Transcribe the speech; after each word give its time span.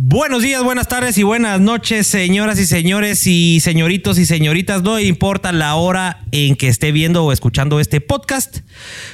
Buenos 0.00 0.44
días, 0.44 0.62
buenas 0.62 0.86
tardes 0.86 1.18
y 1.18 1.24
buenas 1.24 1.60
noches, 1.60 2.06
señoras 2.06 2.60
y 2.60 2.66
señores 2.66 3.26
y 3.26 3.58
señoritos 3.58 4.16
y 4.20 4.26
señoritas. 4.26 4.84
No 4.84 5.00
importa 5.00 5.50
la 5.50 5.74
hora 5.74 6.20
en 6.30 6.54
que 6.54 6.68
esté 6.68 6.92
viendo 6.92 7.24
o 7.24 7.32
escuchando 7.32 7.80
este 7.80 8.00
podcast, 8.00 8.58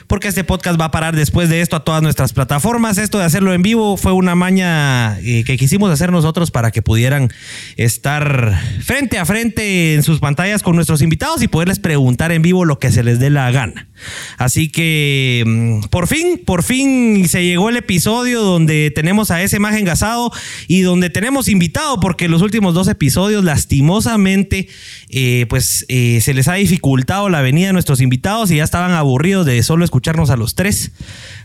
porque 0.09 0.29
este 0.29 0.45
podcast 0.45 0.79
va 0.79 0.85
a 0.85 0.91
parar 0.91 1.17
después 1.17 1.49
de 1.49 1.62
esto 1.62 1.77
a 1.77 1.85
todas 1.85 2.03
nuestras 2.03 2.35
plataformas. 2.35 2.99
Esto 2.99 3.17
de 3.17 3.25
hacerlo 3.25 3.55
en 3.55 3.62
vivo 3.62 3.97
fue 3.97 4.12
una 4.12 4.35
maña 4.35 5.19
eh, 5.21 5.45
que 5.45 5.57
quisimos 5.57 5.91
hacer 5.91 6.12
nosotros 6.12 6.51
para 6.51 6.70
que 6.70 6.82
pudieran 6.82 7.30
estar 7.79 8.53
frente 8.82 9.19
a 9.19 9.25
frente 9.25 9.95
en 9.95 10.03
sus 10.03 10.21
pantallas 10.21 10.62
con 10.62 10.77
nuestros 10.77 11.01
invitados 11.01 11.43
y 11.43 11.48
poderles 11.48 11.79
preguntar 11.79 12.30
en 12.30 12.43
vivo 12.43 12.66
lo 12.66 12.79
que 12.79 12.93
se 12.93 13.03
les 13.03 13.19
dé 13.19 13.30
la 13.30 13.51
gana. 13.51 13.89
Así 14.39 14.68
que 14.68 15.45
mm, 15.46 15.89
por 15.89 16.07
fin, 16.07 16.41
por 16.45 16.62
fin 16.62 17.29
se 17.29 17.45
llegó 17.45 17.68
el 17.68 17.77
episodio 17.77 18.43
donde 18.43 18.91
tenemos 18.91 19.30
a 19.30 19.43
ese 19.43 19.57
imagen 19.57 19.84
gasado 19.84 20.30
y 20.68 20.80
donde 20.80 21.11
tenemos 21.11 21.48
invitado, 21.48 22.00
porque 22.00 22.29
los 22.29 22.43
últimos 22.43 22.75
dos 22.75 22.89
episodios, 22.89 23.44
lastimosamente, 23.44 24.68
eh, 25.08 25.46
pues 25.49 25.85
eh, 25.89 26.21
se 26.21 26.35
les 26.35 26.49
ha 26.49 26.54
dificultado 26.54 27.29
la 27.29 27.43
venida 27.43 27.68
de 27.68 27.72
nuestros 27.72 28.00
invitados 28.00 28.50
y 28.50 28.57
ya 28.57 28.64
estaban 28.64 28.93
aburridos 28.93 29.46
de 29.46 29.63
solo 29.63 29.85
escucharnos 29.85 30.30
a 30.30 30.36
los 30.36 30.55
tres. 30.55 30.93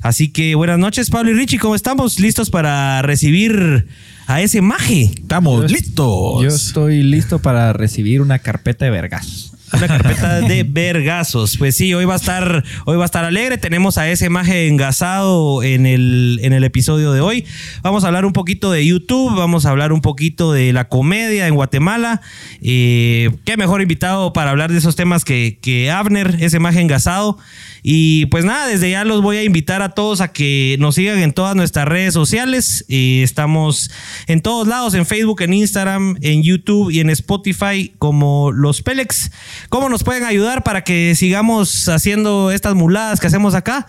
Así 0.02 0.30
que 0.30 0.56
buenas 0.56 0.80
noches, 0.80 1.10
Pablo 1.10 1.32
y 1.32 1.34
Richie, 1.34 1.60
¿cómo 1.60 1.76
estamos? 1.76 2.20
¿Listos 2.20 2.50
para 2.50 3.02
recibir 3.02 3.88
a 4.28 4.42
ese 4.42 4.62
maje? 4.62 5.12
Estamos 5.16 5.70
listos. 5.72 6.42
Yo 6.42 6.48
estoy 6.48 7.04
listo 7.04 7.40
para 7.40 7.74
recibir 7.74 8.22
una 8.22 8.40
carpeta 8.40 8.86
de 8.86 8.92
vergas. 8.92 9.49
Una 9.74 9.88
carpeta 9.88 10.42
de 10.42 10.64
vergazos. 10.64 11.58
Pues 11.58 11.76
sí, 11.76 11.94
hoy 11.94 12.06
va 12.06 12.14
a 12.14 12.18
estar, 12.18 12.64
hoy 12.86 12.98
va 12.98 13.04
a 13.04 13.06
estar 13.06 13.26
alegre. 13.26 13.58
Tenemos 13.58 13.98
a 13.98 14.10
ese 14.10 14.30
maje 14.30 14.68
engasado 14.68 15.64
en 15.64 15.86
el, 15.86 16.40
en 16.42 16.54
el 16.54 16.64
episodio 16.64 17.12
de 17.12 17.22
hoy. 17.22 17.46
Vamos 17.82 18.04
a 18.04 18.08
hablar 18.08 18.26
un 18.26 18.34
poquito 18.34 18.72
de 18.72 18.86
YouTube, 18.86 19.36
vamos 19.36 19.66
a 19.66 19.70
hablar 19.70 19.94
un 19.94 20.02
poquito 20.02 20.54
de 20.54 20.74
la 20.74 20.88
comedia 20.88 21.48
en 21.48 21.56
Guatemala. 21.56 22.22
Eh, 22.62 23.30
qué 23.46 23.58
mejor 23.58 23.82
invitado 23.82 24.34
para 24.34 24.52
hablar 24.52 24.72
de 24.72 24.78
esos 24.78 24.96
temas 24.96 25.26
que, 25.26 25.60
que 25.62 25.92
Abner, 25.92 26.38
ese 26.40 26.60
maje 26.60 26.82
engasado. 26.82 27.38
Y 27.82 28.26
pues 28.28 28.46
nada, 28.46 28.68
desde 28.68 28.92
ya 28.92 29.04
los 29.06 29.22
voy 29.22 29.38
a 29.38 29.44
invitar 29.44 29.82
a 29.82 29.90
todos 29.90 30.22
a 30.22 30.32
que 30.32 30.78
nos 30.80 30.96
sigan 30.96 31.20
en 31.20 31.34
todas 31.34 31.56
nuestras 31.56 31.88
redes 31.88 32.14
sociales. 32.14 32.86
Eh, 32.90 33.22
estamos 33.24 33.92
en 34.28 34.42
todos 34.42 34.68
lados, 34.68 34.94
en 34.94 35.06
Facebook, 35.06 35.42
en 35.42 35.54
Instagram, 35.54 36.18
en 36.22 36.44
YouTube 36.44 36.92
y 36.92 37.00
en 37.00 37.10
Spotify 37.10 37.94
como 37.98 38.52
Los 38.52 38.82
Pélex. 38.82 39.32
¿Cómo 39.70 39.90
nos 39.90 40.04
pueden 40.04 40.24
ayudar 40.24 40.64
para 40.64 40.84
que 40.84 41.16
sigamos 41.16 41.88
haciendo 41.90 42.52
estas 42.52 42.76
muladas 42.76 43.20
que 43.20 43.28
hacemos 43.28 43.56
acá? 43.56 43.88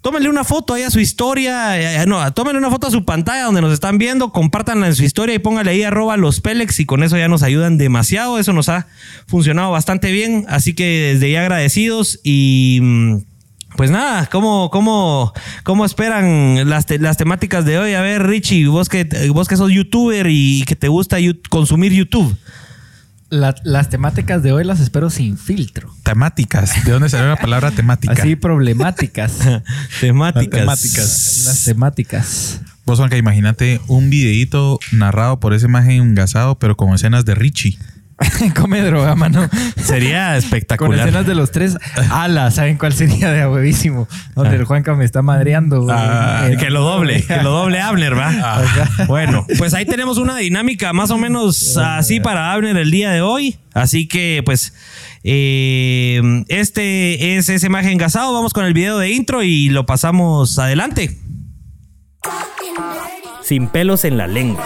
Tómenle 0.00 0.28
una 0.28 0.44
foto 0.44 0.74
ahí 0.74 0.84
a 0.84 0.90
su 0.90 1.00
historia, 1.00 2.02
eh, 2.02 2.06
no, 2.06 2.32
tómenle 2.32 2.58
una 2.58 2.70
foto 2.70 2.86
a 2.86 2.90
su 2.90 3.04
pantalla 3.04 3.42
donde 3.44 3.60
nos 3.60 3.72
están 3.72 3.98
viendo, 3.98 4.30
compártanla 4.32 4.86
en 4.86 4.94
su 4.94 5.02
historia 5.02 5.34
y 5.34 5.40
póngale 5.40 5.72
ahí 5.72 5.82
arroba 5.82 6.16
los 6.16 6.40
Pélex 6.40 6.78
y 6.78 6.86
con 6.86 7.02
eso 7.02 7.18
ya 7.18 7.26
nos 7.26 7.42
ayudan 7.42 7.78
demasiado, 7.78 8.38
eso 8.38 8.52
nos 8.52 8.68
ha 8.68 8.86
funcionado 9.26 9.72
bastante 9.72 10.12
bien, 10.12 10.46
así 10.48 10.72
que 10.72 11.10
desde 11.14 11.32
ya 11.32 11.40
agradecidos 11.40 12.20
y 12.22 12.78
mm, 12.80 13.16
pues 13.76 13.90
nada, 13.90 14.26
¿cómo, 14.26 14.70
cómo, 14.70 15.32
cómo 15.64 15.84
esperan 15.84 16.70
las, 16.70 16.86
te- 16.86 17.00
las 17.00 17.16
temáticas 17.16 17.64
de 17.64 17.78
hoy? 17.80 17.94
A 17.94 18.00
ver, 18.00 18.24
Richie, 18.24 18.66
vos 18.68 18.88
que, 18.88 19.04
vos 19.32 19.48
que 19.48 19.56
sos 19.56 19.72
youtuber 19.72 20.28
y 20.30 20.62
que 20.66 20.76
te 20.76 20.86
gusta 20.88 21.16
consumir 21.50 21.92
YouTube. 21.92 22.36
La- 23.30 23.54
las 23.62 23.90
temáticas 23.90 24.42
de 24.42 24.52
hoy 24.52 24.64
las 24.64 24.80
espero 24.80 25.10
sin 25.10 25.36
filtro. 25.36 25.94
Temáticas. 26.02 26.84
¿De 26.84 26.92
dónde 26.92 27.08
salió 27.10 27.28
la 27.28 27.36
palabra 27.36 27.70
temática? 27.70 28.14
Así 28.14 28.36
problemáticas. 28.36 29.32
Temáticas. 30.00 30.50
temáticas. 30.60 31.42
las 31.46 31.64
temáticas. 31.64 32.60
Vos, 32.86 32.98
Juanca, 32.98 33.18
imagínate 33.18 33.80
un 33.86 34.08
videíto 34.08 34.78
narrado 34.92 35.40
por 35.40 35.52
ese 35.52 35.66
imagen 35.66 36.00
engasado, 36.02 36.58
pero 36.58 36.76
con 36.76 36.94
escenas 36.94 37.26
de 37.26 37.34
Richie. 37.34 37.78
Come 38.60 38.80
droga, 38.82 39.14
mano. 39.14 39.48
Sería 39.76 40.30
Con 40.30 40.38
espectacular. 40.38 41.00
escenas 41.00 41.26
de 41.26 41.34
los 41.34 41.50
tres. 41.52 41.76
Ala, 42.10 42.50
¿saben 42.50 42.76
cuál 42.76 42.92
sería 42.92 43.30
de 43.30 43.42
a 43.42 43.48
huevísimo? 43.50 44.08
Donde 44.34 44.56
el 44.56 44.64
Juanca 44.64 44.94
me 44.94 45.04
está 45.04 45.22
madreando. 45.22 45.86
Ah, 45.90 46.48
Eh, 46.50 46.56
que 46.56 46.70
lo 46.70 46.82
doble, 46.82 47.22
que 47.26 47.36
lo 47.42 47.50
doble 47.50 47.80
Abner, 47.80 48.18
¿va? 48.18 48.62
Bueno, 49.06 49.46
pues 49.58 49.74
ahí 49.74 49.86
tenemos 49.86 50.18
una 50.18 50.36
dinámica 50.36 50.92
más 50.92 51.10
o 51.10 51.18
menos 51.18 51.76
así 51.76 52.18
para 52.20 52.52
Abner 52.52 52.76
el 52.76 52.90
día 52.90 53.10
de 53.10 53.20
hoy. 53.20 53.56
Así 53.72 54.08
que, 54.08 54.42
pues, 54.44 54.72
eh, 55.22 56.20
este 56.48 57.36
es 57.36 57.48
ese 57.48 57.66
imagen 57.66 57.92
engasado. 57.92 58.32
Vamos 58.32 58.52
con 58.52 58.64
el 58.64 58.72
video 58.74 58.98
de 58.98 59.10
intro 59.10 59.42
y 59.44 59.68
lo 59.68 59.86
pasamos 59.86 60.58
adelante. 60.58 61.16
Sin 63.42 63.68
pelos 63.68 64.04
en 64.04 64.18
la 64.18 64.26
lengua. 64.26 64.64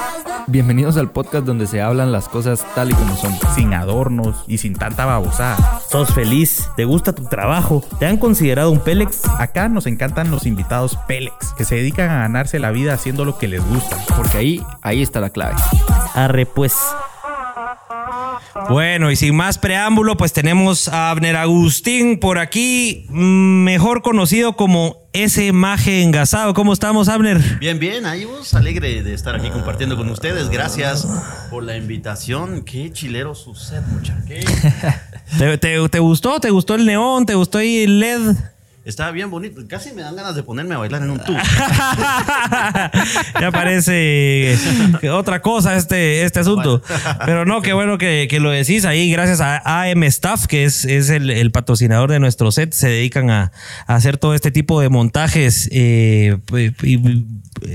Bienvenidos 0.49 0.97
al 0.97 1.11
podcast 1.11 1.45
donde 1.45 1.67
se 1.67 1.81
hablan 1.81 2.11
las 2.11 2.29
cosas 2.29 2.67
tal 2.75 2.91
y 2.91 2.95
como 2.95 3.17
son. 3.17 3.33
Sin 3.55 3.75
adornos 3.75 4.45
y 4.47 4.59
sin 4.59 4.75
tanta 4.75 5.07
babosada. 5.07 5.81
¿Sos 5.89 6.13
feliz? 6.13 6.69
¿Te 6.77 6.85
gusta 6.85 7.13
tu 7.13 7.25
trabajo? 7.25 7.85
¿Te 7.99 8.07
han 8.07 8.17
considerado 8.17 8.71
un 8.71 8.81
Pélex? 8.81 9.23
Acá 9.39 9.69
nos 9.69 9.87
encantan 9.87 10.31
los 10.31 10.47
invitados 10.47 10.99
Pélex, 11.07 11.53
que 11.57 11.65
se 11.65 11.77
dedican 11.77 12.11
a 12.11 12.21
ganarse 12.21 12.59
la 12.59 12.71
vida 12.71 12.95
haciendo 12.95 13.25
lo 13.25 13.39
que 13.39 13.49
les 13.49 13.65
gusta. 13.65 13.97
Porque 14.17 14.39
ahí, 14.39 14.67
ahí 14.83 15.03
está 15.03 15.21
la 15.21 15.31
clave. 15.31 15.55
Arre, 16.15 16.47
pues. 16.47 16.77
Bueno, 18.69 19.11
y 19.11 19.17
sin 19.17 19.35
más 19.35 19.59
preámbulo, 19.59 20.17
pues 20.17 20.33
tenemos 20.33 20.89
a 20.89 21.11
Abner 21.11 21.37
Agustín 21.37 22.19
por 22.21 22.39
aquí, 22.39 23.07
mm, 23.09 23.65
mejor 23.65 24.03
conocido 24.03 24.55
como 24.57 24.97
ese 25.15 25.53
maje 25.53 26.03
engasado. 26.03 26.53
¿Cómo 26.55 26.73
estamos, 26.73 27.09
Abner? 27.09 27.39
Bien, 27.59 27.79
bien, 27.79 28.05
ahí 28.07 28.25
vos, 28.25 28.55
alegre 28.55 29.03
de 29.03 29.15
estar 29.15 29.35
aquí 29.35 29.51
compartiendo 29.51 29.97
con 29.97 30.09
ustedes. 30.11 30.49
Gracias 30.51 31.07
por 31.51 31.65
la 31.65 31.77
invitación. 31.77 32.63
Qué 32.65 32.93
chilero 32.93 33.35
su 33.35 33.55
set, 33.55 33.83
muchacho. 33.89 34.23
¿Te, 35.39 35.59
te- 35.59 35.89
te 35.89 35.99
gustó? 35.99 36.41
¿Te 36.41 36.51
gustó 36.51 36.75
el 36.75 36.85
neón? 36.87 37.25
¿Te 37.27 37.35
gustó 37.35 37.59
ahí 37.59 37.83
el 37.85 38.01
LED? 38.01 38.35
Estaba 38.85 39.13
bien 39.13 39.31
bonito. 39.31 39.61
Casi 39.69 39.93
me 39.93 40.03
dan 40.03 40.17
ganas 40.17 40.35
de 40.35 40.43
ponerme 40.43 40.75
a 40.75 40.79
bailar 40.79 41.03
en 41.03 41.11
un 41.11 41.21
tubo. 41.21 41.39
ya 43.41 43.51
parece 43.53 44.57
que 45.01 45.11
otra 45.11 45.41
cosa 45.41 45.77
este, 45.77 46.25
este 46.25 46.41
asunto. 46.41 46.83
Pero 47.25 47.45
no, 47.45 47.63
qué 47.63 47.75
bueno 47.75 47.97
que, 47.97 48.27
que 48.29 48.41
lo 48.41 48.51
decís 48.51 48.85
ahí. 48.85 49.11
Gracias 49.13 49.41
a 49.41 49.63
AM 49.85 50.03
Staff, 50.05 50.47
que 50.47 50.65
es, 50.65 50.85
es 50.85 51.11
el, 51.11 51.31
el 51.31 51.53
patrocinador 51.53 52.11
de 52.11 52.19
nuestro 52.19 52.51
set. 52.51 52.73
Se 52.73 52.89
dedican 52.89 53.31
a, 53.31 53.53
a 53.87 53.95
hacer 53.95 54.19
todo 54.19 54.35
este 54.35 54.51
tipo 54.51 54.81
de 54.81 54.89
montajes. 54.89 55.69
eh, 55.73 56.39
y 56.83 57.25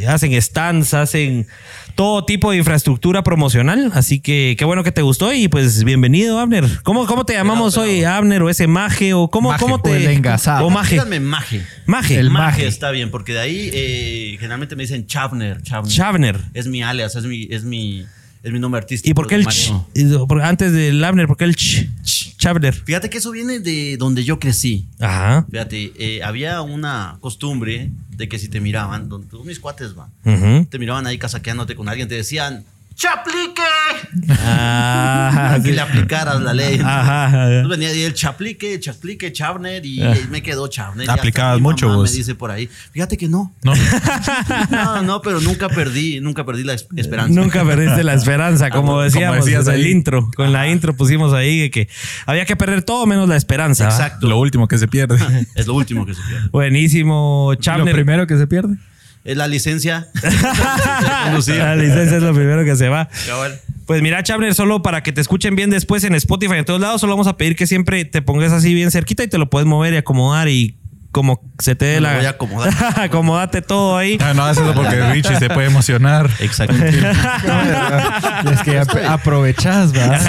hacen 0.07 0.39
stands, 0.41 0.93
hacen 0.93 1.47
todo 1.97 2.23
tipo 2.23 2.51
de 2.51 2.57
infraestructura 2.57 3.23
promocional. 3.23 3.91
Así 3.95 4.19
que 4.19 4.55
qué 4.57 4.63
bueno 4.65 4.83
que 4.83 4.91
te 4.91 5.01
gustó 5.01 5.33
y 5.33 5.47
pues 5.47 5.83
bienvenido, 5.83 6.39
Abner. 6.39 6.63
¿Cómo, 6.83 7.07
cómo 7.07 7.25
te 7.25 7.33
llamamos 7.33 7.73
pero- 7.73 7.87
hoy, 7.87 8.03
Abner? 8.03 8.43
¿O 8.43 8.49
ese 8.51 8.67
maje? 8.67 9.15
¿O 9.15 9.29
cómo, 9.29 9.49
Maje, 9.49 9.61
cómo 9.61 9.75
o 9.75 9.81
te...? 9.81 9.97
el 9.97 10.07
engasado. 10.11 10.67
O 10.67 10.69
maje. 10.69 10.91
Díganme 10.93 11.19
maje. 11.19 11.63
Maje. 11.87 12.19
El 12.19 12.29
maje, 12.29 12.45
maje. 12.45 12.67
está 12.67 12.91
bien, 12.91 13.09
porque 13.09 13.33
de 13.33 13.39
ahí 13.39 13.69
eh, 13.73 14.37
generalmente 14.39 14.75
me 14.75 14.83
dicen 14.83 15.07
Chavner. 15.07 15.63
Chavner. 15.63 15.91
Chavner. 15.91 16.39
Es 16.53 16.67
mi 16.67 16.83
alias, 16.83 17.15
es 17.15 17.25
mi, 17.25 17.47
es 17.49 17.63
mi, 17.63 18.05
es 18.43 18.51
mi 18.53 18.59
nombre 18.59 18.77
artístico. 18.77 19.09
¿Y 19.09 19.13
por 19.15 19.25
qué 19.25 19.33
el 19.33 19.47
ch? 19.47 19.73
Antes 20.43 20.71
del 20.73 21.03
Abner, 21.03 21.25
¿por 21.25 21.35
qué 21.35 21.45
el 21.45 21.55
ch? 21.55 21.87
Chavner. 22.37 22.73
Fíjate 22.73 23.09
que 23.09 23.17
eso 23.17 23.31
viene 23.31 23.59
de 23.59 23.97
donde 23.97 24.23
yo 24.23 24.39
crecí. 24.39 24.87
Ajá. 24.99 25.45
Fíjate, 25.49 25.93
eh, 25.97 26.23
había 26.23 26.61
una 26.61 27.17
costumbre 27.19 27.91
de 28.09 28.29
que 28.29 28.39
si 28.39 28.47
te 28.47 28.61
miraban, 28.61 29.09
donde 29.09 29.27
todos 29.27 29.45
mis 29.45 29.59
cuates 29.59 29.95
van, 29.95 30.11
te 30.69 30.79
miraban 30.79 31.07
ahí 31.07 31.17
casaqueándote 31.17 31.75
con 31.75 31.89
alguien, 31.89 32.07
te 32.07 32.15
decían, 32.15 32.65
¡Chaplique! 32.97 33.61
Ah, 34.29 35.59
que 35.63 35.71
le 35.71 35.79
aplicaras 35.81 36.41
la 36.41 36.51
ley. 36.53 36.79
Ajá, 36.83 37.25
ajá. 37.27 37.43
Entonces 37.57 37.69
venía 37.69 37.89
ahí 37.89 38.01
el 38.01 38.13
chaplique, 38.15 38.79
chaplique, 38.79 39.31
Chavner 39.31 39.85
y 39.85 40.01
Ah. 40.01 40.15
me 40.31 40.41
quedó 40.41 40.67
Chavner. 40.67 41.05
Y 41.05 41.09
Aplicabas 41.09 41.59
mucho 41.61 41.87
vos. 41.93 42.09
Me 42.11 42.17
dice 42.17 42.33
por 42.33 42.49
ahí. 42.49 42.67
Fíjate 42.91 43.15
que 43.15 43.27
no. 43.27 43.53
No, 43.63 43.73
No, 44.71 45.01
no, 45.03 45.21
pero 45.21 45.39
nunca 45.41 45.69
perdí, 45.69 46.19
nunca 46.21 46.43
perdí 46.43 46.63
la 46.63 46.73
es- 46.73 46.87
esperanza. 46.95 47.39
Nunca 47.39 47.63
perdiste 47.63 48.03
la 48.03 48.15
esperanza, 48.15 48.69
como 48.71 48.87
Como 48.93 49.01
decíamos 49.03 49.45
decías 49.45 49.67
en 49.67 49.75
el 49.75 49.87
intro. 49.87 50.29
Con 50.35 50.51
la 50.51 50.67
intro 50.67 50.95
pusimos 50.95 51.33
ahí 51.33 51.69
que 51.69 51.87
había 52.25 52.45
que 52.45 52.55
perder 52.55 52.81
todo 52.81 53.05
menos 53.05 53.29
la 53.29 53.35
esperanza. 53.35 53.85
Exacto. 53.85 54.27
lo 54.27 54.39
último 54.39 54.67
que 54.67 54.77
se 54.79 54.87
pierde. 54.87 55.17
Es 55.55 55.67
lo 55.67 55.75
último 55.75 56.05
que 56.05 56.13
se 56.15 56.21
pierde. 56.23 56.49
Buenísimo, 56.49 57.49
Lo 57.53 57.55
Chavner. 57.59 57.93
primero 57.93 58.25
que 58.25 58.37
se 58.37 58.47
pierde. 58.47 58.75
Es 59.27 59.35
la 59.35 59.49
licencia. 59.49 60.07
La 60.23 61.75
licencia 61.75 62.15
es 62.15 62.23
lo 62.23 62.33
primero 62.33 62.63
que 62.63 62.77
se 62.77 62.87
va. 62.87 63.09
Cabal. 63.25 63.59
Pues 63.85 64.01
mira, 64.01 64.23
Chavner, 64.23 64.55
solo 64.55 64.81
para 64.81 65.03
que 65.03 65.11
te 65.11 65.19
escuchen 65.19 65.53
bien 65.53 65.69
después 65.69 66.05
en 66.05 66.15
Spotify 66.15 66.55
en 66.55 66.63
todos 66.63 66.79
lados, 66.79 67.01
solo 67.01 67.11
vamos 67.11 67.27
a 67.27 67.35
pedir 67.35 67.57
que 67.57 67.67
siempre 67.67 68.05
te 68.05 68.21
pongas 68.21 68.53
así 68.53 68.73
bien 68.73 68.89
cerquita 68.89 69.23
y 69.23 69.27
te 69.27 69.37
lo 69.37 69.49
puedes 69.49 69.67
mover 69.67 69.93
y 69.93 69.97
acomodar 69.97 70.47
y 70.47 70.77
como 71.17 71.41
se 71.57 71.75
te 71.75 71.85
dé 71.85 71.99
la. 71.99 72.15
voy 72.17 72.25
a 72.25 72.29
acomodar. 72.29 72.71
Acomódate 73.01 73.63
todo 73.63 73.97
ahí. 73.97 74.19
Ah, 74.21 74.33
no, 74.35 74.47
eso 74.47 74.69
es 74.69 74.75
porque 74.75 75.01
Richie 75.11 75.35
se 75.37 75.49
puede 75.49 75.65
emocionar. 75.67 76.29
Exacto. 76.39 76.75
Es 78.51 78.61
que 78.63 78.77
ap- 78.77 79.05
aprovechás, 79.09 79.93
¿va? 79.95 80.19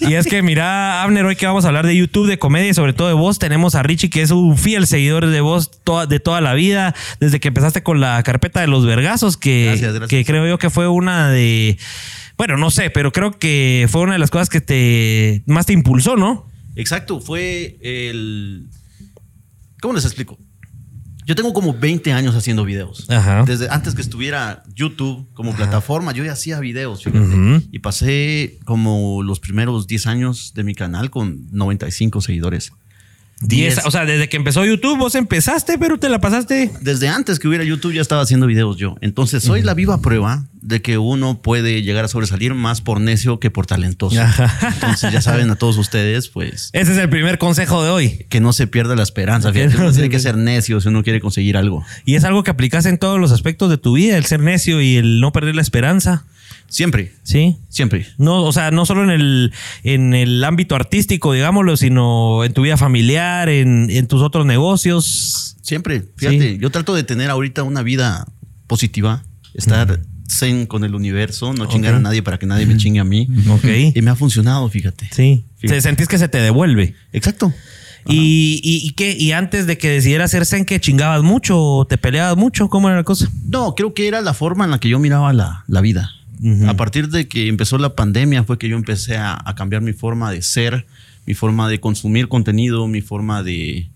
Y 0.00 0.14
es 0.14 0.26
que 0.26 0.42
mira, 0.42 1.02
Abner, 1.02 1.24
hoy 1.24 1.36
que 1.36 1.46
vamos 1.46 1.64
a 1.64 1.68
hablar 1.68 1.86
de 1.86 1.96
YouTube, 1.96 2.28
de 2.28 2.38
comedia 2.38 2.68
y 2.70 2.74
sobre 2.74 2.92
todo 2.92 3.08
de 3.08 3.14
voz, 3.14 3.38
tenemos 3.38 3.74
a 3.74 3.82
Richie, 3.82 4.10
que 4.10 4.22
es 4.22 4.30
un 4.30 4.56
fiel 4.56 4.86
seguidor 4.86 5.26
de 5.26 5.40
voz 5.40 5.70
toda- 5.82 6.06
de 6.06 6.20
toda 6.20 6.40
la 6.40 6.54
vida, 6.54 6.94
desde 7.20 7.40
que 7.40 7.48
empezaste 7.48 7.82
con 7.82 8.00
la 8.00 8.22
carpeta 8.22 8.60
de 8.60 8.66
los 8.68 8.86
vergazos, 8.86 9.36
que, 9.36 9.66
Gracias, 9.70 9.90
gracias. 9.94 10.10
que 10.10 10.24
creo 10.24 10.46
yo 10.46 10.58
que 10.58 10.70
fue 10.70 10.88
una 10.88 11.28
de. 11.28 11.76
Bueno, 12.36 12.56
no 12.56 12.70
sé, 12.70 12.90
pero 12.90 13.12
creo 13.12 13.32
que 13.38 13.86
fue 13.90 14.02
una 14.02 14.12
de 14.14 14.18
las 14.18 14.30
cosas 14.30 14.48
que 14.48 14.60
te 14.60 15.42
más 15.46 15.66
te 15.66 15.72
impulsó, 15.72 16.16
¿no? 16.16 16.48
Exacto, 16.76 17.20
fue 17.20 17.76
el... 17.82 18.66
¿Cómo 19.84 19.92
les 19.92 20.06
explico? 20.06 20.38
Yo 21.26 21.34
tengo 21.34 21.52
como 21.52 21.74
20 21.74 22.10
años 22.14 22.34
haciendo 22.34 22.64
videos. 22.64 23.04
Ajá. 23.10 23.44
Desde 23.44 23.68
antes 23.68 23.94
que 23.94 24.00
estuviera 24.00 24.62
YouTube 24.74 25.28
como 25.34 25.54
plataforma, 25.54 26.12
yo 26.12 26.24
ya 26.24 26.32
hacía 26.32 26.58
videos. 26.58 27.04
fíjate. 27.04 27.66
Y 27.70 27.80
pasé 27.80 28.58
como 28.64 29.22
los 29.22 29.40
primeros 29.40 29.86
10 29.86 30.06
años 30.06 30.54
de 30.54 30.64
mi 30.64 30.74
canal 30.74 31.10
con 31.10 31.48
95 31.50 32.22
seguidores. 32.22 32.72
Diez- 33.40 33.74
Diez. 33.74 33.80
o 33.86 33.90
sea, 33.90 34.04
desde 34.06 34.28
que 34.28 34.36
empezó 34.36 34.64
YouTube, 34.64 34.96
vos 34.96 35.14
empezaste, 35.14 35.76
pero 35.76 35.98
te 35.98 36.08
la 36.08 36.20
pasaste. 36.20 36.70
Desde 36.80 37.08
antes 37.08 37.38
que 37.38 37.48
hubiera 37.48 37.64
YouTube 37.64 37.92
ya 37.92 38.00
estaba 38.00 38.22
haciendo 38.22 38.46
videos 38.46 38.76
yo. 38.78 38.96
Entonces 39.00 39.42
soy 39.42 39.60
la 39.62 39.74
viva 39.74 40.00
prueba 40.00 40.46
de 40.62 40.80
que 40.80 40.96
uno 40.96 41.42
puede 41.42 41.82
llegar 41.82 42.04
a 42.06 42.08
sobresalir 42.08 42.54
más 42.54 42.80
por 42.80 43.00
necio 43.00 43.40
que 43.40 43.50
por 43.50 43.66
talentoso. 43.66 44.18
Ajá. 44.20 44.50
Entonces 44.74 45.12
ya 45.12 45.20
saben 45.20 45.50
a 45.50 45.56
todos 45.56 45.76
ustedes, 45.76 46.28
pues 46.28 46.70
Ese 46.72 46.92
es 46.92 46.98
el 46.98 47.10
primer 47.10 47.36
consejo 47.38 47.82
de 47.82 47.90
hoy. 47.90 48.26
que 48.30 48.40
no 48.40 48.52
se 48.54 48.66
pierda 48.66 48.96
la 48.96 49.02
esperanza. 49.02 49.52
Fíjate, 49.52 49.74
no 49.74 49.82
uno 49.82 49.92
tiene 49.92 50.08
que 50.08 50.20
ser 50.20 50.36
necio 50.38 50.80
si 50.80 50.88
uno 50.88 51.02
quiere 51.02 51.20
conseguir 51.20 51.56
algo. 51.58 51.84
Y 52.06 52.14
es 52.14 52.24
algo 52.24 52.44
que 52.44 52.50
aplicas 52.52 52.86
en 52.86 52.96
todos 52.98 53.20
los 53.20 53.30
aspectos 53.32 53.68
de 53.68 53.76
tu 53.78 53.94
vida, 53.94 54.16
el 54.16 54.24
ser 54.24 54.40
necio 54.40 54.80
y 54.80 54.96
el 54.96 55.20
no 55.20 55.32
perder 55.32 55.54
la 55.56 55.62
esperanza. 55.62 56.24
Siempre, 56.68 57.12
Sí. 57.22 57.56
siempre. 57.68 58.06
No, 58.18 58.42
o 58.42 58.52
sea, 58.52 58.70
no 58.70 58.84
solo 58.86 59.04
en 59.04 59.10
el, 59.10 59.52
en 59.84 60.12
el 60.14 60.42
ámbito 60.42 60.74
artístico, 60.74 61.32
digámoslo, 61.32 61.76
sino 61.76 62.44
en 62.44 62.52
tu 62.52 62.62
vida 62.62 62.76
familiar, 62.76 63.48
en, 63.48 63.88
en 63.90 64.06
tus 64.08 64.22
otros 64.22 64.44
negocios. 64.46 65.56
Siempre, 65.62 66.02
fíjate, 66.16 66.52
Sí. 66.54 66.58
yo 66.60 66.70
trato 66.70 66.94
de 66.94 67.04
tener 67.04 67.30
ahorita 67.30 67.62
una 67.62 67.82
vida 67.82 68.26
positiva, 68.66 69.22
estar 69.54 70.00
zen 70.28 70.66
con 70.66 70.84
el 70.84 70.94
universo, 70.94 71.52
no 71.52 71.66
chingar 71.66 71.94
a 71.94 72.00
nadie 72.00 72.22
para 72.22 72.38
que 72.38 72.46
nadie 72.46 72.66
me 72.66 72.76
chingue 72.76 72.98
a 73.00 73.04
mí. 73.04 73.28
Ok. 73.50 73.64
Y 73.94 74.02
me 74.02 74.10
ha 74.10 74.16
funcionado, 74.16 74.68
fíjate. 74.68 75.08
Sí. 75.12 75.44
Fíjate. 75.58 75.80
Se- 75.80 75.88
sentís 75.88 76.08
que 76.08 76.18
se 76.18 76.28
te 76.28 76.38
devuelve. 76.38 76.94
Exacto. 77.12 77.52
¿Y, 78.06 78.60
y, 78.62 78.86
y 78.86 78.90
qué? 78.92 79.16
¿Y 79.18 79.32
antes 79.32 79.66
de 79.66 79.78
que 79.78 79.88
decidieras 79.88 80.30
ser 80.30 80.44
zen, 80.44 80.64
que 80.66 80.78
chingabas 80.80 81.22
mucho 81.22 81.58
o 81.58 81.86
te 81.86 81.96
peleabas 81.96 82.36
mucho? 82.36 82.68
¿Cómo 82.68 82.88
era 82.88 82.98
la 82.98 83.04
cosa? 83.04 83.30
No, 83.46 83.74
creo 83.74 83.94
que 83.94 84.06
era 84.08 84.20
la 84.20 84.34
forma 84.34 84.64
en 84.64 84.72
la 84.72 84.78
que 84.80 84.88
yo 84.90 84.98
miraba 84.98 85.32
la, 85.32 85.64
la 85.68 85.80
vida. 85.80 86.10
A 86.66 86.74
partir 86.74 87.08
de 87.08 87.28
que 87.28 87.48
empezó 87.48 87.78
la 87.78 87.94
pandemia 87.94 88.44
fue 88.44 88.58
que 88.58 88.68
yo 88.68 88.76
empecé 88.76 89.16
a, 89.16 89.40
a 89.44 89.54
cambiar 89.54 89.82
mi 89.82 89.92
forma 89.92 90.30
de 90.30 90.42
ser, 90.42 90.86
mi 91.26 91.34
forma 91.34 91.68
de 91.68 91.80
consumir 91.80 92.28
contenido, 92.28 92.86
mi 92.88 93.00
forma 93.00 93.42
de, 93.42 93.88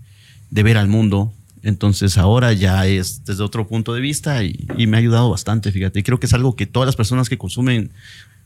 de 0.50 0.62
ver 0.62 0.76
al 0.76 0.88
mundo. 0.88 1.32
Entonces 1.62 2.17
ahora 2.17 2.52
ya 2.52 2.87
es 2.87 3.25
desde 3.25 3.43
otro 3.43 3.67
punto 3.67 3.93
de 3.93 4.00
vista 4.00 4.44
y, 4.44 4.67
y 4.79 4.87
me 4.87 4.96
ha 4.96 5.00
ayudado 5.00 5.29
bastante, 5.29 5.73
fíjate. 5.73 6.02
Creo 6.02 6.20
que 6.20 6.26
es 6.26 6.32
algo 6.32 6.55
que 6.56 6.67
todas 6.67 6.87
las 6.87 6.96
personas 6.96 7.29
que 7.29 7.37
consumen, 7.37 7.90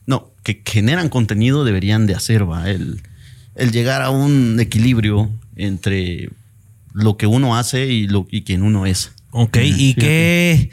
no, 0.05 0.31
que 0.43 0.61
generan 0.65 1.09
contenido 1.09 1.63
deberían 1.63 2.07
de 2.07 2.15
hacer, 2.15 2.49
¿va? 2.49 2.69
El, 2.69 3.01
el 3.55 3.71
llegar 3.71 4.01
a 4.01 4.09
un 4.09 4.59
equilibrio 4.59 5.29
entre 5.55 6.29
lo 6.93 7.17
que 7.17 7.27
uno 7.27 7.55
hace 7.55 7.87
y, 7.87 8.07
lo, 8.07 8.27
y 8.31 8.41
quien 8.41 8.63
uno 8.63 8.85
es. 8.85 9.11
Ok. 9.31 9.57
¿Y 9.63 9.93
qué 9.93 10.71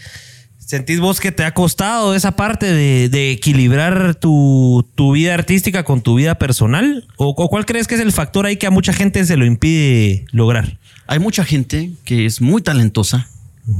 sentís 0.71 1.01
vos 1.01 1.19
que 1.19 1.33
te 1.33 1.43
ha 1.43 1.53
costado 1.53 2.15
esa 2.15 2.37
parte 2.37 2.73
de, 2.73 3.09
de 3.09 3.33
equilibrar 3.33 4.15
tu, 4.15 4.89
tu 4.95 5.15
vida 5.15 5.35
artística 5.35 5.83
con 5.83 6.01
tu 6.01 6.15
vida 6.15 6.37
personal? 6.37 7.09
¿O, 7.17 7.31
o 7.31 7.49
cuál 7.49 7.67
crees 7.67 7.89
que 7.89 7.97
es 7.97 8.01
el 8.01 8.13
factor 8.13 8.47
ahí 8.47 8.57
que 8.57 8.69
a 8.69 8.71
mucha 8.71 8.93
gente 8.93 9.27
se 9.27 9.37
lo 9.37 9.45
impide 9.45 10.27
lograr? 10.31 10.79
Hay 11.09 11.19
mucha 11.19 11.45
gente 11.45 11.91
que 12.05 12.25
es 12.25 12.41
muy 12.41 12.63
talentosa, 12.63 13.27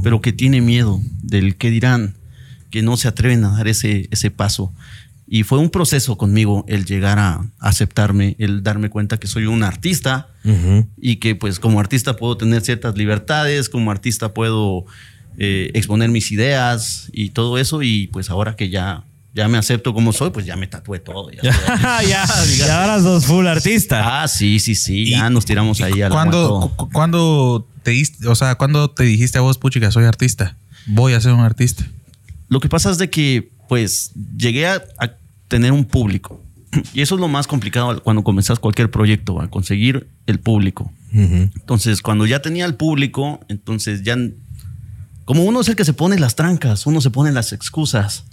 pero 0.03 0.19
que 0.19 0.33
tiene 0.33 0.59
miedo 0.59 0.99
del 1.23 1.55
qué 1.55 1.71
dirán, 1.71 2.15
que 2.69 2.81
no 2.81 2.97
se 2.97 3.07
atreven 3.07 3.45
a 3.45 3.51
dar 3.51 3.69
ese, 3.69 4.09
ese 4.11 4.29
paso. 4.29 4.73
Y 5.25 5.43
fue 5.43 5.59
un 5.59 5.69
proceso 5.69 6.17
conmigo 6.17 6.65
el 6.67 6.83
llegar 6.83 7.19
a 7.19 7.49
aceptarme, 7.59 8.35
el 8.37 8.63
darme 8.63 8.89
cuenta 8.89 9.17
que 9.17 9.27
soy 9.27 9.45
un 9.45 9.63
artista 9.63 10.27
y 10.97 11.15
que 11.17 11.35
pues 11.35 11.61
como 11.61 11.79
artista 11.79 12.17
puedo 12.17 12.35
tener 12.35 12.63
ciertas 12.63 12.97
libertades, 12.97 13.69
como 13.69 13.91
artista 13.91 14.33
puedo 14.33 14.85
eh, 15.37 15.71
exponer 15.73 16.09
mis 16.09 16.31
ideas 16.31 17.09
y 17.13 17.29
todo 17.29 17.57
eso. 17.57 17.81
Y 17.81 18.07
pues 18.07 18.29
ahora 18.29 18.55
que 18.55 18.69
ya, 18.69 19.03
ya 19.33 19.47
me 19.47 19.57
acepto 19.57 19.93
como 19.93 20.11
soy, 20.13 20.29
pues 20.31 20.45
ya 20.45 20.55
me 20.55 20.67
tatué 20.67 20.99
todo. 20.99 21.29
Ya 21.31 21.41
ya, 22.07 22.25
ya 22.57 22.81
ahora 22.81 23.01
sos 23.01 23.25
full 23.25 23.47
artista. 23.47 24.21
Ah, 24.23 24.27
sí, 24.27 24.59
sí, 24.59 24.75
sí, 24.75 25.11
ya 25.11 25.29
nos 25.29 25.45
tiramos 25.45 25.81
ahí 25.81 26.01
a 26.01 26.09
la 26.09 26.15
¿Cuándo, 26.15 26.73
cu- 26.77 26.89
cuándo 26.91 27.67
te 27.83 27.91
diste- 27.91 28.27
o 28.27 28.35
sea, 28.35 28.55
cuando 28.55 28.89
te 28.91 29.03
dijiste 29.03 29.37
a 29.37 29.41
vos, 29.41 29.57
puchica, 29.57 29.89
soy 29.91 30.05
artista? 30.05 30.55
Voy 30.87 31.13
a 31.13 31.21
ser 31.21 31.33
un 31.33 31.39
artista. 31.41 31.85
Lo 32.49 32.59
que 32.59 32.67
pasa 32.69 32.91
es 32.91 32.97
de 32.97 33.09
que, 33.09 33.49
pues, 33.69 34.11
llegué 34.37 34.67
a, 34.67 34.83
a 34.99 35.11
tener 35.47 35.71
un 35.71 35.85
público. 35.85 36.41
Y 36.93 37.01
eso 37.01 37.15
es 37.15 37.21
lo 37.21 37.27
más 37.27 37.47
complicado 37.47 38.01
cuando 38.03 38.23
comenzás 38.23 38.59
cualquier 38.59 38.89
proyecto, 38.91 39.41
a 39.41 39.49
conseguir 39.49 40.07
el 40.27 40.39
público. 40.39 40.91
Entonces, 41.13 42.01
cuando 42.01 42.25
ya 42.25 42.41
tenía 42.41 42.65
el 42.65 42.75
público, 42.75 43.39
entonces 43.49 44.03
ya... 44.03 44.17
Como 45.31 45.45
uno 45.45 45.61
es 45.61 45.69
el 45.69 45.77
que 45.77 45.85
se 45.85 45.93
pone 45.93 46.19
las 46.19 46.35
trancas, 46.35 46.85
uno 46.85 46.99
se 46.99 47.09
pone 47.09 47.31
las 47.31 47.53
excusas. 47.53 48.25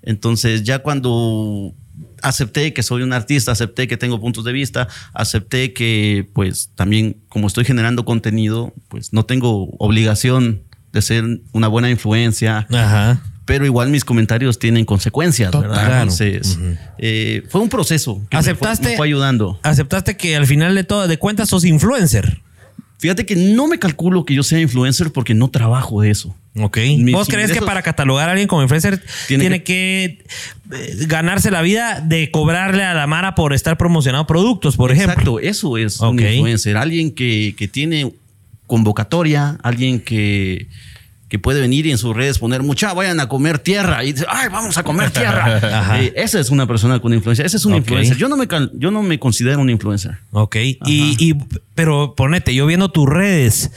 Entonces, 0.00 0.62
ya 0.62 0.78
cuando 0.78 1.74
acepté 2.22 2.72
que 2.72 2.82
soy 2.82 3.02
un 3.02 3.12
artista, 3.12 3.52
acepté 3.52 3.86
que 3.86 3.98
tengo 3.98 4.18
puntos 4.22 4.46
de 4.46 4.52
vista, 4.52 4.88
acepté 5.12 5.74
que, 5.74 6.26
pues, 6.32 6.70
también 6.76 7.18
como 7.28 7.46
estoy 7.46 7.66
generando 7.66 8.06
contenido, 8.06 8.72
pues 8.88 9.12
no 9.12 9.26
tengo 9.26 9.68
obligación 9.78 10.62
de 10.94 11.02
ser 11.02 11.24
una 11.52 11.68
buena 11.68 11.90
influencia, 11.90 12.66
Ajá. 12.72 13.20
pero 13.44 13.66
igual 13.66 13.90
mis 13.90 14.06
comentarios 14.06 14.58
tienen 14.58 14.86
consecuencias, 14.86 15.52
¿verdad? 15.52 15.68
Claro. 15.74 15.94
Entonces, 16.04 16.58
eh, 16.96 17.42
fue 17.50 17.60
un 17.60 17.68
proceso 17.68 18.14
que 18.30 18.38
me 18.38 18.42
fue- 18.42 18.52
¿Aceptaste? 18.52 18.88
me 18.88 18.96
fue, 18.96 19.06
ayudando. 19.08 19.60
Aceptaste 19.62 20.16
que 20.16 20.36
al 20.36 20.46
final 20.46 20.74
de 20.74 20.84
todo, 20.84 21.06
de 21.06 21.18
cuentas, 21.18 21.50
sos 21.50 21.66
influencer. 21.66 22.40
Fíjate 23.00 23.24
que 23.24 23.34
no 23.34 23.66
me 23.66 23.78
calculo 23.78 24.26
que 24.26 24.34
yo 24.34 24.42
sea 24.42 24.60
influencer 24.60 25.10
porque 25.10 25.32
no 25.32 25.48
trabajo 25.48 26.02
de 26.02 26.10
eso. 26.10 26.36
Ok. 26.58 26.76
Mis 26.98 27.14
¿Vos 27.14 27.28
crees 27.28 27.50
que 27.50 27.62
para 27.62 27.80
catalogar 27.80 28.28
a 28.28 28.32
alguien 28.32 28.46
como 28.46 28.60
influencer 28.60 29.02
tiene, 29.26 29.44
Tiene 29.44 29.62
que, 29.62 30.04
eh, 30.70 30.96
ganarse 31.06 31.50
la 31.50 31.62
vida 31.62 32.02
de 32.04 32.30
cobrarle 32.30 32.84
a 32.84 32.92
la 32.92 33.06
Mara 33.06 33.34
por 33.34 33.54
estar 33.54 33.78
promocionando 33.78 34.26
productos, 34.26 34.76
por 34.76 34.92
ejemplo? 34.92 35.12
Exacto, 35.14 35.40
eso 35.40 35.78
es 35.78 35.98
un 36.00 36.20
influencer. 36.20 36.76
Alguien 36.76 37.12
que, 37.12 37.54
que 37.56 37.68
tiene 37.68 38.12
convocatoria, 38.66 39.56
alguien 39.62 40.00
que, 40.00 40.68
que 41.30 41.38
puede 41.38 41.60
venir 41.60 41.86
y 41.86 41.92
en 41.92 41.96
sus 41.96 42.14
redes 42.14 42.38
poner 42.38 42.62
mucha, 42.62 42.92
vayan 42.92 43.20
a 43.20 43.28
comer 43.28 43.60
tierra 43.60 44.04
y 44.04 44.12
dice, 44.12 44.26
ay, 44.28 44.48
vamos 44.50 44.76
a 44.76 44.82
comer 44.82 45.10
tierra. 45.10 45.96
Eh, 46.00 46.12
esa 46.16 46.38
es 46.40 46.50
una 46.50 46.66
persona 46.66 46.98
con 47.00 47.14
influencia. 47.14 47.44
Ese 47.46 47.56
es 47.56 47.64
un 47.64 47.72
Ok. 47.72 47.78
influencer. 47.78 48.16
Yo 48.16 48.28
no, 48.28 48.36
me, 48.36 48.46
yo 48.74 48.90
no 48.90 49.02
me 49.02 49.18
considero 49.18 49.60
un 49.60 49.70
influencer. 49.70 50.18
Ok. 50.32 50.56
Y, 50.56 50.76
y- 50.86 51.34
pero 51.74 52.14
ponete, 52.16 52.54
yo 52.54 52.66
viendo 52.66 52.90
tus 52.90 53.08
redes, 53.08 53.70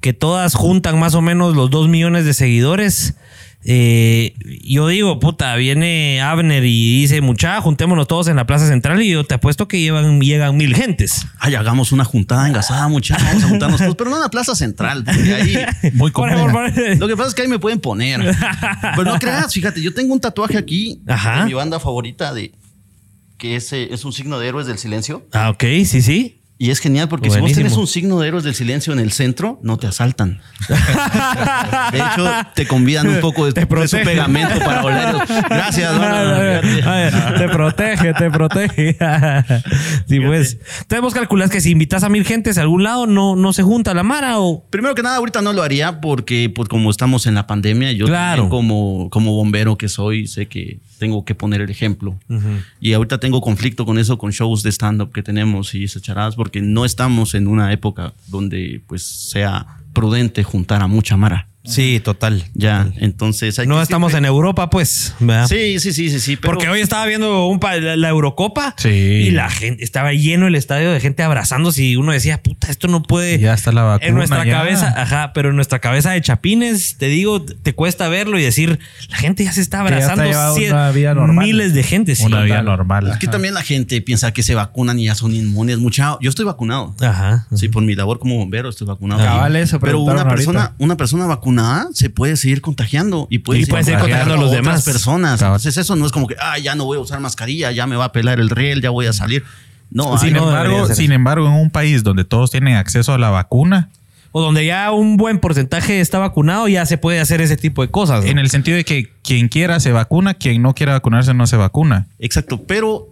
que 0.00 0.12
todas 0.12 0.54
juntan 0.54 0.98
más 0.98 1.14
o 1.14 1.20
menos 1.20 1.54
los 1.56 1.70
dos 1.70 1.88
millones 1.88 2.24
de 2.24 2.32
seguidores. 2.32 3.14
Eh, 3.62 4.34
yo 4.64 4.88
digo, 4.88 5.20
puta, 5.20 5.54
viene 5.56 6.22
Abner 6.22 6.64
y 6.64 7.02
dice, 7.02 7.20
mucha, 7.20 7.60
juntémonos 7.60 8.08
todos 8.08 8.28
en 8.28 8.36
la 8.36 8.46
Plaza 8.46 8.66
Central 8.66 9.02
y 9.02 9.10
yo 9.10 9.24
te 9.24 9.34
apuesto 9.34 9.68
que 9.68 9.80
llevan, 9.80 10.20
llegan 10.20 10.56
mil 10.56 10.74
gentes. 10.74 11.26
Ay, 11.38 11.54
hagamos 11.54 11.92
una 11.92 12.04
juntada 12.04 12.48
engasada, 12.48 12.88
muchachos. 12.88 13.26
Vamos 13.26 13.44
a 13.44 13.48
juntarnos 13.48 13.80
todos, 13.80 13.96
pero 13.96 14.10
no 14.10 14.16
en 14.16 14.22
la 14.22 14.30
plaza 14.30 14.54
central. 14.54 15.04
porque 15.04 15.34
ahí, 15.34 15.54
lo 16.98 17.08
que 17.08 17.16
pasa 17.16 17.28
es 17.28 17.34
que 17.34 17.42
ahí 17.42 17.48
me 17.48 17.58
pueden 17.58 17.80
poner. 17.80 18.34
Pero 18.96 19.04
no 19.04 19.18
creas, 19.18 19.52
fíjate, 19.52 19.82
yo 19.82 19.92
tengo 19.92 20.14
un 20.14 20.20
tatuaje 20.20 20.56
aquí 20.56 21.00
Ajá. 21.06 21.40
de 21.40 21.46
mi 21.46 21.54
banda 21.54 21.78
favorita 21.78 22.32
de 22.32 22.52
que 23.36 23.56
es, 23.56 23.72
eh, 23.72 23.88
es 23.90 24.04
un 24.04 24.12
signo 24.12 24.38
de 24.38 24.48
héroes 24.48 24.66
del 24.66 24.78
silencio. 24.78 25.26
Ah, 25.32 25.50
ok, 25.50 25.64
sí, 25.84 26.02
sí. 26.02 26.39
Y 26.62 26.70
es 26.70 26.78
genial 26.78 27.08
porque 27.08 27.30
si 27.30 27.40
vos 27.40 27.54
tienes 27.54 27.72
un 27.78 27.86
signo 27.86 28.20
de 28.20 28.28
héroes 28.28 28.44
del 28.44 28.54
silencio 28.54 28.92
en 28.92 28.98
el 28.98 29.12
centro, 29.12 29.58
no 29.62 29.78
te 29.78 29.86
asaltan. 29.86 30.42
De 31.90 31.98
hecho, 31.98 32.30
te 32.54 32.66
convidan 32.66 33.08
un 33.08 33.18
poco 33.20 33.46
de, 33.46 33.54
Te 33.54 33.88
su 33.88 33.96
pegamento 33.96 34.58
para 34.58 34.84
oler. 34.84 35.14
Gracias. 35.48 35.90
no, 35.94 36.00
no, 36.06 36.54
no, 36.54 36.60
fíjate. 36.60 37.38
te 37.38 37.48
protege, 37.48 38.12
te 38.12 38.30
protege. 38.30 38.94
sí, 40.06 40.20
pues. 40.20 40.58
Entonces 40.82 41.00
vos 41.00 41.14
calculás 41.14 41.48
que 41.48 41.62
si 41.62 41.70
invitas 41.70 42.04
a 42.04 42.10
mil 42.10 42.26
gentes 42.26 42.58
a 42.58 42.60
algún 42.60 42.82
lado, 42.82 43.06
no, 43.06 43.36
no 43.36 43.54
se 43.54 43.62
junta 43.62 43.94
la 43.94 44.02
Mara 44.02 44.38
o. 44.38 44.62
Primero 44.68 44.94
que 44.94 45.02
nada, 45.02 45.16
ahorita 45.16 45.40
no 45.40 45.54
lo 45.54 45.62
haría 45.62 46.02
porque, 46.02 46.52
pues, 46.54 46.68
como 46.68 46.90
estamos 46.90 47.26
en 47.26 47.36
la 47.36 47.46
pandemia, 47.46 47.92
yo 47.92 48.04
Claro. 48.04 48.50
como, 48.50 49.08
como 49.08 49.32
bombero 49.32 49.78
que 49.78 49.88
soy, 49.88 50.26
sé 50.26 50.44
que 50.44 50.80
tengo 51.00 51.24
que 51.24 51.34
poner 51.34 51.62
el 51.62 51.70
ejemplo. 51.70 52.16
Y 52.78 52.92
ahorita 52.92 53.18
tengo 53.18 53.40
conflicto 53.40 53.84
con 53.84 53.98
eso, 53.98 54.18
con 54.18 54.30
shows 54.30 54.62
de 54.62 54.70
stand-up 54.70 55.10
que 55.10 55.22
tenemos 55.22 55.74
y 55.74 55.84
esas 55.84 56.02
charadas, 56.02 56.36
porque 56.36 56.50
porque 56.50 56.62
no 56.62 56.84
estamos 56.84 57.34
en 57.34 57.46
una 57.46 57.72
época 57.72 58.12
donde 58.26 58.82
pues 58.86 59.02
sea 59.02 59.78
prudente 59.92 60.42
juntar 60.42 60.82
a 60.82 60.88
mucha 60.88 61.16
mara. 61.16 61.48
Sí, 61.70 62.00
total. 62.00 62.44
Ya, 62.54 62.88
entonces 62.98 63.58
hay 63.58 63.66
No 63.66 63.76
que 63.76 63.82
estamos 63.82 64.14
en 64.14 64.24
Europa, 64.24 64.70
pues. 64.70 65.14
¿verdad? 65.20 65.46
Sí, 65.46 65.78
sí, 65.80 65.92
sí, 65.92 66.10
sí, 66.10 66.20
sí. 66.20 66.36
pero- 66.36 66.52
Porque 66.54 66.68
hoy 66.68 66.80
estaba 66.80 67.06
viendo 67.06 67.46
un 67.46 67.60
pa- 67.60 67.76
la, 67.76 68.08
Eurocopa 68.08 68.74
Sí. 68.76 68.88
y 68.88 69.30
la 69.30 69.48
gente 69.50 69.84
estaba 69.84 70.12
lleno 70.12 70.46
el 70.46 70.54
estadio 70.56 70.90
de 70.92 71.00
gente 71.00 71.22
abrazándose 71.22 71.82
y 71.82 71.96
uno 71.96 72.12
decía, 72.12 72.42
puta, 72.42 72.68
esto 72.70 72.88
no 72.88 73.02
puede. 73.02 73.38
Ya 73.38 73.54
está 73.54 73.72
la 73.72 73.82
vacuna. 73.82 74.08
en 74.08 74.14
nuestra 74.14 74.44
ya. 74.44 74.52
cabeza, 74.52 74.94
ajá, 74.96 75.32
pero 75.32 75.50
en 75.50 75.56
nuestra 75.56 75.78
cabeza 75.78 76.10
de 76.10 76.20
chapines, 76.20 76.96
te 76.98 77.06
digo, 77.06 77.42
te 77.44 77.74
cuesta 77.74 78.08
verlo 78.08 78.38
y 78.38 78.42
decir, 78.42 78.78
la 79.08 79.16
gente 79.16 79.44
ya 79.44 79.52
se 79.52 79.60
está 79.60 79.78
ya 79.78 79.82
abrazando. 79.82 80.24
llevando 80.24 80.56
cien- 80.56 80.72
una 80.72 80.90
vida 80.90 81.14
normal. 81.14 81.46
Miles 81.46 81.74
de 81.74 81.82
gente, 81.82 82.14
sí. 82.16 82.24
Una 82.24 82.42
vida 82.42 82.62
normal. 82.62 83.08
Es 83.10 83.18
que 83.18 83.26
también 83.28 83.54
la 83.54 83.62
gente 83.62 84.00
piensa 84.00 84.32
que 84.32 84.42
se 84.42 84.54
vacunan 84.54 84.98
y 84.98 85.04
ya 85.04 85.14
son 85.14 85.34
inmunes. 85.34 85.78
Mucha, 85.78 86.16
yo 86.20 86.30
estoy 86.30 86.44
vacunado. 86.44 86.94
Ajá. 87.00 87.46
Sí, 87.54 87.68
por 87.68 87.82
mi 87.82 87.94
labor 87.94 88.18
como 88.18 88.36
bombero 88.36 88.68
estoy 88.68 88.86
vacunado. 88.86 89.22
Cabal, 89.22 89.56
eso 89.56 89.78
Pero 89.80 90.00
una 90.00 90.28
persona, 90.28 90.60
ahorita. 90.62 90.74
una 90.78 90.96
persona 90.96 91.26
vacunada 91.26 91.59
se 91.92 92.10
puede 92.10 92.36
seguir 92.36 92.60
contagiando 92.60 93.26
y 93.30 93.38
puede, 93.38 93.60
Y 93.60 93.66
puede 93.66 93.84
seguir 93.84 94.00
contagiando 94.00 94.34
a 94.34 94.36
los 94.36 94.48
otras 94.48 94.64
demás. 94.64 94.84
personas. 94.84 95.42
Entonces 95.42 95.76
eso 95.76 95.96
no 95.96 96.06
es 96.06 96.12
como 96.12 96.26
que, 96.26 96.36
ah, 96.40 96.58
ya 96.58 96.74
no 96.74 96.84
voy 96.84 96.98
a 96.98 97.00
usar 97.00 97.20
mascarilla, 97.20 97.70
ya 97.72 97.86
me 97.86 97.96
va 97.96 98.06
a 98.06 98.12
pelar 98.12 98.40
el 98.40 98.50
riel, 98.50 98.80
ya 98.82 98.90
voy 98.90 99.06
a 99.06 99.12
salir. 99.12 99.44
No, 99.90 100.16
Sin, 100.18 100.34
no 100.34 100.44
embargo, 100.48 100.86
sin 100.94 101.10
embargo, 101.12 101.46
en 101.46 101.52
un 101.54 101.70
país 101.70 102.04
donde 102.04 102.24
todos 102.24 102.50
tienen 102.50 102.76
acceso 102.76 103.12
a 103.12 103.18
la 103.18 103.30
vacuna, 103.30 103.88
O 104.32 104.40
donde 104.40 104.64
ya 104.64 104.92
un 104.92 105.16
buen 105.16 105.40
porcentaje 105.40 106.00
está 106.00 106.20
vacunado, 106.20 106.68
ya 106.68 106.86
se 106.86 106.96
puede 106.96 107.18
hacer 107.18 107.40
ese 107.40 107.56
tipo 107.56 107.82
de 107.82 107.88
cosas. 107.88 108.24
¿no? 108.24 108.30
en 108.30 108.38
el 108.38 108.48
sentido 108.50 108.76
de 108.76 108.84
que 108.84 109.10
quien 109.24 109.48
quiera 109.48 109.80
se 109.80 109.90
vacuna, 109.90 110.34
quien 110.34 110.62
no 110.62 110.74
quiera 110.74 110.92
vacunarse 110.92 111.34
no 111.34 111.48
se 111.48 111.56
vacuna. 111.56 112.06
Exacto, 112.20 112.62
pero 112.62 113.08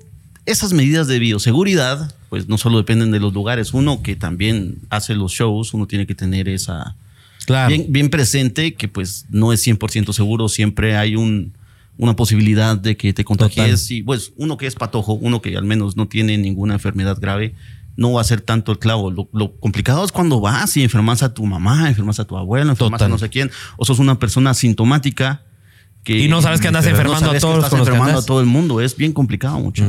esas 0.47 0.73
medidas 0.73 1.09
de 1.09 1.19
bioseguridad, 1.19 2.15
pues 2.29 2.49
no 2.49 2.57
solo 2.59 2.79
dependen 2.79 3.11
de 3.11 3.19
los 3.19 3.35
lugares. 3.35 3.75
Uno 3.75 4.01
que 4.03 4.15
también 4.15 4.77
hace 4.91 5.15
los 5.17 5.33
shows, 5.33 5.75
uno 5.75 5.87
tiene 5.89 6.07
que 6.07 6.15
tener 6.15 6.49
esa 6.49 6.95
Claro. 7.49 7.71
bien, 7.71 7.87
bien 7.89 8.11
presente 8.11 8.75
que 8.75 8.89
pues 8.89 9.25
no 9.31 9.55
es 9.55 9.67
100% 9.67 10.13
seguro, 10.13 10.51
siempre 10.51 10.97
hay 10.97 11.17
un, 11.17 11.55
una 11.97 12.15
posibilidad 12.15 12.77
de 12.77 12.99
que 12.99 13.15
te 13.15 13.25
contagies 13.25 13.91
y 13.91 14.03
pues 14.03 14.33
uno 14.37 14.59
que 14.59 14.67
es 14.67 14.75
patojo, 14.75 15.15
uno 15.15 15.41
que 15.41 15.57
al 15.57 15.65
menos 15.65 15.97
no 15.97 16.07
tiene 16.07 16.37
ninguna 16.37 16.75
enfermedad 16.75 17.19
grave, 17.19 17.55
no 17.97 18.13
va 18.13 18.21
a 18.21 18.25
ser 18.25 18.43
tanto 18.43 18.71
el 18.71 18.79
clavo. 18.79 19.11
Lo, 19.11 19.31
lo 19.33 19.57
complicado 19.57 20.05
es 20.05 20.13
cuando 20.13 20.41
vas 20.41 20.77
y 20.77 20.83
enfermas 20.85 21.23
a 21.23 21.33
tu 21.33 21.47
mamá, 21.47 21.89
enfermas 21.89 22.21
a 22.21 22.27
tu 22.27 22.37
abuelo, 22.37 22.71
enfermas 22.71 23.01
a 23.01 23.09
no 23.09 23.17
sé 23.17 23.31
quién, 23.31 23.51
o 23.79 23.85
sos 23.87 23.99
una 23.99 24.19
persona 24.19 24.53
sintomática. 24.53 25.43
Que, 26.05 26.19
Y 26.19 26.29
no 26.29 26.43
sabes 26.43 26.61
que 26.61 26.69
andas 26.69 26.85
enfermando 26.85 27.17
a 27.17 27.21
sabes 27.21 27.35
que 27.35 27.41
todos 27.41 27.57
estás 27.57 27.71
con 27.71 27.79
los 27.79 27.89
que 27.89 27.95
enfermando 27.95 28.21
a 28.21 28.25
todo 28.27 28.41
el 28.41 28.47
mundo, 28.47 28.81
es 28.83 28.95
bien 28.95 29.13
complicado 29.13 29.59
mucho. 29.59 29.85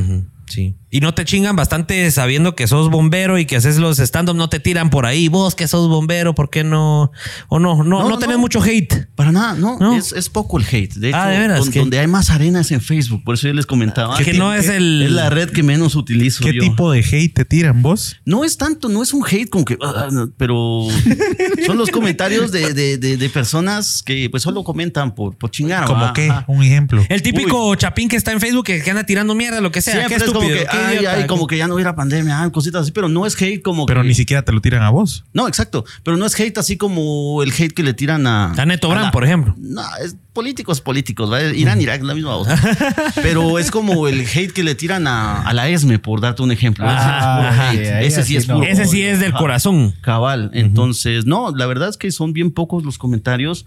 Sí. 0.47 0.75
Y 0.91 1.01
no 1.01 1.13
te 1.13 1.23
chingan 1.23 1.55
bastante 1.55 2.09
sabiendo 2.09 2.55
que 2.55 2.67
sos 2.67 2.89
bombero 2.89 3.37
y 3.37 3.45
que 3.45 3.55
haces 3.57 3.77
los 3.77 3.99
stand-up, 3.99 4.35
no 4.35 4.49
te 4.49 4.59
tiran 4.59 4.89
por 4.89 5.05
ahí. 5.05 5.27
Vos 5.27 5.53
que 5.53 5.67
sos 5.67 5.87
bombero, 5.87 6.33
¿por 6.33 6.49
qué 6.49 6.63
no? 6.63 7.11
O 7.47 7.59
no, 7.59 7.75
no, 7.75 7.83
no, 7.83 7.99
No, 8.01 8.09
no, 8.09 8.17
tenés 8.19 8.37
no. 8.37 8.41
mucho 8.41 8.61
hate. 8.63 9.07
Para 9.15 9.31
nada, 9.31 9.53
no, 9.53 9.77
¿No? 9.79 9.95
Es, 9.95 10.13
es 10.13 10.29
poco 10.29 10.57
el 10.57 10.65
hate. 10.65 10.95
De 10.95 11.09
hecho, 11.09 11.17
Ah, 11.17 11.27
¿de 11.29 11.37
veras? 11.39 11.59
don- 11.59 11.71
¿Qué? 11.71 11.79
donde 11.79 11.99
hay 11.99 12.07
más 12.07 12.31
arena 12.31 12.61
es 12.61 12.71
en 12.71 12.81
Facebook. 12.81 13.23
Por 13.23 13.35
eso 13.35 13.47
yo 13.47 13.53
les 13.53 13.65
comentaba. 13.67 14.17
Que 14.17 14.33
no 14.33 14.53
es 14.53 14.67
el- 14.67 15.03
Es 15.03 15.11
la 15.11 15.29
red 15.29 15.49
que 15.51 15.61
menos 15.61 15.95
utilizo 15.95 16.43
¿Qué 16.43 16.53
yo. 16.53 16.61
tipo 16.61 16.91
de 16.91 16.99
hate 17.01 17.33
te 17.35 17.45
tiran 17.45 17.81
vos? 17.83 18.17
No 18.25 18.43
es 18.43 18.57
tanto, 18.57 18.89
no 18.89 19.03
es 19.03 19.13
un 19.13 19.23
hate 19.25 19.49
como 19.49 19.65
que... 19.65 19.77
ah, 19.83 20.07
no, 20.11 20.31
pero 20.37 20.87
son 21.67 21.77
los 21.77 21.89
comentarios 21.91 22.51
de, 22.51 22.73
de- 22.73 22.97
de- 22.97 23.17
de 23.17 23.29
personas 23.29 24.01
que 24.03 24.27
pues 24.29 24.43
solo 24.43 24.63
comentan 24.63 25.13
por, 25.13 25.37
por 25.37 25.51
chingar. 25.51 25.85
¿Como 25.85 26.13
qué? 26.13 26.31
Un 26.47 26.63
ejemplo. 26.63 27.03
El 27.09 27.21
típico 27.21 27.75
chapín 27.75 28.09
que 28.09 28.15
está 28.15 28.31
en 28.31 28.39
Facebook 28.41 28.65
que, 28.65 28.81
que 28.81 28.89
anda 28.89 29.05
tirando 29.05 29.35
mierda, 29.35 29.61
lo 29.61 29.71
que 29.71 29.81
sea. 29.81 29.93
Siempre 29.93 30.17
qué 30.17 30.23
es 30.23 30.31
como 30.31 30.47
que, 30.47 30.65
qué 30.69 30.78
ay, 30.87 31.05
ay, 31.05 31.27
como 31.27 31.47
que 31.47 31.57
ya 31.57 31.67
no 31.67 31.75
hubiera 31.75 31.95
pandemia, 31.95 32.41
ay, 32.43 32.51
cositas 32.51 32.81
así, 32.83 32.91
pero 32.91 33.07
no 33.09 33.25
es 33.25 33.39
hate 33.41 33.61
como 33.61 33.85
Pero 33.85 34.01
que- 34.01 34.07
ni 34.07 34.13
siquiera 34.13 34.41
te 34.43 34.51
lo 34.51 34.61
tiran 34.61 34.83
a 34.83 34.89
vos. 34.89 35.25
No, 35.33 35.47
exacto. 35.47 35.85
Pero 36.03 36.17
no 36.17 36.25
es 36.25 36.39
hate 36.39 36.57
así 36.57 36.77
como 36.77 37.41
el 37.43 37.51
hate 37.51 37.73
que 37.73 37.83
le 37.83 37.93
tiran 37.93 38.25
a. 38.27 38.51
A 38.53 38.65
Neto 38.65 38.89
Brand, 38.89 39.05
la- 39.05 39.11
por 39.11 39.23
ejemplo. 39.23 39.55
No, 39.57 39.81
es 40.03 40.15
políticos, 40.33 40.79
políticos. 40.81 41.29
¿vale? 41.29 41.55
Irán, 41.57 41.81
Irak, 41.81 42.01
la 42.03 42.13
misma 42.15 42.35
voz. 42.35 42.47
Pero 43.15 43.59
es 43.59 43.71
como 43.71 44.07
el 44.07 44.21
hate 44.21 44.51
que 44.51 44.63
le 44.63 44.75
tiran 44.75 45.07
a, 45.07 45.41
a 45.41 45.53
la 45.53 45.69
ESME, 45.69 45.99
por 45.99 46.21
darte 46.21 46.41
un 46.43 46.51
ejemplo. 46.51 46.85
Ese 46.85 46.95
Ah, 46.97 47.19
es 47.19 47.37
puro 47.37 47.49
ajá. 47.49 47.69
hate. 47.71 47.93
Ahí 47.93 48.05
Ese 48.07 48.23
sí 48.23 48.35
es 48.37 48.47
no. 48.47 48.55
puro 48.55 48.67
Ese 48.67 48.85
sí 48.85 49.01
es 49.01 49.19
del 49.19 49.31
Ajá. 49.31 49.39
corazón. 49.39 49.93
Cabal. 50.01 50.51
Entonces, 50.53 51.25
no, 51.25 51.53
la 51.55 51.65
verdad 51.65 51.89
es 51.89 51.97
que 51.97 52.11
son 52.11 52.33
bien 52.33 52.51
pocos 52.51 52.83
los 52.83 52.97
comentarios. 52.97 53.65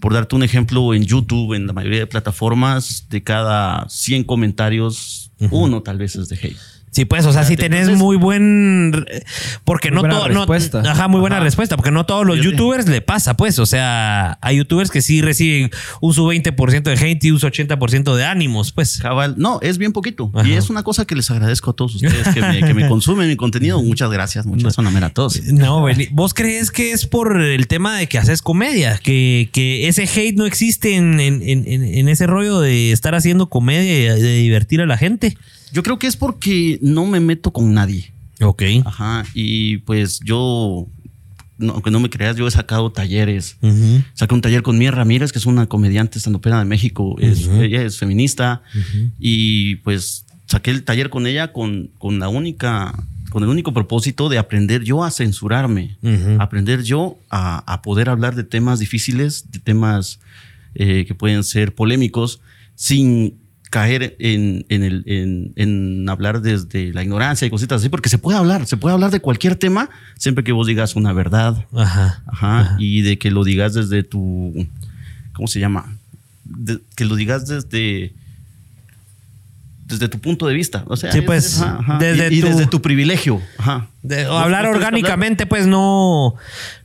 Por 0.00 0.14
darte 0.14 0.34
un 0.34 0.42
ejemplo, 0.42 0.94
en 0.94 1.04
YouTube, 1.04 1.54
en 1.54 1.68
la 1.68 1.72
mayoría 1.72 2.00
de 2.00 2.06
plataformas, 2.08 3.06
de 3.08 3.22
cada 3.22 3.86
100 3.88 4.24
comentarios, 4.24 5.30
uno 5.50 5.82
tal 5.82 5.98
vez 5.98 6.16
es 6.16 6.28
de 6.28 6.36
hate. 6.36 6.56
Sí, 6.92 7.04
pues, 7.06 7.26
o 7.26 7.32
sea, 7.32 7.42
si 7.44 7.56
tenés 7.56 7.80
Entonces- 7.88 8.02
muy 8.04 8.16
buen. 8.16 9.04
Porque 9.64 9.90
Muy 9.90 10.02
no 10.02 10.08
todo. 10.08 10.28
no- 10.28 10.88
ajá, 10.90 11.08
muy 11.08 11.20
buena 11.20 11.36
Ajá. 11.36 11.44
respuesta. 11.44 11.76
Porque 11.76 11.90
no 11.90 12.06
todos 12.06 12.24
los 12.26 12.38
youtubers 12.40 12.86
le 12.86 13.00
pasa, 13.00 13.34
pues. 13.36 13.58
O 13.58 13.66
sea, 13.66 14.38
hay 14.40 14.58
youtubers 14.58 14.90
que 14.90 15.02
sí 15.02 15.22
reciben 15.22 15.70
un 16.00 16.14
su 16.14 16.26
20% 16.26 16.82
de 16.90 16.92
hate 16.92 17.24
y 17.24 17.30
un 17.32 17.40
su 17.40 17.46
80% 17.46 18.14
de 18.14 18.24
ánimos, 18.24 18.72
pues. 18.72 18.98
Cabal, 18.98 19.34
no, 19.38 19.58
es 19.62 19.78
bien 19.78 19.92
poquito. 19.92 20.30
Ajá. 20.34 20.46
Y 20.46 20.52
es 20.52 20.70
una 20.70 20.82
cosa 20.82 21.04
que 21.06 21.14
les 21.16 21.30
agradezco 21.30 21.70
a 21.70 21.74
todos 21.74 21.94
ustedes 21.96 22.28
que 22.34 22.40
me, 22.40 22.60
que 22.62 22.74
me 22.74 22.86
consumen 22.88 23.26
mi 23.26 23.36
contenido. 23.36 23.82
Muchas 23.82 24.10
gracias, 24.10 24.46
muchas 24.46 24.74
son 24.74 24.86
a 24.86 25.10
todos. 25.10 25.42
No, 25.44 25.86
¿vos 26.12 26.34
crees 26.34 26.70
que 26.70 26.92
es 26.92 27.06
por 27.06 27.40
el 27.40 27.66
tema 27.66 27.96
de 27.96 28.06
que 28.06 28.18
haces 28.18 28.42
comedia? 28.42 28.98
Que, 29.02 29.48
que 29.52 29.88
ese 29.88 30.02
hate 30.04 30.36
no 30.36 30.44
existe 30.44 30.94
en, 30.94 31.18
en- 31.20 31.42
en- 31.42 31.66
en 31.66 32.08
ese 32.08 32.26
rollo 32.26 32.60
de 32.60 32.92
estar 32.92 33.14
haciendo 33.14 33.48
comedia 33.48 34.16
y 34.18 34.20
de 34.20 34.34
divertir 34.36 34.80
a 34.82 34.86
la 34.86 34.98
gente. 34.98 35.36
Yo 35.72 35.82
creo 35.82 35.98
que 35.98 36.06
es 36.06 36.16
porque 36.16 36.78
no 36.82 37.06
me 37.06 37.20
meto 37.20 37.52
con 37.52 37.72
nadie. 37.74 38.12
Ok. 38.40 38.62
Ajá. 38.84 39.24
Y 39.34 39.78
pues 39.78 40.20
yo, 40.20 40.86
no, 41.58 41.72
aunque 41.74 41.90
no 41.90 42.00
me 42.00 42.10
creas, 42.10 42.36
yo 42.36 42.46
he 42.46 42.50
sacado 42.50 42.90
talleres. 42.92 43.56
Saqué 44.14 44.34
un 44.34 44.40
taller 44.40 44.62
con 44.62 44.78
Mía 44.78 44.90
Ramírez, 44.90 45.32
que 45.32 45.38
es 45.38 45.46
una 45.46 45.66
comediante 45.66 46.18
estandopera 46.18 46.58
de 46.58 46.64
México. 46.64 47.16
Es- 47.18 47.46
ella 47.48 47.82
es 47.82 47.98
feminista. 47.98 48.62
Y 49.18 49.76
pues 49.76 50.24
saqué 50.46 50.70
el 50.70 50.82
taller 50.84 51.08
con 51.08 51.26
ella 51.26 51.52
con, 51.52 51.90
con 51.98 52.18
la 52.18 52.28
única, 52.28 52.92
con 53.30 53.42
el 53.42 53.48
único 53.48 53.72
propósito 53.72 54.28
de 54.28 54.38
aprender 54.38 54.82
yo 54.84 55.04
a 55.04 55.10
censurarme. 55.10 55.96
Aprender 56.40 56.82
yo 56.82 57.16
a, 57.30 57.58
a 57.72 57.80
poder 57.80 58.08
hablar 58.10 58.34
de 58.34 58.44
temas 58.44 58.78
difíciles, 58.80 59.50
de 59.52 59.58
temas 59.60 60.18
eh, 60.74 61.04
que 61.06 61.14
pueden 61.14 61.44
ser 61.44 61.74
polémicos, 61.74 62.40
sin 62.74 63.34
caer 63.72 64.16
en, 64.18 64.66
en 64.68 64.82
el, 64.82 65.02
en, 65.06 65.52
en 65.56 66.06
hablar 66.10 66.42
desde 66.42 66.92
la 66.92 67.02
ignorancia 67.02 67.46
y 67.46 67.50
cositas 67.50 67.80
así, 67.80 67.88
porque 67.88 68.10
se 68.10 68.18
puede 68.18 68.36
hablar, 68.36 68.66
se 68.66 68.76
puede 68.76 68.92
hablar 68.92 69.10
de 69.10 69.20
cualquier 69.20 69.56
tema, 69.56 69.88
siempre 70.18 70.44
que 70.44 70.52
vos 70.52 70.66
digas 70.66 70.94
una 70.94 71.14
verdad, 71.14 71.64
Ajá. 71.74 72.22
Ajá, 72.26 72.76
y 72.78 73.00
de 73.00 73.16
que 73.18 73.30
lo 73.30 73.44
digas 73.44 73.72
desde 73.72 74.02
tu, 74.02 74.66
¿cómo 75.32 75.48
se 75.48 75.58
llama? 75.58 75.96
De- 76.44 76.80
que 76.96 77.06
lo 77.06 77.16
digas 77.16 77.46
desde, 77.46 78.12
desde 79.86 80.08
tu 80.08 80.18
punto 80.18 80.46
de 80.46 80.52
vista. 80.54 80.84
O 80.88 80.96
sea, 80.96 81.10
Sí, 81.10 81.20
es- 81.20 81.24
pues, 81.24 81.46
es- 81.46 81.60
ajá, 81.62 81.96
desde 81.98 82.28
y, 82.34 82.38
y 82.38 82.40
tu- 82.42 82.48
desde 82.48 82.66
tu 82.66 82.82
privilegio. 82.82 83.40
Ajá. 83.56 83.88
De- 84.02 84.26
o 84.26 84.32
Vos- 84.32 84.42
hablar 84.42 84.66
orgánicamente, 84.66 85.46
pues 85.46 85.66
no, 85.68 86.34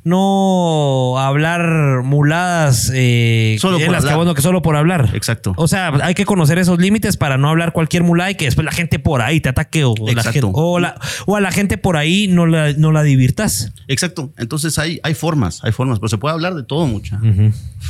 no 0.03 1.15
hablar 1.19 2.03
muladas 2.03 2.91
eh, 2.93 3.57
Solo 3.59 3.77
en 3.79 3.85
por 3.85 3.91
las 3.93 4.03
que, 4.03 4.07
hablar. 4.09 4.17
bueno, 4.17 4.33
que 4.35 4.41
solo 4.41 4.61
por 4.61 4.75
hablar. 4.75 5.09
Exacto. 5.13 5.53
O 5.57 5.67
sea, 5.67 5.91
hay 6.03 6.13
que 6.13 6.25
conocer 6.25 6.57
esos 6.59 6.79
límites 6.79 7.17
para 7.17 7.37
no 7.37 7.49
hablar 7.49 7.73
cualquier 7.73 8.03
mulada 8.03 8.31
y 8.31 8.35
que 8.35 8.45
después 8.45 8.65
la 8.65 8.71
gente 8.71 8.99
por 8.99 9.21
ahí 9.21 9.41
te 9.41 9.49
ataque 9.49 9.83
o, 9.83 9.93
la 9.97 10.23
gente- 10.23 10.41
o, 10.53 10.79
la- 10.79 10.99
o 11.25 11.35
a 11.35 11.41
la 11.41 11.51
gente 11.51 11.77
por 11.77 11.97
ahí 11.97 12.27
no 12.27 12.45
la, 12.45 12.73
no 12.73 12.91
la 12.91 13.03
divirtas. 13.03 13.71
Exacto. 13.87 14.31
Entonces 14.37 14.77
hay, 14.79 14.99
hay 15.03 15.13
formas, 15.13 15.63
hay 15.63 15.71
formas, 15.71 15.99
pero 15.99 16.09
se 16.09 16.17
puede 16.17 16.33
hablar 16.33 16.53
de 16.55 16.63
todo 16.63 16.87
mucha. 16.87 17.19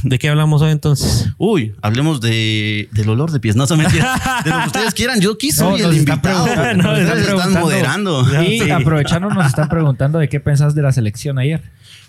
¿De 0.04 0.20
qué 0.20 0.30
hablamos 0.30 0.62
hoy 0.62 0.72
entonces? 0.72 1.30
Uy, 1.38 1.76
hablemos 1.82 2.22
de, 2.22 2.90
del 2.92 3.10
olor 3.10 3.32
de 3.32 3.40
pies. 3.40 3.56
No 3.56 3.66
se. 3.68 3.76
De 3.76 3.82
lo 3.84 4.60
que 4.62 4.68
ustedes 4.68 4.94
quieran. 4.94 5.20
Yo 5.22 5.34
aquí 5.34 5.52
soy 5.52 5.82
No, 5.82 5.90
el 5.90 5.98
invitado. 5.98 6.46
ustedes 6.46 7.28
están 7.28 7.54
moderando. 7.54 8.26
Y 8.44 8.60
Sí. 8.60 8.72
Nos 9.20 9.46
están 9.46 9.70
preguntando 9.70 10.20
de 10.20 10.30
qué 10.30 10.40
pensás 10.40 10.76
de 10.76 10.82
la 10.82 10.92
selección 10.92 11.38
ayer. 11.40 11.62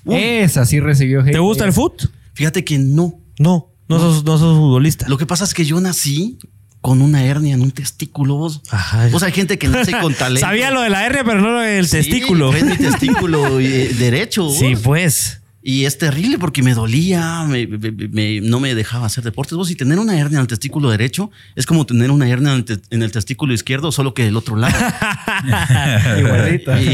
Uy. 0.05 0.17
Esa 0.17 0.65
sí 0.65 0.81
recibió 0.81 1.21
hate. 1.21 1.33
¿Te 1.33 1.39
gusta 1.39 1.65
el 1.65 1.73
foot? 1.73 2.07
Fíjate 2.35 2.65
que 2.65 2.79
no. 2.79 3.21
No, 3.39 3.73
no 3.89 3.99
sos, 3.99 4.25
no 4.25 4.39
sos 4.39 4.57
futbolista. 4.57 5.07
Lo 5.09 5.17
que 5.19 5.27
pasa 5.27 5.45
es 5.45 5.55
que 5.55 5.65
yo 5.65 5.81
nací 5.81 6.39
con 6.81 7.03
una 7.03 7.25
hernia 7.25 7.55
en 7.55 7.63
un 7.63 7.71
testículo. 7.73 8.37
Vos, 8.37 8.63
Ajá. 8.71 9.09
Vos 9.09 9.23
hay 9.23 9.33
gente 9.33 9.59
que 9.59 9.69
nace 9.69 9.93
con 10.01 10.15
talento. 10.19 10.47
Sabía 10.47 10.71
lo 10.71 10.81
de 10.81 10.91
la 10.91 11.05
hernia, 11.05 11.25
pero 11.25 11.41
no 11.41 11.51
lo 11.53 11.61
del 11.61 11.87
Sí, 11.87 11.97
testículo. 11.99 12.53
Es 12.55 12.65
mi 12.65 12.77
testículo 12.77 13.61
eh, 13.61 13.93
derecho. 13.99 14.45
vos. 14.45 14.59
Sí, 14.59 14.75
pues. 14.83 15.41
Y 15.61 15.85
es 15.87 15.99
terrible 15.99 16.39
porque 16.39 16.63
me 16.63 16.73
dolía, 16.73 17.43
me- 17.49 17.67
me- 17.67 17.91
me- 17.91 18.41
no 18.41 18.61
me 18.61 18.75
dejaba 18.77 19.07
hacer 19.07 19.25
deportes. 19.25 19.57
Vos, 19.59 19.71
y 19.71 19.75
tener 19.75 19.99
una 19.99 20.17
hernia 20.19 20.37
en 20.37 20.43
el 20.43 20.47
testículo 20.47 20.89
derecho 20.89 21.31
es 21.57 21.67
como 21.67 21.85
tener 21.85 22.11
una 22.13 22.29
hernia 22.29 22.53
en 22.53 22.59
el, 22.59 22.65
te- 22.65 22.79
en 22.91 23.03
el 23.03 23.11
testículo 23.11 23.53
izquierdo, 23.53 23.91
solo 23.91 24.15
que 24.15 24.25
del 24.25 24.37
otro 24.37 24.55
lado. 24.57 24.79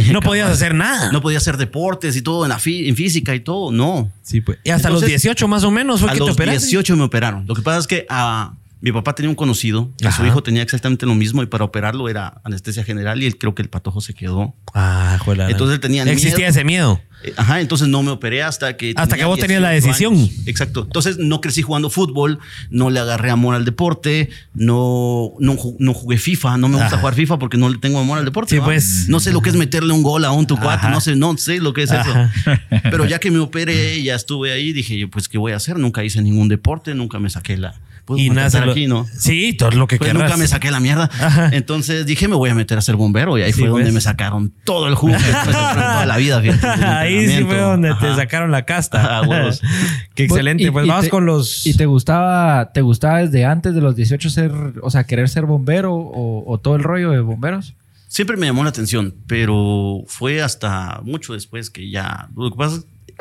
Y- 0.09 0.12
No 0.12 0.21
podías 0.21 0.50
hacer 0.50 0.75
nada. 0.75 1.12
no 1.12 1.21
podía 1.21 1.38
hacer 1.38 1.56
deportes 1.56 2.16
y 2.16 2.23
todo 2.23 2.44
en, 2.44 2.49
la 2.50 2.59
fi- 2.59 2.88
en 2.88 2.97
física 2.97 3.35
y 3.35 3.40
todo, 3.40 3.73
no. 3.73 4.11
Sí, 4.23 4.40
pues. 4.40 4.59
Y 4.64 4.71
hasta 4.71 4.88
Entonces, 4.88 5.11
los 5.12 5.23
18 5.23 5.49
más 5.49 5.64
o 5.64 5.71
menos 5.71 6.00
fue 6.00 6.11
a 6.11 6.12
que 6.12 6.18
te 6.21 6.26
los 6.26 6.35
operaste. 6.35 6.66
18 6.66 6.97
me 6.97 7.04
operaron. 7.04 7.47
Lo 7.47 7.54
que 7.54 7.62
pasa 7.62 7.78
es 7.80 7.87
que 7.87 8.06
ah, 8.09 8.52
Mi 8.85 8.93
papá 8.93 9.14
tenía 9.14 9.31
un 9.31 9.35
conocido, 9.35 9.91
que 9.99 10.12
su 10.12 10.26
hijo 10.26 10.43
tenía 10.43 10.62
exactamente 10.62 11.07
lo 11.07 11.14
mismo 11.14 11.43
y 11.43 11.47
para 11.47 11.64
operarlo 11.64 12.07
era 12.11 12.43
anestesia 12.45 12.85
general 12.85 13.23
y 13.23 13.26
él 13.26 13.38
creo 13.38 13.55
que 13.55 13.62
el 13.62 13.71
patojo 13.71 14.03
se 14.03 14.12
quedó. 14.12 14.55
Ah, 14.75 15.17
juela. 15.25 15.49
Entonces 15.49 15.76
él 15.76 15.81
tenía 15.81 16.03
Existía 16.03 16.37
miedo. 16.37 16.50
ese 16.50 16.64
miedo. 16.64 17.00
Eh, 17.23 17.33
Ajá, 17.38 17.62
entonces 17.62 17.88
no 17.88 18.03
me 18.03 18.11
operé 18.11 18.43
hasta 18.43 18.76
que. 18.76 18.93
Hasta 18.95 19.17
que 19.17 19.25
vos 19.25 19.38
tenías 19.38 19.62
la 19.62 19.71
18 19.71 19.87
decisión. 19.88 20.12
años. 20.12 20.31
Exacto. 20.47 20.83
Entonces 20.83 21.17
no 21.17 21.41
crecí 21.41 21.62
jugando 21.62 21.88
fútbol, 21.88 22.41
no 22.69 22.91
le 22.91 23.00
agarré 23.00 23.31
amor 23.31 23.55
al 23.55 23.64
deporte, 23.64 24.29
no, 24.53 25.33
no, 25.41 25.57
no 25.79 25.95
jugué 25.95 26.19
FIFA, 26.19 26.59
no 26.59 26.69
me 26.69 26.75
gusta 26.75 26.88
Ajá. 26.88 26.99
jugar 26.99 27.14
FIFA 27.14 27.38
porque 27.38 27.57
no 27.57 27.71
le 27.71 27.79
tengo 27.79 27.99
amor 27.99 28.19
al 28.19 28.26
deporte. 28.26 28.50
Sí, 28.55 28.59
¿va? 28.59 28.67
pues. 28.67 29.07
No 29.09 29.19
sé 29.19 29.33
lo 29.33 29.41
que 29.41 29.49
es 29.49 29.57
meterle 29.57 29.95
un 29.95 30.03
gol 30.03 30.26
a 30.26 30.33
un 30.33 30.47
tu 30.47 30.59
cuate, 30.59 30.91
no 30.91 31.00
sé, 31.00 31.17
no 31.17 31.35
sé 31.38 31.59
lo 31.59 31.73
que 31.73 31.85
es 31.85 31.91
Ajá. 31.91 32.31
eso. 32.35 32.81
Pero 32.83 33.07
ya 33.07 33.19
que 33.19 33.31
me 33.31 33.38
operé, 33.38 34.03
ya 34.03 34.14
estuve 34.14 34.53
ahí, 34.53 34.75
dije 34.75 34.99
yo, 34.99 35.09
pues, 35.09 35.26
¿qué 35.29 35.38
voy 35.38 35.53
a 35.53 35.57
hacer? 35.57 35.79
Nunca 35.79 36.05
hice 36.05 36.21
ningún 36.21 36.49
deporte, 36.49 36.95
nunca 36.95 37.19
me 37.19 37.31
saqué 37.31 37.57
la. 37.57 37.81
¿Puedo 38.04 38.20
Y 38.20 38.28
nace 38.30 38.61
lo- 38.61 38.73
aquí, 38.73 38.87
¿no? 38.87 39.06
Sí, 39.18 39.54
todo 39.54 39.70
lo 39.70 39.87
que 39.87 39.96
Pues 39.96 40.11
querrás. 40.11 40.25
nunca 40.25 40.37
me 40.37 40.46
saqué 40.46 40.70
la 40.70 40.78
mierda. 40.80 41.08
Ajá. 41.20 41.49
Entonces 41.52 42.04
dije, 42.04 42.28
me 42.28 42.37
voy 42.37 42.50
a 42.50 42.54
meter 42.54 42.76
a 42.76 42.80
ser 42.82 42.96
bombero. 42.96 43.38
Y 43.38 43.42
ahí 43.42 43.52
Sí, 43.52 43.61
fue 43.61 43.68
donde 43.68 43.84
pues. 43.84 43.94
me 43.94 44.00
sacaron 44.02 44.52
todo 44.64 44.88
el 44.88 44.94
jugo. 44.94 45.14
después 45.14 45.46
de 45.46 45.52
toda 45.52 46.04
la 46.06 46.16
vida. 46.18 46.40
fíjate, 46.42 46.66
Ahí 46.84 47.26
sí 47.28 47.44
fue 47.44 47.58
donde 47.58 47.94
te 47.94 48.14
sacaron 48.14 48.50
la 48.50 48.64
casta. 48.66 49.20
Ajá. 49.20 49.28
Qué 50.14 50.25
excelente. 50.25 50.64
Y- 50.64 50.70
pues 50.70 50.84
y 50.84 50.88
vamos 50.88 51.04
te- 51.04 51.11
con 51.11 51.25
los. 51.26 51.66
¿Y 51.66 51.75
te 51.76 51.87
gustaba, 51.87 52.73
te 52.73 52.82
gustaba 52.82 53.18
desde 53.20 53.44
antes 53.46 53.75
de 53.75 53.80
los 53.80 53.96
18 53.96 54.28
ser, 54.30 54.52
o 54.82 54.90
sea, 54.90 55.04
querer 55.04 55.28
ser 55.28 55.46
bombero 55.46 55.94
o, 55.94 56.44
o 56.52 56.58
todo 56.58 56.76
el 56.76 56.82
rollo 56.82 57.11
de 57.11 57.20
bomberos? 57.20 57.75
Siempre 58.08 58.37
me 58.37 58.46
llamó 58.46 58.62
la 58.62 58.68
atención, 58.70 59.14
pero 59.26 60.04
fue 60.06 60.42
hasta 60.42 61.00
mucho 61.04 61.32
después 61.32 61.70
que 61.70 61.90
ya. 61.90 62.28
Lo 62.37 62.50
que 62.50 62.56
pasa 62.56 62.76
es 62.76 62.84
que 62.84 63.14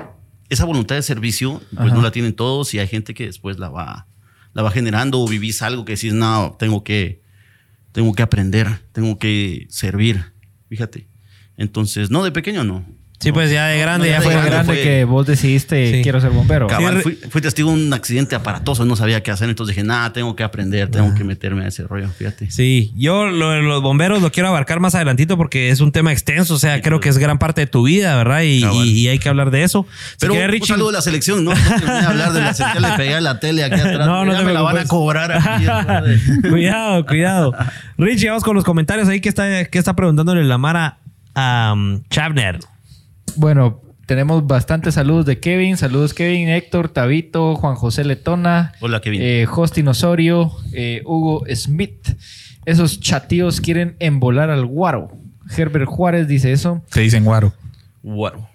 esa 0.50 0.66
voluntad 0.66 0.96
de 0.96 1.02
servicio, 1.02 1.62
pues 1.76 1.88
Ajá. 1.88 1.96
no 1.96 2.02
la 2.04 2.12
tienen 2.12 2.34
todos 2.36 2.74
y 2.76 2.80
hay 2.80 2.88
gente 2.88 3.14
que 3.16 3.26
después 3.26 3.58
la 3.58 3.70
va, 3.70 4.06
la 4.54 4.62
va 4.62 4.72
generando 4.72 5.20
o 5.20 5.28
vivís 5.28 5.62
algo 5.62 5.86
que 5.86 5.94
decís, 5.94 6.14
no, 6.14 6.56
tengo 6.58 6.84
que, 6.84 7.22
tengo 7.92 8.14
que 8.14 8.24
aprender, 8.24 8.82
tengo 8.92 9.18
que 9.20 9.68
servir. 9.70 10.34
Fíjate. 10.70 11.08
Entonces, 11.58 12.10
no, 12.10 12.24
de 12.24 12.32
pequeño 12.32 12.64
no. 12.64 12.86
Sí, 13.24 13.32
pues 13.32 13.50
ya 13.52 13.68
de 13.68 13.80
grande, 13.80 14.08
No, 14.08 14.12
ya 14.12 14.12
ya 14.12 14.20
de 14.20 14.24
fue 14.24 14.34
Fue 14.34 14.42
grande 14.42 14.56
grande 14.56 14.74
fue- 14.74 14.84
que 14.84 15.04
vos 15.06 15.26
decidiste 15.26 15.92
Sí. 15.94 16.02
quiero 16.04 16.20
ser 16.22 16.32
bombero. 16.32 16.68
Cabal, 16.68 17.02
fui, 17.02 17.18
fui 17.30 17.42
testigo 17.42 17.70
de 17.72 17.76
un 17.86 17.94
accidente 17.94 18.36
aparatoso, 18.36 18.86
no 18.86 18.96
sabía 18.96 19.24
qué 19.24 19.32
hacer, 19.32 19.50
entonces 19.50 19.76
dije, 19.76 19.86
nada, 19.88 20.12
tengo 20.14 20.36
que 20.36 20.44
aprender, 20.44 20.90
tengo 20.92 21.14
que 21.16 21.24
meterme 21.24 21.66
a 21.66 21.68
ese 21.70 21.84
rollo, 21.84 22.10
fíjate. 22.10 22.52
Sí, 22.52 22.92
yo 22.96 23.26
lo 23.28 23.52
de 23.52 23.62
los 23.62 23.82
bomberos 23.82 24.22
lo 24.22 24.32
quiero 24.32 24.50
abarcar 24.50 24.80
más 24.80 24.94
adelantito 24.96 25.38
porque 25.38 25.70
es 25.70 25.80
un 25.82 25.92
tema 25.92 26.12
extenso, 26.12 26.54
o 26.56 26.60
sea, 26.60 26.82
creo 26.82 27.00
que 27.00 27.10
es 27.10 27.18
gran 27.18 27.40
parte 27.40 27.62
de 27.62 27.68
tu 27.68 27.84
vida, 27.84 28.16
¿verdad? 28.16 28.42
Y, 28.44 28.62
Cabal. 28.62 28.86
y- 28.86 28.92
y 29.00 29.08
hay 29.08 29.20
que 29.20 29.30
hablar 29.30 29.52
de 29.52 29.64
eso. 29.64 29.86
Si 30.12 30.18
Pero 30.20 30.34
un 30.34 30.40
Richie- 30.42 30.68
saludo 30.68 30.90
a 30.90 30.94
la 30.94 31.02
selección, 31.02 31.44
¿no? 31.46 31.54
No 31.54 32.00
de 32.00 32.06
hablar 32.06 32.34
de 32.34 32.42
la 32.42 32.54
selección, 32.54 32.84
le 32.84 32.98
pegué 32.98 33.16
a 33.16 33.22
la 33.22 33.40
tele 33.40 33.64
aquí 33.64 33.80
atrás. 33.80 34.06
No, 34.06 34.26
no 34.26 34.36
te 34.38 34.44
me 34.44 34.54
la 34.54 34.62
van 34.62 34.78
a 34.78 34.86
cobrar 34.86 35.32
aquí. 35.32 35.66
cuidado, 36.50 37.06
cuidado. 37.06 37.54
Richie, 37.98 38.28
vamos 38.30 38.44
con 38.44 38.56
los 38.56 38.64
comentarios 38.64 39.08
ahí 39.08 39.20
que 39.22 39.30
está, 39.30 39.66
que 39.66 39.78
está 39.80 39.96
preguntándole 39.96 40.44
la 40.44 40.58
Mara 40.58 40.98
a 41.36 41.74
um, 41.76 42.02
Chavner. 42.10 42.60
Bueno, 43.36 43.82
tenemos 44.06 44.46
bastantes 44.48 44.96
saludos 44.96 45.26
de 45.26 45.40
Kevin. 45.40 45.78
Saludos 45.78 46.14
Kevin, 46.14 46.50
Héctor, 46.50 46.90
Tabito, 46.90 47.56
Juan 47.56 47.76
José 47.76 48.04
Letona. 48.04 48.74
Hola, 48.82 49.02
Kevin. 49.02 49.20
eh, 49.22 49.46
Justin 49.48 49.88
Osorio, 49.88 50.52
eh, 50.74 51.02
Hugo 51.06 51.44
Smith. 51.56 52.10
Esos 52.66 53.00
chatíos 53.00 53.60
quieren 53.62 53.96
embolar 54.00 54.50
al 54.50 54.66
guaro. 54.66 55.12
Herbert 55.56 55.86
Juárez 55.86 56.28
dice 56.28 56.52
eso. 56.54 56.82
Te 56.92 57.02
dicen 57.02 57.26
guaro. 57.26 57.54
Guaro. 58.02 58.48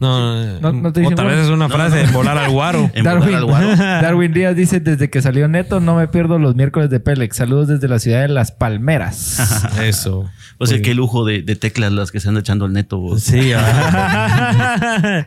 No, 0.00 0.60
No, 0.60 0.72
no 0.72 0.92
te 0.92 1.00
dicen 1.00 1.14
otra 1.14 1.26
vez 1.26 1.38
es 1.38 1.50
una 1.50 1.68
frase 1.68 2.00
no. 2.02 2.06
de 2.08 2.12
volar 2.12 2.36
al 2.36 2.50
guaro. 2.50 2.90
Darwin, 3.02 3.34
al 3.34 3.44
guaro. 3.44 3.76
Darwin 3.76 4.32
Díaz 4.32 4.56
dice, 4.56 4.80
desde 4.80 5.08
que 5.08 5.22
salió 5.22 5.46
Neto 5.48 5.80
no 5.80 5.96
me 5.96 6.08
pierdo 6.08 6.38
los 6.38 6.56
miércoles 6.56 6.90
de 6.90 7.00
Pélex. 7.00 7.36
Saludos 7.36 7.68
desde 7.68 7.88
la 7.88 7.98
ciudad 7.98 8.22
de 8.22 8.28
Las 8.28 8.52
Palmeras. 8.52 9.70
Eso. 9.82 10.28
Pues 10.58 10.70
el 10.72 10.82
qué 10.82 10.94
lujo 10.94 11.24
de, 11.24 11.42
de 11.42 11.56
teclas 11.56 11.92
las 11.92 12.12
que 12.12 12.20
se 12.20 12.28
anda 12.28 12.40
echando 12.40 12.66
el 12.66 12.72
neto. 12.72 12.98
vos. 12.98 13.22
Sí, 13.22 13.52
ah. 13.56 15.26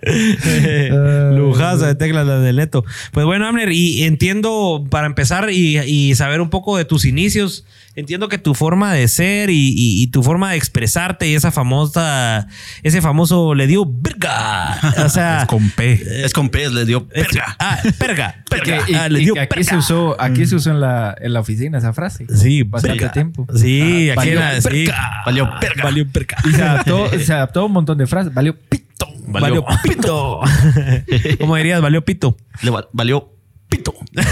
lujaza 1.36 1.88
de 1.88 1.96
teclas 1.96 2.26
las 2.26 2.42
del 2.42 2.56
neto. 2.56 2.86
Pues 3.12 3.26
bueno, 3.26 3.46
Amner, 3.46 3.72
y 3.72 4.04
entiendo, 4.04 4.86
para 4.90 5.08
empezar 5.08 5.50
y, 5.52 5.78
y 5.80 6.16
saber 6.16 6.42
un 6.42 6.50
poco 6.50 6.78
de 6.78 6.86
tus 6.86 7.06
inicios, 7.06 7.66
entiendo 7.98 8.30
que 8.30 8.38
tu 8.38 8.54
forma 8.56 8.94
de 8.94 9.08
ser 9.10 9.50
y, 9.50 9.74
y- 9.76 10.02
y 10.04 10.08
tu 10.08 10.24
forma 10.24 10.52
de 10.52 10.58
expresarte 10.58 11.28
y 11.28 11.34
esa 11.36 11.52
famosa, 11.52 12.48
ese 12.84 13.02
famoso 13.02 13.54
le 13.56 13.68
dio 13.68 13.84
verga. 13.86 14.78
O 15.06 15.10
sea, 15.10 15.42
Es 15.42 15.48
con 15.48 15.70
P. 15.72 16.24
Es 16.26 16.34
con 16.34 16.48
pez, 16.50 16.72
le 16.72 16.86
dio 16.86 17.08
perga. 17.08 17.56
ah, 17.60 17.80
perga, 18.00 18.44
perga. 18.50 18.80
Y- 18.88 18.94
Ah, 18.96 19.10
le 19.10 19.20
y 19.22 19.26
dio 19.26 19.34
que 19.34 19.42
aquí 19.42 19.50
perga. 19.56 19.70
se 19.72 19.78
usó, 19.78 20.16
aquí 20.22 20.46
se 20.46 20.56
usó 20.56 20.72
en 20.72 20.80
la, 20.80 21.14
en 21.20 21.34
la 21.34 21.40
oficina 21.42 21.78
esa 21.80 21.92
frase. 21.92 22.26
Sí, 22.34 22.64
bastante 22.64 22.98
perga. 23.00 23.12
tiempo. 23.12 23.46
Sí, 23.56 24.10
aquí 24.12 24.16
Valió 24.16 24.40
era, 24.40 24.62
sí. 24.62 24.86
Valió 25.26 25.50
perga. 25.60 25.84
Valió 25.84 26.08
perga. 26.08 26.38
Y 26.46 26.52
se 26.52 26.62
adaptó, 26.64 27.10
se 27.20 27.34
adaptó 27.34 27.66
un 27.66 27.72
montón 27.74 27.98
de 27.98 28.08
frases. 28.08 28.34
Valió 28.34 28.56
pito. 28.58 29.08
Valió 29.28 29.66
pito. 29.84 30.42
¿Cómo 31.40 31.56
dirías? 31.58 31.82
Valió 31.82 32.04
pito. 32.06 32.38
Le 32.62 32.72
va- 32.72 32.88
valió 32.94 33.34
pito. 33.70 33.94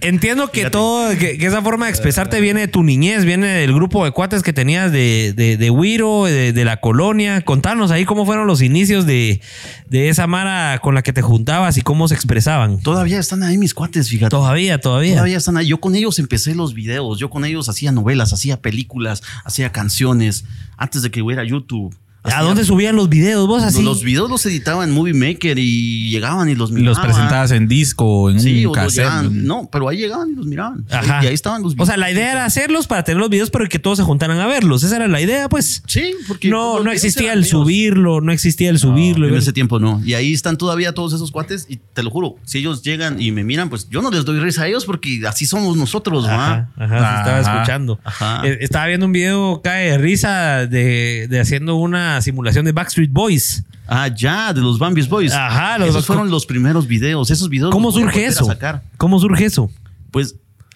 Entiendo 0.00 0.50
que 0.50 0.70
todo, 0.70 1.10
que, 1.16 1.38
que 1.38 1.46
esa 1.46 1.62
forma 1.62 1.86
de 1.86 1.90
expresarte 1.90 2.40
viene 2.40 2.60
de 2.60 2.68
tu 2.68 2.82
niñez, 2.82 3.24
viene 3.24 3.46
del 3.46 3.72
grupo 3.72 4.04
de 4.04 4.10
cuates 4.10 4.42
que 4.42 4.52
tenías 4.52 4.92
de, 4.92 5.32
de, 5.34 5.56
de 5.56 5.70
Wiro, 5.70 6.24
de, 6.24 6.52
de 6.52 6.64
la 6.64 6.80
colonia. 6.80 7.40
Contanos 7.42 7.90
ahí 7.90 8.04
cómo 8.04 8.26
fueron 8.26 8.46
los 8.46 8.62
inicios 8.62 9.06
de, 9.06 9.40
de 9.88 10.08
esa 10.08 10.26
mara 10.26 10.78
con 10.80 10.94
la 10.94 11.02
que 11.02 11.12
te 11.12 11.22
juntabas 11.22 11.76
y 11.76 11.82
cómo 11.82 12.08
se 12.08 12.14
expresaban. 12.14 12.80
Todavía 12.80 13.18
están 13.18 13.42
ahí 13.42 13.58
mis 13.58 13.74
cuates, 13.74 14.08
fíjate. 14.08 14.30
Todavía, 14.30 14.80
todavía. 14.80 15.14
Todavía 15.14 15.38
están 15.38 15.56
ahí. 15.56 15.68
Yo 15.68 15.80
con 15.80 15.94
ellos 15.94 16.18
empecé 16.18 16.54
los 16.54 16.74
videos. 16.74 17.18
Yo 17.18 17.30
con 17.30 17.44
ellos 17.44 17.68
hacía 17.68 17.92
novelas, 17.92 18.32
hacía 18.32 18.60
películas, 18.60 19.22
hacía 19.44 19.72
canciones. 19.72 20.44
Antes 20.76 21.02
de 21.02 21.10
que 21.10 21.22
hubiera 21.22 21.44
YouTube. 21.44 21.94
¿A 22.34 22.42
dónde 22.42 22.64
subían 22.64 22.96
los 22.96 23.08
videos 23.08 23.46
vos 23.46 23.62
así? 23.62 23.82
Los 23.82 24.02
videos 24.02 24.28
los 24.30 24.44
editaba 24.46 24.84
en 24.84 24.90
Movie 24.90 25.14
Maker 25.14 25.58
y 25.58 26.10
llegaban 26.10 26.48
y 26.48 26.54
los 26.54 26.70
Y 26.70 26.74
miraban. 26.74 26.88
los 26.96 26.98
presentabas 27.00 27.50
en 27.52 27.68
disco, 27.68 28.30
en 28.30 28.40
Sí, 28.40 28.66
un 28.66 28.72
cassette. 28.74 29.04
llegaban- 29.04 29.44
no, 29.46 29.68
pero 29.70 29.88
ahí 29.88 29.98
llegaban 29.98 30.30
y 30.30 30.34
los 30.34 30.46
miraban. 30.46 30.84
Ajá. 30.90 31.20
Y 31.24 31.28
ahí 31.28 31.34
estaban 31.34 31.62
los 31.62 31.74
O 31.78 31.86
sea, 31.86 31.96
la 31.96 32.10
idea 32.10 32.32
era 32.32 32.44
hacerlos 32.44 32.86
para 32.86 33.02
tener 33.04 33.20
los 33.20 33.30
videos, 33.30 33.50
pero 33.50 33.68
que 33.68 33.78
todos 33.78 33.98
se 33.98 34.04
juntaran 34.04 34.38
a 34.40 34.46
verlos. 34.46 34.82
Esa 34.82 34.96
era 34.96 35.08
la 35.08 35.20
idea, 35.20 35.48
pues. 35.48 35.82
Sí, 35.86 36.14
porque. 36.28 36.48
No, 36.48 36.74
no 36.78 36.80
videos 36.84 36.96
existía 37.04 37.32
el 37.32 37.44
subirlo, 37.44 38.20
no 38.20 38.32
existía 38.32 38.70
el 38.70 38.78
subirlo. 38.78 39.28
En 39.28 39.34
ese 39.34 39.52
tiempo 39.52 39.78
no. 39.78 40.00
Y 40.04 40.14
ahí 40.14 40.32
están 40.32 40.56
todavía 40.56 40.92
todos 40.92 41.12
esos 41.12 41.30
cuates. 41.30 41.66
Y 41.68 41.76
te 41.76 42.02
lo 42.02 42.10
juro, 42.10 42.36
si 42.44 42.58
ellos 42.58 42.82
llegan 42.82 43.20
y 43.20 43.32
me 43.32 43.44
miran, 43.44 43.68
pues 43.68 43.88
yo 43.88 44.02
no 44.02 44.10
les 44.10 44.24
doy 44.24 44.38
risa 44.40 44.62
a 44.62 44.68
ellos 44.68 44.84
porque 44.84 45.22
así 45.28 45.46
somos 45.46 45.76
nosotros, 45.76 46.26
Ajá, 46.26 46.70
¿va? 46.78 46.84
ajá, 46.84 46.98
se 46.98 47.18
estaba 47.18 47.40
escuchando. 47.40 48.00
Ajá. 48.04 48.42
Eh, 48.46 48.58
Estaba 48.60 48.86
viendo 48.86 49.06
un 49.06 49.12
video 49.12 49.60
cae 49.62 49.90
de 49.92 49.98
risa 49.98 50.66
de, 50.66 51.26
de 51.28 51.40
haciendo 51.40 51.76
una 51.76 52.15
simulación 52.22 52.64
de 52.64 52.72
Backstreet 52.72 53.10
Boys. 53.12 53.64
Ah, 53.88 54.08
ya, 54.08 54.52
de 54.52 54.60
los 54.60 54.78
Bambis 54.78 55.08
Boys. 55.08 55.32
Ajá, 55.32 55.78
los- 55.78 55.90
Esos 55.90 56.06
fueron 56.06 56.30
los 56.30 56.44
primeros 56.46 56.86
videos. 56.86 57.30
Esos 57.30 57.48
videos. 57.48 57.70
¿Cómo 57.70 57.92
surge 57.92 58.26
eso? 58.26 58.44
sacar. 58.44 58.82
¿Cómo 58.96 59.18
surge 59.20 59.44
eso? 59.44 59.70
Pues 60.10 60.34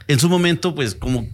en 0.08 0.18
su 0.18 0.28
momento, 0.28 0.74
pues 0.74 0.94
como 0.94 1.26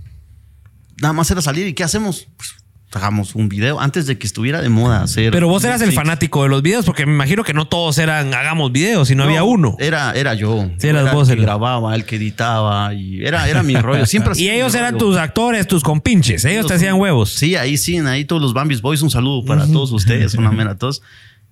nada 1.01 1.13
más 1.13 1.31
era 1.31 1.43
salir 1.43 1.67
y 1.67 1.75
¿qué 1.75 1.85
hacemos? 1.85 2.27
Pues 2.37 2.55
hagamos 2.97 3.35
un 3.35 3.49
video 3.49 3.79
antes 3.81 4.07
de 4.07 4.19
que 4.19 4.27
estuviera 4.27 4.61
de 4.61 4.69
moda 4.69 5.03
hacer. 5.03 5.31
Pero 5.31 5.49
vos 5.49 5.63
eras 5.65 5.83
el 5.83 5.93
fanático 5.93 6.43
de 6.43 6.49
los 6.49 6.63
videos, 6.63 6.85
porque 6.85 7.07
me 7.07 7.13
imagino 7.13 7.45
que 7.45 7.55
no 7.55 7.67
todos 7.67 7.99
eran 7.99 8.35
hagamos 8.35 8.73
videos, 8.73 9.09
sino 9.09 9.25
había 9.25 9.45
uno. 9.45 9.77
Era, 9.79 10.13
era 10.13 10.35
yo. 10.35 10.69
Sí, 10.79 10.89
eras 10.89 11.03
era 11.03 11.13
vos 11.13 11.29
el 11.29 11.37
que 11.37 11.43
grababa, 11.43 11.95
el 11.95 12.05
que 12.05 12.17
editaba 12.17 12.95
y 12.95 13.25
era, 13.25 13.49
era 13.49 13.63
mi 13.63 13.77
rollo. 13.77 14.07
Siempre 14.07 14.33
Y 14.37 14.49
ellos 14.49 14.75
eran 14.75 14.95
rollo. 14.95 15.07
tus 15.07 15.17
actores, 15.17 15.67
tus 15.67 15.83
compinches. 15.83 16.45
Ellos 16.45 16.67
te 16.67 16.75
hacían 16.75 16.95
huevos. 16.95 17.31
Sí, 17.31 17.55
ahí 17.57 17.77
sí, 17.77 17.99
ahí 17.99 18.25
todos 18.25 18.43
los 18.43 18.55
Bambis 18.55 18.81
Boys, 18.81 19.03
un 19.03 19.11
saludo 19.11 19.45
para 19.45 19.67
todos 19.67 19.93
ustedes, 19.93 20.35
una 20.35 20.51
mera 20.51 20.71
a 20.73 20.79
todos. 20.79 21.03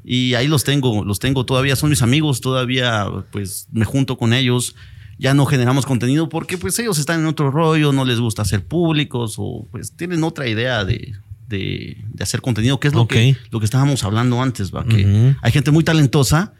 Y 0.04 0.34
ahí 0.34 0.48
los 0.48 0.64
tengo, 0.64 1.04
los 1.04 1.18
tengo 1.18 1.46
todavía, 1.46 1.76
son 1.76 1.90
mis 1.90 2.02
amigos, 2.02 2.40
todavía 2.40 3.06
pues 3.30 3.68
me 3.72 3.84
junto 3.84 4.18
con 4.18 4.34
ellos. 4.34 4.76
Ya 5.16 5.32
no 5.32 5.46
generamos 5.46 5.86
contenido 5.86 6.28
porque 6.28 6.58
pues 6.58 6.78
ellos 6.78 6.98
están 6.98 7.20
en 7.20 7.26
otro 7.26 7.50
rollo, 7.50 7.92
no 7.92 8.04
les 8.04 8.18
gusta 8.18 8.44
ser 8.44 8.64
públicos 8.64 9.36
o 9.38 9.66
pues 9.70 9.92
tienen 9.96 10.24
otra 10.24 10.48
idea 10.48 10.84
de, 10.84 11.14
de- 11.48 11.98
de 12.12 12.22
hacer 12.24 12.40
contenido, 12.40 12.80
que 12.80 12.88
es 12.88 12.94
lo, 12.94 13.06
que, 13.06 13.36
lo 13.50 13.58
que 13.60 13.64
estábamos 13.66 14.02
hablando 14.04 14.40
antes, 14.42 14.74
¿va? 14.74 14.84
Que 14.84 15.34
hay 15.42 15.52
gente 15.52 15.70
muy 15.70 15.84
talentosa, 15.84 16.54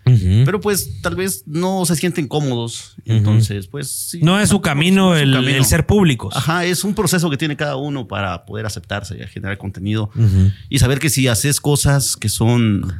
pero 0.45 0.61
pues 0.61 1.01
tal 1.01 1.17
vez 1.17 1.45
no 1.47 1.85
se 1.87 1.97
sienten 1.97 2.29
cómodos. 2.29 2.97
Entonces, 3.07 3.67
pues 3.67 3.91
sí, 3.91 4.21
No 4.23 4.39
es 4.41 4.49
su 4.51 4.61
camino 4.61 5.11
no 5.11 5.15
es 5.17 5.23
su 5.23 5.29
el, 5.29 5.33
camino. 5.35 5.57
el 5.57 5.65
ser 5.65 5.87
públicos. 5.87 6.35
Ajá, 6.37 6.65
es 6.67 6.85
un 6.85 6.95
proceso 6.95 7.31
que 7.31 7.37
tiene 7.37 7.57
cada 7.57 7.77
uno 7.77 8.07
para 8.07 8.45
poder 8.45 8.67
aceptarse 8.67 9.17
y 9.17 9.27
generar 9.27 9.57
contenido. 9.59 10.11
Y 10.69 10.79
saber 10.79 10.99
que 10.99 11.09
si 11.09 11.29
haces 11.29 11.61
cosas 11.61 12.17
que 12.17 12.29
son 12.29 12.93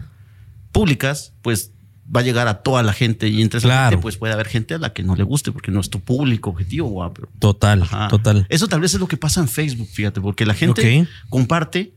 públicas, 0.73 1.33
pues 1.43 1.73
va 2.15 2.21
a 2.21 2.23
llegar 2.23 2.49
a 2.49 2.63
toda 2.63 2.83
la 2.83 2.93
gente. 2.93 3.29
Y 3.29 3.41
entre 3.43 3.59
esa 3.59 3.69
Claro. 3.69 3.91
gente, 3.91 4.03
pues 4.03 4.17
puede 4.17 4.33
haber 4.35 4.47
gente 4.49 4.75
a 4.75 4.79
la 4.79 4.93
que 4.93 5.03
no 5.03 5.17
le 5.17 5.23
guste 5.23 5.53
porque 5.53 5.71
no 5.71 5.81
es 5.81 5.91
tu 5.91 6.01
público 6.01 6.51
objetivo. 6.51 7.11
pero- 7.15 7.29
Total, 7.39 7.83
Ajá. 7.83 8.09
total. 8.09 8.47
Eso 8.49 8.69
tal 8.69 8.81
vez 8.81 8.95
es 8.95 9.01
lo 9.01 9.09
que 9.09 9.17
pasa 9.17 9.41
en 9.41 9.49
Facebook, 9.49 9.89
fíjate, 9.91 10.21
porque 10.21 10.45
la 10.47 10.55
gente 10.55 11.07
comparte 11.29 11.93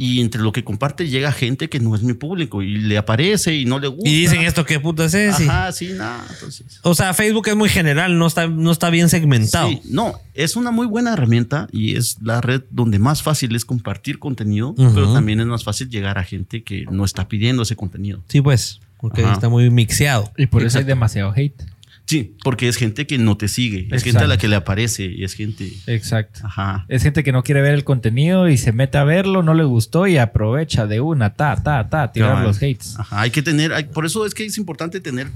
Y 0.00 0.20
entre 0.20 0.42
lo 0.42 0.52
que 0.52 0.62
comparte 0.62 1.08
llega 1.08 1.32
gente 1.32 1.68
que 1.68 1.80
no 1.80 1.92
es 1.96 2.02
mi 2.04 2.12
público 2.12 2.62
y 2.62 2.76
le 2.76 2.98
aparece 2.98 3.56
y 3.56 3.64
no 3.64 3.80
le 3.80 3.88
gusta. 3.88 4.08
Y 4.08 4.20
dicen 4.20 4.42
esto, 4.42 4.64
¿qué 4.64 4.78
puto 4.78 5.02
es? 5.02 5.12
Ajá, 5.14 5.72
sí, 5.72 5.88
nada. 5.96 6.24
Entonces. 6.30 6.78
O 6.82 6.94
sea, 6.94 7.14
Facebook 7.14 7.48
es 7.48 7.56
muy 7.56 7.68
general, 7.68 8.16
no 8.16 8.28
está, 8.28 8.46
no 8.46 8.70
está 8.70 8.90
bien 8.90 9.08
segmentado. 9.08 9.68
Sí, 9.70 9.80
no, 9.90 10.14
es 10.34 10.54
una 10.54 10.70
muy 10.70 10.86
buena 10.86 11.14
herramienta 11.14 11.66
y 11.72 11.96
es 11.96 12.18
la 12.22 12.40
red 12.40 12.62
donde 12.70 13.00
más 13.00 13.22
fácil 13.24 13.56
es 13.56 13.64
compartir 13.64 14.20
contenido, 14.20 14.72
pero 14.76 15.12
también 15.12 15.40
es 15.40 15.46
más 15.46 15.64
fácil 15.64 15.88
llegar 15.88 16.16
a 16.18 16.22
gente 16.22 16.62
que 16.62 16.84
no 16.92 17.04
está 17.04 17.26
pidiendo 17.26 17.62
ese 17.64 17.74
contenido. 17.74 18.22
Sí, 18.28 18.40
pues, 18.40 18.78
porque 19.00 19.22
Ajá. 19.24 19.32
está 19.34 19.48
muy 19.48 19.70
mixeado. 19.70 20.30
Y 20.36 20.46
por 20.46 20.62
eso 20.64 20.78
hay 20.78 20.84
demasiado 20.84 21.32
hate. 21.34 21.62
Sí, 22.06 22.34
porque 22.42 22.68
es 22.68 22.76
gente 22.76 23.06
que 23.06 23.18
no 23.18 23.36
te 23.36 23.48
sigue, 23.48 23.80
es 23.80 23.84
Exacto. 23.86 24.04
gente 24.04 24.24
a 24.24 24.26
la 24.28 24.38
que 24.38 24.48
le 24.48 24.56
aparece 24.56 25.04
y 25.04 25.24
es 25.24 25.34
gente. 25.34 25.70
Exacto. 25.86 26.40
Ajá. 26.42 26.86
Es 26.88 27.02
gente 27.02 27.22
que 27.22 27.32
no 27.32 27.42
quiere 27.42 27.60
ver 27.60 27.74
el 27.74 27.84
contenido 27.84 28.48
y 28.48 28.56
se 28.56 28.72
mete 28.72 28.96
a 28.96 29.04
verlo, 29.04 29.42
no 29.42 29.52
le 29.52 29.64
gustó 29.64 30.06
y 30.06 30.16
aprovecha 30.16 30.86
de 30.86 31.02
una, 31.02 31.34
ta, 31.34 31.56
ta, 31.62 31.86
ta, 31.90 32.10
tirar 32.10 32.30
Cabal. 32.30 32.44
los 32.46 32.56
hates. 32.58 32.98
Ajá, 32.98 33.20
hay 33.20 33.30
que 33.30 33.42
tener, 33.42 33.74
hay- 33.74 33.84
por 33.84 34.06
eso 34.06 34.24
es 34.24 34.32
que 34.32 34.46
es 34.46 34.56
importante 34.56 35.00
tener, 35.00 35.28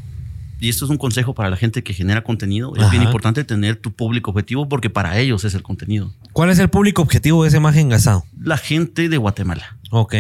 y 0.61 0.71
esto 0.71 0.87
es 0.87 0.91
un 0.91 0.97
consejo 0.97 1.35
para 1.35 1.51
la 1.51 1.57
gente 1.59 1.83
que 1.83 1.93
genera 1.93 2.23
contenido, 2.25 2.73
es 2.75 2.81
Ajá. 2.85 2.91
bien 2.91 3.03
importante 3.03 3.45
tener 3.45 3.77
tu 3.77 3.93
público 3.93 4.31
objetivo 4.31 4.67
porque 4.67 4.89
para 4.89 5.19
ellos 5.19 5.45
es 5.45 5.55
el 5.55 5.63
contenido. 5.63 6.15
¿Cuál 6.33 6.49
es 6.49 6.59
el 6.59 6.71
público 6.71 7.03
objetivo 7.03 7.43
de 7.43 7.49
ese 7.49 7.59
imagen 7.59 7.83
engasado? 7.89 8.25
La 8.41 8.57
gente 8.57 9.11
de 9.11 9.17
Guatemala. 9.19 9.77
Ok. 9.91 10.15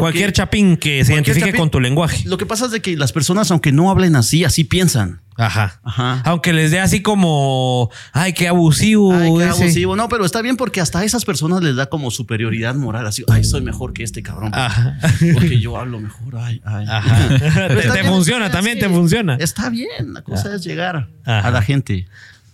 Cualquier 0.00 0.32
chapín 0.32 0.76
que 0.76 1.04
se 1.04 1.14
identifique 1.14 1.50
chapín- 1.52 1.56
con 1.58 1.70
tu 1.70 1.80
lenguaje. 1.80 2.22
Lo 2.28 2.38
que 2.38 2.46
pasa 2.46 2.66
es 2.66 2.70
de 2.70 2.80
que 2.82 2.96
las 2.96 3.12
personas, 3.12 3.50
aunque 3.50 3.72
no 3.72 3.90
hablen 3.90 4.16
así, 4.16 4.44
así 4.44 4.64
piensan. 4.64 5.20
Ajá. 5.38 5.80
Ajá. 5.84 6.22
Aunque 6.24 6.52
les 6.54 6.70
dé 6.70 6.80
así 6.80 7.02
como, 7.02 7.90
ay, 8.12 8.32
qué 8.32 8.48
abusivo. 8.48 9.12
Ay, 9.14 9.30
qué 9.36 9.44
ese". 9.50 9.62
abusivo. 9.64 9.94
No, 9.96 10.08
pero 10.08 10.24
está 10.24 10.40
bien 10.40 10.56
porque 10.56 10.80
hasta 10.80 11.00
a 11.00 11.04
esas 11.04 11.24
personas 11.26 11.62
les 11.62 11.76
da 11.76 11.86
como 11.86 12.10
superioridad 12.10 12.74
moral. 12.74 13.06
Así, 13.06 13.22
ay, 13.28 13.44
soy 13.44 13.60
mejor 13.60 13.92
que 13.92 14.02
este 14.02 14.22
cabrón. 14.22 14.52
Ajá. 14.54 14.98
Porque 15.34 15.60
yo 15.60 15.76
hablo 15.78 16.00
mejor. 16.00 16.36
Ay, 16.38 16.60
ay. 16.64 16.86
Ajá. 16.88 17.28
Te 17.38 17.46
está 17.80 17.92
te 17.94 18.00
bien, 18.00 18.12
funciona, 18.12 18.50
también 18.50 18.78
te 18.78 18.88
funciona. 18.88 19.36
Está 19.38 19.68
bien. 19.68 20.14
La 20.14 20.22
cosa 20.22 20.54
es 20.54 20.64
llegar 20.64 21.08
Ajá. 21.24 21.48
a 21.48 21.50
la 21.50 21.60
gente. 21.62 22.06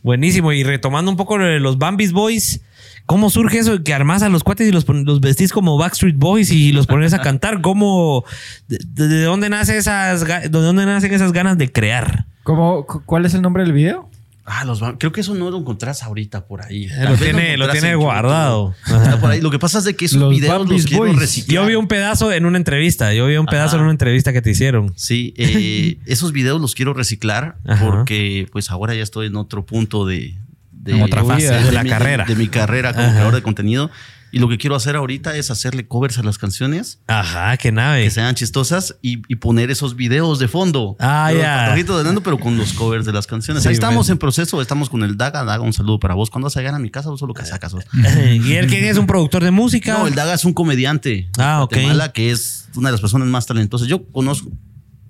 Buenísimo. 0.03 0.53
Y 0.53 0.65
retomando 0.65 1.11
un 1.11 1.17
poco 1.17 1.39
lo 1.39 1.45
de 1.47 1.61
los 1.61 1.79
Bambis 1.79 2.11
Boys, 2.11 2.61
¿cómo 3.07 3.31
surge 3.31 3.59
eso 3.59 3.79
de 3.79 3.83
que 3.85 3.95
armas 3.95 4.23
a 4.23 4.29
los 4.29 4.43
cuates 4.45 4.69
y 4.69 4.73
los, 4.73 4.87
los 4.89 5.21
vestís 5.21 5.53
como 5.53 5.77
Backstreet 5.79 6.17
Boys 6.17 6.51
y 6.51 6.73
los 6.73 6.87
pones 6.87 7.13
a 7.15 7.19
cantar? 7.23 7.61
¿Cómo, 7.61 8.25
de, 8.69 9.09
de 9.09 9.23
dónde 9.25 9.49
nace 9.49 9.77
esas, 9.77 10.27
de 10.27 10.49
dónde 10.49 10.87
nacen 10.87 11.13
esas 11.13 11.33
ganas 11.33 11.59
de 11.59 11.71
crear? 11.71 12.27
¿Cómo, 12.43 12.87
cu- 12.87 13.03
¿Cuál 13.07 13.27
es 13.27 13.35
el 13.35 13.43
nombre 13.43 13.63
del 13.63 13.73
video? 13.73 14.09
Ah, 14.45 14.65
los 14.65 14.81
creo 14.99 15.13
que 15.13 15.21
eso 15.21 15.35
no 15.37 15.49
lo 15.53 15.59
encontrás 15.59 16.03
ahorita 16.03 16.47
por 16.47 16.65
ahí. 16.65 16.87
Eh, 16.87 17.05
lo 17.09 17.15
tiene- 17.17 17.57
lo 17.57 17.69
tiene 17.71 17.95
guardado. 17.95 18.75
Está 18.87 19.21
por 19.21 19.31
ahí. 19.31 19.41
Lo 19.41 19.53
que 19.53 19.61
pasa 19.61 19.79
es 19.79 19.85
de 19.85 19.95
que 19.95 20.07
esos 20.07 20.19
Los 20.19 20.31
videos 20.31 20.59
Bambis 20.59 20.79
los 20.83 20.87
quiero 20.87 21.05
Boys. 21.05 21.17
reciclar. 21.21 21.55
Yo 21.55 21.67
vi 21.69 21.77
un 21.77 21.87
pedazo 21.87 22.33
en 22.33 22.45
una 22.45 22.59
entrevista. 22.59 23.15
Yo 23.15 23.27
vi 23.29 23.37
un 23.37 23.47
pedazo 23.47 23.69
Ajá. 23.69 23.77
en 23.77 23.83
una 23.83 23.93
entrevista 23.93 24.33
que 24.33 24.43
te 24.43 24.51
hicieron. 24.51 24.93
Sí, 24.97 25.33
eh, 25.37 25.99
esos 26.07 26.33
videos 26.33 26.61
los 26.61 26.75
quiero 26.75 26.93
reciclar 26.93 27.57
Ajá. 27.65 27.85
porque 27.87 28.49
pues 28.51 28.73
ahora 28.73 28.97
ya 28.97 29.05
estoy 29.05 29.29
en 29.29 29.37
otro 29.37 29.65
punto 29.65 30.05
de, 30.07 30.35
de 30.83 30.93
En 30.97 31.03
otra 31.03 31.25
fase 31.25 31.51
de 31.53 31.73
la 31.73 31.83
mi, 31.85 31.89
carrera. 31.91 32.25
De, 32.25 32.35
mi 32.37 32.49
carrera 32.49 32.93
como 32.93 33.05
Ajá. 33.05 33.13
creador 33.15 33.35
de 33.37 33.43
contenido. 33.43 33.91
Y 34.35 34.39
lo 34.39 34.49
que 34.49 34.57
quiero 34.57 34.75
hacer 34.75 34.97
ahorita 34.97 35.37
es 35.37 35.51
hacerle 35.51 35.87
covers 35.87 36.17
a 36.17 36.23
las 36.23 36.39
canciones 36.39 37.01
Ajá, 37.07 37.55
qué 37.59 37.71
nave. 37.71 38.03
que 38.05 38.11
sean 38.11 38.35
chistosas 38.35 38.97
y, 39.03 39.21
y 39.29 39.37
poner 39.37 39.71
esos 39.71 39.95
videos 39.95 40.39
de 40.39 40.49
fondo. 40.49 40.97
Ah, 40.99 41.31
ya. 41.37 41.67
patojitos 41.67 41.99
de 41.99 42.05
Nando, 42.05 42.23
pero 42.23 42.39
con 42.39 42.57
los 42.57 42.73
covers 42.73 43.05
de 43.05 43.13
las 43.13 43.27
canciones. 43.27 43.63
Sí, 43.63 43.69
Ahí 43.69 43.75
estamos 43.75 44.09
en 44.09 44.17
proceso, 44.17 44.63
estamos 44.63 44.89
con 44.89 45.03
el 45.03 45.19
Daga. 45.19 45.45
Daga, 45.45 45.63
un 45.63 45.75
saludo 45.75 46.01
para 46.01 46.15
vos. 46.15 46.31
Cuando 46.31 46.47
vas 46.47 46.57
a 46.57 46.61
llegar 46.61 46.75
a 46.75 46.79
mi 46.79 46.89
casa, 46.89 47.11
vos 47.11 47.21
solo 47.21 47.35
que 47.35 47.45
sacas. 47.45 47.75
vos. 47.75 47.85
¿Y 48.33 48.55
él 48.55 48.69
quién 48.69 48.85
es? 48.87 48.97
¿Un 48.97 49.07
productor 49.07 49.45
de 49.45 49.51
música? 49.51 49.93
No, 49.99 50.07
el 50.07 50.15
Daga 50.15 50.33
es 50.33 50.47
un 50.47 50.55
comediante 50.55 51.29
Ah, 51.39 51.63
ok. 51.63 51.75
Guatemala 51.75 52.13
que 52.13 52.31
es 52.31 52.69
una 52.75 52.89
de 52.89 52.93
las 52.93 53.03
personas 53.03 53.29
más 53.29 53.45
talentosas. 53.45 53.87
Yo 53.87 54.03
conozco, 54.13 54.51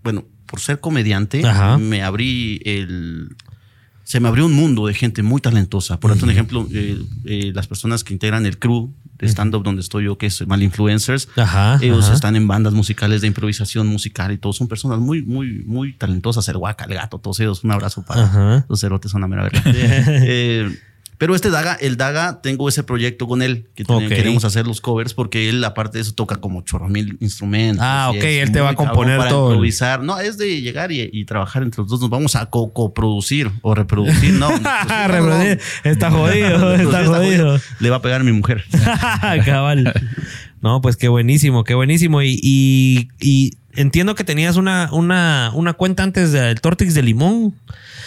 bueno, 0.02 0.24
por 0.46 0.58
ser 0.58 0.80
comediante, 0.80 1.46
Ajá. 1.46 1.78
me 1.78 2.02
abrí 2.02 2.60
el. 2.64 3.36
Se 4.04 4.20
me 4.20 4.28
abrió 4.28 4.46
un 4.46 4.52
mundo 4.52 4.86
de 4.86 4.94
gente 4.94 5.22
muy 5.22 5.40
talentosa. 5.40 5.98
Por 6.00 6.10
ejemplo, 6.10 6.26
un 6.26 6.30
ejemplo, 6.32 6.68
eh, 6.72 7.00
eh, 7.24 7.52
las 7.54 7.66
personas 7.66 8.02
que 8.04 8.12
integran 8.12 8.44
el 8.46 8.58
crew 8.58 8.92
de 9.18 9.28
stand-up 9.28 9.62
donde 9.62 9.80
estoy 9.80 10.04
yo, 10.04 10.18
que 10.18 10.26
es 10.26 10.46
Mal 10.46 10.62
Influencers, 10.62 11.28
Ajá, 11.36 11.78
ellos 11.80 12.06
ajá. 12.06 12.14
están 12.14 12.34
en 12.36 12.48
bandas 12.48 12.72
musicales 12.72 13.20
de 13.20 13.28
improvisación 13.28 13.86
musical 13.86 14.32
y 14.32 14.38
todos 14.38 14.56
son 14.56 14.66
personas 14.68 14.98
muy, 14.98 15.22
muy, 15.22 15.62
muy 15.64 15.92
talentosas. 15.92 16.48
El 16.48 16.56
Huaca, 16.56 16.84
el 16.84 16.94
gato, 16.94 17.18
todos 17.18 17.38
ellos. 17.40 17.62
Un 17.62 17.70
abrazo 17.70 18.04
para 18.04 18.24
Ajá. 18.24 18.66
los 18.68 18.80
cerotes, 18.80 19.10
son 19.12 19.20
la 19.20 19.28
mera 19.28 19.44
verdad. 19.44 19.62
Eh, 20.24 20.68
pero 21.22 21.36
este 21.36 21.50
Daga, 21.50 21.74
el 21.74 21.96
Daga, 21.96 22.40
tengo 22.42 22.68
ese 22.68 22.82
proyecto 22.82 23.28
con 23.28 23.42
él, 23.42 23.68
que 23.76 23.84
ten- 23.84 23.94
Ok. 23.94 24.08
queremos 24.08 24.44
hacer 24.44 24.66
los 24.66 24.80
covers, 24.80 25.14
porque 25.14 25.48
él, 25.48 25.62
aparte 25.62 25.98
de 25.98 26.02
eso, 26.02 26.14
toca 26.14 26.34
como 26.38 26.62
chorro 26.62 26.88
mil 26.88 27.16
instrumentos. 27.20 27.78
Ah, 27.80 28.08
ok, 28.10 28.24
él 28.24 28.50
te 28.50 28.60
va 28.60 28.70
a 28.70 28.74
componer 28.74 29.18
para 29.18 29.30
todo 29.30 29.50
el- 29.50 29.52
Improvisar. 29.54 30.02
No, 30.02 30.18
es 30.18 30.36
de 30.36 30.60
llegar 30.60 30.90
y, 30.90 31.08
y 31.12 31.24
trabajar 31.24 31.62
entre 31.62 31.80
los 31.82 31.88
dos. 31.88 32.00
Nos 32.00 32.10
vamos 32.10 32.34
a 32.34 32.46
co- 32.46 32.72
coproducir 32.72 33.52
o 33.62 33.72
reproducir. 33.72 34.32
No, 34.34 34.48
pues, 34.48 34.62
Reproducir. 35.06 35.60
Está 35.84 36.10
jodido, 36.10 36.74
está 36.74 37.04
jodido. 37.04 37.60
Le 37.78 37.90
va 37.90 37.96
a 37.98 38.02
pegar 38.02 38.20
a 38.22 38.24
mi 38.24 38.32
mujer. 38.32 38.64
Cabal. 39.44 39.92
No, 40.60 40.80
pues 40.80 40.96
qué 40.96 41.06
buenísimo, 41.08 41.62
qué 41.64 41.74
buenísimo. 41.74 42.22
Y, 42.22 42.38
y- 42.42 43.08
y 43.20 43.52
entiendo 43.74 44.14
que 44.14 44.24
tenías 44.24 44.56
una, 44.56 44.88
una, 44.92 45.50
una 45.54 45.72
cuenta 45.72 46.02
antes 46.02 46.32
del 46.32 46.60
Tortix 46.60 46.94
de 46.94 47.02
Limón. 47.02 47.54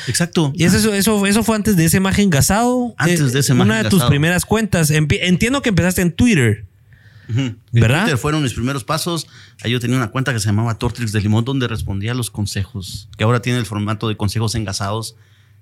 Exacto. 0.08 0.52
Y 0.56 0.64
eso, 0.66 0.94
eso, 0.94 1.26
eso 1.26 1.44
fue 1.44 1.56
antes 1.56 1.76
de 1.76 1.86
ese 1.86 1.98
imagen 1.98 2.30
gasado. 2.30 2.94
Antes 2.98 3.34
de 3.34 3.40
ese 3.40 3.54
Maje 3.54 3.70
Una 3.70 3.84
de 3.84 3.90
tus 3.90 4.04
primeras 4.04 4.46
cuentas. 4.46 4.92
Entiendo 4.92 5.62
que 5.62 5.70
empezaste 5.70 6.02
en 6.02 6.12
Twitter. 6.12 6.66
¿Verdad? 7.72 8.04
Twitter 8.04 8.18
fueron 8.18 8.44
mis 8.44 8.54
primeros 8.54 8.84
pasos. 8.84 9.28
Ahí 9.64 9.72
yo 9.72 9.80
tenía 9.80 9.98
una 9.98 10.10
cuenta 10.10 10.34
que 10.34 10.40
se 10.40 10.46
llamaba 10.46 10.78
Tortrix 10.78 11.12
de 11.12 11.22
Limón, 11.22 11.46
donde 11.46 11.68
respondía 11.68 12.12
a 12.12 12.16
los 12.16 12.30
consejos, 12.30 13.10
que 13.18 13.24
ahora 13.24 13.42
tiene 13.42 13.60
el 13.60 13.66
formato 13.66 14.08
de 14.08 14.16
consejos 14.16 14.56
engasados, 14.56 15.16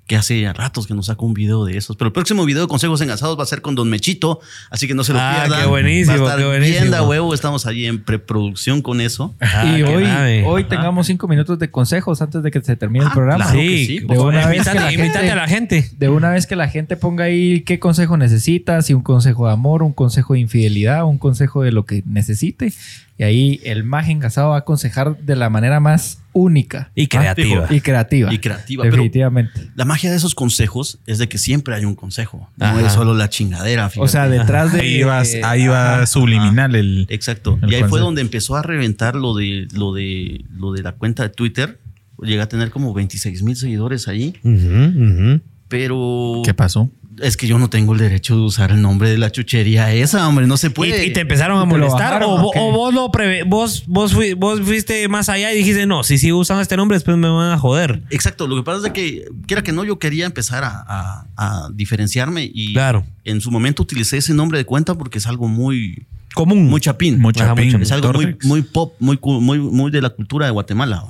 que 0.06 0.18
hace 0.18 0.52
ratos 0.54 0.86
que 0.86 0.94
nos 0.94 1.06
saco 1.06 1.26
un 1.26 1.34
video 1.34 1.63
de 1.63 1.78
esos. 1.78 1.96
Pero 1.96 2.08
el 2.08 2.12
próximo 2.13 2.44
video 2.46 2.63
de 2.63 2.68
consejos 2.68 3.00
engasados 3.00 3.39
va 3.39 3.44
a 3.44 3.46
ser 3.46 3.62
con 3.62 3.74
Don 3.74 3.89
Mechito, 3.89 4.42
así 4.70 4.86
que 4.86 4.94
no 4.94 5.04
se 5.06 5.13
lo 5.13 5.20
Ah, 5.22 5.38
pierdan. 5.42 5.62
qué 5.62 5.68
buenísimo, 5.68 6.18
Va 6.18 6.24
a 6.24 6.26
estar 6.26 6.39
qué 6.39 6.46
buenísimo. 6.46 6.80
bien 6.80 6.92
da 6.92 7.04
huevo, 7.08 7.34
estamos 7.34 7.66
allí 7.66 7.86
en 7.86 8.04
preproducción 8.04 8.82
con 8.82 9.00
eso. 9.00 9.34
Ah, 9.39 9.78
y 9.78 9.82
hoy, 9.84 10.04
nave. 10.04 10.44
hoy 10.46 10.66
tengamos 10.66 11.08
cinco 11.08 11.28
minutos 11.30 11.58
de 11.58 11.72
consejos 11.72 12.22
antes 12.22 12.44
de 12.44 12.52
que 12.52 12.60
se 12.62 12.76
termine 12.76 13.06
el 13.06 13.12
Ah, 13.12 13.13
programa. 13.13 13.44
claro. 13.46 13.58
que 13.60 13.66
sí, 13.66 13.86
sí, 13.86 14.00
de 14.00 14.20
una 14.20 14.46
vez 14.48 14.58
Invítate 14.58 14.78
a 14.78 14.82
la 14.84 14.92
invítate 14.94 15.18
gente. 15.20 15.32
a 15.32 15.36
la 15.36 15.48
gente. 15.48 15.89
De 15.98 16.10
una 16.10 16.30
vez 16.32 16.48
que 16.48 16.56
la 16.58 16.68
gente 16.68 16.98
ponga 16.98 17.24
ahí 17.24 17.62
qué 17.62 17.80
consejo 17.80 18.18
necesita, 18.18 18.82
si 18.82 18.94
un 18.94 19.04
consejo 19.04 19.48
de 19.48 19.54
amor, 19.54 19.84
un 19.84 19.94
consejo 19.94 20.34
de 20.34 20.42
infidelidad, 20.42 21.06
un 21.06 21.18
consejo 21.18 21.63
de 21.63 21.72
lo 21.72 21.86
que 21.86 22.04
necesite. 22.06 22.74
Y 23.18 23.24
ahí 23.24 23.62
el 23.63 23.84
más 23.86 24.10
engasado 24.10 24.50
va 24.50 24.56
a 24.56 24.60
aconsejar 24.60 25.18
de 25.20 25.36
la 25.38 25.50
manera 25.50 25.80
más 25.80 26.20
única 26.34 26.91
Y 26.96 27.08
creativa. 27.08 27.67
y 27.69 27.80
creativa. 27.82 28.34
Y 28.34 28.39
creativa, 28.39 28.84
pero- 28.84 28.96
Definitivamente. 28.96 29.69
La 29.76 29.86
magia 29.86 30.10
de 30.12 30.17
esos 30.17 30.36
consejos 30.36 31.00
es 31.06 31.17
de 31.19 31.30
que 31.30 31.38
siempre 31.38 31.76
hay 31.76 31.86
un 31.86 31.96
consejo, 31.96 32.50
no 32.58 32.65
Ajá. 32.65 32.82
es 32.86 32.91
solo 32.93 33.13
la 33.13 33.30
chingadera. 33.30 33.89
O 33.98 34.08
sea, 34.08 34.28
detrás 34.28 34.74
de. 34.74 34.80
Ahí 34.82 35.04
va, 35.04 35.19
ahí 35.43 35.67
va 35.67 35.96
Ajá. 35.96 36.06
subliminal 36.08 36.76
el. 36.76 37.06
Exacto. 37.10 37.60
El 37.62 37.72
y 37.72 37.76
ahí 37.76 37.84
fue 37.84 38.00
donde 38.00 38.22
empezó 38.22 38.56
a 38.56 38.62
reventar 38.63 39.15
lo 39.15 39.36
de, 39.36 39.67
lo 39.74 39.93
de, 39.93 40.43
lo 40.52 40.72
de 40.74 40.82
la 40.84 40.93
cuenta 40.93 41.24
de 41.24 41.30
Twitter. 41.30 41.80
Llegué 42.22 42.41
a 42.41 42.48
tener 42.48 42.69
como 42.72 42.93
26 42.93 43.43
mil 43.43 43.56
seguidores 43.56 44.08
ahí, 44.08 44.34
Ujú, 44.43 44.54
ujú. 44.54 45.41
pero 45.67 46.41
¿Qué 46.46 46.54
pasó? 46.54 46.89
Es 47.21 47.38
que 47.38 47.47
yo 47.47 47.60
no 47.60 47.69
tengo 47.69 47.93
el 47.93 47.99
derecho 47.99 48.36
de 48.36 48.41
usar 48.41 48.71
el 48.71 48.82
nombre 48.82 49.10
de 49.10 49.17
la 49.17 49.32
chuchería 49.32 49.91
esa, 49.93 50.28
hombre, 50.28 50.47
no 50.47 50.58
se 50.58 50.69
puede. 50.69 51.06
Y, 51.06 51.10
y 51.10 51.13
te 51.13 51.21
empezaron 51.21 51.58
a 51.60 51.62
¿Y 51.62 51.67
te 51.67 51.78
lo 51.78 51.86
molestar 51.86 52.13
bajaron 52.21 52.30
o, 52.56 52.71
vos 52.71 52.93
lo 52.93 53.12
preve- 53.12 53.43
vos 53.45 53.84
vos, 53.88 54.13
fui- 54.13 54.34
vos 54.34 54.62
fuiste 54.62 55.08
más 55.08 55.30
allá 55.30 55.52
y 55.54 55.58
dijiste 55.58 55.86
no 55.86 56.04
si 56.04 56.17
sigo 56.17 56.39
usando 56.39 56.62
este 56.62 56.78
nombre 56.78 56.95
después 56.95 57.15
me 57.17 57.30
van 57.30 57.52
a 57.52 57.58
joder 57.58 58.02
Exacto, 58.10 58.47
lo 58.47 58.56
que 58.56 58.63
pasa 58.63 58.88
es 58.88 58.93
que, 58.93 59.26
quiera 59.47 59.62
que 59.63 59.71
no, 59.71 59.84
yo 59.84 59.99
quería 59.99 60.26
empezar 60.26 60.63
a, 60.63 60.84
a- 60.88 61.26
a 61.38 61.69
diferenciarme 61.73 62.49
y 62.54 62.73
Claro. 62.73 63.06
en 63.23 63.41
su 63.41 63.52
momento 63.52 63.84
utilicé 63.84 64.17
ese 64.17 64.34
nombre 64.34 64.58
de 64.58 64.65
cuenta 64.65 64.95
porque 64.95 65.17
es 65.19 65.28
algo 65.28 65.47
muy, 65.47 66.06
común 66.34 66.65
muy 66.67 66.82
chapín. 66.82 67.19
Muy 67.19 67.34
Ajá, 67.36 67.47
chapín. 67.49 67.82
Es 67.82 67.91
algo 67.91 68.12
muy, 68.13 68.36
muy 68.43 68.62
pop, 68.63 68.93
muy, 68.99 69.19
muy, 69.21 69.60
muy 69.60 69.91
de 69.91 70.02
la 70.02 70.10
cultura 70.10 70.45
de 70.47 70.52
Guatemala. 70.52 71.04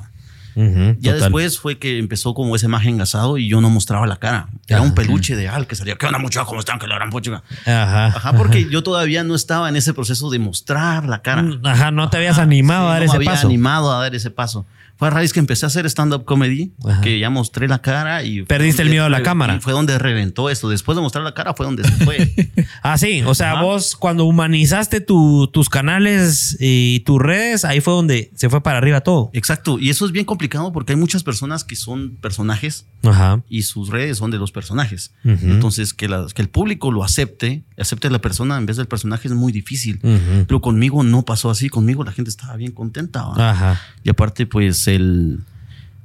Ya 0.55 1.11
total. 1.13 1.19
después 1.19 1.59
fue 1.59 1.77
que 1.79 1.97
empezó 1.97 2.33
como 2.33 2.55
ese 2.55 2.67
imagen 2.67 2.95
engasado 2.95 3.37
y 3.37 3.47
yo 3.47 3.61
no 3.61 3.69
mostraba 3.69 4.05
la 4.07 4.17
cara. 4.17 4.47
Era 4.67 4.81
un 4.81 4.93
peluche 4.93 5.35
de 5.35 5.47
Al 5.49 5.67
que 5.67 5.75
salía. 5.75 5.95
¿Qué 5.95 6.05
onda, 6.05 6.19
muchachos? 6.19 6.47
¿Cómo 6.47 6.59
están? 6.59 6.79
Que 6.79 6.87
la 6.87 6.95
gran 6.95 7.09
pochuga. 7.09 7.43
ajá 7.65 8.05
Ajá, 8.07 8.33
porque 8.33 8.69
yo 8.69 8.83
todavía 8.83 9.23
no 9.23 9.35
estaba 9.35 9.69
en 9.69 9.75
ese 9.75 9.93
proceso 9.93 10.29
de 10.29 10.39
mostrar 10.39 11.05
la 11.05 11.21
cara. 11.21 11.45
Ajá 11.63 11.91
no 11.91 12.09
te 12.09 12.17
habías 12.17 12.33
Ajá, 12.33 12.43
animado 12.43 12.85
sí, 12.85 12.89
a 12.89 12.93
dar 12.93 12.99
no 12.99 13.05
ese 13.05 13.11
me 13.13 13.17
había 13.25 13.31
paso 13.31 13.47
animado 13.47 13.91
a 13.93 14.01
dar 14.01 14.15
ese 14.15 14.29
paso. 14.31 14.65
Fue 15.03 15.09
a 15.09 15.11
raíz 15.11 15.33
que 15.33 15.41
empecé 15.41 15.65
a 15.65 15.67
hacer 15.67 15.85
stand-up 15.87 16.23
comedy, 16.23 16.71
Ajá. 16.87 17.01
que 17.01 17.19
ya 17.19 17.29
mostré 17.29 17.67
la 17.67 17.79
cara 17.81 18.23
y... 18.23 18.43
Perdiste 18.43 18.83
el 18.83 18.89
miedo 18.89 19.03
a 19.03 19.09
la 19.09 19.21
cámara. 19.21 19.59
Fue 19.59 19.73
donde 19.73 19.99
reventó 19.99 20.49
esto. 20.49 20.69
Después 20.69 20.95
de 20.95 21.01
mostrar 21.01 21.25
la 21.25 21.33
cara 21.33 21.53
fue 21.53 21.65
donde 21.65 21.83
se 21.83 21.91
fue. 22.05 22.33
ah 22.83 22.97
sí 22.97 23.21
o 23.25 23.35
sea 23.35 23.51
Ajá. 23.53 23.63
vos 23.63 23.97
cuando 23.97 24.23
humanizaste 24.23 25.01
tu- 25.01 25.47
tus 25.51 25.67
canales 25.67 26.55
y 26.59 27.01
tus 27.01 27.21
redes 27.21 27.65
ahí 27.65 27.81
fue 27.81 27.93
donde 27.93 28.31
se 28.35 28.49
fue 28.49 28.63
para 28.63 28.77
arriba 28.77 29.01
todo 29.01 29.29
Exacto. 29.33 29.77
Y 29.77 29.89
eso 29.89 30.05
es 30.05 30.13
bien 30.13 30.23
complicado 30.25 30.71
porque 30.71 30.93
hay 30.93 30.97
muchas 30.97 31.21
personas 31.23 31.65
que 31.65 31.75
son 31.75 32.15
personajes 32.21 32.85
Ajá. 33.03 33.43
y 33.49 33.63
sus 33.63 33.89
redes 33.89 34.17
son 34.19 34.31
de 34.31 34.37
los 34.37 34.53
personajes. 34.53 35.13
Entonces, 35.25 35.93
que, 35.93 36.07
la- 36.07 36.27
que 36.33 36.41
el 36.41 36.47
público 36.49 36.91
lo 36.93 37.03
acepte, 37.03 37.65
acepte 37.77 38.07
a 38.07 38.11
la 38.11 38.19
persona 38.21 38.57
en 38.57 38.65
vez 38.65 38.77
del 38.77 38.87
personaje 38.87 39.27
es 39.27 39.33
muy 39.33 39.51
difícil. 39.51 39.99
Ujú. 40.01 40.45
Pero 40.47 40.61
conmigo 40.61 41.03
no 41.03 41.23
pasó 41.25 41.49
así. 41.49 41.67
Conmigo 41.67 42.03
la 42.05 42.13
gente 42.13 42.29
estaba 42.29 42.55
bien 42.55 42.71
contenta. 42.71 43.25
Ajá. 43.35 43.81
Y 44.03 44.09
aparte, 44.09 44.45
pues, 44.45 44.87
el, 44.95 45.39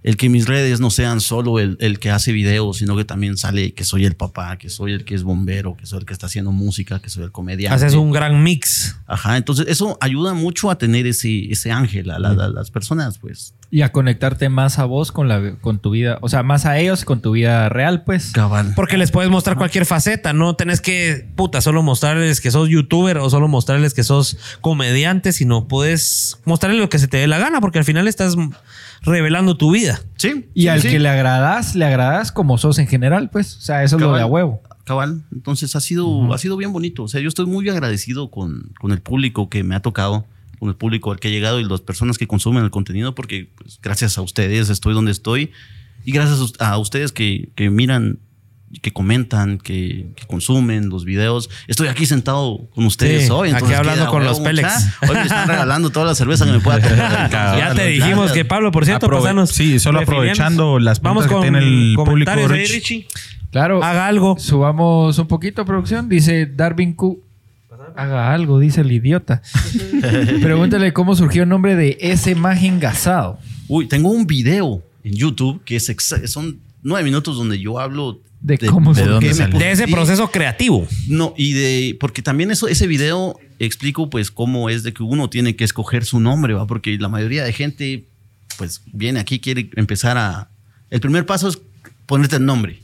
el 0.05 0.17
que 0.17 0.29
mis 0.29 0.47
redes 0.47 0.81
no 0.81 0.91
sean 0.91 1.21
solo 1.21 1.59
el, 1.59 1.77
el 1.81 1.99
que 1.99 2.11
hace 2.11 2.33
videos, 2.33 2.79
sino 2.79 2.97
que 2.97 3.05
también 3.05 3.37
sale 3.37 3.73
que 3.75 3.85
soy 3.85 4.05
el 4.05 4.15
papá, 4.15 4.57
que 4.57 4.69
soy 4.71 4.93
el 4.93 5.05
que 5.05 5.15
es 5.15 5.23
bombero, 5.23 5.77
que 5.77 5.87
soy 5.87 5.99
el 6.01 6.07
que 6.07 6.13
está 6.13 6.27
haciendo 6.27 6.53
música, 6.53 7.01
que 7.01 7.11
soy 7.11 7.25
el 7.25 7.33
comediante. 7.33 7.75
Haces 7.85 7.95
un 7.99 8.11
gran 8.13 8.43
mix. 8.43 8.97
Ajá, 9.07 9.37
entonces 9.37 9.67
eso 9.69 9.99
ayuda 10.01 10.35
mucho 10.35 10.71
a 10.71 10.79
tener 10.79 11.07
ese, 11.07 11.51
ese 11.53 11.71
ángel, 11.73 12.11
a, 12.11 12.19
la- 12.19 12.31
a 12.31 12.49
las 12.49 12.71
personas, 12.71 13.19
pues. 13.19 13.55
Y 13.71 13.83
a 13.83 13.93
conectarte 13.93 14.49
más 14.49 14.79
a 14.79 14.87
vos 14.87 15.13
con, 15.13 15.29
la, 15.29 15.57
con 15.61 15.79
tu 15.79 15.91
vida, 15.91 16.19
o 16.23 16.29
sea, 16.31 16.43
más 16.43 16.65
a 16.65 16.79
ellos 16.79 17.05
con 17.05 17.21
tu 17.21 17.33
vida 17.33 17.69
real, 17.69 18.03
pues. 18.03 18.33
Cabal. 18.33 18.73
Porque 18.75 18.97
les 18.97 19.11
puedes 19.11 19.31
mostrar 19.31 19.59
cualquier 19.59 19.85
faceta, 19.85 20.33
no 20.33 20.57
tenés 20.57 20.81
que, 20.81 21.29
puta, 21.37 21.61
solo 21.61 21.83
mostrarles 21.83 22.41
que 22.41 22.51
sos 22.51 22.71
youtuber 22.71 23.19
o 23.19 23.29
solo 23.29 23.47
mostrarles 23.47 23.93
que 23.93 24.05
sos 24.05 24.39
comediante, 24.63 25.33
sino 25.33 25.69
puedes 25.69 26.41
mostrarles 26.47 26.81
lo 26.81 26.89
que 26.89 26.99
se 26.99 27.09
te 27.09 27.19
dé 27.19 27.27
la 27.27 27.39
gana, 27.39 27.61
porque 27.61 27.79
al 27.79 27.85
final 27.85 28.09
estás 28.09 28.37
revelando 29.03 29.57
tu 29.59 29.73
vida. 29.73 30.01
Sí. 30.17 30.49
Y 30.55 30.63
sí, 30.63 30.69
al 30.69 30.81
sí. 30.81 30.89
que 30.89 30.99
le 30.99 31.09
agradas, 31.11 31.75
le 31.75 31.85
agradas 31.85 32.33
como 32.33 32.57
sos 32.57 32.79
en 32.79 32.87
general, 32.87 33.29
pues. 33.31 33.57
O 33.57 33.61
sea, 33.61 33.83
eso 33.83 33.97
es 33.97 34.03
lo 34.03 34.15
de 34.15 34.23
a 34.23 34.27
huevo. 34.27 34.63
Cabal. 34.85 35.25
Entonces 35.33 35.77
ha 35.77 35.81
sido, 35.81 36.33
ha 36.33 36.39
sido 36.39 36.57
bien 36.57 36.73
bonito. 36.73 37.03
O 37.03 37.09
sea, 37.09 37.21
yo 37.21 37.29
estoy 37.29 37.45
muy 37.45 37.69
agradecido 37.69 38.31
con, 38.31 38.73
con 38.81 38.93
el 38.93 39.01
público 39.03 39.51
que 39.51 39.63
me 39.63 39.75
ha 39.75 39.81
tocado, 39.81 40.25
con 40.59 40.69
el 40.69 40.75
público 40.77 41.13
al 41.13 41.21
que 41.21 41.29
he 41.29 41.31
llegado 41.31 41.61
y 41.61 41.65
las 41.65 41.81
personas 41.81 42.19
que 42.19 42.27
consumen 42.27 42.65
el 42.65 42.71
contenido, 42.71 43.15
porque 43.15 43.49
pues, 43.57 43.79
gracias 43.83 44.19
a 44.19 44.23
ustedes 44.23 44.69
estoy 44.71 44.95
donde 44.95 45.13
estoy 45.13 45.51
y 46.05 46.13
gracias 46.13 46.53
a 46.59 46.79
ustedes 46.79 47.13
que, 47.13 47.51
que 47.55 47.71
miran, 47.71 48.19
que 48.83 48.93
comentan, 48.93 49.59
que, 49.59 50.09
que 50.15 50.27
consumen 50.27 50.89
los 50.91 51.05
videos. 51.05 51.49
Estoy 51.69 51.89
aquí 51.89 52.05
sentado 52.07 52.69
con 52.75 52.85
ustedes 52.87 53.25
Sí, 53.25 53.31
hoy. 53.31 53.49
aquí 53.49 53.55
entonces 53.57 53.79
hablando 53.79 54.03
queda 54.03 54.11
con 54.11 54.25
los 54.25 54.41
mucha. 54.41 54.99
Hoy 55.09 55.15
me 55.17 55.23
están 55.23 55.49
regalando 55.49 55.91
toda 55.91 56.07
la 56.07 56.15
cerveza 56.15 56.45
que 56.45 56.53
me 56.53 56.61
pueda 56.61 56.81
tomar. 56.81 57.31
ya 57.59 57.73
te 57.75 57.87
dijimos 57.87 58.17
Gracias. 58.27 58.33
que 58.33 58.45
Pablo, 58.45 58.71
por 58.71 58.85
cierto, 58.85 59.07
Aprove- 59.07 59.21
pasanos. 59.23 59.51
sí, 59.51 59.79
solo 59.79 60.01
aprovechando 60.01 60.79
las 60.79 61.01
Vamos 61.01 61.25
preguntas 61.25 61.51
con 61.53 61.61
que 61.61 61.61
tiene 61.67 61.91
el 61.91 61.95
público, 61.97 62.31
ahí, 62.31 62.47
Rich. 62.47 62.73
Richie. 62.73 63.07
Claro. 63.51 63.83
Haga 63.83 64.07
algo. 64.07 64.37
Subamos 64.39 65.19
un 65.19 65.27
poquito, 65.27 65.65
producción. 65.65 66.09
Dice 66.11 66.45
Darwin 66.47 66.93
Q. 66.93 67.23
Haga 67.99 68.33
algo, 68.33 68.61
dice 68.61 68.83
el 68.83 68.93
idiota. 68.93 69.43
Pregúntale 70.41 70.93
cómo 70.93 71.17
surgió 71.17 71.43
el 71.43 71.49
nombre 71.49 71.75
de 71.75 71.99
ese 72.01 72.37
maje 72.37 72.69
engasado. 72.69 73.41
Uy, 73.67 73.89
tengo 73.89 74.11
un 74.11 74.25
video 74.25 74.85
en 75.03 75.15
YouTube 75.15 75.61
que 75.65 75.75
es 75.75 75.93
son 76.27 76.61
nueve 76.85 77.03
minutos 77.03 77.37
donde 77.37 77.59
yo 77.59 77.81
hablo 77.81 78.21
De 78.41 78.57
cómo 78.59 78.95
dónde 78.95 79.35
me 79.35 79.49
puse 79.49 79.65
De 79.65 79.73
ese 79.73 79.89
proceso 79.89 80.31
creativo. 80.31 80.87
No, 81.09 81.35
y 81.37 81.55
de. 81.55 81.97
Porque 81.99 82.23
también 82.23 82.53
eso, 82.53 82.69
ese 82.69 82.87
video 82.87 83.37
explico, 83.59 84.09
pues, 84.11 84.31
cómo 84.31 84.71
es 84.71 84.85
de 84.85 84.93
que 84.93 85.03
uno 85.03 85.29
tiene 85.29 85.57
que 85.57 85.65
escoger 85.65 86.05
su 86.05 86.21
nombre, 86.21 86.55
¿va? 86.55 86.69
Porque 86.69 86.97
la 86.99 87.09
mayoría 87.09 87.43
de 87.43 87.53
gente, 87.53 88.05
pues, 88.59 88.81
viene 88.93 89.19
aquí, 89.19 89.41
quiere 89.41 89.71
empezar 89.75 90.17
a. 90.19 90.51
El 90.91 91.01
primer 91.01 91.27
paso 91.27 91.49
es 91.49 91.59
ponerte 92.07 92.37
el 92.37 92.47
nombre, 92.47 92.79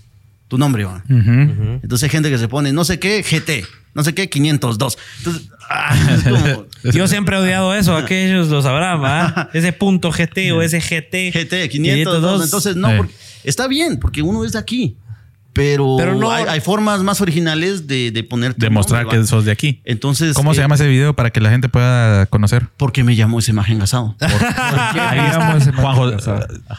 tu 0.49 0.59
nombre, 0.59 0.83
¿va? 0.85 1.05
Entonces 1.09 2.03
hay 2.03 2.11
gente 2.11 2.31
que 2.31 2.39
se 2.39 2.49
pone, 2.49 2.73
no 2.73 2.83
sé 2.83 2.99
qué, 2.99 3.23
GT, 3.23 3.65
no 3.95 4.03
sé 4.05 4.15
qué, 4.15 4.29
502. 4.29 4.99
Entonces, 5.19 5.49
ah, 5.71 5.97
es 6.15 6.23
como. 6.25 6.67
Yo 6.93 7.09
siempre 7.09 7.37
he 7.37 7.39
odiado 7.39 7.75
eso, 7.75 7.97
aquellos 7.97 8.49
lo 8.49 8.61
sabrán. 8.61 9.49
Ese 9.55 9.73
punto 9.73 10.11
GT 10.11 10.53
o 10.53 10.63
ese 10.63 10.81
GT. 10.81 11.33
GT 11.33 11.69
502. 11.71 12.45
Entonces, 12.45 12.77
no, 12.77 12.97
porque 12.97 13.15
está 13.45 13.67
bien, 13.69 13.99
porque 13.99 14.23
uno 14.23 14.45
es 14.45 14.53
de 14.53 14.59
aquí. 14.59 14.97
Pero, 15.55 15.95
Pero 15.97 16.15
no- 16.17 16.31
hay, 16.33 16.45
hay 16.49 16.61
formas 16.61 17.03
más 17.03 17.21
originales 17.21 17.87
de, 17.87 18.11
de 18.11 18.25
ponerte. 18.25 18.67
Demostrar 18.67 19.07
que 19.07 19.25
sos 19.25 19.45
de 19.45 19.53
aquí. 19.53 19.81
Entonces. 19.85 20.35
¿Cómo 20.35 20.53
se 20.53 20.61
eh, 20.61 20.65
llama 20.65 20.75
ese 20.75 20.89
video 20.89 21.15
para 21.15 21.31
que 21.31 21.41
la 21.41 21.49
gente 21.51 21.69
pueda 21.69 22.27
conocer? 22.27 22.67
Porque 22.77 23.05
me 23.05 23.15
llamó 23.15 23.39
ese 23.39 23.53
imagen 23.53 23.79
gasado. 23.79 24.17
Ahí 24.21 25.21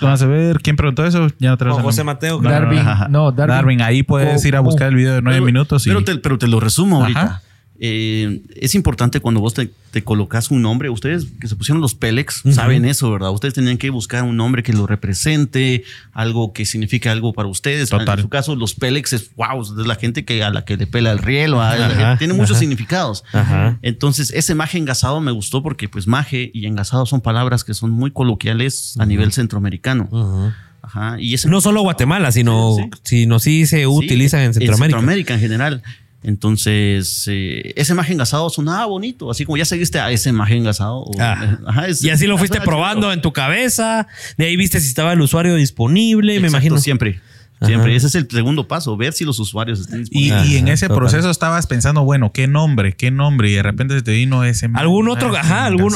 vamos, 0.02 0.22
a 0.22 0.26
ver 0.28 0.60
quién 0.62 0.76
preguntó 0.76 1.06
eso. 1.06 1.28
Ya 1.40 1.50
no 1.52 1.58
tenemos 1.58 1.78
Juan 1.78 1.86
José. 1.86 2.04
Mateo. 2.04 2.42
No, 2.42 2.50
Darwin, 2.50 2.84
no, 3.10 3.32
Darwin. 3.32 3.56
Darwin, 3.56 3.82
ahí 3.82 4.04
puedes 4.04 4.44
ir 4.46 4.56
a 4.56 4.60
buscar 4.60 4.90
el 4.90 4.96
video 4.96 5.16
de 5.16 5.22
nueve 5.22 5.38
Pero- 5.38 5.46
minutos 5.46 5.86
y 5.88 5.90
Pero 5.90 6.04
te, 6.04 6.18
pero 6.18 6.38
te 6.38 6.48
lo 6.48 6.60
resumo 6.60 7.02
ahorita. 7.02 7.22
Ajá. 7.22 7.42
Eh, 7.80 8.42
es 8.56 8.74
importante 8.74 9.20
cuando 9.20 9.42
vos 9.42 9.54
te, 9.54 9.70
te 9.92 10.04
colocas 10.04 10.50
un 10.50 10.62
nombre. 10.62 10.90
Ustedes 10.90 11.26
que 11.42 11.48
se 11.48 11.56
pusieron 11.56 11.82
los 11.82 11.94
Pélex 11.94 12.46
Ujú. 12.46 12.54
saben 12.54 12.86
eso, 12.86 13.12
¿verdad? 13.12 13.32
Ustedes 13.32 13.54
tenían 13.54 13.78
que 13.78 13.90
buscar 13.90 14.24
un 14.24 14.38
nombre 14.38 14.64
que 14.64 14.72
lo 14.72 14.88
represente, 14.88 15.84
algo 16.14 16.54
que 16.54 16.66
signifique 16.66 17.10
algo 17.10 17.34
para 17.34 17.50
ustedes. 17.50 17.90
Total. 17.90 18.18
En 18.20 18.24
su 18.24 18.30
caso, 18.30 18.56
los 18.56 18.74
Pélex 18.76 19.14
es 19.14 19.32
wow, 19.36 19.62
es 19.62 19.70
la 19.88 19.96
gente 19.96 20.24
que 20.24 20.44
a 20.44 20.52
la 20.52 20.64
que 20.64 20.78
le 20.78 20.88
pela 20.88 21.12
el 21.12 21.20
riel, 21.20 21.56
¿va? 21.58 21.76
La 21.76 21.88
Ajá, 21.88 22.18
tiene 22.18 22.34
muchos 22.34 22.58
significados. 22.60 23.24
Ajá. 23.34 23.78
Entonces, 23.82 24.32
ese 24.34 24.56
maje 24.56 24.78
engasado 24.78 25.20
me 25.20 25.32
gustó 25.32 25.62
porque, 25.62 25.90
pues, 25.90 26.08
maje 26.08 26.52
y 26.54 26.66
engasado 26.68 27.06
son 27.06 27.20
palabras 27.22 27.64
que 27.64 27.74
son 27.74 27.92
muy 27.92 28.12
coloquiales 28.12 28.96
a 29.00 29.06
nivel 29.06 29.32
centroamericano. 29.34 30.54
Ajá. 30.82 31.20
Y 31.20 31.34
ese 31.34 31.50
No 31.50 31.62
solo 31.62 31.82
Guatemala, 31.82 32.32
sino, 32.32 32.76
Sí, 32.78 32.84
sí. 32.84 33.00
sino 33.04 33.40
sí 33.40 33.66
se 33.66 33.88
utilizan 33.88 34.42
en 34.42 34.54
Centroamérica. 34.54 34.86
En 34.86 34.92
Centroamérica 34.92 35.34
en 35.34 35.40
general. 35.40 35.84
Entonces, 36.26 37.26
eh, 37.28 37.74
ese 37.76 37.94
maje 37.94 38.14
engasado 38.14 38.50
sonaba 38.50 38.86
bonito, 38.86 39.30
así 39.32 39.46
como 39.46 39.58
ya 39.58 39.66
seguiste 39.66 40.00
a 40.00 40.12
ese 40.12 40.32
maje 40.32 40.56
engasado. 40.56 40.98
o- 41.00 41.12
Ah. 41.20 41.60
Ajá, 41.66 41.88
es- 41.88 42.04
Y 42.04 42.10
así 42.10 42.28
lo 42.28 42.38
fuiste 42.38 42.60
probando 42.62 43.12
en 43.14 43.22
tu 43.22 43.32
cabeza. 43.34 44.08
De 44.38 44.46
ahí 44.46 44.56
viste 44.56 44.80
si 44.80 44.88
estaba 44.88 45.14
el 45.14 45.22
usuario 45.22 45.56
disponible, 45.56 46.40
me 46.40 46.48
imagino. 46.48 46.78
Siempre. 46.78 47.20
Ajá. 47.60 47.68
Siempre. 47.68 47.96
Ese 47.96 48.08
es 48.08 48.16
el 48.16 48.28
segundo 48.30 48.68
paso, 48.68 48.98
ver 48.98 49.14
si 49.14 49.24
los 49.24 49.40
usuarios 49.40 49.80
están 49.80 50.00
Y, 50.00 50.02
disponibles. 50.04 50.48
y 50.50 50.58
en 50.58 50.66
Ajá, 50.66 50.74
ese 50.74 50.88
total. 50.88 50.98
proceso 51.00 51.30
estabas 51.30 51.68
pensando, 51.68 52.04
bueno, 52.04 52.32
¿qué 52.34 52.48
nombre? 52.48 52.94
¿Qué 52.96 53.12
nombre? 53.12 53.50
Y 53.50 53.54
de 53.54 53.64
repente 53.64 53.96
se 53.96 54.02
te 54.02 54.12
vino 54.12 54.44
ese... 54.44 54.70
¿Algún 54.74 55.08
otro? 55.10 55.34
ah, 55.36 55.40
Ajá, 55.40 55.66
algún-. 55.66 55.96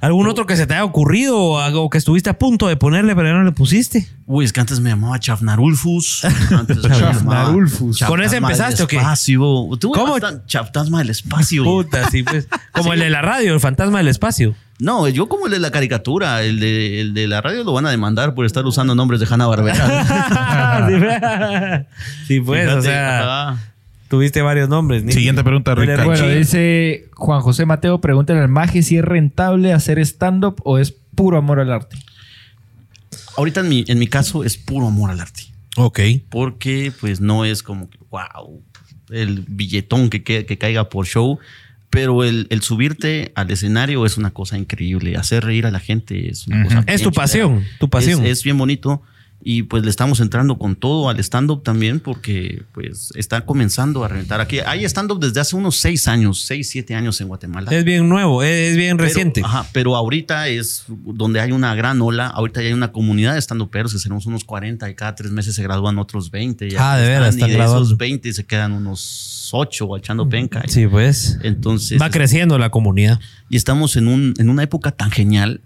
¿Algún 0.00 0.28
otro 0.28 0.46
que 0.46 0.56
se 0.56 0.66
te 0.66 0.74
haya 0.74 0.84
ocurrido 0.84 1.36
o 1.36 1.58
algo 1.58 1.90
que 1.90 1.98
estuviste 1.98 2.30
a 2.30 2.38
punto 2.38 2.68
de 2.68 2.76
ponerle, 2.76 3.16
pero 3.16 3.28
ya 3.28 3.34
no 3.34 3.42
le 3.44 3.50
pusiste? 3.52 4.08
Uy, 4.26 4.44
es 4.44 4.52
que 4.52 4.60
antes 4.60 4.78
me 4.80 4.90
llamaba 4.90 5.18
Chafnarulfus. 5.18 6.24
Antes 6.52 6.76
me 6.76 6.88
llamaba 6.88 7.12
Chafnarulfus. 7.14 8.02
¿Con 8.04 8.22
ese 8.22 8.36
empezaste 8.36 8.82
o 8.84 8.86
qué? 8.86 9.00
¿Cómo? 9.80 10.16
Chaftasma 10.46 10.98
del 10.98 11.10
espacio. 11.10 11.64
Puta, 11.64 12.08
sí, 12.10 12.22
pues. 12.22 12.46
Como 12.72 12.92
el 12.94 13.00
de 13.00 13.10
la 13.10 13.22
radio, 13.22 13.54
el 13.54 13.60
fantasma 13.60 13.98
del 13.98 14.08
espacio. 14.08 14.54
No, 14.80 15.08
yo 15.08 15.28
como 15.28 15.46
el 15.46 15.52
de 15.52 15.58
la 15.58 15.72
caricatura, 15.72 16.42
el 16.44 16.60
de, 16.60 17.00
el 17.00 17.14
de 17.14 17.26
la 17.26 17.40
radio 17.40 17.64
lo 17.64 17.72
van 17.72 17.86
a 17.86 17.90
demandar 17.90 18.34
por 18.34 18.46
estar 18.46 18.64
usando 18.64 18.94
nombres 18.94 19.18
de 19.20 19.26
Hanna 19.28 19.46
Barbera. 19.46 19.86
sí, 22.26 22.40
pues, 22.40 22.68
o 22.72 22.82
sea, 22.82 23.56
tuviste 24.08 24.42
varios 24.42 24.68
nombres. 24.68 25.02
ni- 25.04 25.12
Siguiente 25.12 25.42
pregunta, 25.42 25.74
Ricardo. 25.74 26.04
Bueno, 26.04 26.28
dice 26.28 27.08
Juan 27.14 27.40
José 27.40 27.66
Mateo, 27.66 28.00
pregúntale 28.00 28.40
al 28.40 28.48
maje 28.48 28.82
si 28.82 28.96
es 28.98 29.04
rentable 29.04 29.72
hacer 29.72 29.98
stand-up 29.98 30.60
o 30.64 30.78
es 30.78 30.92
puro 31.14 31.38
amor 31.38 31.60
al 31.60 31.72
arte. 31.72 31.96
Ahorita 33.36 33.60
en 33.60 33.68
mi, 33.68 33.84
en 33.88 33.98
mi 33.98 34.06
caso 34.06 34.44
es 34.44 34.56
puro 34.56 34.86
amor 34.86 35.10
al 35.10 35.20
arte. 35.20 35.42
Ok. 35.76 36.00
Porque 36.28 36.92
pues 37.00 37.20
no 37.20 37.44
es 37.44 37.62
como 37.62 37.88
que, 37.90 37.98
wow, 38.10 38.62
el 39.10 39.44
billetón 39.48 40.10
que, 40.10 40.22
que, 40.22 40.46
que 40.46 40.58
caiga 40.58 40.88
por 40.88 41.06
show. 41.06 41.38
Pero 41.90 42.22
el, 42.24 42.46
el 42.50 42.60
subirte 42.62 43.32
al 43.34 43.50
escenario 43.50 44.04
es 44.04 44.18
una 44.18 44.30
cosa 44.30 44.58
increíble. 44.58 45.16
Hacer 45.16 45.44
reír 45.44 45.64
a 45.66 45.70
la 45.70 45.80
gente 45.80 46.28
es 46.30 46.46
una 46.46 46.60
Ujú. 46.66 46.68
cosa 46.68 46.84
Es 46.86 47.02
tu 47.02 47.12
pasión, 47.12 47.64
tu 47.80 47.88
pasión. 47.88 48.24
Es, 48.26 48.38
es 48.38 48.44
bien 48.44 48.58
bonito. 48.58 49.02
Y 49.40 49.62
pues 49.62 49.84
le 49.84 49.88
estamos 49.90 50.18
entrando 50.18 50.58
con 50.58 50.74
todo 50.74 51.08
al 51.08 51.20
stand-up 51.20 51.62
también 51.62 52.00
porque 52.00 52.64
pues 52.72 53.12
está 53.14 53.42
comenzando 53.46 54.02
a 54.04 54.08
reventar 54.08 54.40
aquí. 54.40 54.58
Hay 54.58 54.84
stand-up 54.84 55.20
desde 55.20 55.38
hace 55.38 55.54
unos 55.54 55.76
seis 55.76 56.08
años, 56.08 56.42
seis, 56.44 56.68
siete 56.68 56.96
años 56.96 57.20
en 57.20 57.28
Guatemala. 57.28 57.70
Es 57.70 57.84
bien 57.84 58.08
nuevo, 58.08 58.42
es 58.42 58.76
bien 58.76 58.96
Pero- 58.96 59.08
reciente. 59.08 59.40
ajá, 59.44 59.64
pero 59.72 59.94
ahorita 59.94 60.48
es 60.48 60.82
donde 60.88 61.40
hay 61.40 61.52
una 61.52 61.72
gran 61.76 62.02
ola. 62.02 62.26
Ahorita 62.26 62.60
ya 62.62 62.66
hay 62.66 62.72
una 62.74 62.90
comunidad 62.90 63.34
de 63.34 63.38
estando 63.38 63.70
peros 63.70 63.92
que 63.92 64.00
seremos 64.00 64.26
unos 64.26 64.42
40 64.42 64.90
y 64.90 64.94
cada 64.96 65.14
tres 65.14 65.30
meses 65.30 65.54
se 65.54 65.62
gradúan 65.62 65.98
otros 65.98 66.32
20. 66.32 66.68
ya 66.68 66.94
Ah, 66.94 66.98
de 66.98 67.06
veras, 67.08 67.34
y 67.34 67.38
están 67.38 67.48
de 67.50 67.54
graduando. 67.56 67.84
esos 67.84 67.96
20 67.96 68.32
se 68.32 68.44
quedan 68.44 68.72
unos 68.72 69.37
8 69.54 69.96
echando 69.96 70.28
penca. 70.28 70.62
Sí, 70.68 70.86
pues. 70.86 71.38
Entonces, 71.42 72.00
Va 72.00 72.10
creciendo 72.10 72.58
la 72.58 72.70
comunidad. 72.70 73.18
y 73.48 73.56
estamos 73.56 73.96
en, 73.96 74.08
un, 74.08 74.34
en 74.38 74.48
una 74.50 74.62
época 74.62 74.90
tan 74.92 75.10
genial 75.10 75.60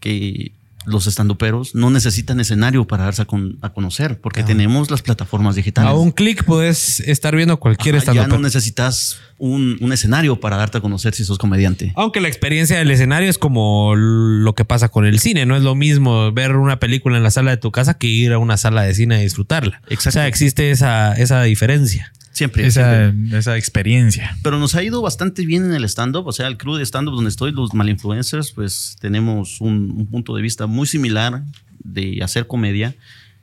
que 0.00 0.52
los 0.86 1.06
estandoperos 1.06 1.74
no 1.74 1.90
necesitan 1.90 2.40
escenario 2.40 2.86
para 2.86 3.04
darse 3.04 3.20
a, 3.20 3.24
con- 3.26 3.58
a 3.60 3.68
conocer 3.74 4.18
porque 4.22 4.42
tenemos 4.42 4.90
las 4.90 5.02
plataformas 5.02 5.54
digitales. 5.54 5.90
A 5.90 5.94
un 5.94 6.12
clic 6.12 6.44
puedes 6.44 7.00
estar 7.00 7.36
viendo 7.36 7.58
cualquier 7.58 7.96
Ajá, 7.96 7.98
estando 7.98 8.22
ya 8.22 8.26
no 8.28 8.38
necesitas 8.38 9.18
un, 9.36 9.76
un 9.82 9.92
escenario 9.92 10.40
para 10.40 10.56
darte 10.56 10.78
a 10.78 10.80
conocer 10.80 11.14
si 11.14 11.24
sos 11.26 11.36
comediante. 11.36 11.92
Aunque 11.94 12.22
la 12.22 12.28
experiencia 12.28 12.78
del 12.78 12.90
escenario 12.90 13.28
es 13.28 13.36
como 13.36 13.94
lo 13.96 14.54
que 14.54 14.64
pasa 14.64 14.88
con 14.88 15.04
el 15.04 15.18
cine. 15.18 15.44
No 15.44 15.56
es 15.56 15.62
lo 15.62 15.74
mismo 15.74 16.32
ver 16.32 16.56
una 16.56 16.78
película 16.78 17.18
en 17.18 17.22
la 17.22 17.30
sala 17.32 17.50
de 17.50 17.58
tu 17.58 17.70
casa 17.70 17.98
que 17.98 18.06
ir 18.06 18.32
a 18.32 18.38
una 18.38 18.56
sala 18.56 18.80
de 18.82 18.94
cine 18.94 19.16
a 19.16 19.18
disfrutarla. 19.18 19.82
Exacto. 19.90 20.08
O 20.08 20.12
sea, 20.12 20.26
existe 20.26 20.70
esa, 20.70 21.12
esa 21.12 21.42
diferencia. 21.42 22.14
Siempre. 22.32 22.70
siempre. 22.70 23.08
Esa, 23.28 23.38
esa 23.38 23.56
experiencia. 23.56 24.36
Pero 24.42 24.58
nos 24.58 24.74
ha 24.74 24.82
ido 24.82 25.02
bastante 25.02 25.44
bien 25.44 25.64
en 25.64 25.74
el 25.74 25.84
stand-up. 25.84 26.26
O 26.26 26.32
sea, 26.32 26.46
el 26.46 26.56
crew 26.56 26.76
de 26.76 26.84
stand-up 26.84 27.14
donde 27.14 27.30
estoy, 27.30 27.52
los 27.52 27.74
malinfluencers, 27.74 28.52
pues 28.52 28.96
tenemos 29.00 29.60
un, 29.60 29.94
un 29.96 30.06
punto 30.06 30.34
de 30.34 30.42
vista 30.42 30.66
muy 30.66 30.86
similar 30.86 31.42
de 31.82 32.20
hacer 32.22 32.46
comedia 32.46 32.94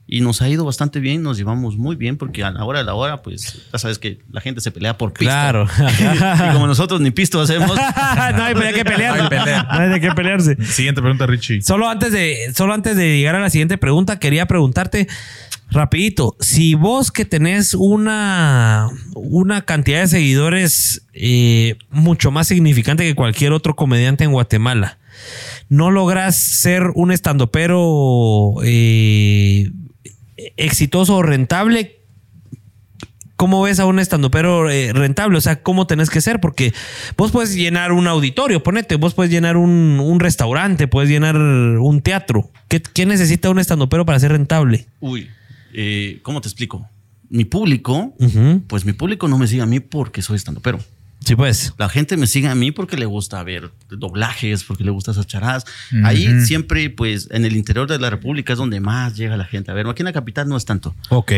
y 0.08 0.22
nos 0.22 0.42
ha 0.44 0.50
ido 0.50 0.64
bastante 0.66 1.00
bien, 1.00 1.24
nos 1.24 1.38
llevamos 1.38 1.78
muy 1.78 1.96
bien 1.96 2.18
porque 2.18 2.44
a 2.44 2.52
la 2.52 2.64
hora 2.64 2.80
de 2.80 2.86
la 2.86 2.94
hora, 2.94 3.24
pues 3.24 3.68
ya 3.74 3.80
sabes 3.80 3.98
que 3.98 4.20
la 4.32 4.40
gente 4.40 4.62
se 4.62 4.70
pelea 4.70 4.98
por 4.98 5.14
pisto. 5.14 5.26
Claro. 5.26 5.68
y 6.50 6.54
como 6.54 6.68
nosotros 6.68 7.02
ni 7.02 7.10
pisto 7.10 7.42
hacemos. 7.42 7.76
no 8.36 8.44
hay 8.44 8.54
de 8.54 8.74
qué 8.74 8.86
pelear. 8.86 9.18
No 9.18 9.24
hay 9.24 9.30
pelea. 9.30 9.64
No 9.64 9.80
hay 9.80 9.90
de 9.90 10.00
qué 10.00 10.12
pelearse. 10.12 10.64
Siguiente 10.64 11.02
pregunta, 11.02 11.26
Richie. 11.26 11.64
Solo 11.64 11.90
antes 11.90 12.12
de, 12.12 12.54
solo 12.56 12.74
antes 12.74 12.96
de 12.96 13.18
llegar 13.18 13.34
a 13.34 13.40
la 13.40 13.50
siguiente 13.50 13.80
pregunta, 13.80 14.20
quería 14.20 14.46
preguntarte 14.46 15.08
rapidito, 15.70 16.36
si 16.40 16.74
vos 16.74 17.12
que 17.12 17.26
tenés 17.26 17.74
una, 17.74 18.90
una 19.16 19.64
cantidad 19.64 20.02
de 20.02 20.08
seguidores 20.08 21.06
eh, 21.14 21.76
mucho 21.90 22.32
más 22.32 22.48
significante 22.48 23.04
que 23.04 23.16
cualquier 23.16 23.52
otro 23.52 23.76
comediante 23.76 24.24
en 24.24 24.32
Guatemala, 24.32 25.00
no 25.70 25.92
logras 25.92 26.36
ser 26.36 26.92
un 26.96 27.12
estandopero 27.12 28.56
eh, 28.64 29.72
exitoso 30.58 31.18
o 31.18 31.24
rentable, 31.24 31.96
¿Cómo 33.36 33.62
ves 33.62 33.82
a 33.82 33.86
un 33.86 34.00
estandopero 34.00 34.70
eh, 34.70 34.94
rentable? 34.94 35.38
O 35.38 35.42
sea, 35.42 35.62
¿cómo 35.62 35.88
tenés 35.88 36.10
que 36.10 36.22
ser? 36.22 36.40
Porque 36.40 36.74
vos 37.18 37.34
puedes 37.34 37.54
llenar 37.54 37.92
un 37.92 38.08
auditorio, 38.08 38.64
ponete, 38.64 38.96
vos 38.96 39.14
puedes 39.14 39.30
llenar 39.30 39.58
un, 39.58 40.00
un 40.02 40.22
restaurante, 40.22 40.88
puedes 40.88 41.10
llenar 41.10 41.36
un 41.36 42.02
teatro. 42.02 42.50
¿Qué, 42.70 42.82
qué 42.82 43.06
necesita 43.06 43.50
un 43.50 43.60
estandopero 43.60 44.06
para 44.06 44.20
ser 44.20 44.32
rentable? 44.32 44.88
Uy, 45.02 45.30
eh, 45.78 46.20
¿cómo 46.24 46.42
te 46.42 46.48
explico? 46.48 46.88
Mi 47.30 47.44
público, 47.46 48.14
pues 48.68 48.86
mi 48.86 48.94
público 48.94 49.28
no 49.28 49.38
me 49.38 49.48
sigue 49.48 49.62
a 49.62 49.66
mí 49.66 49.80
porque 49.80 50.22
soy 50.22 50.36
estando, 50.38 50.62
pero 50.62 50.80
Sí, 51.26 51.36
pues. 51.36 51.74
la 51.80 51.90
gente 51.90 52.18
me 52.18 52.28
sigue 52.28 52.48
a 52.48 52.54
mí 52.56 52.72
porque 52.72 52.98
le 52.98 53.08
gusta 53.08 53.42
ver 53.44 53.72
doblajes, 53.90 54.64
porque 54.64 54.84
le 54.84 54.92
gusta 54.92 55.10
esas 55.12 55.26
charadas. 55.26 55.66
Ahí 56.04 56.42
siempre, 56.42 56.90
pues, 56.92 57.28
en 57.32 57.46
el 57.46 57.56
interior 57.56 57.88
de 57.90 57.98
la 57.98 58.12
República 58.12 58.54
es 58.54 58.60
donde 58.60 58.80
más 58.80 59.16
llega 59.18 59.36
la 59.38 59.46
gente. 59.46 59.72
A 59.72 59.74
ver, 59.74 59.88
aquí 59.88 60.04
en 60.04 60.06
la 60.06 60.14
capital 60.14 60.48
no 60.48 60.56
es 60.56 60.66
tanto, 60.66 60.94
Ok. 61.10 61.32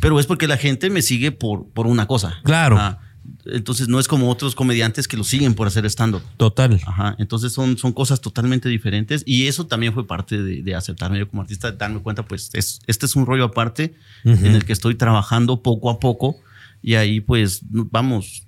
pero 0.00 0.20
es 0.20 0.26
porque 0.26 0.46
la 0.48 0.58
gente 0.58 0.90
me 0.90 1.00
sigue 1.00 1.32
por, 1.32 1.66
por 1.68 1.86
una 1.86 2.06
cosa. 2.06 2.34
Claro. 2.44 2.76
Ah, 2.78 2.98
entonces 3.46 3.88
no 3.88 3.98
es 4.00 4.08
como 4.08 4.30
otros 4.30 4.54
comediantes 4.54 5.08
que 5.08 5.16
lo 5.16 5.24
siguen 5.24 5.54
por 5.54 5.66
hacer 5.66 5.84
stand-up. 5.86 6.22
Total. 6.36 6.80
Ajá, 6.86 7.16
entonces 7.18 7.52
son, 7.52 7.78
son 7.78 7.92
cosas 7.92 8.20
totalmente 8.20 8.68
diferentes 8.68 9.22
y 9.26 9.46
eso 9.46 9.66
también 9.66 9.92
fue 9.92 10.06
parte 10.06 10.42
de, 10.42 10.62
de 10.62 10.74
aceptarme 10.74 11.18
yo 11.18 11.28
como 11.28 11.42
artista, 11.42 11.72
darme 11.72 12.00
cuenta, 12.00 12.24
pues 12.24 12.50
es, 12.52 12.80
este 12.86 13.06
es 13.06 13.16
un 13.16 13.26
rollo 13.26 13.44
aparte 13.44 13.94
en 14.24 14.46
el 14.46 14.64
que 14.64 14.72
estoy 14.72 14.94
trabajando 14.94 15.62
poco 15.62 15.90
a 15.90 15.98
poco 15.98 16.36
y 16.82 16.94
ahí 16.94 17.20
pues 17.20 17.60
vamos, 17.70 18.46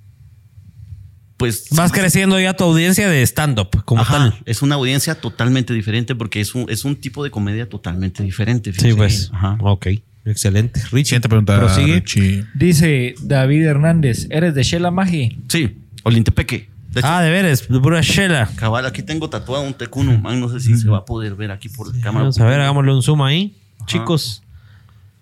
pues... 1.36 1.66
Vas 1.70 1.92
creciendo 1.92 2.38
ya 2.40 2.54
tu 2.54 2.64
audiencia 2.64 3.08
de 3.08 3.22
stand-up 3.22 3.84
como 3.84 4.02
Ajá, 4.02 4.14
tal. 4.14 4.34
es 4.44 4.62
una 4.62 4.76
audiencia 4.76 5.14
totalmente 5.20 5.72
diferente 5.74 6.14
porque 6.14 6.40
es 6.40 6.54
un, 6.54 6.66
es 6.68 6.84
un 6.84 6.96
tipo 6.96 7.22
de 7.24 7.30
comedia 7.30 7.68
totalmente 7.68 8.22
diferente. 8.22 8.72
Sí, 8.72 8.92
pues. 8.94 9.30
Ajá. 9.32 9.58
Ok. 9.60 9.88
Excelente. 10.24 10.80
Richie. 10.90 11.04
Siguiente 11.04 11.28
pregunta, 11.28 11.58
Prosigue. 11.58 11.94
Richie. 11.96 12.44
Dice 12.54 13.14
David 13.22 13.62
Hernández, 13.64 14.26
¿eres 14.30 14.54
de 14.54 14.62
Shela 14.62 14.90
Magi? 14.90 15.38
Sí, 15.48 15.76
Olintepeque. 16.02 16.68
De 16.90 17.00
hecho, 17.00 17.08
Ah, 17.08 17.22
de 17.22 17.30
veras, 17.30 17.68
de 17.68 17.80
pura 17.80 18.00
chela. 18.02 18.48
cabal, 18.56 18.86
aquí 18.86 19.02
tengo 19.02 19.28
tatuado 19.28 19.64
un 19.64 19.74
tecuno, 19.74 20.16
man, 20.18 20.38
no 20.40 20.48
sé 20.48 20.60
si 20.60 20.76
se 20.76 20.88
va 20.88 20.98
a 20.98 21.04
poder 21.04 21.34
ver 21.34 21.50
aquí 21.50 21.68
por 21.68 21.88
la 21.88 22.00
cámara. 22.00 22.20
Vamos 22.24 22.38
a 22.40 22.44
ver, 22.46 22.60
hagámosle 22.60 22.92
un 22.94 23.02
zoom 23.02 23.22
ahí. 23.22 23.56
Chicos. 23.86 24.42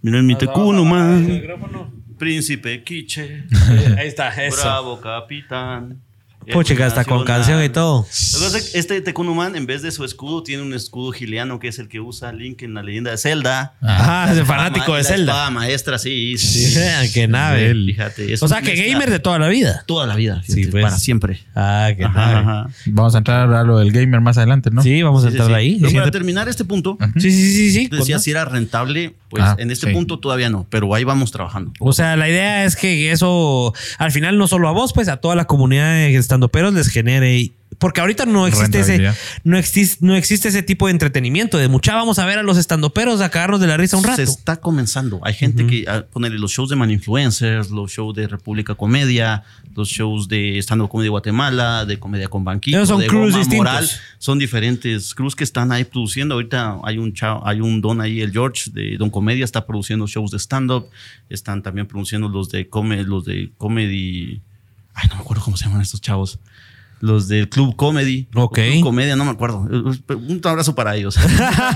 Miren 0.02 0.26
mi 0.26 0.36
tecuno, 0.36 0.84
man. 0.84 1.40
Príncipe 2.18 2.84
Quiche. 2.84 3.44
Ahí 3.98 4.06
está, 4.06 4.28
eso. 4.44 4.62
Bravo, 4.62 5.00
capitán. 5.00 5.98
Puchica, 6.52 6.86
hasta 6.86 7.04
con 7.04 7.24
canción 7.24 7.62
y 7.62 7.68
todo. 7.68 8.00
Lo 8.32 8.38
que 8.38 8.44
pasa 8.44 8.58
es 8.58 8.70
que 8.70 8.78
Este 8.78 9.00
Tecunuman, 9.00 9.54
en 9.56 9.66
vez 9.66 9.82
de 9.82 9.90
su 9.92 10.04
escudo, 10.04 10.42
tiene 10.42 10.62
un 10.62 10.72
escudo 10.74 11.12
giliano 11.12 11.58
que 11.58 11.68
es 11.68 11.78
el 11.78 11.88
que 11.88 12.00
usa 12.00 12.32
Link 12.32 12.62
en 12.62 12.74
la 12.74 12.82
leyenda 12.82 13.10
de 13.10 13.18
Zelda. 13.18 13.74
Ajá, 13.80 14.24
es 14.26 14.32
el 14.32 14.38
La 14.38 14.44
fanático 14.44 14.94
de 14.96 15.04
Zelda. 15.04 15.50
maestra, 15.50 15.98
sí. 15.98 16.36
sí. 16.38 16.74
Qué 17.14 17.28
nave. 17.28 17.74
Fíjate. 17.74 18.32
es 18.32 18.42
O 18.42 18.48
sea, 18.48 18.62
que 18.62 18.74
gamer 18.74 19.10
de 19.10 19.18
toda 19.18 19.38
la 19.38 19.48
vida. 19.48 19.84
Toda 19.86 20.06
la 20.06 20.16
vida, 20.16 20.40
fíjate, 20.42 20.62
Sí, 20.64 20.68
pues. 20.70 20.82
para 20.84 20.98
siempre. 20.98 21.40
Ah, 21.54 21.90
qué 21.96 22.04
Ajá, 22.04 22.20
nave. 22.32 22.38
ajá. 22.40 22.68
Vamos 22.86 23.14
a 23.14 23.18
entrar 23.18 23.52
a 23.52 23.62
lo 23.64 23.78
del 23.78 23.92
gamer 23.92 24.20
más 24.20 24.36
adelante, 24.38 24.70
¿no? 24.70 24.82
Sí, 24.82 25.02
vamos 25.02 25.24
a 25.24 25.28
Sí, 25.28 25.32
sí, 25.36 25.38
entrar 25.42 25.48
sí. 25.48 25.54
ahí. 25.66 25.76
Pero 25.78 25.90
Sí, 25.90 25.94
para 25.96 26.06
te- 26.06 26.12
terminar 26.12 26.48
este 26.48 26.64
punto, 26.64 26.98
sí, 27.16 27.30
sí, 27.30 27.30
sí. 27.30 27.70
sí. 27.72 27.88
decía 27.90 28.18
si 28.18 28.30
era 28.30 28.44
rentable, 28.44 29.14
pues 29.28 29.42
Ah, 29.44 29.56
en 29.58 29.70
este 29.70 29.86
sí. 29.88 29.92
punto 29.92 30.18
todavía 30.18 30.50
no, 30.50 30.66
pero 30.70 30.94
ahí 30.94 31.04
vamos 31.04 31.30
trabajando. 31.30 31.72
O 31.80 31.92
sea, 31.92 32.16
la 32.16 32.28
idea 32.28 32.64
es 32.64 32.76
que 32.76 33.10
eso, 33.12 33.72
al 33.98 34.12
final, 34.12 34.38
no 34.38 34.46
solo 34.46 34.68
a 34.68 34.72
vos, 34.72 34.92
pues 34.92 35.08
a 35.08 35.16
toda 35.18 35.34
la 35.34 35.44
comunidad 35.46 35.94
de 35.94 36.10
estandoperos 36.32 36.72
les 36.72 36.88
genere. 36.88 37.52
Porque 37.78 38.00
ahorita 38.00 38.26
no 38.26 38.46
existe 38.46 38.80
ese, 38.80 39.12
no 39.44 39.56
existe, 39.56 40.04
no 40.04 40.14
existe 40.14 40.48
ese 40.48 40.62
tipo 40.62 40.86
de 40.86 40.92
entretenimiento. 40.92 41.58
De 41.58 41.68
mucha 41.68 41.94
vamos 41.94 42.18
a 42.18 42.26
ver 42.26 42.38
a 42.38 42.42
los 42.42 42.56
estandoperos 42.56 43.20
a 43.20 43.30
cagarnos 43.30 43.60
de 43.60 43.66
la 43.66 43.76
risa 43.76 43.96
un 43.96 44.04
rato. 44.04 44.16
Se 44.16 44.22
está 44.24 44.56
comenzando. 44.56 45.20
Hay 45.24 45.34
gente 45.34 45.66
que 45.66 45.84
ah, 45.88 46.04
ponerle 46.12 46.38
los 46.38 46.52
shows 46.52 46.68
de 46.68 46.76
Man 46.76 46.90
Influencers, 46.90 47.70
los 47.70 47.90
shows 47.90 48.14
de 48.14 48.28
República 48.28 48.74
Comedia, 48.74 49.42
los 49.74 49.88
shows 49.88 50.28
de 50.28 50.58
Stand 50.58 50.82
Up 50.82 50.90
Comedy 50.90 51.08
Guatemala, 51.08 51.84
de 51.84 51.98
Comedia 51.98 52.28
con 52.28 52.44
Banquito, 52.44 52.76
Esos 52.76 52.90
son 52.90 53.00
de 53.00 53.06
crews 53.06 53.32
Goma 53.32 53.38
distintos. 53.38 53.72
Moral. 53.72 53.90
Son 54.18 54.38
diferentes 54.38 55.14
crews 55.14 55.34
que 55.34 55.42
están 55.42 55.72
ahí 55.72 55.84
produciendo. 55.84 56.34
Ahorita 56.34 56.78
hay 56.84 56.98
un 56.98 57.12
chao, 57.14 57.42
hay 57.44 57.60
un 57.60 57.80
don 57.80 58.00
ahí, 58.00 58.20
el 58.20 58.30
George 58.30 58.70
de 58.72 58.96
Don 58.96 59.10
Comedia, 59.10 59.44
está 59.44 59.66
produciendo 59.66 60.06
shows 60.06 60.30
de 60.30 60.38
stand-up. 60.38 60.88
Están 61.30 61.62
también 61.62 61.88
produciendo 61.88 62.28
los 62.28 62.48
de, 62.50 62.68
come, 62.68 63.02
los 63.02 63.24
de 63.24 63.50
Comedy. 63.56 64.40
Ay, 64.94 65.08
no 65.08 65.16
me 65.16 65.20
acuerdo 65.22 65.42
cómo 65.44 65.56
se 65.56 65.64
llaman 65.64 65.80
estos 65.80 66.00
chavos. 66.00 66.38
Los 67.00 67.26
del 67.26 67.48
Club 67.48 67.74
Comedy. 67.74 68.28
Ok. 68.34 68.54
Club 68.54 68.82
Comedia, 68.84 69.16
no 69.16 69.24
me 69.24 69.32
acuerdo. 69.32 69.58
Un 69.58 70.40
abrazo 70.44 70.74
para 70.76 70.94
ellos. 70.94 71.16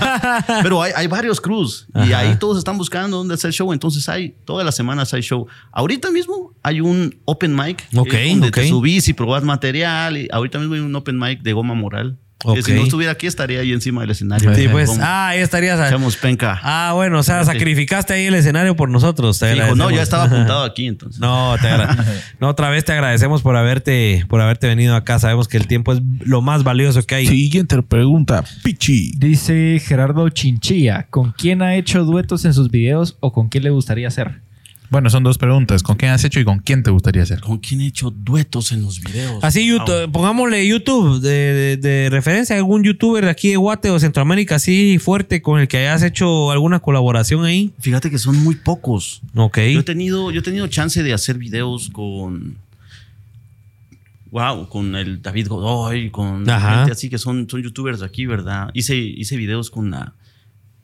Pero 0.63 0.81
hay, 0.81 0.93
hay 0.95 1.07
varios 1.07 1.41
crews 1.41 1.85
y 1.93 2.13
Ajá. 2.13 2.19
ahí 2.19 2.35
todos 2.39 2.57
están 2.57 2.77
buscando 2.77 3.17
dónde 3.17 3.33
hacer 3.33 3.51
show. 3.51 3.73
Entonces 3.73 4.07
hay, 4.07 4.35
todas 4.45 4.65
las 4.65 4.75
semanas 4.75 5.13
hay 5.13 5.21
show. 5.21 5.45
Ahorita 5.73 6.11
mismo 6.11 6.53
hay 6.63 6.79
un 6.79 7.19
open 7.25 7.53
mic 7.55 7.81
eh, 7.91 7.97
Ok, 7.99 8.13
donde 8.29 8.47
ok. 8.47 8.53
te 8.55 8.69
subís 8.69 9.09
y 9.09 9.13
probás 9.13 9.43
material. 9.43 10.15
Y 10.17 10.29
ahorita 10.31 10.59
mismo 10.59 10.75
hay 10.75 10.79
un 10.81 10.95
open 10.95 11.19
mic 11.19 11.41
de 11.41 11.51
Goma 11.51 11.73
Moral. 11.73 12.17
Que 12.39 12.49
Ok. 12.49 12.61
si 12.61 12.73
no 12.73 12.83
estuviera 12.83 13.13
aquí 13.13 13.25
estaría 13.25 13.61
ahí 13.61 13.71
encima 13.71 14.01
del 14.01 14.11
escenario. 14.11 14.53
Sí, 14.53 14.67
pues. 14.67 14.91
Ah, 15.01 15.29
ahí 15.29 15.39
estarías. 15.39 15.79
a- 15.79 15.87
Echamos 15.87 16.17
penca. 16.17 16.59
Ah, 16.61 16.91
bueno, 16.93 17.17
o 17.17 17.23
sea, 17.23 17.43
sacrificaste 17.43 18.13
ahí 18.13 18.25
el 18.27 18.35
escenario 18.35 18.75
por 18.75 18.89
nosotros. 18.89 19.39
Te 19.39 19.53
Fijo, 19.55 19.75
no, 19.75 19.89
ya 19.89 20.03
estaba 20.03 20.25
apuntado 20.25 20.63
aquí 20.65 20.85
entonces. 20.85 21.19
No, 21.19 21.55
te 21.59 21.67
no, 22.39 22.49
otra 22.49 22.69
vez 22.69 22.85
te 22.85 22.91
agradecemos 22.93 23.41
por 23.41 23.55
haberte, 23.55 24.23
por 24.29 24.39
haberte 24.41 24.67
venido 24.67 24.95
acá. 24.95 25.17
Sabemos 25.17 25.47
que 25.47 25.57
el 25.57 25.65
tiempo 25.65 25.93
es 25.93 26.01
lo 26.21 26.41
más 26.43 26.63
valioso 26.63 27.01
que 27.03 27.15
hay. 27.15 27.25
Siguiente 27.27 27.81
pregunta, 27.81 28.43
Pichi. 28.63 29.13
Dice 29.17 29.81
Gerardo 29.83 30.29
Chinchilla, 30.29 31.07
¿con 31.09 31.31
quién 31.31 31.63
ha 31.63 31.75
hecho 31.75 32.03
duetos 32.05 32.45
en 32.45 32.53
sus 32.53 32.69
videos 32.69 33.17
o 33.19 33.33
con 33.33 33.49
quién 33.49 33.63
le 33.63 33.71
gustaría 33.71 34.07
hacer? 34.09 34.41
Bueno, 34.89 35.09
son 35.09 35.23
dos 35.23 35.37
preguntas. 35.37 35.83
¿Con 35.83 35.97
quién 35.97 36.11
has 36.11 36.23
hecho 36.23 36.39
y 36.39 36.45
con 36.45 36.59
quién 36.59 36.81
te 36.81 36.91
gustaría 36.91 37.23
hacer? 37.23 37.41
¿Con 37.41 37.57
quién 37.57 37.81
he 37.81 37.87
hecho 37.87 38.09
duetos 38.09 38.71
en 38.71 38.83
los 38.83 39.01
videos? 39.01 39.43
Así, 39.43 39.67
YouTube, 39.67 40.09
pongámosle 40.11 40.65
YouTube 40.65 41.19
de, 41.19 41.29
de- 41.29 41.77
de 41.77 42.09
referencia 42.09 42.55
a 42.55 42.59
algún 42.59 42.83
youtuber 42.83 43.25
de 43.25 43.31
aquí 43.31 43.49
de 43.49 43.57
Guate 43.57 43.89
o 43.89 43.99
Centroamérica 43.99 44.55
así 44.55 44.97
fuerte 44.99 45.41
con 45.41 45.59
el 45.59 45.67
que 45.67 45.77
hayas 45.79 46.03
hecho 46.03 46.51
alguna 46.51 46.79
colaboración 46.79 47.43
ahí. 47.43 47.73
Fíjate 47.79 48.09
que 48.09 48.17
son 48.17 48.37
muy 48.43 48.55
pocos. 48.55 49.21
Ok. 49.35 49.57
Yo 49.73 49.81
he 49.81 49.83
tenido, 49.83 50.31
yo 50.31 50.39
he 50.39 50.43
tenido 50.43 50.67
chance 50.67 51.03
de 51.03 51.13
hacer 51.13 51.37
videos 51.37 51.89
con. 51.89 52.55
Wow, 54.31 54.67
con 54.67 54.95
el 54.95 55.21
David 55.21 55.47
Godoy, 55.47 56.09
con 56.11 56.49
Ajá. 56.49 56.75
gente 56.79 56.91
así 56.91 57.09
que 57.09 57.17
son, 57.17 57.49
son 57.49 57.61
youtubers 57.63 58.01
de 58.01 58.05
aquí, 58.05 58.25
¿verdad? 58.25 58.69
Hice, 58.73 58.95
hice 58.97 59.37
videos 59.37 59.69
con 59.69 59.89
la. 59.91 60.13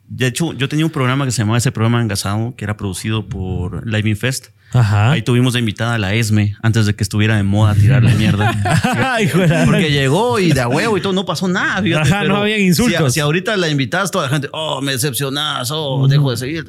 De 0.06 0.26
hecho, 0.26 0.52
yo 0.52 0.68
tenía 0.68 0.84
un 0.84 0.90
programa 0.92 1.24
que 1.24 1.30
se 1.30 1.38
llamaba 1.38 1.58
ese 1.58 1.72
programa 1.72 2.00
Engasado, 2.02 2.54
que 2.56 2.64
era 2.64 2.76
producido 2.76 3.26
por 3.26 3.86
Live 3.86 4.08
In 4.10 4.16
Fest. 4.16 4.48
Ajá. 4.72 5.12
Ahí 5.12 5.22
tuvimos 5.22 5.52
de 5.52 5.60
invitada 5.60 5.94
a 5.94 5.98
la 5.98 6.14
ESME 6.14 6.56
antes 6.60 6.84
de 6.86 6.94
que 6.94 7.04
estuviera 7.04 7.36
de 7.36 7.44
moda 7.44 7.74
mierda. 7.78 8.10
De 8.10 8.30
la- 8.32 9.64
Porque 9.64 9.90
llegó 9.92 10.38
y 10.40 10.52
de 10.52 10.60
a 10.60 10.68
huevo 10.68 10.98
y 10.98 11.00
todo, 11.00 11.12
no 11.12 11.24
pasó 11.24 11.46
nada. 11.48 11.80
fíjate, 11.80 12.08
Ajá, 12.12 12.24
no 12.24 12.36
habían 12.36 12.60
insultos. 12.60 13.12
Si, 13.12 13.14
si 13.14 13.20
ahorita 13.20 13.56
la 13.56 13.68
invitas, 13.68 14.10
toda 14.10 14.24
la 14.26 14.30
gente, 14.30 14.48
oh, 14.52 14.80
me 14.82 14.92
decepcionas, 14.92 15.70
oh, 15.72 16.06
dejo 16.08 16.30
de 16.32 16.36
seguir. 16.36 16.64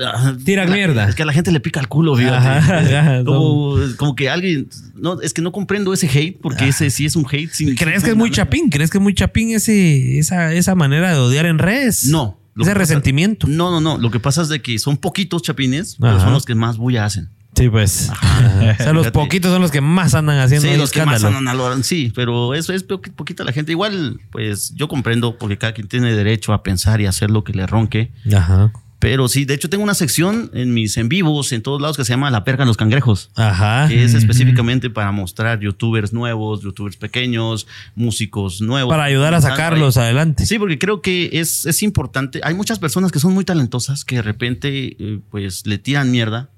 Tiran 0.45 0.71
mierda. 0.71 1.09
Es 1.09 1.15
que 1.15 1.23
a 1.23 1.25
la 1.25 1.33
gente 1.33 1.51
le 1.51 1.59
pica 1.59 1.79
el 1.79 1.87
culo, 1.87 2.15
fíjate. 2.15 2.35
Ajá, 2.47 3.23
como, 3.25 3.77
como 3.97 4.15
que 4.15 4.29
alguien, 4.29 4.69
no, 4.95 5.19
es 5.21 5.33
que 5.33 5.41
no 5.41 5.51
comprendo 5.51 5.91
ese 5.93 6.07
hate, 6.07 6.37
porque 6.39 6.67
ese 6.67 6.89
sí 6.91 7.05
es 7.05 7.15
un 7.15 7.25
hate. 7.29 7.51
Sin, 7.51 7.75
¿Crees 7.75 8.03
que 8.03 8.11
es 8.11 8.15
muy 8.15 8.29
chapín? 8.31 8.69
¿Crees 8.69 8.91
que 8.91 8.99
es 8.99 9.03
muy 9.03 9.13
chapín 9.15 9.49
ese, 9.51 10.19
esa, 10.19 10.53
esa 10.53 10.75
manera 10.75 11.11
de 11.11 11.17
odiar 11.19 11.45
en 11.47 11.57
redes? 11.59 12.05
No. 12.05 12.39
Ese 12.57 12.73
resentimiento. 12.73 13.47
No, 13.47 13.71
no, 13.71 13.81
no. 13.81 13.97
Lo 13.97 14.11
que 14.11 14.19
pasa 14.19 14.41
es 14.41 14.49
de 14.49 14.61
que 14.61 14.79
son 14.79 14.97
poquitos 14.97 15.41
chapines, 15.41 15.97
pero 15.99 16.19
son 16.19 16.33
los 16.33 16.45
que 16.45 16.55
más 16.55 16.77
bulla 16.77 17.05
hacen. 17.05 17.29
Sí, 17.55 17.69
pues. 17.69 18.09
Ajá. 18.09 18.75
O 18.79 18.83
sea, 18.83 18.93
los 18.93 19.11
poquitos 19.11 19.51
son 19.51 19.61
los 19.61 19.71
que 19.71 19.79
más 19.79 20.13
andan 20.13 20.39
haciendo 20.39 20.67
Sí, 20.69 20.75
los 20.77 20.91
que 20.91 21.05
más 21.05 21.23
andan 21.23 21.47
a 21.47 21.83
Sí, 21.83 22.11
pero 22.13 22.53
eso 22.53 22.73
es 22.73 22.85
poqui- 22.87 23.11
poquita 23.13 23.43
la 23.43 23.53
gente. 23.53 23.71
Igual, 23.71 24.19
pues 24.31 24.73
yo 24.75 24.87
comprendo 24.87 25.37
porque 25.37 25.57
cada 25.57 25.73
quien 25.73 25.87
tiene 25.87 26.13
derecho 26.13 26.51
a 26.53 26.63
pensar 26.63 26.99
y 26.99 27.05
hacer 27.05 27.31
lo 27.31 27.43
que 27.43 27.53
le 27.53 27.65
ronque. 27.65 28.11
Ajá. 28.35 28.73
Pero 29.05 29.27
sí, 29.27 29.45
de 29.45 29.53
hecho 29.53 29.69
tengo 29.69 29.83
una 29.83 29.93
sección 29.93 30.49
en 30.55 30.73
mis 30.73 30.97
en 30.97 31.09
vivos, 31.09 31.51
en 31.51 31.61
todos 31.61 31.79
lados, 31.79 31.95
que 31.95 32.03
se 32.03 32.13
llama 32.13 32.31
La 32.31 32.43
perca 32.43 32.63
en 32.63 32.67
los 32.67 32.75
cangrejos. 32.75 33.29
Ajá. 33.35 33.87
Que 33.87 34.03
es 34.03 34.15
específicamente 34.15 34.89
para 34.89 35.11
mostrar 35.11 35.59
youtubers 35.59 36.11
nuevos, 36.11 36.63
youtubers 36.63 36.97
pequeños, 36.97 37.67
músicos 37.93 38.61
nuevos. 38.61 38.91
Para 38.91 39.03
ayudar 39.03 39.35
a 39.35 39.41
sacarlos 39.41 39.97
ahí. 39.97 40.05
adelante. 40.05 40.47
Sí, 40.47 40.57
porque 40.57 40.79
creo 40.79 41.03
que 41.03 41.29
es, 41.33 41.67
es 41.67 41.83
importante. 41.83 42.41
Hay 42.43 42.55
muchas 42.55 42.79
personas 42.79 43.11
que 43.11 43.19
son 43.19 43.31
muy 43.31 43.45
talentosas 43.45 44.05
que 44.05 44.15
de 44.15 44.21
repente 44.23 44.97
eh, 44.97 45.19
pues 45.29 45.67
le 45.67 45.77
tiran 45.77 46.09
mierda. 46.09 46.49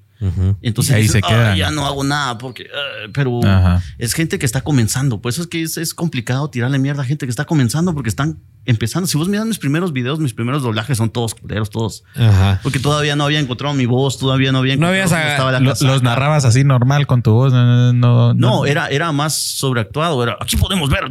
Entonces 0.62 0.94
Y 0.96 0.96
ahí 1.00 1.08
se 1.08 1.22
quedan. 1.22 1.52
"Ah, 1.54 1.56
ya 1.58 1.72
no 1.72 1.86
hago 1.86 2.04
nada 2.04 2.38
porque 2.38 2.68
ah", 2.74 3.10
pero 3.14 3.40
Ajá. 3.46 3.84
es 3.98 4.14
gente 4.14 4.40
que 4.40 4.46
está 4.46 4.62
comenzando. 4.62 5.22
Por 5.22 5.30
eso 5.30 5.42
es 5.42 5.48
que 5.48 5.62
es, 5.62 5.78
es 5.78 5.94
complicado 5.94 6.50
tirarle 6.50 6.80
mierda 6.80 7.04
a 7.04 7.06
gente 7.06 7.26
que 7.26 7.30
está 7.30 7.46
comenzando 7.46 7.94
porque 7.94 8.10
están 8.10 8.40
empezando. 8.66 9.08
Si 9.08 9.18
vos 9.18 9.30
miras 9.30 9.46
mis 9.46 9.60
primeros 9.60 9.94
videos, 9.94 10.20
mis 10.20 10.34
primeros 10.34 10.62
doblajes 10.64 10.98
son 10.98 11.10
todos 11.10 11.34
culeros, 11.36 11.70
todos. 11.70 12.04
Ajá. 12.16 12.60
Porque 12.64 12.80
todavía 12.80 13.16
no 13.16 13.24
había 13.24 13.40
encontrado 13.40 13.74
mi 13.74 13.86
voz, 13.86 14.18
todavía 14.18 14.52
no 14.52 14.58
había 14.58 14.76
No 14.76 14.92
encontrado 14.92 14.94
habías 14.94 15.10
cómo 15.12 15.22
a- 15.24 15.32
estaba 15.32 15.52
la 15.54 15.60
Lo- 15.62 15.70
casaca. 15.72 15.92
los 15.92 16.04
narrabas 16.04 16.44
así 16.46 16.64
normal 16.66 17.08
con 17.08 17.22
tu 17.22 17.32
voz. 17.32 17.54
No, 17.54 17.94
no, 17.94 18.34
No, 18.34 18.66
era, 18.66 18.88
era 18.90 19.12
más 19.14 19.36
sobreactuado. 19.36 20.22
Era 20.24 20.36
aquí 20.42 20.58
podemos 20.58 20.90
ver. 20.90 21.06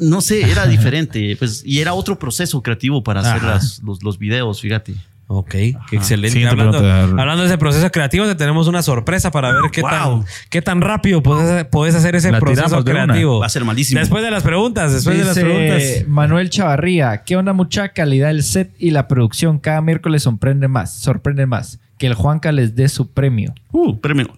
No 0.00 0.20
sé, 0.20 0.50
era 0.50 0.66
diferente. 0.66 1.34
Pues, 1.38 1.62
y 1.64 1.80
era 1.80 1.94
otro 1.94 2.18
proceso 2.18 2.60
creativo 2.62 3.02
para 3.02 3.20
hacer 3.20 3.42
las- 3.42 3.80
los, 3.82 4.02
los 4.02 4.18
videos, 4.18 4.60
fíjate. 4.60 4.94
Ok, 5.28 5.50
qué 5.50 5.76
excelente. 5.92 6.46
Hablando, 6.46 6.80
de 6.80 7.46
ese 7.46 7.58
proceso 7.58 7.90
creativo, 7.90 8.26
te 8.26 8.36
tenemos 8.36 8.68
una 8.68 8.82
sorpresa 8.82 9.32
para 9.32 9.50
ver 9.50 9.70
qué, 9.72 9.80
Wow. 9.80 9.90
tan, 9.90 10.24
qué 10.50 10.62
tan 10.62 10.80
rápido 10.80 11.20
puedes, 11.22 11.64
puedes 11.64 11.96
hacer 11.96 12.14
ese 12.14 12.30
La 12.30 12.38
proceso 12.38 12.84
creativo. 12.84 13.40
Va 13.40 13.46
a 13.46 13.48
ser 13.48 13.64
malísimo. 13.64 13.98
Después 13.98 14.22
de 14.22 14.30
las 14.30 14.44
preguntas, 14.44 14.92
después 14.92 15.18
de 15.18 15.24
las 15.24 15.36
preguntas. 15.36 15.82
Manuel 16.06 16.48
Chavarría, 16.50 17.24
¿qué 17.24 17.36
onda 17.36 17.52
mucha 17.52 17.88
calidad 17.88 18.28
del 18.28 18.44
set 18.44 18.72
y 18.78 18.92
la 18.92 19.08
producción? 19.08 19.58
Cada 19.58 19.80
miércoles 19.80 20.22
sorprende 20.22 20.68
más, 20.68 20.94
sorprende 20.94 21.46
más. 21.46 21.80
Que 21.98 22.06
el 22.06 22.14
Juanca 22.14 22.52
les 22.52 22.76
dé 22.76 22.88
su 22.88 23.10
premio. 23.10 23.52
Uh, 23.72 23.98
premio. 23.98 24.28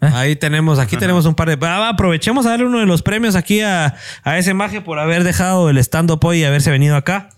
Ahí 0.00 0.36
tenemos, 0.36 0.78
aquí 0.78 0.96
tenemos 0.96 1.26
un 1.26 1.34
par 1.34 1.48
de. 1.48 1.66
Ah, 1.66 1.88
aprovechemos 1.88 2.46
a 2.46 2.50
darle 2.50 2.66
uno 2.66 2.78
de 2.78 2.86
los 2.86 3.02
premios 3.02 3.34
aquí 3.34 3.60
a, 3.62 3.94
a 4.22 4.38
ese 4.38 4.54
maje 4.54 4.80
por 4.80 4.98
haber 4.98 5.24
dejado 5.24 5.70
el 5.70 5.78
stand-up 5.78 6.20
hoy 6.24 6.40
y 6.40 6.44
haberse 6.44 6.70
venido 6.70 6.96
acá. 6.96 7.30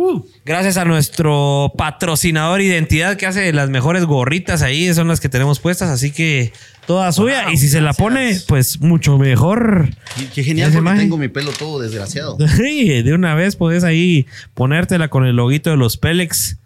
Uh, 0.00 0.24
Gracias 0.44 0.76
a 0.76 0.84
nuestro 0.84 1.72
patrocinador 1.76 2.60
Identidad 2.60 3.16
que 3.16 3.26
hace 3.26 3.52
las 3.52 3.68
mejores 3.68 4.04
gorritas 4.04 4.62
ahí, 4.62 4.94
son 4.94 5.08
las 5.08 5.18
que 5.18 5.28
tenemos 5.28 5.58
puestas, 5.58 5.90
así 5.90 6.12
que 6.12 6.52
toda 6.86 7.10
suya. 7.10 7.44
Wow, 7.46 7.52
y 7.54 7.56
si 7.56 7.68
se 7.68 7.80
la 7.80 7.92
pone, 7.94 8.38
pues 8.46 8.80
mucho 8.80 9.18
mejor. 9.18 9.88
qué- 10.16 10.28
qué 10.32 10.44
genial 10.44 10.70
porque 10.72 10.90
tengo 11.00 11.18
mi 11.18 11.26
pelo 11.28 11.50
todo 11.50 11.80
desgraciado. 11.80 12.36
Sí, 12.56 13.02
de 13.02 13.12
una 13.12 13.34
vez 13.34 13.56
puedes 13.56 13.82
ahí 13.82 14.26
ponértela 14.54 15.08
con 15.08 15.26
el 15.26 15.34
loguito 15.34 15.70
de 15.70 15.76
los 15.76 15.96
Pelex 15.96 16.58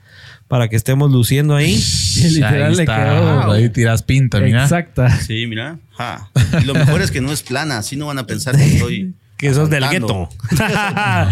para 0.47 0.69
que 0.69 0.77
estemos 0.77 1.11
luciendo 1.11 1.57
ahí. 1.57 1.83
Literal 2.23 2.63
ahí 2.65 2.75
le 2.75 2.85
quedó. 2.85 3.51
Ahí 3.53 3.69
tiras 3.71 4.03
pinta, 4.03 4.41
mira. 4.41 4.65
Exacta. 4.65 5.09
Sí, 5.21 5.47
mira. 5.47 5.79
Ja. 5.93 6.29
Y 6.61 6.65
lo 6.67 6.75
mejor 6.75 7.01
es 7.01 7.11
que 7.11 7.23
no 7.23 7.33
es 7.33 7.43
plana, 7.43 7.79
así 7.79 7.97
no 7.97 8.09
van 8.09 8.19
a 8.19 8.27
pensar 8.27 8.55
que 8.59 8.65
estoy. 8.75 9.15
Que 9.43 9.53
sos 9.53 9.69
del 9.69 9.85
gueto. 9.91 10.29
ah, 10.61 11.29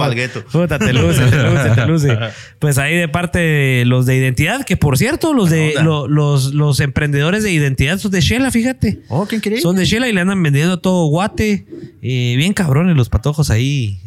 pa'l 0.00 0.14
gueto. 0.14 0.42
Puta, 0.50 0.78
te 0.78 0.92
luce, 0.92 1.22
te 1.26 1.36
luce, 1.42 1.70
te 1.74 1.86
luce. 1.86 2.18
Pues 2.58 2.78
ahí 2.78 2.96
de 2.96 3.08
parte 3.08 3.38
de 3.40 3.84
los 3.84 4.06
de 4.06 4.16
identidad, 4.16 4.64
que 4.64 4.76
por 4.76 4.96
cierto, 4.96 5.34
los 5.34 5.50
de 5.50 5.74
lo- 5.82 6.08
los, 6.08 6.54
los 6.54 6.80
emprendedores 6.80 7.42
de 7.42 7.52
identidad 7.52 7.98
son 7.98 8.10
de 8.12 8.20
Shela, 8.22 8.50
fíjate. 8.50 9.02
Oh, 9.08 9.26
¿quién 9.26 9.40
cree? 9.40 9.60
Son 9.60 9.76
de 9.76 9.84
Shela 9.84 10.08
y 10.08 10.12
le 10.12 10.20
andan 10.22 10.42
vendiendo 10.42 10.78
todo 10.78 11.06
guate. 11.08 11.66
Eh, 12.00 12.34
bien 12.38 12.54
cabrones 12.54 12.96
los 12.96 13.08
patojos 13.10 13.50
ahí. 13.50 14.00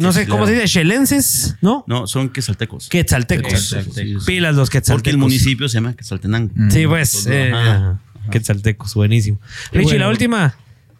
No 0.00 0.12
sé 0.12 0.26
cómo 0.26 0.46
se 0.46 0.54
dice, 0.54 0.66
shelenses, 0.66 1.56
¿no? 1.60 1.84
No, 1.86 2.06
son 2.06 2.30
quesaltecos. 2.30 2.88
Quetzaltecos. 2.88 3.52
Quetzaltecos. 3.52 4.24
Pilas 4.24 4.56
los 4.56 4.68
Porque 4.70 4.78
quetzaltecos. 4.78 5.12
el 5.12 5.18
municipio 5.18 5.68
se 5.68 5.74
llama 5.74 5.94
Quetzaltenango. 5.94 6.50
Sí, 6.70 6.86
pues. 6.86 7.26
eh, 7.30 7.52
Ajá. 7.54 8.00
Quetzaltecos, 8.30 8.94
buenísimo. 8.94 9.38
Richie, 9.72 9.98
la 9.98 10.08
última. 10.08 10.56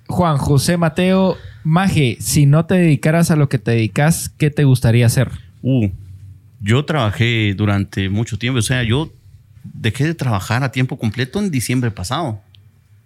Juan 0.09 0.37
José 0.39 0.77
Mateo, 0.77 1.37
Maje, 1.65 2.17
si 2.21 2.47
no 2.47 2.65
te 2.67 2.75
dedicaras 2.77 3.31
a 3.31 3.37
lo 3.37 3.49
que 3.49 3.59
te 3.59 3.73
dedicas, 3.73 4.29
¿qué 4.39 4.51
te 4.51 4.65
gustaría 4.65 5.07
hacer? 5.07 5.31
Uh, 5.63 5.89
yo 6.61 6.85
trabajé 6.85 7.55
durante 7.57 8.09
mucho 8.09 8.39
tiempo. 8.39 8.59
O 8.61 8.63
sea, 8.63 8.83
yo 8.85 9.13
dejé 9.65 10.05
de 10.05 10.15
trabajar 10.15 10.63
a 10.63 10.71
tiempo 10.71 10.97
completo 10.99 11.39
en 11.41 11.51
diciembre 11.51 11.91
pasado. 11.91 12.41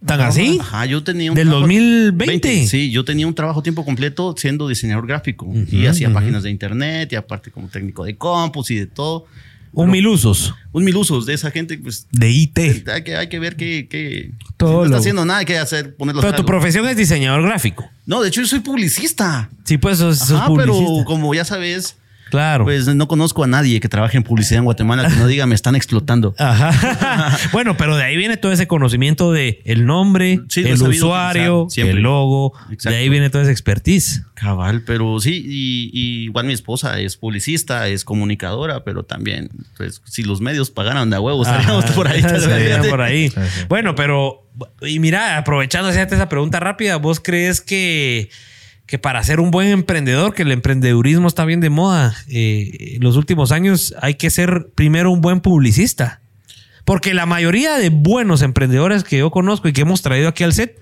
¿Tan 0.05 0.20
así? 0.22 0.59
Ajá, 0.61 0.86
yo 0.86 1.03
tenía 1.05 1.30
un 1.30 1.36
¿Del 1.36 1.48
trabajo- 1.48 1.66
2020? 1.66 2.66
Sí, 2.66 2.90
yo 2.90 3.05
tenía 3.05 3.26
un 3.26 3.34
trabajo 3.34 3.61
a 3.61 3.62
tiempo 3.62 3.84
completo 3.84 4.34
siendo 4.36 4.66
diseñador 4.66 5.07
gráfico 5.07 5.46
y 5.70 5.84
hacía 5.86 6.11
páginas 6.12 6.42
de 6.42 6.51
internet 6.51 7.12
y 7.12 7.16
aparte 7.16 7.51
como 7.51 7.68
técnico 7.68 8.05
de 8.05 8.16
compus 8.16 8.70
y 8.70 8.76
de 8.76 8.86
todo. 8.86 9.26
Un 9.73 9.91
mil 9.91 10.07
usos. 10.09 10.55
Un 10.73 10.85
mil 10.85 10.97
usos 10.97 11.27
de 11.27 11.35
esa 11.35 11.51
gente, 11.51 11.79
pues 11.79 12.07
De 12.11 12.29
IT. 12.31 12.59
hay 12.89 13.03
que, 13.05 13.16
hay 13.16 13.29
que 13.29 13.39
ver 13.39 13.57
qué. 13.57 13.87
qué 13.89 14.33
Todo 14.57 14.71
si 14.71 14.75
no 14.77 14.83
está 14.85 14.91
lo- 14.97 15.01
haciendo 15.01 15.25
nada, 15.25 15.39
hay 15.41 15.47
que 15.47 15.59
hacer, 15.59 15.95
poner 15.97 16.14
los 16.16 16.25
Pero 16.25 16.37
tu 16.37 16.45
profesión 16.45 16.87
es 16.89 16.97
diseñador 16.97 17.43
gráfico. 17.43 17.89
No, 18.07 18.21
de 18.21 18.29
hecho, 18.29 18.41
yo 18.41 18.47
soy 18.49 18.61
publicista. 18.61 19.49
Sí, 19.64 19.79
pues 19.79 19.99
sos, 19.99 20.18
sos 20.18 20.33
Ajá, 20.33 20.49
pero 20.57 20.73
publicista. 20.75 21.05
como 21.05 21.35
ya 21.35 21.45
sabes, 21.45 21.97
Claro. 22.31 22.64
pues 22.64 22.87
no 22.87 23.09
conozco 23.09 23.45
a 23.45 23.47
nadie 23.47 23.81
que 23.81 23.89
trabaje 23.89 24.16
en 24.16 24.22
publicidad 24.22 24.59
en 24.59 24.64
Guatemala 24.64 25.09
que 25.09 25.16
no 25.16 25.26
diga 25.26 25.47
me 25.47 25.55
están 25.55 25.76
explotando. 25.76 26.35
Ajá. 26.39 27.39
bueno, 27.53 27.76
pero 27.76 27.97
de 27.97 28.05
ahí 28.05 28.16
viene 28.16 28.37
todo 28.37 28.53
ese 28.53 28.66
conocimiento 28.66 29.33
de 29.33 29.61
el 29.64 29.87
nombre, 29.87 30.41
Sí, 30.49 30.62
el 30.66 30.81
usuario, 30.83 31.66
el 31.76 31.97
logo. 31.99 32.53
Exacto. 32.70 32.91
De 32.91 32.97
ahí 32.97 33.09
viene 33.09 33.31
toda 33.31 33.43
esa 33.43 33.53
expertise. 33.53 34.24
Cabal, 34.35 34.83
pero 34.87 35.20
sí, 35.20 35.43
y, 35.45 35.91
y 35.93 36.24
igual 36.24 36.47
mi 36.47 36.53
esposa 36.53 36.99
es 36.99 37.16
publicista, 37.16 37.89
es 37.89 38.05
comunicadora, 38.05 38.85
pero 38.85 39.03
también, 39.05 39.51
pues, 39.76 40.01
si 40.05 40.22
los 40.22 40.41
medios 40.41 40.70
pagaran 40.70 41.11
de 41.11 41.16
a 41.16 41.20
huevo, 41.20 41.43
estaríamos 41.43 41.85
por 41.93 42.09
ahí. 42.09 42.20
Estaríamos 42.24 42.87
por 42.87 43.03
ahí. 43.03 43.28
Sí, 43.28 43.41
sí. 43.41 43.64
Bueno, 43.68 43.95
pero, 43.95 44.49
y 44.83 44.99
mira, 44.99 45.37
aprovechando 45.37 45.89
hacerte 45.89 46.14
esa 46.14 46.28
pregunta 46.28 46.61
rápida, 46.61 46.97
¿vos 46.97 47.20
crees 47.20 47.61
que, 47.61 48.31
que 48.91 48.99
para 48.99 49.22
ser 49.22 49.38
un 49.38 49.53
buen 49.53 49.68
emprendedor, 49.68 50.34
que 50.34 50.43
el 50.43 50.51
emprendedurismo 50.51 51.28
está 51.28 51.45
bien 51.45 51.61
de 51.61 51.70
moda, 51.70 52.12
eh, 52.28 52.97
en 52.97 53.05
los 53.05 53.16
últimos 53.16 53.53
años 53.53 53.95
hay 54.03 54.14
que 54.14 54.30
ser 54.30 54.70
primero 54.74 55.12
un 55.12 55.20
buen 55.20 55.41
publicista? 55.41 56.20
Porque 56.84 57.14
la 57.14 57.24
mayoría 57.24 57.76
de 57.78 57.91
buenos 57.91 58.43
emprendedores 58.43 59.05
que 59.05 59.18
yo 59.18 59.30
conozco 59.30 59.68
y 59.68 59.72
que 59.72 59.82
hemos 59.82 60.03
traído 60.03 60.28
aquí 60.28 60.43
al 60.43 60.53
set 60.53 60.76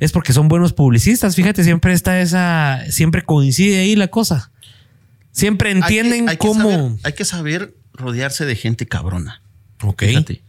es 0.00 0.12
porque 0.12 0.34
son 0.34 0.48
buenos 0.48 0.74
publicistas. 0.74 1.34
Fíjate, 1.34 1.64
siempre 1.64 1.94
está 1.94 2.20
esa, 2.20 2.82
siempre 2.90 3.22
coincide 3.22 3.78
ahí 3.78 3.96
la 3.96 4.08
cosa. 4.08 4.50
Siempre 5.32 5.70
Hay 5.70 5.74
que- 5.74 5.78
entienden 5.80 6.26
que 6.26 6.36
cómo. 6.36 6.70
saber- 6.70 6.90
hay 7.04 7.12
que 7.14 7.24
saber 7.24 7.74
rodearse 7.94 8.44
de 8.44 8.54
gente 8.54 8.86
cabrona. 8.86 9.40
ok. 9.82 10.02
Fíjate. 10.04 10.42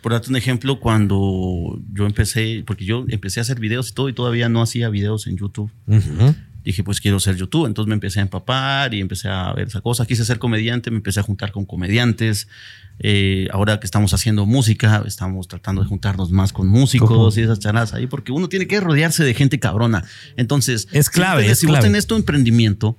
Por 0.00 0.12
darte 0.12 0.30
un 0.30 0.36
ejemplo, 0.36 0.80
cuando 0.80 1.80
yo 1.92 2.06
empecé, 2.06 2.62
porque 2.66 2.84
yo 2.84 3.04
empecé 3.08 3.38
a 3.38 3.42
hacer 3.42 3.58
videos 3.60 3.90
y 3.90 3.94
todo, 3.94 4.08
y 4.08 4.12
todavía 4.12 4.48
no 4.48 4.60
hacía 4.62 4.88
videos 4.90 5.26
en 5.28 5.36
YouTube. 5.36 5.70
Ujú. 5.86 6.34
Dije, 6.64 6.84
pues 6.84 7.00
quiero 7.00 7.18
ser 7.20 7.36
YouTube. 7.36 7.66
Entonces 7.66 7.88
me 7.88 7.94
empecé 7.94 8.20
a 8.20 8.22
empapar 8.22 8.94
y 8.94 9.00
empecé 9.00 9.28
a 9.28 9.52
ver 9.52 9.68
esa 9.68 9.80
cosa. 9.80 10.06
Quise 10.06 10.24
ser 10.24 10.38
comediante, 10.38 10.90
me 10.90 10.98
empecé 10.98 11.20
a 11.20 11.22
juntar 11.22 11.52
con 11.52 11.64
comediantes. 11.64 12.48
Eh, 12.98 13.48
ahora 13.52 13.80
que 13.80 13.86
estamos 13.86 14.14
haciendo 14.14 14.46
música, 14.46 15.02
estamos 15.06 15.48
tratando 15.48 15.82
de 15.82 15.88
juntarnos 15.88 16.30
más 16.30 16.52
con 16.52 16.68
músicos 16.68 17.36
y 17.36 17.42
esas 17.42 17.58
charlas 17.58 17.94
ahí, 17.94 18.06
porque 18.06 18.32
uno 18.32 18.48
tiene 18.48 18.66
que 18.66 18.80
rodearse 18.80 19.24
de 19.24 19.34
gente 19.34 19.58
cabrona. 19.58 20.04
Entonces, 20.36 20.88
Es 20.92 21.10
clave, 21.10 21.44
Si, 21.44 21.50
es 21.50 21.58
si 21.58 21.66
vos 21.66 21.80
tenés 21.80 22.06
tu 22.06 22.14
emprendimiento 22.14 22.96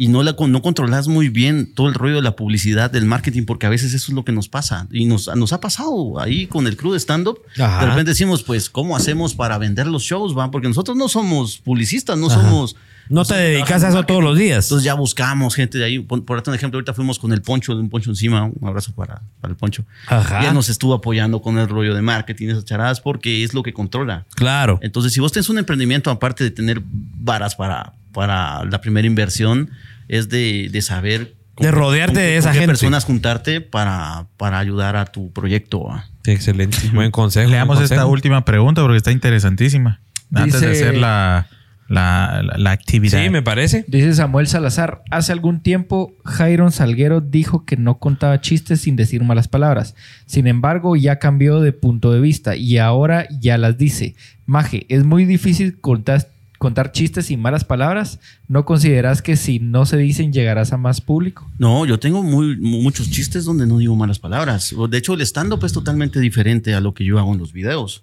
y 0.00 0.06
no, 0.06 0.22
la, 0.22 0.36
no 0.38 0.62
controlas 0.62 1.08
muy 1.08 1.28
bien 1.28 1.74
todo 1.74 1.88
el 1.88 1.94
rollo 1.94 2.14
de 2.14 2.22
la 2.22 2.36
publicidad, 2.36 2.88
del 2.88 3.04
marketing, 3.04 3.46
porque 3.46 3.66
a 3.66 3.68
veces 3.68 3.94
eso 3.94 4.12
es 4.12 4.14
lo 4.14 4.24
que 4.24 4.30
nos 4.30 4.48
pasa. 4.48 4.86
Y 4.92 5.06
nos, 5.06 5.26
nos 5.34 5.52
ha 5.52 5.60
pasado 5.60 6.20
ahí 6.20 6.46
con 6.46 6.68
el 6.68 6.76
crew 6.76 6.92
de 6.92 7.00
stand-up. 7.00 7.40
De 7.56 7.66
repente 7.66 8.12
decimos, 8.12 8.44
pues, 8.44 8.70
¿cómo 8.70 8.94
hacemos 8.96 9.34
para 9.34 9.58
vender 9.58 9.88
los 9.88 10.04
shows? 10.04 10.38
Va? 10.38 10.52
Porque 10.52 10.68
nosotros 10.68 10.96
no 10.96 11.08
somos 11.08 11.58
publicistas, 11.58 12.16
no 12.16 12.28
Ajá. 12.28 12.40
somos... 12.40 12.76
No 13.08 13.24
te 13.24 13.34
dedicas 13.34 13.82
a 13.84 13.88
eso 13.88 14.04
todos 14.04 14.22
los 14.22 14.38
días. 14.38 14.66
Entonces 14.66 14.84
ya 14.84 14.94
buscamos 14.94 15.54
gente 15.54 15.78
de 15.78 15.84
ahí. 15.84 15.98
Por, 15.98 16.24
por 16.24 16.38
ejemplo, 16.38 16.76
ahorita 16.76 16.92
fuimos 16.92 17.18
con 17.18 17.32
el 17.32 17.40
Poncho, 17.42 17.74
de 17.74 17.80
un 17.80 17.88
Poncho 17.88 18.10
encima. 18.10 18.44
Un 18.44 18.68
abrazo 18.68 18.92
para, 18.94 19.22
para 19.40 19.50
el 19.50 19.56
Poncho. 19.56 19.84
Ajá. 20.06 20.44
Y 20.44 20.46
él 20.46 20.54
nos 20.54 20.68
estuvo 20.68 20.94
apoyando 20.94 21.40
con 21.40 21.58
el 21.58 21.68
rollo 21.68 21.94
de 21.94 22.02
marketing, 22.02 22.48
esas 22.48 22.66
charadas, 22.66 23.00
porque 23.00 23.42
es 23.42 23.54
lo 23.54 23.62
que 23.62 23.72
controla. 23.72 24.26
Claro. 24.34 24.78
Entonces, 24.82 25.12
si 25.14 25.20
vos 25.20 25.32
tenés 25.32 25.48
un 25.48 25.58
emprendimiento, 25.58 26.10
aparte 26.10 26.44
de 26.44 26.50
tener 26.50 26.82
varas 26.84 27.56
para, 27.56 27.94
para 28.12 28.64
la 28.66 28.80
primera 28.80 29.06
inversión, 29.06 29.70
es 30.08 30.28
de, 30.28 30.68
de 30.72 30.82
saber... 30.82 31.34
con 31.54 31.64
De 31.66 31.70
rodearte 31.70 32.14
con 32.14 32.22
de 32.22 32.28
con 32.30 32.38
esa 32.38 32.52
qué 32.52 32.58
gente. 32.58 32.68
personas 32.72 33.04
juntarte 33.04 33.60
para, 33.60 34.26
para 34.36 34.58
ayudar 34.58 34.96
a 34.96 35.04
tu 35.06 35.32
proyecto. 35.32 35.86
excelente. 36.24 36.78
Buen 36.92 37.10
consejo. 37.10 37.50
Le 37.50 37.56
damos 37.56 37.76
buen 37.76 37.84
esta 37.84 38.06
última 38.06 38.44
pregunta 38.44 38.82
porque 38.82 38.96
está 38.96 39.12
interesantísima. 39.12 40.00
Antes 40.34 40.60
de 40.60 40.70
hacer 40.70 40.96
la, 40.96 41.48
la, 41.88 42.42
la- 42.44 42.58
la 42.58 42.70
actividad. 42.70 43.22
Sí, 43.22 43.30
me 43.30 43.40
parece. 43.42 43.84
Dice 43.88 44.12
Samuel 44.12 44.46
Salazar, 44.46 45.02
hace 45.10 45.32
algún 45.32 45.60
tiempo 45.60 46.12
Jairon 46.24 46.70
Salguero 46.70 47.22
dijo 47.22 47.64
que 47.64 47.76
no 47.78 47.98
contaba 47.98 48.40
chistes 48.42 48.82
sin 48.82 48.94
decir 48.96 49.24
malas 49.24 49.48
palabras. 49.48 49.94
Sin 50.26 50.46
embargo, 50.46 50.96
ya 50.96 51.18
cambió 51.18 51.60
de 51.60 51.72
punto 51.72 52.12
de 52.12 52.20
vista 52.20 52.56
y 52.56 52.76
ahora 52.78 53.26
ya 53.40 53.56
las 53.56 53.78
dice. 53.78 54.14
Maje, 54.44 54.84
es 54.90 55.04
muy 55.04 55.24
difícil 55.24 55.80
contar, 55.80 56.28
contar 56.58 56.92
chistes 56.92 57.26
sin 57.26 57.40
malas 57.40 57.64
palabras, 57.64 58.18
¿no 58.48 58.64
consideras 58.64 59.22
que 59.22 59.36
si 59.36 59.60
no 59.60 59.86
se 59.86 59.96
dicen 59.96 60.32
llegarás 60.32 60.72
a 60.72 60.76
más 60.76 61.00
público? 61.00 61.50
No, 61.58 61.86
yo 61.86 61.98
tengo 61.98 62.22
muy, 62.22 62.56
muchos 62.58 63.10
chistes 63.10 63.44
donde 63.44 63.66
no 63.66 63.78
digo 63.78 63.94
malas 63.96 64.18
palabras. 64.18 64.74
De 64.90 64.98
hecho, 64.98 65.14
el 65.14 65.20
stand-up 65.22 65.64
es 65.64 65.72
totalmente 65.72 66.20
diferente 66.20 66.74
a 66.74 66.80
lo 66.80 66.92
que 66.94 67.04
yo 67.04 67.18
hago 67.18 67.32
en 67.32 67.38
los 67.38 67.52
videos. 67.52 68.02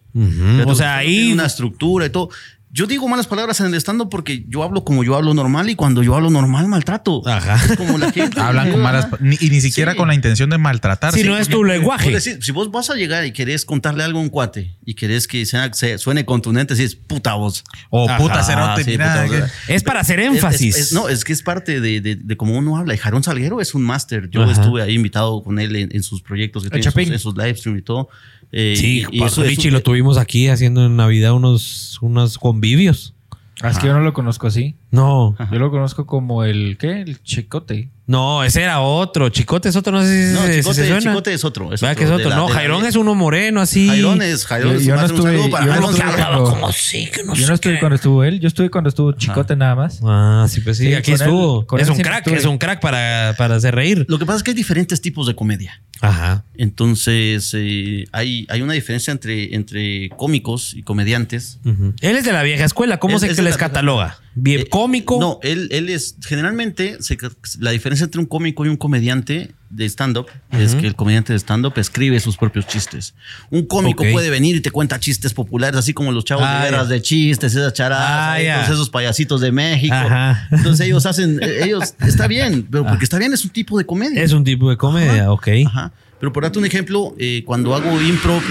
O 0.66 0.76
sea, 0.76 0.98
ahí. 0.98 1.34
una 1.34 1.46
estructura 1.46 2.06
y 2.06 2.10
todo. 2.10 2.30
Yo 2.72 2.88
digo 2.88 3.08
malas 3.08 3.26
palabras 3.28 3.62
en 3.62 3.68
el 3.68 3.76
stand-up 3.76 4.10
porque 4.10 4.44
yo 4.50 4.62
hablo 4.62 4.84
como 4.84 5.06
yo 5.06 5.16
hablo 5.16 5.34
normal 5.34 5.70
y 5.70 5.76
cuando 5.76 6.04
yo 6.04 6.14
hablo 6.14 6.30
normal 6.30 6.68
maltrato. 6.68 7.26
Ajá. 7.26 7.56
Es 7.72 7.78
como 7.78 7.98
la 7.98 8.12
gente. 8.12 8.38
Hablan 8.42 8.70
con 8.72 8.82
malas 8.82 9.08
ni- 9.22 9.38
y 9.40 9.50
ni 9.50 9.62
siquiera 9.62 9.94
Sí. 9.94 9.98
con 9.98 10.10
la 10.10 10.14
intención 10.14 10.50
de 10.50 10.58
maltratar. 10.58 11.14
Si 11.14 11.22
Sí. 11.22 11.28
no 11.28 11.38
es 11.38 11.48
tu 11.48 11.64
lenguaje. 11.64 12.12
Vos 12.12 12.22
decís, 12.22 12.46
si 12.46 12.52
vos 12.52 12.72
vas 12.72 12.90
a 12.90 12.96
llegar 12.96 13.26
y 13.26 13.32
querés 13.32 13.64
contarle 13.64 14.04
algo 14.04 14.20
a 14.20 14.22
un 14.24 14.28
cuate 14.30 14.76
y 14.84 14.96
querés 14.96 15.26
que 15.26 15.46
sea- 15.46 15.72
se 15.74 15.98
suene 16.00 16.26
contundente, 16.26 16.76
decís 16.76 16.96
puta 16.98 17.36
voz. 17.36 17.64
O 17.92 18.10
Ajá, 18.10 18.18
puta 18.18 18.44
cerote, 18.44 18.84
sí, 18.84 18.92
mira, 18.92 19.24
puta, 19.24 19.36
que- 19.38 19.42
puta. 19.44 19.52
Es 19.70 19.84
para 19.84 20.00
hacer 20.02 20.20
énfasis. 20.20 20.76
es- 20.76 20.82
es- 20.88 20.92
no, 20.94 21.08
es 21.08 21.24
que 21.24 21.32
es 21.32 21.44
parte 21.44 21.80
de, 21.80 22.02
de- 22.02 22.16
de 22.18 22.36
cómo 22.38 22.58
uno 22.58 22.76
habla. 22.78 22.94
Y 22.94 22.98
Jarón 22.98 23.24
Salguero 23.24 23.62
es 23.62 23.74
un 23.74 23.84
máster. 23.84 24.30
Yo 24.32 24.44
Ajá. 24.44 24.52
estuve 24.52 24.82
ahí 24.82 24.96
invitado 24.96 25.42
con 25.44 25.60
él 25.60 25.78
en, 25.78 25.96
en 25.96 26.04
sus 26.04 26.22
proyectos, 26.22 26.64
que 26.64 26.70
tiene 26.72 26.80
en 26.80 26.84
sus, 26.84 26.94
Chapín. 26.94 27.14
en 27.14 27.20
sus 27.20 27.38
live 27.38 27.56
stream 27.56 27.78
y 27.78 27.82
todo. 27.84 28.10
Eh, 28.52 28.76
Sí, 28.78 29.04
y- 29.12 29.20
y 29.20 29.24
eso- 29.24 29.44
Richie 29.44 29.70
eso- 29.70 29.78
lo 29.78 29.82
tuvimos 29.84 30.18
aquí 30.18 30.48
haciendo 30.48 30.86
en 30.86 30.96
Navidad 30.96 31.34
unos, 31.34 31.98
unos 32.02 32.38
convivios. 32.38 33.14
Ah, 33.62 33.70
Es 33.70 33.80
que 33.80 33.88
yo 33.88 33.94
no 33.94 34.02
lo 34.02 34.14
conozco 34.14 34.48
así. 34.48 34.76
No, 34.92 35.36
Yo 35.52 35.60
lo 35.60 35.72
conozco 35.72 36.06
como 36.06 36.44
el, 36.46 36.78
¿qué? 36.80 37.02
El 37.02 37.22
chicote. 37.22 37.90
no, 38.08 38.44
ese 38.46 38.62
era 38.62 38.80
otro. 38.80 39.28
Chicote 39.30 39.68
es 39.68 39.76
otro, 39.76 39.92
no 39.92 40.02
sé 40.04 40.30
si, 40.30 40.34
No, 40.34 40.42
si- 40.46 40.54
si 40.54 40.60
Chicote, 40.60 40.76
se 40.76 40.88
suena. 40.88 41.02
Chicote 41.02 41.34
es 41.34 41.44
otro. 41.44 41.74
Es 41.74 41.82
¿Verdad 41.82 41.94
otro 41.94 42.00
que 42.00 42.06
es 42.06 42.12
otro? 42.12 42.30
la- 42.30 42.36
no, 42.38 42.44
de 42.44 42.50
la- 42.54 42.56
Jairón 42.60 42.86
es 42.86 42.96
uno 42.96 43.14
moreno 43.16 43.60
así. 43.62 43.88
Jairón 43.88 44.22
es, 44.22 44.46
Jairón 44.46 44.80
Yo- 44.80 44.96
no 44.96 45.06
estuve- 45.06 45.38
yo 45.38 45.48
no 45.50 45.58
Jairón 45.58 45.90
estuve 45.96 46.14
cuando- 46.16 46.44
como 46.46 46.72
sí, 46.72 47.10
que 47.14 47.24
no 47.24 47.34
yo 47.34 47.42
sé 47.42 47.48
no 47.50 47.56
estuve 47.56 47.74
qué. 47.74 47.80
cuando 47.80 47.96
estuvo 47.96 48.24
él. 48.24 48.40
Yo 48.40 48.48
estuve 48.48 48.70
cuando 48.70 48.90
estuvo 48.90 49.12
Chicote 49.14 49.56
nada 49.58 49.76
más. 49.76 50.00
Ah, 50.04 50.46
sí, 50.48 50.62
pues 50.62 50.78
sí, 50.78 50.86
Sí, 50.88 50.94
aquí 50.94 51.12
él- 51.12 51.22
estuvo. 51.22 51.66
con 51.66 51.80
es 51.82 51.88
él 51.88 51.94
un 51.94 52.00
crack, 52.00 52.20
estuve. 52.20 52.38
es 52.38 52.46
un 52.46 52.58
crack 52.58 52.80
para, 52.80 53.34
para 53.38 53.56
hacer 53.56 53.76
reír. 53.76 54.06
Lo 54.08 54.18
que 54.18 54.26
pasa 54.26 54.38
es 54.38 54.44
que 54.44 54.52
hay 54.52 54.56
diferentes 54.56 55.02
tipos 55.02 55.28
de 55.28 55.36
comedia. 55.36 55.82
Ajá. 56.02 56.44
Entonces, 56.58 57.52
eh, 57.56 58.06
hay, 58.12 58.46
hay 58.50 58.62
una 58.62 58.74
diferencia 58.74 59.12
entre, 59.12 59.56
entre 59.56 60.10
cómicos 60.10 60.74
y 60.74 60.84
comediantes. 60.84 61.60
Ujú. 61.66 61.94
Él 62.02 62.16
es 62.18 62.24
de 62.26 62.34
la 62.34 62.44
vieja 62.44 62.66
escuela. 62.66 62.98
¿Cómo 63.00 63.16
Es- 63.16 63.22
se 63.22 63.28
es 63.32 63.36
que 63.38 63.42
les 63.42 63.58
cataloga? 63.58 64.20
Bien 64.38 64.66
cómico. 64.76 65.18
No, 65.20 65.40
él, 65.42 65.68
él 65.72 65.90
es 65.90 66.16
generalmente 66.26 66.98
se- 67.02 67.18
la 67.60 67.72
diferencia 67.72 68.04
entre 68.04 68.20
un 68.20 68.28
cómico 68.28 68.66
y 68.66 68.70
un 68.70 68.78
comediante 68.78 69.52
de 69.70 69.86
stand-up 69.90 70.28
es 70.52 70.76
que 70.76 70.88
el 70.88 70.96
comediante 70.96 71.34
de 71.34 71.40
stand-up 71.40 71.74
escribe 71.78 72.20
sus 72.20 72.38
propios 72.38 72.68
chistes. 72.68 73.14
Un 73.50 73.66
cómico 73.66 74.04
puede 74.12 74.30
venir 74.30 74.56
y 74.56 74.62
te 74.62 74.72
cuenta 74.72 75.00
chistes 75.00 75.34
populares, 75.34 75.78
así 75.78 75.94
como 75.94 76.12
los 76.12 76.24
chavos 76.26 76.46
Ah, 76.48 76.66
de 76.66 76.72
ya. 76.72 76.84
de 76.86 77.02
chistes, 77.02 77.54
esas 77.56 77.74
charadas, 77.74 78.40
Ah, 78.40 78.64
todos 78.66 78.76
esos 78.76 78.90
payasitos 78.90 79.42
de 79.42 79.52
México. 79.52 79.94
Ajá. 79.96 80.48
Entonces 80.52 80.86
ellos 80.86 81.06
hacen, 81.06 81.40
eh, 81.42 81.64
ellos, 81.64 81.94
está 82.06 82.28
bien, 82.28 82.68
pero 82.70 82.86
porque 82.86 83.04
está 83.06 83.18
bien 83.18 83.34
es 83.34 83.44
un 83.44 83.52
tipo 83.52 83.78
de 83.78 83.86
comedia. 83.86 84.22
Es 84.22 84.32
un 84.34 84.44
tipo 84.44 84.70
de 84.70 84.78
comedia, 84.78 85.24
Ajá. 85.24 85.32
ok. 85.32 85.48
Ajá. 85.68 85.92
Pero 86.20 86.32
por 86.32 86.44
darte 86.44 86.58
un 86.60 86.66
ejemplo, 86.66 87.14
eh, 87.20 87.44
cuando 87.46 87.76
hago 87.76 88.02
impro, 88.02 88.42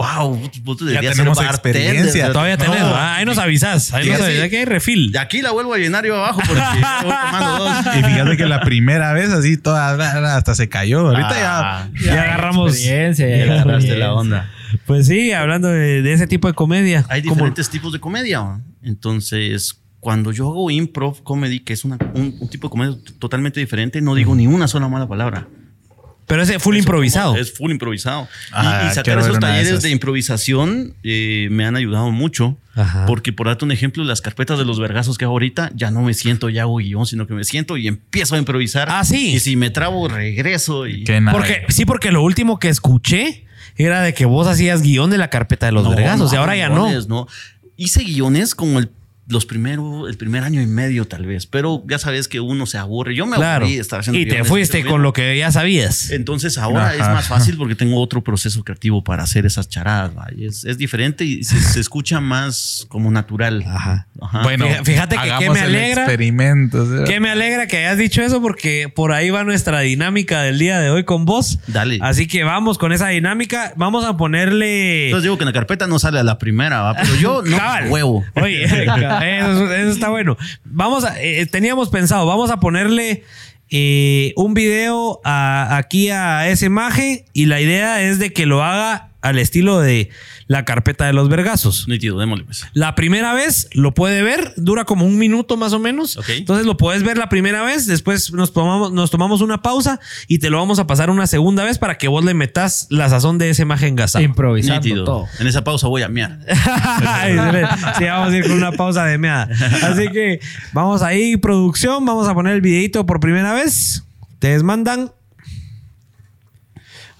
wow, 0.00 0.40
vos 0.64 0.76
te 0.78 0.84
deberías 0.86 1.14
tenemos 1.14 1.36
ser 1.36 1.46
experiencia. 1.48 2.32
Todavía 2.32 2.56
No. 2.56 2.64
tenés. 2.64 2.80
ah, 2.82 3.16
ahí 3.16 3.24
nos 3.26 3.36
avisas. 3.38 3.92
Ahí 3.92 4.08
nos 4.08 4.20
avisas. 4.20 4.44
Aquí 4.44 4.56
hay 4.56 4.64
refil. 4.64 5.12
De 5.12 5.18
aquí 5.18 5.42
la 5.42 5.50
vuelvo 5.50 5.74
a 5.74 5.78
llenar 5.78 6.06
yo 6.06 6.16
abajo 6.16 6.40
porque 6.46 6.62
ya 6.80 7.00
voy 7.02 7.12
tomando 7.12 7.64
dos. 7.64 7.76
Y 7.98 8.02
fíjate 8.04 8.36
que 8.36 8.46
la 8.46 8.60
primera 8.62 9.12
vez 9.12 9.30
así 9.30 9.56
toda 9.56 10.34
hasta 10.36 10.54
se 10.54 10.68
cayó. 10.68 11.08
Ahorita 11.08 11.28
Ah, 11.32 11.88
ya. 11.94 12.04
Ya 12.14 12.22
agarramos. 12.22 12.72
Experiencia, 12.74 13.28
ya 13.28 13.44
Ya 13.46 13.52
agarraste 13.54 13.96
la 13.96 14.14
onda. 14.14 14.50
Pues 14.86 15.06
sí, 15.08 15.32
hablando 15.32 15.68
de, 15.68 16.00
de 16.02 16.12
ese 16.12 16.26
tipo 16.26 16.48
de 16.48 16.54
comedia. 16.54 17.04
Hay 17.08 17.20
diferentes 17.22 17.68
tipos 17.70 17.92
de 17.92 18.00
comedia. 18.00 18.38
¿no? 18.38 18.62
Entonces, 18.82 19.80
cuando 19.98 20.32
yo 20.32 20.48
hago 20.48 20.70
improv 20.70 21.22
comedy, 21.22 21.60
que 21.60 21.72
es 21.74 21.84
una- 21.84 21.98
un, 22.14 22.36
un 22.40 22.48
tipo 22.48 22.68
de 22.68 22.70
comedia 22.70 22.96
totalmente 23.18 23.60
diferente, 23.60 24.00
no 24.00 24.14
digo 24.14 24.34
ni 24.34 24.46
una 24.46 24.66
sola 24.68 24.88
mala 24.88 25.06
palabra. 25.08 25.46
Pero 26.30 26.42
ese 26.42 26.58
full 26.58 26.76
improvisado. 26.76 27.36
Es 27.36 27.52
full 27.52 27.70
improvisado. 27.70 28.22
Y- 28.22 28.52
Ah, 28.52 28.88
y, 28.90 28.94
sacar 28.94 29.18
esos 29.18 29.34
de 29.34 29.38
talleres 29.40 29.82
de, 29.82 29.90
improvisación 29.90 30.94
eh, 31.02 31.48
me 31.50 31.66
han 31.66 31.76
ayudado 31.76 32.10
mucho. 32.10 32.56
Ajá. 32.74 33.04
Porque, 33.06 33.32
por 33.32 33.48
darte 33.48 33.64
un 33.64 33.72
ejemplo, 33.72 34.04
las 34.04 34.20
carpetas 34.20 34.58
de 34.58 34.64
los 34.64 34.78
vergazos 34.78 35.18
que 35.18 35.24
hago 35.26 35.32
ahorita, 35.32 35.72
ya 35.74 35.90
no 35.90 36.02
me 36.02 36.14
siento 36.14 36.48
y 36.48 36.58
hago 36.58 36.76
guion, 36.76 37.04
sino 37.04 37.26
que 37.26 37.34
me 37.34 37.44
siento 37.44 37.76
y 37.76 37.88
empiezo 37.88 38.36
a 38.36 38.38
improvisar. 38.38 38.88
Ah, 38.90 39.04
sí. 39.04 39.34
Y 39.34 39.40
si 39.40 39.56
me 39.56 39.70
trabo, 39.70 40.08
regreso. 40.08 40.86
Y... 40.86 41.04
Porque, 41.32 41.64
sí, 41.68 41.84
porque 41.84 42.12
lo 42.12 42.22
último 42.22 42.58
que 42.58 42.68
escuché 42.68 43.44
era 43.76 44.00
de 44.02 44.14
que 44.14 44.24
vos 44.24 44.46
hacías 44.46 44.82
guion 44.82 45.10
de 45.10 45.18
la 45.18 45.28
carpeta 45.30 45.66
de 45.66 45.72
los 45.72 45.84
No, 45.84 45.90
vergazos 45.90 46.30
no 46.30 46.34
y 46.36 46.38
ahora 46.38 46.56
ya 46.56 46.68
no. 46.68 46.88
no. 47.08 47.26
Hice 47.76 48.04
guiones 48.04 48.54
como 48.54 48.78
el, 48.78 48.90
los 49.30 49.46
primeros, 49.46 50.08
el 50.08 50.16
primer 50.16 50.44
año 50.44 50.60
y 50.60 50.66
medio, 50.66 51.06
tal 51.06 51.24
vez. 51.26 51.46
Pero 51.46 51.82
ya 51.88 51.98
sabes 51.98 52.28
que 52.28 52.40
uno 52.40 52.66
se 52.66 52.78
aburre. 52.78 53.14
Yo 53.14 53.26
me 53.26 53.36
Claro. 53.36 53.64
aburrí 53.64 53.76
de 53.76 53.80
estar 53.82 54.00
haciendo 54.00 54.18
Y 54.20 54.26
te 54.26 54.44
fuiste 54.44 54.84
con 54.84 55.02
lo 55.02 55.12
que 55.12 55.36
ya 55.38 55.50
sabías. 55.52 56.10
Entonces 56.10 56.58
ahora 56.58 56.86
Ajá. 56.88 56.94
es 56.94 57.00
más 57.00 57.28
fácil 57.28 57.56
porque 57.56 57.74
tengo 57.74 58.00
otro 58.00 58.22
proceso 58.22 58.62
creativo 58.64 59.02
para 59.04 59.22
hacer 59.22 59.46
esas 59.46 59.68
charadas. 59.68 60.10
¿va? 60.16 60.26
Y 60.36 60.46
Es, 60.46 60.64
es 60.64 60.78
diferente 60.78 61.24
y 61.24 61.44
se, 61.44 61.60
se 61.60 61.80
escucha 61.80 62.20
más 62.20 62.86
como 62.88 63.10
natural. 63.10 63.64
Ajá. 63.66 64.06
Ajá. 64.20 64.42
Bueno, 64.42 64.66
Fíjate- 64.84 65.16
que- 65.16 65.38
que 65.44 65.50
me 65.50 65.60
alegra. 65.60 66.02
experimento. 66.04 67.04
Que 67.06 67.20
me 67.20 67.30
alegra 67.30 67.66
que 67.66 67.78
hayas 67.78 67.98
dicho 67.98 68.22
eso 68.22 68.42
porque 68.42 68.92
por 68.94 69.12
ahí 69.12 69.30
va 69.30 69.44
nuestra 69.44 69.80
dinámica 69.80 70.42
del 70.42 70.58
día 70.58 70.78
de 70.80 70.90
hoy 70.90 71.04
con 71.04 71.24
vos. 71.24 71.58
Dale. 71.66 71.98
Así 72.02 72.26
que 72.26 72.44
vamos 72.44 72.78
con 72.78 72.92
esa 72.92 73.08
dinámica. 73.08 73.72
Vamos 73.76 74.04
a 74.04 74.16
ponerle. 74.16 75.06
Entonces 75.06 75.22
digo 75.24 75.36
que 75.38 75.44
en 75.44 75.46
la 75.46 75.52
carpeta 75.52 75.86
no 75.86 75.98
sale 75.98 76.18
a 76.18 76.22
la 76.22 76.38
primera, 76.38 76.82
¿va? 76.82 76.94
pero 76.94 77.14
yo 77.16 77.42
no 77.42 77.56
Cabal. 77.56 77.88
huevo. 77.90 78.24
Oye, 78.34 78.64
eso, 79.20 79.72
eso 79.72 79.90
está 79.90 80.08
bueno. 80.08 80.36
Vamos 80.64 81.04
a, 81.04 81.20
eh, 81.22 81.46
teníamos 81.46 81.90
pensado, 81.90 82.26
vamos 82.26 82.50
a 82.50 82.60
ponerle 82.60 83.24
eh, 83.70 84.32
un 84.36 84.54
video 84.54 85.20
aquí 85.24 86.10
a 86.10 86.48
ese 86.48 86.68
maje 86.68 87.24
y 87.32 87.46
la 87.46 87.60
idea 87.60 88.02
es 88.02 88.18
de 88.18 88.32
que 88.32 88.46
lo 88.46 88.64
haga 88.64 89.09
al 89.22 89.38
estilo 89.38 89.80
de 89.80 90.10
la 90.46 90.64
carpeta 90.64 91.06
de 91.06 91.12
los 91.12 91.28
vergazos. 91.28 91.86
Nítido, 91.88 92.18
démosle 92.18 92.44
pues. 92.44 92.66
La 92.72 92.94
primera 92.94 93.34
vez 93.34 93.68
lo 93.72 93.94
puede 93.94 94.22
ver, 94.22 94.52
dura 94.56 94.84
como 94.84 95.06
un 95.06 95.18
minuto 95.18 95.56
más 95.56 95.72
o 95.72 95.78
menos. 95.78 96.16
Ok. 96.16 96.30
Entonces 96.30 96.66
lo 96.66 96.76
puedes 96.76 97.02
ver 97.02 97.18
la 97.18 97.28
primera 97.28 97.62
vez, 97.62 97.86
después 97.86 98.32
nos 98.32 98.52
tomamos, 98.52 98.92
nos 98.92 99.10
tomamos 99.10 99.40
una 99.40 99.62
pausa 99.62 100.00
y 100.26 100.38
te 100.38 100.50
lo 100.50 100.58
vamos 100.58 100.78
a 100.78 100.86
pasar 100.86 101.10
una 101.10 101.26
segunda 101.26 101.64
vez 101.64 101.78
para 101.78 101.98
que 101.98 102.08
vos 102.08 102.24
le 102.24 102.34
metas 102.34 102.86
la 102.90 103.08
sazón 103.08 103.38
de 103.38 103.50
ese 103.50 103.64
maje 103.64 103.86
engasado. 103.86 104.24
Improvisando 104.24 104.80
Nítido. 104.80 105.04
todo. 105.04 105.28
En 105.38 105.46
esa 105.46 105.62
pausa 105.64 105.86
voy 105.88 106.02
a 106.02 106.08
miar. 106.08 106.38
sí, 107.98 108.04
vamos 108.04 108.32
a 108.32 108.36
ir 108.36 108.42
con 108.42 108.52
una 108.52 108.72
pausa 108.72 109.04
de 109.04 109.18
meada. 109.18 109.48
Así 109.82 110.08
que 110.08 110.40
vamos 110.72 111.02
ahí, 111.02 111.36
producción. 111.36 112.04
Vamos 112.04 112.28
a 112.28 112.34
poner 112.34 112.54
el 112.54 112.60
videito 112.60 113.06
por 113.06 113.20
primera 113.20 113.52
vez. 113.52 114.04
Ustedes 114.32 114.62
mandan. 114.62 115.12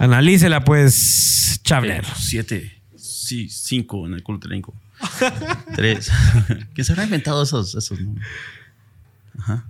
Analícela, 0.01 0.65
pues, 0.65 1.61
Chabler. 1.63 2.07
Siete, 2.17 2.81
sí, 2.97 3.51
cinco 3.51 4.07
en 4.07 4.15
el 4.15 4.23
culo 4.23 4.41
telenco. 4.41 4.75
Tres. 5.77 6.11
¿Quién 6.75 6.85
se 6.87 6.93
habrá 6.93 7.05
inventado 7.05 7.43
esos, 7.43 7.75
esos 7.75 8.01
nombres? 8.01 8.27
Ajá. 9.39 9.67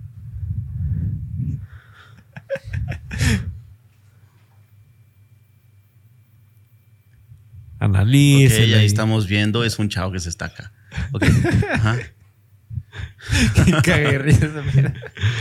Ok, 7.79 7.79
Analícela. 7.79 8.77
ahí 8.77 8.85
estamos 8.85 9.27
viendo, 9.27 9.65
es 9.65 9.79
un 9.79 9.89
chavo 9.89 10.13
que 10.13 10.19
se 10.21 10.29
está 10.29 10.45
acá. 10.45 10.71
Ok. 11.11 11.25
Ajá. 11.73 11.97
Mierda. 13.85 14.63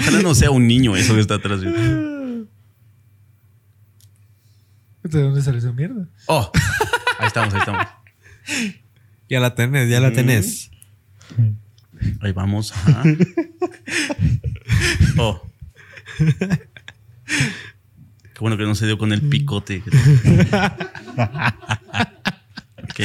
Ojalá 0.00 0.22
no 0.22 0.34
sea 0.34 0.50
un 0.50 0.66
niño 0.66 0.96
eso 0.96 1.14
que 1.14 1.20
está 1.20 1.36
atrás. 1.36 1.60
¿De 5.02 5.22
dónde 5.22 5.42
sale 5.42 5.58
esa 5.58 5.72
mierda? 5.72 6.06
Oh, 6.26 6.50
ahí 7.18 7.26
estamos, 7.26 7.52
ahí 7.54 7.60
estamos. 7.60 7.86
Ya 9.28 9.40
la 9.40 9.54
tenés, 9.54 9.88
ya 9.88 10.00
la 10.00 10.12
tenés. 10.12 10.70
Ahí 12.20 12.32
vamos. 12.32 12.72
Ajá. 12.72 13.02
Oh. 15.18 15.42
Qué 16.16 16.58
bueno 18.40 18.56
que 18.56 18.62
no 18.64 18.74
se 18.74 18.86
dio 18.86 18.96
con 18.96 19.12
el 19.12 19.20
picote. 19.20 19.82
ok. 22.78 23.00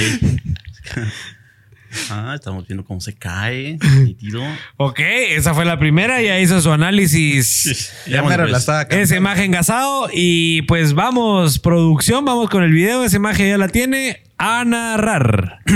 Ah, 2.10 2.34
estamos 2.36 2.68
viendo 2.68 2.84
cómo 2.84 3.02
se 3.02 3.14
cae. 3.14 3.78
Nítido. 4.04 4.42
Ok, 4.78 5.00
esa 5.00 5.54
fue 5.54 5.66
la 5.66 5.80
primera. 5.80 6.22
Ya 6.22 6.40
hizo 6.40 6.62
su 6.62 6.72
análisis. 6.72 7.92
Ya 8.08 8.22
la 8.22 8.48
pues. 8.48 8.68
Ese 8.90 9.18
imagen 9.18 9.46
engasado. 9.46 10.10
Y 10.14 10.62
pues 10.64 10.94
vamos, 10.94 11.60
producción, 11.60 12.24
vamos 12.24 12.50
con 12.50 12.64
el 12.64 12.72
video. 12.72 13.04
Esa 13.04 13.16
imagen 13.16 13.50
ya 13.50 13.58
la 13.58 13.70
tiene. 13.70 14.24
A 14.38 14.64
narrar. 14.66 15.60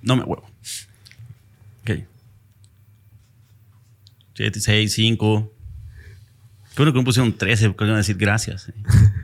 No 0.00 0.16
me 0.16 0.22
huevo. 0.22 0.48
Ok. 1.82 2.04
7, 4.34 4.60
6, 4.60 4.92
5. 4.94 5.52
Qué 6.70 6.74
bueno 6.76 6.92
que 6.92 6.98
me 7.00 7.04
pusieron 7.04 7.36
13 7.36 7.70
porque 7.70 7.84
van 7.84 7.94
a 7.94 7.96
decir 7.98 8.16
gracias. 8.16 8.72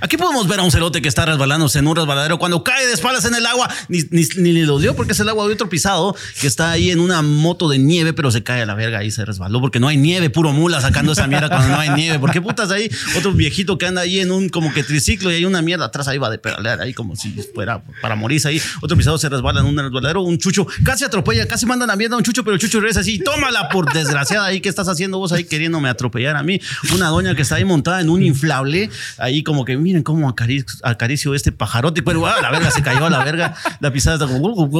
Aquí 0.00 0.16
podemos 0.16 0.48
ver 0.48 0.60
a 0.60 0.62
un 0.62 0.70
cerote 0.70 1.02
que 1.02 1.08
está 1.08 1.24
resbalándose 1.24 1.78
en 1.78 1.86
un 1.86 1.96
resbaladero 1.96 2.38
cuando 2.38 2.64
cae 2.64 2.86
de 2.86 2.92
espaldas 2.92 3.24
en 3.24 3.34
el 3.34 3.46
agua, 3.46 3.68
ni, 3.88 4.00
ni, 4.10 4.24
ni 4.36 4.52
le 4.52 4.64
dolió 4.64 4.94
porque 4.94 5.12
es 5.12 5.20
el 5.20 5.28
agua 5.28 5.46
de 5.46 5.54
otro 5.54 5.68
pisado 5.68 6.16
que 6.40 6.46
está 6.46 6.70
ahí 6.70 6.90
en 6.90 7.00
una 7.00 7.22
moto 7.22 7.68
de 7.68 7.78
nieve, 7.78 8.12
pero 8.12 8.30
se 8.30 8.42
cae 8.42 8.62
a 8.62 8.66
la 8.66 8.74
verga 8.74 8.98
ahí 8.98 9.10
se 9.10 9.24
resbaló 9.24 9.60
porque 9.60 9.80
no 9.80 9.88
hay 9.88 9.96
nieve, 9.96 10.30
puro 10.30 10.52
mula 10.52 10.80
sacando 10.80 11.12
esa 11.12 11.26
mierda 11.26 11.48
cuando 11.48 11.68
no 11.68 11.78
hay 11.78 11.90
nieve. 11.90 12.18
¿Por 12.18 12.30
qué 12.30 12.40
putas 12.40 12.70
ahí 12.70 12.90
otro 13.16 13.32
viejito 13.32 13.78
que 13.78 13.86
anda 13.86 14.02
ahí 14.02 14.20
en 14.20 14.30
un 14.30 14.48
como 14.48 14.72
que 14.72 14.82
triciclo 14.82 15.30
y 15.30 15.36
hay 15.36 15.44
una 15.44 15.62
mierda 15.62 15.86
atrás 15.86 16.08
ahí 16.08 16.18
va 16.18 16.30
de 16.30 16.38
pedalear 16.38 16.80
ahí 16.80 16.94
como 16.94 17.16
si 17.16 17.32
fuera 17.54 17.82
para 18.00 18.16
morirse 18.16 18.48
ahí? 18.48 18.60
Otro 18.80 18.96
pisado 18.96 19.18
se 19.18 19.28
resbala 19.28 19.60
en 19.60 19.66
un 19.66 19.78
resbaladero, 19.78 20.22
un 20.22 20.38
chucho 20.38 20.66
casi 20.84 21.04
atropella, 21.04 21.46
casi 21.46 21.66
manda 21.66 21.86
la 21.86 21.96
mierda 21.96 22.14
a 22.14 22.18
un 22.18 22.24
chucho, 22.24 22.44
pero 22.44 22.54
el 22.54 22.60
chucho 22.60 22.80
regresa 22.80 23.00
así, 23.00 23.18
tómala 23.18 23.68
por 23.68 23.92
desgraciada 23.92 24.46
ahí, 24.46 24.60
¿qué 24.60 24.68
estás 24.68 24.88
haciendo 24.88 25.18
vos 25.18 25.32
ahí 25.32 25.44
queriéndome 25.44 25.88
atropellar 25.88 26.36
a 26.36 26.42
mí? 26.42 26.60
Una 26.94 27.08
doña 27.08 27.34
que 27.34 27.42
está 27.42 27.56
ahí 27.56 27.64
montada 27.64 28.00
en 28.00 28.08
un 28.08 28.22
inflable, 28.22 28.90
ahí 29.18 29.42
como 29.42 29.64
que 29.64 29.71
miren 29.76 30.02
cómo 30.02 30.28
acaricio, 30.28 30.66
acaricio 30.82 31.34
este 31.34 31.52
pajarote, 31.52 32.02
pero 32.02 32.26
ah, 32.26 32.36
la 32.40 32.50
verga 32.50 32.70
se 32.70 32.82
cayó 32.82 33.06
a 33.06 33.10
la 33.10 33.24
verga, 33.24 33.54
la 33.80 33.92
pisada 33.92 34.16
está 34.16 34.26
como 34.26 34.48
un 34.48 34.70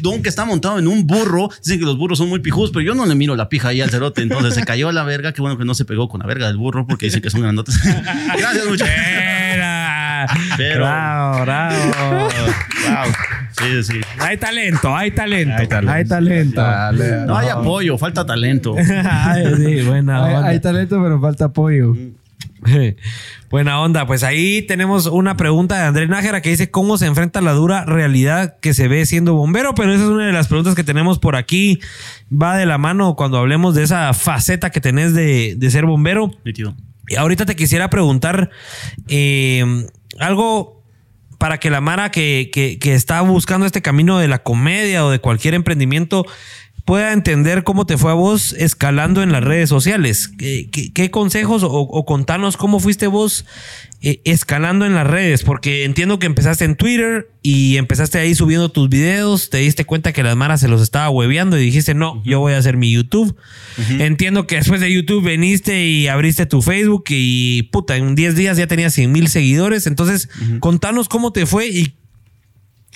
don 0.00 0.22
que 0.22 0.28
está 0.28 0.44
montado 0.44 0.78
en 0.78 0.88
un 0.88 1.06
burro, 1.06 1.48
dicen 1.64 1.78
que 1.78 1.84
los 1.84 1.98
burros 1.98 2.18
son 2.18 2.28
muy 2.28 2.40
pijudos, 2.40 2.70
pero 2.70 2.82
yo 2.82 2.94
no 2.94 3.06
le 3.06 3.14
miro 3.14 3.36
la 3.36 3.48
pija 3.48 3.68
ahí 3.68 3.80
al 3.80 3.90
cerote, 3.90 4.22
entonces 4.22 4.54
se 4.54 4.64
cayó 4.64 4.88
a 4.88 4.92
la 4.92 5.04
verga, 5.04 5.32
qué 5.32 5.40
bueno 5.40 5.58
que 5.58 5.64
no 5.64 5.74
se 5.74 5.84
pegó 5.84 6.08
con 6.08 6.20
la 6.20 6.26
verga 6.26 6.46
del 6.46 6.56
burro 6.56 6.86
porque 6.86 7.06
dicen 7.06 7.22
que 7.22 7.30
son 7.30 7.42
grandotes. 7.42 7.78
Gracias 8.38 8.66
muchachos. 8.66 8.94
Era. 8.96 10.26
Pero- 10.56 10.84
Bravo, 10.84 11.40
bravo. 11.42 11.76
Wow. 12.10 13.12
Sí, 13.58 13.82
sí. 13.82 14.00
Hay 14.18 14.36
talento, 14.36 14.94
hay 14.94 15.10
talento. 15.10 15.54
Hay 15.56 15.66
talento. 15.66 15.92
Hay 15.92 16.04
talento. 16.04 16.60
Dale. 16.60 17.26
No 17.26 17.38
hay 17.38 17.48
apoyo, 17.48 17.96
falta 17.96 18.26
talento. 18.26 18.74
Ay, 18.78 19.44
sí, 19.56 19.82
buena 19.82 20.46
hay 20.46 20.60
talento, 20.60 21.00
pero 21.02 21.20
falta 21.20 21.46
apoyo. 21.46 21.94
Buena 23.50 23.80
onda. 23.80 24.06
Pues 24.06 24.22
ahí 24.24 24.62
tenemos 24.62 25.06
una 25.06 25.36
pregunta 25.36 25.76
de 25.78 25.82
Andrés 25.86 26.08
Nájera 26.08 26.42
que 26.42 26.50
dice 26.50 26.70
cómo 26.70 26.98
se 26.98 27.06
enfrenta 27.06 27.40
la 27.40 27.52
dura 27.52 27.84
realidad 27.84 28.56
que 28.60 28.74
se 28.74 28.88
ve 28.88 29.06
siendo 29.06 29.34
bombero. 29.34 29.74
Pero 29.74 29.92
esa 29.94 30.04
es 30.04 30.10
una 30.10 30.26
de 30.26 30.32
las 30.32 30.48
preguntas 30.48 30.74
que 30.74 30.84
tenemos 30.84 31.18
por 31.18 31.36
aquí. 31.36 31.78
Va 32.30 32.56
de 32.56 32.66
la 32.66 32.78
mano 32.78 33.14
cuando 33.16 33.38
hablemos 33.38 33.74
de 33.74 33.84
esa 33.84 34.12
faceta 34.14 34.70
que 34.70 34.80
tenés 34.80 35.14
de, 35.14 35.54
de 35.56 35.70
ser 35.70 35.86
bombero. 35.86 36.30
Y 37.08 37.14
ahorita 37.16 37.46
te 37.46 37.54
quisiera 37.56 37.88
preguntar 37.88 38.50
eh, 39.08 39.64
algo 40.18 40.82
para 41.38 41.58
que 41.58 41.70
la 41.70 41.80
Mara 41.80 42.10
que, 42.10 42.50
que- 42.52 42.78
que 42.78 42.94
está 42.94 43.20
buscando 43.20 43.66
este 43.66 43.82
camino 43.82 44.18
de 44.18 44.26
la 44.26 44.42
comedia 44.42 45.04
o 45.04 45.10
de 45.10 45.18
cualquier 45.18 45.54
emprendimiento 45.54 46.24
pueda 46.86 47.12
entender 47.12 47.64
cómo 47.64 47.84
te 47.84 47.98
fue 47.98 48.12
a 48.12 48.14
vos 48.14 48.54
escalando 48.54 49.22
en 49.22 49.32
las 49.32 49.42
redes 49.44 49.68
sociales. 49.68 50.28
¿Qué, 50.38 50.68
qué- 50.70 50.92
qué 50.92 51.10
consejos 51.10 51.62
o, 51.64 51.68
o 51.70 52.06
contanos 52.06 52.56
cómo 52.56 52.78
fuiste 52.80 53.08
vos 53.08 53.44
eh, 54.02 54.20
escalando 54.24 54.86
en 54.86 54.94
las 54.94 55.04
redes? 55.06 55.42
Porque 55.42 55.84
entiendo 55.84 56.18
que 56.20 56.26
empezaste 56.26 56.64
en 56.64 56.76
Twitter 56.76 57.28
y 57.42 57.76
empezaste 57.76 58.18
ahí 58.18 58.36
subiendo 58.36 58.68
tus 58.70 58.88
videos, 58.88 59.50
te 59.50 59.58
diste 59.58 59.84
cuenta 59.84 60.12
que 60.12 60.22
las 60.22 60.36
Mara 60.36 60.58
se 60.58 60.68
los 60.68 60.80
estaba 60.80 61.10
hueveando 61.10 61.58
y 61.58 61.64
dijiste, 61.64 61.92
no, 61.94 62.22
yo 62.24 62.38
voy 62.38 62.52
a 62.52 62.58
hacer 62.58 62.76
mi 62.76 62.92
YouTube. 62.92 63.36
Entiendo 63.98 64.46
que 64.46 64.54
después 64.56 64.80
de 64.80 64.92
YouTube 64.92 65.24
veniste 65.24 65.84
y 65.86 66.06
abriste 66.06 66.46
tu 66.46 66.62
Facebook 66.62 67.04
y 67.08 67.64
puta, 67.72 67.96
en 67.96 68.14
10 68.14 68.36
días 68.36 68.56
ya 68.58 68.68
tenías 68.68 68.94
100 68.94 69.10
mil 69.10 69.26
seguidores. 69.28 69.88
Entonces, 69.88 70.28
contanos 70.60 71.08
cómo 71.08 71.32
te 71.32 71.46
fue 71.46 71.66
y, 71.66 71.94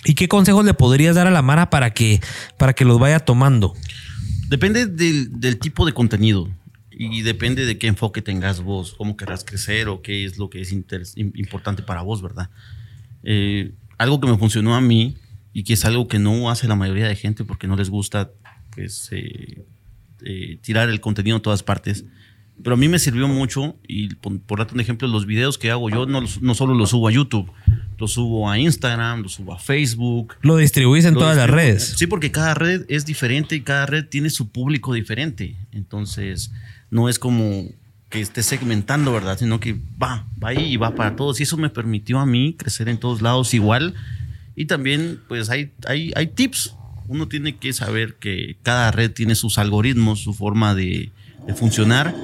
y 0.04 0.14
qué 0.14 0.28
consejos 0.28 0.64
le 0.64 0.74
podrías 0.74 1.16
dar 1.16 1.26
a 1.26 1.30
la 1.30 1.42
Mara 1.42 1.70
para 1.70 1.92
que, 1.92 2.20
para 2.56 2.72
que 2.72 2.84
los 2.84 2.98
vaya 2.98 3.20
tomando. 3.20 3.74
Depende 4.48 4.86
del, 4.86 5.58
tipo 5.58 5.86
de 5.86 5.92
contenido 5.92 6.50
y 6.90 7.22
depende 7.22 7.66
de 7.66 7.78
qué 7.78 7.86
enfoque 7.86 8.20
tengas 8.20 8.62
vos, 8.62 8.94
cómo 8.94 9.16
querrás 9.16 9.44
crecer 9.44 9.88
o 9.88 10.02
qué 10.02 10.24
es 10.24 10.38
lo 10.38 10.50
que 10.50 10.60
es 10.60 10.72
importante 10.72 11.82
para 11.82 12.02
vos, 12.02 12.20
¿verdad? 12.20 12.50
Eh, 13.22 13.72
algo 13.98 14.20
que 14.20 14.26
me 14.26 14.38
funcionó 14.38 14.74
a 14.74 14.80
mí 14.80 15.16
y 15.52 15.64
que 15.64 15.74
es 15.74 15.84
algo 15.84 16.08
que 16.08 16.18
no 16.18 16.50
hace 16.50 16.66
la 16.68 16.76
mayoría 16.76 17.06
de 17.06 17.16
gente 17.16 17.44
porque 17.44 17.66
no 17.66 17.76
les 17.76 17.90
gusta 17.90 18.30
pues, 18.74 19.08
eh, 19.12 19.64
eh, 20.22 20.58
tirar 20.62 20.88
el 20.88 21.00
contenido 21.00 21.36
a 21.36 21.42
todas 21.42 21.62
partes. 21.62 22.04
Pero 22.62 22.74
a 22.74 22.76
mí 22.76 22.88
me 22.88 22.98
sirvió 22.98 23.28
mucho 23.28 23.76
y 23.86 24.14
por, 24.16 24.40
por 24.40 24.58
darte 24.58 24.74
un 24.74 24.80
ejemplo, 24.80 25.08
los 25.08 25.26
videos 25.26 25.58
que 25.58 25.70
hago 25.70 25.88
yo 25.90 26.06
no, 26.06 26.26
solo 26.54 26.74
los 26.74 26.90
subo 26.90 27.08
a 27.08 27.12
YouTube, 27.12 27.50
los 27.98 28.12
subo 28.12 28.50
a 28.50 28.58
Instagram, 28.58 29.22
los 29.22 29.32
subo 29.32 29.54
a 29.54 29.58
Facebook, 29.58 30.36
Lo 30.42 30.56
distribuís 30.56 31.04
en 31.04 31.14
lo 31.14 31.20
todas 31.20 31.36
las 31.36 31.48
redes. 31.48 31.94
Sí, 31.96 32.06
porque 32.06 32.30
cada 32.30 32.54
red 32.54 32.84
es 32.88 33.06
diferente 33.06 33.56
y 33.56 33.60
cada 33.60 33.86
red 33.86 34.06
tiene 34.06 34.30
su 34.30 34.50
público 34.50 34.92
diferente. 34.94 35.56
Entonces, 35.72 36.52
no 36.90 37.08
es 37.08 37.18
como 37.18 37.68
que 38.10 38.20
esté 38.20 38.42
segmentando, 38.42 39.12
¿verdad? 39.12 39.38
Sino 39.38 39.60
que 39.60 39.78
va, 40.02 40.26
va 40.42 40.48
ahí 40.48 40.72
y 40.72 40.76
va 40.76 40.94
para 40.94 41.16
todos. 41.16 41.40
Y 41.40 41.44
eso 41.44 41.56
me 41.56 41.70
permitió 41.70 42.18
a 42.18 42.26
mí 42.26 42.54
crecer 42.58 42.88
en 42.88 42.98
todos 42.98 43.22
lados 43.22 43.54
igual. 43.54 43.94
Y 44.56 44.66
también, 44.66 45.20
pues, 45.28 45.48
hay, 45.48 45.70
hay, 45.86 46.12
hay 46.16 46.26
tips. 46.26 46.74
Uno 47.06 47.28
tiene 47.28 47.56
que 47.56 47.72
saber 47.72 48.16
que 48.16 48.56
cada 48.62 48.90
red 48.90 49.12
tiene 49.12 49.34
sus 49.34 49.58
algoritmos, 49.58 50.20
su 50.20 50.34
forma 50.34 50.74
de, 50.74 51.10
de 51.46 51.54
funcionar. 51.54 52.14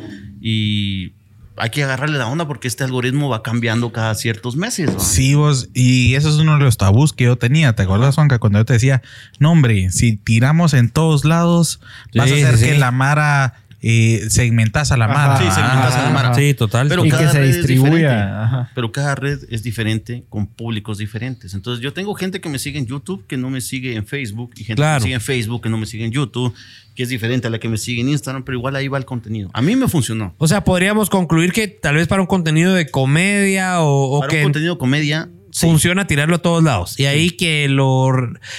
Y 0.49 1.13
hay 1.57 1.71
que 1.71 1.83
agarrarle 1.83 2.19
la 2.19 2.29
onda 2.29 2.47
porque 2.47 2.69
este 2.69 2.85
algoritmo 2.85 3.29
va 3.29 3.43
cambiando 3.43 3.91
cada 3.91 4.15
ciertos 4.15 4.55
meses. 4.55 4.91
Sí, 4.99 5.35
vos, 5.35 5.71
y 5.75 6.15
eso 6.15 6.29
es 6.29 6.37
uno 6.37 6.53
de 6.57 6.61
los 6.65 6.77
tabús 6.77 7.13
que 7.13 7.25
yo 7.25 7.35
tenía. 7.37 7.75
¿Te 7.75 7.83
acuerdas, 7.83 8.15
Juanca? 8.15 8.39
Cuando 8.39 8.61
yo 8.61 8.65
te 8.65 8.75
decía, 8.75 9.03
no, 9.41 9.51
hombre, 9.51 9.91
si 9.91 10.17
tiramos 10.17 10.73
en 10.73 10.89
todos 10.91 11.25
lados, 11.25 11.81
vas 12.15 12.31
a 12.31 12.35
hacer 12.35 12.59
sí, 12.59 12.65
que 12.67 12.73
sí. 12.75 12.79
la 12.79 12.93
Mara 12.93 13.55
eh, 13.83 14.27
segmentas 14.31 14.93
a 14.93 14.97
la 14.97 15.07
Ajá. 15.07 15.15
Mara. 15.15 15.39
Sí, 15.39 15.45
segmentas 15.53 15.95
a 15.97 16.03
la 16.05 16.11
Mara. 16.11 16.35
Sí, 16.35 16.55
total. 16.55 16.89
Pero 16.89 17.05
y 17.05 17.09
cada 17.11 17.25
que 17.25 17.29
se 17.33 17.39
red 17.41 17.49
es 17.49 17.57
diferente. 17.67 17.73
distribuya. 17.91 18.71
Pero 18.75 18.93
cada 18.93 19.15
red 19.17 19.39
es 19.51 19.63
diferente 19.65 20.25
con 20.29 20.47
públicos 20.47 20.99
diferentes. 20.99 21.55
Entonces 21.55 21.83
yo 21.83 21.93
tengo 21.93 22.15
gente 22.15 22.41
que 22.41 22.49
me 22.49 22.59
sigue 22.61 22.79
en 22.79 22.87
YouTube 22.87 23.27
que 23.27 23.37
no 23.37 23.51
me 23.51 23.61
sigue 23.61 23.97
en 23.97 24.07
Facebook 24.07 24.53
y 24.57 24.63
gente 24.65 24.81
Claro. 24.81 24.99
que 24.99 25.01
me 25.01 25.05
sigue 25.07 25.15
en 25.15 25.21
Facebook 25.21 25.63
que 25.63 25.69
no 25.71 25.79
me 25.79 25.87
sigue 25.87 26.05
en 26.05 26.13
YouTube, 26.13 26.55
que 26.97 27.03
es 27.05 27.09
diferente 27.11 27.47
a 27.47 27.51
la 27.51 27.61
que 27.61 27.69
me 27.69 27.77
sigue 27.77 28.01
en 28.01 28.09
Instagram, 28.09 28.43
pero 28.43 28.59
igual 28.59 28.75
ahí 28.75 28.89
va 28.89 28.99
el 28.99 29.05
contenido. 29.05 29.51
A 29.53 29.63
mí 29.63 29.77
me 29.77 29.87
funcionó. 29.87 30.35
O 30.39 30.49
sea, 30.49 30.65
podríamos 30.65 31.11
concluir 31.11 31.53
que 31.53 31.69
tal 31.69 31.95
vez 31.95 32.09
para 32.09 32.23
un 32.23 32.27
contenido 32.27 32.75
de 32.75 32.91
comedia 32.91 33.83
o, 33.83 34.17
o 34.17 34.21
Para 34.21 34.31
que 34.31 34.39
un 34.39 34.45
contenido 34.45 34.79
comedia, 34.79 35.29
sí. 35.53 35.67
funciona 35.67 36.07
tirarlo 36.07 36.37
a 36.37 36.39
todos 36.39 36.65
lados. 36.65 36.99
Y 36.99 37.05
ahí 37.05 37.31
que 37.31 37.69
lo... 37.69 38.11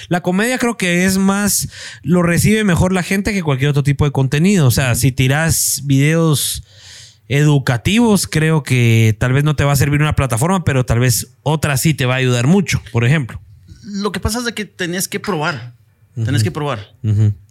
La 0.08 0.22
comedia 0.22 0.56
creo 0.58 0.76
que 0.76 1.04
es 1.04 1.18
más... 1.18 1.68
Lo 2.02 2.22
recibe 2.22 2.64
mejor 2.64 2.92
la 2.92 3.02
gente 3.02 3.32
que 3.32 3.42
cualquier 3.42 3.70
otro 3.70 3.82
tipo 3.82 4.04
de 4.04 4.12
contenido. 4.12 4.66
O 4.68 4.70
sea, 4.70 4.94
si 4.94 5.10
tiras 5.10 5.82
videos 5.84 6.62
educativos, 7.26 8.26
creo 8.26 8.62
que 8.62 9.16
tal 9.18 9.32
vez 9.32 9.44
no 9.44 9.56
te 9.56 9.64
va 9.64 9.72
a 9.72 9.76
servir 9.76 10.00
una 10.00 10.14
plataforma, 10.14 10.64
pero 10.64 10.86
tal 10.86 11.00
vez 11.00 11.34
otra 11.42 11.76
sí 11.76 11.92
te 11.92 12.06
va 12.06 12.14
a 12.14 12.18
ayudar 12.18 12.46
mucho, 12.46 12.80
por 12.92 13.04
ejemplo. 13.04 13.40
Lo 13.84 14.12
que 14.12 14.20
pasa 14.20 14.38
es 14.38 14.44
de 14.44 14.54
que 14.54 14.64
tenés 14.64 15.08
que 15.08 15.20
probar. 15.20 15.74
Tenés 16.24 16.42
que 16.42 16.50
probar. 16.50 16.94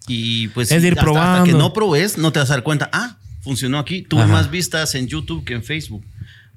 Y 0.08 0.48
pues 0.50 0.72
Es 0.72 0.82
de 0.82 0.88
ir 0.90 1.00
hasta- 1.00 1.34
Hasta 1.34 1.44
que 1.44 1.54
no 1.54 1.74
probes, 1.74 2.18
no 2.18 2.32
te 2.32 2.40
vas 2.40 2.50
a 2.50 2.54
dar 2.54 2.64
cuenta. 2.64 2.90
Ah, 2.94 3.18
funcionó 3.42 3.78
aquí. 3.80 4.02
Tuve 4.04 4.24
Ajá. 4.24 4.32
más 4.32 4.52
vistas 4.52 4.96
en 4.96 5.08
YouTube 5.08 5.44
que 5.44 5.54
en 5.54 5.64
Facebook. 5.64 6.04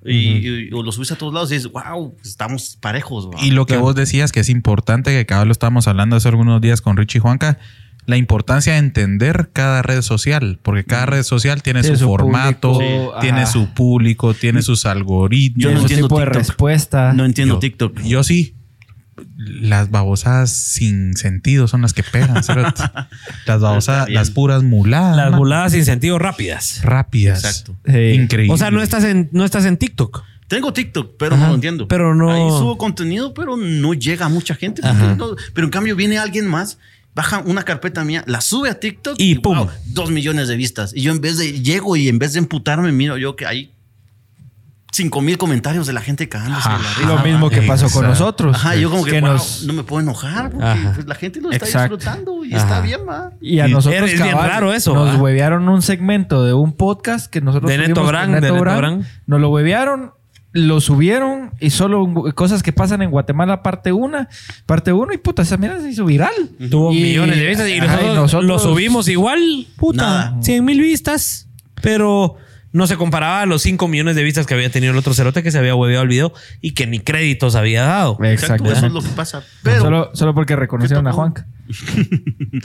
Y, 0.05 0.12
y- 0.16 0.70
o 0.72 0.82
lo 0.82 0.92
subiste 0.92 1.12
a 1.14 1.18
todos 1.18 1.34
lados 1.34 1.51
y 1.51 1.57
dices, 1.57 1.70
wow, 1.70 2.16
estamos 2.24 2.78
parejos. 2.80 3.28
¿va?". 3.28 3.42
Y 3.44 3.51
lo 3.51 3.66
que 3.66 3.74
Claro. 3.74 3.82
vos 3.82 3.94
decías 3.94 4.32
que 4.32 4.40
es 4.40 4.48
importante, 4.48 5.11
que 5.11 5.26
cada 5.26 5.42
vez 5.42 5.48
lo 5.48 5.53
estábamos 5.53 5.88
hablando 5.88 6.16
hace 6.16 6.28
algunos 6.28 6.61
días 6.62 6.80
con 6.80 6.96
Richie 6.96 7.18
y 7.18 7.20
Juanca, 7.20 7.59
la 8.07 8.16
importancia 8.16 8.72
de 8.72 8.78
entender 8.78 9.51
cada 9.53 9.82
red 9.82 10.01
social, 10.01 10.59
porque 10.62 10.84
cada 10.84 11.05
red 11.05 11.22
social 11.22 11.62
tiene 11.62 11.82
Tiene 11.82 11.96
su, 11.98 12.05
su 12.05 12.09
formato, 12.09 12.72
público, 12.72 13.12
Sí. 13.14 13.20
tiene 13.20 13.42
ajá. 13.42 13.53
su 13.53 13.68
público, 13.74 14.32
tiene 14.32 14.62
sus 14.62 14.86
algoritmos. 14.86 15.62
Yo 15.62 15.70
no 15.70 15.76
Su 15.76 15.82
entiendo 15.82 16.09
tipo 16.09 16.18
de 16.20 16.24
respuesta. 16.26 17.12
no 17.12 17.24
entiendo 17.26 17.55
Yo- 17.57 17.61
TikTok. 17.61 18.01
Yo 18.03 18.24
sí. 18.24 18.55
Las 19.47 19.91
babosadas 19.91 20.51
sin 20.51 21.16
sentido 21.16 21.66
son 21.66 21.80
las 21.82 21.95
que 21.95 22.03
pegan. 22.03 22.34
las 23.47 23.61
babosadas, 23.61 24.07
bien. 24.07 24.14
las 24.16 24.30
puras 24.30 24.62
muladas. 24.62 25.16
Las 25.16 25.30
man. 25.30 25.38
muladas 25.38 25.72
sin 25.72 25.84
sentido 25.84 26.18
rápidas. 26.18 26.80
rápidas. 26.82 27.45
Exacto. 27.45 27.76
Sí. 27.86 27.99
Increíble. 28.20 28.53
O 28.53 28.59
sea, 28.59 28.70
no 28.70 28.82
estás 28.82 29.05
en, 29.05 29.28
no 29.32 29.45
estás 29.45 29.64
en 29.64 29.76
TikTok. 29.76 30.22
Tengo 30.49 30.72
TikTok, 30.72 31.14
pero 31.16 31.36
Ajá, 31.36 31.45
no 31.45 31.49
lo 31.51 31.55
entiendo. 31.55 31.86
pero 31.88 32.14
no- 32.14 32.30
Ahí 32.32 32.41
subo 32.59 32.76
contenido, 32.76 33.32
pero 33.34 33.57
no 33.57 33.95
llega 33.95 34.26
a 34.26 34.28
mucha 34.28 34.55
gente. 34.55 34.82
no- 34.82 35.36
pero 35.55 35.66
en 35.66 35.70
cambio 35.70 35.95
viene 35.97 36.18
alguien 36.18 36.47
más, 36.47 36.78
baja 37.14 37.38
una 37.47 37.62
carpeta 37.62 38.05
mía, 38.05 38.24
la 38.26 38.41
sube 38.41 38.68
a 38.68 38.78
TikTok 38.80 39.14
Y 39.18 39.36
pum. 39.36 39.57
wow, 39.59 39.70
dos 39.86 40.11
millones 40.11 40.49
de 40.49 40.57
vistas. 40.57 40.93
Y 40.95 41.03
yo 41.03 41.12
en 41.12 41.20
vez 41.20 41.38
de, 41.38 41.62
llego 41.62 41.97
y 41.97 42.09
en 42.09 42.18
vez 42.18 42.32
de 42.32 42.41
emputarme, 42.41 42.91
miro 42.93 43.16
yo 43.16 43.36
que 43.36 43.47
hay 43.47 43.70
cinco 45.03 45.20
mil 45.20 45.38
comentarios 45.38 45.86
de 45.86 45.92
la 45.92 46.01
gente 46.01 46.28
cagándose 46.28 46.68
de 46.68 46.74
la 46.74 46.78
risa. 46.94 47.09
Lo 47.09 47.18
mismo 47.20 47.51
que 47.51 47.62
pasó 47.62 47.88
con 47.90 48.07
nosotros. 48.07 48.55
Ajá, 48.57 48.74
yo 48.76 48.90
como 48.90 49.05
que, 49.05 49.12
Que 49.12 49.20
wow, 49.20 49.30
nos- 49.32 49.62
no 49.64 49.72
me 49.72 49.82
puedo 49.82 50.03
enojar 50.03 50.51
porque 50.51 50.66
Ajá. 50.66 50.92
pues, 50.94 51.07
la 51.07 51.14
gente 51.14 51.40
lo 51.40 51.51
está 51.51 51.64
Exacto. 51.64 51.96
disfrutando 51.96 52.44
y 52.44 52.55
Ajá. 52.55 52.62
está 52.64 52.80
bien, 52.80 53.01
va. 53.09 53.30
Y 53.40 53.61
a 53.61 53.68
Y- 53.68 53.72
nosotros 53.72 54.11
Es 54.11 54.22
bien 54.22 54.36
raro 54.36 54.72
eso, 54.72 54.94
Nos 54.94 55.09
¿va? 55.16 55.16
huevearon 55.16 55.68
un 55.68 55.82
segmento 55.82 56.44
de 56.44 56.53
un 56.53 56.72
podcast 56.72 57.30
que 57.30 57.40
nosotros 57.40 57.70
De 57.70 57.78
Neto 57.78 58.05
Brand, 58.05 58.34
de 58.34 58.40
Neto 58.40 58.59
Brand. 58.61 59.05
Nos 59.26 59.40
lo 59.40 59.48
huevearon, 59.51 60.12
lo 60.53 60.80
subieron 60.80 61.53
y 61.61 61.70
solo 61.70 62.12
cosas 62.34 62.62
que 62.64 62.72
pasan 62.72 63.03
en 63.03 63.11
Guatemala 63.11 63.62
parte 63.62 63.92
1, 63.92 64.26
parte 64.66 64.92
1 64.92 65.12
y 65.12 65.18
puta, 65.18 65.42
esa 65.42 65.57
mierda 65.57 65.80
se 65.80 65.90
hizo 65.90 66.05
viral. 66.05 66.32
Tuvo 66.70 66.92
Y- 66.92 67.01
millones 67.03 67.36
de 67.36 67.46
vistas 67.46 67.68
y 67.68 67.78
Ajá, 67.78 67.86
nosotros, 67.86 68.12
y 68.12 68.14
nosotros- 68.16 68.44
lo 68.48 68.59
subimos 68.59 69.09
igual. 69.09 69.66
Puta, 69.76 70.03
Nada. 70.03 70.36
100 70.42 70.64
mil 70.64 70.80
vistas. 70.80 71.46
Pero 71.82 72.36
no 72.73 72.87
se 72.87 72.97
comparaba 72.97 73.43
a 73.43 73.47
los 73.47 73.62
5 73.62 73.89
millones 73.89 74.16
de 74.16 74.23
vistas 74.23 74.47
que 74.47 74.55
había 74.55 74.71
tenido 74.71 74.93
el 74.93 74.99
otro 74.99 75.14
cerote 75.14 75.43
que 75.43 75.51
se 75.51 75.59
había 75.59 75.75
hueveado 75.75 76.03
el 76.03 76.09
video 76.09 76.33
y 76.61 76.73
que 76.73 76.87
ni 76.87 77.01
créditos 77.01 77.55
había 77.55 77.83
dado. 77.85 78.12
Exacto, 78.23 78.25
eso 78.25 78.33
es 78.35 78.43
Exactamente. 78.79 78.95
lo 78.95 79.03
que 79.03 79.16
pasa. 79.16 79.43
Pero 79.62 79.81
Solo, 79.81 80.11
solo 80.14 80.35
porque 80.35 80.57
reconocieron 80.57 81.07
a 81.09 81.12
Juanca. 81.12 81.47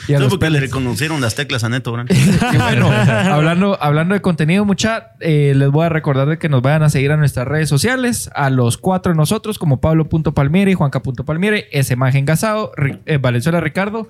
Y 0.08 0.14
a 0.14 0.20
porque 0.28 0.50
le 0.50 0.60
reconocieron 0.60 1.22
las 1.22 1.36
teclas 1.36 1.64
a 1.64 1.70
Neto. 1.70 1.96
Y 2.10 2.58
bueno, 2.58 2.92
hablando, 3.08 3.78
hablando 3.82 4.14
de 4.14 4.22
contenido, 4.22 4.66
mucha, 4.66 5.12
eh, 5.20 5.54
les 5.56 5.70
voy 5.70 5.86
a 5.86 5.90
recordar 5.90 6.28
de 6.28 6.38
que 6.38 6.50
nos 6.50 6.62
vayan 6.62 6.84
a 6.84 6.90
seguir 6.90 7.12
a 7.12 7.18
nuestras 7.18 7.48
redes 7.48 7.70
sociales, 7.70 8.30
a 8.34 8.50
los 8.50 8.78
cuatro 8.78 9.12
de 9.12 9.18
nosotros, 9.18 9.60
como 9.60 9.80
Pablo.palmieri, 9.80 10.74
Juanca.palmieri, 10.74 11.66
ese 11.72 11.94
imagen 11.94 12.26
Gasado, 12.26 12.72
eh, 13.06 13.18
Valenzuela 13.18 13.62
Ricardo. 13.62 14.08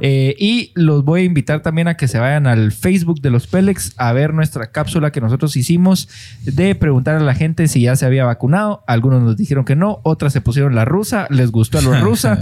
eh, 0.00 0.34
y 0.38 0.72
los 0.74 1.04
voy 1.04 1.22
a 1.22 1.24
invitar 1.24 1.60
también 1.60 1.88
a 1.88 1.96
que 1.96 2.08
se 2.08 2.18
vayan 2.18 2.46
al 2.46 2.72
Facebook 2.72 3.20
de 3.20 3.30
los 3.30 3.46
Pélex 3.46 3.92
a 3.96 4.12
ver 4.12 4.34
nuestra 4.34 4.70
cápsula 4.70 5.12
que 5.12 5.20
nosotros 5.20 5.56
hicimos 5.56 6.08
de 6.42 6.74
preguntar 6.74 7.16
a 7.16 7.20
la 7.20 7.34
gente 7.34 7.68
si 7.68 7.82
ya 7.82 7.96
se 7.96 8.06
había 8.06 8.24
vacunado. 8.24 8.84
Algunos 8.86 9.22
nos 9.22 9.36
dijeron 9.36 9.64
que 9.64 9.76
no, 9.76 10.00
otras 10.04 10.32
se 10.32 10.40
pusieron 10.40 10.74
la 10.74 10.84
rusa, 10.84 11.26
les 11.30 11.50
gustó 11.50 11.78
a 11.78 11.82
los 11.82 12.00
rusa. 12.08 12.38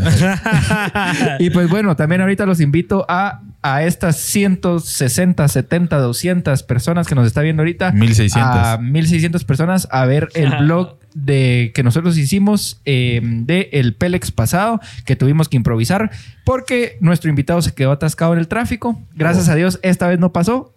y 1.39 1.51
pues 1.51 1.69
bueno, 1.69 1.96
también 1.97 2.21
ahorita 2.21 2.47
los 2.47 2.61
invito 2.61 3.05
a, 3.09 3.43
a 3.63 3.83
estas 3.83 4.17
160, 4.17 5.49
70, 5.49 5.99
200 5.99 6.63
personas 6.63 7.07
que 7.07 7.15
nos 7.15 7.27
está 7.27 7.43
viendo 7.43 7.63
ahorita. 7.63 7.93
1600. 7.93 8.43
A 8.43 8.79
1600 8.79 9.45
personas 9.45 9.89
a 9.91 10.05
ver 10.07 10.29
el 10.35 10.55
blog 10.59 10.99
de 11.15 11.73
que 11.75 11.83
nosotros 11.83 12.19
hicimos 12.19 12.83
eh, 12.85 13.21
de 13.23 13.71
el 13.73 13.95
Pélex 13.95 14.31
pasado 14.31 14.81
que 15.07 15.17
tuvimos 15.17 15.49
que 15.49 15.57
improvisar 15.57 16.11
porque 16.45 16.99
nuestro 17.01 17.31
invitado 17.31 17.63
se 17.63 17.75
quedó 17.75 17.93
atascado 17.93 18.35
en 18.35 18.39
el 18.39 18.49
tráfico. 18.49 19.01
Gracias 19.15 19.49
a 19.49 19.55
Dios 19.55 19.81
esta 19.83 20.09
vez 20.09 20.19
no 20.19 20.33
pasó. 20.33 20.76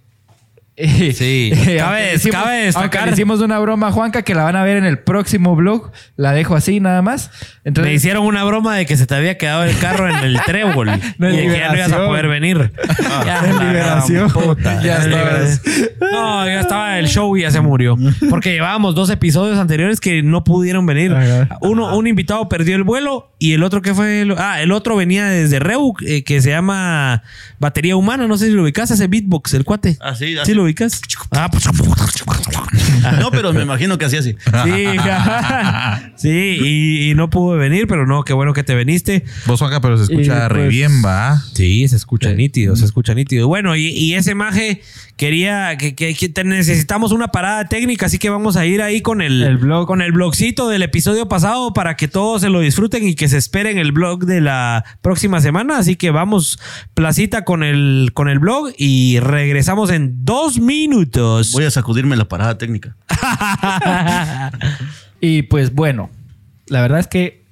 Eh, 1.00 1.14
Sí. 1.14 1.52
aunque 1.54 1.76
Cabe- 1.78 2.06
le 2.06 2.16
hicimos- 2.16 2.36
cabe 2.44 2.66
destacar- 2.72 3.12
hicimos 3.12 3.42
una 3.42 3.60
broma 3.60 3.88
a 3.88 3.92
Juanca 3.92 4.22
que 4.22 4.34
la 4.34 4.44
van 4.44 4.56
a 4.56 4.64
ver 4.64 4.78
en 4.78 4.86
el 4.86 4.98
próximo 5.00 5.56
blog. 5.56 5.92
La 6.16 6.32
dejo 6.32 6.56
así 6.56 6.80
nada 6.80 7.02
más. 7.02 7.32
Entonces, 7.66 7.92
Me 7.92 7.96
hicieron 7.96 8.26
una 8.26 8.44
broma 8.46 8.76
de 8.78 8.86
que 8.86 8.96
se 8.96 9.06
te 9.06 9.14
había 9.16 9.38
quedado 9.38 9.64
el 9.66 9.78
carro 9.78 10.08
en 10.10 10.16
el 10.24 10.40
trébol 10.46 10.88
No, 11.18 11.30
y 11.30 11.36
que 11.36 11.58
ya 11.60 11.70
no 11.70 11.76
ibas 11.76 11.92
a 11.92 12.06
poder 12.06 12.28
venir. 12.30 12.72
Ya, 13.26 13.44
En 13.46 13.56
la 13.58 13.64
liberación. 13.66 14.32
puta. 14.32 14.82
Ya. 14.82 15.00
No, 16.12 16.46
ya 16.46 16.62
estaba 16.62 16.98
el 17.00 17.08
show 17.08 17.36
y 17.38 17.42
ya 17.42 17.52
se 17.52 17.62
murió. 17.62 17.98
Porque 18.30 18.52
llevábamos 18.54 18.96
dos 18.96 19.10
episodios 19.10 19.58
anteriores 19.58 20.00
que 20.00 20.24
no 20.24 20.44
pudieron 20.44 20.86
venir. 20.86 21.14
Uno, 21.62 21.98
un 21.98 22.08
invitado 22.08 22.48
perdió 22.50 22.76
el 22.76 22.84
vuelo 22.84 23.32
y 23.40 23.54
el 23.54 23.64
otro 23.64 23.82
que 23.82 23.94
fue. 23.94 24.22
el- 24.22 24.36
ah, 24.38 24.62
el 24.62 24.72
otro 24.72 24.96
venía 24.96 25.26
desde 25.26 25.60
Reu, 25.60 25.94
eh, 26.06 26.24
que 26.24 26.42
se 26.42 26.50
llama 26.50 27.24
Batería 27.60 27.96
Humana. 27.96 28.28
No 28.28 28.38
sé 28.38 28.46
si 28.48 28.52
lo 28.52 28.64
ubicas, 28.64 28.92
ese 28.92 29.08
beatbox, 29.08 29.54
el 29.54 29.66
cuate. 29.66 29.98
Ah, 30.00 30.16
sí, 30.16 30.34
¿Sí 30.34 30.38
así. 30.40 30.54
lo 30.54 30.64
ubicas? 30.70 31.02
Ah, 31.32 31.50
pues. 31.52 31.66
No, 33.20 33.32
pero 33.32 33.54
me 33.54 33.64
imagino 33.64 33.98
que 33.98 34.06
hacía 34.06 34.20
así. 34.20 34.36
Sí, 34.64 34.86
sí 36.18 36.58
y, 36.62 37.10
y 37.10 37.16
no 37.16 37.30
pudo 37.30 37.58
venir, 37.58 37.88
pero 37.88 38.06
no, 38.06 38.24
qué 38.24 38.34
bueno 38.34 38.54
que 38.54 38.64
te 38.64 38.76
viniste. 38.76 39.24
Vos, 39.46 39.60
Juanca, 39.60 39.82
pero 39.82 39.98
se 39.98 40.04
escucha 40.04 40.46
Y, 40.46 40.50
re 40.50 40.60
pues, 40.64 40.70
bien, 40.70 41.04
va. 41.04 41.42
Sí, 41.54 41.88
se 41.88 41.96
escucha 41.96 42.34
nítido, 42.34 42.76
se 42.76 42.86
escucha 42.86 43.14
nítido. 43.14 43.48
Bueno, 43.48 43.76
y, 43.76 43.88
y 43.88 44.16
ese 44.16 44.36
maje 44.36 44.82
quería 45.20 45.76
que, 45.78 45.96
que- 45.96 46.14
que 46.16 46.30
te- 46.30 46.46
necesitamos 46.46 47.12
una 47.12 47.28
parada 47.28 47.66
técnica, 47.68 48.06
así 48.06 48.18
que 48.18 48.30
vamos 48.30 48.56
a 48.56 48.66
ir 48.66 48.82
ahí 48.82 49.02
con 49.02 49.22
el, 49.22 49.44
El 49.44 49.58
blog. 49.58 49.86
con 49.86 50.02
el 50.02 50.14
blogcito 50.14 50.70
del 50.70 50.82
episodio 50.82 51.28
pasado 51.28 51.74
para 51.74 51.98
que 51.98 52.08
todos 52.08 52.42
se 52.42 52.48
lo 52.50 52.62
disfruten 52.62 53.06
y 53.06 53.16
que 53.16 53.28
se 53.28 53.36
esperen 53.38 53.78
el 53.78 53.92
blog 53.92 54.24
de 54.26 54.40
la 54.40 54.86
próxima 55.02 55.42
semana. 55.42 55.78
Así 55.78 55.98
que 55.98 56.10
vamos 56.12 56.58
placita 56.94 57.44
con 57.44 57.64
el 57.64 58.12
con 58.14 58.30
el 58.30 58.40
blog 58.40 58.72
y 58.78 59.20
regresamos 59.20 59.92
en 59.92 60.24
dos 60.24 60.58
minutos. 60.60 61.52
Voy 61.52 61.66
a 61.66 61.72
sacudirme 61.72 62.16
la 62.16 62.30
parada 62.30 62.58
técnica. 62.58 62.96
Y 65.22 65.42
pues 65.44 65.74
bueno, 65.76 66.10
la 66.68 66.82
verdad 66.82 67.00
es 67.00 67.08
que 67.08 67.44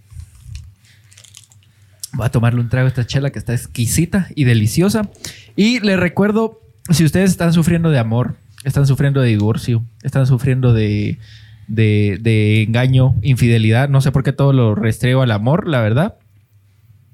voy 2.13 2.25
a 2.25 2.29
tomarle 2.29 2.61
un 2.61 2.69
trago 2.69 2.85
a 2.85 2.87
esta 2.89 3.05
chela 3.05 3.29
que 3.29 3.39
está 3.39 3.53
exquisita 3.53 4.29
y 4.35 4.45
deliciosa. 4.45 5.09
Y 5.57 5.81
les 5.81 5.99
recuerdo, 5.99 6.61
si 6.89 7.03
ustedes 7.03 7.31
están 7.31 7.53
sufriendo 7.53 7.89
de 7.89 7.99
amor, 7.99 8.35
están 8.63 8.87
sufriendo 8.87 9.21
de 9.21 9.29
divorcio, 9.29 9.85
están 10.03 10.27
sufriendo 10.27 10.73
de, 10.73 11.19
de, 11.67 12.63
engaño, 12.63 13.15
infidelidad, 13.21 13.89
no 13.89 14.01
sé 14.01 14.11
por 14.11 14.23
qué 14.23 14.33
todo 14.33 14.53
lo 14.53 14.75
restreo 14.75 15.21
al 15.21 15.31
amor, 15.31 15.67
la 15.67 15.81
verdad. 15.81 16.15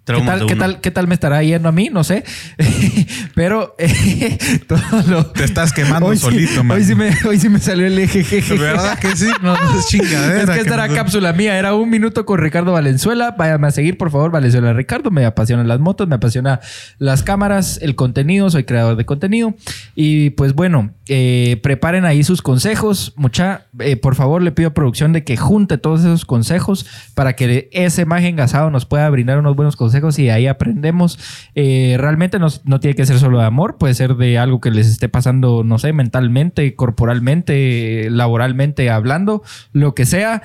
¿Qué 0.05 0.21
tal, 0.21 0.45
qué, 0.47 0.55
tal, 0.57 0.81
¿Qué 0.81 0.91
tal 0.91 1.07
me 1.07 1.13
estará 1.13 1.41
yendo 1.43 1.69
a 1.69 1.71
mí? 1.71 1.89
No 1.89 2.03
sé. 2.03 2.25
Pero 3.35 3.73
eh, 3.77 4.37
todo 4.67 4.81
lo... 5.07 5.25
Te 5.27 5.45
estás 5.45 5.71
quemando 5.71 6.07
Hoy 6.07 6.17
sí- 6.17 6.23
solito, 6.23 6.63
man. 6.63 6.77
Hoy 6.77 6.83
sí, 6.83 6.93
me, 6.93 7.09
hoy 7.25 7.39
sí 7.39 7.47
me 7.47 7.59
salió 7.59 7.87
el 7.87 7.97
eje. 7.97 8.23
¿Verdad 8.57 8.99
que 8.99 9.15
sí? 9.15 9.27
No, 9.41 9.55
no 9.55 9.79
es 9.79 9.87
chingadera. 9.87 10.41
Es 10.43 10.49
que 10.49 10.55
que 10.55 10.61
esta 10.61 10.73
era 10.73 10.89
cápsula 10.89 11.31
mía. 11.31 11.57
Era 11.57 11.73
un 11.73 11.89
minuto 11.89 12.25
con 12.25 12.39
Ricardo 12.39 12.73
Valenzuela. 12.73 13.31
Váyame 13.37 13.67
a 13.67 13.71
seguir, 13.71 13.97
por 13.97 14.11
favor, 14.11 14.31
Valenzuela 14.31 14.73
Ricardo. 14.73 15.09
Me 15.09 15.25
apasionan 15.25 15.69
las 15.69 15.79
motos, 15.79 16.07
me 16.09 16.15
apasiona 16.15 16.59
las 16.97 17.23
cámaras, 17.23 17.79
el 17.81 17.95
contenido. 17.95 18.49
Soy 18.49 18.65
creador 18.65 18.97
de 18.97 19.05
contenido. 19.05 19.55
Y 19.95 20.31
pues 20.31 20.53
bueno, 20.53 20.91
eh, 21.07 21.59
preparen 21.63 22.03
ahí 22.03 22.25
sus 22.25 22.41
consejos. 22.41 23.13
Mucha, 23.15 23.67
eh, 23.79 23.95
por 23.95 24.15
favor, 24.15 24.41
le 24.41 24.51
pido 24.51 24.69
a 24.69 24.73
producción 24.73 25.13
de 25.13 25.23
que 25.23 25.37
junte 25.37 25.77
todos 25.77 26.01
esos 26.01 26.25
consejos 26.25 26.85
para 27.15 27.37
que 27.37 27.69
ese 27.71 28.01
imagen 28.01 28.35
gasado 28.35 28.69
nos 28.69 28.85
pueda 28.85 29.09
brindar 29.09 29.39
unos 29.39 29.55
buenos 29.55 29.77
consejos 29.77 29.92
y 30.19 30.29
ahí 30.29 30.47
aprendemos. 30.47 31.19
Eh, 31.55 31.95
realmente 31.97 32.39
no, 32.39 32.47
no 32.65 32.79
tiene 32.79 32.95
que 32.95 33.05
ser 33.05 33.19
solo 33.19 33.39
de 33.39 33.45
amor, 33.45 33.77
puede 33.77 33.93
ser 33.93 34.15
de 34.15 34.37
algo 34.37 34.61
que 34.61 34.71
les 34.71 34.87
esté 34.87 35.09
pasando, 35.09 35.63
no 35.63 35.79
sé, 35.79 35.93
mentalmente, 35.93 36.75
corporalmente, 36.75 38.07
laboralmente 38.09 38.89
hablando, 38.89 39.43
lo 39.71 39.95
que 39.95 40.05
sea. 40.05 40.41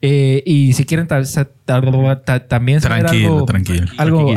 Eh, 0.00 0.44
y 0.46 0.74
si 0.74 0.84
quieren 0.84 1.08
ta- 1.08 1.24
sa- 1.24 1.44
ta- 1.64 1.80
ta- 2.24 2.46
también 2.46 2.80
saber 2.80 3.00
Tranquilo, 3.00 3.32
algo, 3.34 3.46
tranquilo. 3.46 3.86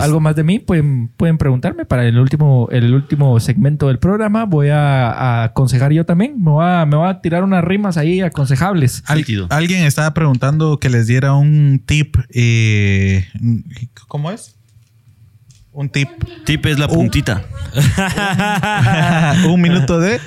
algo, 0.01 0.20
más 0.20 0.36
de 0.36 0.43
mí, 0.43 0.57
pueden, 0.57 1.09
pueden 1.09 1.38
preguntarme 1.38 1.86
para 1.86 2.07
el 2.07 2.18
último, 2.18 2.68
el 2.72 2.91
último 2.95 3.39
segmento 3.39 3.88
del 3.88 3.99
programa. 3.99 4.45
Voy 4.45 4.70
a, 4.70 5.12
a 5.12 5.43
aconsejar 5.43 5.91
yo 5.93 6.03
también. 6.03 6.41
Me 6.43 6.49
voy, 6.49 6.66
a, 6.66 6.86
me 6.88 6.95
voy 6.97 7.07
a 7.07 7.22
tirar 7.22 7.43
unas 7.43 7.64
rimas 7.64 7.97
ahí 7.97 8.22
aconsejables. 8.22 9.03
Al- 9.05 9.24
alguien 9.51 9.84
estaba 9.84 10.14
preguntando 10.16 10.80
que 10.80 10.89
les 10.89 11.05
diera 11.05 11.34
un 11.34 11.84
tip. 11.86 12.16
eh, 12.34 13.28
¿Cómo 14.07 14.32
es? 14.32 14.55
Un 15.74 15.89
tip. 15.89 16.09
Tip 16.43 16.66
es 16.66 16.80
la 16.80 16.88
puntita. 16.88 17.43
un 19.47 19.62
minuto 19.62 19.99
de. 19.99 20.20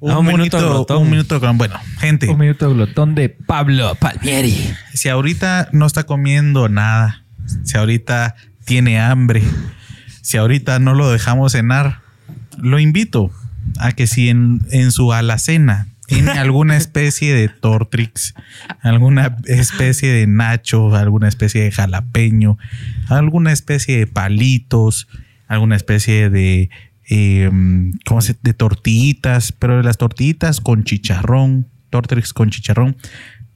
Un 0.00 0.08
minuto 0.08 0.08
glotón. 0.08 0.08
Un, 0.08 0.10
Ah, 0.10 0.18
un 0.18 0.26
minuto 0.26 0.56
minuto, 0.56 0.68
glotón. 0.74 1.02
un 1.02 1.10
minuto 1.10 1.40
con. 1.40 1.58
Bueno, 1.58 1.76
gente. 1.98 2.28
Un 2.28 2.38
minuto 2.38 2.68
de 2.68 2.74
glotón 2.74 3.14
de 3.14 3.28
Pablo 3.28 3.94
Palmieri. 3.96 4.74
Si 4.94 5.08
ahorita 5.08 5.68
no 5.72 5.86
está 5.86 6.04
comiendo 6.04 6.68
nada, 6.68 7.24
si 7.64 7.76
ahorita 7.76 8.34
tiene 8.64 8.98
hambre, 9.00 9.42
si 10.22 10.36
ahorita 10.38 10.78
no 10.78 10.94
lo 10.94 11.10
dejamos 11.10 11.52
cenar, 11.52 12.00
lo 12.58 12.78
invito 12.78 13.30
a 13.78 13.92
que 13.92 14.06
si 14.06 14.28
en, 14.28 14.60
en 14.70 14.90
su 14.90 15.12
alacena 15.12 15.88
tiene 16.06 16.30
alguna 16.32 16.76
especie 16.78 17.34
de 17.34 17.48
Tortrix, 17.48 18.34
alguna 18.82 19.36
especie 19.46 20.10
de 20.12 20.26
nacho, 20.26 20.94
alguna 20.96 21.28
especie 21.28 21.62
de 21.62 21.72
jalapeño, 21.72 22.56
alguna 23.08 23.52
especie 23.52 23.98
de 23.98 24.06
palitos, 24.06 25.08
alguna 25.46 25.76
especie 25.76 26.30
de, 26.30 26.70
eh, 27.10 27.50
¿cómo 28.06 28.20
se? 28.20 28.36
de 28.40 28.54
tortillitas, 28.54 29.52
pero 29.52 29.76
de 29.76 29.82
las 29.82 29.98
tortillitas 29.98 30.60
con 30.60 30.84
chicharrón, 30.84 31.66
Tortrix 31.90 32.32
con 32.32 32.50
chicharrón, 32.50 32.96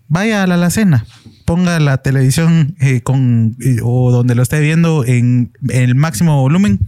vaya 0.09 0.43
a 0.43 0.47
la 0.49 0.55
alacena, 0.55 1.07
ponga 1.45 1.79
la 1.79 1.99
televisión 1.99 2.75
eh, 2.81 3.01
con 3.03 3.57
eh, 3.61 3.79
o 3.83 4.11
donde 4.11 4.35
lo 4.35 4.43
esté 4.43 4.61
viendo 4.61 5.05
en, 5.05 5.53
el 5.69 5.95
máximo 5.95 6.41
volumen. 6.43 6.81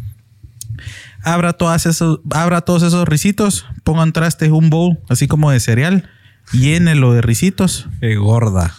Abra, 1.23 1.53
todas 1.53 1.87
esos, 1.87 2.21
abra 2.31 2.61
todos 2.61 2.83
esos 2.83 3.07
risitos, 3.09 3.65
ponga 3.85 4.03
un 4.03 4.13
traste, 4.13 4.51
un 4.51 4.69
bowl, 4.69 4.99
así 5.09 5.29
como 5.29 5.53
de 5.53 5.61
cereal, 5.61 6.11
llénelo 6.53 7.13
de 7.13 7.23
risitos, 7.23 7.89
Qué 8.01 8.17
gorda. 8.17 8.75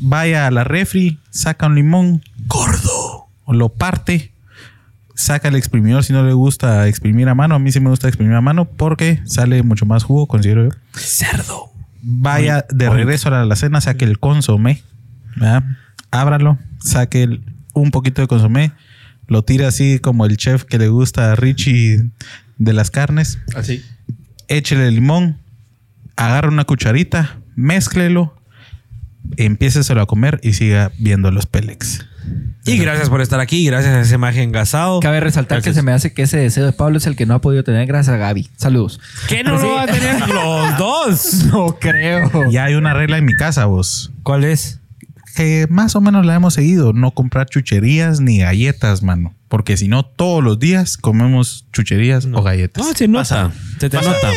vaya 0.00 0.46
a 0.46 0.50
la 0.52 0.62
refri, 0.64 1.18
saca 1.30 1.66
un 1.66 1.74
limón 1.74 2.22
gordo, 2.46 3.26
lo 3.48 3.68
parte, 3.70 4.32
saca 5.18 5.48
el 5.48 5.56
exprimidor 5.56 6.04
si 6.04 6.12
no 6.12 6.24
le 6.24 6.32
gusta 6.32 6.86
exprimir 6.86 7.28
a 7.28 7.34
mano. 7.34 7.56
A 7.56 7.58
mí 7.58 7.72
sí 7.72 7.80
me 7.80 7.90
gusta 7.90 8.06
exprimir 8.06 8.34
a 8.34 8.40
mano 8.40 8.66
porque 8.66 9.20
sale 9.24 9.64
mucho 9.64 9.84
más 9.84 10.04
jugo, 10.04 10.28
considero 10.28 10.64
yo. 10.68 10.70
Cerdo. 10.94 11.72
Vaya 12.00 12.64
de 12.70 12.88
regreso 12.88 13.26
a 13.28 13.32
la 13.32 13.40
alacena, 13.42 13.80
saque 13.80 14.04
el 14.04 14.20
consomé, 14.20 14.82
¿verdad? 15.34 15.64
ábralo, 16.12 16.56
saque 16.78 17.24
el- 17.24 17.42
un 17.74 17.90
poquito 17.90 18.22
de 18.22 18.28
consomé, 18.28 18.72
lo 19.26 19.42
tira 19.42 19.66
así 19.68 19.98
como 19.98 20.24
el 20.24 20.36
chef 20.36 20.62
que 20.64 20.78
le 20.78 20.88
gusta 20.88 21.32
a 21.32 21.34
Richie 21.36 22.10
de 22.58 22.72
las 22.72 22.90
carnes, 22.92 23.40
Así. 23.56 23.84
échele 24.46 24.90
limón, 24.92 25.38
agarra 26.16 26.48
una 26.48 26.64
cucharita, 26.64 27.40
mézclelo, 27.56 28.34
empiéceselo 29.36 30.00
a 30.00 30.06
comer 30.06 30.40
y 30.42 30.52
siga 30.54 30.92
viendo 30.98 31.30
los 31.30 31.46
Pélex. 31.46 32.06
Y 32.64 32.78
gracias 32.78 33.08
por 33.08 33.20
estar 33.20 33.40
aquí, 33.40 33.64
gracias 33.64 33.94
a 33.94 34.00
ese 34.00 34.18
maje 34.18 34.42
engasado. 34.42 35.00
Cabe 35.00 35.20
resaltar 35.20 35.62
que 35.62 35.72
se 35.72 35.82
me 35.82 35.92
hace 35.92 36.12
que 36.12 36.22
ese 36.22 36.36
deseo 36.36 36.66
de 36.66 36.72
Pablo 36.72 36.98
es 36.98 37.06
el 37.06 37.16
que 37.16 37.24
no 37.24 37.34
ha 37.34 37.40
podido 37.40 37.64
tener 37.64 37.86
gracias 37.86 38.14
a 38.14 38.18
Gaby. 38.18 38.50
Saludos. 38.56 39.00
¿Qué 39.28 39.42
no 39.42 39.52
lo 39.52 39.60
sí. 39.60 39.66
va 39.66 39.82
a 39.82 39.86
tener 39.86 40.28
los 40.28 40.78
dos? 40.78 41.34
No 41.52 41.78
creo. 41.78 42.50
Ya 42.50 42.64
hay 42.64 42.74
una 42.74 42.92
regla 42.94 43.16
en 43.18 43.24
mi 43.24 43.34
casa, 43.36 43.64
vos. 43.64 44.12
¿Cuál 44.22 44.44
es? 44.44 44.80
Que 45.34 45.66
más 45.70 45.96
o 45.96 46.00
menos 46.00 46.26
la 46.26 46.34
hemos 46.34 46.54
seguido. 46.54 46.92
No 46.92 47.12
comprar 47.12 47.46
chucherías 47.46 48.20
ni 48.20 48.38
galletas, 48.38 49.02
mano. 49.02 49.34
Porque 49.48 49.76
si 49.76 49.88
no, 49.88 50.04
todos 50.04 50.44
los 50.44 50.58
días 50.58 50.96
comemos 50.96 51.66
chucherías 51.72 52.26
o 52.32 52.42
galletas. 52.42 52.84
No, 52.84 52.92
se 52.94 53.08
nota. 53.08 53.52
Se 53.80 53.88
te 53.88 53.96
nota. 53.96 54.30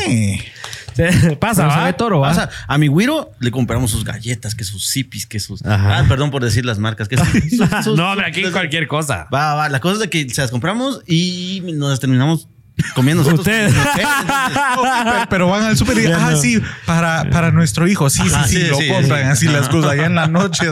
pasa, 1.39 1.68
¿va? 1.68 1.86
ve 1.86 1.94
toro, 1.94 2.20
¿va? 2.20 2.34
Sea, 2.34 2.50
a 2.68 2.78
mi 2.78 2.88
güiro 2.88 3.32
le 3.39 3.52
compramos 3.52 3.92
sus 3.92 4.04
galletas, 4.04 4.56
que 4.56 4.64
sus 4.64 4.92
zipis, 4.92 5.26
que 5.26 5.39
sus. 5.39 5.64
Ajá. 5.66 6.00
Ah, 6.00 6.06
perdón 6.08 6.32
por 6.32 6.44
decir 6.44 6.66
las 6.66 6.80
marcas. 6.80 7.08
Que 7.08 7.18
sus- 7.18 7.28
sus- 7.58 7.84
sus- 7.84 7.98
no, 7.98 8.12
hombre, 8.12 8.28
aquí 8.28 8.44
sus- 8.44 8.52
cualquier 8.52 8.88
cosa. 8.88 9.28
Va, 9.34 9.56
va. 9.56 9.70
La 9.70 9.80
cosa 9.80 9.94
es 9.96 10.00
de 10.00 10.10
que 10.10 10.30
se 10.30 10.42
las 10.42 10.52
compramos 10.52 11.02
y 11.08 11.62
nos 11.74 11.89
las 11.89 12.00
terminamos 12.00 12.48
comiendo. 12.96 13.22
Ustedes. 13.22 13.74
Entonces, 13.96 15.28
pero, 15.30 15.48
van 15.48 15.64
al 15.64 15.78
súper 15.78 16.00
y 16.00 16.06
ah, 16.08 16.32
no. 16.32 16.38
sí, 16.38 16.62
para, 16.86 17.30
para 17.30 17.52
nuestro 17.52 17.88
hijo. 17.88 18.10
Sí, 18.10 18.22
sí, 18.24 18.34
Ajá, 18.34 18.48
sí, 18.48 18.58
sí, 18.58 18.68
lo 18.68 18.78
sí, 18.78 18.88
compran 18.90 19.22
sí. 19.22 19.28
así 19.28 19.46
las 19.48 19.70
cosas. 19.70 19.92
Allá 19.92 20.06
en 20.06 20.16
la 20.16 20.28
noche 20.28 20.66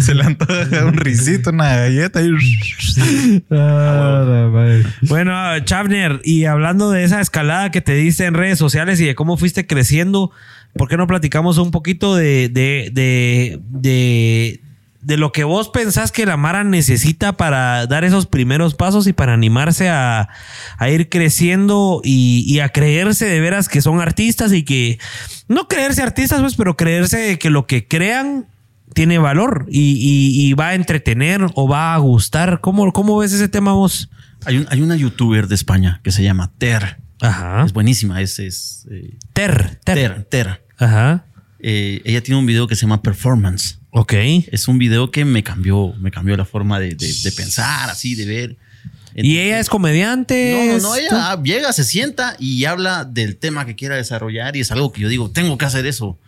se 0.00 0.14
le 0.14 0.24
antoja 0.24 0.84
un 0.84 0.94
risito, 0.94 1.50
una 1.50 1.76
galleta 1.76 2.20
y... 2.22 3.44
Bueno, 5.02 5.58
Chavner, 5.60 6.20
y 6.24 6.44
hablando 6.44 6.90
de 6.90 7.04
esa 7.04 7.20
escalada 7.20 7.70
que 7.70 7.80
te 7.80 7.94
diste 7.94 8.24
en 8.24 8.34
redes 8.34 8.58
sociales 8.58 9.00
y 9.00 9.06
de 9.06 9.14
cómo 9.14 9.36
fuiste 9.36 9.66
creciendo, 9.66 10.30
¿por 10.74 10.88
qué 10.88 10.96
no 10.96 11.06
platicamos 11.06 11.58
un 11.58 11.70
poquito 11.70 12.14
de, 12.16 12.48
de, 12.48 12.90
de, 12.92 13.60
de, 13.70 14.60
de 15.06 15.16
lo 15.16 15.30
que 15.30 15.44
vos 15.44 15.68
pensás 15.68 16.10
que 16.10 16.26
la 16.26 16.36
Mara 16.36 16.64
necesita 16.64 17.36
para 17.36 17.86
dar 17.86 18.02
esos 18.02 18.26
primeros 18.26 18.74
pasos 18.74 19.06
y 19.06 19.12
para 19.12 19.34
animarse 19.34 19.88
a, 19.88 20.28
a 20.78 20.90
ir 20.90 21.08
creciendo 21.08 22.00
y, 22.02 22.44
y 22.46 22.58
a 22.58 22.70
creerse 22.70 23.24
de 23.26 23.40
veras 23.40 23.68
que 23.68 23.80
son 23.80 24.00
artistas 24.00 24.52
y 24.52 24.64
que, 24.64 24.98
no 25.46 25.68
creerse 25.68 26.02
artistas, 26.02 26.40
pues, 26.40 26.56
pero 26.56 26.76
creerse 26.76 27.38
que 27.38 27.50
lo 27.50 27.66
que 27.68 27.86
crean 27.86 28.46
tiene 28.94 29.18
valor 29.18 29.66
y, 29.68 29.92
y- 29.92 30.48
y 30.48 30.52
va 30.54 30.68
a 30.70 30.74
entretener 30.74 31.46
o 31.54 31.68
va 31.68 31.94
a 31.94 31.98
gustar. 31.98 32.60
¿Cómo, 32.60 32.92
cómo 32.92 33.16
ves 33.18 33.32
ese 33.32 33.48
tema 33.48 33.74
vos? 33.74 34.10
hay, 34.44 34.56
un- 34.58 34.66
hay 34.70 34.82
una 34.82 34.96
youtuber 34.96 35.46
de 35.46 35.54
España 35.54 36.00
que 36.02 36.10
se 36.10 36.24
llama 36.24 36.50
Ter. 36.58 36.96
Ajá. 37.20 37.62
Es 37.64 37.72
buenísima. 37.72 38.20
Es, 38.20 38.40
es 38.40 38.86
eh, 38.90 39.16
Ter, 39.32 39.76
ter. 39.84 39.94
Ter. 39.94 40.24
Ter. 40.24 40.64
Ajá. 40.78 41.26
Eh, 41.60 42.02
ella 42.04 42.22
tiene 42.22 42.38
un 42.40 42.46
video 42.46 42.66
que 42.66 42.74
se 42.74 42.82
llama 42.82 43.02
Performance. 43.02 43.78
Ok. 43.98 44.12
Es 44.52 44.68
un 44.68 44.76
video 44.78 45.10
que 45.10 45.24
me 45.24 45.42
cambió, 45.42 45.94
me 45.98 46.10
cambió 46.10 46.36
la 46.36 46.44
forma 46.44 46.78
de, 46.78 46.94
de- 46.94 47.14
de 47.22 47.32
pensar, 47.32 47.88
así, 47.88 48.14
de 48.14 48.26
ver. 48.26 48.56
¿Y 49.14 49.38
ella 49.38 49.58
es 49.58 49.70
comediante? 49.70 50.52
No, 50.52 50.64
no, 50.66 50.76
¿Es- 50.76 50.82
no, 50.82 50.96
ella 50.96 51.08
ah, 51.32 51.42
llega, 51.42 51.72
se 51.72 51.82
sienta 51.82 52.36
y 52.38 52.66
habla 52.66 53.06
del 53.06 53.36
tema 53.38 53.64
que 53.64 53.74
quiera 53.74 53.96
desarrollar 53.96 54.54
y 54.54 54.60
es 54.60 54.70
algo 54.70 54.92
que 54.92 55.00
yo 55.00 55.08
digo, 55.08 55.30
tengo 55.30 55.56
que 55.56 55.64
hacer 55.64 55.86
eso. 55.86 56.18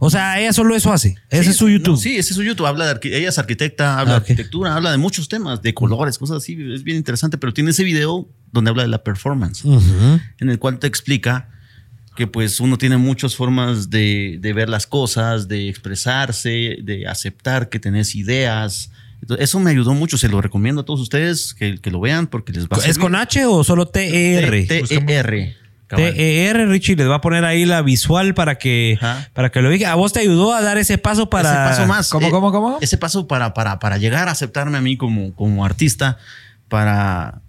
O 0.00 0.10
sea, 0.10 0.40
ella 0.40 0.52
solo 0.52 0.74
eso 0.74 0.92
hace. 0.92 1.16
Ese 1.30 1.44
Sí, 1.44 1.50
es 1.50 1.56
su 1.56 1.68
YouTube. 1.68 1.92
no, 1.94 1.96
sí, 1.98 2.16
ese 2.16 2.30
es 2.30 2.36
su 2.36 2.42
YouTube. 2.42 2.66
Habla 2.66 2.92
de 2.94 3.16
ella 3.16 3.28
es 3.28 3.38
arquitecta, 3.38 3.98
habla 4.00 4.12
Ah, 4.16 4.20
de 4.20 4.22
arquitectura, 4.22 4.74
habla 4.74 4.90
de 4.90 4.96
muchos 4.98 5.28
temas, 5.28 5.62
de 5.62 5.72
colores, 5.72 6.18
cosas 6.18 6.38
así. 6.38 6.56
Es 6.74 6.82
bien 6.82 6.96
interesante, 6.96 7.38
pero 7.38 7.52
tiene 7.54 7.70
ese 7.70 7.84
video 7.84 8.28
donde 8.52 8.70
habla 8.70 8.82
de 8.82 8.88
la 8.88 9.04
performance, 9.04 9.62
en 9.64 10.48
el 10.48 10.58
cual 10.58 10.78
te 10.78 10.86
explica 10.86 11.48
que 12.14 12.26
pues 12.26 12.60
uno 12.60 12.78
tiene 12.78 12.96
muchas 12.96 13.34
formas 13.34 13.90
de, 13.90 14.38
de 14.40 14.52
ver 14.52 14.68
las 14.68 14.86
cosas, 14.86 15.48
de 15.48 15.68
expresarse, 15.68 16.78
de 16.82 17.06
aceptar 17.08 17.68
que 17.68 17.80
tenés 17.80 18.14
ideas. 18.14 18.90
Entonces, 19.20 19.44
eso 19.44 19.58
me 19.58 19.70
ayudó 19.70 19.94
mucho, 19.94 20.16
se 20.16 20.28
lo 20.28 20.40
recomiendo 20.40 20.82
a 20.82 20.84
todos 20.84 21.00
ustedes 21.00 21.54
que, 21.54 21.78
que 21.80 21.90
lo 21.90 22.00
vean 22.00 22.26
porque 22.26 22.52
les 22.52 22.64
va 22.66 22.76
a 22.76 22.86
¿Es 22.86 22.98
con 22.98 23.14
H 23.16 23.46
o 23.46 23.64
solo 23.64 23.86
T-E-R? 23.86 24.66
T-E-R. 24.66 25.56
cabal. 25.86 26.14
T-E-R, 26.14 26.66
Richie, 26.66 26.94
les 26.94 27.08
va 27.08 27.16
a 27.16 27.20
poner 27.20 27.44
ahí 27.44 27.64
la 27.64 27.82
visual 27.82 28.34
para 28.34 28.58
que, 28.58 28.96
Ajá. 29.00 29.28
para 29.32 29.50
que 29.50 29.60
lo 29.60 29.70
diga. 29.70 29.90
¿A 29.90 29.94
vos 29.96 30.12
te 30.12 30.20
ayudó 30.20 30.52
a 30.54 30.62
dar 30.62 30.78
ese 30.78 30.98
paso 30.98 31.30
para. 31.30 31.48
ese 31.48 31.56
paso 31.70 31.86
más. 31.88 32.10
¿Cómo, 32.10 32.28
eh, 32.28 32.30
cómo, 32.30 32.52
cómo? 32.52 32.78
Ese 32.80 32.96
paso 32.98 33.26
para, 33.26 33.54
para, 33.54 33.78
para 33.80 33.98
llegar 33.98 34.28
a 34.28 34.32
aceptarme 34.32 34.78
a 34.78 34.80
mí 34.80 34.96
como, 34.96 35.34
como 35.34 35.64
artista, 35.64 36.18
para 36.68 37.40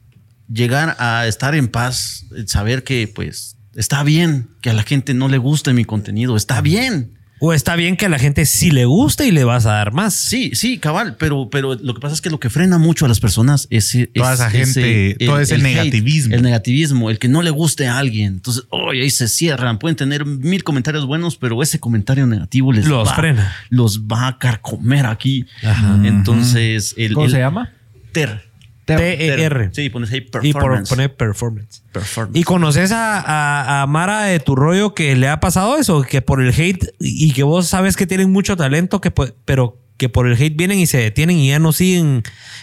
llegar 0.51 0.95
a 0.99 1.27
estar 1.27 1.55
en 1.55 1.67
paz, 1.67 2.25
saber 2.45 2.83
que 2.83 3.11
pues 3.13 3.54
está 3.75 4.03
bien 4.03 4.47
que 4.61 4.69
a 4.69 4.73
la 4.73 4.83
gente 4.83 5.13
no 5.13 5.27
le 5.27 5.37
guste 5.37 5.73
mi 5.73 5.85
contenido, 5.85 6.35
está 6.35 6.61
bien. 6.61 7.11
O 7.37 7.51
está 7.51 7.75
bien 7.75 7.97
que 7.97 8.05
a 8.05 8.09
la 8.09 8.17
gente 8.17 8.45
sí 8.45 8.71
le 8.71 8.85
guste 8.85 9.27
y 9.27 9.31
le 9.31 9.43
vas 9.43 9.65
a 9.65 9.73
dar 9.73 9.91
más. 9.91 10.13
Sí, 10.13 10.51
sí, 10.53 10.77
cabal, 10.77 11.17
pero, 11.19 11.49
pero 11.49 11.75
lo 11.75 11.93
que 11.93 11.99
pasa 11.99 12.15
es 12.15 12.21
que 12.21 12.29
lo 12.29 12.39
que 12.39 12.49
frena 12.49 12.77
mucho 12.77 13.03
a 13.03 13.09
las 13.09 13.19
personas 13.19 13.67
es, 13.69 13.93
es 13.93 14.07
Toda 14.13 14.33
esa 14.35 14.49
gente, 14.49 15.17
todo 15.19 15.41
ese 15.41 15.55
hate, 15.55 15.61
negativismo. 15.63 16.33
el 16.33 16.41
negativismo, 16.41 17.09
el 17.09 17.19
que 17.19 17.27
no 17.27 17.41
le 17.41 17.49
guste 17.49 17.87
a 17.87 17.97
alguien. 17.97 18.35
Entonces, 18.35 18.63
oye, 18.69 19.01
ahí 19.01 19.09
se 19.09 19.27
cierran. 19.27 19.79
Pueden 19.79 19.97
tener 19.97 20.25
mil 20.25 20.63
comentarios 20.63 21.05
buenos, 21.05 21.35
pero 21.35 21.61
ese 21.61 21.77
comentario 21.77 22.25
negativo 22.25 22.71
les 22.71 22.87
Los 22.87 23.09
va, 23.09 23.15
frena. 23.15 23.53
los 23.69 24.03
va 24.03 24.27
a 24.29 24.37
carcomer 24.39 25.05
aquí. 25.05 25.45
Ajá. 25.61 25.99
Entonces, 26.05 26.95
el, 26.97 27.13
¿Cómo 27.15 27.25
el- 27.25 27.31
se 27.33 27.39
llama? 27.39 27.73
Ter. 28.13 28.44
T-E-R. 28.85 29.69
Sí, 29.73 29.89
pones 29.89 30.11
ahí 30.11 30.19
Y 30.19 30.21
por 30.29 30.41
performance. 30.41 31.09
performance. 31.17 31.83
Performance. 31.91 32.39
¿Y 32.39 32.43
conoces 32.43 32.91
a, 32.91 33.19
a, 33.19 33.81
a 33.81 33.87
Mara 33.87 34.23
de 34.23 34.39
tu 34.39 34.55
rollo 34.55 34.93
que 34.93 35.15
le 35.15 35.27
ha 35.27 35.39
pasado 35.39 35.77
eso? 35.77 36.03
Que 36.03 36.21
por 36.21 36.41
el 36.41 36.49
hate 36.53 36.93
y 36.99 37.33
que 37.33 37.43
vos 37.43 37.67
sabes 37.67 37.95
que 37.97 38.05
tienen 38.07 38.31
mucho 38.31 38.55
talento, 38.55 39.01
que, 39.01 39.11
pero 39.11 39.79
que 39.97 40.09
por 40.09 40.27
el 40.27 40.33
hate 40.33 40.55
vienen 40.55 40.77
y 40.79 40.87
se 40.87 40.97
detienen 40.97 41.37
y 41.39 41.47
ya 41.49 41.59
no 41.59 41.71
siguen 41.71 42.21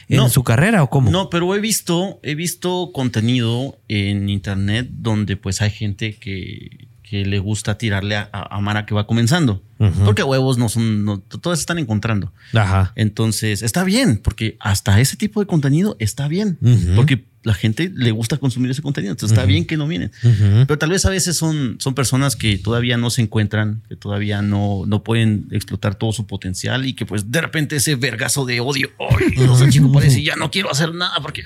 en 0.08 0.16
No. 0.18 0.28
su 0.28 0.44
carrera 0.44 0.82
o 0.82 0.90
cómo? 0.90 1.10
No, 1.10 1.30
pero 1.30 1.54
he 1.54 1.60
visto, 1.60 2.20
he 2.22 2.34
visto 2.34 2.90
contenido 2.92 3.78
en 3.88 4.28
internet 4.28 4.88
donde 4.90 5.36
pues 5.36 5.62
hay 5.62 5.70
gente 5.70 6.14
que, 6.16 6.88
que 7.12 7.26
le 7.26 7.40
gusta 7.40 7.76
tirarle 7.76 8.16
a, 8.16 8.30
a 8.32 8.58
Mara 8.62 8.86
que 8.86 8.94
va 8.94 9.06
comenzando. 9.06 9.62
Ujú. 9.78 10.02
Porque 10.06 10.22
huevos 10.22 10.56
no 10.56 10.70
son, 10.70 11.04
no, 11.04 11.18
todas 11.18 11.60
están 11.60 11.78
encontrando. 11.78 12.32
Ajá. 12.54 12.94
Entonces, 12.96 13.60
está 13.60 13.84
bien, 13.84 14.16
porque 14.16 14.56
hasta 14.60 14.98
ese 14.98 15.18
tipo 15.18 15.38
de 15.38 15.46
contenido 15.46 15.94
está 15.98 16.26
bien. 16.26 16.56
Ujú. 16.62 16.94
Porque 16.96 17.26
la 17.42 17.52
gente 17.52 17.92
le 17.94 18.12
gusta 18.12 18.38
consumir 18.38 18.70
ese 18.70 18.80
contenido. 18.80 19.12
Entonces, 19.12 19.36
está 19.36 19.44
bien 19.44 19.66
que 19.66 19.76
no 19.76 19.86
vienen. 19.86 20.10
Ujú. 20.24 20.64
Pero 20.66 20.78
tal 20.78 20.88
vez 20.88 21.04
a 21.04 21.10
veces 21.10 21.36
son, 21.36 21.76
son 21.80 21.94
personas 21.94 22.34
que 22.34 22.56
todavía 22.56 22.96
no 22.96 23.10
se 23.10 23.20
encuentran, 23.20 23.82
que 23.90 23.96
todavía 23.96 24.40
no, 24.40 24.84
no 24.86 25.02
pueden 25.02 25.48
explotar 25.50 25.94
todo 25.96 26.12
su 26.12 26.26
potencial 26.26 26.86
y 26.86 26.94
que 26.94 27.04
pues 27.04 27.30
de 27.30 27.42
repente 27.42 27.76
ese 27.76 27.94
vergazo 27.94 28.46
de 28.46 28.60
odio, 28.60 28.88
¡ay! 28.98 29.32
Dios, 29.36 29.60
el 29.60 29.68
chico 29.68 29.92
parece, 29.92 30.22
ya 30.22 30.36
no 30.36 30.50
quiero 30.50 30.70
hacer 30.70 30.94
nada 30.94 31.16
porque... 31.20 31.42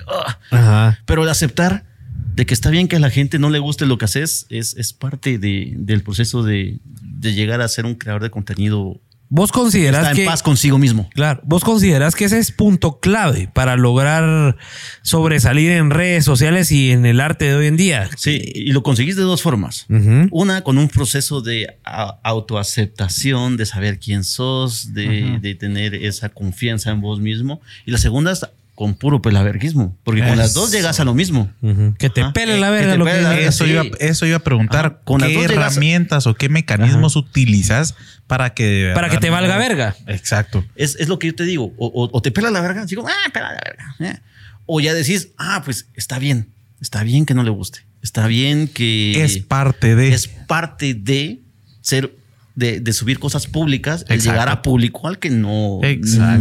ah". 0.53 0.97
Pero 1.07 1.25
el 1.25 1.29
aceptar 1.29 1.96
de 2.37 2.47
que 2.47 2.55
está 2.55 2.71
bien 2.71 2.87
que 2.87 2.97
a 2.97 3.01
la 3.01 3.11
gente 3.11 3.39
no 3.39 3.51
le 3.51 3.59
guste 3.59 3.87
lo 3.87 3.99
que 3.99 4.05
haces 4.05 4.47
es, 4.51 4.77
es 4.77 4.93
parte 4.93 5.39
de- 5.39 5.73
del 5.77 6.03
proceso 6.03 6.43
de, 6.45 6.79
de 6.85 7.33
llegar 7.35 7.61
a 7.63 7.69
ser 7.69 7.87
un 7.87 7.95
creador 7.97 8.23
de 8.23 8.31
contenido. 8.31 9.01
Vos 9.29 9.51
considerás 9.51 10.03
Está 10.03 10.11
en 10.13 10.17
que. 10.19 10.25
paz 10.25 10.41
consigo 10.45 10.79
mismo. 10.79 11.11
Claro, 11.13 11.41
vos 11.45 11.65
considerás 11.65 12.15
que 12.15 12.27
ese 12.27 12.39
es 12.39 12.53
punto 12.53 13.01
clave 13.01 13.51
para 13.53 13.75
lograr 13.77 14.57
sobresalir 15.03 15.73
en 15.73 15.91
redes 15.91 16.25
sociales 16.25 16.71
y 16.71 16.93
en 16.93 17.05
el 17.07 17.21
arte 17.21 17.47
de 17.47 17.55
hoy 17.57 17.67
en 17.67 17.77
día. 17.77 18.09
Sí, 18.17 18.41
y 18.55 18.71
lo 18.71 18.85
conseguís 18.85 19.17
de 19.17 19.23
dos 19.23 19.43
formas. 19.43 19.87
Una, 20.31 20.63
con 20.63 20.79
un 20.79 20.89
proceso 20.89 21.41
de 21.41 21.77
autoaceptación, 22.23 23.57
de 23.57 23.67
saber 23.67 23.99
quién 23.99 24.23
sos, 24.25 24.95
de, 24.95 25.39
de 25.41 25.55
tener 25.55 25.95
esa 25.95 26.29
confianza 26.29 26.91
en 26.91 27.01
vos 27.01 27.19
mismo. 27.21 27.61
Y 27.85 27.91
la 27.91 27.99
segunda 27.99 28.31
es 28.33 28.47
con 28.77 28.95
puro 28.95 29.21
pelaverguismo, 29.21 29.97
porque 30.05 30.21
con 30.23 30.37
las 30.39 30.55
dos 30.55 30.71
llegas 30.71 31.01
a 31.01 31.05
lo 31.05 31.15
mismo. 31.15 31.51
Que 31.99 32.09
te 32.11 32.21
Ajá. 32.21 32.33
pele 32.33 32.61
la 32.61 32.69
que 32.69 32.73
verga 32.75 32.93
te 32.93 32.99
lo 32.99 33.05
pele 33.07 33.17
que 33.17 33.23
la 33.25 33.29
verga, 33.31 33.49
Eso, 33.49 33.65
sí. 33.65 33.71
iba, 33.73 33.83
eso 33.99 34.27
iba 34.27 34.37
a 34.37 34.41
preguntar. 34.41 34.87
Ajá, 34.87 35.01
con 35.03 35.21
las 35.21 35.31
¿Qué 35.31 35.35
dos 35.35 35.47
llegas 35.49 35.59
a- 35.59 35.71
herramientas 35.71 36.27
o 36.29 36.35
qué 36.35 36.49
mecanismos 36.49 37.17
utilizas 37.17 37.95
para 38.29 38.55
que... 38.55 38.93
Para 38.95 39.09
que 39.11 39.17
te 39.19 39.31
valga 39.31 39.57
verga. 39.57 39.97
Exacto. 40.07 40.65
Es, 40.77 40.95
es 41.01 41.09
lo 41.09 41.19
que 41.19 41.27
yo 41.29 41.35
te 41.35 41.43
digo. 41.45 41.73
O, 41.79 41.87
o- 41.89 42.11
o 42.17 42.23
te 42.23 42.31
pela 42.31 42.51
la 42.51 42.61
verga, 42.61 42.85
digo, 42.87 43.05
ah, 43.09 43.31
pela 43.33 43.53
la 43.53 43.61
verga. 43.65 43.97
eh. 43.99 44.21
O 44.67 44.81
ya 44.81 44.95
decís, 44.95 45.31
ah, 45.39 45.63
pues 45.65 45.89
está 45.95 46.19
bien. 46.21 46.49
Está 46.81 47.03
bien 47.03 47.25
que 47.27 47.35
no 47.35 47.43
le 47.43 47.51
guste. 47.51 47.81
Está 48.03 48.27
bien 48.27 48.69
que. 48.69 49.25
es 49.25 49.39
parte 49.39 49.97
de... 49.97 50.13
es 50.13 50.29
parte 50.29 50.93
de 50.95 51.41
ser. 51.81 52.15
De, 52.57 52.81
de 52.81 52.93
subir 52.95 53.19
cosas 53.19 53.47
públicas, 53.47 54.07
el 54.09 54.15
Exacto. 54.17 54.33
llegar 54.33 54.49
a 54.49 54.63
público 54.63 55.07
al 55.09 55.19
que 55.19 55.29
no, 55.29 55.79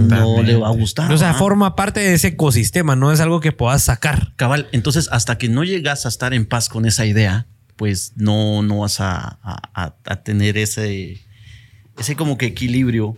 no 0.07 0.43
le 0.43 0.55
va 0.55 0.69
a 0.69 0.71
gustar. 0.71 1.11
O 1.11 1.17
sea, 1.17 1.33
forma 1.33 1.75
parte 1.75 1.99
de 1.99 2.13
ese 2.13 2.29
ecosistema, 2.29 2.95
no 2.95 3.11
es 3.11 3.19
algo 3.19 3.41
que 3.41 3.51
puedas 3.51 3.83
sacar. 3.83 4.31
Cabal, 4.37 4.67
entonces 4.71 5.09
hasta 5.11 5.37
que 5.37 5.49
no 5.49 5.65
llegas 5.65 6.05
a 6.05 6.09
estar 6.09 6.33
en 6.33 6.45
paz 6.45 6.69
con 6.69 6.85
esa 6.85 7.05
idea, 7.05 7.47
pues 7.75 8.13
no, 8.15 8.61
no 8.63 8.79
vas 8.79 9.01
a, 9.01 9.39
a- 9.43 9.69
a- 9.73 9.95
a 10.05 10.23
tener 10.23 10.57
ese, 10.57 11.21
ese 11.99 12.15
como 12.15 12.37
que 12.37 12.45
equilibrio, 12.45 13.17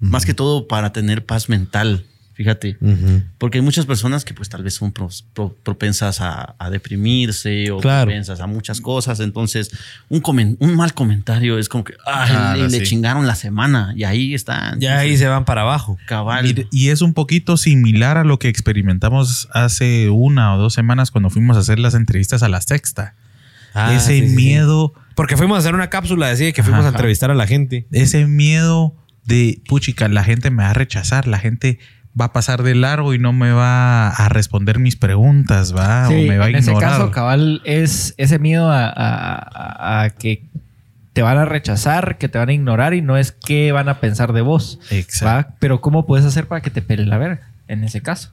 más 0.00 0.26
que 0.26 0.34
todo 0.34 0.66
para 0.66 0.92
tener 0.92 1.24
paz 1.24 1.48
mental, 1.48 2.04
Fíjate. 2.38 2.78
Porque 3.36 3.58
hay 3.58 3.62
muchas 3.62 3.84
personas 3.84 4.24
que 4.24 4.32
pues 4.32 4.48
tal 4.48 4.62
vez 4.62 4.74
son 4.74 4.92
pros- 4.94 5.24
pro- 5.34 5.56
propensas 5.64 6.20
a, 6.20 6.54
a 6.56 6.70
deprimirse 6.70 7.72
o 7.72 7.80
Claro. 7.80 8.06
propensas 8.06 8.38
a 8.38 8.46
muchas 8.46 8.80
cosas. 8.80 9.18
Entonces, 9.18 9.72
un, 10.08 10.22
comen- 10.22 10.56
un 10.60 10.76
mal 10.76 10.94
comentario 10.94 11.58
es 11.58 11.68
como 11.68 11.82
que 11.82 11.94
ay, 12.06 12.30
Claro, 12.30 12.60
le, 12.62 12.68
le 12.68 12.78
sí. 12.78 12.84
chingaron 12.84 13.26
la 13.26 13.34
semana 13.34 13.92
y 13.96 14.04
ahí 14.04 14.34
está. 14.34 14.76
Ya 14.78 14.98
ahí 15.00 15.16
se 15.16 15.26
van 15.26 15.44
para 15.44 15.62
abajo. 15.62 15.98
cabal. 16.06 16.68
Y 16.70 16.90
es 16.90 17.02
un 17.02 17.12
poquito 17.12 17.56
similar 17.56 18.16
a 18.18 18.22
lo 18.22 18.38
que 18.38 18.46
experimentamos 18.48 19.48
hace 19.52 20.08
una 20.08 20.54
o 20.54 20.58
dos 20.58 20.74
semanas 20.74 21.10
cuando 21.10 21.30
fuimos 21.30 21.56
a 21.56 21.60
hacer 21.60 21.80
las 21.80 21.94
entrevistas 21.94 22.44
a 22.44 22.48
la 22.48 22.60
sexta. 22.60 23.16
Ah, 23.74 23.92
ese 23.96 24.12
sí, 24.14 24.20
sí, 24.20 24.28
sí. 24.28 24.36
miedo, 24.36 24.94
Porque 25.16 25.36
fuimos 25.36 25.56
a 25.56 25.58
hacer 25.58 25.74
una 25.74 25.90
cápsula, 25.90 26.28
decía 26.28 26.52
que 26.52 26.62
fuimos 26.62 26.84
a 26.84 26.90
entrevistar 26.90 27.32
a 27.32 27.34
la 27.34 27.48
gente. 27.48 27.88
ese 27.90 28.26
miedo 28.28 28.94
de, 29.24 29.60
puchica, 29.66 30.08
la 30.08 30.22
gente 30.24 30.50
me 30.50 30.62
va 30.62 30.70
a 30.70 30.74
rechazar, 30.74 31.26
la 31.26 31.38
gente 31.38 31.78
va 32.20 32.26
a 32.26 32.32
pasar 32.32 32.62
de 32.62 32.74
largo 32.74 33.14
y 33.14 33.18
no 33.18 33.32
me 33.32 33.52
va 33.52 34.08
a 34.08 34.28
responder 34.28 34.78
mis 34.78 34.96
preguntas, 34.96 35.74
va, 35.76 36.08
Sí, 36.08 36.14
o 36.14 36.28
me 36.28 36.38
va 36.38 36.46
a 36.46 36.48
en 36.48 36.56
ese 36.56 36.70
ignorar. 36.70 36.90
caso, 36.98 37.10
cabal, 37.10 37.60
es 37.64 38.14
ese 38.16 38.38
miedo 38.38 38.70
a, 38.70 38.86
a- 38.88 39.34
a- 39.36 40.02
a 40.04 40.10
que 40.10 40.42
te 41.12 41.22
van 41.22 41.38
a 41.38 41.44
rechazar, 41.44 42.16
que 42.18 42.28
te 42.28 42.38
van 42.38 42.48
a 42.48 42.52
ignorar 42.52 42.94
y 42.94 43.02
no 43.02 43.16
es 43.16 43.32
qué 43.32 43.72
van 43.72 43.88
a 43.88 43.98
pensar 44.00 44.32
de 44.32 44.40
vos. 44.40 44.78
Exacto. 44.90 45.26
¿va? 45.50 45.54
Pero 45.58 45.80
¿cómo 45.80 46.06
puedes 46.06 46.24
hacer 46.26 46.46
para 46.46 46.60
que 46.62 46.70
te 46.70 46.82
pele 46.82 47.06
la 47.06 47.18
verga 47.18 47.48
en 47.66 47.84
ese 47.84 48.00
caso? 48.02 48.30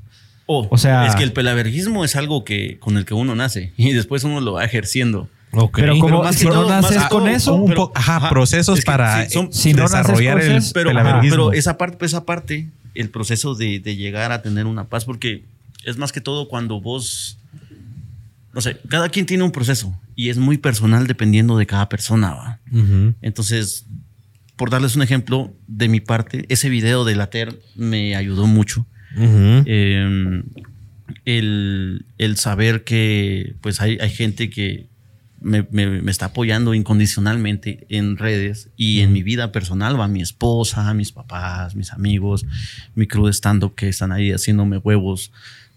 Oh, 0.48 0.68
o 0.70 0.78
sea- 0.78 1.08
es 1.08 1.16
que 1.16 1.24
el 1.24 1.34
pelaverguismo 1.34 2.06
es 2.06 2.16
algo 2.16 2.44
que 2.44 2.78
con 2.80 2.98
el 2.98 3.06
que 3.06 3.14
uno 3.16 3.34
nace 3.36 3.74
y 3.78 3.92
después 3.94 4.24
uno 4.24 4.40
lo 4.42 4.54
va 4.54 4.64
ejerciendo. 4.66 5.30
Pero 5.74 5.98
¿cómo- 6.00 6.24
más 6.24 6.36
si 6.36 6.42
que 6.46 6.50
no 6.50 6.54
todo- 6.62 6.70
más 6.70 6.82
naces 6.84 7.04
que 7.04 7.10
con 7.10 7.28
eso, 7.28 7.56
un 7.56 7.70
pero- 7.70 7.88
po- 7.88 7.92
ajá, 7.96 8.18
ajá, 8.18 8.30
procesos 8.30 8.80
es 8.80 8.86
que 8.86 8.92
para 8.92 9.26
sí, 9.26 9.34
son- 9.34 9.52
si 9.54 9.74
no 9.74 9.84
desarrollar 9.84 10.38
con 10.40 10.48
el 10.52 10.58
eso, 10.58 10.72
pero, 10.74 10.90
ajá, 10.92 11.22
pero 11.22 11.54
esa 11.54 11.78
parte, 11.78 12.06
esa 12.06 12.26
parte, 12.26 12.70
el 12.94 13.10
proceso 13.10 13.56
de, 13.56 13.80
de 13.80 13.96
llegar 13.96 14.32
a 14.32 14.42
tener 14.42 14.66
una 14.66 14.86
paz, 14.86 15.06
porque 15.06 15.44
es 15.84 15.98
más 15.98 16.12
que 16.12 16.22
todo 16.22 16.48
cuando 16.48 16.80
vos, 16.82 17.38
no 18.54 18.62
sé, 18.62 18.78
cada 18.90 19.10
quien 19.10 19.26
tiene 19.26 19.44
un 19.44 19.52
proceso 19.52 19.94
y 20.16 20.30
es 20.30 20.38
muy 20.38 20.58
personal 20.58 21.06
dependiendo 21.08 21.58
de 21.58 21.66
cada 21.66 21.90
persona. 21.90 22.34
¿va? 22.34 22.60
Entonces, 23.22 23.86
por 24.56 24.70
darles 24.70 24.96
un 24.96 25.02
ejemplo 25.02 25.52
de 25.68 25.90
mi 25.90 26.00
parte, 26.00 26.46
ese 26.48 26.70
video 26.70 27.04
de 27.04 27.16
la 27.16 27.30
TER 27.30 27.60
me 27.76 28.16
ayudó 28.16 28.48
mucho. 28.48 28.86
Eh, 29.18 30.42
el, 31.26 32.06
el 32.18 32.38
saber 32.38 32.84
que 32.84 33.56
pues 33.62 33.82
hay, 33.82 33.98
hay 34.00 34.10
gente 34.10 34.50
que 34.50 34.88
me, 35.46 35.66
me- 35.72 36.02
me 36.02 36.12
está 36.12 36.26
apoyando 36.28 36.74
incondicionalmente 36.74 37.86
en 37.90 38.18
redes 38.18 38.70
y 38.76 39.02
en 39.02 39.14
mi 39.14 39.22
vida 39.24 39.52
personal 39.52 40.00
va 40.00 40.08
mi 40.08 40.22
esposa, 40.22 40.94
mis 40.94 41.12
papás, 41.12 41.76
mis 41.76 41.94
amigos, 41.94 42.46
mi 42.96 43.06
crew 43.08 43.28
de 43.28 43.34
stand-up 43.34 43.76
que 43.76 43.88
están 43.88 44.12
ahí 44.12 44.32
haciéndome 44.32 44.78
huevos. 44.78 45.32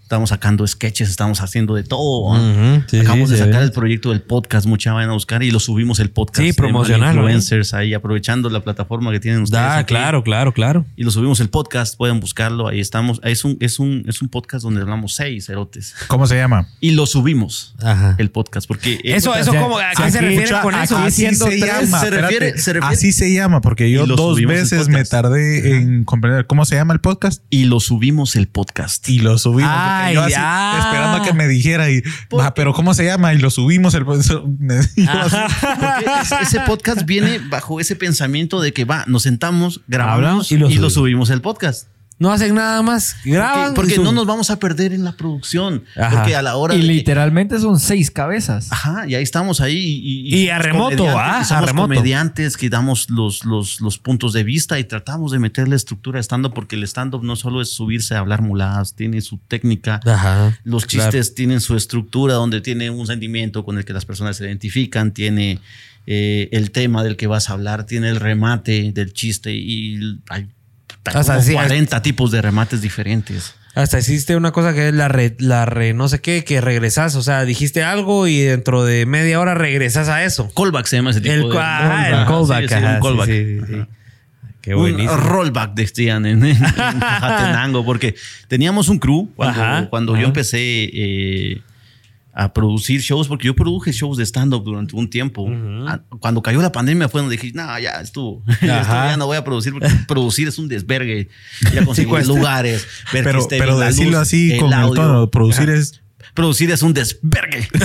Estamos 0.09 0.31
sacando 0.31 0.67
sketches, 0.67 1.11
estamos 1.11 1.43
haciendo 1.43 1.75
de 1.75 1.83
todo. 1.85 2.33
¿ah? 2.35 2.83
Sí, 2.87 2.99
Acabamos 3.01 3.29
sí, 3.29 3.35
de 3.37 3.45
sacar 3.45 3.63
el 3.63 3.73
proyecto 3.73 4.09
del 4.09 4.23
podcast, 4.23 4.67
mucha 4.67 4.95
van 4.95 5.11
a 5.11 5.13
buscar 5.13 5.43
y 5.43 5.51
lo 5.51 5.61
subimos 5.61 6.01
el 6.01 6.09
podcast. 6.09 6.39
Sí, 6.41 6.47
de 6.47 6.55
promocionarlo, 6.55 7.21
Influencers 7.25 7.75
ahí, 7.75 7.93
aprovechando 7.93 8.49
la 8.49 8.61
plataforma 8.61 9.13
que 9.13 9.21
tienen 9.21 9.43
ustedes. 9.43 9.63
Da, 9.63 9.77
aquí 9.77 9.89
claro, 9.89 10.23
claro, 10.25 10.55
claro. 10.55 10.87
y 10.97 11.05
lo 11.05 11.11
subimos 11.11 11.41
el 11.41 11.51
podcast, 11.51 11.95
pueden 11.99 12.21
buscarlo, 12.21 12.69
ahí 12.69 12.81
estamos. 12.81 13.21
Es 13.23 13.45
un, 13.45 13.59
es 13.61 13.79
un, 13.79 14.03
es 14.09 14.23
un 14.23 14.31
podcast 14.31 14.65
donde 14.65 14.81
hablamos 14.81 15.15
seis 15.15 15.47
erotes. 15.51 15.95
¿Cómo 16.07 16.27
se 16.27 16.37
llama? 16.37 16.69
Y 16.81 16.93
lo 16.93 17.05
subimos, 17.05 17.75
Ajá. 17.79 18.15
el 18.17 18.31
podcast, 18.31 18.67
porque... 18.67 18.99
Eso, 19.05 19.35
eso, 19.35 19.53
¿cómo? 19.53 19.77
¿A 19.77 19.91
qué 19.95 20.11
se 20.11 20.23
refiere 20.23 20.45
mucha- 20.47 20.63
con 20.63 20.75
eso? 20.75 20.97
Así 20.97 21.27
se 21.35 21.45
tres, 21.45 21.61
llama. 21.61 22.01
se 22.01 22.11
refiere- 22.11 22.47
espérate. 22.47 22.59
se 22.63 22.73
refiere- 22.73 22.95
Así 22.95 23.13
se 23.13 23.35
llama, 23.35 23.61
porque 23.61 23.91
yo 23.91 24.07
dos 24.07 24.41
veces 24.41 24.89
me 24.89 25.05
tardé 25.05 25.77
en 25.77 26.05
comprender 26.05 26.47
cómo 26.47 26.65
se 26.65 26.77
llama 26.77 26.95
el 26.95 27.01
podcast 27.01 27.43
Y 27.51 27.65
lo 27.65 27.79
subimos 27.79 28.37
el 28.37 28.49
podcast. 28.49 29.07
y 29.07 29.19
lo 29.19 29.37
subimos. 29.37 29.71
porque 29.71 29.98
Ay, 30.07 30.15
yo 30.15 30.23
así, 30.23 30.33
ya. 30.33 30.79
esperando 30.79 31.17
a 31.19 31.23
que 31.23 31.33
me 31.33 31.47
dijera 31.49 31.91
y, 31.91 32.03
"Ah, 32.41 32.55
pero 32.55 32.73
¿cómo 32.73 32.95
se 32.95 33.05
llama? 33.05 33.33
Y 33.35 33.39
lo 33.39 33.51
subimos 33.51 33.95
el 33.95 34.05
así, 34.05 34.45
Porque 35.01 36.05
es- 36.23 36.33
ese 36.49 36.61
podcast 36.61 37.05
viene 37.05 37.39
bajo 37.51 37.81
ese 37.81 37.97
pensamiento 37.97 38.61
de 38.61 38.73
que 38.73 38.85
va, 38.85 39.05
nos 39.07 39.23
sentamos, 39.25 39.81
grabamos 39.87 40.17
Hablamos 40.19 40.53
y, 40.53 40.55
y 40.57 40.79
lo, 40.79 40.91
subimos 40.91 41.31
el 41.31 41.41
podcast. 41.41 41.89
No 42.21 42.33
hacen 42.33 42.55
nada 42.55 42.83
más. 42.83 43.17
Graban. 43.25 43.75
Porque, 43.75 43.97
no 43.99 44.11
nos 44.11 44.27
vamos 44.27 44.51
a 44.51 44.59
perder 44.59 44.93
en 44.93 45.05
la 45.05 45.13
producción. 45.13 45.85
Ajá. 45.97 46.17
Porque 46.17 46.35
a 46.35 46.43
la 46.43 46.57
hora 46.57 46.75
Y 46.75 46.81
de 46.81 46.87
literalmente 46.89 47.59
son 47.61 47.79
seis 47.79 48.11
cabezas. 48.11 48.73
Ajá, 48.73 49.07
y 49.07 49.15
ahí 49.15 49.23
estamos 49.23 49.61
ahí. 49.61 49.77
Y, 50.03 50.35
Y 50.37 50.49
a 50.49 50.59
remoto, 50.59 51.07
ah, 51.17 51.45
somos 51.45 51.63
a 51.63 51.67
remoto. 51.67 51.89
comediantes 51.89 52.57
que 52.57 52.69
damos 52.69 53.09
los, 53.11 53.45
los, 53.45 53.81
los 53.81 53.99
puntos 53.99 54.33
de 54.33 54.43
vista 54.43 54.79
y 54.81 54.85
tratamos 54.85 55.31
de 55.31 55.39
meterle 55.39 55.77
estructura 55.77 56.19
a 56.19 56.23
stand-up 56.23 56.55
porque 56.55 56.75
el 56.75 56.83
stand-up 56.85 57.23
no 57.23 57.37
solo 57.37 57.61
es 57.61 57.71
subirse 57.71 58.15
a 58.17 58.19
hablar 58.19 58.43
muladas, 58.43 58.95
tiene 58.95 59.21
su 59.21 59.39
técnica. 59.39 60.01
Ajá. 60.05 60.59
Los 60.65 60.87
Claro. 60.87 61.13
chistes 61.13 61.35
tienen 61.37 61.61
su 61.61 61.77
estructura 61.77 62.35
donde 62.35 62.61
tiene 62.61 62.91
un 62.91 63.07
sentimiento 63.07 63.65
con 63.65 63.79
el 63.79 63.85
que 63.85 63.93
las 63.93 64.05
personas 64.07 64.37
se 64.37 64.45
identifican, 64.45 65.13
tiene 65.13 65.61
eh, 66.07 66.49
el 66.53 66.71
tema 66.73 67.05
del 67.05 67.17
que 67.17 67.27
vas 67.29 67.49
a 67.51 67.53
hablar, 67.53 67.85
tiene 67.85 68.09
el 68.09 68.17
remate 68.19 68.91
del 68.93 69.13
chiste 69.13 69.53
y 69.55 70.19
hay, 70.31 70.49
como 71.13 71.43
sí, 71.43 71.53
40 71.53 72.03
tipos 72.03 72.31
de 72.31 72.43
remates 72.43 72.81
diferentes. 72.81 73.55
Hasta 73.75 73.99
existe 73.99 74.35
una 74.35 74.51
cosa 74.51 74.75
que 74.75 74.89
es 74.89 74.95
la 74.95 75.07
re, 75.09 75.37
la 75.39 75.65
re, 75.65 75.95
no 75.95 76.09
sé 76.09 76.21
qué, 76.21 76.43
que 76.43 76.61
regresas. 76.61 77.15
O 77.15 77.23
sea, 77.23 77.45
dijiste 77.45 77.85
algo 77.85 78.27
y 78.27 78.41
dentro 78.41 78.85
de 78.85 79.07
media 79.07 79.39
hora 79.39 79.55
regresas 79.55 80.09
a 80.09 80.25
eso. 80.25 80.51
Callback 80.55 80.87
se 80.87 80.97
llama 80.97 81.11
ese 81.11 81.21
tipo 81.21 81.33
El, 81.35 81.49
de 81.51 81.59
ajá, 81.59 82.09
el 82.09 82.15
Ajá, 82.15 82.27
callback. 82.27 82.69
sí, 82.69 82.75
ajá, 82.75 82.95
un 82.97 83.03
callback. 83.03 83.89
Qué 84.61 84.75
un 84.75 84.81
buenísimo. 84.81 85.17
rollback 85.17 85.75
decían 85.75 86.27
en, 86.27 86.45
en 86.45 86.57
Jatenango, 86.57 87.85
porque 87.85 88.17
teníamos 88.49 88.89
un 88.89 88.99
crew 88.99 89.31
cuando, 89.37 89.89
cuando 89.91 90.17
yo 90.17 90.27
empecé 90.27 90.59
eh, 90.93 91.63
a 92.39 92.53
producir 92.53 93.01
shows, 93.01 93.27
porque 93.27 93.47
yo 93.49 93.57
produje 93.57 93.91
shows 93.91 94.17
de 94.17 94.25
stand-up 94.25 94.63
durante 94.63 94.95
un 94.95 95.11
tiempo. 95.11 95.51
Ah, 95.89 96.01
Cuando 96.21 96.41
cayó 96.41 96.63
la 96.63 96.71
pandemia 96.71 97.09
fue 97.09 97.21
donde 97.21 97.37
dije, 97.37 97.51
no, 97.53 97.77
ya 97.81 98.01
estuvo. 98.01 98.45
Ya 98.63 99.17
no 99.17 99.27
voy 99.27 99.37
a 99.37 99.43
producir, 99.43 99.73
porque 99.73 99.89
producir 100.07 100.47
es 100.47 100.57
un 100.57 100.69
desvergue. 100.69 101.29
Ya 101.75 101.85
conseguir 101.85 102.11
cuesta. 102.11 102.33
lugares, 102.33 102.87
ver 103.13 103.25
pero 103.25 103.79
decirlo 103.79 104.13
luz, 104.13 104.21
así 104.21 104.53
el 104.53 104.61
con 104.61 104.69
el 104.69 104.75
audio. 104.75 104.95
tono, 104.95 105.31
producir 105.31 105.69
Ajá. 105.69 105.79
es 105.79 106.01
Producir 106.35 106.71
es 106.71 106.83
un 106.83 106.95
desvergue. 106.95 107.69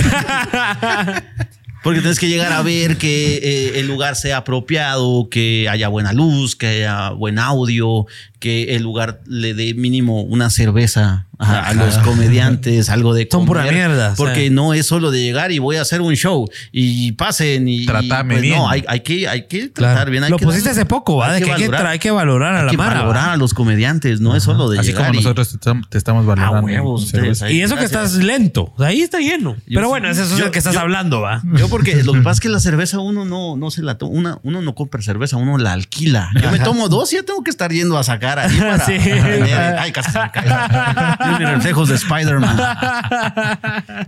Porque 1.83 1.99
tienes 1.99 2.19
que 2.19 2.29
llegar 2.29 2.53
a 2.53 2.61
ver 2.61 2.97
que 2.97 3.35
eh, 3.37 3.79
el 3.79 3.87
lugar 3.87 4.15
sea 4.15 4.37
apropiado, 4.37 5.27
que 5.29 5.67
haya 5.69 5.89
buena 5.89 6.13
luz, 6.13 6.55
que 6.55 6.67
haya 6.67 7.09
buen 7.09 7.37
audio, 7.39 8.05
que 8.43 8.75
el 8.75 8.83
lugar 8.83 9.21
le 9.25 9.53
dé 9.53 9.73
mínimo 9.73 10.21
una 10.23 10.49
cerveza 10.49 11.27
a, 11.39 11.69
a 11.69 11.73
los 11.73 11.97
comediantes, 11.99 12.89
algo 12.89 13.13
de 13.13 13.27
Son 13.31 13.45
pura 13.45 13.61
comer, 13.61 13.73
mierda, 13.75 14.13
Porque 14.17 14.49
no 14.49 14.73
es 14.73 14.85
solo 14.85 15.11
de 15.11 15.21
llegar 15.21 15.51
y 15.53 15.59
voy 15.59 15.77
a 15.77 15.81
hacer 15.81 16.01
un 16.01 16.13
show 16.15 16.47
y 16.73 17.13
pasen 17.13 17.67
y 17.67 17.85
Trátame 17.85 18.35
pues, 18.35 18.41
bien. 18.41 18.57
No, 18.57 18.69
hay, 18.69 18.83
hay 18.87 18.99
que 18.99 19.27
hay 19.27 19.47
que 19.47 19.71
Claro. 19.71 19.93
tratar 19.95 20.11
bien. 20.11 20.23
Hay 20.25 20.29
Lo 20.29 20.37
que 20.37 20.45
pusiste 20.45 20.69
dar- 20.69 20.77
hace 20.77 20.85
poco, 20.85 21.15
¿va? 21.17 21.33
De 21.33 21.41
que 21.41 21.51
hay 21.51 21.61
que 21.63 21.69
tra- 21.69 21.85
hay 21.87 21.99
que 21.99 22.11
valorar 22.11 22.53
a 22.55 22.59
hay 22.59 22.65
la 22.65 22.71
que 22.71 22.77
mara, 22.77 22.99
valorar 23.01 23.27
¿va? 23.29 23.33
a 23.33 23.37
los 23.37 23.53
comediantes, 23.53 24.19
no 24.19 24.35
es 24.35 24.43
solo 24.43 24.69
de 24.69 24.79
así 24.79 24.89
llegar 24.89 25.07
como 25.07 25.19
y- 25.19 25.23
nosotros 25.23 25.49
te, 25.51 25.57
tam- 25.59 25.87
te 25.89 25.97
estamos 25.97 26.23
Ah, 26.25 26.27
valorando. 26.35 26.65
huevos, 26.67 27.03
ustedes 27.05 27.41
ahí. 27.41 27.57
Y 27.57 27.61
eso 27.61 27.77
que 27.77 27.85
estás 27.85 28.13
lento. 28.15 28.73
Ahí 28.77 29.01
está 29.01 29.19
lleno. 29.19 29.55
Yo 29.67 29.75
Pero 29.79 29.87
bueno, 29.89 30.09
eso 30.09 30.23
es 30.23 30.37
Yo- 30.37 30.45
el 30.45 30.51
que 30.51 30.59
estás 30.59 30.73
yo- 30.75 30.81
hablando, 30.81 31.21
¿va? 31.21 31.41
Yo 31.57 31.69
porque 31.69 32.03
lo 32.03 32.13
que 32.13 32.19
pasa 32.21 32.33
es 32.35 32.39
que 32.41 32.49
la 32.49 32.59
cerveza 32.59 32.99
uno 32.99 33.25
no, 33.25 33.55
no 33.57 33.71
se 33.71 33.81
la 33.81 33.97
toma, 33.97 34.11
una, 34.13 34.39
uno 34.43 34.61
no 34.61 34.75
compra 34.75 35.01
cerveza, 35.01 35.37
uno 35.37 35.57
la 35.57 35.73
alquila. 35.73 36.29
Yo 36.41 36.51
me 36.51 36.59
tomo 36.59 36.89
dos 36.89 37.11
y 37.13 37.15
ya 37.15 37.23
tengo 37.23 37.43
que 37.43 37.49
estar 37.49 37.71
yendo 37.71 37.97
a 37.97 38.03
sacar 38.03 38.32
ahí 38.39 38.57
para, 38.59 38.79
Sí. 38.85 38.93
Ay, 38.93 39.91
casi 39.91 40.11
se 40.11 40.19
me 40.19 40.31
cae. 40.31 41.17
Tiene 41.37 41.55
reflejos 41.55 41.89
de 41.89 41.95
Spider-Man. 41.95 42.57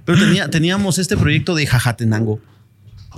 Pero 0.05 0.17
tenía- 0.19 0.49
teníamos 0.49 0.97
este 0.99 1.17
proyecto 1.17 1.55
de 1.55 1.65
Jajatenango. 1.67 2.39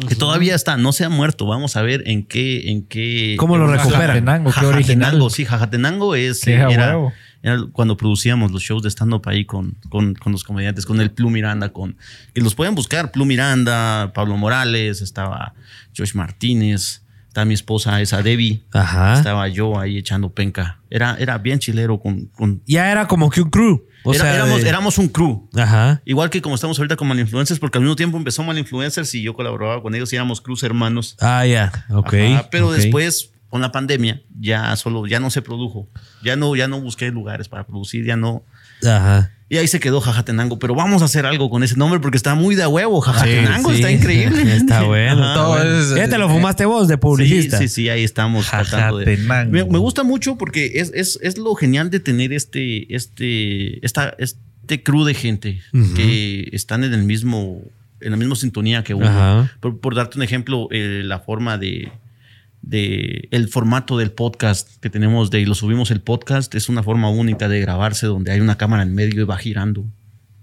Que 0.08 0.16
todavía 0.16 0.54
está, 0.54 0.78
no 0.78 0.92
se 0.92 1.06
ha 1.06 1.10
muerto. 1.10 1.48
Vamos 1.48 1.76
a 1.76 1.82
ver 1.82 2.04
en 2.06 2.24
qué, 2.24 2.70
en 2.70 2.84
qué. 2.86 3.36
¿Cómo 3.40 3.58
lo 3.58 3.66
recuperan? 3.66 4.02
Jajatenango, 4.08 4.52
qué 4.52 4.66
original. 4.68 5.00
Jajatenango, 5.06 5.30
sí, 5.32 5.46
Jajatenango 5.46 6.16
es 6.16 6.42
Qué 6.42 6.54
era, 6.54 6.96
era 7.42 7.58
cuando 7.72 7.98
producíamos 7.98 8.52
los 8.52 8.62
shows 8.62 8.84
de 8.84 8.90
stand-up 8.90 9.24
ahí 9.28 9.46
con, 9.46 9.76
con, 9.90 10.14
con 10.14 10.32
los 10.34 10.44
comediantes, 10.44 10.86
con 10.86 11.02
el 11.02 11.10
Plu 11.10 11.32
Miranda, 11.32 11.70
con 11.70 11.98
que 12.36 12.42
los 12.42 12.54
pueden 12.54 12.76
buscar, 12.76 13.12
Plu 13.12 13.26
Miranda, 13.26 14.12
Pablo 14.14 14.38
Morales, 14.38 15.02
estaba 15.02 15.54
Josh 15.98 16.14
Martínez, 16.14 17.02
mi 17.46 17.54
esposa, 17.54 18.02
esa 18.02 18.22
Debbie, 18.24 18.64
Ajá. 18.74 19.16
estaba 19.16 19.48
yo 19.48 19.80
ahí 19.80 19.98
echando 19.98 20.30
penca. 20.30 20.80
Era, 20.90 21.16
era 21.20 21.38
bien 21.38 21.60
chilero 21.60 22.00
con, 22.00 22.26
con 22.28 22.62
Ya 22.66 22.92
era 22.92 23.08
como 23.08 23.30
que 23.30 23.42
un 23.42 23.50
crew. 23.50 23.84
O 24.04 24.14
era- 24.14 24.24
sea, 24.24 24.36
éramos, 24.36 24.62
de- 24.64 24.70
éramos 24.70 24.98
un 24.98 25.08
crew. 25.10 25.50
Ajá. 25.56 26.02
Igual 26.06 26.30
que 26.30 26.42
como 26.42 26.56
estamos 26.56 26.78
ahorita 26.80 26.96
con 26.96 27.08
Malinfluencers, 27.08 27.60
porque 27.60 27.78
al 27.78 27.84
mismo 27.84 27.96
tiempo 27.96 28.18
empezó 28.18 28.44
Malinfluencers 28.44 29.14
y 29.16 29.22
yo 29.22 29.34
colaboraba 29.34 29.82
con 29.82 29.94
ellos 29.96 30.12
y 30.14 30.16
éramos 30.16 30.40
crews 30.42 30.64
hermanos. 30.64 31.16
Ah, 31.20 31.46
ya. 31.46 31.72
Ok. 31.90 32.14
Ajá, 32.14 32.48
pero 32.50 32.72
después, 32.72 33.32
con 33.50 33.62
la 33.62 33.72
pandemia, 33.72 34.22
ya 34.40 34.76
solo, 34.76 35.08
ya 35.08 35.20
no 35.20 35.30
se 35.30 35.42
produjo. 35.42 35.90
Ya 36.24 36.36
no, 36.36 36.56
ya 36.56 36.68
no 36.68 36.80
busqué 36.82 37.12
lugares 37.12 37.50
para 37.50 37.66
producir, 37.66 38.06
ya 38.06 38.16
no. 38.16 38.44
Ajá. 38.86 39.32
Y 39.50 39.58
ahí 39.58 39.68
se 39.68 39.80
quedó 39.80 40.02
Jajatenango. 40.02 40.60
Pero 40.60 40.76
vamos 40.76 41.02
a 41.02 41.06
hacer 41.06 41.26
algo 41.26 41.50
con 41.50 41.64
ese 41.64 41.76
nombre 41.78 42.00
porque 42.02 42.18
está 42.18 42.36
muy 42.36 42.56
de 42.56 42.68
huevo. 42.68 43.00
Jajatenango 43.00 43.70
Sí, 43.70 43.76
está 43.76 43.92
increíble. 43.92 44.56
Está 44.56 44.84
bueno. 44.84 45.24
Ajá. 45.24 45.34
Todo 45.36 45.64
es- 45.80 45.96
Ya 45.96 46.10
te 46.10 46.18
lo 46.18 46.28
fumaste 46.30 46.66
vos 46.66 46.88
de 46.90 46.98
publicista. 46.98 47.58
Sí, 47.58 47.68
sí, 47.70 47.74
sí, 47.84 47.90
ahí 47.90 48.04
estamos 48.04 48.46
tratando 48.50 48.98
de. 48.98 49.06
Jajatenango. 49.06 49.52
Me, 49.52 49.64
me 49.64 49.78
gusta 49.78 50.04
mucho 50.04 50.38
porque 50.38 50.74
es, 50.76 50.92
es, 50.94 51.18
es 51.22 51.38
lo 51.38 51.56
genial 51.56 51.90
de 51.90 52.00
tener 52.02 52.34
este, 52.34 52.94
este, 52.94 53.86
esta, 53.86 54.14
este 54.20 54.84
crew 54.84 55.06
de 55.06 55.14
gente 55.14 55.62
que 55.96 56.50
están 56.52 56.84
en 56.84 56.94
el 56.94 57.04
mismo, 57.04 57.62
en 58.02 58.12
la 58.12 58.18
misma 58.18 58.36
sintonía 58.36 58.84
que 58.84 58.94
uno. 58.96 59.50
Por, 59.62 59.80
por 59.80 59.96
darte 59.96 60.18
un 60.18 60.24
ejemplo, 60.24 60.68
eh, 60.72 61.04
la 61.06 61.20
forma 61.20 61.58
de, 61.58 61.90
de 62.70 63.30
el 63.32 63.48
formato 63.48 63.98
del 63.98 64.12
podcast 64.12 64.78
que 64.82 64.90
tenemos 64.90 65.32
de 65.32 65.40
y 65.40 65.46
lo 65.46 65.56
subimos 65.56 65.90
el 65.92 66.02
podcast 66.02 66.54
es 66.56 66.68
una 66.70 66.84
forma 66.84 67.10
única 67.10 67.48
de 67.48 67.62
grabarse 67.62 68.08
donde 68.08 68.32
hay 68.32 68.42
una 68.42 68.58
cámara 68.58 68.84
en 68.84 68.94
medio 68.94 69.22
y 69.22 69.24
va 69.26 69.38
girando 69.38 69.86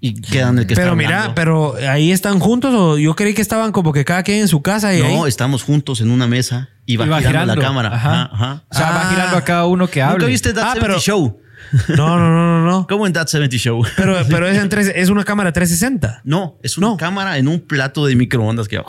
y 0.01 0.21
quedan 0.21 0.59
el 0.59 0.67
que 0.67 0.75
Pero 0.75 0.89
está 0.89 0.97
mira, 0.97 1.33
pero 1.35 1.75
ahí 1.89 2.13
están 2.13 2.39
juntos 2.39 2.75
o 2.75 2.99
yo 2.99 3.15
creí 3.17 3.33
que 3.35 3.43
estaban 3.43 3.73
como 3.73 3.93
que 3.93 4.05
cada 4.05 4.23
quien 4.23 4.41
en 4.41 4.49
su 4.49 4.61
casa 4.63 4.95
y 4.95 5.01
no, 5.01 5.25
ahí. 5.25 5.29
estamos 5.29 5.63
juntos 5.63 6.01
en 6.01 6.11
una 6.11 6.27
mesa 6.27 6.69
y 6.87 6.97
va, 6.97 7.07
Y 7.07 7.09
va 7.09 7.19
girando, 7.19 7.41
girando. 7.41 7.55
la 7.57 7.63
cámara. 7.69 7.89
Ajá. 7.95 8.23
Ajá, 8.25 8.31
ajá. 8.35 8.65
O 8.71 8.75
sea, 8.75 8.91
va 8.91 9.03
Ah. 9.09 9.11
girando 9.11 9.37
a 9.37 9.45
cada 9.45 9.67
uno 9.67 9.87
que 9.89 10.01
¿Nunca 10.01 10.13
hable. 10.13 10.27
viste 10.27 10.53
That 10.53 10.63
Ah, 10.63 10.73
70 10.75 10.87
pero- 10.87 11.01
Show? 11.01 11.41
No, 11.97 12.19
no, 12.19 12.29
no, 12.31 12.61
no, 12.61 12.71
no. 12.71 12.87
¿Cómo 12.89 13.07
en 13.07 13.13
That 13.15 13.29
70 13.29 13.57
Show? 13.57 13.83
Pero, 13.97 14.17
pero 14.29 14.47
es, 14.49 14.59
en 14.59 14.69
tres- 14.69 14.93
es 14.95 15.09
una 15.09 15.25
cámara 15.25 15.53
360. 15.53 16.21
No, 16.25 16.59
es 16.63 16.77
una 16.77 16.89
No. 16.89 16.97
cámara 16.99 17.39
en 17.39 17.49
un 17.49 17.61
plato 17.61 18.05
de 18.05 18.15
microondas 18.17 18.69
que... 18.69 18.81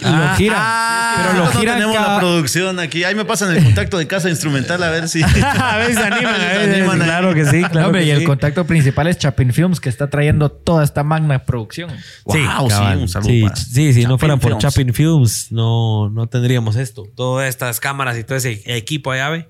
Y 0.00 0.04
lo 0.04 0.34
giran. 0.36 0.58
ah, 0.60 1.14
pero 1.28 1.38
lo 1.38 1.52
no 1.52 1.60
tenemos 1.60 1.94
cada- 1.96 2.14
la 2.14 2.18
producción 2.18 2.80
aquí. 2.80 3.04
Ahí 3.04 3.14
me 3.14 3.24
pasan 3.24 3.54
el 3.54 3.62
contacto 3.62 3.98
de 3.98 4.06
casa 4.06 4.28
instrumental 4.30 4.82
a 4.82 4.90
ver 4.90 5.08
si... 5.08 5.22
a 5.62 5.76
veces 5.76 5.96
se 5.96 6.02
animan, 6.02 7.00
a 7.02 7.04
claro 7.04 7.34
que 7.34 7.44
sí, 7.44 7.62
claro 7.64 7.86
Hombre, 7.88 8.02
que 8.02 8.06
y 8.08 8.10
el 8.10 8.24
contacto 8.24 8.66
principal 8.66 9.06
es 9.08 9.18
Chapin 9.18 9.52
Films, 9.52 9.78
que 9.80 9.88
está 9.88 10.08
trayendo 10.10 10.50
toda 10.50 10.82
esta 10.82 11.04
magna 11.04 11.44
producción. 11.44 11.90
Sí, 11.90 11.98
Wow, 12.24 12.70
sí, 12.70 12.76
un 12.96 13.08
saludo 13.08 13.28
Sí, 13.28 13.42
para 13.42 13.56
sí, 13.56 13.92
si 13.92 14.04
no 14.04 14.18
fuera 14.18 14.36
por 14.38 14.50
Films. 14.52 14.62
Chapin 14.62 14.94
Films, 14.94 15.52
no, 15.52 16.08
no 16.10 16.26
tendríamos 16.28 16.76
esto. 16.76 17.04
Todas 17.14 17.48
estas 17.48 17.78
cámaras 17.78 18.16
y 18.18 18.24
todo 18.24 18.36
ese 18.38 18.62
equipo 18.64 19.10
allá, 19.12 19.28
ve. 19.28 19.48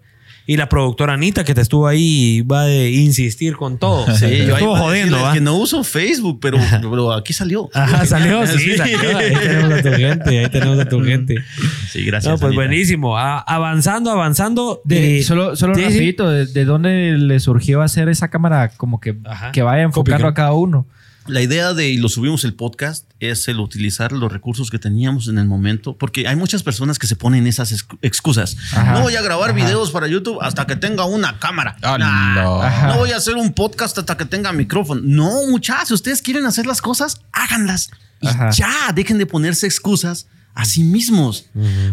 Y 0.51 0.57
la 0.57 0.67
productora 0.71 1.13
Anita 1.13 1.45
que 1.45 1.55
te 1.55 1.61
estuvo 1.61 1.87
ahí 1.87 2.41
va 2.41 2.63
a 2.63 2.87
insistir 2.89 3.55
con 3.55 3.77
todo. 3.77 4.07
Sí, 4.17 4.25
yo 4.47 4.57
ahí 4.57 4.63
estuvo 4.63 4.77
jodiendo, 4.77 5.19
que 5.35 5.43
no 5.43 5.57
uso 5.57 5.85
Facebook, 5.85 6.39
pero, 6.41 6.57
pero 6.81 7.13
aquí 7.13 7.35
salió. 7.35 7.69
Ajá, 7.75 8.07
salió, 8.07 8.47
sí, 8.47 8.75
salió. 8.75 8.99
Ahí 9.19 9.35
tenemos 9.35 9.73
a 9.75 9.83
tu 9.83 9.91
gente, 9.93 10.39
ahí 10.39 10.49
tenemos 10.49 10.79
a 10.79 10.89
tu 10.89 11.05
gente. 11.05 11.35
Sí, 11.91 12.03
gracias. 12.07 12.33
No, 12.33 12.39
pues 12.39 12.49
Anita. 12.49 12.63
buenísimo. 12.63 13.19
A- 13.19 13.41
avanzando, 13.41 14.11
avanzando. 14.11 14.81
De, 14.87 15.19
eh, 15.19 15.23
solo 15.23 15.55
solo 15.55 15.75
sí, 15.75 15.83
sí. 15.83 15.87
rapidito, 15.89 16.31
de, 16.31 16.47
de 16.47 16.65
dónde 16.65 17.19
le 17.19 17.41
surgió 17.41 17.83
hacer 17.83 18.09
esa 18.09 18.29
cámara 18.29 18.71
como 18.71 19.01
que, 19.01 19.19
Ajá. 19.27 19.53
que 19.53 19.61
vaya 19.61 19.83
enfocando 19.83 20.29
a 20.29 20.33
cada 20.33 20.55
uno? 20.55 20.87
La 21.29 21.43
idea 21.43 21.75
de, 21.75 21.89
y 21.91 21.99
lo 21.99 22.09
subimos 22.09 22.45
el 22.45 22.55
podcast, 22.55 23.05
es 23.21 23.47
el 23.49 23.61
utilizar 23.61 24.13
los 24.13 24.33
recursos 24.33 24.71
que 24.71 24.79
teníamos 24.79 25.29
en 25.29 25.39
el 25.39 25.47
momento, 25.47 25.97
porque 25.97 26.27
hay 26.27 26.37
muchas 26.37 26.63
personas 26.63 26.99
que 26.99 27.07
se 27.07 27.17
ponen 27.17 27.47
esas 27.47 27.73
excu- 27.73 27.99
excusas. 28.03 28.57
Ajá. 28.73 28.93
No 28.95 29.03
voy 29.03 29.15
a 29.17 29.23
grabar 29.23 29.51
Ajá. 29.51 29.57
videos 29.59 29.91
para 29.91 30.07
YouTube 30.09 30.39
hasta 30.41 30.67
que 30.67 30.77
tenga 30.77 31.05
una 31.05 31.39
cámara. 31.39 31.77
Ah, 31.83 31.99
Nah. 31.99 32.89
no. 32.89 32.97
Voy 32.97 33.13
a 33.13 33.17
hacer 33.19 33.35
un 33.37 33.53
podcast 33.53 33.97
hasta 33.99 34.17
que 34.17 34.25
tenga 34.25 34.53
micrófono. 34.53 35.01
No, 35.05 35.47
muchachos, 35.49 35.89
si 35.89 35.95
ustedes 35.95 36.23
quieren 36.23 36.47
hacer 36.47 36.67
las 36.67 36.81
cosas, 36.81 37.21
háganlas. 37.33 37.91
Y 38.21 38.27
Ajá. 38.29 38.51
ya, 38.51 38.73
dejen 38.95 39.19
de 39.19 39.27
ponerse 39.27 39.67
excusas 39.67 40.27
a 40.55 40.65
sí 40.65 40.83
mismos. 40.83 41.47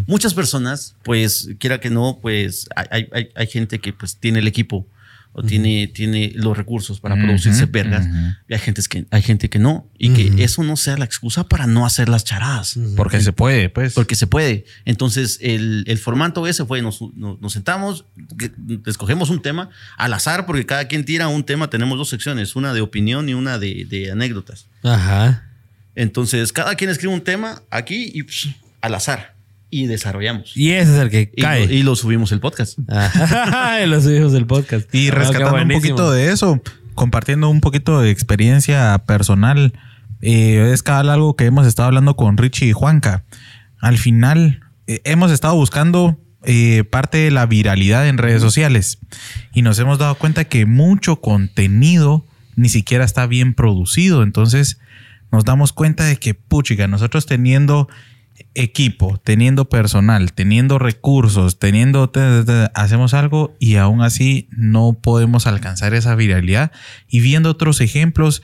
Muchas 0.06 0.34
personas, 0.34 0.96
pues, 1.04 1.50
quiera 1.60 1.78
que 1.78 1.90
no, 1.90 2.18
pues, 2.20 2.68
hay, 2.74 2.86
hay- 2.90 3.08
hay- 3.12 3.28
hay 3.36 3.46
gente 3.46 3.78
que 3.80 3.92
pues 3.92 4.16
tiene 4.16 4.40
el 4.40 4.48
equipo 4.48 4.86
o 5.38 5.42
tiene, 5.42 5.86
tiene 5.86 6.32
los 6.34 6.56
recursos 6.56 6.98
para 6.98 7.14
producirse 7.14 7.66
vergas. 7.66 8.06
Y 8.48 8.54
hay 8.54 8.58
gente 8.58 8.80
que, 8.88 9.06
hay 9.10 9.20
gente 9.20 9.50
que 9.50 9.58
no. 9.58 9.86
Y 9.98 10.08
que 10.14 10.42
eso 10.42 10.62
no 10.62 10.76
sea 10.76 10.96
la 10.96 11.04
excusa 11.04 11.46
para 11.46 11.66
no 11.66 11.84
hacer 11.84 12.08
las 12.08 12.24
charadas. 12.24 12.78
Porque 12.96 13.20
se 13.20 13.32
puede, 13.34 13.68
pues. 13.68 13.92
Porque 13.92 14.14
se 14.14 14.26
puede. 14.26 14.64
Entonces, 14.86 15.38
el, 15.42 15.84
el 15.86 15.98
formato 15.98 16.46
ese 16.46 16.64
fue, 16.64 16.80
nos, 16.80 17.00
nos- 17.14 17.38
nos 17.40 17.52
sentamos, 17.52 18.06
que- 18.38 18.50
escogemos 18.86 19.28
un 19.28 19.42
tema 19.42 19.68
al 19.98 20.14
azar, 20.14 20.46
porque 20.46 20.64
cada 20.64 20.88
quien 20.88 21.04
tira 21.04 21.28
un 21.28 21.44
tema, 21.44 21.68
tenemos 21.68 21.98
dos 21.98 22.08
secciones, 22.08 22.56
una 22.56 22.72
de 22.72 22.80
opinión 22.80 23.28
y 23.28 23.34
una 23.34 23.58
de, 23.58 23.84
de 23.88 24.10
anécdotas. 24.10 24.68
Ajá. 24.82 25.50
Entonces, 25.94 26.52
cada 26.52 26.74
quien 26.76 26.88
escribe 26.90 27.12
un 27.12 27.20
tema 27.22 27.62
aquí 27.70 28.10
y 28.14 28.22
psh, 28.22 28.48
al 28.80 28.94
azar. 28.94 29.35
Y 29.70 29.86
desarrollamos. 29.86 30.56
Y 30.56 30.70
ese 30.72 30.94
es 30.94 31.00
el 31.00 31.10
que 31.10 31.32
Y, 31.34 31.42
cae. 31.42 31.66
lo, 31.66 31.72
y 31.74 31.82
lo 31.82 31.96
subimos 31.96 32.32
el 32.32 32.40
podcast. 32.40 32.78
Y 32.78 33.86
los 33.86 34.06
hijos 34.06 34.32
del 34.32 34.46
podcast. 34.46 34.92
Y 34.94 35.08
Ah, 35.08 35.14
rescatando 35.14 35.56
un 35.62 35.68
poquito 35.68 36.10
de 36.12 36.30
eso, 36.32 36.62
compartiendo 36.94 37.48
un 37.48 37.60
poquito 37.60 38.00
de 38.00 38.10
experiencia 38.10 38.96
personal, 39.06 39.72
eh, 40.22 40.70
es 40.72 40.82
cada 40.82 41.12
algo 41.12 41.36
que 41.36 41.44
hemos 41.46 41.66
estado 41.66 41.88
hablando 41.88 42.16
con 42.16 42.36
Richie 42.36 42.68
y 42.68 42.72
Juanca. 42.72 43.24
Al 43.80 43.98
final, 43.98 44.60
eh, 44.86 45.00
hemos 45.04 45.30
estado 45.32 45.54
buscando 45.54 46.18
eh, 46.44 46.84
parte 46.84 47.18
de 47.18 47.30
la 47.32 47.44
viralidad 47.46 48.08
en 48.08 48.18
redes 48.18 48.40
sociales 48.40 48.98
y 49.52 49.62
nos 49.62 49.78
hemos 49.80 49.98
dado 49.98 50.14
cuenta 50.14 50.44
que 50.44 50.64
mucho 50.64 51.16
contenido 51.20 52.24
ni 52.54 52.68
siquiera 52.68 53.04
está 53.04 53.26
bien 53.26 53.52
producido. 53.52 54.22
Entonces, 54.22 54.78
nos 55.32 55.44
damos 55.44 55.72
cuenta 55.72 56.04
de 56.04 56.16
que, 56.16 56.34
puchica, 56.34 56.86
nosotros 56.86 57.26
teniendo 57.26 57.88
equipo, 58.54 59.20
teniendo 59.22 59.68
personal, 59.68 60.32
teniendo 60.32 60.78
recursos, 60.78 61.58
teniendo 61.58 62.08
te- 62.10 62.44
te- 62.44 62.70
hacemos 62.74 63.14
algo 63.14 63.54
y 63.60 63.76
aún 63.76 64.02
así 64.02 64.48
no 64.50 64.94
podemos 65.00 65.46
alcanzar 65.46 65.94
esa 65.94 66.14
viralidad 66.14 66.72
y 67.08 67.20
viendo 67.20 67.50
otros 67.50 67.80
ejemplos 67.80 68.42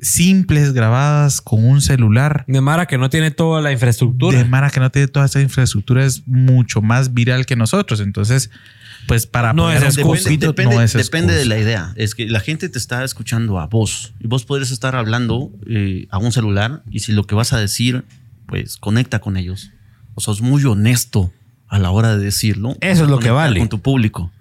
simples 0.00 0.72
grabadas 0.74 1.40
con 1.40 1.64
un 1.64 1.80
celular 1.80 2.44
De 2.46 2.60
Mara 2.60 2.86
que 2.86 2.98
no 2.98 3.10
tiene 3.10 3.30
toda 3.32 3.60
la 3.60 3.72
infraestructura. 3.72 4.38
de 4.38 4.44
Mara 4.44 4.70
que 4.70 4.78
no 4.80 4.90
tiene 4.90 5.08
toda 5.08 5.26
esta 5.26 5.40
infraestructura 5.40 6.04
es 6.04 6.26
mucho 6.28 6.80
más 6.82 7.14
viral 7.14 7.46
que 7.46 7.56
nosotros. 7.56 7.98
Entonces, 8.00 8.50
pues 9.08 9.26
para 9.26 9.52
No 9.52 9.64
poner 9.64 9.82
es. 9.82 9.96
Depende, 9.96 10.46
depende, 10.46 10.74
no 10.76 10.82
es 10.82 10.92
depende 10.92 11.34
de 11.34 11.46
la 11.46 11.58
idea. 11.58 11.92
Es 11.96 12.14
que 12.14 12.26
la 12.26 12.38
gente 12.40 12.68
te 12.68 12.78
está 12.78 13.02
escuchando 13.02 13.58
a 13.58 13.66
vos 13.66 14.12
y 14.20 14.28
vos 14.28 14.44
podés 14.44 14.70
estar 14.70 14.94
hablando 14.94 15.50
eh, 15.68 16.06
a 16.10 16.18
un 16.18 16.30
celular 16.30 16.82
y 16.90 17.00
si 17.00 17.10
lo 17.12 17.24
que 17.24 17.34
vas 17.34 17.52
a 17.52 17.58
decir, 17.58 18.04
pues 18.48 18.76
conecta 18.78 19.20
con 19.20 19.36
ellos. 19.36 19.70
O 20.14 20.20
sos 20.20 20.40
muy 20.40 20.64
honesto 20.64 21.32
a 21.68 21.78
la 21.78 21.90
hora 21.90 22.16
de 22.16 22.24
decirlo. 22.24 22.76
Eso 22.80 23.04
es 23.04 23.10
lo 23.10 23.20
que 23.20 23.30
vale. 23.30 23.60
Con 23.60 23.68
tu 23.68 23.80
público. 23.80 24.32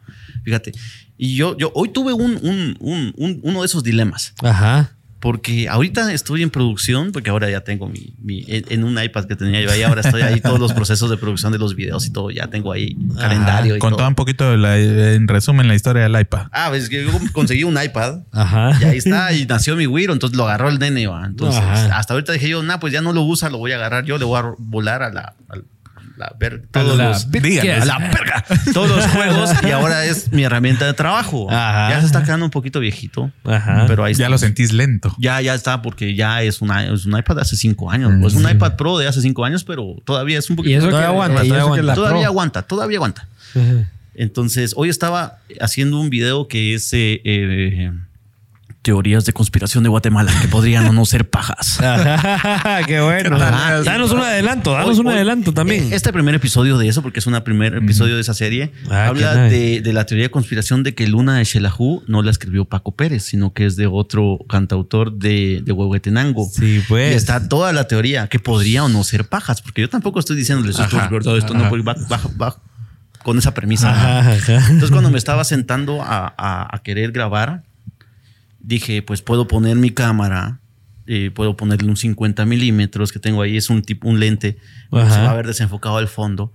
Fíjate. 0.44 0.72
Y 1.18 1.36
yo, 1.36 1.56
yo 1.58 1.72
hoy 1.76 1.90
tuve 1.90 2.14
un- 2.14 2.40
un- 2.80 3.40
uno 3.44 3.62
de 3.62 3.66
esos 3.66 3.84
dilemas. 3.84 4.34
Ajá. 4.42 4.96
Porque 5.20 5.68
ahorita 5.68 6.14
estoy 6.14 6.44
en 6.44 6.52
producción, 6.52 7.12
porque 7.12 7.32
ahora 7.32 7.50
ya 7.50 7.62
tengo 7.62 7.90
mi, 7.90 8.14
mi- 8.22 8.46
en, 8.48 8.84
un 8.84 9.02
iPad 9.02 9.26
que 9.26 9.36
tenía 9.36 9.62
yo 9.62 9.72
ahí, 9.72 9.82
ahora 9.82 10.02
estoy 10.02 10.22
ahí 10.22 10.40
todos 10.42 10.60
los 10.60 10.74
procesos 10.74 11.10
de 11.10 11.18
producción 11.18 11.52
de 11.52 11.58
los 11.58 11.76
videos 11.76 12.06
y 12.06 12.12
todo, 12.12 12.30
ya 12.30 12.48
tengo 12.48 12.72
ahí 12.72 12.96
calendario 13.18 13.76
y 13.76 13.80
Contaba 13.80 14.02
todo. 14.04 14.08
un 14.10 14.16
poquito 14.16 14.56
la- 14.58 14.78
en 14.78 15.28
resumen 15.28 15.68
la 15.68 15.74
historia 15.74 16.04
del 16.04 16.20
iPad. 16.22 16.48
Ah, 16.52 16.68
pues 16.70 16.88
que 16.88 17.04
yo 17.04 17.10
conseguí 17.34 17.64
un 17.64 17.82
iPad 17.82 18.20
Ajá. 18.32 18.78
y 18.80 18.84
ahí 18.84 18.98
está, 18.98 19.34
y 19.34 19.46
nació 19.48 19.76
mi 19.76 19.88
Wiro, 19.88 20.14
entonces 20.14 20.38
lo 20.38 20.44
agarró 20.46 20.70
el 20.70 20.78
nene, 20.78 21.08
¿va? 21.08 21.26
Entonces, 21.26 21.60
Ajá. 21.62 21.98
hasta 21.98 22.14
ahorita 22.14 22.34
dije 22.34 22.50
yo, 22.50 22.62
nah, 22.62 22.78
pues 22.78 22.94
ya 22.94 23.02
no 23.02 23.12
lo 23.12 23.24
usa, 23.24 23.50
lo 23.50 23.58
voy 23.58 23.72
a 23.72 23.76
agarrar 23.78 24.06
yo, 24.06 24.20
le 24.20 24.26
voy 24.26 24.40
a 24.40 24.54
volar 24.60 25.02
a 25.02 25.10
la, 25.12 25.34
la 26.18 26.34
ver, 26.40 26.64
todos 26.72 26.98
la 26.98 27.10
los, 27.10 27.32
Díganle. 27.32 27.74
a 27.74 27.86
la 27.86 28.00
verga, 28.00 28.44
todos 28.74 28.90
los 28.90 29.06
juegos 29.08 29.52
y 29.64 29.72
ahora 29.72 30.04
es 30.06 30.32
mi 30.32 30.44
herramienta 30.44 30.86
de 30.86 30.94
trabajo. 30.94 31.48
Ajá. 31.52 31.90
Ya 31.92 32.00
se 32.02 32.08
está 32.08 32.24
quedando 32.24 32.46
un 32.46 32.52
poquito 32.52 32.80
viejito, 32.80 33.32
Ajá. 33.46 33.86
pero 33.88 34.04
ahí 34.04 34.14
Ya 34.14 34.26
está. 34.26 34.30
lo 34.30 34.38
sentís 34.38 34.74
lento. 34.74 35.16
Ya, 35.20 35.40
ya 35.42 35.54
está, 35.54 35.82
porque 35.82 36.16
ya 36.16 36.42
es, 36.42 36.62
una, 36.62 36.86
es 36.86 37.06
un 37.06 37.18
iPad 37.18 37.36
de 37.36 37.42
hace 37.42 37.56
cinco 37.56 37.92
años. 37.92 38.12
Mm, 38.14 38.22
Pues 38.22 38.34
un 38.34 38.50
iPad 38.50 38.76
Pro 38.76 38.98
de 38.98 39.08
hace 39.08 39.22
cinco 39.22 39.46
años, 39.46 39.64
pero 39.64 39.96
todavía 40.06 40.40
es 40.40 40.50
un 40.50 40.56
poquito. 40.56 40.72
Y 40.72 40.76
eso 40.76 40.88
Todavía 40.88 41.08
que, 41.08 41.14
aguanta, 41.14 41.46
y 41.46 41.48
todavía 41.50 41.66
eso 41.68 41.76
que 41.76 41.84
la 41.84 41.94
todavía 41.94 42.26
aguanta, 42.28 42.62
todavía 42.64 42.98
aguanta. 42.98 43.28
Entonces, 44.16 44.74
hoy 44.76 44.90
estaba 44.90 45.38
haciendo 45.62 46.00
un 46.00 46.10
video 46.10 46.48
que 46.48 46.74
es 46.74 46.92
eh, 46.94 47.22
eh, 47.24 47.92
teorías 48.88 49.26
de 49.26 49.34
conspiración 49.34 49.84
de 49.84 49.90
Guatemala 49.90 50.32
que 50.42 50.48
podrían 50.48 50.86
o 50.88 50.94
no 50.94 51.04
ser 51.04 51.30
pajas. 51.30 51.82
Ajá, 51.82 52.80
Qué 52.88 53.02
bueno. 53.02 53.36
Ajá. 53.36 53.82
Danos 53.84 54.12
un 54.12 54.22
adelanto, 54.22 54.72
danos 54.72 54.92
Hoy- 54.92 55.00
un 55.02 55.08
hoy- 55.08 55.16
adelanto 55.16 55.52
también. 55.52 55.92
Este 55.92 56.14
primer 56.14 56.34
episodio 56.36 56.78
de 56.78 56.88
eso, 56.88 57.02
porque 57.02 57.20
es 57.20 57.28
un 57.28 57.38
primer 57.42 57.76
episodio 57.76 58.16
de 58.16 58.22
esa 58.22 58.34
serie, 58.34 58.72
Ah, 58.90 59.08
habla 59.08 59.36
de, 59.36 59.82
de 59.82 59.92
la 59.92 60.06
teoría 60.06 60.28
de 60.28 60.32
conspiración 60.32 60.84
de 60.84 60.96
que 60.96 61.06
Luna 61.06 61.36
de 61.38 61.44
Xelajú 61.44 62.04
no 62.08 62.22
la 62.24 62.32
escribió 62.32 62.64
Paco 62.64 62.96
Pérez, 62.96 63.24
sino 63.26 63.52
que 63.54 63.66
es 63.66 63.76
de 63.76 63.88
otro 63.88 64.40
cantautor 64.48 65.12
de, 65.12 65.62
de 65.66 65.72
Huehuetenango. 65.74 66.50
Sí, 66.50 66.82
pues. 66.88 67.12
Y 67.12 67.18
está 67.18 67.50
toda 67.50 67.74
la 67.74 67.90
teoría 67.90 68.28
que 68.30 68.40
podría 68.40 68.86
o 68.86 68.88
no 68.88 69.04
ser 69.04 69.26
pajas, 69.26 69.62
porque 69.62 69.82
yo 69.82 69.90
tampoco 69.90 70.20
estoy 70.22 70.38
diciéndoles 70.38 70.80
esto 70.80 70.98
es 70.98 71.10
verdad, 71.12 71.38
esto 71.38 71.54
no, 71.54 71.64
va- 71.84 71.96
va 72.42 72.56
con 73.22 73.38
esa 73.38 73.54
premisa. 73.54 73.90
Ajá, 73.92 74.32
ajá. 74.32 74.54
Entonces, 74.70 74.92
cuando 74.92 75.10
me 75.12 75.18
estaba 75.18 75.44
sentando 75.44 76.02
a, 76.02 76.34
a- 76.38 76.74
a 76.74 76.80
querer 76.84 77.12
grabar, 77.12 77.64
dije, 78.68 79.02
pues 79.02 79.22
puedo 79.22 79.48
poner 79.48 79.78
mi 79.78 79.92
cámara, 79.92 80.60
eh, 81.06 81.32
puedo 81.34 81.56
ponerle 81.56 81.90
un 81.90 81.96
50 81.96 82.46
milímetros 82.46 83.14
que 83.14 83.20
tengo 83.20 83.42
ahí, 83.42 83.56
es 83.56 83.70
un 83.70 83.82
tipo, 83.82 84.10
un 84.10 84.20
lente, 84.20 84.58
Ajá. 84.92 85.10
se 85.10 85.22
va 85.22 85.32
a 85.32 85.36
ver 85.36 85.48
desenfocado 85.48 85.98
al 85.98 86.10
fondo. 86.10 86.54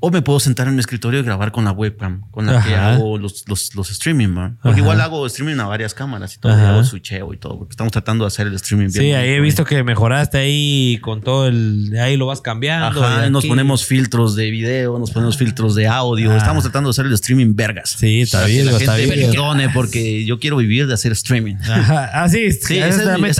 O 0.00 0.10
me 0.12 0.22
puedo 0.22 0.38
sentar 0.38 0.68
en 0.68 0.74
mi 0.74 0.80
escritorio 0.80 1.18
y 1.18 1.22
grabar 1.24 1.50
con 1.50 1.64
la 1.64 1.72
webcam, 1.72 2.22
con 2.30 2.46
la 2.46 2.62
que 2.62 2.72
hago 2.74 3.18
los, 3.18 3.44
los, 3.48 3.74
los 3.74 3.90
streaming, 3.90 4.28
¿va? 4.28 4.52
Porque 4.62 4.68
Ajá. 4.70 4.78
igual 4.78 5.00
hago 5.00 5.26
streaming 5.26 5.58
a 5.58 5.66
varias 5.66 5.92
cámaras 5.92 6.36
y 6.36 6.38
todo, 6.38 6.56
y 6.56 6.60
hago 6.60 6.84
switcheo 6.84 7.34
y 7.34 7.36
todo, 7.36 7.58
porque 7.58 7.72
estamos 7.72 7.92
tratando 7.92 8.22
de 8.24 8.28
hacer 8.28 8.46
el 8.46 8.54
streaming 8.54 8.88
bien. 8.92 9.02
Sí, 9.02 9.12
ahí 9.12 9.30
he 9.30 9.40
visto 9.40 9.64
que 9.64 9.82
mejoraste 9.82 10.38
ahí 10.38 10.98
con 11.02 11.20
todo 11.20 11.48
el. 11.48 11.96
Ahí 12.00 12.16
lo 12.16 12.26
vas 12.26 12.40
cambiando. 12.40 13.04
Ajá, 13.04 13.28
nos 13.28 13.44
ponemos 13.44 13.86
filtros 13.86 14.36
de 14.36 14.50
video, 14.52 15.00
nos 15.00 15.10
ponemos 15.10 15.36
filtros 15.36 15.74
de 15.74 15.88
audio. 15.88 16.30
Ah. 16.32 16.36
Estamos 16.36 16.62
tratando 16.62 16.88
de 16.88 16.92
hacer 16.92 17.06
el 17.06 17.12
streaming 17.14 17.56
vergas. 17.56 17.96
Sí, 17.98 18.20
está 18.20 18.44
bien, 18.44 18.66
La 18.66 18.72
está 18.78 18.96
gente 18.96 19.14
bien. 19.16 19.30
perdone 19.32 19.68
porque 19.70 20.24
yo 20.24 20.38
quiero 20.38 20.58
vivir 20.58 20.86
de 20.86 20.94
hacer 20.94 21.10
streaming. 21.10 21.56
Ajá. 21.56 22.10
Ah, 22.14 22.28
sí, 22.28 22.44
es 22.44 22.70
esa 22.70 22.86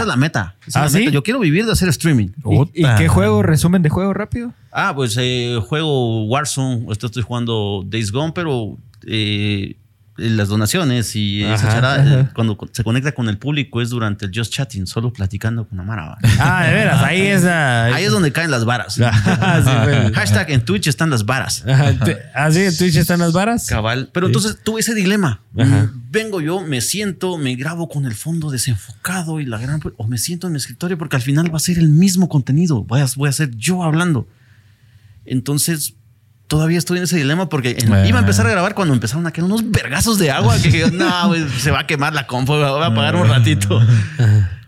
es 0.03 0.07
la 0.07 0.17
meta. 0.17 0.57
¿Ah, 0.75 0.89
sí? 0.89 1.11
Yo 1.11 1.23
quiero 1.23 1.41
vivir 1.41 1.67
de 1.67 1.73
hacer 1.73 1.89
streaming. 1.89 2.29
¿Y, 2.73 2.85
qué 2.97 3.09
juego? 3.09 3.43
Resumen 3.43 3.83
de 3.83 3.89
juego 3.89 4.15
rápido. 4.15 4.53
Ah, 4.73 4.93
pues 4.95 5.17
eh, 5.19 5.59
juego 5.67 6.27
Warzone. 6.27 6.87
Esto 6.91 7.07
estoy 7.07 7.23
jugando 7.23 7.83
Days 7.87 8.13
Gone, 8.13 8.33
pero 8.33 8.77
eh, 9.07 9.77
las 10.19 10.49
donaciones 10.49 11.15
y 11.17 11.45
esa 11.45 11.55
Ajá, 11.55 11.69
charada, 11.69 12.03
ajá. 12.03 12.21
eh, 12.21 12.29
cuando 12.35 12.59
se 12.73 12.83
conecta 12.83 13.13
con 13.13 13.29
el 13.29 13.39
público 13.39 13.81
es 13.81 13.89
durante 13.91 14.27
el 14.27 14.33
just 14.35 14.53
chatting, 14.53 14.87
solo 14.87 15.13
platicando 15.13 15.67
con 15.69 15.79
la 15.79 15.85
Mara. 15.85 16.19
Ah, 16.41 16.65
de 16.67 16.73
veras, 16.75 17.03
ahí 17.05 17.21
es 17.23 17.45
la. 17.45 17.85
Ahí 17.87 18.05
es 18.05 18.11
donde 18.11 18.33
caen 18.33 18.51
las 18.51 18.65
varas. 18.65 18.99
Ah, 19.03 19.63
sí, 19.65 19.71
pues. 19.85 20.13
Hashtag 20.15 20.51
en 20.51 20.65
Twitch 20.65 20.89
están 20.89 21.09
las 21.11 21.25
varas. 21.25 21.63
Tu- 21.65 22.13
Ah, 22.35 22.51
sí, 22.51 22.61
en 22.63 22.77
Twitch 22.77 22.97
están 22.97 23.21
las 23.21 23.33
varas. 23.33 23.67
Cabal. 23.67 24.11
Pero 24.13 24.27
entonces 24.27 24.59
tuve 24.63 24.81
ese 24.81 24.95
dilema. 24.95 25.41
Ajá. 25.57 25.85
Mm, 25.85 26.03
Vengo 26.11 26.41
yo, 26.41 26.61
me 26.63 26.81
siento, 26.81 27.39
me 27.39 27.55
grabo 27.55 27.89
con 27.89 28.05
el 28.07 28.15
fondo 28.15 28.51
desenfocado 28.51 29.39
y 29.41 29.47
la 29.47 29.59
gran. 29.59 29.81
O 29.99 30.09
me 30.09 30.19
siento 30.19 30.47
en 30.49 30.55
mi 30.55 30.57
escritorio 30.59 30.99
porque 30.99 31.17
al 31.17 31.23
final 31.23 31.53
va 31.53 31.59
a 31.59 31.61
ser 31.61 31.79
el 31.79 31.89
mismo 31.89 32.29
contenido. 32.29 32.83
Voy 32.85 33.01
a, 33.01 33.07
voy 33.17 33.29
a 33.29 33.33
ser 33.33 33.55
yo 33.57 33.83
hablando. 33.85 34.27
Entonces. 35.25 35.95
Todavía 36.49 36.79
estoy 36.79 36.99
en 36.99 37.05
ese 37.05 37.17
dilema 37.17 37.49
porque 37.49 37.77
en- 37.79 38.07
iba 38.07 38.19
a 38.19 38.21
empezar 38.23 38.47
a 38.47 38.51
grabar 38.51 38.75
cuando 38.75 38.95
empezaron 38.95 39.27
a 39.27 39.31
caer 39.31 39.45
unos 39.45 39.71
vergazos 39.71 40.19
de 40.19 40.31
agua 40.31 40.57
que 40.61 40.91
no, 40.91 41.33
se 41.59 41.71
va 41.71 41.81
a 41.81 41.87
quemar 41.87 42.15
la 42.15 42.27
compu, 42.27 42.55
voy 42.55 42.63
a 42.83 42.87
apagar 42.87 43.15
un 43.17 43.29
ratito. 43.29 43.81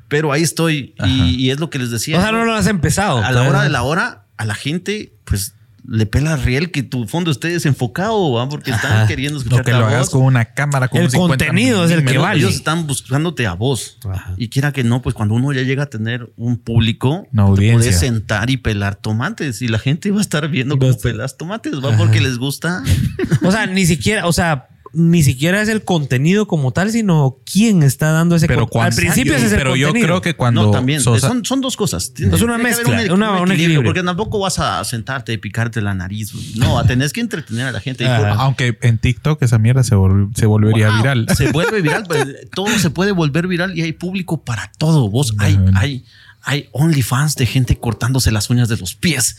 Pero 0.08 0.32
ahí 0.32 0.42
estoy 0.42 0.94
y, 1.06 1.36
y 1.36 1.50
es 1.50 1.58
lo 1.60 1.70
que 1.70 1.78
les 1.78 1.90
decía. 1.90 2.18
O 2.18 2.22
sea, 2.22 2.32
no 2.32 2.44
lo 2.44 2.54
has 2.54 2.66
empezado. 2.66 3.18
a 3.24 3.30
la 3.32 3.42
hora 3.48 3.62
de 3.62 3.68
la 3.70 3.82
hora, 3.82 4.26
a 4.36 4.44
la 4.44 4.54
gente, 4.54 5.12
pues 5.24 5.54
le 5.92 6.06
pela 6.06 6.36
riel 6.36 6.70
que 6.70 6.84
tu 6.84 7.08
fondo 7.08 7.32
esté 7.32 7.48
desenfocado, 7.48 8.30
¿va? 8.32 8.48
porque 8.48 8.70
están 8.70 8.92
Ajá. 8.92 9.06
queriendo 9.08 9.38
escuchar 9.38 9.64
que 9.64 9.72
lo 9.72 9.86
hagas 9.86 10.08
con 10.08 10.22
una 10.22 10.44
cámara 10.44 10.86
con 10.86 11.00
El 11.00 11.10
50 11.10 11.44
contenido 11.46 11.84
es 11.84 11.90
el 11.90 12.04
que 12.04 12.16
vale. 12.16 12.38
Ellos 12.38 12.54
están 12.54 12.86
buscándote 12.86 13.48
a 13.48 13.54
vos. 13.54 13.98
Ajá. 14.08 14.34
Y 14.36 14.48
quiera 14.50 14.70
que 14.70 14.84
no, 14.84 15.02
pues 15.02 15.16
cuando 15.16 15.34
uno 15.34 15.52
ya 15.52 15.62
llega 15.62 15.82
a 15.82 15.86
tener 15.86 16.32
un 16.36 16.58
público, 16.58 17.26
Una 17.32 17.42
te 17.44 17.48
audiencia. 17.50 17.78
puedes 17.78 17.98
sentar 17.98 18.50
y 18.50 18.56
pelar 18.56 18.94
tomates. 18.94 19.62
Y 19.62 19.68
la 19.68 19.80
gente 19.80 20.12
va 20.12 20.18
a 20.18 20.20
estar 20.20 20.48
viendo 20.48 20.78
cómo 20.78 20.96
pelas 20.96 21.36
tomates, 21.36 21.84
va 21.84 21.96
porque 21.96 22.20
les 22.20 22.38
gusta. 22.38 22.84
O 23.42 23.50
sea, 23.50 23.66
ni 23.66 23.84
siquiera, 23.84 24.26
o 24.26 24.32
sea, 24.32 24.68
ni 24.92 25.22
siquiera 25.22 25.62
es 25.62 25.68
el 25.68 25.84
contenido 25.84 26.48
como 26.48 26.72
tal, 26.72 26.90
sino 26.90 27.36
quién 27.50 27.82
está 27.84 28.10
dando 28.10 28.34
ese 28.34 28.46
Pero 28.48 28.68
Al 28.80 28.92
principio 28.94 29.34
ese 29.36 29.46
es 29.46 29.52
el 29.52 29.58
pero 29.58 29.76
yo 29.76 29.92
creo 29.92 30.20
que 30.20 30.34
cuando 30.34 30.64
no, 30.64 30.70
también. 30.72 31.00
Sosa- 31.00 31.28
son, 31.28 31.44
son 31.44 31.60
dos 31.60 31.76
cosas. 31.76 32.12
Es 32.18 32.42
una 32.42 32.58
mezcla, 32.58 33.02
un, 33.04 33.12
una- 33.12 33.40
un 33.40 33.52
equilibrio. 33.52 33.84
Porque 33.84 34.02
tampoco 34.02 34.38
vas 34.40 34.58
a 34.58 34.82
sentarte 34.84 35.32
y 35.32 35.36
picarte 35.38 35.80
la 35.80 35.94
nariz. 35.94 36.32
No, 36.56 36.84
tenés 36.84 37.12
que 37.12 37.20
entretener 37.20 37.66
a 37.68 37.72
la 37.72 37.80
gente. 37.80 38.02
Y 38.04 38.06
Ajá. 38.08 38.18
por- 38.18 38.28
aunque 38.40 38.76
en 38.82 38.98
TikTok 38.98 39.40
esa 39.42 39.58
mierda 39.58 39.84
se, 39.84 39.94
vol- 39.94 40.34
se 40.34 40.46
volvería 40.46 40.88
Wow, 40.88 40.96
viral. 40.98 41.26
Se 41.36 41.52
vuelve 41.52 41.82
viral, 41.82 42.04
pero 42.08 42.24
todo 42.54 42.68
se 42.78 42.90
puede 42.90 43.12
volver 43.12 43.46
viral 43.46 43.78
y 43.78 43.82
hay 43.82 43.92
público 43.92 44.42
para 44.42 44.72
todo. 44.78 45.08
Vos 45.08 45.34
hay, 45.38 45.58
hay, 45.74 46.04
hay 46.42 46.68
OnlyFans 46.72 47.36
de 47.36 47.46
gente 47.46 47.78
cortándose 47.78 48.30
las 48.32 48.50
uñas 48.50 48.68
de 48.68 48.76
los 48.76 48.94
pies. 48.96 49.36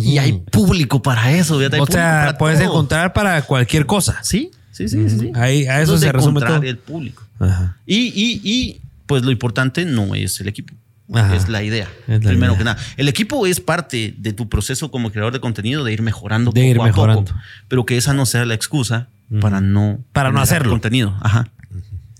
Y 0.00 0.16
hay 0.18 0.32
público 0.32 1.02
para 1.02 1.30
eso. 1.32 1.58
hay 1.58 1.66
O 1.78 1.86
sea, 1.86 2.36
puedes 2.38 2.58
todo. 2.58 2.68
encontrar 2.70 3.12
para 3.12 3.42
cualquier 3.42 3.84
cosa. 3.84 4.18
Sí, 4.22 4.50
sí, 4.74 4.88
sí, 4.88 5.08
sí. 5.08 5.18
sí. 5.18 5.32
Ahí- 5.34 5.66
a 5.66 5.80
eso 5.80 5.94
Entonces, 5.94 6.06
se 6.06 6.12
resume 6.12 6.40
todo. 6.40 6.62
el 6.62 6.78
público. 6.78 7.22
Ajá. 7.40 7.76
Y, 7.86 7.96
y, 8.14 8.40
y, 8.44 8.80
pues 9.06 9.22
lo 9.22 9.30
importante 9.30 9.84
no 9.84 10.14
es 10.14 10.40
el 10.40 10.48
equipo. 10.48 10.74
Ajá. 11.12 11.36
Es 11.36 11.48
la 11.48 11.62
idea. 11.62 11.88
Es 12.08 12.22
la 12.24 12.30
primero 12.30 12.52
idea. 12.52 12.58
que 12.58 12.64
nada. 12.64 12.78
El 12.96 13.08
equipo 13.08 13.46
es 13.46 13.60
parte 13.60 14.14
de 14.16 14.32
tu 14.32 14.48
proceso 14.48 14.90
como 14.90 15.10
creador 15.10 15.32
de 15.34 15.40
contenido 15.40 15.84
de 15.84 15.92
ir 15.92 16.00
mejorando 16.02 16.50
De 16.50 16.60
poco 16.62 16.70
ir 16.70 16.80
a 16.80 16.84
mejorando. 16.84 17.24
poco. 17.24 17.38
Pero 17.68 17.84
que 17.86 17.96
esa 17.96 18.14
no 18.14 18.24
sea 18.26 18.44
la 18.46 18.54
excusa 18.54 19.08
para 19.40 19.60
no 19.60 20.00
Para 20.12 20.30
no 20.32 20.40
hacerlo. 20.40 20.70
contenido. 20.70 21.14
Ajá. 21.20 21.48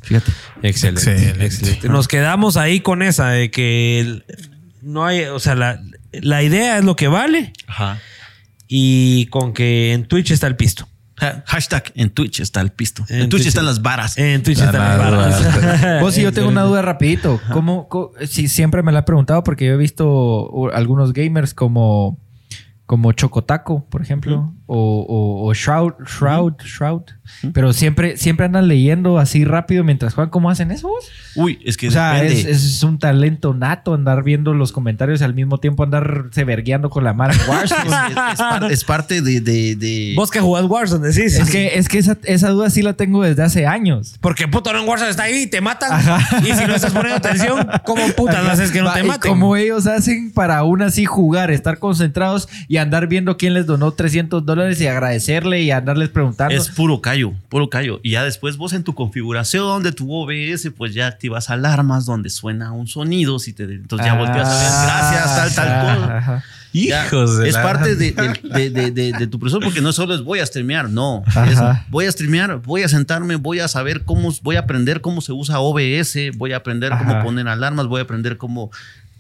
Fíjate. 0.03 0.33
Excelente, 0.63 1.01
Excelente. 1.13 1.47
excelente. 1.47 1.89
Nos 1.89 2.09
quedamos 2.09 2.59
ahí 2.59 2.81
con 2.81 3.01
esa 3.03 3.31
de 3.31 3.51
que 3.51 4.01
el- 4.01 4.25
no 4.83 5.07
hay, 5.07 5.23
o 5.25 5.39
sea, 5.39 5.55
la, 5.55 5.81
la 6.13 6.43
idea 6.43 6.77
es 6.77 6.85
lo 6.85 6.95
que 6.95 7.09
vale 7.09 7.55
Ajá. 7.67 7.99
y 8.69 9.27
con 9.27 9.55
que 9.55 9.95
en 9.95 10.05
Twitch 10.05 10.31
está 10.31 10.47
el 10.47 10.57
pisto. 10.57 10.87
Ha- 11.21 11.43
Hashtag 11.47 11.93
en 11.95 12.11
Twitch 12.11 12.41
está 12.41 12.61
el 12.61 12.71
pisto. 12.71 13.05
En, 13.09 13.23
En 13.23 13.29
Twitch, 13.29 13.43
Twitch 13.43 13.49
están 13.49 13.67
las 13.67 13.83
varas. 13.83 14.19
En 14.19 14.43
Twitch 14.43 14.59
La 14.59 14.65
están 14.67 14.81
las 14.81 14.99
barras. 14.99 16.01
Vos, 16.01 16.15
si 16.15 16.23
yo 16.23 16.33
tengo 16.33 16.49
una 16.49 16.63
duda 16.63 16.83
rapidito. 16.83 17.41
¿Cómo, 17.53 17.89
co- 17.89 18.13
si 18.27 18.49
siempre 18.49 18.83
me 18.83 18.91
la 18.93 19.01
he 19.01 19.03
preguntado 19.05 19.45
porque 19.45 19.67
yo 19.67 19.75
he 19.75 19.77
visto 19.77 20.71
algunos 20.73 21.13
gamers 21.13 21.55
como, 21.55 22.19
como 22.87 23.13
Chocotaco, 23.13 23.87
por 23.89 24.03
ejemplo, 24.03 24.53
o, 24.67 24.77
o- 25.09 25.47
o 25.49 25.55
Shroud, 25.55 25.95
Shroud, 26.07 26.55
Shroud. 26.65 27.03
Pero 27.55 27.73
siempre, 27.73 28.19
siempre 28.19 28.45
andan 28.45 28.69
leyendo 28.69 29.19
así 29.19 29.47
rápido 29.47 29.83
mientras 29.85 30.13
juegan. 30.13 30.29
¿Cómo 30.29 30.51
hacen 30.51 30.71
eso 30.71 30.89
vos? 30.89 31.07
Uy, 31.37 31.59
es 31.65 31.79
que 31.79 31.89
O 31.89 31.91
sea, 31.91 32.23
es, 32.23 32.45
es 32.45 32.83
un 32.83 32.99
talento 32.99 33.55
nato 33.55 33.95
andar 33.95 34.23
viendo 34.23 34.53
los 34.53 34.73
comentarios 34.73 35.23
y 35.23 35.25
al 35.25 35.33
mismo 35.35 35.59
tiempo 35.59 35.83
andar 35.83 36.27
severgueando 36.33 36.91
con 36.91 37.03
la 37.05 37.15
Mara 37.15 37.35
Warzone. 37.49 37.81
Es- 37.85 37.87
es- 37.87 38.33
es 38.33 38.39
par- 38.39 38.73
es 38.73 38.85
parte 38.85 39.23
de, 39.23 39.41
de- 39.41 39.77
de- 39.77 40.13
Vos 40.17 40.31
que 40.31 40.41
jugás 40.41 40.67
Warzone, 40.67 41.09
decís. 41.09 41.39
Es 41.39 41.49
que, 41.51 41.79
es 41.79 41.89
que 41.89 41.97
esa, 41.99 42.19
esa 42.25 42.51
duda 42.51 42.69
sí 42.69 42.83
la 42.83 42.93
tengo 42.93 43.23
desde 43.23 43.43
hace 43.43 43.67
años. 43.67 44.17
Porque 44.21 44.47
puto 44.47 44.73
no 44.75 44.81
en 44.83 44.89
Warzone 44.89 45.11
está 45.11 45.23
ahí 45.25 45.45
y 45.45 45.47
te 45.47 45.63
matan. 45.63 45.99
Y 46.43 46.53
si 46.53 46.67
no 46.67 46.75
estás 46.75 46.93
poniendo 46.93 47.17
atención, 47.17 47.67
¿cómo 47.87 48.07
putas 48.15 48.47
haces 48.47 48.71
que 48.71 48.81
no 48.81 48.87
Va, 48.89 48.95
te 48.95 49.03
maten? 49.05 49.31
Como 49.31 49.57
ellos 49.57 49.87
hacen 49.87 50.31
para 50.33 50.59
aún 50.59 50.83
así 50.83 51.07
jugar, 51.07 51.51
estar 51.51 51.79
concentrados 51.79 52.49
y 52.69 52.74
andar 52.79 53.07
viendo 53.07 53.37
quién 53.37 53.55
les 53.55 53.67
donó 53.67 53.93
300 53.93 54.45
dólares 54.45 54.81
y 54.81 54.87
agradecerle 54.87 55.63
y 55.63 55.71
andarles 55.71 56.09
preguntando. 56.09 56.55
Es 56.55 56.69
puro 56.69 57.01
callo, 57.01 57.33
puro 57.49 57.69
callo. 57.71 58.01
Y 58.03 58.13
ya 58.13 58.25
después 58.25 58.57
vos 58.57 58.73
en 58.73 58.85
tu 58.85 58.95
configuración 58.95 59.83
de 59.83 59.93
tu 59.93 60.13
OBS, 60.13 60.71
pues 60.77 60.95
ya 60.95 61.07
activas 61.07 61.51
alarmas 61.51 62.07
donde 62.07 62.31
suena 62.31 62.73
un 62.73 62.87
sonido. 62.87 63.39
Si 63.39 63.53
te, 63.53 63.65
entonces 63.65 64.07
ya 64.07 64.15
volteas 64.15 64.49
a 64.49 64.53
ver, 64.53 64.87
gracias, 64.87 65.37
tal, 65.37 65.55
tal 65.55 65.69
Ah, 65.69 65.95
cosa. 65.97 66.19
ajá. 66.19 66.45
Hijos 66.77 67.39
de 67.39 67.49
es 67.49 67.55
la- 67.55 67.63
parte 67.63 67.95
de, 67.95 68.11
de- 68.11 68.71
de- 68.71 68.91
de- 68.91 69.13
de 69.13 69.27
tu 69.29 69.39
proceso 69.39 69.61
porque 69.61 69.81
no 69.81 69.93
solo 69.93 70.13
es 70.13 70.23
voy 70.23 70.41
a 70.41 70.47
streamear, 70.47 70.91
no. 70.91 71.23
Es 71.49 71.57
voy 71.89 72.07
a 72.07 72.11
streamear, 72.11 72.57
voy 72.63 72.83
a 72.83 72.89
sentarme, 72.89 73.37
voy 73.37 73.61
a 73.61 73.69
saber 73.69 74.03
cómo, 74.03 74.33
voy 74.43 74.57
a 74.57 74.61
aprender 74.61 75.01
cómo 75.01 75.21
se 75.21 75.33
usa 75.33 75.61
OBS, 75.61 76.33
voy 76.37 76.53
a 76.53 76.57
aprender 76.57 76.91
cómo 76.99 77.23
poner 77.23 77.47
alarmas, 77.47 77.87
voy 77.87 78.01
a 78.01 78.03
aprender 78.03 78.39
cómo, 78.39 78.73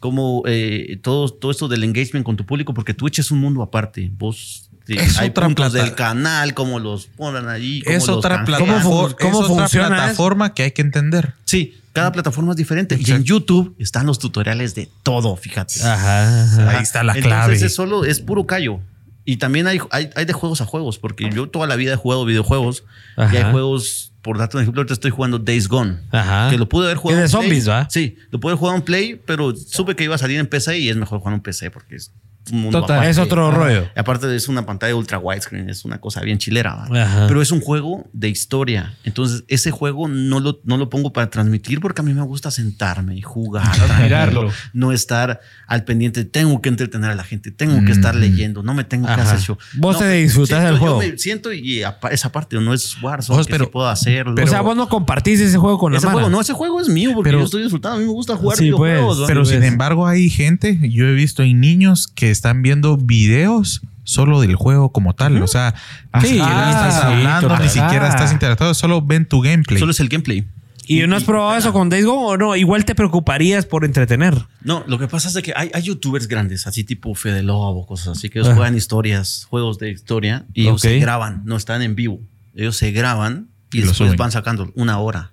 cómo 0.05 0.43
eh, 0.45 0.99
todo, 1.01 1.31
todo 1.31 1.51
esto 1.51 1.67
del 1.67 1.83
engagement 1.83 2.27
con 2.27 2.37
tu 2.37 2.45
público 2.45 2.75
porque 2.75 2.93
Twitch 2.93 3.21
es 3.21 3.31
un 3.31 3.39
mundo 3.39 3.63
aparte. 3.63 4.11
Vos 4.13 4.69
eh, 4.87 4.97
Es 4.99 5.17
hay 5.19 5.31
otra 5.31 5.47
puntos 5.47 5.73
del 5.73 5.95
canal, 5.95 6.53
cómo 6.53 6.79
los 6.79 7.07
ponen 7.07 7.49
allí. 7.49 7.81
cómo 7.81 7.97
Es 7.97 8.07
los 8.07 8.19
otra 8.19 8.45
plataforma, 8.45 9.17
cómo 9.19 9.39
es 9.43 9.49
otra 9.49 9.63
funciona 9.63 9.87
eso? 9.87 9.95
plataforma 9.97 10.53
que 10.53 10.65
hay 10.65 10.73
que 10.73 10.83
entender. 10.83 11.33
Sí, 11.47 11.79
cada 11.95 12.13
plataforma 12.13 12.51
es 12.51 12.59
diferente. 12.59 12.97
Y 12.97 12.99
en 12.99 13.01
Exacto. 13.03 13.25
YouTube 13.25 13.77
están 13.79 14.05
los 14.05 14.19
tutoriales 14.19 14.75
de 14.75 14.91
todo, 15.03 15.37
fíjate. 15.37 15.83
Ajá, 15.83 16.43
ajá. 16.45 16.71
Ahí 16.77 16.83
está 16.83 17.03
la 17.03 17.15
Entonces 17.15 17.31
clave. 17.33 17.55
es 17.65 17.75
solo, 17.75 18.05
es 18.05 18.21
puro 18.21 18.45
callo. 18.45 18.81
Y 19.25 19.39
también 19.39 19.67
hay, 19.67 19.79
hay, 19.91 20.11
hay 20.17 20.25
de 20.27 20.35
juegos 20.35 20.61
a 20.61 20.67
juegos, 20.67 20.99
porque 20.99 21.31
yo 21.35 21.49
toda 21.49 21.67
la 21.67 21.77
vida 21.77 21.95
he 21.95 21.97
jugado 21.97 22.27
videojuegos 22.27 22.85
y 23.17 23.23
Ajá. 23.23 23.47
hay 23.47 23.53
juegos, 23.53 24.13
por 24.25 24.39
darte 24.39 24.57
un 24.57 24.63
ejemplo, 24.63 24.81
ahorita 24.81 24.95
estoy 24.95 25.11
jugando 25.11 25.39
Days 25.39 25.69
Gone. 25.69 25.99
Ajá. 26.11 26.49
Que 26.49 26.57
lo 26.57 26.67
pude 26.67 26.87
haber 26.87 26.97
jugado 26.97 27.23
Es 27.23 27.31
de 27.31 27.37
zombies, 27.39 27.69
¿va? 27.69 27.87
Sí, 27.91 28.17
lo 28.31 28.41
pude 28.41 28.53
haber 28.53 28.59
jugado 28.59 28.79
en 28.79 28.83
Play, 28.83 29.21
pero 29.27 29.55
supe 29.55 29.95
que 29.95 30.05
iba 30.05 30.15
a 30.15 30.19
salir 30.19 30.41
en 30.41 30.47
PC 30.47 30.79
y 30.79 30.89
es 30.89 30.97
mejor 30.97 31.19
jugar 31.19 31.35
en 31.35 31.43
PC 31.43 31.71
porque 31.71 31.97
es 31.97 32.11
mundo 32.53 32.81
Total. 32.81 32.97
aparte. 32.99 33.11
Es 33.11 33.19
otro 33.19 33.51
rollo. 33.51 33.89
Aparte 33.97 34.35
es 34.35 34.49
una 34.49 34.67
pantalla 34.67 34.95
ultra 34.95 35.19
widescreen, 35.19 35.71
es 35.71 35.85
una 35.85 35.99
cosa 36.01 36.21
bien 36.21 36.39
chilera. 36.39 36.87
Pero 37.29 37.41
es 37.43 37.51
un 37.51 37.61
juego 37.61 38.07
de 38.13 38.29
historia. 38.29 38.95
Entonces, 39.05 39.45
ese 39.49 39.71
juego 39.71 40.09
no 40.09 40.41
lo, 40.41 40.61
no 40.65 40.77
lo 40.77 40.91
pongo 40.91 41.13
para 41.13 41.31
transmitir 41.31 41.81
porque 41.81 42.01
a 42.01 42.05
mí 42.05 42.13
me 42.15 42.23
gusta 42.23 42.51
sentarme 42.51 43.17
y 43.17 43.23
jugar. 43.23 43.65
Mirarlo. 44.03 44.51
No 44.73 44.93
estar 44.93 45.41
al 45.67 45.85
pendiente. 45.85 46.25
Tengo 46.25 46.61
que 46.61 46.69
entretener 46.69 47.11
a 47.11 47.15
la 47.15 47.25
gente. 47.25 47.51
Tengo 47.51 47.85
que 47.85 47.93
estar 47.93 48.15
Mm. 48.15 48.19
leyendo. 48.19 48.63
No 48.63 48.75
me 48.75 48.85
tengo 48.85 49.07
que 49.07 49.13
hacer 49.13 49.41
show. 49.41 49.59
Vos 49.79 49.95
No, 49.97 50.01
te 50.01 50.11
disfrutás 50.13 50.49
siento- 50.61 50.67
del 50.71 50.79
juego. 50.79 51.03
Yo 51.03 51.09
me 51.13 51.19
siento 51.19 51.53
y 51.53 51.83
esa 52.11 52.31
parte 52.33 52.57
no 52.61 52.75
es 52.75 53.01
Warzone. 53.03 53.37
Vos, 53.39 53.47
que 53.47 53.53
pero- 53.53 53.65
sí 53.67 53.71
puedo 53.73 53.89
hacerlo. 53.89 54.35
o 54.43 54.47
sea, 54.47 54.61
vos 54.61 54.77
no 54.77 54.89
compartís 54.89 55.41
ese 55.41 55.57
juego 55.59 55.79
con 55.79 55.93
la 55.93 55.99
ese 55.99 56.07
juego, 56.09 56.29
no, 56.29 56.41
ese 56.41 56.53
juego 56.53 56.81
es 56.81 56.89
mío 56.89 57.13
porque 57.15 57.29
Pero- 57.29 57.39
yo 57.41 57.45
estoy 57.47 57.63
disfrutando. 57.63 57.97
A 57.97 58.01
mí 58.01 58.07
me 58.07 58.13
gusta 58.13 58.37
jugar 58.37 58.57
Sí, 58.59 58.71
pues, 58.71 58.93
videojuegos. 58.93 59.25
Pero 59.27 59.45
Sí, 59.45 59.53
sin 59.53 59.61
ves. 59.61 59.73
embargo 59.73 60.07
hay 60.07 60.29
gente, 60.31 60.79
yo 60.91 61.07
he 61.07 61.15
visto 61.15 61.43
hay 61.43 61.55
niños 61.55 62.07
que 62.09 62.31
están 62.35 62.61
viendo 62.63 62.97
videos 62.99 63.81
solo 64.05 64.41
del 64.43 64.55
juego 64.57 64.91
como 64.93 65.15
tal. 65.15 65.41
O 65.43 65.47
sea, 65.47 65.75
ni 66.15 66.21
Sí, 66.21 66.27
siquiera 66.29 66.69
ah, 66.69 66.89
estás 66.89 67.05
hablando, 67.05 67.59
ni 67.59 67.69
siquiera 67.69 68.07
Ah. 68.07 68.09
estás 68.11 68.33
interactuando, 68.33 68.75
solo 68.75 69.01
ven 69.01 69.27
tu 69.27 69.41
gameplay. 69.41 69.79
Solo 69.81 69.93
es 69.93 70.01
el 70.01 70.09
gameplay. 70.11 70.47
¿Y 70.87 71.01
no 71.07 71.17
has 71.17 71.25
probado 71.25 71.57
eso 71.57 71.73
con 71.73 71.89
Days 71.89 72.05
Gone 72.05 72.21
o 72.35 72.37
no? 72.37 72.57
Igual 72.57 72.85
te 72.85 72.95
preocuparías 72.95 73.65
por 73.65 73.87
entretener. 73.87 74.35
No, 74.63 74.85
lo 74.87 74.99
que 74.99 75.09
pasa 75.09 75.29
es 75.29 75.35
de 75.35 75.43
que 75.43 75.55
hay, 75.57 75.71
hay 75.73 75.83
youtubers 75.83 76.29
grandes, 76.29 76.67
así 76.67 76.85
tipo 76.85 77.15
Fede 77.15 77.43
Lobo, 77.43 77.87
cosas 77.87 78.19
así, 78.19 78.29
que 78.29 78.41
ellos 78.41 78.51
Ah. 78.53 78.55
juegan 78.55 78.77
historias, 78.77 79.47
juegos 79.49 79.79
de 79.79 79.91
historia, 79.93 80.45
y 80.53 80.63
ellos 80.65 80.83
se 80.83 80.99
graban, 80.99 81.41
no 81.47 81.57
están 81.57 81.81
en 81.81 81.95
vivo. 81.95 82.21
Ellos 82.55 82.77
se 82.77 82.91
graban 82.93 83.49
y, 83.73 83.79
Y 83.79 83.81
después 83.81 83.97
suben. 83.97 84.17
van 84.19 84.31
sacando 84.31 84.71
una 84.75 84.99
hora. 84.99 85.31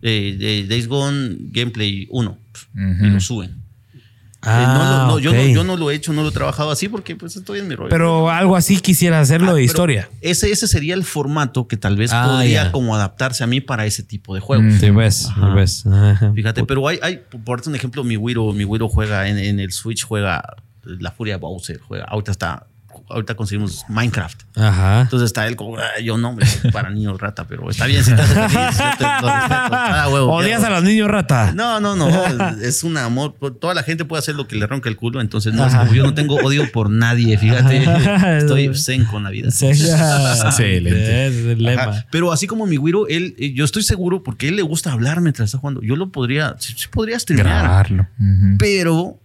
Eh, 0.00 0.36
de 0.38 0.66
Days 0.68 0.88
Gone 0.88 1.36
Gameplay 1.50 2.08
1 2.10 2.38
y 2.74 3.06
lo 3.06 3.20
suben. 3.20 3.56
Eh, 4.46 4.64
no 4.66 4.78
lo- 4.84 5.06
no, 5.06 5.18
yo, 5.18 5.32
no, 5.32 5.42
yo 5.44 5.64
no 5.64 5.76
lo 5.76 5.90
he 5.90 5.94
hecho, 5.94 6.12
no 6.12 6.22
lo 6.22 6.28
he 6.28 6.32
trabajado 6.32 6.70
así 6.70 6.88
porque 6.88 7.16
pues 7.16 7.36
estoy 7.36 7.60
en 7.60 7.68
mi 7.68 7.74
rollo. 7.74 7.90
Pero 7.90 8.30
algo 8.30 8.56
así 8.56 8.78
quisiera 8.80 9.20
hacerlo 9.20 9.50
Ah, 9.50 9.54
de 9.54 9.62
historia. 9.64 10.08
Ese, 10.20 10.50
ese 10.50 10.66
sería 10.68 10.94
el 10.94 11.04
formato 11.04 11.66
que 11.68 11.76
tal 11.76 11.96
vez 11.96 12.10
Ah, 12.12 12.26
podría 12.30 12.72
como 12.72 12.94
adaptarse 12.94 13.42
a 13.44 13.46
mí 13.46 13.60
para 13.60 13.86
ese 13.86 14.02
tipo 14.02 14.34
de 14.34 14.40
juegos. 14.40 14.66
Mm. 14.74 14.78
Sí, 14.80 14.90
ves, 14.90 15.26
Ajá. 15.30 15.54
ves. 15.54 15.86
Ajá. 15.86 16.32
Fíjate, 16.34 16.64
pero 16.66 16.86
hay, 16.88 16.98
hay, 17.02 17.20
por 17.44 17.56
darte 17.58 17.68
un 17.70 17.74
ejemplo, 17.76 18.04
mi 18.04 18.16
Wiro, 18.16 18.52
mi 18.52 18.64
Wiro 18.64 18.88
juega 18.88 19.28
en, 19.28 19.38
en 19.38 19.60
el 19.60 19.72
Switch, 19.72 20.04
juega 20.04 20.42
La 20.84 21.10
Furia 21.10 21.38
Bowser, 21.38 21.80
juega, 21.80 22.04
ahorita 22.04 22.30
está, 22.32 22.66
ahorita 23.14 23.34
conseguimos 23.34 23.84
Minecraft. 23.88 24.42
Ajá. 24.56 25.00
Entonces 25.02 25.26
está 25.26 25.46
él 25.46 25.56
como, 25.56 25.78
"Ah, 25.78 26.00
yo 26.02 26.18
no, 26.18 26.36
para 26.72 26.90
niños 26.90 27.20
rata, 27.20 27.46
pero 27.46 27.70
está 27.70 27.86
bien 27.86 28.04
si 28.04 28.14
te 28.14 28.20
hace 28.22 28.34
feliz, 28.34 28.78
yo 28.78 28.96
te 28.98 29.04
lo 29.04 29.08
respeto. 29.08 29.26
Ah, 29.28 30.08
huevo, 30.12 30.32
Odias 30.32 30.62
a 30.64 30.70
los 30.70 30.82
niños 30.84 31.08
rata. 31.08 31.52
No, 31.54 31.80
no, 31.80 31.96
no, 31.96 32.08
es 32.60 32.84
un 32.84 32.96
amor. 32.98 33.34
Toda 33.60 33.74
la 33.74 33.82
gente 33.82 34.04
puede 34.04 34.18
hacer 34.20 34.34
lo 34.34 34.46
que 34.46 34.56
le 34.56 34.66
ronca 34.66 34.88
el 34.88 34.96
culo, 34.96 35.20
entonces 35.20 35.54
no, 35.54 35.66
es 35.66 35.72
Ajá. 35.74 35.84
como 35.84 35.94
yo 35.94 36.02
no 36.02 36.14
tengo 36.14 36.34
odio 36.36 36.70
por 36.72 36.90
nadie, 36.90 37.38
fíjate. 37.38 37.86
Ajá. 37.88 38.38
Estoy 38.38 38.70
zen 38.74 39.04
con 39.04 39.22
la 39.22 39.30
vida. 39.30 39.50
Sí. 39.50 39.66
Excelente. 39.68 41.24
Es 41.24 41.34
el 41.46 41.62
lema. 41.62 41.82
Ajá. 41.82 42.06
Pero 42.10 42.32
así 42.32 42.46
como 42.46 42.66
mi 42.66 42.76
Wiro, 42.78 43.06
él, 43.08 43.34
eh, 43.38 43.52
yo 43.54 43.64
estoy 43.64 43.82
seguro 43.82 44.22
porque 44.22 44.48
él 44.48 44.56
le 44.56 44.62
gusta 44.62 44.92
hablar 44.92 45.20
mientras 45.20 45.46
está 45.46 45.58
jugando. 45.58 45.80
Yo 45.82 45.96
lo 45.96 46.10
podría, 46.10 46.56
sí, 46.58 46.74
sí 46.76 46.86
podría 46.90 47.18
streamear, 47.18 47.62
Grabarlo. 47.62 48.08
Pero 48.58 49.20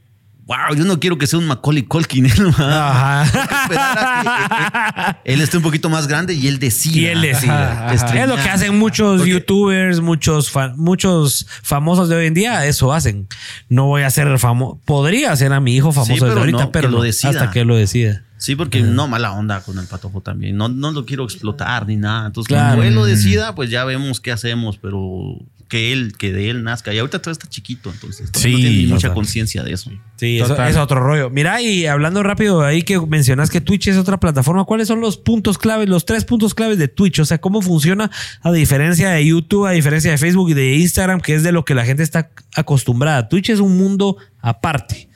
wow, 0.50 0.76
yo 0.76 0.84
no 0.84 1.00
quiero 1.00 1.16
que 1.20 1.28
sea 1.28 1.38
un 1.38 1.46
Macaulay 1.46 1.84
Culkin. 1.84 2.26
Él, 2.30 2.54
Ajá. 2.58 3.24
Que, 3.70 3.76
eh, 3.76 5.34
él 5.34 5.42
esté 5.42 5.58
un 5.58 5.64
poquito 5.64 5.90
más 5.90 6.08
grande 6.08 6.34
y 6.34 6.48
él 6.48 6.58
decida. 6.58 6.98
Y 6.98 7.06
él 7.06 7.22
decida. 7.22 7.94
Es 7.94 8.28
lo 8.28 8.36
que 8.36 8.50
hacen 8.50 8.78
muchos 8.80 9.18
Porque- 9.20 9.32
youtubers, 9.32 10.02
muchos, 10.02 10.50
fa- 10.50 10.74
muchos 10.76 11.46
famosos 11.62 12.10
de 12.10 12.16
hoy 12.16 12.26
en 12.26 12.34
día. 12.34 12.66
Eso 12.66 12.92
hacen. 12.92 13.28
No 13.70 13.86
voy 13.86 14.02
a 14.02 14.10
ser 14.10 14.40
famoso. 14.40 14.80
Podría 14.86 15.36
ser 15.36 15.54
a 15.54 15.60
mi 15.60 15.76
hijo 15.76 15.92
famoso 15.92 16.14
Sí, 16.14 16.20
pero 16.20 16.32
desde 16.32 16.40
ahorita, 16.42 16.64
no, 16.66 16.72
pero 16.72 16.90
lo 16.90 16.98
no, 16.98 17.04
decida. 17.04 17.30
hasta 17.30 17.52
que 17.52 17.64
lo 17.64 17.76
decida. 17.76 18.24
Sí, 18.38 18.56
porque 18.56 18.82
no 18.82 19.08
mala 19.08 19.34
onda 19.34 19.62
con 19.62 19.78
el 19.80 19.86
patojo 19.86 20.22
también. 20.22 20.56
No, 20.58 20.68
no 20.70 20.92
lo 20.92 21.06
quiero 21.06 21.26
explotar 21.26 21.86
ni 21.86 21.98
nada. 21.98 22.26
Entonces, 22.28 22.48
Claro. 22.48 22.68
cuando 22.78 22.84
él 22.84 22.96
lo 22.96 23.06
decida, 23.06 23.54
pues 23.54 23.70
ya 23.70 23.84
vemos 23.86 24.20
qué 24.20 24.32
hacemos, 24.32 24.78
pero 24.78 25.36
que 25.70 25.94
él, 25.94 26.18
que 26.18 26.34
de 26.34 26.50
él 26.50 26.64
nazca. 26.64 26.94
Y 26.94 26.98
ahorita 26.98 27.22
todo 27.22 27.32
está 27.32 27.48
chiquito, 27.48 27.92
entonces 27.92 28.30
Sí, 28.34 28.52
no 28.52 28.58
tiene 28.58 28.76
ni 28.76 28.88
mucha 28.88 29.14
conciencia 29.14 29.64
de 29.64 29.72
eso. 29.72 29.92
Sí, 30.18 30.40
eso 30.40 30.62
es 30.62 30.76
otro 30.76 31.00
rollo. 31.00 31.30
Mira, 31.30 31.62
y 31.62 31.86
hablando 31.86 32.24
rápido 32.24 32.64
ahí 32.64 32.82
que 32.82 33.00
mencionas 33.00 33.50
que 33.52 33.62
Twitch 33.62 33.88
es 33.88 33.96
otra 33.96 34.20
plataforma, 34.20 34.66
¿cuáles 34.66 34.88
son 34.88 35.00
los 35.00 35.18
puntos 35.18 35.58
claves, 35.58 35.88
los 35.88 36.06
tres 36.06 36.26
puntos 36.26 36.56
claves 36.56 36.80
de 36.80 36.88
Twitch? 36.88 37.20
O 37.20 37.26
sea, 37.26 37.38
¿cómo 37.38 37.62
funciona 37.62 38.10
a 38.42 38.52
diferencia 38.52 39.12
de 39.12 39.26
YouTube, 39.26 39.68
a 39.68 39.72
diferencia 39.72 40.12
de 40.12 40.18
Facebook 40.18 40.50
y 40.50 40.54
de 40.56 40.76
Instagram, 40.78 41.22
que 41.22 41.36
es 41.36 41.44
de 41.44 41.52
lo 41.52 41.64
que 41.64 41.76
la 41.76 41.86
gente 41.86 42.02
está 42.02 42.32
acostumbrada? 42.56 43.30
Twitch 43.30 43.52
es 43.52 43.60
un 43.60 43.78
mundo 43.78 44.18
aparte. 44.42 45.08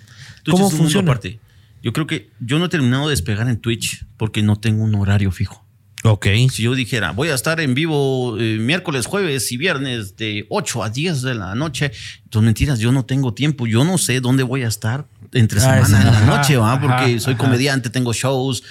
Twitch 0.44 0.56
¿Cómo 0.56 0.68
es 0.68 0.74
un 0.74 0.78
mundo 0.78 0.78
funciona? 0.78 1.12
aparte. 1.12 1.40
Yo 1.82 1.92
creo 1.92 2.08
que 2.08 2.30
yo 2.40 2.60
no 2.60 2.66
he 2.66 2.70
terminado 2.70 3.08
de 3.08 3.12
despegar 3.12 3.50
en 3.50 3.58
Twitch 3.58 4.06
porque 4.18 4.44
no 4.44 4.56
tengo 4.56 4.84
un 4.84 4.96
horario 4.96 5.32
fijo. 5.32 5.63
Ok. 6.04 6.28
Si 6.52 6.64
yo 6.64 6.76
dijera, 6.76 7.12
voy 7.12 7.30
a 7.30 7.36
estar 7.36 7.60
en 7.62 7.74
vivo 7.74 8.38
eh, 8.40 8.58
miércoles, 8.60 9.06
jueves 9.06 9.52
y 9.52 9.58
viernes 9.58 10.18
de 10.18 10.46
8 10.50 10.84
a 10.84 10.90
10 10.90 11.22
de 11.22 11.34
la 11.36 11.56
noche, 11.56 11.92
entonces 12.26 12.46
mentiras, 12.46 12.80
yo 12.80 12.92
no 12.92 13.06
tengo 13.06 13.34
tiempo, 13.34 13.68
yo 13.68 13.84
no 13.86 13.98
sé 13.98 14.20
dónde 14.20 14.44
voy 14.44 14.64
a 14.64 14.68
estar 14.68 15.06
entre 15.32 15.60
Ah, 15.62 15.84
semana 15.84 15.88
sí. 15.88 16.08
en 16.08 16.14
la 16.14 16.22
noche, 16.38 16.58
¿va? 16.58 16.80
Porque 16.80 16.94
ajá, 17.14 17.20
soy 17.20 17.34
ajá. 17.36 17.44
comediante, 17.44 17.90
tengo 17.90 18.12
shows, 18.14 18.64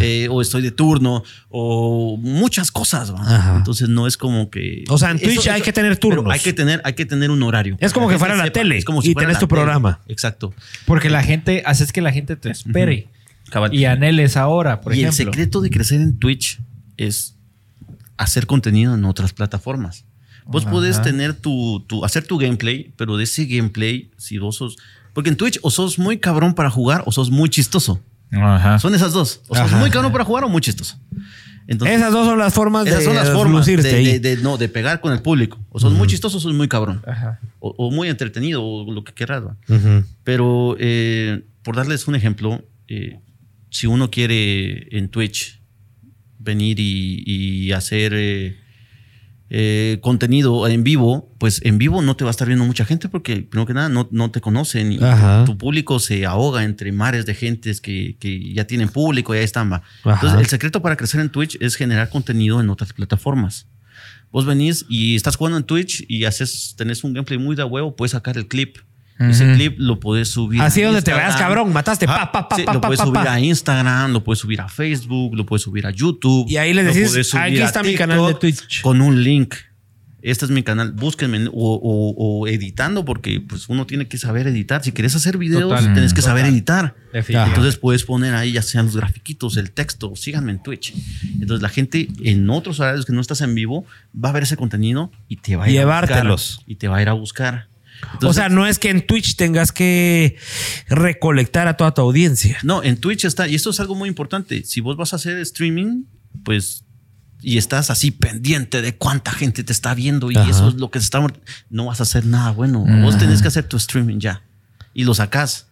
eh, 0.00 0.26
o 0.30 0.42
estoy 0.42 0.62
de 0.62 0.70
turno, 0.72 1.22
o 1.48 2.16
muchas 2.18 2.70
cosas, 2.72 3.14
¿va? 3.14 3.54
Entonces 3.56 3.88
no 3.88 4.06
es 4.06 4.16
como 4.16 4.50
que... 4.50 4.84
O 4.88 4.98
sea, 4.98 5.12
en 5.12 5.18
Twitch 5.20 5.46
hay 5.48 5.62
que 5.62 5.72
tener 5.72 5.96
turnos. 5.96 6.26
Hay 6.32 6.40
que 6.40 6.52
tener, 6.52 6.82
hay 6.84 6.92
que 6.94 7.06
tener 7.06 7.30
un 7.30 7.42
horario. 7.42 7.76
Es 7.80 7.92
como 7.92 8.08
que 8.08 8.18
fuera 8.18 8.34
la 8.36 8.50
tele 8.50 8.78
y 8.78 8.82
fuera 8.82 9.00
tenés 9.20 9.34
la 9.34 9.38
tu 9.40 9.46
tele. 9.46 9.60
programa. 9.60 10.00
Exacto. 10.08 10.52
Porque 10.86 11.08
la 11.08 11.22
gente, 11.22 11.62
haces 11.64 11.92
que 11.92 12.00
la 12.02 12.12
gente 12.12 12.36
te 12.36 12.50
espere 12.50 13.06
Cabal. 13.48 13.72
y 13.74 13.84
anheles 13.86 14.36
ahora, 14.36 14.80
por 14.80 14.92
y 14.94 15.00
ejemplo. 15.00 15.22
el 15.22 15.26
secreto 15.30 15.60
de 15.62 15.70
crecer 15.70 16.00
en 16.00 16.18
Twitch 16.18 16.60
es 17.06 17.36
hacer 18.16 18.46
contenido 18.46 18.94
en 18.94 19.04
otras 19.04 19.32
plataformas. 19.32 20.04
Vos 20.44 20.64
Ajá. 20.64 20.72
podés 20.72 21.00
tener 21.02 21.34
tu, 21.34 21.80
tu, 21.86 22.04
hacer 22.04 22.26
tu 22.26 22.38
gameplay, 22.38 22.92
pero 22.96 23.16
de 23.16 23.24
ese 23.24 23.46
gameplay, 23.46 24.10
si 24.16 24.38
vos 24.38 24.56
sos. 24.56 24.76
Porque 25.14 25.30
en 25.30 25.36
Twitch 25.36 25.58
o 25.62 25.70
sos 25.70 25.98
muy 25.98 26.18
cabrón 26.18 26.54
para 26.54 26.70
jugar 26.70 27.02
o 27.06 27.12
sos 27.12 27.30
muy 27.30 27.48
chistoso. 27.48 28.00
Ajá. 28.32 28.78
Son 28.78 28.94
esas 28.94 29.12
dos. 29.12 29.42
O 29.48 29.54
sos 29.54 29.66
Ajá. 29.66 29.78
muy 29.78 29.90
cabrón 29.90 30.12
para 30.12 30.24
jugar 30.24 30.44
o 30.44 30.48
muy 30.48 30.60
chistoso. 30.60 30.98
Entonces, 31.66 31.98
Esas 31.98 32.12
dos 32.12 32.26
son 32.26 32.38
las 32.38 32.52
formas 32.52 32.86
esas 32.86 32.98
de 32.98 33.04
son 33.04 33.14
las 33.14 33.30
formas 33.30 33.64
de, 33.64 34.38
no, 34.42 34.56
de 34.56 34.68
pegar 34.68 35.00
con 35.00 35.12
el 35.12 35.22
público. 35.22 35.58
O 35.70 35.78
sos 35.78 35.92
muy 35.92 36.08
chistoso 36.08 36.38
o 36.38 36.40
sos 36.40 36.52
muy 36.52 36.68
cabrón. 36.68 37.00
Ajá. 37.06 37.38
O, 37.60 37.74
o 37.78 37.90
muy 37.90 38.08
entretenido 38.08 38.64
o 38.64 38.92
lo 38.92 39.04
que 39.04 39.12
quieras. 39.12 39.44
Pero 40.24 40.76
eh, 40.80 41.44
por 41.62 41.76
darles 41.76 42.08
un 42.08 42.16
ejemplo, 42.16 42.64
eh, 42.88 43.20
si 43.70 43.86
uno 43.86 44.10
quiere 44.10 44.96
en 44.96 45.08
Twitch 45.08 45.59
venir 46.40 46.80
y, 46.80 47.22
y 47.26 47.72
hacer 47.72 48.12
eh, 48.14 48.56
eh, 49.52 49.98
contenido 50.00 50.66
en 50.68 50.84
vivo, 50.84 51.34
pues 51.38 51.60
en 51.64 51.76
vivo 51.78 52.02
no 52.02 52.14
te 52.16 52.24
va 52.24 52.30
a 52.30 52.32
estar 52.32 52.46
viendo 52.46 52.64
mucha 52.64 52.84
gente 52.84 53.08
porque, 53.08 53.42
primero 53.42 53.66
que 53.66 53.74
nada, 53.74 53.88
no, 53.88 54.08
no 54.12 54.30
te 54.30 54.40
conocen 54.40 54.92
y 54.92 54.98
Ajá. 55.02 55.44
tu 55.44 55.58
público 55.58 55.98
se 55.98 56.24
ahoga 56.24 56.62
entre 56.64 56.92
mares 56.92 57.26
de 57.26 57.34
gentes 57.34 57.80
que, 57.80 58.16
que 58.20 58.52
ya 58.52 58.64
tienen 58.66 58.88
público 58.88 59.34
y 59.34 59.38
ahí 59.38 59.44
están. 59.44 59.70
va. 59.72 59.82
Ajá. 60.04 60.14
Entonces, 60.14 60.40
el 60.40 60.46
secreto 60.46 60.82
para 60.82 60.96
crecer 60.96 61.20
en 61.20 61.30
Twitch 61.30 61.56
es 61.60 61.74
generar 61.74 62.08
contenido 62.10 62.60
en 62.60 62.70
otras 62.70 62.92
plataformas. 62.92 63.66
Vos 64.30 64.46
venís 64.46 64.86
y 64.88 65.16
estás 65.16 65.34
jugando 65.34 65.58
en 65.58 65.64
Twitch 65.64 66.04
y 66.08 66.24
haces, 66.24 66.74
tenés 66.76 67.02
un 67.02 67.12
gameplay 67.12 67.38
muy 67.38 67.56
de 67.56 67.64
huevo, 67.64 67.96
puedes 67.96 68.12
sacar 68.12 68.36
el 68.38 68.46
clip. 68.46 68.76
Ese 69.20 69.52
clip 69.52 69.74
lo 69.78 70.00
puedes 70.00 70.28
subir. 70.30 70.62
Así 70.62 70.82
a 70.82 70.86
donde 70.86 71.02
te 71.02 71.10
Instagram. 71.10 71.28
veas, 71.28 71.40
cabrón, 71.40 71.72
mataste, 71.72 72.06
pa, 72.06 72.32
pa, 72.32 72.48
pa, 72.48 72.56
sí, 72.56 72.62
pa, 72.62 72.72
lo 72.74 72.80
puedes 72.80 72.98
pa, 73.00 73.04
subir 73.06 73.22
pa. 73.24 73.32
a 73.34 73.40
Instagram, 73.40 74.12
lo 74.12 74.24
puedes 74.24 74.38
subir 74.40 74.60
a 74.60 74.68
Facebook, 74.68 75.36
lo 75.36 75.44
puedes 75.44 75.62
subir 75.62 75.86
a 75.86 75.90
YouTube. 75.90 76.46
Y 76.48 76.56
ahí 76.56 76.72
le 76.72 76.82
decís, 76.84 77.34
aquí 77.34 77.58
a 77.60 77.66
está 77.66 77.82
mi 77.82 77.94
canal 77.94 78.26
de 78.26 78.34
Twitch. 78.34 78.80
Con 78.82 79.00
un 79.00 79.22
link. 79.22 79.54
Este 80.22 80.44
es 80.44 80.50
mi 80.50 80.62
canal, 80.62 80.92
búsquenme 80.92 81.46
o, 81.46 81.52
o- 81.54 82.40
o 82.42 82.46
editando, 82.46 83.06
porque 83.06 83.40
pues 83.40 83.70
uno 83.70 83.86
tiene 83.86 84.06
que 84.06 84.18
saber 84.18 84.46
editar. 84.48 84.84
Si 84.84 84.92
quieres 84.92 85.16
hacer 85.16 85.38
videos, 85.38 85.62
Total. 85.70 85.94
tienes 85.94 86.12
que 86.12 86.20
saber 86.20 86.44
editar. 86.44 86.94
Definitivamente. 87.10 87.56
Entonces 87.56 87.80
puedes 87.80 88.04
poner 88.04 88.34
ahí 88.34 88.52
ya 88.52 88.60
sean 88.60 88.84
los 88.84 88.96
grafiquitos, 88.98 89.56
el 89.56 89.70
texto, 89.70 90.12
síganme 90.16 90.52
en 90.52 90.62
Twitch. 90.62 90.92
Entonces 91.40 91.62
la 91.62 91.70
gente 91.70 92.08
en 92.22 92.50
otros 92.50 92.80
horarios 92.80 93.06
que 93.06 93.14
no 93.14 93.20
estás 93.22 93.40
en 93.40 93.54
vivo 93.54 93.86
va 94.14 94.28
a 94.28 94.32
ver 94.32 94.42
ese 94.42 94.58
contenido 94.58 95.10
y 95.26 95.36
te 95.36 95.56
va 95.56 95.64
a 95.64 95.68
ir 95.70 95.76
Llevártelos. 95.76 96.20
a 96.20 96.56
buscar. 96.58 96.70
Y 96.70 96.74
te 96.76 96.88
va 96.88 96.96
a 96.98 97.02
ir 97.02 97.08
a 97.08 97.12
buscar. 97.14 97.69
O 98.22 98.32
sea, 98.32 98.48
no 98.48 98.66
es 98.66 98.78
que 98.78 98.90
en 98.90 99.06
Twitch 99.06 99.36
tengas 99.36 99.72
que 99.72 100.36
recolectar 100.88 101.68
a 101.68 101.76
toda 101.76 101.92
tu 101.94 102.00
audiencia. 102.02 102.58
No, 102.62 102.82
en 102.82 102.96
Twitch 102.96 103.24
está, 103.24 103.48
y 103.48 103.54
esto 103.54 103.70
es 103.70 103.80
algo 103.80 103.94
muy 103.94 104.08
importante. 104.08 104.64
Si 104.64 104.80
vos 104.80 104.96
vas 104.96 105.12
a 105.12 105.16
hacer 105.16 105.38
streaming, 105.38 106.04
pues, 106.44 106.84
y 107.42 107.58
estás 107.58 107.90
así 107.90 108.10
pendiente 108.10 108.82
de 108.82 108.94
cuánta 108.96 109.32
gente 109.32 109.64
te 109.64 109.72
está 109.72 109.94
viendo 109.94 110.30
y 110.30 110.36
Ajá. 110.36 110.50
eso 110.50 110.68
es 110.68 110.74
lo 110.74 110.90
que 110.90 110.98
está, 110.98 111.24
no 111.70 111.86
vas 111.86 112.00
a 112.00 112.02
hacer 112.02 112.26
nada 112.26 112.50
bueno. 112.52 112.84
Vos 113.02 113.18
tenés 113.18 113.42
que 113.42 113.48
hacer 113.48 113.64
tu 113.64 113.76
streaming 113.76 114.18
ya 114.18 114.42
y 114.94 115.04
lo 115.04 115.14
sacás. 115.14 115.66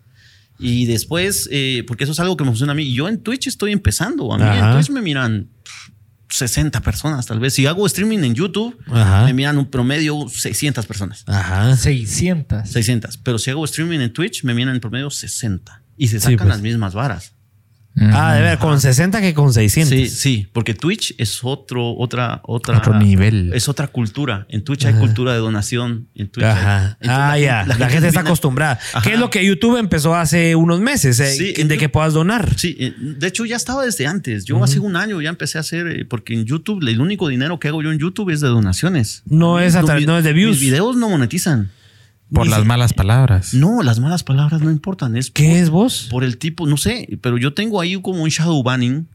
Y 0.58 0.86
después, 0.86 1.48
eh, 1.52 1.84
porque 1.86 2.02
eso 2.04 2.12
es 2.12 2.20
algo 2.20 2.36
que 2.36 2.42
me 2.42 2.50
funciona 2.50 2.72
a 2.72 2.74
mí. 2.74 2.92
Yo 2.92 3.06
en 3.06 3.20
Twitch 3.20 3.46
estoy 3.46 3.72
empezando. 3.72 4.32
A 4.32 4.38
mí 4.38 4.44
Ajá. 4.44 4.70
en 4.70 4.74
Twitch 4.76 4.90
me 4.90 5.00
miran 5.00 5.48
60 6.30 6.80
personas, 6.82 7.26
tal 7.26 7.40
vez. 7.40 7.54
Si 7.54 7.66
hago 7.66 7.86
streaming 7.86 8.18
en 8.18 8.34
YouTube, 8.34 8.76
Ajá. 8.90 9.24
me 9.24 9.32
miran 9.34 9.58
un 9.58 9.66
promedio 9.70 10.26
600 10.28 10.86
personas. 10.86 11.24
Ajá. 11.26 11.76
600. 11.76 12.68
600. 12.68 13.16
Pero 13.18 13.38
si 13.38 13.50
hago 13.50 13.64
streaming 13.64 14.00
en 14.00 14.12
Twitch, 14.12 14.44
me 14.44 14.54
miran 14.54 14.74
en 14.74 14.80
promedio 14.80 15.10
60. 15.10 15.82
Y 15.96 16.08
se 16.08 16.18
Sí, 16.20 16.24
sacan 16.24 16.38
pues. 16.38 16.48
las 16.50 16.60
mismas 16.60 16.94
varas. 16.94 17.34
Ah, 18.00 18.34
de 18.34 18.42
ver, 18.42 18.58
con 18.58 18.80
60 18.80 19.20
que 19.20 19.34
con 19.34 19.52
600. 19.52 19.90
Sí, 19.90 20.08
sí, 20.08 20.48
porque 20.52 20.74
Twitch 20.74 21.14
es 21.18 21.40
otro, 21.42 21.94
otra, 21.96 22.40
otra. 22.44 22.78
Otro 22.78 22.98
nivel. 22.98 23.52
Es 23.54 23.68
otra 23.68 23.88
cultura. 23.88 24.46
En 24.48 24.62
Twitch 24.64 24.84
hay 24.86 24.94
cultura 24.94 25.32
de 25.32 25.38
donación. 25.38 26.08
En 26.14 26.28
Twitch 26.28 26.44
Ajá. 26.46 26.76
hay- 26.78 26.86
entonces 27.00 27.08
Ah, 27.10 27.28
la 27.28 27.38
ya. 27.38 27.66
La, 27.78 27.88
gente 27.88 28.08
está 28.08 28.20
acostumbrada. 28.20 28.78
Ajá. 28.92 29.02
¿Qué 29.08 29.14
es 29.14 29.20
lo 29.20 29.30
que 29.30 29.44
YouTube 29.44 29.76
empezó 29.78 30.14
hace 30.14 30.54
unos 30.56 30.80
meses? 30.80 31.18
eh, 31.20 31.26
Sí, 31.32 31.52
de 31.54 31.74
en- 31.74 31.78
que 31.80 31.88
puedas 31.88 32.12
donar. 32.12 32.54
Sí, 32.58 32.76
eh, 32.78 32.94
de 32.98 33.26
hecho 33.26 33.44
ya 33.44 33.56
estaba 33.56 33.84
desde 33.84 34.06
antes. 34.06 34.44
Yo 34.44 34.62
hace 34.62 34.80
un 34.80 34.96
año 34.96 35.20
ya 35.20 35.28
empecé 35.30 35.58
a 35.58 35.62
hacer, 35.62 35.86
eh, 35.88 36.04
porque 36.04 36.34
en 36.34 36.44
YouTube, 36.44 36.86
el 36.86 37.00
único 37.00 37.28
dinero 37.28 37.58
que 37.58 37.68
hago 37.68 37.82
yo 37.82 37.92
en 37.92 37.98
YouTube 37.98 38.30
es 38.30 38.40
de 38.40 38.48
donaciones. 38.48 39.22
No 39.26 39.60
es 39.60 39.74
a 39.76 39.82
vi- 39.82 40.06
no 40.06 40.18
es 40.18 40.24
de 40.24 40.32
views. 40.32 40.52
Mis 40.52 40.60
videos 40.70 40.96
no 40.96 41.08
monetizan. 41.08 41.70
Por 42.32 42.44
Ni 42.46 42.50
las 42.50 42.64
malas 42.66 42.92
palabras. 42.92 43.54
No, 43.54 43.82
las 43.82 44.00
malas 44.00 44.22
palabras 44.22 44.60
no 44.60 44.70
importan. 44.70 45.16
Es 45.16 45.30
¿Qué 45.30 45.48
por- 45.48 45.56
es 45.56 45.70
vos? 45.70 46.08
por 46.10 46.24
el 46.24 46.36
tipo, 46.38 46.66
no 46.66 46.76
sé, 46.76 47.18
pero 47.22 47.38
yo 47.38 47.54
tengo 47.54 47.80
ahí 47.80 48.00
como 48.00 48.22
un 48.22 48.28
shadow 48.28 48.62
banning 48.62 49.06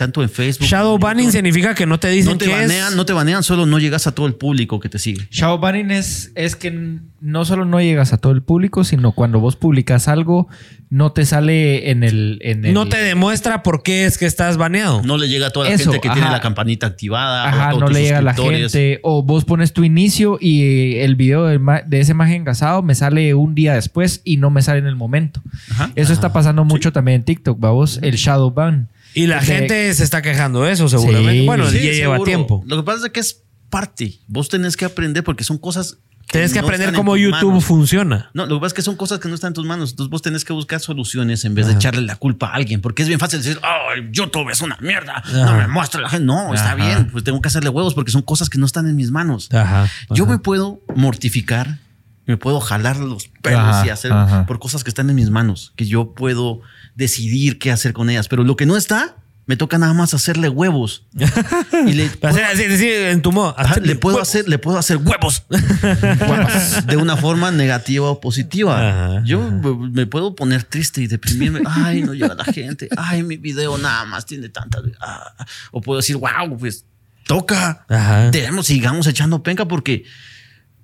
tanto 0.00 0.22
en 0.22 0.30
Facebook. 0.30 0.66
Shadow 0.66 0.98
banning 0.98 1.30
significa 1.30 1.74
que 1.74 1.84
no 1.84 2.00
te 2.00 2.08
dicen 2.08 2.32
no 2.32 2.38
te 2.38 2.46
qué 2.46 2.52
banean, 2.52 2.92
es. 2.92 2.96
no 2.96 3.04
te 3.04 3.12
banean, 3.12 3.42
solo 3.42 3.66
no 3.66 3.78
llegas 3.78 4.06
a 4.06 4.14
todo 4.14 4.26
el 4.26 4.32
público 4.32 4.80
que 4.80 4.88
te 4.88 4.98
sigue. 4.98 5.28
Shadow 5.30 5.58
banning 5.58 5.90
es, 5.90 6.32
es 6.34 6.56
que 6.56 6.98
no 7.20 7.44
solo 7.44 7.66
no 7.66 7.78
llegas 7.82 8.14
a 8.14 8.16
todo 8.16 8.32
el 8.32 8.42
público, 8.42 8.82
sino 8.82 9.12
cuando 9.12 9.40
vos 9.40 9.56
publicas 9.56 10.08
algo, 10.08 10.48
no 10.88 11.12
te 11.12 11.26
sale 11.26 11.90
en 11.90 12.02
el. 12.02 12.38
En 12.40 12.64
el 12.64 12.72
No 12.72 12.88
te 12.88 12.96
demuestra 12.96 13.62
por 13.62 13.82
qué 13.82 14.06
es 14.06 14.16
que 14.16 14.24
estás 14.24 14.56
baneado. 14.56 15.02
No 15.02 15.18
le 15.18 15.28
llega 15.28 15.48
a 15.48 15.50
toda 15.50 15.68
la 15.68 15.74
Eso, 15.74 15.92
gente 15.92 16.08
que 16.08 16.14
tiene 16.14 16.30
la 16.30 16.40
campanita 16.40 16.86
activada. 16.86 17.46
Ajá, 17.46 17.72
no 17.74 17.88
le 17.88 18.02
llega 18.02 18.18
a 18.18 18.22
la 18.22 18.32
gente. 18.32 19.00
O 19.02 19.22
vos 19.22 19.44
pones 19.44 19.74
tu 19.74 19.84
inicio 19.84 20.38
y 20.40 20.96
el 20.96 21.14
video 21.14 21.44
de, 21.44 21.60
de 21.86 22.00
ese 22.00 22.12
imagen 22.12 22.36
engasado 22.36 22.82
me 22.82 22.94
sale 22.94 23.34
un 23.34 23.54
día 23.54 23.74
después 23.74 24.22
y 24.24 24.38
no 24.38 24.48
me 24.48 24.62
sale 24.62 24.78
en 24.78 24.86
el 24.86 24.96
momento. 24.96 25.42
Ajá. 25.72 25.90
Eso 25.94 26.14
está 26.14 26.32
pasando 26.32 26.64
mucho 26.64 26.90
también 26.90 27.16
en 27.16 27.24
TikTok, 27.24 27.60
vamos, 27.60 27.98
el 28.00 28.14
shadow 28.16 28.50
ban. 28.50 28.88
Y 29.14 29.26
la 29.26 29.40
De- 29.40 29.46
gente 29.46 29.94
se 29.94 30.04
está 30.04 30.22
quejando 30.22 30.62
de 30.62 30.72
eso, 30.72 30.88
seguramente. 30.88 31.40
Sí. 31.40 31.46
bueno, 31.46 31.68
Sí, 31.70 31.76
ya 31.78 31.92
lleva 31.92 32.14
seguro. 32.16 32.24
tiempo. 32.24 32.64
Lo 32.66 32.76
que 32.76 32.82
pasa 32.82 33.06
es 33.06 33.12
que 33.12 33.20
es 33.20 33.42
parte. 33.68 34.18
Vos 34.26 34.48
tenés 34.48 34.76
que 34.76 34.84
aprender 34.84 35.24
porque 35.24 35.44
son 35.44 35.58
cosas. 35.58 35.98
Tienes 36.30 36.52
que 36.52 36.60
no 36.60 36.66
aprender 36.68 36.92
cómo 36.94 37.16
YouTube 37.16 37.48
manos. 37.48 37.64
funciona. 37.64 38.30
No, 38.34 38.46
lo 38.46 38.54
que 38.56 38.60
pasa 38.60 38.66
es 38.68 38.74
que 38.74 38.82
son 38.82 38.94
cosas 38.94 39.18
que 39.18 39.28
no 39.28 39.34
están 39.34 39.48
en 39.48 39.54
tus 39.54 39.66
manos. 39.66 39.90
Entonces 39.90 40.10
vos 40.10 40.22
tenés 40.22 40.44
que 40.44 40.52
buscar 40.52 40.78
soluciones 40.78 41.44
en 41.44 41.56
vez 41.56 41.66
de 41.66 41.72
echarle 41.72 42.02
la 42.02 42.14
culpa 42.14 42.50
a 42.50 42.54
alguien. 42.54 42.80
Porque 42.80 43.02
es 43.02 43.08
bien 43.08 43.18
fácil 43.18 43.40
decir, 43.42 43.58
oh, 43.64 44.00
YouTube 44.12 44.48
es 44.48 44.60
una 44.60 44.76
mierda. 44.80 45.24
No 45.32 45.42
Ajá. 45.42 45.56
me 45.56 45.66
muestra 45.66 46.00
la 46.00 46.08
gente. 46.08 46.24
No, 46.26 46.54
está 46.54 46.66
Ajá. 46.72 46.74
bien. 46.76 47.08
Pues 47.10 47.24
tengo 47.24 47.40
que 47.40 47.48
hacerle 47.48 47.70
huevos 47.70 47.94
porque 47.94 48.12
son 48.12 48.22
cosas 48.22 48.48
que 48.48 48.58
no 48.58 48.66
están 48.66 48.86
en 48.86 48.94
mis 48.94 49.10
manos. 49.10 49.48
Ajá. 49.52 49.88
Yo 50.10 50.22
ajá. 50.22 50.32
me 50.34 50.38
puedo 50.38 50.80
mortificar, 50.94 51.78
me 52.26 52.36
puedo 52.36 52.60
jalar 52.60 52.98
los 52.98 53.26
pelos 53.42 53.58
Ajá, 53.60 53.86
y 53.86 53.88
hacer 53.88 54.12
ajá. 54.12 54.46
por 54.46 54.60
cosas 54.60 54.84
que 54.84 54.90
están 54.90 55.10
en 55.10 55.16
mis 55.16 55.30
manos, 55.30 55.72
que 55.74 55.84
yo 55.86 56.12
puedo 56.14 56.60
decidir 56.94 57.58
qué 57.58 57.70
hacer 57.70 57.92
con 57.92 58.10
ellas. 58.10 58.28
Pero 58.28 58.44
lo 58.44 58.56
que 58.56 58.66
no 58.66 58.76
está, 58.76 59.16
me 59.46 59.56
toca 59.56 59.78
nada 59.78 59.94
más 59.94 60.14
hacerle 60.14 60.48
huevos. 60.48 61.06
y 61.86 61.92
le 61.92 62.08
puedo, 62.08 62.36
así, 62.44 62.62
así, 62.64 62.88
en 62.88 63.20
tu 63.22 63.32
modo. 63.32 63.56
le 63.82 63.96
puedo 63.96 64.16
huevos. 64.16 64.28
hacer, 64.28 64.48
le 64.48 64.58
puedo 64.58 64.78
hacer 64.78 64.98
huevos. 64.98 65.44
Huevos. 65.50 66.86
de 66.86 66.96
una 66.96 67.16
forma 67.16 67.50
negativa 67.50 68.08
o 68.10 68.20
positiva. 68.20 69.14
Ajá, 69.16 69.22
yo 69.24 69.40
me- 69.50 69.90
me 69.90 70.06
puedo 70.06 70.34
poner 70.34 70.62
triste 70.64 71.00
y 71.02 71.06
deprimirme. 71.06 71.62
Ay, 71.66 72.02
no 72.02 72.14
llega 72.14 72.34
la 72.34 72.44
gente. 72.44 72.88
Ay, 72.96 73.22
mi 73.22 73.36
video 73.38 73.76
nada 73.78 74.04
más 74.04 74.26
tiene 74.26 74.48
tantas. 74.50 74.82
ah. 75.00 75.34
O 75.72 75.80
puedo 75.80 75.98
decir, 76.00 76.16
wow, 76.16 76.56
pues 76.58 76.84
toca. 77.26 77.84
Ajá. 77.88 78.30
Debemos, 78.30 78.66
sigamos 78.66 79.06
echando 79.06 79.42
penca 79.42 79.66
porque 79.66 80.04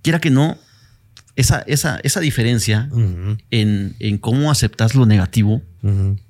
quiera 0.03 0.20
que 0.20 0.31
no, 0.31 0.59
esa, 1.37 1.61
esa, 1.67 2.01
esa 2.03 2.21
diferencia 2.21 2.89
en, 3.51 3.95
en 4.01 4.19
cómo 4.19 4.51
aceptas 4.51 4.95
lo 4.95 5.07
negativo 5.07 5.63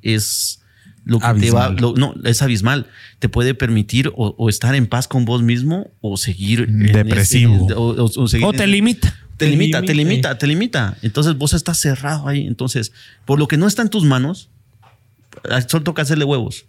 es 0.03 0.61
lo 1.05 1.20
que 1.20 1.27
te 1.27 1.51
va, 1.53 1.69
lo- 1.81 1.95
no, 1.95 2.15
es 2.24 2.43
abismal. 2.43 2.87
Te 3.20 3.28
puede 3.28 3.55
permitir 3.55 4.09
o, 4.16 4.35
o 4.37 4.49
estar 4.49 4.74
en 4.74 4.87
paz 4.89 5.07
con 5.09 5.24
vos 5.24 5.43
mismo 5.43 5.91
o 6.01 6.16
seguir 6.16 6.66
Depresivo. 6.93 7.55
ese- 7.66 7.74
o, 7.74 8.05
o- 8.23 8.28
seguir 8.28 8.45
te 8.59 8.66
limita. 8.66 9.15
Te 9.37 9.47
limita, 9.51 9.81
te 9.87 9.95
limita, 9.95 10.39
te 10.39 10.47
limita. 10.47 10.97
Entonces 11.03 11.37
vos 11.37 11.53
estás 11.55 11.78
cerrado 11.78 12.27
ahí. 12.27 12.47
Entonces, 12.47 12.93
por 13.24 13.39
lo 13.39 13.47
que 13.49 13.57
no 13.57 13.66
está 13.66 13.83
en 13.83 13.91
tus 13.91 14.03
manos, 14.05 14.49
solo 15.69 15.85
toca 15.85 16.03
hacerle 16.03 16.24
huevos. 16.24 16.65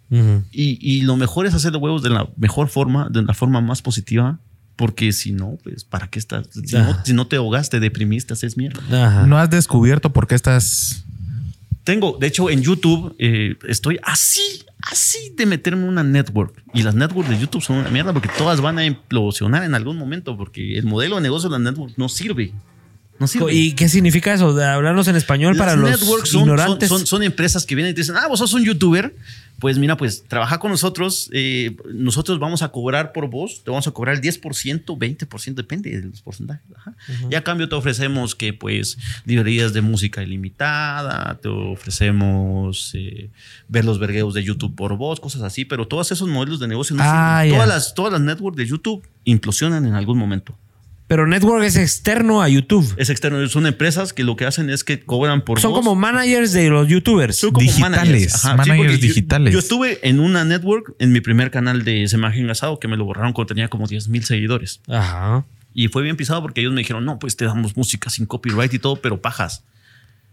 Y, 0.52 0.78
y 0.80 1.00
lo 1.02 1.16
mejor 1.16 1.46
es 1.46 1.54
hacerle 1.54 1.78
huevos 1.78 2.02
de 2.02 2.10
la 2.10 2.28
mejor 2.36 2.68
forma, 2.68 3.08
de 3.10 3.22
la 3.22 3.34
forma 3.34 3.60
más 3.60 3.82
positiva, 3.82 4.38
porque 4.78 5.12
si 5.12 5.32
no, 5.32 5.58
pues, 5.64 5.82
¿para 5.84 6.06
qué 6.08 6.18
estás? 6.20 6.46
Si, 6.52 6.76
no, 6.76 6.96
si 7.04 7.12
no 7.12 7.26
te 7.26 7.34
ahogas, 7.36 7.68
te 7.68 7.80
deprimiste, 7.80 8.32
haces 8.32 8.56
mierda. 8.56 8.80
Ajá. 9.08 9.26
No 9.26 9.36
has 9.36 9.50
descubierto 9.50 10.12
por 10.12 10.26
qué 10.28 10.36
estás. 10.36 11.04
Tengo, 11.82 12.16
de 12.20 12.26
hecho, 12.28 12.48
en 12.48 12.62
YouTube 12.62 13.14
eh, 13.18 13.56
estoy 13.66 13.98
así, 14.04 14.62
así 14.82 15.32
de 15.36 15.46
meterme 15.46 15.82
en 15.82 15.88
una 15.88 16.04
network. 16.04 16.62
Y 16.74 16.82
las 16.82 16.94
networks 16.94 17.28
de 17.30 17.38
YouTube 17.40 17.62
son 17.62 17.78
una 17.78 17.90
mierda 17.90 18.12
porque 18.12 18.28
todas 18.38 18.60
van 18.60 18.78
a 18.78 18.84
implosionar 18.84 19.64
en 19.64 19.74
algún 19.74 19.96
momento, 19.98 20.36
porque 20.36 20.78
el 20.78 20.84
modelo 20.84 21.16
de 21.16 21.22
negocio 21.22 21.48
de 21.48 21.54
las 21.54 21.62
networks 21.62 21.98
no 21.98 22.08
sirve. 22.08 22.52
No 23.18 23.26
sirve. 23.26 23.52
¿Y 23.52 23.72
qué 23.72 23.88
significa 23.88 24.32
eso? 24.32 24.54
De 24.54 24.64
hablarnos 24.64 25.08
en 25.08 25.16
español 25.16 25.56
para 25.56 25.74
los 25.74 25.90
networks 25.90 26.28
son, 26.30 26.42
ignorantes. 26.42 26.88
son, 26.88 26.98
son- 26.98 27.06
son 27.08 27.22
empresas 27.24 27.66
que 27.66 27.74
vienen 27.74 27.90
y 27.92 27.94
te 27.94 28.02
dicen, 28.02 28.16
ah, 28.16 28.28
vos 28.28 28.38
sos 28.38 28.52
un 28.52 28.62
youtuber. 28.64 29.16
Pues 29.58 29.76
mira, 29.78 29.96
pues 29.96 30.24
trabaja 30.28 30.58
con 30.60 30.70
nosotros. 30.70 31.28
eh, 31.32 31.76
nosotros 31.92 32.38
vamos 32.38 32.62
a 32.62 32.68
cobrar 32.68 33.12
por 33.12 33.28
vos. 33.28 33.62
Te 33.64 33.70
vamos 33.70 33.86
a 33.88 33.90
cobrar 33.90 34.14
el 34.14 34.20
10%, 34.20 34.84
20%, 34.84 35.54
depende 35.54 36.00
de 36.00 36.06
los 36.06 36.22
porcentajes. 36.22 36.62
Ajá. 36.76 36.94
Y 37.28 37.34
a 37.34 37.42
cambio 37.42 37.68
te 37.68 37.74
ofrecemos 37.74 38.34
que, 38.36 38.52
pues, 38.52 38.98
librerías 39.24 39.72
de 39.72 39.80
música 39.80 40.22
ilimitada. 40.22 41.38
Te 41.42 41.48
ofrecemos 41.48 42.92
eh, 42.94 43.30
ver 43.68 43.84
los 43.84 43.98
vergueos 43.98 44.34
de 44.34 44.44
YouTube 44.44 44.74
por 44.76 44.96
vos, 44.96 45.18
cosas 45.20 45.42
así. 45.42 45.64
Pero 45.64 45.88
todos 45.88 46.12
esos 46.12 46.28
modelos 46.28 46.60
de 46.60 46.68
negocio 46.68 46.94
no 46.96 47.02
Ah. 47.04 47.44
Todas 47.48 47.68
las, 47.68 47.94
todas 47.94 48.12
las 48.12 48.20
networks 48.22 48.56
de 48.56 48.66
YouTube 48.66 49.06
implosionan 49.24 49.86
en 49.86 49.94
algún 49.94 50.18
momento. 50.18 50.56
Pero 51.08 51.26
Network 51.26 51.64
es 51.64 51.76
externo 51.76 52.42
a 52.42 52.48
YouTube. 52.50 52.94
Es 52.98 53.08
externo. 53.08 53.46
Son 53.48 53.66
empresas 53.66 54.12
que 54.12 54.24
lo 54.24 54.36
que 54.36 54.44
hacen 54.44 54.68
es 54.68 54.84
que 54.84 55.00
cobran 55.00 55.42
por 55.42 55.58
Son 55.58 55.72
como 55.72 55.94
managers 55.94 56.52
de 56.52 56.68
los 56.68 56.86
YouTubers. 56.86 57.36
Son 57.38 57.50
como 57.52 57.64
Digitales, 57.66 58.34
Ajá, 58.34 58.56
managers 58.56 58.92
yo- 58.92 58.98
digitales. 59.08 59.52
Yo, 59.54 59.58
estuve 59.58 60.06
en 60.06 60.20
una 60.20 60.44
network 60.44 60.94
en 60.98 61.10
mi 61.12 61.20
primer 61.22 61.50
canal 61.50 61.82
de 61.82 62.06
Semaje 62.08 62.40
Engasado 62.40 62.78
que 62.78 62.88
me 62.88 62.96
lo 62.98 63.06
borraron 63.06 63.32
cuando 63.32 63.48
tenía 63.48 63.68
como 63.68 63.86
10 63.86 64.08
mil 64.08 64.22
seguidores. 64.24 64.80
Ajá. 64.86 65.46
Y 65.72 65.88
fue 65.88 66.02
bien 66.02 66.16
pisado 66.16 66.42
porque 66.42 66.60
ellos 66.60 66.72
me 66.74 66.80
dijeron, 66.80 67.04
no, 67.06 67.18
pues 67.18 67.36
te 67.36 67.46
damos 67.46 67.74
música 67.76 68.10
sin 68.10 68.26
copyright 68.26 68.74
y 68.74 68.78
todo, 68.78 68.96
pero 68.96 69.20
pajas. 69.22 69.64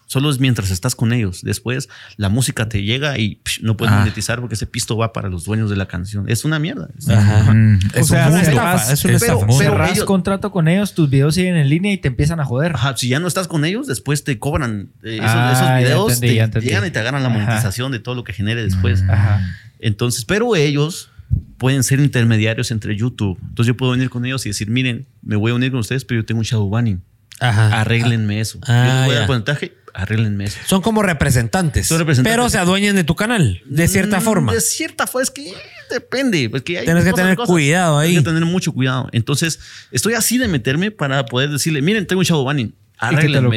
Solo 0.08 0.30
es 0.30 0.40
mientras 0.40 0.70
estás 0.70 0.94
con 0.96 1.14
ellos. 1.14 1.42
Después 1.42 1.90
la 2.18 2.30
música 2.30 2.70
te 2.70 2.84
llega 2.84 3.18
y 3.18 3.42
psh, 3.44 3.62
no 3.64 3.76
puedes 3.76 3.94
Ah. 3.94 4.00
monetizar 4.00 4.40
porque 4.40 4.54
ese 4.54 4.68
pisto 4.68 4.96
va 4.96 5.12
para 5.14 5.30
los 5.30 5.46
dueños 5.46 5.70
de 5.70 5.76
la 5.76 5.88
canción. 5.88 6.30
Es 6.30 6.46
una 6.46 6.60
mierda. 6.60 6.90
Es- 6.98 7.10
Ajá. 7.10 7.52
Mm, 7.54 7.80
O 8.00 8.04
sea, 8.04 8.28
un 8.28 8.34
una 8.34 8.42
estafa, 8.44 8.94
es 8.94 9.04
una 9.06 9.16
estafa. 9.16 9.48
Pero 9.58 9.86
ellos- 9.86 10.04
contrato 10.06 10.52
con 10.52 10.68
ellos, 10.68 10.94
tus 10.94 11.10
videos 11.10 11.34
siguen 11.36 11.56
en 11.56 11.70
línea 11.70 11.92
y 11.92 11.98
te 11.98 12.08
empiezan 12.08 12.40
a 12.40 12.46
joder. 12.46 12.74
Ajá, 12.76 12.96
si 12.96 13.10
ya 13.10 13.20
no 13.20 13.28
estás 13.28 13.48
con 13.48 13.66
ellos, 13.66 13.88
después 13.88 14.24
te 14.24 14.38
cobran 14.38 14.90
eh, 15.04 15.16
esos, 15.16 15.26
Ah, 15.28 15.52
esos 15.82 15.84
videos, 15.90 16.14
entendí, 16.14 16.36
te 16.36 16.42
entendí. 16.44 16.68
llegan 16.68 16.86
y 16.86 16.92
te 16.92 17.00
agarran 17.00 17.24
la 17.24 17.30
Ajá. 17.30 17.38
monetización 17.40 17.92
de 17.92 18.00
todo 18.00 18.14
lo 18.16 18.24
que 18.24 18.34
genere 18.34 18.64
después. 18.64 19.04
Ajá. 19.10 19.42
Entonces, 19.80 20.24
pero 20.26 20.56
ellos 20.56 21.10
pueden 21.58 21.84
ser 21.84 22.00
intermediarios 22.00 22.70
entre 22.70 22.96
YouTube. 22.96 23.40
Entonces 23.42 23.68
yo 23.68 23.76
puedo 23.78 23.94
venir 23.94 24.10
con 24.12 24.24
ellos 24.26 24.46
y 24.46 24.50
decir, 24.50 24.70
miren, 24.70 25.08
me 25.24 25.36
voy 25.36 25.52
a 25.52 25.56
unir 25.56 25.72
con 25.72 25.80
ustedes, 25.80 26.06
pero 26.06 26.22
yo 26.22 26.26
tengo 26.26 26.40
un 26.40 26.46
shadow 26.46 26.70
banning. 26.70 27.02
Ajá. 27.40 27.82
Arréglenme 27.82 28.40
eso. 28.40 28.60
Ah, 28.68 28.86
yo 28.88 28.94
les 28.94 29.06
voy 29.16 29.24
a 29.24 29.28
porcentaje, 29.28 29.74
arréglenme 29.96 30.46
eso. 30.46 30.60
Son 30.66 30.82
como 30.82 31.02
representantes, 31.02 31.88
Son 31.88 31.98
representantes. 32.00 32.34
Pero 32.38 32.50
se 32.50 32.58
adueñan 32.58 32.96
de 32.96 33.04
tu 33.04 33.16
canal, 33.16 33.62
de 33.66 33.88
cierta 33.88 34.20
Mm, 34.20 34.24
forma. 34.24 34.54
De 34.54 34.62
cierta 34.62 35.08
forma, 35.08 35.24
es 35.24 35.32
que 35.32 35.54
depende. 35.90 36.50
Porque 36.50 36.80
hay 36.80 36.86
Tienes 36.86 37.04
que 37.04 37.14
tener 37.14 37.36
cosas. 37.36 37.52
cuidado 37.52 37.98
ahí. 37.98 38.10
Tienes 38.10 38.24
que 38.26 38.30
tener 38.34 38.46
mucho 38.46 38.72
cuidado. 38.74 39.10
Entonces, 39.12 39.60
estoy 39.92 40.14
así 40.14 40.38
de 40.38 40.48
meterme 40.48 40.92
para 40.92 41.26
poder 41.26 41.50
decirle, 41.50 41.82
miren, 41.82 42.06
tengo 42.08 42.20
un 42.20 42.26
shadow 42.26 42.44
banning. 42.46 42.76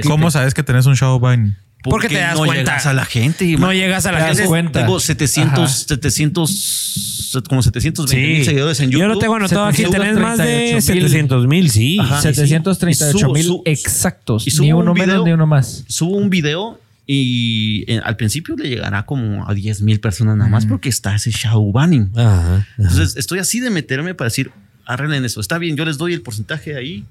¿Cómo 0.05 0.31
sabes 0.31 0.55
que 0.55 0.63
tenés 0.63 0.87
un 0.87 0.95
shadow 0.95 1.19
ban? 1.21 1.57
Porque 1.85 2.09
te 2.09 2.17
das 2.17 2.35
no 2.35 2.39
cuenta. 2.45 2.57
llegas 2.57 2.87
a 2.87 2.93
la 2.93 3.05
gente. 3.05 3.57
No 3.57 3.73
llegas 3.73 4.05
a 4.07 4.13
la 4.13 4.19
Te 4.19 4.25
das 4.25 4.37
gente. 4.37 4.49
cuenta. 4.49 4.81
Tengo 4.81 4.99
700, 5.01 5.59
Ajá. 5.59 5.69
700, 5.89 7.43
como 7.49 7.63
720 7.63 8.17
mil 8.17 8.39
Sí. 8.39 8.45
seguidores 8.45 8.81
en 8.81 8.91
YouTube. 8.91 9.01
Yo 9.03 9.09
no 9.09 9.19
tengo 9.19 9.35
anotado 9.37 9.65
aquí. 9.67 9.85
Tenés 9.85 10.19
más 10.19 10.39
de 10.39 10.81
738,000. 10.81 10.83
700 10.83 11.47
mil, 11.47 11.71
sí. 11.71 11.99
Ajá. 12.01 12.21
738 12.23 13.33
mil 13.33 13.47
subo- 13.47 13.63
exactos. 13.65 14.47
y 14.47 14.51
subo 14.51 14.65
Ni 14.65 14.73
un 14.73 14.83
uno 14.83 14.95
menos 14.95 15.07
video- 15.17 15.25
ni 15.25 15.33
uno 15.33 15.47
más. 15.47 15.85
Subo 15.89 16.17
un 16.17 16.31
video 16.31 16.81
y 17.07 17.85
eh, 17.91 18.01
al 18.05 18.17
principio 18.17 18.55
le 18.57 18.69
llegará 18.69 19.07
como 19.07 19.49
a 19.49 19.55
10 19.55 19.81
mil 19.83 20.01
personas 20.01 20.37
nada 20.37 20.51
más 20.51 20.67
porque 20.67 20.89
está 20.89 21.15
ese 21.15 21.31
shadow 21.31 21.71
banning. 21.73 22.11
Ajá. 22.17 22.57
ajá. 22.57 22.67
Entonces 22.77 23.17
estoy 23.17 23.39
así 23.39 23.61
de 23.61 23.71
meterme 23.71 24.15
para 24.15 24.27
decir, 24.27 24.51
arreglen 24.85 25.25
eso. 25.25 25.41
Está 25.41 25.59
bien, 25.59 25.77
yo 25.77 25.85
les 25.85 25.97
doy 25.97 26.13
el 26.13 26.23
porcentaje 26.23 26.77
ahí, 26.77 27.05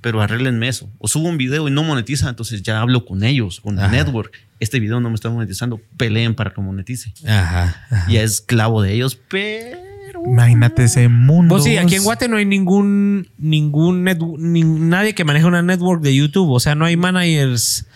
pero 0.00 0.20
arreglenme 0.22 0.68
eso. 0.68 0.90
O 0.98 1.08
subo 1.08 1.28
un 1.28 1.38
video 1.38 1.68
y 1.68 1.70
no 1.70 1.82
monetiza, 1.82 2.28
entonces 2.28 2.62
ya 2.62 2.80
hablo 2.80 3.04
con 3.04 3.24
ellos, 3.24 3.60
con 3.60 3.76
la 3.76 3.88
network. 3.88 4.32
Este 4.60 4.80
video 4.80 5.00
no 5.00 5.08
me 5.08 5.14
está 5.14 5.30
monetizando, 5.30 5.80
peleen 5.96 6.34
para 6.34 6.52
que 6.52 6.60
monetice. 6.60 7.12
Ajá. 7.26 7.84
ajá. 7.90 8.10
Ya 8.10 8.22
es 8.22 8.32
esclavo 8.32 8.82
de 8.82 8.92
ellos, 8.94 9.18
pero... 9.28 9.78
Imagínate 10.26 10.84
ese 10.84 11.08
mundo. 11.08 11.54
Pues 11.54 11.64
sí, 11.64 11.76
aquí 11.76 11.94
en 11.94 12.02
Guate 12.02 12.28
no 12.28 12.38
hay 12.38 12.44
ningún, 12.44 13.28
ningún 13.38 14.04
net- 14.04 14.36
ni- 14.38 14.64
nadie 14.64 15.14
que 15.14 15.24
maneje 15.24 15.46
una 15.46 15.62
network 15.62 16.02
de 16.02 16.14
YouTube. 16.14 16.50
O 16.50 16.58
sea, 16.58 16.74
no 16.74 16.86
hay 16.86 16.96
managers, 16.96 17.86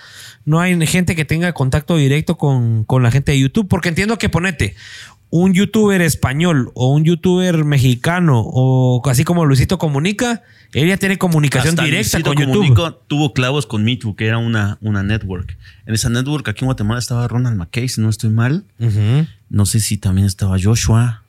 no 0.45 0.61
hay 0.61 0.87
gente 0.87 1.17
que 1.17 1.25
tenga 1.25 1.53
contacto 1.53 1.97
directo 1.97 2.37
con, 2.39 2.85
con 2.85 3.03
la 3.03 3.11
gente 3.11 3.33
de 3.33 3.41
YouTube. 3.41 3.67
Porque 3.67 3.89
entiendo 3.89 4.19
que 4.19 4.29
ponete 4.29 4.77
un 5.35 5.55
youtuber 5.55 6.03
español 6.03 6.71
o 6.75 6.89
un 6.93 7.05
youtuber 7.05 7.65
mexicano 7.65 8.43
o 8.45 9.01
así 9.09 9.25
como 9.25 9.47
Luisito 9.47 9.79
Comunica, 9.79 10.43
él 10.75 10.89
ya 10.89 10.99
tiene 10.99 11.17
comunicación 11.17 11.71
Hasta 11.71 11.85
directa 11.85 12.19
Luisito 12.19 12.35
con 12.35 12.69
YouTube. 12.69 12.97
Tuvo 13.07 13.33
clavos 13.33 13.65
con 13.65 13.83
MeToo, 13.83 14.15
que 14.15 14.27
era 14.27 14.37
una, 14.37 14.77
una 14.83 15.03
network. 15.03 15.57
En 15.87 15.95
esa 15.95 16.11
network 16.11 16.47
aquí 16.49 16.65
en 16.65 16.67
Guatemala 16.67 16.99
estaba 16.99 17.27
Ronald 17.29 17.57
McKay, 17.57 17.89
si 17.89 18.03
no 18.03 18.11
estoy 18.11 18.29
mal. 18.29 18.65
No 19.49 19.65
sé 19.65 19.81
si 19.81 19.97
también 19.97 20.27
estaba 20.27 20.59
Joshua, 20.63 21.23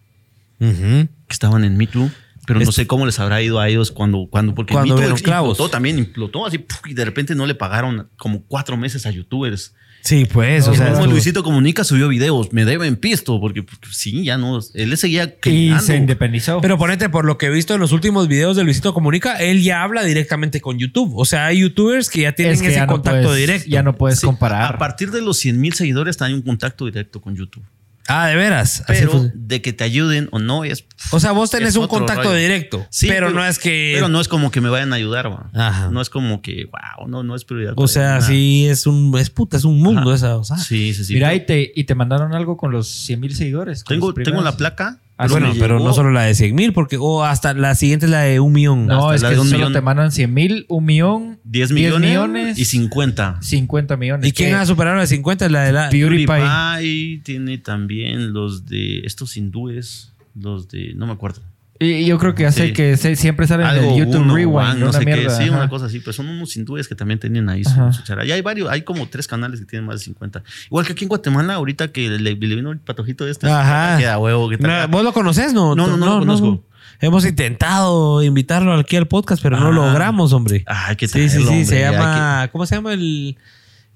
que 0.59 1.07
estaban 1.30 1.63
en 1.63 1.77
MeToo. 1.77 2.11
Pero 2.45 2.59
no 2.59 2.73
sé 2.73 2.85
cómo 2.88 3.05
les 3.05 3.19
habrá 3.21 3.41
ido 3.41 3.61
a 3.61 3.69
ellos 3.69 3.89
cuando, 3.89 4.27
cuando 4.30 4.53
porque 4.53 4.73
Cuando 4.73 4.95
Mito 4.95 4.97
vieron 4.97 5.13
ex- 5.13 5.23
clavos. 5.23 5.51
implotó 5.51 5.71
también, 5.71 5.97
implotó 5.97 6.45
así, 6.45 6.65
y 6.88 6.93
de 6.93 7.05
repente 7.05 7.35
no 7.35 7.45
le 7.45 7.55
pagaron 7.55 8.09
como 8.17 8.41
cuatro 8.43 8.75
meses 8.75 9.05
a 9.05 9.11
youtubers. 9.11 9.73
Sí, 10.03 10.25
pues, 10.25 10.67
o 10.67 10.73
sea. 10.75 10.91
Como 10.91 11.07
Luisito 11.07 11.43
Comunica 11.43 11.85
subió 11.85 12.09
videos, 12.09 12.51
me 12.51 12.65
deben 12.65 12.97
pisto, 12.97 13.39
porque 13.39 13.63
pues, 13.63 13.80
sí, 13.91 14.25
ya 14.25 14.38
no, 14.38 14.59
él 14.73 14.89
le 14.89 14.97
seguía 14.97 15.23
Y 15.23 15.34
criticando. 15.39 15.81
se 15.84 15.95
independizó. 15.95 16.59
Pero 16.59 16.77
ponete, 16.77 17.07
por 17.07 17.23
lo 17.23 17.38
que 17.38 17.45
he 17.45 17.49
visto 17.49 17.73
en 17.73 17.80
los 17.80 17.93
últimos 17.93 18.27
videos 18.27 18.57
de 18.57 18.65
Luisito 18.65 18.93
Comunica, 18.93 19.38
él 19.38 19.63
ya 19.63 19.81
habla 19.81 20.03
directamente 20.03 20.59
con 20.59 20.77
YouTube. 20.77 21.13
O 21.15 21.23
sea, 21.23 21.45
hay 21.45 21.59
youtubers 21.59 22.09
que 22.09 22.21
ya 22.23 22.34
tienen 22.34 22.55
Es 22.55 22.61
que 22.61 22.67
ese 22.67 22.75
ya 22.75 22.85
no 22.85 22.91
contacto 22.91 23.23
puedes- 23.30 23.39
directo. 23.39 23.69
Ya 23.69 23.81
no 23.81 23.95
puedes 23.95 24.19
Sí, 24.19 24.25
comparar. 24.25 24.75
A 24.75 24.77
partir 24.77 25.09
de 25.09 25.21
los 25.21 25.38
100 25.38 25.59
mil 25.61 25.73
seguidores 25.73 26.21
hay 26.21 26.34
un 26.34 26.41
contacto 26.41 26.85
directo 26.85 27.21
con 27.21 27.35
YouTube. 27.38 27.63
Ah, 28.07 28.27
de 28.27 28.35
veras. 28.35 28.84
Pero 28.88 29.31
de 29.34 29.61
que 29.61 29.71
te 29.73 29.84
ayuden 29.84 30.27
o 30.31 30.39
no 30.39 30.63
es... 30.63 30.85
o 31.11 31.19
sea, 31.19 31.31
vos 31.31 31.49
tenés 31.51 31.75
un 31.75 31.88
contacto 31.88 32.23
rollo. 32.23 32.35
directo. 32.35 32.85
Sí, 32.89 33.07
pero, 33.07 33.31
no 33.31 33.45
es 33.45 33.59
que. 33.59 33.93
Pero 33.95 34.09
no 34.09 34.19
es 34.19 34.27
como 34.27 34.51
que 34.51 34.61
me 34.61 34.69
vayan 34.69 34.91
a 34.93 34.97
ayudar, 34.97 35.31
va. 35.31 35.49
Ajá. 35.53 35.89
No 35.89 36.01
es 36.01 36.09
como 36.09 36.41
que, 36.41 36.65
wow, 36.65 37.07
no, 37.07 37.23
no 37.23 37.35
es 37.35 37.45
prioridad. 37.45 37.73
O 37.77 37.88
sea, 37.88 38.15
Nada. 38.15 38.21
sí 38.21 38.67
es 38.67 38.88
un. 38.88 39.17
Es 39.17 39.30
puta, 39.30 39.57
es 39.57 39.63
un 39.63 39.81
mundo 39.81 40.09
Ajá. 40.09 40.15
esa. 40.15 40.38
O 40.38 40.43
sea. 40.43 40.57
Sí, 40.57 40.93
sí, 40.93 41.05
sí. 41.05 41.13
Mira, 41.13 41.30
Pero 41.30 41.43
y 41.43 41.45
te, 41.45 41.71
y 41.75 41.84
te 41.85 41.95
mandaron 41.95 42.34
algo 42.34 42.57
con 42.57 42.71
los 42.71 42.88
100 42.88 43.19
mil 43.19 43.35
seguidores. 43.35 43.84
tengo, 43.84 44.13
tengo 44.13 44.41
la 44.41 44.57
placa. 44.57 44.99
Ah, 45.15 45.27
bueno, 45.27 45.53
pero 45.60 45.80
no 45.80 45.94
solo 45.94 46.11
la 46.11 46.23
de 46.23 46.34
100 46.34 46.56
mil, 46.56 46.73
porque. 46.73 46.98
O 46.99 47.23
hasta 47.23 47.53
la 47.53 47.76
siguiente 47.76 48.07
es 48.07 48.11
la 48.11 48.22
de 48.22 48.40
un 48.40 48.52
millón. 48.52 48.88
No, 48.88 49.10
hasta 49.10 49.15
es 49.15 49.22
la 49.22 49.30
que 49.30 49.35
de 49.35 49.41
un 49.41 49.48
solo 49.48 49.57
millón. 49.60 49.73
te 49.73 49.81
mandan 49.81 50.11
100 50.11 50.34
mil, 50.34 50.65
un 50.69 50.85
millón, 50.85 51.40
10 51.44 51.72
millones, 51.72 52.57
y 52.57 52.65
50. 52.65 53.41
50 53.41 53.98
millones. 53.98 54.27
¿Y 54.27 54.31
quién 54.31 54.49
¿Qué? 54.49 54.56
ha 54.56 54.65
superado 54.65 54.95
la 54.95 55.02
de 55.02 55.07
50? 55.07 55.49
La 55.49 55.64
de 55.64 55.72
la. 55.72 55.90
PewDiePie. 55.90 56.26
PewDiePie 56.26 57.22
tiene 57.23 57.57
también 57.60 58.34
los 58.34 58.65
de 58.65 59.02
estos 59.06 59.38
hindúes, 59.38 60.14
los 60.35 60.68
de, 60.68 60.94
no 60.95 61.06
me 61.06 61.14
acuerdo. 61.14 61.41
Y 61.79 62.05
yo 62.05 62.17
creo 62.19 62.35
que 62.35 62.45
hace 62.45 62.67
Sí. 62.67 62.73
que 62.73 62.97
se- 62.97 63.15
siempre 63.15 63.47
salen 63.47 63.65
en 63.67 63.73
Algo, 63.83 63.97
YouTube 63.97 64.21
uno, 64.21 64.35
Rewind, 64.35 64.55
one, 64.69 64.79
no 64.79 64.89
una 64.89 64.99
sé 64.99 65.05
qué, 65.05 65.29
sí, 65.29 65.49
una 65.49 65.67
cosa 65.67 65.87
así, 65.87 65.99
pero 65.99 66.13
son 66.13 66.29
unos 66.29 66.55
hindúes 66.55 66.87
que 66.87 66.95
también 66.95 67.19
tienen 67.19 67.49
ahí 67.49 67.63
su, 67.63 67.71
su 67.91 68.03
chara. 68.03 68.25
Y 68.25 68.31
hay 68.31 68.41
varios, 68.41 68.69
hay 68.69 68.83
como 68.83 69.07
tres 69.09 69.27
canales 69.27 69.59
que 69.59 69.65
tienen 69.65 69.85
más 69.87 69.99
de 69.99 70.05
50. 70.05 70.43
Igual 70.67 70.85
que 70.85 70.93
aquí 70.93 71.03
en 71.05 71.09
Guatemala, 71.09 71.55
ahorita 71.55 71.89
que 71.91 72.09
le, 72.09 72.19
le 72.19 72.55
vino 72.55 72.71
el 72.71 72.79
patojito 72.79 73.27
este. 73.27 73.49
Ajá. 73.49 73.97
Queda 73.97 74.17
huevo, 74.19 74.49
que 74.49 74.57
No. 74.57 74.87
¿Vos 74.87 75.03
lo 75.03 75.13
conoces? 75.13 75.53
No, 75.53 75.75
No, 75.75 75.87
no, 75.87 75.97
no 75.97 76.05
lo 76.05 76.19
conozco. 76.19 76.63
Hemos 77.01 77.25
intentado 77.25 78.21
invitarlo 78.23 78.73
aquí 78.75 78.95
al 78.95 79.07
podcast, 79.07 79.41
pero 79.41 79.59
no 79.59 79.67
Ah. 79.67 79.71
logramos, 79.71 80.31
hombre. 80.31 80.63
Ah, 80.67 80.95
que 80.95 81.07
Sí, 81.07 81.27
sí, 81.27 81.39
sí. 81.39 81.47
hombre, 81.47 81.65
Se 81.65 81.79
llama. 81.81 82.47
¿Cómo 82.51 82.65
se 82.65 82.75
llama 82.75 82.93
el, 82.93 83.35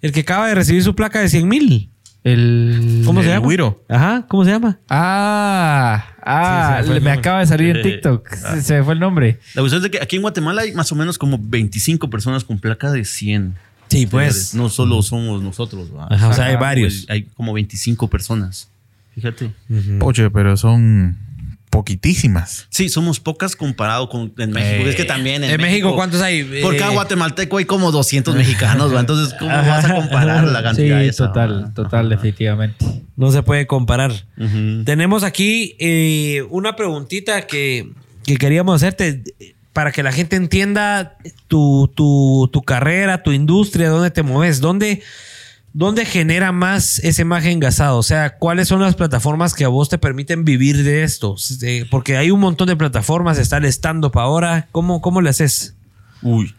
el 0.02 0.12
que 0.12 0.22
acaba 0.22 0.48
de 0.48 0.56
recibir 0.56 0.84
su 0.84 0.94
placa 0.96 1.20
de 1.22 1.30
100 1.30 1.48
mil? 1.48 1.92
El... 2.32 3.04
¿Cómo 3.06 3.22
se 3.22 3.28
El 3.30 3.36
llama? 3.36 3.48
Wiro. 3.48 3.84
Ajá, 3.88 4.26
¿cómo 4.28 4.44
se 4.44 4.52
llama? 4.52 4.80
Ah, 4.90 6.04
ah, 6.24 6.82
Sí, 6.86 7.00
me 7.00 7.12
acaba 7.12 7.40
de 7.40 7.46
salir 7.48 7.70
en 7.70 7.78
Eh, 7.78 7.84
TikTok. 7.84 8.28
ah. 8.44 8.56
Se, 8.56 8.62
se 8.62 8.74
me 8.78 8.84
fue 8.84 8.94
el 8.96 9.00
nombre. 9.00 9.40
La 9.56 9.62
cuestión 9.62 9.80
es 9.80 9.84
de 9.84 9.92
que 9.92 10.04
aquí 10.04 10.18
en 10.18 10.22
Guatemala 10.24 10.64
hay 10.64 10.74
más 10.74 10.92
o 10.92 10.96
menos 10.96 11.18
como 11.18 11.38
25 11.42 12.10
personas 12.10 12.44
con 12.44 12.60
placa 12.60 12.92
de 12.92 13.06
100. 13.06 13.56
Sí, 13.90 14.06
Señores, 14.06 14.54
No 14.54 14.68
solo 14.70 15.02
somos 15.02 15.42
nosotros. 15.42 15.90
¿va? 15.96 16.08
Ajá, 16.10 16.28
o 16.28 16.34
sea, 16.34 16.46
hay 16.48 16.58
varios. 16.58 17.06
Hay 17.10 17.24
como 17.36 17.54
25 17.54 18.10
personas. 18.10 18.68
Fíjate. 19.16 19.52
Oye, 20.02 20.30
pero 20.30 20.58
son 20.58 21.18
poquitísimas. 21.78 22.66
Sí, 22.72 22.90
somos 22.90 23.20
pocas 23.20 23.56
comparado 23.56 24.10
con 24.10 24.34
en 24.40 24.50
México. 24.52 24.84
Eh, 24.84 24.90
es 24.90 24.96
que 24.96 25.06
también 25.06 25.44
en, 25.44 25.52
¿En 25.52 25.62
México 25.62 25.96
cuántos 25.96 26.22
hay? 26.24 26.44
Por 26.64 26.76
cada 26.76 26.90
Eh, 26.92 26.96
guatemalteco 26.96 27.58
hay 27.58 27.66
como 27.66 27.92
200 27.92 28.34
mexicanos, 28.36 28.92
¿va? 28.96 29.00
Entonces, 29.00 29.36
¿cómo 29.38 29.52
vas 29.56 29.86
a 29.86 29.94
comparar 29.94 30.48
la 30.48 30.58
Sí, 30.60 30.64
cantidad 30.64 31.04
esa, 31.04 31.28
total, 31.28 31.66
va? 31.66 31.74
total, 31.76 32.10
definitivamente. 32.10 32.84
No 33.16 33.30
se 33.32 33.44
puede 33.44 33.68
comparar. 33.68 34.12
Tenemos 34.86 35.22
aquí 35.24 35.76
eh, 35.78 36.44
una 36.50 36.76
preguntita 36.76 37.46
que, 37.46 37.92
que 38.26 38.38
queríamos 38.38 38.76
hacerte 38.78 39.22
eh, 39.40 39.54
para 39.72 39.92
que 39.92 40.02
la 40.02 40.12
gente 40.12 40.36
entienda 40.36 41.16
tu, 41.48 41.92
tu, 41.96 42.50
tu 42.52 42.64
carrera, 42.64 43.22
tu 43.22 43.34
industria, 43.34 43.90
dónde 43.90 44.10
te 44.10 44.24
mueves, 44.24 44.62
dónde, 44.62 45.04
dónde 45.78 46.06
genera 46.06 46.52
más 46.52 46.98
ese 47.00 47.22
imagen 47.22 47.52
engasado. 47.52 48.00
O 48.00 48.04
sea, 48.04 48.38
cuáles 48.40 48.68
son 48.68 48.82
las 48.82 48.96
plataformas 48.96 49.54
que 49.54 49.64
a 49.64 49.68
vos 49.68 49.90
te 49.90 50.00
permiten 50.00 50.44
vivir 50.44 50.84
de 50.84 51.04
esto. 51.04 51.36
Porque 51.92 52.18
hay 52.18 52.32
un 52.32 52.40
montón 52.40 52.68
de 52.68 52.76
plataformas, 52.76 53.38
está 53.38 53.58
el 53.58 53.66
stand-up 53.66 54.18
ahora. 54.18 54.68
¿Cómo, 54.72 55.02
¿Cómo 55.02 55.22
le 55.22 55.30
haces? 55.30 55.76
Uy, 56.24 56.56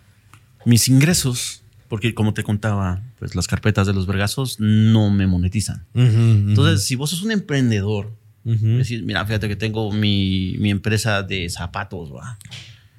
mis 0.64 0.86
ingresos, 0.86 1.64
porque 1.88 2.14
como 2.14 2.32
te 2.32 2.44
contaba, 2.44 3.02
pues 3.18 3.34
las 3.34 3.48
carpetas 3.48 3.88
de 3.88 3.92
los 3.92 4.06
vergazos 4.06 4.60
no 4.60 5.10
me 5.10 5.26
monetizan. 5.26 5.84
Entonces, 5.94 6.84
si 6.84 6.94
vos 6.94 7.10
sos 7.10 7.22
un 7.22 7.32
emprendedor, 7.32 8.12
decir, 8.44 9.02
mira, 9.02 9.26
fíjate 9.26 9.48
que 9.48 9.56
tengo 9.56 9.90
mi, 9.90 10.54
mi 10.60 10.70
empresa 10.70 11.24
de 11.24 11.50
zapatos, 11.50 12.14
va. 12.14 12.38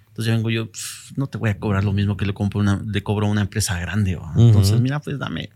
Entonces 0.09 0.33
vengo 0.35 0.49
yo, 0.49 0.69
"Pf, 0.69 1.13
no 1.15 1.27
te 1.27 1.37
voy 1.37 1.49
a 1.49 1.57
cobrar 1.57 1.85
lo 1.85 1.93
mismo 1.93 2.17
que 2.17 2.25
le, 2.25 2.33
compro 2.33 2.59
una, 2.59 2.83
le 2.85 3.01
cobro 3.03 3.27
a 3.27 3.29
una 3.29 3.39
empresa 3.39 3.79
grande, 3.79 4.17
va. 4.17 4.33
Entonces, 4.35 4.81
mira, 4.81 4.99
pues 4.99 5.17
dame 5.17 5.49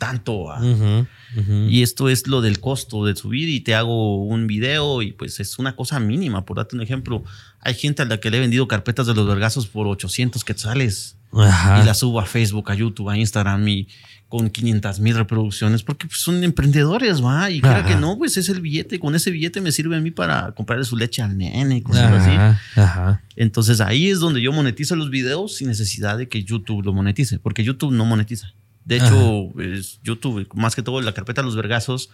tanto, 0.00 0.44
va. 0.44 0.58
Ujú, 0.60 1.06
ujú. 1.38 1.52
Y 1.68 1.82
esto 1.82 2.08
es 2.08 2.26
lo 2.26 2.40
del 2.40 2.58
costo 2.58 3.04
de 3.04 3.14
subir 3.14 3.48
y 3.48 3.60
te 3.60 3.76
hago 3.76 4.24
un 4.24 4.48
video 4.48 5.02
y 5.02 5.12
pues 5.12 5.38
es 5.38 5.60
una 5.60 5.76
cosa 5.76 6.00
mínima. 6.00 6.44
Por 6.44 6.56
darte 6.56 6.74
un 6.74 6.82
ejemplo, 6.82 7.22
hay 7.60 7.74
gente 7.74 8.02
a 8.02 8.06
la 8.06 8.18
que 8.18 8.30
le 8.30 8.38
he 8.38 8.40
vendido 8.40 8.66
carpetas 8.66 9.06
de 9.06 9.14
los 9.14 9.28
vergazos 9.28 9.68
por 9.68 9.86
800 9.86 10.42
quetzales 10.42 11.16
Ajá. 11.32 11.82
y 11.82 11.86
las 11.86 11.98
subo 11.98 12.18
a 12.18 12.26
Facebook, 12.26 12.70
a 12.72 12.74
YouTube, 12.74 13.10
a 13.10 13.16
Instagram 13.16 13.68
y 13.68 13.86
con 14.28 14.48
500 14.48 15.00
mil 15.00 15.16
reproducciones 15.16 15.82
porque 15.82 16.06
pues, 16.06 16.20
son 16.20 16.42
emprendedores, 16.42 17.22
va. 17.22 17.50
Y 17.50 17.60
claro 17.60 17.80
Ajá. 17.80 17.88
que 17.88 17.96
no, 17.96 18.16
pues 18.16 18.36
es 18.38 18.48
el 18.48 18.60
billete. 18.60 18.98
Con 18.98 19.14
ese 19.14 19.30
billete 19.30 19.60
me 19.60 19.70
sirve 19.70 19.96
a 19.96 20.00
mí 20.00 20.10
para 20.10 20.52
comprarle 20.52 20.84
su 20.84 20.96
leche 20.96 21.20
al 21.20 21.36
nene 21.36 21.76
y 21.76 21.82
cosas 21.82 22.10
así. 22.12 22.30
Ajá, 22.30 22.60
ajá. 22.76 23.22
Entonces 23.36 23.80
ahí 23.80 24.08
es 24.08 24.18
donde 24.18 24.40
yo 24.40 24.50
monetizo 24.52 24.96
los 24.96 25.10
videos 25.10 25.56
sin 25.56 25.68
necesidad 25.68 26.16
de 26.16 26.28
que 26.28 26.42
YouTube 26.42 26.84
lo 26.84 26.92
monetice, 26.94 27.38
porque 27.38 27.62
YouTube 27.62 27.92
no 27.92 28.04
monetiza. 28.06 28.54
De 28.90 28.96
hecho, 28.98 29.58
es 29.60 30.00
YouTube, 30.02 30.46
más 30.54 30.74
que 30.76 30.82
todo 30.82 31.00
la 31.00 31.12
carpeta 31.12 31.40
de 31.40 31.46
los 31.46 31.56
vergazos, 31.56 32.10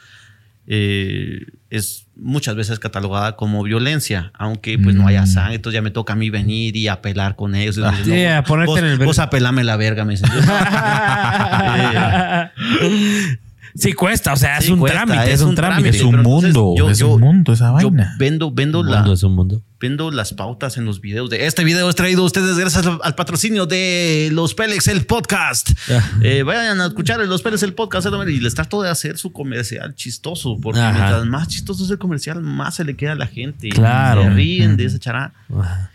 eh, 0.68 1.46
es 1.70 2.06
muchas 2.16 2.54
veces 2.56 2.78
catalogada 2.78 3.36
como 3.36 3.62
violencia, 3.62 4.30
aunque 4.34 4.78
pues 4.78 4.94
no 4.96 5.06
haya 5.06 5.22
Mm. 5.22 5.26
sangre, 5.26 5.54
entonces 5.56 5.76
ya 5.78 5.82
me 5.82 5.90
toca 5.92 6.12
a 6.14 6.16
mí 6.16 6.28
venir 6.28 6.76
y 6.76 6.88
apelar 6.88 7.36
con 7.36 7.54
ellos. 7.54 7.78
Ah, 7.78 7.94
sí, 8.04 8.24
a 8.24 8.42
ponerte 8.44 8.70
vos, 8.72 8.78
en 8.80 8.84
el 8.86 8.98
vos 8.98 9.18
apelame 9.18 9.64
la 9.64 9.76
verga, 9.76 10.04
me 10.04 10.12
dicen. 10.16 10.28
Sí 13.78 13.92
cuesta, 13.92 14.32
o 14.32 14.36
sea, 14.36 14.56
es 14.56 14.70
un 14.70 14.78
cuesta, 14.78 15.04
trámite, 15.04 15.32
es 15.32 15.42
un 15.42 15.54
trámite. 15.54 15.90
Es 15.90 16.00
un 16.02 16.22
mundo, 16.22 16.74
yo- 16.78 16.88
es 16.90 16.98
yo- 16.98 17.12
un 17.14 17.20
mundo 17.20 17.52
esa 17.52 17.66
Yo 17.78 17.90
vaina. 17.90 18.14
vendo, 18.18 18.50
vendo 18.50 18.80
Un 18.80 18.90
la, 18.90 18.96
mundo 18.98 19.12
es 19.12 19.22
un 19.22 19.34
mundo. 19.34 19.62
Vendo 19.78 20.10
las 20.10 20.32
pautas 20.32 20.76
en 20.78 20.84
los 20.86 21.00
videos 21.00 21.28
de 21.28 21.46
este 21.46 21.62
video 21.62 21.88
es 21.90 21.96
traído 21.96 22.22
a 22.22 22.26
ustedes 22.26 22.56
gracias 22.58 22.86
al, 22.86 22.98
al 23.02 23.14
patrocinio 23.14 23.66
de 23.66 24.30
Los 24.32 24.54
Pélex, 24.54 24.88
el 24.88 25.04
podcast. 25.04 25.70
Ah. 25.90 26.02
Eh, 26.22 26.42
vayan 26.42 26.80
a 26.80 26.86
escuchar 26.86 27.20
Los 27.20 27.42
Pélex, 27.42 27.62
el 27.62 27.74
podcast 27.74 28.06
y 28.26 28.40
les 28.40 28.54
trato 28.54 28.80
de 28.82 28.88
hacer 28.90 29.18
su 29.18 29.32
comercial 29.32 29.94
chistoso, 29.94 30.58
porque 30.62 30.80
Ajá. 30.80 30.92
mientras 30.92 31.26
más 31.26 31.48
chistoso 31.48 31.84
es 31.84 31.90
el 31.90 31.98
comercial, 31.98 32.40
más 32.40 32.76
se 32.76 32.84
le 32.84 32.96
queda 32.96 33.12
a 33.12 33.16
la 33.16 33.26
gente. 33.26 33.68
Claro. 33.68 34.22
Se 34.22 34.30
ríen 34.30 34.76
de 34.76 34.86
esa 34.86 34.98
chará. 34.98 35.34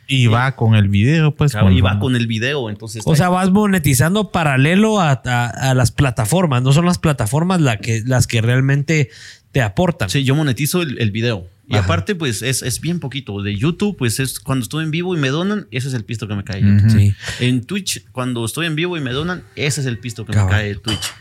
Y 0.07 0.27
va 0.27 0.55
con 0.55 0.75
el 0.75 0.89
video, 0.89 1.33
pues. 1.35 1.53
Claro, 1.53 1.71
y 1.71 1.79
va 1.81 1.97
con 1.99 2.15
el 2.15 2.27
video, 2.27 2.69
entonces. 2.69 3.01
O 3.05 3.15
sea, 3.15 3.29
vas 3.29 3.49
monetizando 3.49 4.29
paralelo 4.31 4.99
a, 4.99 5.21
a- 5.25 5.69
a 5.69 5.73
las 5.73 5.91
plataformas. 5.91 6.61
No 6.63 6.73
son 6.73 6.85
las 6.85 6.97
plataformas 6.99 7.61
la 7.61 7.77
que, 7.77 8.03
las 8.05 8.27
que 8.27 8.41
realmente 8.41 9.09
te 9.52 9.61
aportan. 9.61 10.10
Sí, 10.10 10.23
yo 10.23 10.36
monetizo 10.36 10.82
el, 10.82 10.99
el 10.99 11.11
video. 11.11 11.48
Y 11.68 11.76
Ajá. 11.76 11.86
aparte, 11.86 12.15
pues 12.15 12.41
es, 12.41 12.61
es 12.64 12.82
bien 12.82 12.99
poquito. 12.99 13.41
De 13.41 13.56
YouTube, 13.56 13.95
pues 13.98 14.19
es 14.19 14.40
cuando 14.40 14.64
estoy 14.64 14.84
en 14.84 14.91
vivo 14.91 15.15
y 15.15 15.19
me 15.19 15.30
donan, 15.30 15.68
ese 15.72 15.88
es 15.88 15.94
el 15.94 16.03
pisto 16.03 16.28
que 16.28 16.36
me 16.36 16.44
cae. 16.44 16.61
de 16.61 16.69
Ujú. 16.76 16.88
YouTube. 16.88 16.99
Sí. 16.99 17.14
En 17.45 17.64
Twitch, 17.64 18.03
cuando 18.11 18.44
estoy 18.45 18.65
en 18.65 18.76
vivo 18.76 18.98
y 18.98 19.02
me 19.02 19.11
donan, 19.11 19.44
ese 19.56 19.82
es 19.82 19.88
el 19.88 19.98
pisto 19.98 20.26
que 20.26 20.34
Cabal. 20.34 20.48
me 20.48 20.52
cae 20.52 20.68
de 20.69 20.76
Twitch. 20.76 21.14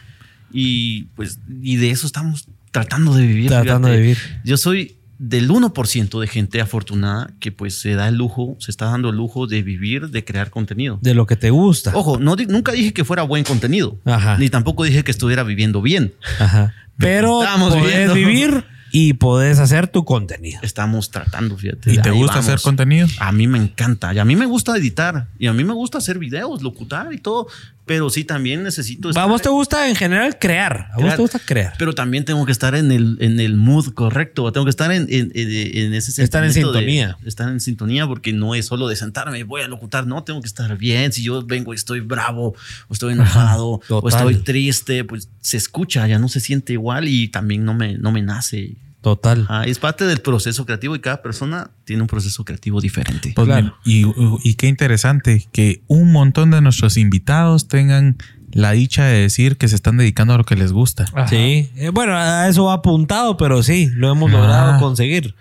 Y 0.52 1.05
pues, 1.15 1.39
y 1.62 1.77
de 1.77 1.90
eso 1.90 2.07
estamos 2.07 2.48
tratando 2.73 3.15
de 3.15 3.27
vivir. 3.27 3.48
Tratando 3.48 3.89
fíjate. 3.89 3.90
de 3.97 4.01
vivir. 4.02 4.19
Yo 4.44 4.57
soy 4.57 4.97
del 5.19 5.51
1% 5.51 6.19
de 6.20 6.27
gente 6.27 6.61
afortunada 6.62 7.31
que 7.40 7.52
pues 7.52 7.74
se 7.78 7.94
da 7.94 8.09
el 8.09 8.16
lujo, 8.16 8.57
se 8.59 8.70
está 8.70 8.86
dando 8.86 9.11
el 9.11 9.16
lujo 9.16 9.47
de 9.47 9.62
vivir, 9.62 10.09
de 10.09 10.24
crear 10.24 10.51
contenido. 10.51 10.98
De 11.02 11.15
lo 11.15 11.27
que 11.27 11.36
te 11.36 11.51
gusta. 11.51 11.93
Ojo, 11.94 12.19
no, 12.19 12.36
nunca 12.48 12.73
dije 12.73 12.93
que 12.93 13.05
fuera 13.05 13.23
buen 13.23 13.44
contenido. 13.44 14.01
Ajá. 14.07 14.39
Ni 14.39 14.48
tampoco 14.48 14.82
dije 14.85 15.05
que 15.05 15.11
estuviera 15.11 15.43
viviendo 15.44 15.82
bien. 15.82 16.15
Ajá. 16.39 16.74
Pero 17.01 17.43
Estamos 17.43 17.74
podés 17.74 17.97
viendo. 17.97 18.14
vivir 18.14 18.64
y 18.93 19.12
podés 19.14 19.59
hacer 19.59 19.86
tu 19.89 20.05
contenido. 20.05 20.60
Estamos 20.62 21.10
tratando, 21.10 21.56
fíjate. 21.56 21.93
¿Y 21.93 21.98
te 21.98 22.10
Ahí 22.10 22.16
gusta 22.16 22.35
vamos. 22.36 22.48
hacer 22.48 22.60
contenido? 22.60 23.06
A 23.20 23.32
mí 23.32 23.47
me 23.47 23.59
encanta. 23.59 24.12
Y 24.14 24.18
a 24.18 24.24
mí 24.24 24.35
me 24.36 24.47
gusta 24.47 24.77
editar. 24.77 25.28
Y 25.39 25.47
a 25.47 25.52
mí 25.52 25.62
me 25.64 25.72
gusta 25.74 25.98
hacer 25.98 26.18
videos, 26.18 26.62
locutar 26.62 27.12
y 27.12 27.18
todo. 27.18 27.47
Pero 27.86 28.09
sí 28.09 28.23
también 28.23 28.62
necesito... 28.62 29.09
¿A 29.09 29.11
estar- 29.11 29.28
vos 29.28 29.43
te 29.43 29.48
gusta 29.48 29.89
en 29.89 29.97
general 29.97 30.39
crear? 30.39 30.90
¿A 30.93 31.01
vos 31.01 31.11
te 31.16 31.20
gusta 31.23 31.40
crear? 31.40 31.73
Pero 31.77 31.93
también 31.93 32.24
tengo 32.24 32.47
que 32.47 32.52
estar 32.52 32.77
en 32.77 32.93
el, 32.93 33.16
en 33.20 33.40
el 33.40 33.57
mood 33.57 33.94
correcto. 33.94 34.52
Tengo 34.52 34.65
que 34.65 34.70
estar 34.70 34.93
en, 34.93 35.07
en, 35.11 35.32
en- 35.35 35.94
ese 35.94 36.23
Estar 36.23 36.44
en 36.44 36.51
de- 36.51 36.55
sintonía. 36.55 37.16
estar 37.27 37.48
en 37.48 37.59
sintonía 37.59 38.07
porque 38.07 38.32
no 38.32 38.55
es 38.55 38.66
solo 38.66 38.86
de 38.86 38.94
sentarme, 38.94 39.43
voy 39.43 39.62
a 39.62 39.69
locutar. 39.69 40.07
No, 40.07 40.23
tengo 40.23 40.40
que 40.40 40.47
estar 40.47 40.77
bien. 40.78 41.12
Si 41.12 41.23
yo 41.24 41.44
vengo 41.44 41.73
y 41.73 41.77
estoy 41.77 41.98
bravo, 42.01 42.55
o 42.89 42.93
estoy 42.93 43.15
enojado, 43.15 43.81
o 43.89 44.09
estoy 44.09 44.36
triste, 44.36 45.02
pues 45.05 45.28
se 45.40 45.57
escucha, 45.57 46.07
ya 46.07 46.19
no 46.20 46.28
se 46.28 46.39
siente 46.39 46.74
igual 46.74 47.09
y 47.09 47.27
también 47.28 47.65
no 47.65 47.74
me, 47.74 47.98
no 47.98 48.12
me 48.12 48.23
nace 48.23 48.74
Total. 49.02 49.47
Ah, 49.48 49.64
es 49.66 49.78
parte 49.78 50.05
del 50.05 50.20
proceso 50.20 50.66
creativo 50.66 50.94
y 50.94 51.01
cada 51.01 51.22
persona 51.22 51.70
tiene 51.85 52.02
un 52.02 52.09
proceso 52.09 52.44
creativo 52.44 52.81
diferente. 52.81 53.32
Pues, 53.35 53.47
Claro. 53.47 53.74
y, 53.85 54.05
y 54.44 54.55
qué 54.55 54.66
interesante 54.68 55.47
que 55.52 55.82
un 55.86 56.12
montón 56.12 56.51
de 56.51 56.60
nuestros 56.60 56.97
invitados 56.98 57.66
tengan 57.68 58.16
la 58.52 58.72
dicha 58.72 59.05
de 59.05 59.20
decir 59.22 59.56
que 59.56 59.68
se 59.68 59.77
están 59.77 59.97
dedicando 59.97 60.35
a 60.35 60.39
lo 60.39 60.44
que 60.44 60.56
les 60.56 60.72
gusta. 60.72 61.05
Ajá. 61.14 61.28
Sí. 61.28 61.70
Eh, 61.77 61.90
bueno, 61.94 62.16
a 62.16 62.48
eso 62.48 62.64
va 62.64 62.74
apuntado, 62.74 63.36
pero 63.36 63.62
sí, 63.62 63.89
lo 63.94 64.10
hemos 64.10 64.31
Ah. 64.31 64.36
logrado 64.36 64.81
conseguir. 64.81 65.35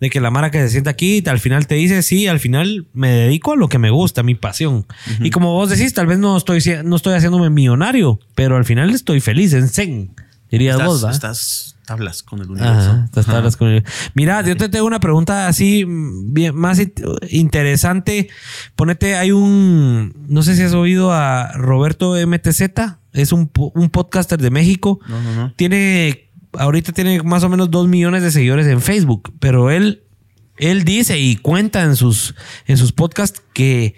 De 0.00 0.10
que 0.10 0.20
la 0.20 0.30
Mara 0.32 0.50
que 0.50 0.58
se 0.58 0.68
sienta 0.70 0.90
aquí, 0.90 1.22
al 1.26 1.38
final 1.38 1.66
te 1.68 1.76
dice, 1.76 2.02
sí, 2.02 2.26
al 2.26 2.40
final 2.40 2.86
me 2.92 3.08
dedico 3.10 3.52
a 3.52 3.56
lo 3.56 3.68
que 3.68 3.78
me 3.78 3.90
gusta, 3.90 4.22
a 4.22 4.24
mi 4.24 4.34
pasión. 4.34 4.84
Y 5.20 5.30
como 5.30 5.52
vos 5.52 5.70
decís, 5.70 5.94
tal 5.94 6.06
vez 6.08 6.18
no 6.18 6.36
estoy, 6.36 6.60
no 6.84 6.96
estoy 6.96 7.14
haciéndome 7.14 7.50
millonario, 7.50 8.18
pero 8.34 8.56
al 8.56 8.64
final 8.64 8.90
estoy 8.90 9.20
feliz 9.20 9.52
en 9.52 9.68
Zen. 9.68 10.10
Dirías 10.52 10.74
estás, 10.76 10.86
vos, 10.88 11.04
¿va? 11.04 11.10
estás 11.10 11.76
tablas 11.86 12.22
con 12.22 12.40
el 12.40 12.48
universo. 12.50 12.90
Ajá, 12.90 13.04
estas 13.06 13.26
tablas 13.26 13.56
con 13.56 13.68
el- 13.68 13.84
Mira, 14.14 14.42
yo 14.42 14.56
te 14.56 14.68
tengo 14.68 14.86
una 14.86 15.00
pregunta 15.00 15.48
así 15.48 15.84
mm, 15.84 16.32
bien, 16.32 16.54
más 16.54 16.78
in- 16.78 16.92
interesante. 17.30 18.28
Ponete, 18.76 19.16
hay 19.16 19.32
un, 19.32 20.14
no 20.28 20.42
sé 20.42 20.54
si 20.56 20.62
has 20.62 20.74
oído 20.74 21.12
a 21.12 21.52
Roberto 21.54 22.14
MTZ, 22.14 22.62
es 23.12 23.32
un, 23.32 23.50
un 23.74 23.90
podcaster 23.90 24.40
de 24.40 24.50
México. 24.50 25.00
No, 25.08 25.20
no, 25.20 25.34
no. 25.34 25.52
Tiene, 25.54 26.30
ahorita 26.52 26.92
tiene 26.92 27.22
más 27.22 27.42
o 27.44 27.48
menos 27.48 27.70
dos 27.70 27.88
millones 27.88 28.22
de 28.22 28.30
seguidores 28.30 28.66
en 28.66 28.80
Facebook, 28.80 29.32
pero 29.40 29.70
él, 29.70 30.02
él 30.58 30.84
dice 30.84 31.18
y 31.18 31.36
cuenta 31.36 31.82
en 31.82 31.96
sus, 31.96 32.34
en 32.66 32.76
sus 32.76 32.92
podcasts 32.92 33.42
que 33.52 33.96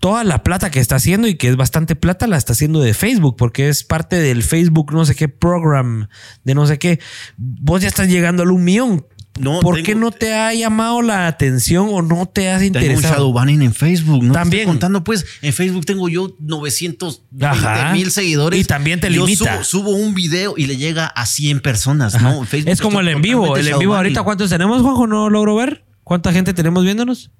toda 0.00 0.24
la 0.24 0.42
plata 0.42 0.70
que 0.70 0.80
está 0.80 0.96
haciendo 0.96 1.26
y 1.28 1.36
que 1.36 1.48
es 1.48 1.56
bastante 1.56 1.96
plata 1.96 2.26
la 2.26 2.36
está 2.36 2.52
haciendo 2.52 2.80
de 2.80 2.94
Facebook 2.94 3.36
porque 3.36 3.68
es 3.68 3.82
parte 3.84 4.16
del 4.16 4.42
Facebook 4.42 4.92
no 4.92 5.04
sé 5.04 5.14
qué 5.14 5.28
program 5.28 6.08
de 6.44 6.54
no 6.54 6.66
sé 6.66 6.78
qué. 6.78 7.00
Vos 7.36 7.82
ya 7.82 7.88
estás 7.88 8.08
llegando 8.08 8.42
al 8.42 8.50
un 8.50 8.64
millón. 8.64 9.06
No, 9.38 9.60
¿Por 9.60 9.74
tengo- 9.74 9.84
qué 9.86 9.94
no 9.94 10.12
te 10.12 10.32
ha 10.32 10.54
llamado 10.54 11.02
la 11.02 11.26
atención 11.26 11.88
o 11.90 12.00
no 12.00 12.24
te 12.26 12.48
has 12.48 12.60
Tengo 12.62 12.78
un 12.78 12.82
interesado? 12.84 13.14
shadow 13.16 13.32
banning 13.34 13.60
en 13.60 13.74
Facebook. 13.74 14.24
No 14.24 14.32
También. 14.32 14.62
Estoy 14.62 14.72
contando, 14.72 15.04
pues, 15.04 15.26
en 15.42 15.52
Facebook 15.52 15.84
tengo 15.84 16.08
yo 16.08 16.34
920 16.40 17.44
Ajá. 17.46 17.92
mil 17.92 18.10
seguidores. 18.10 18.58
Y 18.58 18.64
también 18.64 18.98
te 18.98 19.12
Yo 19.12 19.26
limita. 19.26 19.62
Subo, 19.62 19.90
subo 19.90 19.90
un 19.90 20.14
video 20.14 20.54
y 20.56 20.64
le 20.66 20.78
llega 20.78 21.06
a 21.06 21.26
100 21.26 21.60
personas, 21.60 22.14
Ajá. 22.14 22.30
¿no? 22.32 22.44
Facebook 22.46 22.72
es 22.72 22.80
como 22.80 23.00
el 23.00 23.08
en 23.08 23.20
vivo. 23.20 23.58
El 23.58 23.68
en 23.68 23.78
vivo 23.78 23.94
ahorita, 23.94 24.22
¿cuántos 24.22 24.48
tenemos, 24.48 24.80
Juanjo? 24.80 25.06
No 25.06 25.28
logro 25.28 25.54
ver. 25.56 25.84
¿Cuánta 26.02 26.32
gente 26.32 26.54
tenemos 26.54 26.82
viéndonos? 26.84 27.30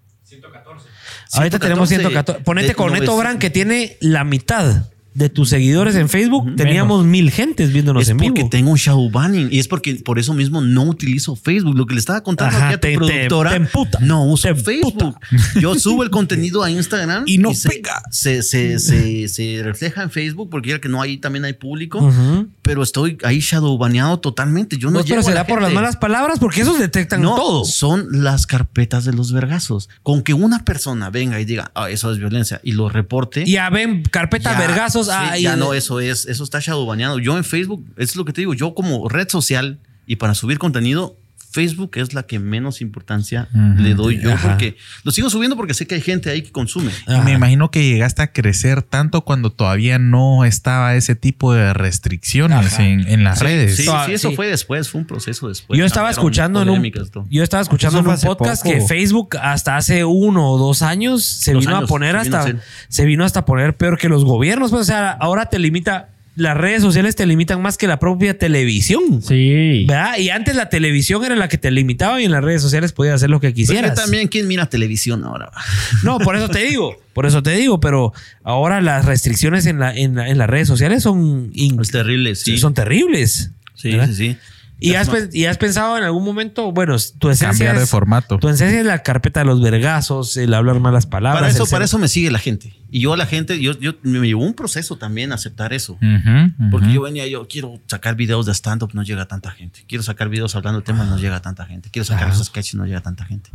114. 1.29 1.39
Ahorita 1.39 1.59
114 1.59 1.61
tenemos 1.61 1.89
114. 1.89 2.45
Ponete 2.45 2.69
de 2.69 2.75
con 2.75 2.93
Neto 2.93 3.05
900. 3.07 3.21
Gran 3.21 3.39
que 3.39 3.51
tiene 3.51 3.97
la 4.01 4.25
mitad 4.25 4.89
de 5.17 5.31
tus 5.31 5.49
seguidores 5.49 5.95
en 5.97 6.09
Facebook. 6.09 6.55
Teníamos 6.57 7.05
mil 7.07 7.31
gentes 7.31 7.73
viéndonos 7.73 8.03
Es 8.03 8.11
en 8.11 8.19
porque 8.19 8.41
vivo. 8.43 8.49
tengo 8.51 8.71
un 8.71 8.77
shadow 8.77 9.11
banning 9.11 9.49
y 9.51 9.59
es 9.59 9.67
porque 9.67 9.95
por 9.97 10.19
eso 10.19 10.35
mismo 10.35 10.61
no 10.61 10.83
utilizo 10.85 11.35
Facebook. 11.37 11.75
Lo 11.77 11.87
que 11.87 11.95
le 11.95 12.01
estaba 12.01 12.23
contando 12.23 12.57
Ajá, 12.57 12.67
aquí 12.69 12.75
a 12.75 12.77
tu 12.79 12.83
te- 12.83 12.93
te- 12.93 12.97
productora. 12.99 13.51
te 13.51 13.57
emputa. 13.57 13.99
No 14.03 14.25
uso 14.27 14.49
Te 14.49 14.55
Facebook. 14.55 15.17
Yo 15.61 15.75
subo 15.77 16.03
el 16.03 16.11
contenido 16.11 16.63
a 16.63 16.71
Instagram 16.71 17.25
Y 17.27 17.39
no 17.39 17.55
se, 17.55 17.69
pega. 17.71 18.03
Se, 18.11 18.43
se, 18.43 18.79
se, 18.79 19.63
refleja 19.63 20.03
en 20.03 20.11
Facebook 20.11 20.51
porque 20.51 20.71
ya 20.71 20.81
que 20.81 20.89
no 20.91 21.01
ahí 21.01 21.17
también 21.17 21.45
hay 21.47 21.55
público. 21.55 21.99
Ujú. 21.99 22.49
Pero 22.63 22.83
estoy 22.83 23.17
ahí 23.25 23.39
shadow 23.41 23.79
baneado 23.79 24.21
totalmente. 24.21 24.77
Yo 24.77 24.91
no 24.91 25.01
Pues, 25.01 25.07
pero 25.07 25.21
a 25.21 25.25
la 25.25 25.29
será 25.31 25.47
por 25.47 25.63
las 25.63 25.73
malas 25.73 25.97
palabras 25.97 26.39
porque 26.39 26.61
esos 26.61 26.79
detectan 26.79 27.23
No, 27.23 27.37
todo. 27.37 27.65
son 27.65 28.07
las 28.23 28.47
carpetas 28.47 29.05
de 29.05 29.13
los 29.15 29.33
vergazos. 29.33 29.89
Con 30.03 30.23
que 30.23 30.35
una 30.35 30.65
persona 30.65 31.09
venga 31.11 31.41
y 31.41 31.45
diga, 31.45 31.71
ah, 31.75 31.89
eso 31.91 32.13
es 32.13 32.19
violencia, 32.19 32.61
y 32.63 32.73
lo 32.73 32.89
reporte. 32.89 33.45
Y 33.47 33.57
a 33.57 33.71
ven, 33.71 34.03
carpeta 34.03 34.53
ya, 34.53 34.59
vergazos. 34.59 35.06
Sí, 35.07 35.17
ah, 35.17 35.39
ya 35.39 35.57
no, 35.57 35.75
eso 35.75 36.01
es, 36.01 36.27
eso 36.27 36.45
está 36.45 36.61
shadow 36.61 36.87
baneado. 36.87 37.19
Yo 37.19 37.37
en 37.37 37.45
Facebook, 37.45 37.85
es 37.97 38.17
lo 38.17 38.25
que 38.25 38.33
te 38.33 38.43
digo, 38.43 38.55
yo 38.55 38.75
como 38.75 39.09
red 39.09 39.29
social 39.29 39.79
y 40.07 40.17
para 40.17 40.35
subir 40.35 40.59
contenido, 40.59 41.17
Facebook 41.57 41.93
es 41.95 42.13
la 42.13 42.25
que 42.25 42.39
menos 42.39 42.83
importancia 42.83 43.49
le 43.79 43.95
doy 43.95 44.21
yo 44.23 44.31
Ajá. 44.33 44.51
porque 44.51 44.77
lo 45.05 45.11
sigo 45.11 45.31
subiendo 45.31 45.57
porque 45.57 45.73
sé 45.73 45.87
que 45.87 45.95
hay 45.95 46.03
gente 46.03 46.29
ahí 46.29 46.43
que 46.43 46.53
consume. 46.53 46.91
Y 47.09 47.13
Ajá. 47.15 47.23
me 47.23 47.33
imagino 47.33 47.71
que 47.71 47.83
llegaste 47.83 48.21
a 48.21 48.31
crecer 48.33 48.83
tanto 48.83 49.23
cuando 49.23 49.51
todavía 49.51 49.99
no 49.99 50.45
estaba 50.45 50.95
ese 50.97 51.15
tipo 51.15 51.55
de 51.55 51.73
restricciones 51.73 52.79
en, 52.79 53.09
en 53.09 53.25
las 53.25 53.39
Sí, 53.39 53.45
redes. 53.45 53.77
Sí, 53.77 53.83
sí, 53.85 54.13
eso 54.13 54.29
sí. 54.31 54.37
fue 54.37 54.47
después, 54.49 54.91
fue 54.91 55.01
un 55.01 55.07
proceso 55.07 55.49
después. 55.49 55.79
Yo 55.79 55.87
estaba 55.87 56.11
escuchando 56.11 56.61
en 56.61 56.69
un, 56.69 56.93
yo 57.31 57.43
estaba 57.43 57.63
escuchando 57.63 58.01
en 58.01 58.07
un 58.07 58.17
podcast 58.21 58.63
poco. 58.63 58.75
que 58.75 58.83
Facebook 58.87 59.37
hasta 59.41 59.77
hace 59.79 60.05
uno 60.05 60.51
o 60.51 60.59
dos 60.59 60.83
años 60.83 61.25
se 61.25 61.55
Dos 61.55 61.65
vino 61.65 61.77
a 61.79 61.87
poner 61.87 62.17
se 62.17 62.25
vino 62.25 62.37
a 62.37 62.41
hasta 62.41 62.59
se 62.89 63.05
vino 63.07 63.25
hasta 63.25 63.45
poner 63.47 63.77
peor 63.77 63.99
que 63.99 64.09
los 64.11 64.25
gobiernos, 64.25 64.71
pues, 64.71 64.83
o 64.83 64.85
sea, 64.85 65.11
ahora 65.13 65.47
te 65.47 65.59
limita 65.59 66.11
las 66.37 66.57
redes 66.57 66.83
sociales 66.83 67.17
te 67.17 67.27
limitan 67.27 67.61
más 67.63 67.77
que 67.79 67.87
la 67.87 67.99
propia 67.99 68.37
televisión. 68.39 69.23
Sí. 69.23 69.85
¿Verdad? 69.89 70.19
Y 70.19 70.29
antes 70.31 70.55
la 70.55 70.69
televisión 70.69 71.25
era 71.25 71.35
la 71.35 71.49
que 71.49 71.59
te 71.59 71.71
limitaba 71.71 72.21
y 72.21 72.25
en 72.27 72.31
las 72.31 72.45
redes 72.45 72.63
sociales 72.63 72.93
podías 72.93 73.15
hacer 73.17 73.31
lo 73.31 73.41
que 73.41 73.53
quisieras. 73.55 73.95
también, 73.95 74.29
¿quién 74.29 74.47
mira 74.47 74.67
televisión 74.67 75.25
ahora? 75.25 75.51
No, 76.05 76.19
por 76.19 76.37
eso 76.37 76.49
te 76.49 76.61
digo, 76.61 76.95
por 77.15 77.27
eso 77.27 77.43
te 77.43 77.51
digo, 77.53 77.81
pero 77.81 78.13
ahora 78.45 78.81
las 78.81 79.05
restricciones 79.07 79.67
en, 79.67 79.79
la, 79.81 79.95
en, 79.97 80.15
la- 80.15 80.29
en 80.29 80.39
las 80.39 80.49
redes 80.49 80.69
sociales 80.69 81.03
son, 81.03 81.51
Es 81.55 81.91
terrible, 81.91 82.35
sí. 82.35 82.59
son 82.59 82.75
terribles. 82.75 83.51
Sí, 83.75 83.91
¿verdad? 83.91 84.09
sí, 84.09 84.15
sí. 84.15 84.37
¿Y 84.79 84.93
has, 84.95 85.09
y 85.33 85.47
has 85.47 85.57
pensado 85.57 85.97
en 85.97 86.05
algún 86.05 86.23
momento, 86.23 86.71
bueno, 86.71 86.97
tu 87.19 87.31
esencia 87.31 87.49
Cambiar 87.49 87.77
de 87.79 87.85
es- 87.85 87.91
formato. 87.91 88.39
Tu 88.39 88.49
esencia 88.51 88.79
es 88.81 88.85
la 88.85 89.03
carpeta 89.03 89.41
de 89.41 89.47
los 89.47 89.63
vergazos, 89.63 90.37
el 90.37 90.53
hablar 90.53 90.81
malas 90.81 91.07
palabras. 91.07 91.41
Para 91.41 91.51
eso, 91.51 91.65
para 91.65 91.79
ser- 91.79 91.83
eso 91.85 91.99
me 91.99 92.09
sigue 92.09 92.31
la 92.31 92.39
gente. 92.39 92.75
Y 92.91 93.01
yo 93.01 93.15
a 93.15 93.17
la 93.17 93.25
gente, 93.25 93.59
yo, 93.59 93.73
yo 93.81 93.95
me 94.03 94.27
llevó 94.27 94.45
un 94.45 94.53
proceso 94.53 94.97
también 94.99 95.33
aceptar 95.33 95.73
eso. 95.73 95.95
Ujú, 95.95 96.05
ujú. 96.05 96.71
Porque 96.71 96.93
yo 96.93 97.01
venía, 97.03 97.27
yo 97.27 97.49
quiero 97.49 97.81
sacar 97.87 98.17
videos 98.17 98.45
de 98.45 98.53
stand-up, 98.53 98.91
no 98.93 99.03
llega 99.03 99.27
tanta 99.27 99.51
gente. 99.51 99.83
Quiero 99.89 100.03
sacar 100.05 100.29
videos 100.29 100.55
hablando 100.57 100.81
de 100.81 100.85
temas, 100.85 101.09
no 101.09 101.17
llega 101.19 101.41
tanta 101.41 101.65
gente. 101.65 101.89
Quiero 101.91 102.05
sacar 102.05 102.29
Ajá. 102.29 102.37
los 102.37 102.47
sketches, 102.47 102.75
no 102.75 102.85
llega 102.85 103.01
tanta 103.01 103.25
gente. 103.25 103.49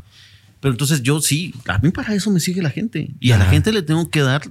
Pero 0.59 0.71
entonces 0.73 1.03
yo 1.03 1.21
sí, 1.21 1.53
a 1.67 1.77
mí 1.77 1.91
para 1.91 2.15
eso 2.15 2.31
me 2.31 2.39
sigue 2.39 2.61
la 2.63 2.71
gente. 2.71 3.11
Y 3.19 3.31
a 3.31 3.37
la 3.37 3.45
gente 3.45 3.71
le 3.71 3.83
tengo 3.83 4.09
que 4.09 4.21
dar 4.21 4.41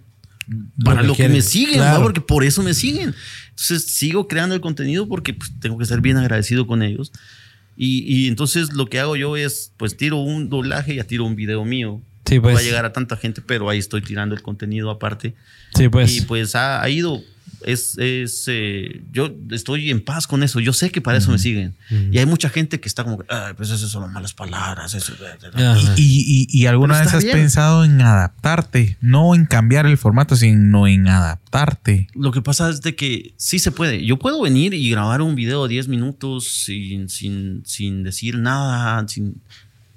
para 0.84 1.02
que 1.02 1.06
lo 1.06 1.14
que 1.14 1.28
me 1.28 1.42
siguen, 1.42 1.74
Claro. 1.76 1.98
¿no? 1.98 2.02
porque 2.04 2.20
por 2.20 2.42
eso 2.44 2.62
me 2.62 2.74
siguen. 2.74 3.14
Entonces 3.60 3.92
sigo 3.92 4.26
creando 4.26 4.54
el 4.54 4.60
contenido 4.62 5.06
porque 5.06 5.34
pues, 5.34 5.52
tengo 5.60 5.76
que 5.76 5.84
ser 5.84 6.00
bien 6.00 6.16
agradecido 6.16 6.66
con 6.66 6.82
ellos. 6.82 7.12
Y, 7.76 8.04
y 8.06 8.28
entonces 8.28 8.72
lo 8.72 8.86
que 8.86 8.98
hago 9.00 9.16
yo 9.16 9.36
es, 9.36 9.72
pues 9.76 9.96
tiro 9.96 10.16
un 10.16 10.48
doblaje 10.48 10.94
y 10.94 10.96
ya 10.96 11.04
tiro 11.04 11.24
un 11.24 11.36
video 11.36 11.64
mío. 11.64 12.00
Sí, 12.24 12.36
No 12.36 12.42
pues. 12.42 12.56
va 12.56 12.60
a 12.60 12.62
llegar 12.62 12.84
a 12.86 12.92
tanta 12.92 13.16
gente, 13.16 13.42
pero 13.42 13.68
ahí 13.68 13.78
estoy 13.78 14.02
tirando 14.02 14.34
el 14.34 14.42
contenido 14.42 14.90
aparte. 14.90 15.34
Sí, 15.74 15.88
pues. 15.88 16.16
Y 16.16 16.22
pues 16.22 16.54
ha, 16.54 16.82
ha 16.82 16.88
ido. 16.88 17.22
Es, 17.64 17.96
es, 17.98 18.44
eh, 18.48 19.02
yo 19.12 19.30
estoy 19.50 19.90
en 19.90 20.00
paz 20.02 20.26
con 20.26 20.42
eso. 20.42 20.60
Yo 20.60 20.72
sé 20.72 20.90
que 20.90 21.00
para 21.00 21.18
eso 21.18 21.30
me 21.30 21.38
siguen. 21.38 21.74
Y 22.10 22.18
hay 22.18 22.26
mucha 22.26 22.48
gente 22.48 22.80
que 22.80 22.88
está 22.88 23.04
como, 23.04 23.22
Ay, 23.28 23.54
pues 23.56 23.70
eso 23.70 23.88
son 23.88 24.12
malas 24.12 24.32
palabras. 24.34 24.94
Eso. 24.94 25.12
Y, 25.96 26.46
y- 26.50 26.58
y 26.60 26.66
alguna 26.66 26.94
Pero 26.94 27.04
vez 27.06 27.14
has 27.14 27.24
bien. 27.24 27.36
pensado 27.36 27.84
en 27.84 28.00
adaptarte, 28.00 28.96
no 29.00 29.34
en 29.34 29.46
cambiar 29.46 29.86
el 29.86 29.98
formato, 29.98 30.36
sino 30.36 30.86
en 30.86 31.08
adaptarte. 31.08 32.08
Lo 32.14 32.32
que 32.32 32.42
pasa 32.42 32.70
es 32.70 32.80
de 32.82 32.94
que 32.96 33.34
sí 33.36 33.58
se 33.58 33.70
puede. 33.72 34.04
Yo 34.04 34.18
puedo 34.18 34.40
venir 34.42 34.74
y 34.74 34.90
grabar 34.90 35.22
un 35.22 35.34
video 35.34 35.64
de 35.66 35.74
10 35.74 35.88
minutos 35.88 36.48
sin, 36.64 37.08
sin, 37.08 37.62
sin 37.66 38.02
decir 38.02 38.38
nada. 38.38 39.06
Sin, 39.08 39.40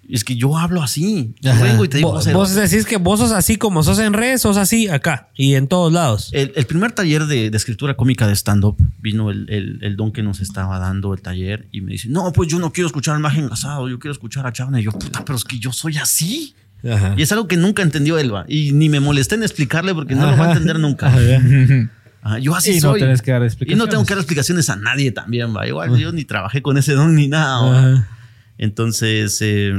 es 0.10 0.24
que 0.24 0.36
yo 0.36 0.58
hablo 0.58 0.82
así. 0.84 1.34
Yo 1.42 1.52
Ajá. 1.52 1.64
vengo 1.64 1.86
y 1.86 1.88
te 1.88 1.98
digo, 1.98 2.10
vos, 2.12 2.20
"José, 2.26 2.34
vos 2.34 2.54
decís 2.54 2.86
que 2.86 2.98
vos 2.98 3.20
sos 3.20 3.32
así 3.32 3.56
como 3.58 3.84
sos 3.84 4.00
en 4.00 4.14
redes, 4.14 4.42
sos 4.42 4.58
así 4.58 4.88
acá 4.90 5.30
y 5.36 5.56
en 5.56 5.68
todos 5.68 5.92
lados. 5.94 6.30
El, 6.34 6.52
el 6.56 6.66
primer 6.66 6.92
taller 6.92 7.26
de, 7.26 7.50
de 7.50 7.58
escritura 7.58 7.96
cómica 7.96 8.28
de 8.28 8.34
stand-up 8.36 8.76
vino 9.00 9.30
el, 9.32 9.50
el- 9.50 9.80
el 9.82 9.96
don 9.96 10.12
que 10.12 10.24
nos 10.24 10.40
estaba 10.42 10.80
dando 10.80 11.14
el 11.14 11.22
taller 11.22 11.68
y 11.72 11.82
me 11.82 11.94
dice: 11.94 12.10
No, 12.10 12.32
pues 12.34 12.50
yo 12.50 12.60
no 12.60 12.72
quiero 12.74 12.88
escuchar 12.88 13.16
al 13.16 13.22
más 13.22 13.38
engasado, 13.38 13.88
yo 13.90 14.00
quiero 14.00 14.12
escuchar 14.14 14.46
a 14.48 14.52
Chavna. 14.54 14.80
Y 14.80 14.84
yo, 14.84 14.92
puta, 14.92 15.24
pero 15.26 15.36
es 15.38 15.44
que 15.44 15.58
yo 15.60 15.72
soy 15.72 15.98
así. 15.98 16.56
Ajá. 16.90 17.16
Y 17.18 17.22
es 17.22 17.32
algo 17.32 17.48
que 17.48 17.56
nunca 17.56 17.82
entendió 17.82 18.18
Elba. 18.20 18.44
Y 18.50 18.74
ni 18.74 18.90
me 18.90 19.00
molesté 19.00 19.36
en 19.36 19.44
explicarle 19.44 19.94
porque 19.96 20.16
no 20.16 20.30
lo 20.30 20.36
va 20.38 20.48
a 20.48 20.50
entender 20.50 20.80
nunca. 20.80 21.08
Ajá, 21.08 22.40
yo 22.42 22.56
así 22.56 22.72
Y 22.72 22.76
no 22.76 22.92
soy. 22.92 23.00
tenés 23.00 23.22
que 23.22 23.32
dar 23.32 23.42
y 23.66 23.76
no 23.76 23.88
tengo 23.88 24.04
que 24.06 24.14
dar 24.14 24.20
explicaciones 24.20 24.70
a 24.70 24.76
nadie 24.76 25.12
también, 25.12 25.56
va. 25.56 25.66
Igual 25.68 25.98
yo 25.98 26.12
ni 26.12 26.26
trabajé 26.26 26.62
con 26.62 26.78
ese 26.78 26.94
don 26.94 27.16
ni 27.16 27.28
nada. 27.28 28.08
Entonces, 28.58 29.38
eh, 29.42 29.74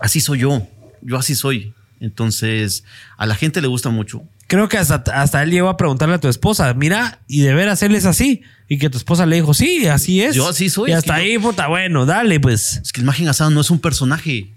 así 0.00 0.20
soy 0.20 0.40
yo. 0.40 0.66
Yo 1.02 1.16
así 1.18 1.34
soy. 1.34 1.74
Entonces, 2.00 2.84
a 3.16 3.26
la 3.26 3.34
gente 3.34 3.60
le 3.60 3.68
gusta 3.68 3.90
mucho. 3.90 4.22
Creo 4.48 4.68
que 4.68 4.76
hasta, 4.76 4.96
hasta 4.96 5.42
él 5.42 5.50
llegó 5.50 5.68
a 5.68 5.76
preguntarle 5.76 6.16
a 6.16 6.20
tu 6.20 6.28
esposa, 6.28 6.74
mira, 6.74 7.20
y 7.26 7.40
de 7.40 7.54
veras 7.54 7.82
él 7.82 7.94
es 7.94 8.04
así. 8.04 8.42
Y 8.68 8.78
que 8.78 8.90
tu 8.90 8.98
esposa 8.98 9.24
le 9.24 9.36
dijo, 9.36 9.54
sí, 9.54 9.86
así 9.86 10.22
es. 10.22 10.34
Yo 10.34 10.48
así 10.48 10.68
soy, 10.68 10.90
Y 10.90 10.94
hasta 10.94 11.16
yo- 11.18 11.22
ahí, 11.22 11.38
puta, 11.38 11.68
bueno, 11.68 12.04
dale, 12.06 12.38
pues. 12.40 12.78
Es 12.82 12.92
que 12.92 13.00
el 13.00 13.06
magen 13.06 13.28
asado 13.28 13.50
no 13.50 13.60
es 13.60 13.70
un 13.70 13.78
personaje. 13.78 14.48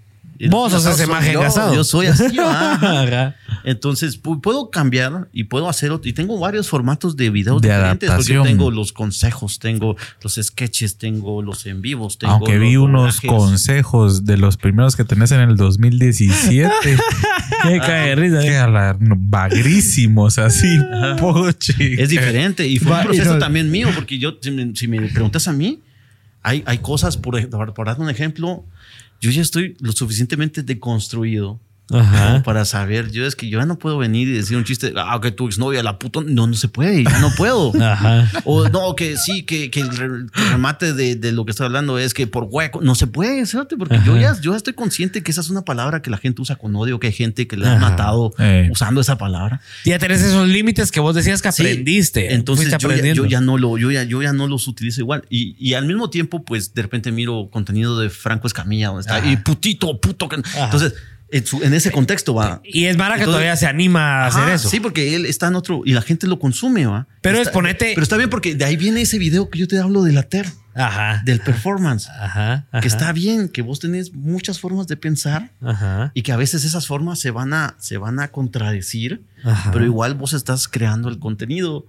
Vos 0.50 0.72
sos 0.72 0.80
asado 0.86 0.94
ese 0.96 1.04
soy 1.06 1.14
magen 1.14 1.32
yo, 1.34 1.42
asado. 1.42 1.74
Yo 1.74 1.84
soy 1.84 2.06
así. 2.06 2.24
Entonces, 3.64 4.22
pu- 4.22 4.40
puedo 4.40 4.70
cambiar 4.70 5.28
y 5.32 5.44
puedo 5.44 5.68
hacer 5.68 5.90
otro. 5.90 6.08
Y 6.08 6.12
tengo 6.12 6.38
varios 6.38 6.68
formatos 6.68 7.16
de 7.16 7.30
videos 7.30 7.60
De 7.62 7.68
diferentes. 7.68 8.08
adaptación. 8.08 8.38
Porque 8.38 8.50
tengo 8.52 8.70
los 8.70 8.92
consejos, 8.92 9.58
tengo 9.58 9.96
los 10.22 10.34
sketches, 10.40 10.98
tengo 10.98 11.42
los 11.42 11.66
en 11.66 11.82
vivos, 11.82 12.18
tengo 12.18 12.34
Aunque 12.34 12.58
vi 12.58 12.76
unos 12.76 13.20
consejos 13.20 14.24
de 14.24 14.36
los 14.36 14.56
primeros 14.56 14.94
que 14.96 15.04
tenés 15.04 15.32
en 15.32 15.40
el 15.40 15.56
2017. 15.56 16.70
Qué 17.62 17.78
cae 17.80 18.14
risa. 18.14 18.42
¿eh? 18.44 18.96
no, 19.00 19.16
bagrísimos 19.18 20.38
así, 20.38 20.78
poche. 21.18 22.00
Es 22.02 22.08
diferente. 22.10 22.66
Y 22.66 22.78
fue 22.78 22.92
Va, 22.92 22.98
un 23.00 23.04
proceso 23.06 23.32
no- 23.34 23.38
también 23.38 23.70
mío, 23.70 23.88
porque 23.94 24.18
yo, 24.18 24.36
si 24.40 24.50
me, 24.50 24.74
si 24.76 24.86
me 24.88 25.00
preguntas 25.08 25.48
a 25.48 25.52
mí, 25.52 25.80
hay, 26.42 26.62
hay 26.66 26.78
cosas, 26.78 27.16
por, 27.16 27.34
por 27.74 27.86
dar 27.86 28.00
un 28.00 28.08
ejemplo, 28.10 28.64
yo 29.20 29.30
ya 29.30 29.42
estoy 29.42 29.76
lo 29.80 29.92
suficientemente 29.92 30.62
deconstruido 30.62 31.60
Ajá. 31.92 32.42
para 32.42 32.64
saber. 32.64 33.10
Yo 33.12 33.26
es 33.26 33.36
que 33.36 33.48
yo 33.48 33.60
ya 33.60 33.66
no 33.66 33.78
puedo 33.78 33.98
venir 33.98 34.26
y 34.28 34.32
decir 34.32 34.56
un 34.56 34.64
chiste, 34.64 34.92
ah, 34.96 35.18
que 35.22 35.30
tu 35.30 35.46
exnovia 35.46 35.82
la 35.82 35.98
puto. 35.98 36.22
No, 36.22 36.46
no 36.46 36.54
se 36.54 36.68
puede, 36.68 37.04
ya 37.04 37.18
no 37.20 37.30
puedo. 37.36 37.72
Ajá. 37.82 38.28
O 38.44 38.68
no, 38.68 38.94
que 38.96 39.16
sí, 39.16 39.42
que, 39.44 39.70
que 39.70 39.80
el 39.80 40.28
remate 40.50 40.92
de, 40.92 41.14
de 41.16 41.32
lo 41.32 41.44
que 41.44 41.52
estoy 41.52 41.66
hablando 41.66 41.98
es 41.98 42.12
que 42.14 42.26
por 42.26 42.46
hueco. 42.50 42.80
No 42.82 42.94
se 42.94 43.06
puede. 43.06 43.44
Porque 43.78 44.00
yo 44.04 44.16
ya, 44.18 44.38
yo 44.40 44.54
estoy 44.56 44.72
consciente 44.74 45.22
que 45.22 45.30
esa 45.30 45.40
es 45.40 45.50
una 45.50 45.62
palabra 45.62 46.02
que 46.02 46.10
la 46.10 46.18
gente 46.18 46.42
usa 46.42 46.56
con 46.56 46.74
odio, 46.76 46.98
que 46.98 47.06
hay 47.08 47.12
gente 47.12 47.46
que 47.46 47.56
han 47.56 47.64
Ajá. 47.64 47.78
matado 47.90 48.34
Eh. 48.38 48.68
usando 48.72 49.00
esa 49.00 49.16
palabra. 49.18 49.60
Ya 49.84 49.98
tenés 49.98 50.22
esos 50.22 50.48
límites 50.48 50.90
que 50.90 51.00
vos 51.00 51.14
decías 51.14 51.42
que 51.42 51.52
Sí. 51.52 51.62
aprendiste. 51.62 52.34
Entonces 52.34 52.74
yo 52.78 52.90
ya, 52.90 53.12
yo 53.14 53.24
ya 53.26 53.40
no 53.40 53.58
lo, 53.58 53.78
yo 53.78 53.90
ya, 53.90 54.02
yo 54.02 54.22
ya 54.22 54.32
no 54.32 54.48
los 54.48 54.66
utilizo 54.68 55.00
igual. 55.00 55.24
Y, 55.30 55.54
y 55.58 55.74
al 55.74 55.86
mismo 55.86 56.10
tiempo, 56.10 56.44
pues 56.44 56.74
de 56.74 56.82
repente 56.82 57.12
miro 57.12 57.48
contenido 57.50 57.98
de 57.98 58.10
Franco 58.10 58.46
Escamilla 58.46 58.88
donde 58.88 59.02
está 59.02 59.24
y 59.24 59.36
putito, 59.36 60.00
puto. 60.00 60.28
que-". 60.28 60.36
Entonces, 60.58 60.94
en, 61.30 61.44
su- 61.46 61.62
en 61.62 61.74
ese 61.74 61.90
contexto 61.90 62.34
va. 62.34 62.60
Y 62.64 62.84
es 62.84 62.96
Mara 62.96 63.14
que 63.16 63.22
Entonces- 63.22 63.34
todavía 63.40 63.56
se 63.56 63.66
anima 63.66 64.24
a 64.24 64.26
hacer 64.28 64.42
Ajá, 64.44 64.54
eso. 64.54 64.68
Sí, 64.68 64.80
porque 64.80 65.14
él 65.16 65.26
está 65.26 65.48
en 65.48 65.56
otro 65.56 65.82
y 65.84 65.92
la 65.92 66.02
gente 66.02 66.26
lo 66.26 66.38
consume, 66.38 66.86
va. 66.86 67.06
Pero 67.20 67.38
Está- 67.38 67.50
es 67.50 67.54
ponete- 67.56 67.92
Pero 67.94 68.02
está 68.02 68.16
bien 68.16 68.30
porque 68.30 68.54
de 68.54 68.64
ahí 68.64 68.76
viene 68.76 69.00
ese 69.02 69.18
video 69.18 69.50
que 69.50 69.58
yo 69.58 69.66
te 69.68 69.78
hablo 69.78 70.02
de 70.02 70.12
la 70.12 70.22
TER, 70.22 70.46
Ajá. 70.74 71.22
del 71.24 71.40
performance. 71.40 72.08
Ajá. 72.08 72.66
ajá, 72.70 72.80
Que 72.80 72.86
está 72.88 73.12
bien, 73.12 73.48
que 73.48 73.62
vos 73.62 73.80
tenés 73.80 74.12
muchas 74.14 74.60
formas 74.60 74.86
de 74.86 74.96
pensar 74.96 75.50
Ajá. 75.62 76.12
y 76.14 76.22
que 76.22 76.32
a 76.32 76.36
veces 76.36 76.64
esas 76.64 76.86
formas 76.86 77.18
se 77.18 77.30
van 77.32 77.52
a, 77.54 77.74
se 77.80 77.96
van 77.96 78.20
a 78.20 78.28
contradecir, 78.28 79.24
Ajá. 79.44 79.70
pero 79.72 79.84
igual 79.84 80.14
vos 80.14 80.32
estás 80.32 80.68
creando 80.68 81.08
el 81.08 81.18
contenido. 81.18 81.86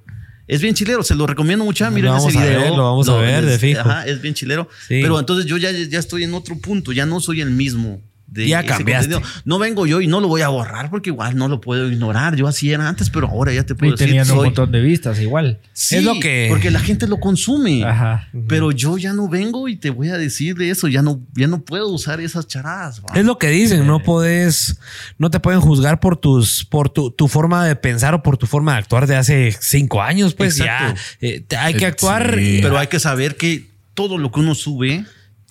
Es 0.47 0.61
bien 0.61 0.73
chilero, 0.75 1.03
se 1.03 1.13
lo 1.13 1.27
recomiendo 1.27 1.65
mucho. 1.65 1.83
Miren 1.91 2.05
Lo 2.05 2.11
vamos 2.13 2.29
ese 2.33 2.39
a 2.39 2.45
video. 2.45 2.61
ver, 2.61 2.69
lo 2.71 2.83
vamos 2.85 3.09
a 3.09 3.17
ver, 3.17 3.45
de 3.45 3.55
es, 3.55 3.59
fijo. 3.59 3.81
ajá, 3.81 4.05
es 4.05 4.21
bien 4.21 4.33
chilero. 4.33 4.69
Sí. 4.87 4.99
Pero 5.01 5.19
entonces 5.19 5.45
yo 5.45 5.57
ya, 5.57 5.69
ya 5.71 5.99
estoy 5.99 6.23
en 6.23 6.33
otro 6.33 6.57
punto, 6.57 6.93
ya 6.93 7.05
no 7.05 7.19
soy 7.19 7.41
el 7.41 7.51
mismo. 7.51 7.99
De 8.27 8.45
Ya 8.47 8.59
ese 8.59 8.67
cambiaste. 8.67 9.13
contenido. 9.13 9.41
No 9.45 9.57
vengo 9.57 9.87
yo 9.87 10.01
y 10.01 10.07
no 10.07 10.19
lo 10.19 10.27
voy 10.27 10.41
a 10.41 10.49
borrar 10.49 10.89
porque 10.89 11.09
igual 11.11 11.37
no 11.37 11.47
lo 11.47 11.61
puedo 11.61 11.89
ignorar. 11.89 12.35
Yo 12.35 12.45
así 12.47 12.71
era 12.71 12.87
antes, 12.87 13.09
pero 13.09 13.27
ahora 13.27 13.53
ya 13.53 13.63
te 13.65 13.73
puedo 13.73 13.93
Y 13.93 13.95
decir. 13.95 14.07
tenían 14.07 14.29
un 14.29 14.37
montón 14.43 14.69
de 14.71 14.81
vistas 14.81 15.19
igual. 15.21 15.59
Sí, 15.71 15.95
Es 15.95 16.03
lo 16.03 16.19
que- 16.19 16.47
Porque 16.49 16.69
la 16.69 16.81
gente 16.81 17.07
lo 17.07 17.19
consume. 17.21 17.85
Ajá. 17.85 18.27
Pero 18.49 18.71
yo 18.71 18.97
ya 18.97 19.13
no 19.13 19.29
vengo 19.29 19.69
y 19.69 19.77
te 19.77 19.89
voy 19.91 20.09
a 20.09 20.17
decir 20.17 20.55
de 20.57 20.69
eso. 20.69 20.87
Ya 20.89 21.01
no, 21.01 21.21
ya 21.35 21.47
no 21.47 21.61
puedo 21.61 21.87
usar 21.87 22.19
esas 22.19 22.47
charadas. 22.47 22.99
va. 23.01 23.17
Es 23.17 23.25
lo 23.25 23.37
que 23.37 23.47
dicen, 23.49 23.87
no 23.87 24.03
puedes, 24.03 24.77
no 25.17 25.29
te 25.31 25.39
pueden 25.39 25.61
juzgar 25.61 25.99
por 26.01 26.17
tus, 26.17 26.65
por 26.65 26.89
tu, 26.89 27.11
tu 27.11 27.29
forma 27.29 27.65
de 27.65 27.75
pensar 27.77 28.13
o 28.13 28.23
por 28.23 28.37
tu 28.37 28.45
forma 28.45 28.73
de 28.73 28.79
actuar 28.79 29.07
de 29.07 29.15
hace 29.15 29.55
cinco 29.59 30.01
años, 30.01 30.33
pues 30.33 30.59
Exacto. 30.59 30.95
ya 31.21 31.27
eh, 31.27 31.45
hay 31.57 31.73
que 31.75 31.85
actuar. 31.85 32.35
sí. 32.37 32.57
y- 32.57 32.61
Pero 32.61 32.77
hay 32.77 32.87
que 32.87 32.99
saber 32.99 33.37
que 33.37 33.69
todo 33.93 34.17
lo 34.17 34.31
que 34.31 34.41
uno 34.41 34.53
sube 34.53 35.05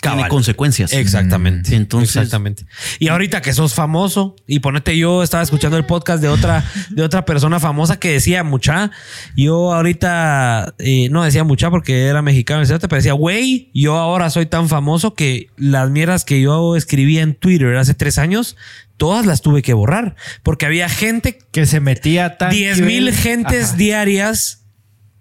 Cabal. 0.06 0.18
tiene 0.18 0.28
consecuencias. 0.30 0.92
Exactamente. 0.92 1.74
Entonces- 1.76 2.16
exactamente. 2.16 2.66
Y 2.98 3.08
ahorita 3.08 3.42
que 3.42 3.52
sos 3.52 3.74
famoso, 3.74 4.36
y 4.46 4.60
ponete, 4.60 4.96
yo 4.96 5.22
estaba 5.22 5.42
escuchando 5.42 5.76
el 5.76 5.84
podcast 5.86 6.22
de 6.22 6.28
otra, 6.28 6.64
de 6.90 7.02
otra 7.02 7.24
persona 7.24 7.60
famosa 7.60 7.98
que 7.98 8.12
decía 8.12 8.42
mucha. 8.44 8.90
Yo 9.36 9.72
ahorita 9.74 10.74
eh, 10.78 11.08
no 11.10 11.22
decía 11.24 11.44
mucha 11.44 11.70
porque 11.70 12.06
era 12.06 12.22
mexicano, 12.22 12.62
etcétera, 12.62 12.88
pero 12.88 12.98
decía, 12.98 13.12
güey, 13.12 13.70
yo 13.74 13.96
ahora 13.96 14.30
soy 14.30 14.46
tan 14.46 14.68
famoso 14.68 15.14
que 15.14 15.48
las 15.56 15.90
mierdas 15.90 16.24
que 16.24 16.40
yo 16.40 16.76
escribía 16.76 17.22
en 17.22 17.34
Twitter 17.34 17.76
hace 17.76 17.94
tres 17.94 18.18
años, 18.18 18.56
todas 18.96 19.26
las 19.26 19.42
tuve 19.42 19.62
que 19.62 19.74
borrar. 19.74 20.16
Porque 20.42 20.66
había 20.66 20.88
gente 20.88 21.38
Que 21.52 21.66
se 21.66 21.80
metía 21.80 22.38
tan. 22.38 22.50
10 22.50 22.80
mil 22.80 23.12
gentes 23.12 23.68
Ajá. 23.68 23.76
diarias 23.76 24.62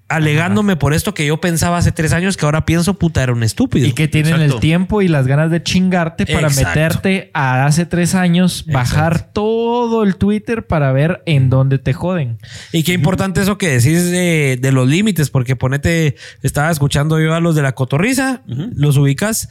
alegándome 0.07 0.75
por 0.75 0.93
esto 0.93 1.13
que 1.13 1.25
yo 1.25 1.41
pensaba 1.41 1.77
hace 1.77 1.91
tres 1.91 2.13
años 2.13 2.37
que 2.37 2.45
ahora 2.45 2.65
pienso 2.65 2.93
puta 2.93 3.23
era 3.23 3.33
un 3.33 3.41
estúpido. 3.43 3.87
Y 3.87 3.93
que 3.93 4.07
tienen 4.07 4.33
Exacto. 4.33 4.55
el 4.55 4.59
tiempo 4.59 5.01
y 5.01 5.07
las 5.07 5.25
ganas 5.25 5.49
de 5.49 5.63
chingarte 5.63 6.25
para 6.25 6.47
Exacto. 6.47 6.69
meterte 6.69 7.31
a 7.33 7.65
hace 7.65 7.85
tres 7.85 8.13
años, 8.13 8.65
bajar 8.67 9.31
todo 9.33 10.03
el 10.03 10.17
Twitter 10.17 10.67
para 10.67 10.91
ver 10.91 11.23
en 11.25 11.49
dónde 11.49 11.79
te 11.79 11.93
joden. 11.93 12.37
Y 12.71 12.83
qué 12.83 12.93
importante 12.93 13.41
eso 13.41 13.57
que 13.57 13.69
decís 13.69 14.11
de, 14.11 14.59
de 14.61 14.71
los 14.71 14.87
límites, 14.87 15.29
porque 15.29 15.55
ponete, 15.55 16.15
estaba 16.43 16.69
escuchando 16.69 17.19
yo 17.19 17.33
a 17.33 17.39
los 17.39 17.55
de 17.55 17.63
la 17.63 17.71
cotorriza, 17.73 18.43
los 18.45 18.97
ubicas. 18.97 19.49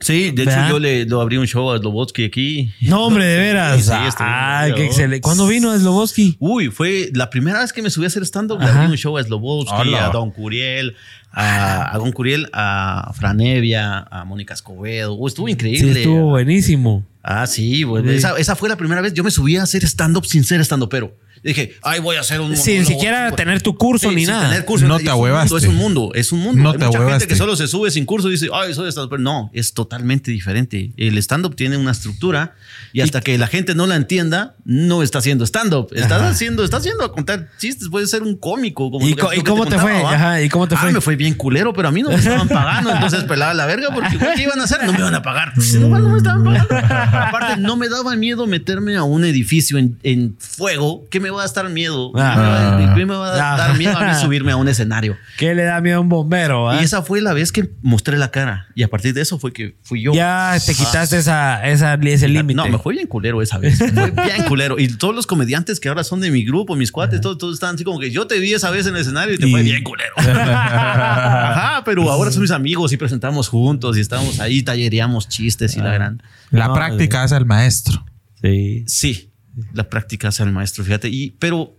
Sí, 0.00 0.30
de 0.30 0.44
¿Verdad? 0.44 0.64
hecho 0.66 0.74
yo 0.74 0.78
le 0.78 1.04
lo 1.06 1.20
abrí 1.20 1.36
un 1.38 1.46
show 1.46 1.70
a 1.72 1.78
Slobotsky 1.78 2.24
aquí. 2.24 2.72
No, 2.82 3.06
hombre, 3.06 3.24
de 3.24 3.38
veras. 3.40 3.82
Sí, 3.84 3.90
sí, 3.92 4.16
Ay, 4.18 4.72
qué 4.74 4.84
excelente. 4.86 5.20
¿Cuándo 5.20 5.46
vino 5.46 5.76
Sloboski? 5.76 6.36
Uy, 6.38 6.68
fue 6.68 7.10
la 7.14 7.30
primera 7.30 7.60
vez 7.60 7.72
que 7.72 7.82
me 7.82 7.90
subí 7.90 8.04
a 8.04 8.08
hacer 8.08 8.22
stand-up. 8.24 8.60
Le 8.60 8.66
abrí 8.66 8.86
un 8.86 8.96
show 8.96 9.16
a 9.18 9.22
Slobodsky, 9.24 9.74
Hola. 9.76 10.06
a 10.06 10.10
Don 10.10 10.30
Curiel, 10.30 10.94
a, 11.32 11.94
a 11.94 11.98
Don 11.98 12.12
Curiel, 12.12 12.48
a 12.52 13.12
Franevia, 13.14 14.06
a 14.10 14.24
Mónica 14.24 14.54
Escobedo. 14.54 15.14
Uy, 15.14 15.28
estuvo 15.28 15.46
Sí, 15.46 15.52
increíble. 15.52 16.00
estuvo 16.00 16.30
buenísimo. 16.30 17.04
Ah, 17.22 17.46
sí. 17.46 17.84
Sí. 17.84 18.08
Esa, 18.10 18.38
esa 18.38 18.56
fue 18.56 18.68
la 18.68 18.76
primera 18.76 19.00
vez. 19.00 19.12
Yo 19.14 19.22
me 19.24 19.30
subí 19.30 19.56
a 19.56 19.62
hacer 19.64 19.82
stand-up 19.84 20.24
sin 20.26 20.44
ser 20.44 20.60
stand-up, 20.64 20.88
pero 20.88 21.14
dije, 21.42 21.74
ay, 21.82 22.00
voy 22.00 22.16
a 22.16 22.20
hacer 22.20 22.40
un. 22.40 22.56
Sin 22.56 22.76
monólogo. 22.78 22.94
siquiera 22.94 23.30
tener 23.32 23.62
tu 23.62 23.76
curso 23.76 24.08
Sí, 24.10 24.14
ni 24.14 24.24
sin 24.24 24.34
nada. 24.34 24.48
tener 24.48 24.64
curso. 24.64 24.86
No 24.86 24.98
te 24.98 25.08
ahuevaste. 25.10 25.56
Es 25.56 25.64
un 25.64 25.76
mundo, 25.76 26.10
es 26.14 26.32
un 26.32 26.40
mundo. 26.40 26.62
No 26.62 26.70
Hay 26.70 26.78
te 26.78 26.86
mucha 26.86 27.08
gente 27.10 27.26
que 27.26 27.36
solo 27.36 27.56
se 27.56 27.68
sube 27.68 27.90
sin 27.90 28.04
curso 28.06 28.28
y 28.28 28.32
dice, 28.32 28.48
ay, 28.52 28.74
soy 28.74 28.88
stand 28.90 29.08
pero 29.10 29.22
no, 29.22 29.50
es 29.52 29.72
totalmente 29.74 30.30
diferente. 30.30 30.92
El 30.96 31.16
stand-up 31.18 31.54
tiene 31.56 31.76
una 31.76 31.92
estructura 31.92 32.54
y 32.92 33.00
hasta 33.00 33.20
que 33.20 33.36
la 33.38 33.46
gente 33.46 33.74
no 33.74 33.86
la 33.86 33.96
entienda, 33.96 34.54
no 34.64 35.02
está 35.02 35.18
haciendo 35.18 35.44
stand-up. 35.46 35.88
Estás 35.92 36.20
Ajá. 36.20 36.30
haciendo, 36.30 36.64
estás 36.64 36.80
haciendo 36.80 37.04
a 37.04 37.12
contar 37.12 37.48
chistes, 37.58 37.88
puede 37.88 38.06
ser 38.06 38.22
un 38.22 38.36
cómico. 38.36 38.90
Como 38.90 39.06
¿Y 39.06 39.14
que- 39.14 39.20
co- 39.20 39.32
y 39.32 39.36
que 39.38 39.44
cómo 39.44 39.66
te 39.66 39.78
fue? 39.78 39.92
Ajá, 40.02 40.42
¿y 40.42 40.48
cómo 40.48 40.66
te 40.68 40.74
Ah, 40.74 40.78
fue? 40.78 40.92
me 40.92 41.00
fue 41.00 41.16
bien 41.16 41.34
culero, 41.34 41.72
pero 41.72 41.88
a 41.88 41.90
mí 41.90 42.02
no 42.02 42.08
me 42.10 42.16
estaban 42.16 42.48
pagando, 42.48 42.90
entonces 42.92 43.24
pelaba 43.24 43.54
la 43.54 43.66
verga 43.66 43.88
porque 43.94 44.18
¿qué 44.18 44.42
iban 44.42 44.60
a 44.60 44.64
hacer? 44.64 44.84
No 44.84 44.92
me 44.92 44.98
iban 44.98 45.14
a 45.14 45.22
pagar. 45.22 45.52
No, 45.56 45.88
no 45.98 46.08
me 46.10 46.16
estaban 46.18 46.44
pagando. 46.44 46.76
Aparte, 47.18 47.60
no 47.60 47.76
me 47.76 47.88
daba 47.88 48.14
miedo 48.16 48.46
meterme 48.46 48.96
a 48.96 49.02
un 49.02 49.24
edificio 49.24 49.78
en, 49.78 49.98
en 50.02 50.36
fuego. 50.38 51.04
¿Qué 51.10 51.20
me 51.20 51.27
va 51.30 51.42
a 51.42 51.46
estar 51.46 51.68
miedo? 51.70 52.12
¿Qué 52.12 52.18
me 52.20 52.26
va 52.26 52.76
a- 52.90 52.94
¿Qué 52.94 53.06
me 53.06 53.14
va 53.14 53.28
a 53.34 53.54
Ah. 53.54 53.56
dar 53.58 53.76
miedo 53.78 53.96
a 53.96 54.04
mí 54.04 54.14
subirme 54.20 54.52
a 54.52 54.56
un 54.56 54.68
escenario? 54.68 55.16
¿Qué 55.36 55.54
le 55.54 55.64
da 55.64 55.80
miedo 55.80 55.98
a 55.98 56.00
un 56.00 56.08
bombero? 56.08 56.70
ah? 56.70 56.80
Y 56.80 56.84
esa 56.84 57.02
fue 57.02 57.20
la 57.20 57.32
vez 57.32 57.52
que 57.52 57.70
mostré 57.82 58.16
la 58.18 58.30
cara. 58.30 58.66
Y 58.74 58.82
a 58.82 58.88
partir 58.88 59.14
de 59.14 59.20
eso 59.22 59.38
fue 59.38 59.52
que 59.52 59.76
fui 59.82 60.02
yo. 60.02 60.12
Ya 60.12 60.56
te 60.64 60.74
quitaste 60.74 61.18
esa, 61.18 61.66
esa, 61.66 61.94
ese 61.94 62.28
límite. 62.28 62.54
No, 62.54 62.66
me 62.68 62.78
fue 62.78 62.94
bien 62.94 63.06
culero 63.06 63.42
esa 63.42 63.58
vez. 63.58 63.80
Me 63.80 63.92
Fue 63.92 64.10
bien 64.24 64.44
culero. 64.48 64.78
Y 64.78 64.88
todos 64.88 65.14
los 65.14 65.26
comediantes 65.26 65.80
que 65.80 65.88
ahora 65.88 66.04
son 66.04 66.20
de 66.20 66.30
mi 66.30 66.44
grupo, 66.44 66.76
mis 66.76 66.92
cuates, 66.92 67.20
todos, 67.20 67.38
todos 67.38 67.54
están 67.54 67.74
así 67.76 67.84
como 67.84 67.98
que 68.00 68.10
yo 68.10 68.26
te 68.26 68.38
vi 68.38 68.54
esa 68.54 68.70
vez 68.70 68.86
en 68.86 68.94
el 68.94 69.00
escenario 69.02 69.34
y 69.34 69.38
te 69.38 69.48
fue 69.48 69.60
Y- 69.60 69.64
bien 69.64 69.82
culero. 69.82 70.12
Ajá, 70.18 71.82
pero 71.84 72.10
ahora 72.10 72.30
son 72.30 72.42
mis 72.42 72.50
amigos 72.50 72.92
y 72.92 72.96
presentamos 72.96 73.48
juntos 73.48 73.96
y 73.96 74.00
estamos 74.00 74.40
ahí, 74.40 74.62
tallereamos 74.62 75.28
chistes 75.28 75.76
y 75.76 75.80
la 75.80 75.92
gran. 75.92 76.22
La 76.50 76.68
No, 76.68 76.74
práctica 76.74 77.24
es 77.24 77.32
el 77.32 77.44
maestro. 77.46 78.04
Sí. 78.40 78.84
Sí, 78.86 79.27
la 79.72 79.88
práctica 79.88 80.28
hace 80.28 80.42
al 80.42 80.52
maestro, 80.52 80.84
fíjate. 80.84 81.08
Y, 81.08 81.32
pero 81.38 81.76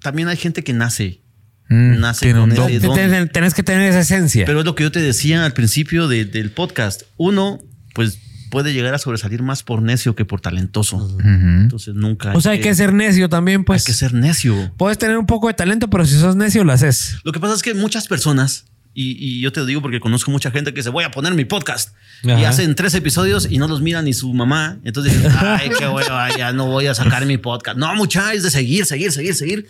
también 0.00 0.28
hay 0.28 0.36
gente 0.36 0.62
que 0.64 0.72
nace. 0.72 1.22
Mm, 1.68 1.98
Nace 1.98 2.26
tiene 2.26 2.38
con 2.40 2.50
un 2.50 2.56
don. 2.56 2.70
ese 2.70 2.86
don. 2.86 3.28
Tenés 3.28 3.52
que 3.54 3.62
tener 3.64 3.88
esa 3.90 4.00
esencia. 4.00 4.46
Pero 4.46 4.60
es 4.60 4.64
lo 4.64 4.74
que 4.76 4.84
yo 4.84 4.92
te 4.92 5.00
decía 5.02 5.44
al 5.44 5.52
principio 5.52 6.06
de- 6.06 6.24
del 6.24 6.52
podcast. 6.52 7.02
Uno, 7.16 7.58
pues 7.92 8.18
puede 8.52 8.72
llegar 8.72 8.94
a 8.94 8.98
sobresalir 8.98 9.42
más 9.42 9.64
por 9.64 9.82
necio 9.82 10.14
que 10.14 10.24
por 10.24 10.40
talentoso. 10.40 11.18
Entonces 11.24 11.94
nunca. 11.96 12.32
o 12.34 12.40
sea, 12.40 12.52
hay 12.52 12.60
que 12.60 12.72
ser 12.76 12.92
necio 12.92 13.28
también, 13.28 13.64
pues. 13.64 13.82
hay 13.82 13.86
que 13.86 13.98
ser 13.98 14.14
necio. 14.14 14.72
Puedes 14.76 14.96
tener 14.98 15.18
un 15.18 15.26
poco 15.26 15.48
de 15.48 15.54
talento, 15.54 15.90
pero 15.90 16.06
si 16.06 16.14
sos 16.18 16.36
necio, 16.36 16.62
lo 16.62 16.72
haces. 16.72 17.16
Lo 17.24 17.32
que 17.32 17.40
pasa 17.40 17.54
es 17.54 17.62
que 17.62 17.74
muchas 17.74 18.06
personas, 18.06 18.66
y, 18.96 19.16
y 19.20 19.40
yo 19.42 19.52
te 19.52 19.60
lo 19.60 19.66
digo 19.66 19.82
porque 19.82 20.00
conozco 20.00 20.30
mucha 20.30 20.50
gente 20.50 20.72
que 20.74 20.82
se 20.82 20.88
voy 20.90 21.04
a 21.04 21.10
poner 21.10 21.34
mi 21.34 21.44
podcast 21.44 21.94
y 22.22 22.30
Ajá. 22.30 22.48
hacen 22.48 22.74
tres 22.74 22.94
episodios 22.94 23.46
y 23.50 23.58
no 23.58 23.68
los 23.68 23.82
mira 23.82 24.00
ni 24.02 24.12
su 24.14 24.32
mamá. 24.32 24.78
Entonces 24.84 25.14
dicen, 25.14 25.32
ay, 25.40 25.70
qué 25.78 25.86
bueno, 25.86 26.16
ay, 26.18 26.32
ya 26.38 26.52
no 26.52 26.66
voy 26.66 26.86
a 26.86 26.94
sacar 26.94 27.26
mi 27.26 27.36
podcast. 27.36 27.76
No, 27.78 27.94
mucha, 27.94 28.32
es 28.32 28.42
de 28.42 28.50
seguir, 28.50 28.86
seguir, 28.86 29.12
seguir, 29.12 29.34
seguir. 29.34 29.66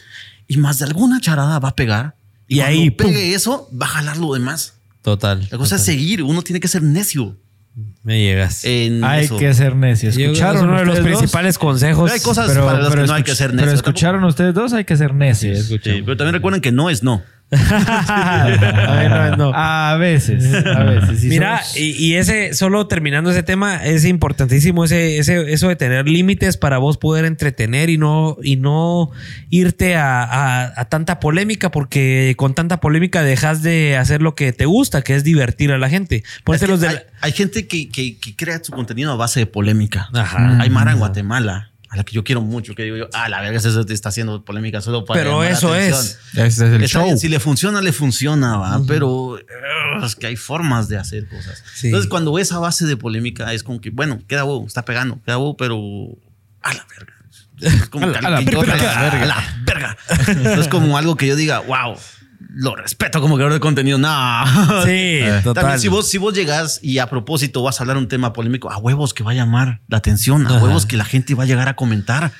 Y 0.46 0.56
más 0.58 0.78
de 0.78 0.84
alguna 0.86 1.20
charada 1.20 1.58
va 1.58 1.70
a 1.70 1.74
pegar. 1.74 2.14
Y 2.46 2.58
Y, 2.58 2.60
ahí, 2.60 2.82
ahí 2.82 2.90
pum. 2.90 3.08
pegue 3.08 3.34
eso, 3.34 3.68
va 3.76 3.86
a 3.86 3.88
jalar 3.88 4.16
lo 4.18 4.32
demás. 4.32 4.74
Total. 5.02 5.46
La 5.50 5.58
cosa 5.58 5.74
es 5.76 5.82
seguir. 5.82 6.22
Uno 6.22 6.42
tiene 6.42 6.60
que 6.60 6.68
ser 6.68 6.82
necio 6.82 7.36
Me 8.04 8.20
llegas. 8.20 8.64
en 8.64 9.02
Hay 9.04 9.24
eso. 9.24 9.36
que 9.36 9.52
ser 9.54 9.74
necio. 9.74 10.08
¿Escucharon 10.10 10.56
es 10.56 10.62
uno 10.62 10.78
de 10.78 10.84
los 10.86 10.94
ustedes 10.98 11.10
dos? 11.12 11.18
principales 11.20 11.58
consejos. 11.58 12.10
Pero 12.10 12.14
hay 12.14 12.20
cosas 12.20 12.46
para 12.56 12.78
las 12.80 12.94
que 12.94 13.06
no 13.06 13.12
hay 13.14 13.22
que 13.24 13.34
ser 13.34 13.50
Pero 13.50 13.62
necio. 13.62 13.74
escucharon 13.74 14.22
ustedes 14.24 14.54
dos, 14.54 14.72
hay 14.72 14.84
que 14.84 14.96
ser 14.96 15.12
necios. 15.14 15.66
Sí, 15.66 15.78
pero 15.82 16.16
también 16.16 16.34
recuerden 16.34 16.60
que 16.62 16.70
no 16.72 16.88
es 16.90 17.02
no. 17.02 17.22
Ay, 17.50 19.08
no, 19.08 19.36
no. 19.36 19.52
A 19.54 19.96
veces, 19.98 20.44
a 20.66 20.82
veces. 20.84 21.20
sí 21.20 21.28
Mira, 21.28 21.58
somos- 21.62 21.76
y, 21.76 21.90
y 22.06 22.14
ese, 22.14 22.54
solo 22.54 22.86
terminando 22.86 23.30
ese 23.30 23.42
tema, 23.42 23.84
es 23.84 24.04
importantísimo 24.04 24.84
ese, 24.84 25.18
ese, 25.18 25.52
eso 25.52 25.68
de 25.68 25.76
tener 25.76 26.08
límites 26.08 26.56
para 26.56 26.78
vos 26.78 26.96
poder 26.98 27.24
entretener 27.24 27.90
y 27.90 27.98
no, 27.98 28.36
y 28.42 28.56
no 28.56 29.10
irte 29.50 29.96
a, 29.96 30.22
a- 30.24 30.72
a 30.80 30.84
tanta 30.86 31.20
polémica, 31.20 31.70
porque 31.70 32.34
con 32.36 32.54
tanta 32.54 32.78
polémica 32.80 33.22
dejas 33.22 33.62
de 33.62 33.96
hacer 33.96 34.22
lo 34.22 34.34
que 34.34 34.52
te 34.52 34.66
gusta, 34.66 35.02
que 35.02 35.14
es 35.14 35.24
divertir 35.24 35.72
a 35.72 35.78
la 35.78 35.88
gente. 35.88 36.24
Ponete 36.44 36.64
Es 36.64 36.68
que 36.68 36.72
los 36.72 36.80
de 36.80 36.88
hay, 36.88 36.94
la- 36.96 37.02
hay 37.20 37.32
gente 37.32 37.66
que, 37.66 37.88
que- 37.88 38.18
que 38.18 38.36
crea 38.36 38.60
su 38.62 38.72
contenido 38.72 39.12
a 39.12 39.16
base 39.16 39.40
de 39.40 39.46
polémica. 39.46 40.08
Ajá. 40.12 40.58
Hay 40.60 40.70
Mara 40.70 40.92
en 40.92 40.98
Guatemala, 40.98 41.70
a 41.96 41.98
la 42.00 42.04
que 42.04 42.12
yo 42.14 42.22
quiero 42.24 42.40
mucho, 42.42 42.74
que 42.74 42.82
digo 42.84 42.96
yo, 42.96 43.08
ah, 43.12 43.28
la 43.28 43.40
verga, 43.40 43.58
eso 43.58 43.84
te 43.84 43.94
está 43.94 44.10
haciendo 44.10 44.44
polémica 44.44 44.80
solo 44.80 45.04
para. 45.04 45.20
Pero 45.20 45.42
la 45.42 45.50
eso 45.50 45.72
atención". 45.72 46.00
es. 46.00 46.18
Ese 46.34 46.66
es 46.66 46.72
el 46.82 46.88
show. 46.88 47.16
si 47.18 47.28
le 47.28 47.40
funciona, 47.40 47.80
le 47.82 47.92
funciona, 47.92 48.56
va. 48.58 48.80
Pero 48.86 49.38
pero 49.46 50.06
es 50.06 50.14
que 50.16 50.26
hay 50.26 50.36
formas 50.36 50.88
de 50.88 50.98
hacer 50.98 51.26
cosas. 51.28 51.62
Sí. 51.74 51.88
Entonces, 51.88 52.08
cuando 52.08 52.32
ves 52.32 52.48
esa 52.48 52.58
base 52.58 52.86
de 52.86 52.96
polémica, 52.96 53.52
es 53.52 53.62
como 53.62 53.80
que, 53.80 53.90
bueno, 53.90 54.20
queda 54.28 54.44
huevo, 54.44 54.66
está 54.66 54.84
pegando, 54.84 55.20
queda 55.24 55.38
huevo, 55.38 55.56
pero 55.56 55.78
a 56.62 56.74
la 56.74 56.86
verga. 56.88 57.12
Es 57.60 57.88
como 57.88 58.06
A 58.06 58.08
la- 58.10 58.18
a 58.18 58.30
la 58.30 58.40
verga. 58.40 59.20
a 59.22 59.26
la 59.26 59.54
verga. 59.64 59.96
No 60.54 60.60
es 60.60 60.68
como 60.68 60.98
algo 60.98 61.16
que 61.16 61.26
yo 61.26 61.36
diga, 61.36 61.60
wow, 61.60 61.96
lo 62.50 62.74
respeto 62.76 63.20
como 63.20 63.34
creador 63.36 63.52
de 63.54 63.60
contenido. 63.60 63.98
No. 63.98 64.08
Sí, 64.84 65.20
total. 65.44 65.54
También 65.62 65.80
si 65.80 65.88
vos, 65.88 66.08
si 66.08 66.18
vos 66.18 66.34
llegas 66.34 66.80
y 66.82 66.98
a 66.98 67.08
propósito 67.08 67.62
vas 67.62 67.80
a 67.80 67.82
hablar 67.84 67.96
un 67.96 68.08
tema 68.08 68.32
polémico, 68.32 68.70
a 68.70 68.78
huevos 68.78 69.14
que 69.14 69.22
va 69.24 69.32
a 69.32 69.34
llamar 69.34 69.80
la 69.88 69.96
atención, 69.98 70.46
a 70.46 70.50
Ajá. 70.56 70.64
huevos 70.64 70.86
que 70.86 70.96
la 70.96 71.04
gente 71.04 71.34
va 71.34 71.44
a 71.44 71.46
llegar 71.46 71.68
a 71.68 71.76
comentar. 71.76 72.32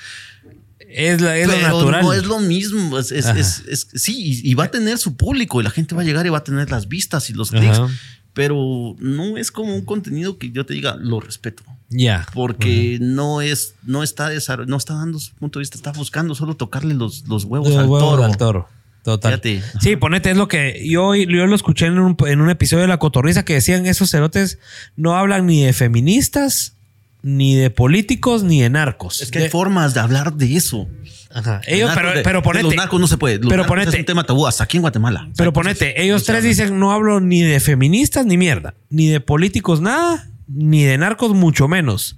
Es, 0.88 1.20
la, 1.20 1.36
es 1.36 1.46
lo 1.48 1.58
natural. 1.60 2.02
no 2.02 2.12
es 2.12 2.24
lo 2.24 2.38
mismo. 2.40 2.98
Es, 2.98 3.10
es- 3.12 3.26
es- 3.66 3.88
sí, 3.94 4.40
y, 4.44 4.50
y 4.50 4.54
va 4.54 4.64
a 4.64 4.70
tener 4.70 4.98
su 4.98 5.16
público 5.16 5.60
y 5.60 5.64
la 5.64 5.70
gente 5.70 5.94
va 5.94 6.02
a 6.02 6.04
llegar 6.04 6.24
y 6.26 6.30
va 6.30 6.38
a 6.38 6.44
tener 6.44 6.70
las 6.70 6.88
vistas 6.88 7.28
y 7.30 7.34
los 7.34 7.50
clics. 7.50 7.78
Ajá. 7.78 7.88
Pero 8.32 8.94
no 8.98 9.36
es 9.38 9.50
como 9.50 9.74
un 9.74 9.84
contenido 9.84 10.36
que 10.38 10.50
yo 10.52 10.66
te 10.66 10.74
diga, 10.74 10.96
lo 10.98 11.20
respeto. 11.20 11.62
Ya. 11.88 12.26
Porque 12.34 12.98
no 13.00 13.40
es, 13.40 13.74
no 13.82 14.02
está 14.02 14.28
no 14.66 14.76
está 14.76 14.94
dando 14.94 15.18
su 15.18 15.32
punto 15.34 15.58
de 15.58 15.62
vista, 15.62 15.76
está 15.76 15.92
buscando 15.92 16.34
solo 16.34 16.54
tocarle 16.54 16.94
los, 16.94 17.26
los 17.28 17.44
huevos 17.44 17.68
Los 17.70 17.78
al 17.78 17.86
huevos 17.88 18.10
toro. 18.10 18.24
al 18.24 18.36
toro. 18.36 18.68
Total. 19.06 19.34
Sí, 19.80 19.94
ponete, 19.94 20.32
es 20.32 20.36
lo 20.36 20.48
que 20.48 20.82
yo, 20.84 21.14
yo 21.14 21.46
lo 21.46 21.54
escuché 21.54 21.86
en 21.86 22.00
un, 22.00 22.16
en 22.26 22.40
un 22.40 22.50
episodio 22.50 22.82
de 22.82 22.88
La 22.88 22.98
Cotorriza 22.98 23.44
que 23.44 23.54
decían 23.54 23.86
esos 23.86 24.10
cerotes 24.10 24.58
no 24.96 25.14
hablan 25.16 25.46
ni 25.46 25.62
de 25.64 25.72
feministas, 25.72 26.74
ni 27.22 27.54
de 27.54 27.70
políticos, 27.70 28.42
ni 28.42 28.62
de 28.62 28.68
narcos. 28.70 29.20
Es 29.20 29.30
que 29.30 29.38
hay 29.38 29.48
formas 29.48 29.94
de 29.94 30.00
hablar 30.00 30.34
de 30.34 30.56
eso. 30.56 30.88
Ajá. 31.32 31.60
Ellos, 31.68 31.90
pero, 31.94 32.14
de- 32.14 32.22
pero 32.22 32.42
ponete. 32.42 32.64
Los 32.64 32.74
narcos 32.74 32.98
no 33.00 33.06
se 33.06 33.16
puede. 33.16 33.38
Los 33.38 33.48
pero 33.48 33.64
ponete. 33.64 33.90
Es 33.90 33.94
un 34.00 34.04
tema 34.06 34.24
tabú 34.24 34.44
hasta 34.44 34.64
aquí 34.64 34.76
en 34.76 34.80
Guatemala. 34.80 35.28
Pero 35.36 35.52
cosas 35.52 35.76
ponete, 35.78 36.02
ellos 36.02 36.22
no 36.22 36.26
tres 36.26 36.42
dicen 36.42 36.76
no 36.80 36.90
hablo 36.90 37.20
ni 37.20 37.42
de 37.42 37.60
feministas 37.60 38.26
ni 38.26 38.36
mierda, 38.36 38.74
ni 38.90 39.06
de 39.06 39.20
políticos 39.20 39.80
nada, 39.80 40.28
ni 40.48 40.82
de 40.82 40.98
narcos 40.98 41.32
mucho 41.32 41.68
menos. 41.68 42.16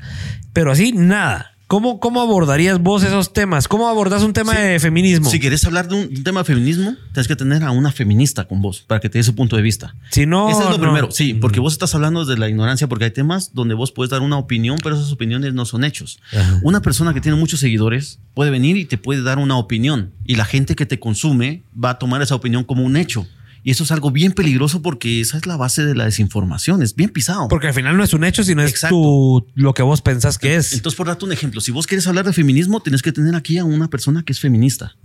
Pero 0.55 0.73
así 0.73 0.93
nada. 0.93 1.52
¿Cómo, 1.68 2.00
cómo 2.00 2.22
abordarías 2.22 2.78
vos 2.80 3.02
esos 3.02 3.34
temas? 3.34 3.68
¿Cómo 3.68 3.88
abordas 3.88 4.22
un 4.22 4.32
tema 4.32 4.54
Sí. 4.54 4.62
de 4.62 4.80
feminismo? 4.80 5.28
Si 5.28 5.38
quieres 5.38 5.62
hablar 5.66 5.86
de 5.86 5.96
un, 5.96 6.00
un 6.16 6.24
tema 6.24 6.40
de 6.40 6.44
feminismo, 6.46 6.94
tienes 7.12 7.28
que 7.28 7.36
tener 7.36 7.62
a 7.62 7.72
una 7.72 7.92
feminista 7.92 8.48
con 8.48 8.62
vos 8.62 8.84
para 8.86 9.00
que 9.00 9.10
te 9.10 9.18
dé 9.18 9.22
su 9.24 9.34
punto 9.34 9.54
de 9.54 9.60
vista. 9.60 9.94
Si 10.10 10.24
no, 10.24 10.48
Ese 10.48 10.60
es 10.62 10.64
lo 10.70 10.78
no. 10.78 10.82
primero, 10.82 11.10
sí, 11.10 11.34
porque 11.34 11.60
vos 11.60 11.74
estás 11.74 11.94
hablando 11.94 12.24
desde 12.24 12.40
la 12.40 12.48
ignorancia, 12.48 12.88
porque 12.88 13.04
hay 13.04 13.10
temas 13.10 13.52
donde 13.52 13.74
vos 13.74 13.92
puedes 13.92 14.08
dar 14.10 14.22
una 14.22 14.38
opinión, 14.38 14.78
pero 14.82 14.96
esas 14.96 15.12
opiniones 15.12 15.52
no 15.52 15.66
son 15.66 15.84
hechos. 15.84 16.20
Ajá. 16.32 16.58
Una 16.62 16.80
persona 16.80 17.12
que 17.12 17.20
tiene 17.20 17.36
muchos 17.36 17.60
seguidores 17.60 18.18
puede 18.32 18.50
venir 18.50 18.78
y 18.78 18.86
te 18.86 18.96
puede 18.96 19.20
dar 19.22 19.36
una 19.36 19.58
opinión, 19.58 20.14
y 20.24 20.36
la 20.36 20.46
gente 20.46 20.74
que 20.74 20.86
te 20.86 20.98
consume 20.98 21.64
va 21.78 21.90
a 21.90 21.98
tomar 21.98 22.22
esa 22.22 22.34
opinión 22.34 22.64
como 22.64 22.82
un 22.82 22.96
hecho. 22.96 23.26
Y 23.62 23.70
eso 23.70 23.85
es 23.85 23.93
algo 23.93 24.10
bien 24.10 24.32
peligroso 24.32 24.82
porque 24.82 25.20
esa 25.20 25.36
es 25.36 25.47
la 25.47 25.56
base 25.56 25.85
de 25.85 25.94
la 25.94 26.05
desinformación, 26.05 26.82
es 26.82 26.94
bien 26.94 27.10
pisado. 27.10 27.48
Porque 27.48 27.68
al 27.68 27.74
final 27.74 27.97
no 27.97 28.05
es 28.05 28.12
un 28.14 28.24
hecho, 28.24 28.44
sino 28.44 28.62
es 28.62 28.70
Exacto. 28.70 28.97
tu, 28.97 29.47
lo 29.55 29.74
que 29.74 29.82
vos 29.82 30.01
pensás 30.01 30.39
que 30.39 30.56
es. 30.56 30.72
Entonces, 30.72 30.97
por 30.97 31.06
darte 31.06 31.24
un 31.24 31.32
ejemplo, 31.32 31.60
si 31.60 31.70
vos 31.70 31.86
quieres 31.86 32.06
hablar 32.06 32.24
de 32.24 32.32
feminismo, 32.32 32.80
tienes 32.80 33.02
que 33.02 33.12
tener 33.12 33.35
aquí 33.35 33.59
a 33.59 33.64
una 33.64 33.89
persona 33.89 34.22
que 34.22 34.32
es 34.32 34.40
feminista. 34.40 34.97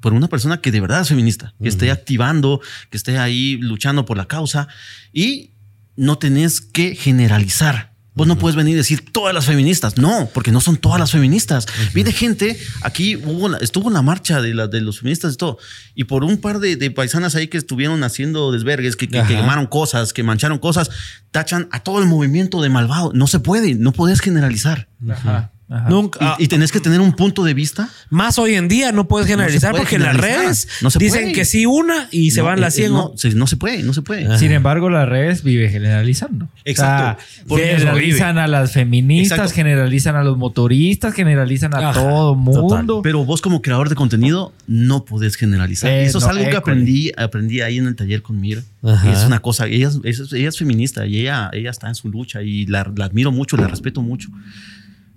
Por 0.00 0.12
una 0.12 0.28
persona 0.28 0.60
que 0.60 0.70
de 0.70 0.80
verdad 0.80 1.02
es 1.02 1.08
feminista, 1.08 1.54
que 1.62 1.68
esté 1.68 1.90
activando, 1.90 2.60
que 2.90 2.96
esté 2.96 3.18
ahí 3.18 3.58
luchando 3.58 4.04
por 4.04 4.16
la 4.16 4.26
causa 4.26 4.68
y 5.12 5.50
no 5.96 6.18
tenés 6.18 6.60
que 6.60 6.94
generalizar. 6.94 7.89
Vos 8.20 8.26
no 8.26 8.38
puedes 8.38 8.54
venir 8.54 8.74
y 8.74 8.76
decir 8.76 9.02
todas 9.12 9.34
las 9.34 9.46
feministas. 9.46 9.96
No, 9.96 10.28
porque 10.34 10.52
no 10.52 10.60
son 10.60 10.76
todas 10.76 11.00
las 11.00 11.10
feministas. 11.10 11.66
Viene 11.94 12.12
gente, 12.12 12.58
aquí 12.82 13.16
hubo 13.16 13.56
estuvo 13.56 13.88
en 13.88 13.94
la 13.94 14.02
marcha 14.02 14.42
de, 14.42 14.52
la- 14.52 14.66
de 14.66 14.82
los 14.82 14.98
feministas 15.00 15.32
y 15.32 15.36
todo, 15.38 15.56
y 15.94 16.04
por 16.04 16.22
un 16.24 16.36
par 16.36 16.58
de, 16.60 16.76
de 16.76 16.90
paisanas 16.90 17.34
ahí 17.34 17.48
que 17.48 17.56
estuvieron 17.56 18.04
haciendo 18.04 18.52
desvergues, 18.52 18.94
que, 18.96 19.08
que- 19.08 19.18
que 19.22 19.36
quemaron 19.36 19.66
cosas, 19.66 20.12
que 20.12 20.22
mancharon 20.22 20.58
cosas, 20.58 20.90
tachan 21.30 21.68
a 21.72 21.80
todo 21.82 21.98
el 22.00 22.06
movimiento 22.06 22.60
de 22.60 22.68
malvado. 22.68 23.10
No 23.14 23.26
se 23.26 23.38
puede, 23.40 23.74
no 23.74 23.92
puedes 23.92 24.20
generalizar. 24.20 24.88
Ajá. 25.10 25.50
Ajá. 25.70 25.88
Nunca, 25.88 26.18
Y, 26.20 26.24
ah, 26.26 26.36
y 26.38 26.48
tenés 26.48 26.72
que 26.72 26.80
tener 26.80 27.00
un 27.00 27.12
punto 27.12 27.44
de 27.44 27.54
vista 27.54 27.88
más 28.10 28.38
hoy 28.38 28.54
en 28.56 28.68
día 28.68 28.92
no 28.92 29.06
puedes 29.08 29.26
generalizar 29.28 29.70
puede 29.70 29.82
porque 29.84 29.96
en 29.96 30.02
las 30.02 30.16
redes 30.16 30.68
No 30.82 30.90
se 30.90 30.98
dicen 30.98 31.22
puede. 31.22 31.32
que 31.34 31.44
sí 31.44 31.64
una 31.66 32.08
y 32.10 32.32
se 32.32 32.40
No, 32.40 32.46
van 32.46 32.60
las 32.60 32.74
eh, 32.74 32.82
100. 32.82 32.92
No, 32.92 33.12
se- 33.16 33.34
no 33.34 33.46
se 33.46 33.56
puede, 33.56 33.82
no 33.82 33.94
se 33.94 34.02
puede. 34.02 34.26
Ajá. 34.26 34.38
Sin 34.38 34.52
embargo, 34.52 34.90
las 34.90 35.08
redes 35.08 35.42
vive 35.44 35.68
generalizando. 35.70 36.48
Exacto. 36.64 37.22
O 37.48 37.56
sea, 37.56 37.66
generalizan 37.68 38.38
a 38.38 38.46
las 38.48 38.72
feministas, 38.72 39.38
Exacto. 39.38 39.54
generalizan 39.54 40.16
a 40.16 40.24
los 40.24 40.36
motoristas, 40.36 41.14
generalizan 41.14 41.74
a 41.74 41.90
Ajá, 41.90 42.00
todo 42.00 42.34
mundo. 42.34 43.00
Pero 43.02 43.24
vos 43.24 43.40
como 43.40 43.62
creador 43.62 43.88
de 43.88 43.94
contenido 43.94 44.52
no 44.66 45.04
podés 45.04 45.36
generalizar. 45.36 45.90
Eh, 45.90 46.04
Eso 46.04 46.18
es 46.18 46.24
no, 46.24 46.30
algo 46.30 46.50
que 46.50 46.56
aprendí, 46.56 47.12
aprendí 47.16 47.60
ahí 47.60 47.78
en 47.78 47.86
el 47.86 47.96
taller 47.96 48.22
con 48.22 48.40
Mir. 48.40 48.62
Ajá. 48.82 49.08
Y 49.08 49.12
es 49.12 49.24
una 49.24 49.40
cosa, 49.40 49.66
ella, 49.66 49.88
es- 49.88 50.00
ella 50.02 50.24
es- 50.24 50.32
ella 50.32 50.48
es 50.48 50.58
feminista 50.58 51.06
y 51.06 51.20
ella, 51.20 51.50
ella 51.52 51.70
está 51.70 51.88
en 51.88 51.94
su 51.94 52.08
lucha 52.08 52.42
y 52.42 52.66
la, 52.66 52.90
la 52.96 53.04
admiro 53.04 53.30
mucho, 53.32 53.56
la 53.56 53.66
respeto 53.68 54.02
mucho. 54.02 54.28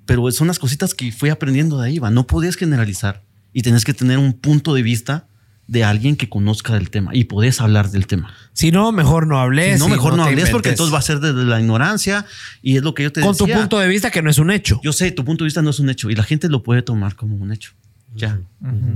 Pero 0.05 0.29
son 0.31 0.47
las 0.47 0.59
cositas 0.59 0.93
que 0.93 1.11
fui 1.11 1.29
aprendiendo 1.29 1.79
de 1.79 1.87
ahí, 1.87 1.99
va. 1.99 2.09
No 2.09 2.27
podés 2.27 2.55
generalizar 2.55 3.23
y 3.53 3.61
tenés 3.61 3.85
que 3.85 3.93
tener 3.93 4.17
un 4.17 4.33
punto 4.33 4.73
de 4.73 4.81
vista 4.81 5.27
de 5.67 5.83
alguien 5.83 6.17
que 6.17 6.27
conozca 6.27 6.73
del 6.73 6.89
tema 6.89 7.11
y 7.13 7.23
podés 7.25 7.61
hablar 7.61 7.89
del 7.89 8.05
tema. 8.05 8.33
Si 8.51 8.71
no, 8.71 8.91
mejor 8.91 9.27
no 9.27 9.39
hables. 9.39 9.75
Si 9.75 9.79
no, 9.79 9.87
mejor 9.87 10.15
no, 10.17 10.23
hables 10.23 10.49
porque 10.49 10.69
entonces 10.69 10.93
va 10.93 10.99
a 10.99 11.03
ser 11.03 11.19
desde 11.19 11.45
la 11.45 11.59
ignorancia 11.59 12.25
y 12.61 12.77
es 12.77 12.83
lo 12.83 12.93
que 12.93 13.03
yo 13.03 13.11
te 13.11 13.21
Con 13.21 13.31
decía. 13.31 13.55
tu 13.55 13.59
punto 13.61 13.79
de 13.79 13.87
vista 13.87 14.11
que 14.11 14.21
no 14.21 14.29
es 14.29 14.37
un 14.37 14.51
hecho. 14.51 14.81
Yo 14.83 14.91
sé, 14.91 15.11
tu 15.11 15.23
punto 15.23 15.43
de 15.43 15.47
vista 15.47 15.61
no 15.61 15.69
es 15.69 15.79
un 15.79 15.89
hecho 15.89 16.09
y 16.09 16.15
la 16.15 16.23
gente 16.23 16.49
lo 16.49 16.63
puede 16.63 16.81
tomar 16.81 17.15
como 17.15 17.37
un 17.37 17.51
hecho. 17.51 17.71
Ya. 18.15 18.39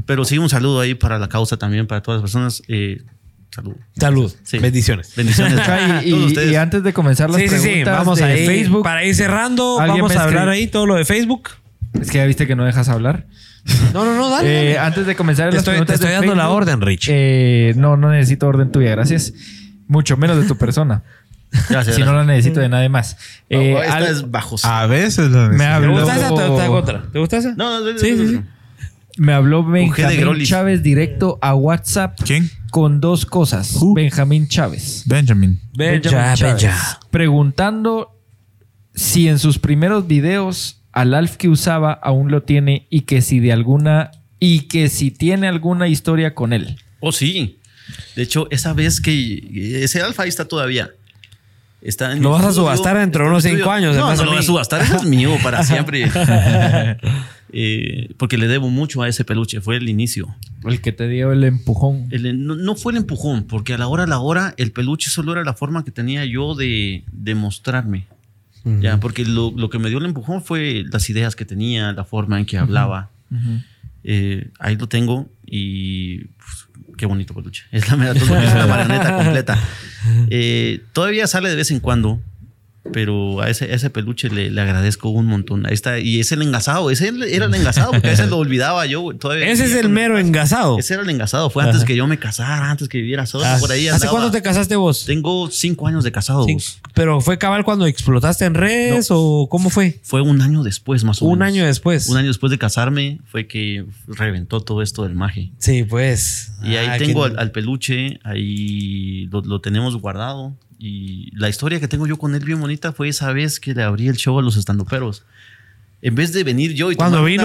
Pero 0.05 0.25
sí, 0.25 0.37
un 0.37 0.49
saludo 0.49 0.79
ahí 0.79 0.93
para 0.93 1.17
la 1.17 1.29
causa 1.29 1.57
también, 1.57 1.87
para 1.87 2.01
todas 2.01 2.21
las 2.21 2.29
personas. 2.29 2.61
Eh, 2.67 3.03
salud. 3.51 3.75
Salud. 3.99 4.33
Sí. 4.43 4.59
Bendiciones. 4.59 5.13
Bendiciones. 5.15 5.59
Y, 6.05 6.09
Todos 6.11 6.23
y- 6.23 6.25
ustedes. 6.27 6.51
y 6.51 6.55
antes 6.55 6.83
de 6.83 6.93
comenzar 6.93 7.29
las 7.29 7.41
Sí, 7.41 7.47
sí, 7.49 7.55
sí. 7.57 7.61
preguntas 7.67 7.97
Vamos 7.99 8.19
de 8.19 8.23
a 8.25 8.37
ir. 8.37 8.47
Facebook, 8.47 8.83
Para 8.83 9.03
ir 9.03 9.15
cerrando, 9.15 9.79
¿Alguien 9.79 10.01
vamos 10.03 10.15
a 10.17 10.23
hablar 10.23 10.49
ahí 10.49 10.67
todo 10.67 10.85
lo 10.85 10.95
de 10.95 11.05
Facebook. 11.05 11.49
es 11.99 12.11
que 12.11 12.17
ya 12.19 12.25
viste 12.25 12.45
que 12.47 12.55
no 12.55 12.65
dejas 12.65 12.89
hablar. 12.89 13.25
No, 13.93 14.05
no, 14.05 14.15
no, 14.15 14.29
dale. 14.29 14.71
Eh, 14.73 14.77
antes 14.79 15.05
de 15.05 15.15
comenzar 15.15 15.49
Te 15.49 15.55
las 15.55 15.61
estoy- 15.61 15.73
preguntas 15.73 15.99
te 15.99 16.05
estoy 16.05 16.19
dando 16.19 16.35
la 16.35 16.49
orden, 16.49 16.79
Rich. 16.81 17.07
eh, 17.11 17.73
no, 17.75 17.97
no 17.97 18.11
necesito 18.11 18.47
orden 18.47 18.71
tuya, 18.71 18.91
gracias. 18.91 19.33
Mucho 19.87 20.15
menos 20.17 20.37
de 20.37 20.45
tu 20.47 20.57
persona. 20.57 21.03
Gracias. 21.69 21.95
si 21.95 22.03
no 22.03 22.13
la 22.13 22.25
necesito 22.25 22.59
de 22.59 22.67
nadie 22.67 22.89
más. 22.89 23.15
Eh, 23.49 23.73
Oh, 23.77 23.81
esta 23.81 23.95
al- 23.97 24.07
es 24.07 24.29
bajo. 24.29 24.57
A 24.63 24.85
veces 24.85 25.29
lo 25.31 25.47
Me 25.49 25.57
¿Te 25.59 25.63
habló- 25.63 25.93
gusta 25.99 26.15
esa 26.17 26.33
o 26.33 26.35
te, 26.37 26.43
te 26.43 26.57
da 26.57 26.67
contra? 26.67 27.03
¿Te 27.03 27.19
gusta 27.19 27.37
esa? 27.37 27.55
No, 27.55 27.79
no, 27.79 27.91
no, 27.93 27.97
Sí, 27.97 28.11
no, 28.11 28.17
sí, 28.17 28.23
no, 28.23 28.29
sí. 28.29 28.35
no. 28.35 28.43
Me 29.25 29.33
habló 29.33 29.63
Benjamín. 29.63 30.43
Chávez 30.43 30.83
directo 30.83 31.39
a 31.41 31.55
WhatsApp 31.55 32.19
¿Quién? 32.23 32.49
Con 32.77 33.01
dos 33.01 33.25
cosas. 33.25 33.75
Who? 33.81 33.95
Benjamín 33.95 34.47
Chávez. 34.47 35.01
Benjamin. 35.07 35.59
Benja, 35.73 36.11
Benjamin 36.11 36.35
Chávez, 36.35 36.61
Benja. 36.61 36.99
Preguntando 37.09 38.21
si 38.93 39.27
en 39.27 39.39
sus 39.39 39.57
primeros 39.57 40.05
videos 40.05 40.83
al 40.91 41.15
Alf 41.15 41.37
que 41.37 41.49
usaba 41.49 41.91
aún 41.91 42.29
lo 42.29 42.43
tiene 42.43 42.85
y 42.91 43.01
que 43.01 43.23
si 43.23 43.39
de 43.39 43.51
alguna 43.51 44.11
y 44.39 44.67
que 44.67 44.89
si 44.89 45.09
tiene 45.09 45.47
alguna 45.47 45.87
historia 45.87 46.35
con 46.35 46.53
él. 46.53 46.77
Oh, 46.99 47.11
sí. 47.11 47.57
De 48.15 48.21
hecho, 48.21 48.47
esa 48.51 48.73
vez 48.73 49.01
que 49.01 49.83
ese 49.83 49.99
alfa 50.03 50.21
ahí 50.21 50.29
está 50.29 50.45
todavía. 50.47 50.91
Está 51.87 52.11
en 52.11 52.21
Lo 52.21 52.31
vas 52.31 52.43
a 52.43 52.51
subastar 52.51 52.97
dentro 52.97 53.23
de 53.23 53.29
unos 53.29 53.43
cinco 53.43 53.71
años, 53.71 53.95
No, 53.95 54.01
además 54.03 54.19
no 54.19 54.25
lo 54.25 54.31
voy 54.31 54.39
a 54.41 54.43
subastar. 54.43 54.81
Es 54.81 55.05
mío 55.05 55.31
para 55.41 55.63
siempre. 55.63 56.09
Eh, 57.53 58.13
porque 58.17 58.37
le 58.37 58.49
debo 58.49 58.69
mucho 58.69 59.01
a 59.01 59.07
ese 59.07 59.23
peluche. 59.23 59.61
Fue 59.61 59.77
el 59.77 59.87
inicio. 59.87 60.35
El 60.65 60.81
que 60.81 60.91
te 60.91 61.07
dio 61.07 61.31
el 61.31 61.45
empujón. 61.45 62.09
El- 62.11 62.45
no, 62.45 62.55
no 62.55 62.75
fue 62.75 62.91
el 62.91 62.97
empujón, 62.97 63.45
porque 63.45 63.73
a 63.73 63.77
la 63.77 63.87
hora 63.87 64.03
a 64.03 64.07
la 64.07 64.19
hora 64.19 64.53
el 64.57 64.73
peluche 64.73 65.09
solo 65.09 65.31
era 65.31 65.45
la 65.45 65.53
forma 65.53 65.85
que 65.85 65.91
tenía 65.91 66.25
yo 66.25 66.55
de, 66.55 67.05
de 67.09 67.35
mostrarme. 67.35 68.05
Ya, 68.81 68.99
porque 68.99 69.23
lo, 69.23 69.53
lo 69.55 69.69
que 69.69 69.79
me 69.79 69.87
dio 69.87 69.97
el 69.99 70.03
empujón 70.05 70.43
fue 70.43 70.83
las 70.91 71.09
ideas 71.09 71.37
que 71.37 71.45
tenía, 71.45 71.93
la 71.93 72.03
forma 72.03 72.37
en 72.37 72.45
que 72.45 72.57
hablaba. 72.57 73.09
Ujú. 73.31 73.61
Eh, 74.03 74.49
ahí 74.59 74.75
lo 74.75 74.89
tengo 74.89 75.29
y 75.45 76.25
pues, 76.25 76.66
qué 76.97 77.05
bonito 77.05 77.33
peluche. 77.33 77.63
Es 77.71 77.87
la 77.89 77.95
mera 77.95 78.11
es 78.11 78.29
una 78.29 78.65
marioneta 78.67 79.15
completa. 79.15 79.57
Eh, 80.29 80.81
todavía 80.93 81.27
sale 81.27 81.49
de 81.49 81.55
vez 81.55 81.71
en 81.71 81.79
cuando, 81.79 82.19
pero 82.93 83.41
a 83.41 83.49
ese, 83.49 83.65
a 83.65 83.75
ese 83.75 83.89
peluche 83.89 84.29
le, 84.29 84.49
le 84.51 84.61
agradezco 84.61 85.09
un 85.09 85.25
montón. 85.25 85.65
Ahí 85.65 85.73
está, 85.73 85.99
y 85.99 86.19
es 86.19 86.31
el 86.31 86.41
engasado, 86.41 86.89
ese 86.91 87.07
era 87.07 87.45
el 87.45 87.53
engasado, 87.55 87.91
porque 87.91 88.07
a 88.07 88.11
veces 88.11 88.29
lo 88.29 88.37
olvidaba 88.37 88.85
yo. 88.85 89.09
Todavía 89.19 89.49
Ese 89.49 89.65
es 89.65 89.73
el 89.75 89.89
mero 89.89 90.17
engasado. 90.19 90.77
Ese 90.79 90.93
era 90.95 91.03
el 91.03 91.09
engasado, 91.09 91.49
fue 91.49 91.63
antes 91.63 91.83
que 91.83 91.95
yo 91.95 92.07
me 92.07 92.17
casara, 92.19 92.69
antes 92.69 92.87
que 92.89 92.97
viviera 92.99 93.25
solo. 93.25 93.45
Ah, 93.45 93.57
por 93.59 93.71
ahí 93.71 93.87
¿Hace 93.87 94.07
cuánto 94.07 94.31
te 94.31 94.41
casaste 94.41 94.75
vos? 94.75 95.05
Tengo 95.05 95.49
cinco 95.51 95.87
años 95.87 96.03
de 96.03 96.11
casado. 96.11 96.45
Sí. 96.45 96.53
vos. 96.53 96.79
¿Pero 96.93 97.21
fue 97.21 97.37
cabal 97.37 97.63
cuando 97.63 97.85
explotaste 97.85 98.45
en 98.45 98.53
redes 98.53 99.07
o 99.09 99.47
cómo 99.49 99.69
fue? 99.69 99.99
Fue 100.03 100.21
un 100.21 100.41
año 100.41 100.63
después, 100.63 101.03
más 101.03 101.21
o 101.21 101.25
Un 101.25 101.39
menos. 101.39 101.53
año 101.53 101.65
después. 101.65 102.07
Un 102.09 102.17
año 102.17 102.27
después 102.27 102.51
de 102.51 102.57
casarme 102.57 103.19
fue 103.25 103.47
que 103.47 103.85
reventó 104.07 104.61
todo 104.61 104.81
esto 104.81 105.03
del 105.03 105.13
magie. 105.15 105.51
Sí, 105.59 105.83
pues. 105.83 106.51
Y 106.63 106.75
ahí 106.75 106.87
Ah, 106.89 106.97
tengo 106.97 107.23
al, 107.25 107.37
al 107.37 107.51
peluche, 107.51 108.19
ahí 108.23 109.27
lo, 109.31 109.41
lo 109.41 109.61
tenemos 109.61 109.95
guardado. 110.01 110.55
Y 110.79 111.31
la 111.35 111.49
historia 111.49 111.79
que 111.79 111.87
tengo 111.87 112.05
yo 112.07 112.17
con 112.17 112.35
él 112.35 112.43
bien 112.45 112.59
bonita 112.59 112.91
fue 112.93 113.09
esa 113.09 113.31
vez 113.33 113.59
que 113.59 113.73
le 113.73 113.83
abrí 113.83 114.07
el 114.07 114.15
show 114.17 114.37
a 114.37 114.41
los 114.41 114.57
estandoperos. 114.57 115.23
En 115.99 116.13
vez 116.13 116.31
de 116.31 116.43
venir 116.43 116.73
yo 116.75 116.91
y 116.91 116.95
Cuando 116.95 117.17
tomar 117.17 117.31
vino 117.31 117.43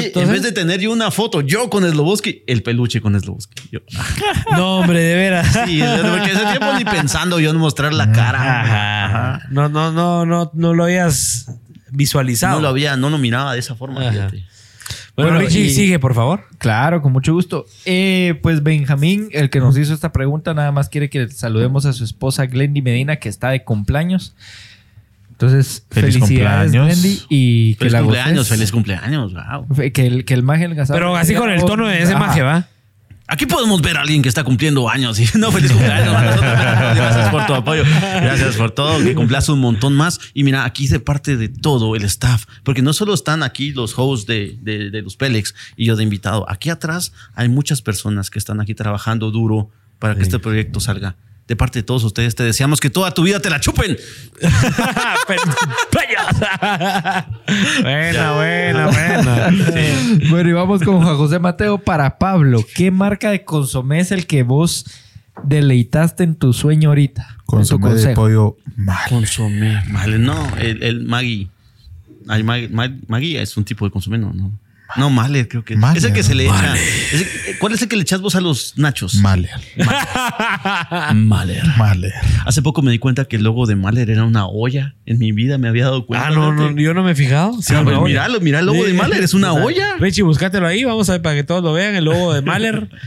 sí, 0.00 0.06
entonces- 0.06 0.28
en 0.28 0.32
vez 0.32 0.42
de 0.42 0.52
tener 0.52 0.80
yo 0.80 0.90
una 0.90 1.10
foto 1.10 1.42
yo 1.42 1.68
con 1.68 1.84
Slobodsky, 1.88 2.44
el 2.46 2.62
peluche 2.62 3.02
con 3.02 3.20
Slobodsky. 3.20 3.68
Yo, 3.70 3.80
No, 4.56 4.78
hombre, 4.78 5.00
de 5.00 5.14
veras. 5.14 5.46
sí, 5.66 5.82
porque 6.10 6.32
ese 6.32 6.46
tiempo 6.46 6.72
ni 6.78 6.84
pensando 6.86 7.38
yo 7.38 7.50
en 7.50 7.56
mostrar 7.58 7.92
la 7.92 8.10
cara. 8.12 8.62
Ajá. 9.04 9.42
No, 9.50 9.68
no, 9.68 9.92
no, 9.92 10.24
no, 10.24 10.50
no 10.54 10.72
lo 10.72 10.84
habías 10.84 11.50
visualizado. 11.90 12.56
No 12.56 12.62
lo 12.62 12.68
había, 12.68 12.96
no 12.96 13.10
lo 13.10 13.18
miraba 13.18 13.52
de 13.52 13.58
esa 13.58 13.74
forma. 13.74 14.00
Ajá. 14.00 14.10
fíjate. 14.12 14.44
Bueno, 15.16 15.32
Bueno, 15.32 15.46
Richie, 15.46 15.66
y- 15.66 15.70
sigue, 15.70 15.98
por 15.98 16.14
favor. 16.14 16.44
Claro, 16.58 17.00
con 17.00 17.12
mucho 17.12 17.32
gusto. 17.32 17.64
Eh, 17.86 18.38
pues 18.42 18.62
Benjamín, 18.62 19.28
el 19.32 19.48
que 19.50 19.60
nos 19.60 19.76
hizo 19.78 19.94
esta 19.94 20.12
pregunta, 20.12 20.52
nada 20.52 20.72
más 20.72 20.88
quiere 20.90 21.08
que 21.08 21.28
saludemos 21.28 21.86
a 21.86 21.92
su 21.94 22.04
esposa 22.04 22.44
Glendy 22.46 22.82
Medina, 22.82 23.16
que 23.16 23.28
está 23.30 23.48
de 23.50 23.64
cumpleaños. 23.64 24.34
Entonces, 25.30 25.84
Feliz 25.90 26.14
felicidades, 26.14 26.72
cumpleaños. 26.72 27.00
Glendy, 27.02 27.22
y 27.28 27.74
que 27.74 27.78
Feliz 27.80 27.92
la 27.92 28.00
cumpleaños, 28.00 28.36
goces. 28.38 28.48
feliz 28.48 28.72
cumpleaños. 28.72 29.32
Wow. 29.34 29.66
Que 29.92 30.06
el, 30.06 30.24
que 30.24 30.34
el 30.34 30.42
maje 30.42 30.64
engasado- 30.64 30.96
Pero 30.98 31.14
así 31.16 31.34
con 31.34 31.50
el 31.50 31.60
tono 31.64 31.86
de 31.86 32.02
ese 32.02 32.14
maje, 32.14 32.42
¿va? 32.42 32.68
Aquí 33.28 33.44
podemos 33.46 33.82
ver 33.82 33.96
a 33.96 34.02
alguien 34.02 34.22
que 34.22 34.28
está 34.28 34.44
cumpliendo 34.44 34.88
años. 34.88 35.16
¿sí? 35.16 35.26
No, 35.38 35.50
feliz 35.50 35.72
cumpleaños. 35.72 36.12
Gracias 36.12 37.28
por 37.30 37.46
tu 37.46 37.54
apoyo. 37.54 37.82
Gracias 38.00 38.56
por 38.56 38.70
todo. 38.70 39.02
Que 39.02 39.14
cumplas 39.14 39.48
un 39.48 39.58
montón 39.60 39.94
más. 39.94 40.20
Y 40.34 40.44
mira, 40.44 40.64
aquí 40.64 40.86
de 40.88 41.00
parte 41.00 41.36
de 41.36 41.48
todo 41.48 41.96
el 41.96 42.04
staff, 42.04 42.44
porque 42.62 42.82
no 42.82 42.92
solo 42.92 43.14
están 43.14 43.42
aquí 43.42 43.72
los 43.72 43.94
hosts 43.98 44.26
de, 44.26 44.56
de- 44.62 44.90
de 44.90 45.02
los 45.02 45.16
Pélex 45.16 45.54
y 45.76 45.86
yo 45.86 45.96
de 45.96 46.02
invitado. 46.04 46.46
Aquí 46.48 46.70
atrás 46.70 47.12
hay 47.34 47.48
muchas 47.48 47.82
personas 47.82 48.30
que 48.30 48.38
están 48.38 48.60
aquí 48.60 48.74
trabajando 48.74 49.30
duro 49.30 49.70
para 49.98 50.14
que 50.14 50.22
este 50.22 50.38
proyecto 50.38 50.78
salga. 50.80 51.16
De 51.46 51.54
parte 51.54 51.78
de 51.78 51.82
todos 51.84 52.02
ustedes, 52.02 52.34
te 52.34 52.42
deseamos 52.42 52.80
que 52.80 52.90
toda 52.90 53.12
tu 53.12 53.22
vida 53.22 53.38
te 53.40 53.48
la 53.50 53.60
chupen. 53.60 53.96
buena, 57.82 58.32
buena, 58.32 58.86
buena. 58.88 59.50
Bueno, 60.30 60.48
y 60.48 60.52
vamos 60.52 60.82
con 60.82 61.02
Juan 61.02 61.16
José 61.16 61.38
Mateo 61.38 61.78
para 61.78 62.18
Pablo. 62.18 62.64
¿Qué 62.74 62.90
marca 62.90 63.30
de 63.30 63.44
consomé 63.44 64.00
es 64.00 64.12
el 64.12 64.26
que 64.26 64.42
vos 64.42 64.84
deleitaste 65.44 66.24
en 66.24 66.34
tu 66.34 66.52
sueño 66.52 66.90
ahorita? 66.90 67.36
Consomé 67.44 67.94
de 67.94 68.14
pollo 68.14 68.56
mal. 68.76 69.08
Consomé. 69.08 69.82
Vale, 69.90 70.18
no, 70.18 70.56
el, 70.56 70.82
el 70.82 71.04
Maggi. 71.04 71.50
Ay, 72.28 72.42
Maggi, 72.42 72.68
Mag- 72.68 72.98
Maggi 73.06 73.36
es 73.36 73.56
un 73.56 73.64
tipo 73.64 73.84
de 73.84 73.90
consomé, 73.92 74.18
no, 74.18 74.32
no. 74.32 74.50
No, 74.96 75.10
Mahler, 75.10 75.48
creo 75.48 75.64
que. 75.64 75.76
Mahler, 75.76 75.98
es 75.98 76.04
el 76.04 76.12
que 76.12 76.22
se 76.22 76.34
le 76.34 76.44
echa. 76.44 76.52
Mahler. 76.54 76.82
¿Cuál 77.58 77.72
es 77.72 77.82
el 77.82 77.88
que 77.88 77.96
le 77.96 78.02
echas 78.02 78.20
vos 78.20 78.34
a 78.36 78.40
los 78.40 78.78
nachos? 78.78 79.14
Maler. 79.16 79.50
Mahler. 81.14 81.62
Maler. 81.76 82.12
Hace 82.44 82.62
poco 82.62 82.82
me 82.82 82.90
di 82.92 82.98
cuenta 82.98 83.24
que 83.24 83.36
el 83.36 83.42
logo 83.42 83.66
de 83.66 83.76
Mahler 83.76 84.10
era 84.10 84.24
una 84.24 84.46
olla. 84.46 84.94
En 85.04 85.18
mi 85.18 85.32
vida 85.32 85.58
me 85.58 85.68
había 85.68 85.84
dado 85.84 86.06
cuenta. 86.06 86.28
Ah, 86.28 86.30
no, 86.30 86.52
no, 86.52 86.70
yo 86.80 86.94
no 86.94 87.02
me 87.02 87.12
he 87.12 87.14
fijado. 87.14 87.54
Sí, 87.60 87.74
Ah, 87.74 87.82
pues 87.82 87.88
una 87.94 87.98
olla. 87.98 88.06
míralo, 88.06 88.40
mira 88.40 88.60
el 88.60 88.66
logo 88.66 88.84
de 88.84 88.92
Mahler, 88.94 89.22
es 89.22 89.34
una 89.34 89.52
O 89.52 89.56
sea, 89.56 89.64
olla. 89.64 89.96
Richie, 89.98 90.22
búscatelo 90.22 90.66
ahí, 90.66 90.84
vamos 90.84 91.08
a 91.08 91.12
ver 91.12 91.22
para 91.22 91.34
que 91.34 91.44
todos 91.44 91.62
lo 91.62 91.72
vean, 91.72 91.94
el 91.94 92.04
logo 92.04 92.32
de 92.32 92.42
Mahler. 92.42 92.88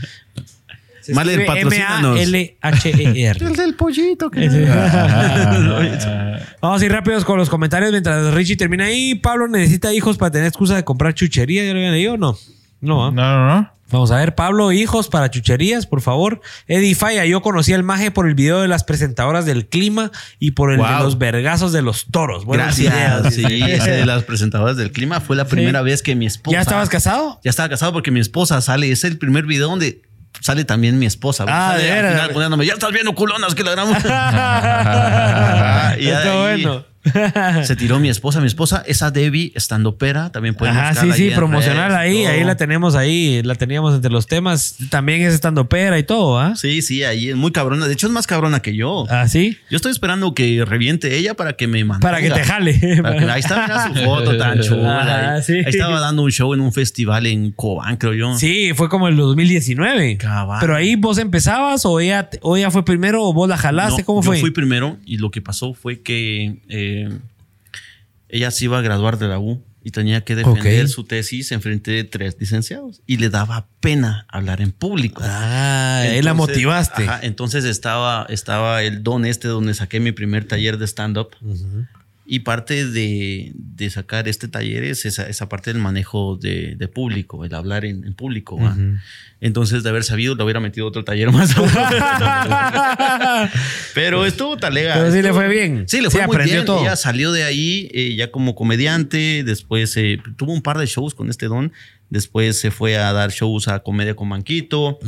Se 1.00 1.14
Mahler, 1.14 1.40
escribe 1.40 1.60
patrocínanos. 1.60 2.20
M-A-L-H-E-R. 2.20 3.46
El 3.46 3.56
del 3.56 3.74
pollito. 3.74 4.30
Que 4.30 4.48
Vamos 6.60 6.82
a 6.82 6.84
ir 6.84 6.92
rápidos 6.92 7.24
con 7.24 7.38
los 7.38 7.48
comentarios 7.48 7.90
mientras 7.90 8.32
Richie 8.34 8.56
termina 8.56 8.84
ahí. 8.84 9.14
Pablo 9.14 9.48
necesita 9.48 9.92
hijos 9.92 10.18
para 10.18 10.30
tener 10.30 10.48
excusa 10.48 10.76
de 10.76 10.84
comprar 10.84 11.14
chuchería. 11.14 11.64
¿Ya 11.64 11.72
lo 11.72 11.78
habían 11.78 11.92
leído 11.92 12.14
o 12.14 12.18
no? 12.18 12.36
No, 12.80 13.06
¿ah? 13.06 13.10
No, 13.10 13.22
no, 13.22 13.46
no. 13.46 13.80
Vamos 13.90 14.12
a 14.12 14.16
ver, 14.16 14.36
Pablo, 14.36 14.70
hijos 14.70 15.08
para 15.08 15.30
chucherías, 15.30 15.84
por 15.84 16.00
favor. 16.00 16.40
Eddie 16.68 16.94
Falla, 16.94 17.24
yo 17.26 17.42
conocí 17.42 17.72
al 17.72 17.82
maje 17.82 18.12
por 18.12 18.28
el 18.28 18.34
video 18.34 18.60
de 18.60 18.68
las 18.68 18.84
presentadoras 18.84 19.46
del 19.46 19.66
clima 19.66 20.12
y 20.38 20.52
por 20.52 20.70
el 20.70 20.78
de 20.78 20.98
los 21.00 21.18
vergazos 21.18 21.72
de 21.72 21.82
los 21.82 22.06
toros. 22.06 22.44
Buenos 22.44 22.78
Gracias. 22.78 22.94
videos. 22.94 23.34
Sí, 23.34 23.62
ese 23.72 23.90
de 23.90 24.06
las 24.06 24.22
presentadoras 24.22 24.76
del 24.76 24.92
clima 24.92 25.20
fue 25.20 25.34
la 25.34 25.46
primera 25.46 25.82
vez 25.82 26.02
que 26.02 26.14
mi 26.14 26.26
esposa. 26.26 26.56
¿Ya 26.56 26.60
estabas 26.60 26.88
casado? 26.88 27.40
Ya 27.42 27.50
estaba 27.50 27.68
casado 27.68 27.92
porque 27.92 28.12
mi 28.12 28.20
esposa 28.20 28.60
sale. 28.60 28.92
Es 28.92 29.02
el 29.02 29.18
primer 29.18 29.44
video 29.44 29.68
donde 29.68 30.02
sale 30.40 30.64
también 30.64 30.98
mi 30.98 31.06
esposa. 31.06 31.44
Ah, 31.48 31.76
de 31.76 31.84
veras. 31.84 32.30
ya 32.64 32.72
estás 32.74 32.92
viendo 32.92 33.14
culonas 33.14 33.54
que 33.54 33.64
la 33.64 33.72
grabamos. 33.72 34.02
y 36.00 36.10
ahí 36.10 36.38
bueno. 36.38 36.89
Se 37.64 37.76
tiró 37.76 37.98
mi 37.98 38.08
esposa. 38.08 38.40
Mi 38.40 38.46
esposa, 38.46 38.82
esa 38.86 39.10
Debbie, 39.10 39.52
estando 39.54 39.96
pera, 39.96 40.30
también 40.30 40.54
pueden 40.54 40.74
buscarla 40.74 41.14
sí, 41.14 41.30
sí, 41.30 41.34
promocional 41.34 41.94
ahí, 41.94 42.24
todo. 42.24 42.32
ahí 42.32 42.44
la 42.44 42.56
tenemos 42.56 42.94
ahí, 42.94 43.42
la 43.42 43.54
teníamos 43.54 43.94
entre 43.94 44.10
los 44.10 44.26
temas. 44.26 44.76
También 44.90 45.22
es 45.22 45.32
estando 45.34 45.68
pera 45.68 45.98
y 45.98 46.02
todo, 46.02 46.38
¿ah? 46.38 46.54
Sí, 46.56 46.82
sí, 46.82 47.02
ahí 47.04 47.30
es 47.30 47.36
muy 47.36 47.52
cabrona. 47.52 47.86
De 47.86 47.94
hecho, 47.94 48.06
es 48.06 48.12
más 48.12 48.26
cabrona 48.26 48.60
que 48.60 48.74
yo. 48.74 49.06
¿Ah, 49.08 49.28
sí? 49.28 49.56
Yo 49.70 49.76
estoy 49.76 49.92
esperando 49.92 50.34
que 50.34 50.62
reviente 50.66 51.16
ella 51.16 51.34
para 51.34 51.54
que 51.54 51.66
me 51.66 51.84
mande. 51.84 52.02
Para 52.02 52.20
que 52.20 52.30
te 52.30 52.44
jale. 52.44 52.72
ahí 53.30 53.40
está, 53.40 53.62
mira 53.66 53.88
su 53.88 53.94
foto 54.04 54.36
tan 54.36 54.60
chula. 54.62 55.34
Ahí, 55.36 55.42
sí. 55.42 55.54
ahí 55.54 55.64
estaba 55.66 56.00
dando 56.00 56.22
un 56.22 56.30
show 56.30 56.52
en 56.52 56.60
un 56.60 56.72
festival 56.72 57.26
en 57.26 57.52
Cobán, 57.52 57.96
creo 57.96 58.12
yo. 58.12 58.36
Sí, 58.36 58.72
fue 58.74 58.88
como 58.88 59.08
el 59.08 59.16
2019. 59.16 60.18
Cabal. 60.18 60.58
Pero 60.60 60.76
ahí 60.76 60.96
vos 60.96 61.18
empezabas 61.18 61.84
o 61.86 61.98
ella, 62.00 62.28
o 62.42 62.56
ella 62.56 62.70
fue 62.70 62.84
primero 62.84 63.24
o 63.24 63.32
vos 63.32 63.48
la 63.48 63.56
jalaste, 63.56 64.02
No, 64.02 64.06
¿cómo 64.06 64.22
yo 64.22 64.26
fue? 64.26 64.40
fui 64.40 64.50
primero 64.50 64.98
y 65.06 65.16
lo 65.16 65.30
que 65.30 65.40
pasó 65.40 65.72
fue 65.74 66.00
que 66.00 66.58
eh, 66.68 66.89
ella 68.28 68.50
se 68.50 68.64
iba 68.64 68.78
a 68.78 68.82
graduar 68.82 69.18
de 69.18 69.28
la 69.28 69.38
U 69.38 69.62
y 69.82 69.90
tenía 69.90 70.22
que 70.22 70.36
defender 70.36 70.88
su 70.88 71.04
tesis 71.04 71.52
en 71.52 71.62
frente 71.62 71.90
de 71.90 72.04
tres 72.04 72.36
licenciados 72.38 73.02
y 73.06 73.16
le 73.16 73.30
daba 73.30 73.68
pena 73.80 74.26
hablar 74.28 74.60
en 74.60 74.72
público. 74.72 75.22
Ah, 75.24 76.00
ahí 76.02 76.22
la 76.22 76.34
motivaste. 76.34 77.04
ajá, 77.04 77.20
entonces 77.22 77.64
estaba, 77.64 78.26
estaba 78.28 78.82
el 78.82 79.02
don 79.02 79.24
este 79.24 79.48
donde 79.48 79.74
saqué 79.74 80.00
mi 80.00 80.12
primer 80.12 80.44
taller 80.44 80.76
de 80.76 80.86
stand-up. 80.86 81.30
Y 82.32 82.40
parte 82.40 82.86
de, 82.86 83.50
de 83.56 83.90
sacar 83.90 84.28
este 84.28 84.46
taller 84.46 84.84
es 84.84 85.04
esa, 85.04 85.28
esa 85.28 85.48
parte 85.48 85.72
del 85.72 85.82
manejo 85.82 86.36
de, 86.36 86.76
de 86.76 86.86
público, 86.86 87.44
el 87.44 87.52
hablar 87.52 87.84
en, 87.84 88.04
en 88.04 88.14
público. 88.14 88.56
¿va? 88.56 88.76
Entonces, 89.40 89.82
de 89.82 89.88
haber 89.88 90.04
sabido, 90.04 90.36
le 90.36 90.44
hubiera 90.44 90.60
metido 90.60 90.86
otro 90.86 91.02
taller 91.02 91.32
más. 91.32 91.52
Pero 93.94 94.26
estuvo 94.26 94.56
talega. 94.56 94.94
Pero 94.94 95.06
sí 95.10 95.22
le 95.22 95.28
estuvo- 95.28 95.34
fue 95.40 95.48
bien. 95.48 95.84
Sí, 95.88 96.00
le 96.00 96.10
Sí, 96.10 96.16
fue 96.18 96.26
muy 96.26 96.36
aprendió 96.36 96.54
bien. 96.56 96.66
todo. 96.66 96.80
Ella 96.82 96.96
salió 96.96 97.32
de 97.32 97.44
ahí 97.44 97.88
eh, 97.92 98.14
ya 98.14 98.30
como 98.30 98.54
comediante. 98.54 99.42
Después 99.44 99.96
eh, 99.96 100.18
tuvo 100.36 100.52
un 100.52 100.62
par 100.62 100.78
de 100.78 100.86
shows 100.86 101.14
con 101.14 101.30
este 101.30 101.46
don. 101.46 101.72
Después 102.10 102.58
se 102.58 102.70
fue 102.70 102.96
a 102.96 103.12
dar 103.12 103.30
shows 103.30 103.68
a 103.68 103.80
Comedia 103.80 104.14
con 104.16 104.28
Manquito. 104.28 104.98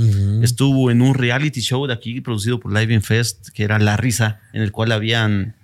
Estuvo 0.43 0.91
en 0.91 1.03
un 1.03 1.15
reality 1.15 1.61
show 1.61 1.87
de 1.87 1.95
aquí 1.95 2.21
producido 2.21 2.61
por 2.61 2.73
Live 2.73 2.95
in 2.95 3.03
Fest, 3.03 3.49
que 3.55 3.65
era 3.65 3.79
La 3.81 3.97
Risa, 3.97 4.41
en 4.53 4.63
el 4.63 4.71
cual 4.71 4.93
habían, 4.93 5.57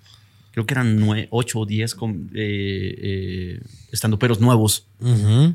creo 0.52 0.66
que 0.66 0.74
eran 0.74 0.98
nue- 1.00 1.28
ocho 1.30 1.60
o 1.60 1.66
diez 1.66 1.94
com- 1.94 2.28
eh, 2.34 2.94
eh, 3.00 3.60
estandoperos 3.92 4.40
nuevos. 4.40 4.86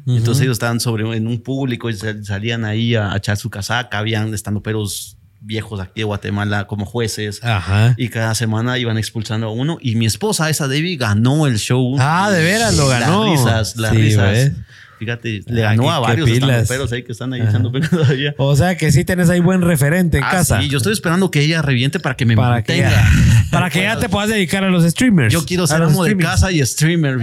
Entonces 0.08 0.42
ellos 0.44 0.54
estaban 0.56 0.80
sobre 0.80 1.04
en 1.18 1.28
un 1.28 1.40
público 1.42 1.90
y 1.90 1.94
sal- 1.94 2.24
salían 2.26 2.66
ahí 2.66 2.96
a, 2.96 3.14
a 3.14 3.18
echar 3.18 3.38
su 3.38 3.50
casaca. 3.50 4.00
Habían 4.00 4.34
estandoperos 4.34 5.18
viejos 5.46 5.82
aquí 5.82 6.00
de 6.02 6.04
Guatemala 6.06 6.68
como 6.68 6.86
jueces. 6.86 7.44
Ajá. 7.44 7.96
Y 7.98 8.08
cada 8.10 8.34
semana 8.34 8.78
iban 8.80 8.98
expulsando 8.98 9.48
a 9.48 9.52
uno. 9.52 9.78
Y 9.82 9.96
mi 9.96 10.06
esposa, 10.06 10.50
esa 10.50 10.68
Debbie, 10.70 10.96
ganó 10.96 11.48
el 11.48 11.58
show. 11.58 11.98
Ah, 12.00 12.32
de 12.32 12.42
veras, 12.42 12.78
lo 12.78 12.88
ganó. 12.88 13.26
Las 13.26 13.32
risas, 13.44 13.76
las 13.76 13.92
Sí, 13.92 13.98
risas. 13.98 14.52
Fíjate, 15.00 15.42
le 15.48 15.62
Ah, 15.66 15.72
ganó 15.72 15.84
qué- 15.84 15.90
a 15.90 16.00
varios 16.00 16.30
pero 16.68 16.86
ahí 16.92 17.04
que 17.04 17.12
están 17.12 17.34
ahí 17.34 17.42
echando 17.42 17.72
pelos 17.72 17.90
todavía. 17.90 18.34
O 18.38 18.56
sea 18.56 18.78
que 18.78 18.92
sí 18.92 19.04
tenés 19.04 19.30
ahí 19.30 19.40
buen 19.40 19.62
referente 19.62 20.18
en 20.20 20.24
Ah, 20.24 20.30
casa. 20.32 20.62
sí, 20.62 20.70
yo 20.70 20.78
estoy 20.78 20.94
esperando 20.94 21.30
que 21.32 21.42
ella 21.42 21.62
reviente 21.62 22.00
para 22.00 22.16
que 22.16 22.26
me 22.26 22.36
para 22.36 22.62
que, 22.64 22.82
mantenga. 22.82 23.04
para 23.52 23.70
que 23.70 23.82
ya 23.82 23.98
te 24.00 24.08
puedas 24.10 24.30
dedicar 24.30 24.64
a 24.64 24.70
los 24.70 24.84
streamers. 24.90 25.34
Yo 25.34 25.46
quiero 25.46 25.68
ser 25.68 25.82
amo 25.82 26.04
de 26.04 26.16
casa 26.18 26.52
y 26.52 26.64
streamer. 26.66 27.18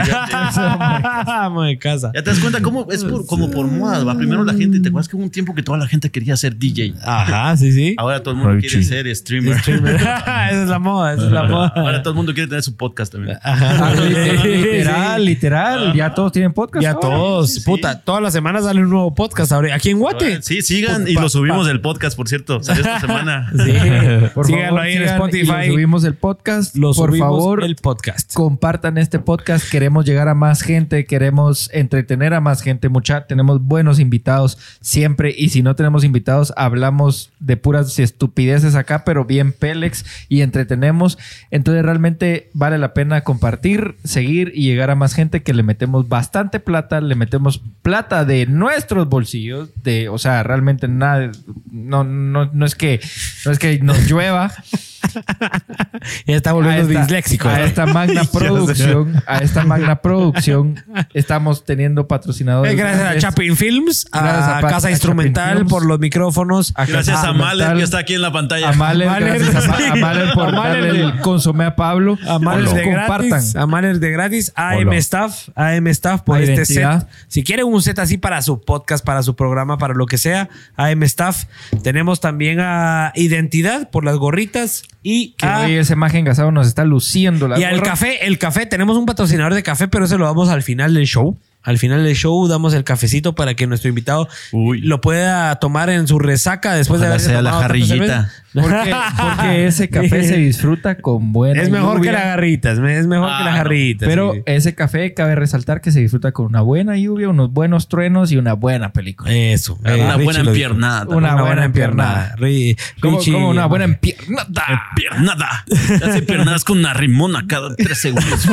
amo 1.26 1.62
de 1.64 1.78
casa. 1.78 2.10
ya 2.14 2.22
te 2.22 2.30
das 2.30 2.38
cuenta 2.40 2.60
cómo 2.60 2.86
es 2.90 3.04
por- 3.04 3.26
como 3.26 3.50
por 3.50 3.66
moda. 3.66 4.02
Va 4.04 4.16
primero 4.16 4.44
la 4.44 4.54
gente. 4.54 4.80
¿Te 4.80 4.88
acuerdas 4.88 5.08
que 5.08 5.16
hubo 5.16 5.22
un 5.24 5.30
tiempo 5.30 5.54
que 5.54 5.62
toda 5.62 5.78
la 5.78 5.86
gente 5.86 6.10
quería 6.10 6.36
ser 6.36 6.56
DJ? 6.56 6.94
Ajá, 7.02 7.56
sí, 7.56 7.72
sí. 7.72 7.94
Ahora 7.98 8.22
todo 8.22 8.34
el 8.34 8.40
mundo 8.40 8.58
quiere 8.60 8.82
ser 8.82 9.14
streamer. 9.14 9.58
Streamer. 9.60 9.94
esa 9.96 10.50
es 10.62 10.68
la 10.68 10.78
moda, 10.78 11.14
esa 11.14 11.26
es 11.26 11.32
la 11.32 11.44
moda. 11.44 11.72
Ahora 11.76 12.02
todo 12.02 12.12
el 12.12 12.16
mundo 12.16 12.34
quiere 12.34 12.48
tener 12.48 12.62
su 12.62 12.76
podcast 12.76 13.12
también. 13.12 13.38
Ah, 13.42 13.92
Sí, 13.96 14.48
literal, 14.48 15.24
literal. 15.24 15.94
Ya 15.94 16.14
todos 16.14 16.32
tienen 16.32 16.52
podcast. 16.52 16.82
Ya 16.82 16.90
ahora. 16.92 17.00
todos, 17.00 17.59
puta, 17.64 18.00
todas 18.00 18.22
las 18.22 18.32
semanas 18.32 18.64
sale 18.64 18.82
un 18.82 18.90
nuevo 18.90 19.14
podcast 19.14 19.52
ahora. 19.52 19.74
Aquí 19.74 19.90
en 19.90 19.98
Guate. 19.98 20.42
Sí, 20.42 20.62
sigan 20.62 21.06
y 21.08 21.14
Pa- 21.14 21.22
lo 21.22 21.28
subimos 21.28 21.66
pa- 21.66 21.72
el 21.72 21.80
podcast, 21.80 22.16
por 22.16 22.28
cierto. 22.28 22.62
Salió 22.62 22.82
esta 22.82 23.00
semana. 23.06 23.50
Sí. 23.52 23.72
Por 24.34 24.46
Síganlo 24.46 24.66
favor, 24.68 24.80
ahí 24.80 24.92
en 24.92 24.98
sigan 24.98 25.08
y 25.08 25.22
Spotify. 25.40 25.46
lo 25.68 25.72
subimos 25.74 26.04
el 26.04 26.14
podcast. 26.14 26.76
Lo 26.76 26.92
Por 26.92 27.10
subimos 27.10 27.28
favor, 27.28 27.64
el 27.64 27.76
podcast. 27.76 28.32
compartan 28.34 28.98
este 28.98 29.18
podcast. 29.18 29.68
Queremos 29.70 30.04
llegar 30.04 30.28
a 30.28 30.34
más 30.34 30.62
gente, 30.62 31.04
queremos 31.06 31.70
entretener 31.72 32.34
a 32.34 32.40
más 32.40 32.62
gente. 32.62 32.88
Mucha, 32.88 33.26
tenemos 33.26 33.60
buenos 33.62 33.98
invitados 33.98 34.58
siempre. 34.80 35.34
Y 35.36 35.48
si 35.50 35.62
no 35.62 35.74
tenemos 35.76 36.04
invitados, 36.04 36.52
hablamos 36.56 37.30
de 37.40 37.56
puras 37.56 37.98
estupideces 37.98 38.74
acá, 38.74 39.04
pero 39.04 39.24
bien 39.24 39.52
Pélex 39.52 40.04
y 40.28 40.42
entretenemos. 40.42 41.18
Entonces, 41.50 41.82
realmente 41.84 42.50
vale 42.52 42.78
la 42.78 42.94
pena 42.94 43.22
compartir, 43.22 43.96
seguir 44.04 44.52
y 44.54 44.64
llegar 44.64 44.90
a 44.90 44.94
más 44.94 45.14
gente 45.14 45.42
que 45.42 45.54
le 45.54 45.62
metemos 45.62 46.08
bastante 46.08 46.60
plata, 46.60 47.00
le 47.00 47.14
metemos 47.14 47.49
plata 47.58 48.24
de 48.24 48.46
nuestros 48.46 49.08
bolsillos, 49.08 49.70
de, 49.82 50.08
o 50.08 50.18
sea, 50.18 50.42
realmente 50.42 50.88
nada, 50.88 51.30
no, 51.70 52.04
no, 52.04 52.46
no 52.52 52.66
es 52.66 52.74
que, 52.74 53.00
no 53.44 53.52
es 53.52 53.58
que 53.58 53.78
nos 53.80 54.10
llueva. 54.10 54.52
ya 56.26 56.36
está 56.36 56.52
volviendo 56.52 56.82
a 56.82 56.86
esta, 56.90 57.00
disléxico. 57.00 57.48
a 57.48 57.60
esta 57.62 57.86
magna 57.92 58.24
producción, 58.24 59.22
a 59.26 59.38
esta 59.38 59.64
magna 59.64 60.00
producción, 60.02 60.82
estamos 61.14 61.64
teniendo 61.64 62.06
patrocinadores. 62.08 62.72
Eh, 62.72 62.76
Gracias 62.76 63.06
a. 63.16 63.18
Chapin 63.18 63.56
Films, 63.56 64.06
Gracias 64.12 64.42
a, 64.44 64.58
a 64.58 64.60
Casa 64.62 64.88
a 64.88 64.90
Instrumental 64.90 65.56
Films. 65.58 65.70
por 65.70 65.84
los 65.86 65.98
micrófonos. 65.98 66.72
A 66.76 66.84
Gracias 66.86 67.16
Casa 67.16 67.28
a 67.28 67.32
Instrumental, 67.32 67.76
que 67.76 67.82
está 67.84 67.98
aquí 67.98 68.14
en 68.14 68.22
la 68.22 68.32
pantalla. 68.32 68.68
A 68.68 68.70
A 68.70 68.74
Mahler, 68.74 69.08
gracias 69.08 69.64
a, 69.66 69.68
Ma- 69.68 69.76
sí. 69.76 69.84
a 69.84 69.94
Mahler 69.96 70.32
por 70.34 70.48
A 70.48 70.52
darle 70.52 70.88
el 70.90 71.20
consomé 71.20 71.64
a 71.64 71.76
Pablo. 71.76 72.18
A 72.28 72.38
Mahler 72.38 72.68
Hola. 72.68 72.78
de 72.78 72.84
compartan. 72.84 73.28
gratis. 73.30 73.56
A 73.56 73.66
Mahler 73.66 74.00
de 74.00 74.10
gratis. 74.10 74.52
AM 74.54 74.88
Hola. 74.88 74.96
Staff. 74.98 75.48
AM 75.54 75.86
Staff 75.88 76.22
por 76.22 76.36
A 76.36 76.40
este 76.40 76.52
Identidad. 76.54 77.00
set. 77.00 77.08
Si 77.28 77.44
quieren 77.44 77.66
un 77.66 77.82
set 77.82 77.98
así 77.98 78.18
para 78.18 78.40
su 78.42 78.60
podcast, 78.62 79.04
para 79.04 79.22
su 79.22 79.36
programa, 79.36 79.78
para 79.78 79.94
lo 79.94 80.06
que 80.06 80.18
sea, 80.18 80.48
AM 80.76 81.02
Staff. 81.04 81.44
Tenemos 81.82 82.20
también 82.20 82.60
a 82.60 83.12
Identidad 83.14 83.90
por 83.90 84.04
las 84.04 84.16
gorritas. 84.16 84.82
Y, 85.02 85.32
Que 85.32 85.46
a- 85.46 85.60
hoy 85.60 85.74
ese 85.76 85.94
imagen 85.94 86.24
gasado 86.24 86.52
nos 86.52 86.66
está 86.66 86.84
luciendo 86.84 87.48
la 87.48 87.58
y 87.58 87.64
al 87.64 87.82
café. 87.82 88.26
El 88.26 88.38
café. 88.38 88.66
Tenemos 88.66 88.96
un 88.96 89.06
patrocinador 89.06 89.54
de 89.54 89.62
café, 89.62 89.88
pero 89.88 90.04
eso 90.04 90.18
lo 90.18 90.26
damos 90.26 90.48
al 90.48 90.62
final 90.62 90.94
del 90.94 91.06
show. 91.06 91.36
Al 91.62 91.76
final 91.76 92.02
del 92.04 92.14
show 92.16 92.48
damos 92.48 92.72
el 92.72 92.84
cafecito 92.84 93.34
para 93.34 93.52
que 93.54 93.66
nuestro 93.66 93.90
invitado 93.90 94.28
Uy. 94.52 94.80
lo 94.80 95.02
pueda 95.02 95.54
tomar 95.56 95.90
en 95.90 96.06
su 96.08 96.18
resaca 96.18 96.72
después 96.74 97.00
Ojalá 97.00 97.16
de 97.18 97.22
haber 97.22 97.30
sea 97.32 97.42
la 97.42 97.52
jarrillita. 97.52 98.30
Porque, 98.52 98.92
porque 99.20 99.66
ese 99.66 99.88
café 99.88 100.24
se 100.24 100.36
disfruta 100.36 100.96
con 100.96 101.32
buena 101.32 101.62
Es 101.62 101.70
mejor 101.70 101.98
lluvia. 101.98 102.10
que 102.10 102.16
las 102.16 102.24
garritas. 102.26 102.78
Es 102.78 103.06
mejor 103.06 103.28
que 103.28 103.32
Ah, 103.34 103.44
las 103.44 103.52
no. 103.52 103.58
jarritas. 103.58 104.08
Pero 104.08 104.32
sí. 104.34 104.40
ese 104.46 104.74
café 104.74 105.14
cabe 105.14 105.36
resaltar 105.36 105.80
que 105.80 105.92
se 105.92 106.00
disfruta 106.00 106.32
con 106.32 106.46
una 106.46 106.60
buena 106.60 106.96
lluvia, 106.96 107.28
unos 107.28 107.52
buenos 107.52 107.88
truenos 107.88 108.32
y 108.32 108.36
una 108.38 108.54
buena 108.54 108.92
película. 108.92 109.32
Eso. 109.32 109.78
Una 109.80 110.14
eh, 110.16 110.24
buena 110.24 110.40
empiernada. 110.40 111.02
Una 111.06 111.16
Una, 111.16 111.28
buena 111.34 111.42
buena 111.46 111.64
empiernada. 111.64 112.34
Ri- 112.38 112.76
Como, 113.00 113.18
Richie- 113.20 113.32
como 113.32 113.50
una 113.50 113.66
buena 113.66 113.84
empiernada. 113.84 114.82
Piernada. 114.96 115.64
Hace 116.04 116.22
piernadas 116.22 116.64
con 116.64 116.78
una 116.78 116.92
rimona 116.94 117.44
cada 117.46 117.74
tres 117.76 117.98
segundos. 117.98 118.46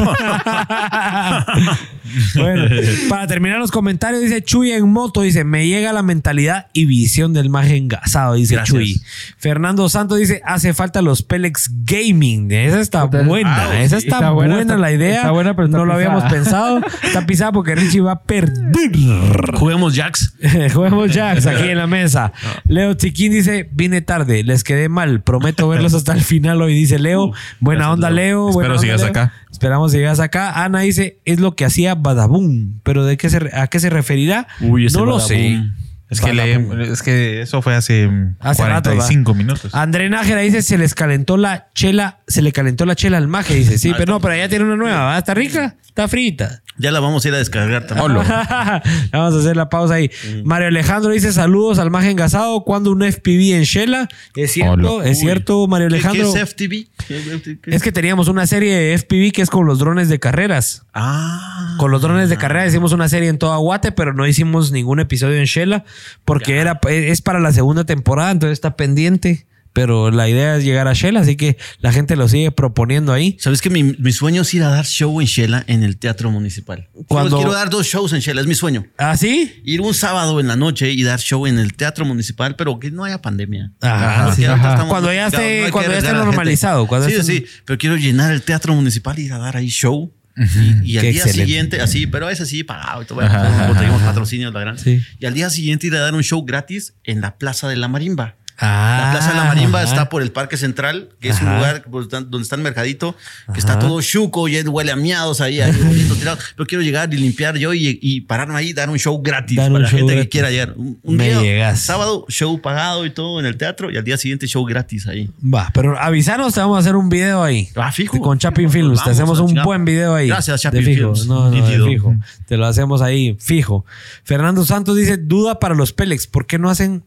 bueno, 2.35 2.65
para 3.09 3.27
terminar 3.27 3.59
los 3.59 3.71
comentarios, 3.71 4.21
dice 4.21 4.41
Chuy 4.43 4.71
en 4.71 4.87
moto, 4.89 5.21
dice, 5.21 5.43
me 5.43 5.67
llega 5.67 5.93
la 5.93 6.03
mentalidad 6.03 6.67
y 6.73 6.85
visión 6.85 7.33
del 7.33 7.49
maje 7.49 7.77
engasado, 7.77 8.35
dice 8.35 8.55
Gracias. 8.55 8.75
Chuy. 8.77 9.01
Fernando 9.37 9.86
Santos 9.91 10.17
dice, 10.19 10.41
hace 10.45 10.73
falta 10.73 11.01
los 11.01 11.23
Pelex 11.23 11.69
Gaming. 11.83 12.51
Esa 12.51 12.79
está 12.79 13.05
buena, 13.05 13.69
ah, 13.69 13.81
esa 13.81 13.97
está, 13.97 14.15
está 14.17 14.31
buena, 14.31 14.55
buena, 14.55 14.73
está- 14.73 14.77
la 14.77 14.91
idea. 14.91 15.15
está 15.17 15.31
buena, 15.31 15.55
pero 15.55 15.65
está 15.67 15.77
no 15.77 15.85
lo 15.85 15.93
habíamos 15.93 16.23
pensado. 16.25 16.81
Está 17.03 17.25
pisada 17.25 17.51
porque 17.51 17.75
Richie 17.75 18.01
va 18.01 18.13
a 18.13 18.23
perder. 18.23 18.91
Juguemos 19.55 19.95
Jacks. 19.95 20.33
Juguemos 20.73 21.13
Jacks 21.13 21.45
aquí 21.47 21.69
en 21.69 21.77
la 21.77 21.87
mesa. 21.87 22.33
Leo 22.65 22.93
Chiquín 22.93 23.31
dice: 23.31 23.69
Vine 23.73 24.01
tarde, 24.01 24.43
les 24.43 24.63
quedé 24.63 24.89
mal. 24.89 25.21
Prometo 25.21 25.67
verlos 25.67 25.93
hasta 25.93 26.13
el 26.13 26.21
final 26.21 26.61
hoy. 26.61 26.73
Dice 26.73 26.99
Leo. 26.99 27.31
Buena 27.59 27.79
gracias, 27.85 27.93
onda, 27.93 28.09
Leo. 28.09 28.49
Espero 28.49 28.53
buena 28.53 28.69
onda, 28.75 28.81
sigas 28.81 29.01
Leo. 29.01 29.09
acá. 29.09 29.33
Esperamos 29.51 29.91
que 29.91 29.97
llegas 29.97 30.19
acá. 30.19 30.63
Ana 30.63 30.79
dice: 30.81 31.19
Es 31.25 31.39
lo 31.39 31.55
que 31.55 31.65
hacía 31.65 31.95
Badabun. 31.95 32.81
Pero 32.83 33.05
¿de 33.05 33.17
qué 33.17 33.29
se, 33.29 33.49
a 33.53 33.67
qué 33.67 33.79
se 33.79 33.89
referirá? 33.89 34.47
Uy, 34.61 34.85
ese 34.85 34.97
no 34.97 35.05
lo 35.05 35.19
sé. 35.19 35.63
Es 36.09 36.21
que, 36.21 36.33
le- 36.33 36.91
es 36.91 37.03
que 37.03 37.41
eso 37.41 37.61
fue 37.61 37.75
hace, 37.75 38.07
mm, 38.07 38.35
Hace 38.39 38.63
rato, 38.65 38.89
45 38.91 39.33
minutos. 39.33 39.75
André 39.75 40.09
Nájera 40.09 40.39
dice: 40.41 40.61
Se 40.61 40.77
les 40.77 40.95
calentó 40.95 41.35
la 41.35 41.67
chela. 41.73 42.19
Se 42.27 42.41
le 42.41 42.53
calentó 42.53 42.85
la 42.85 42.95
chela 42.95 43.17
al 43.17 43.27
maje. 43.27 43.55
Dice: 43.55 43.77
Sí, 43.77 43.91
pero 43.97 44.13
no, 44.13 44.19
pero 44.21 44.35
ya 44.35 44.47
tiene 44.47 44.63
una 44.65 44.77
nueva. 44.77 45.03
¿va? 45.03 45.17
¿Está 45.17 45.33
rica? 45.33 45.75
Está 45.85 46.07
frita. 46.07 46.61
Ya 46.79 46.91
la 46.91 46.99
vamos 46.99 47.25
a 47.25 47.27
ir 47.29 47.33
a 47.33 47.39
descargar 47.39 47.87
también. 47.87 48.17
Vamos 49.11 49.33
a 49.35 49.39
hacer 49.39 49.57
la 49.57 49.67
pausa 49.67 49.95
ahí. 49.95 50.11
Mario 50.43 50.67
Alejandro 50.67 51.09
dice 51.11 51.33
saludos 51.33 51.79
al 51.79 51.89
maje 51.89 52.11
engasado. 52.11 52.63
¿Cuándo 52.63 52.91
un 52.91 53.01
FPV 53.01 53.55
en 53.55 53.63
Shela? 53.63 54.07
Es 54.35 54.51
cierto, 54.51 55.01
es 55.01 55.17
Uy. 55.17 55.23
cierto, 55.23 55.65
Mario 55.65 55.87
¿Qué, 55.87 55.95
Alejandro. 55.95 56.31
qué 56.31 56.39
es 56.39 56.49
FTV? 56.49 56.87
¿Qué- 57.07 57.57
qué- 57.63 57.75
Es 57.75 57.81
que 57.81 57.91
teníamos 57.91 58.27
una 58.27 58.45
serie 58.45 58.75
de 58.75 58.93
FPV 58.93 59.31
que 59.31 59.41
es 59.41 59.49
con 59.49 59.65
los 59.65 59.79
drones 59.79 60.07
de 60.07 60.19
carreras. 60.19 60.83
Ah. 60.93 61.75
Con 61.79 61.89
los 61.89 61.99
drones 62.03 62.29
de 62.29 62.37
carrera 62.37 62.67
hicimos 62.67 62.91
una 62.91 63.09
serie 63.09 63.29
en 63.29 63.39
toda 63.39 63.57
Guate, 63.57 63.91
pero 63.91 64.13
no 64.13 64.27
hicimos 64.27 64.71
ningún 64.71 64.99
episodio 64.99 65.37
en 65.37 65.45
Shela 65.45 65.83
porque 66.25 66.57
era, 66.57 66.79
es 66.89 67.21
para 67.21 67.39
la 67.39 67.51
segunda 67.51 67.83
temporada, 67.85 68.31
entonces 68.31 68.53
está 68.53 68.75
pendiente. 68.75 69.45
Pero 69.73 70.09
la 70.09 70.27
idea 70.27 70.55
es 70.57 70.63
llegar 70.63 70.87
a 70.87 70.93
Shela, 70.93 71.19
así 71.19 71.35
que 71.35 71.55
la 71.81 71.91
gente 71.91 72.15
lo 72.15 72.27
sigue 72.27 72.49
proponiendo 72.51 73.13
ahí. 73.13 73.37
¿Sabes 73.39 73.61
que 73.61 73.69
mi, 73.69 73.83
mi 73.83 74.11
sueño 74.11 74.41
es 74.41 74.51
ir 74.55 74.63
a 74.63 74.69
dar 74.69 74.85
show 74.87 75.21
en 75.21 75.27
Shela 75.27 75.63
en 75.67 75.83
el 75.83 75.97
Teatro 75.99 76.31
Municipal? 76.31 76.89
Cuando- 76.93 77.05
Cuando... 77.07 77.37
Quiero 77.37 77.53
dar 77.53 77.69
dos 77.69 77.85
shows 77.85 78.11
en 78.13 78.19
Shela, 78.21 78.41
es 78.41 78.47
mi 78.47 78.55
sueño. 78.55 78.87
¿Ah, 78.97 79.15
sí? 79.17 79.61
Ir 79.65 79.81
un 79.81 79.93
sábado 79.93 80.39
en 80.39 80.47
la 80.47 80.55
noche 80.55 80.89
y 80.91 81.03
dar 81.03 81.19
show 81.19 81.45
en 81.45 81.59
el 81.59 81.73
Teatro 81.75 82.05
Municipal, 82.05 82.55
pero 82.55 82.79
que 82.79 82.89
no 82.89 83.03
haya 83.03 83.21
pandemia. 83.21 83.71
Ajá, 83.79 84.33
sí. 84.33 84.45
Ajá. 84.45 84.83
Cuando 84.87 85.13
ya 85.13 85.27
esté- 85.27 85.69
cuando 85.69 85.91
ya 85.91 85.97
esté 85.99 86.13
normalizado, 86.13 86.87
cuando 86.87 87.07
sí, 87.07 87.21
sí, 87.21 87.45
pero 87.63 87.77
quiero 87.77 87.97
llenar 87.97 88.31
el 88.33 88.41
Teatro 88.41 88.73
Municipal 88.73 89.19
y 89.19 89.25
ir 89.25 89.33
a 89.33 89.37
dar 89.37 89.57
ahí 89.57 89.67
show. 89.67 90.11
Y, 90.37 90.91
y 90.91 90.97
al 90.97 91.03
Qué 91.03 91.11
día 91.11 91.21
excelente. 91.23 91.31
siguiente, 91.31 91.81
así, 91.81 92.07
pero 92.07 92.29
ese 92.29 92.45
sí 92.45 92.63
pagado. 92.63 93.03
bueno, 93.15 93.31
conseguimos 93.67 94.01
patrocinios, 94.03 94.53
la 94.53 94.59
gran. 94.59 94.77
Sí. 94.77 95.01
Y 95.19 95.25
al 95.25 95.33
día 95.33 95.49
siguiente 95.49 95.87
ir 95.87 95.95
a 95.95 95.99
dar 95.99 96.13
un 96.13 96.23
show 96.23 96.45
gratis 96.45 96.93
en 97.03 97.21
la 97.21 97.37
Plaza 97.37 97.67
de 97.67 97.75
la 97.75 97.87
Marimba. 97.87 98.35
Ah, 98.59 99.01
La 99.05 99.11
Plaza 99.11 99.29
de 99.31 99.37
la 99.37 99.43
Marimba 99.45 99.81
ajá. 99.81 99.87
está 99.89 100.09
por 100.09 100.21
el 100.23 100.31
Parque 100.31 100.57
Central, 100.57 101.09
que 101.19 101.29
es 101.29 101.39
un 101.41 101.47
Ajá. 101.47 101.57
lugar 101.57 101.83
tan- 102.09 102.31
donde 102.31 102.43
está 102.43 102.55
el 102.55 102.63
mercadito, 102.63 103.15
que 103.53 103.59
está 103.59 103.77
todo 103.77 104.01
chuco 104.01 104.47
y 104.47 104.59
huele 104.61 104.91
a 104.91 104.95
miados 104.95 105.41
ahí, 105.41 105.61
ahí 105.61 105.71
bonito 105.71 106.15
tirado. 106.19 106.37
Pero 106.55 106.65
quiero 106.65 106.83
llegar 106.83 107.13
y 107.13 107.17
limpiar 107.17 107.57
yo 107.57 107.73
y, 107.73 107.99
y 108.01 108.21
pararme 108.21 108.55
ahí 108.55 108.73
dar 108.73 108.89
un 108.89 108.97
show 108.97 109.21
gratis 109.21 109.57
Dar 109.57 109.71
para 109.71 109.83
la 109.83 109.89
gente 109.89 110.05
gratis. 110.05 110.23
que 110.23 110.29
quiera 110.29 110.49
llegar. 110.49 110.73
Un, 110.75 110.99
un 111.03 111.15
Me 111.15 111.25
día, 111.29 111.41
llegas. 111.41 111.79
sábado, 111.81 112.25
show 112.29 112.59
pagado 112.61 113.05
y 113.05 113.11
todo 113.11 113.39
en 113.39 113.45
el 113.45 113.57
teatro 113.57 113.91
y 113.91 113.97
al 113.97 114.03
día 114.03 114.17
siguiente 114.17 114.47
show 114.47 114.65
gratis 114.65 115.05
ahí. 115.07 115.29
Va, 115.43 115.69
pero 115.73 115.97
avisanos, 115.99 116.53
te 116.55 116.59
vamos 116.59 116.77
a 116.77 116.79
hacer 116.79 116.95
un 116.95 117.09
video 117.09 117.43
ahí. 117.43 117.69
Ah, 117.75 117.91
fijo. 117.91 118.19
Con 118.19 118.39
Chapin 118.39 118.71
Films. 118.71 119.03
Te 119.03 119.11
hacemos 119.11 119.39
un 119.39 119.53
buen 119.63 119.85
video 119.85 120.15
ahí. 120.15 120.29
Gracias, 120.29 120.61
Chapin. 120.61 120.83
Films. 120.83 121.27
No, 121.27 121.45
no, 121.45 121.51
de 121.51 121.61
Nítido. 121.61 121.85
fijo. 121.85 122.15
Te 122.47 122.57
lo 122.57 122.65
hacemos 122.65 123.01
ahí, 123.03 123.37
fijo. 123.39 123.85
Fernando 124.23 124.65
Santos 124.65 124.95
dice: 124.97 125.17
duda 125.17 125.59
para 125.59 125.75
los 125.75 125.93
Pelex. 125.93 126.25
¿Por 126.27 126.47
qué 126.47 126.57
no 126.57 126.69
hacen 126.71 127.03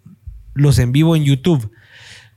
los 0.55 0.79
en 0.79 0.93
vivo 0.93 1.17
en 1.17 1.25
YouTube? 1.25 1.71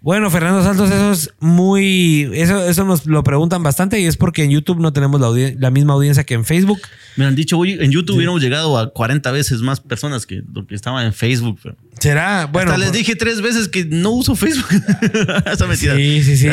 Bueno, 0.04 0.30
Fernando 0.30 0.62
Santos, 0.62 0.92
eso 0.92 1.12
es 1.14 1.30
muy. 1.40 2.30
Eso, 2.34 2.68
eso 2.68 2.84
nos 2.84 3.06
lo 3.06 3.24
preguntan 3.24 3.64
bastante 3.64 4.02
y 4.02 4.06
es 4.06 4.18
porque 4.18 4.44
en 4.44 4.52
YouTube 4.52 4.82
no 4.82 4.92
tenemos 4.92 5.22
la, 5.22 5.28
audien- 5.28 5.56
la 5.60 5.72
misma 5.72 5.94
audiencia 5.94 6.26
que 6.26 6.34
en 6.34 6.44
Facebook. 6.44 6.82
Me 7.16 7.24
han 7.26 7.36
dicho, 7.36 7.58
oye, 7.58 7.82
en 7.82 7.90
YouTube 7.90 8.18
hubiéramos 8.18 8.42
llegado 8.42 8.78
a 8.78 8.92
40 8.92 9.32
veces 9.32 9.62
más 9.62 9.80
personas 9.80 10.26
que 10.26 10.44
lo 10.54 10.68
que 10.68 10.76
estaban 10.76 11.06
en 11.06 11.14
Facebook. 11.14 11.58
pero- 11.64 11.78
Será. 12.00 12.48
Bueno. 12.48 12.72
Hasta 12.72 12.80
les 12.80 12.90
por- 12.90 12.98
dije 12.98 13.16
tres 13.16 13.40
veces 13.42 13.70
que 13.70 13.86
no 13.86 14.10
uso 14.12 14.36
Facebook. 14.36 14.68
Esa 15.46 15.68
mentira. 15.68 15.96
Sí, 15.96 16.22
sí, 16.22 16.36
sí. 16.36 16.48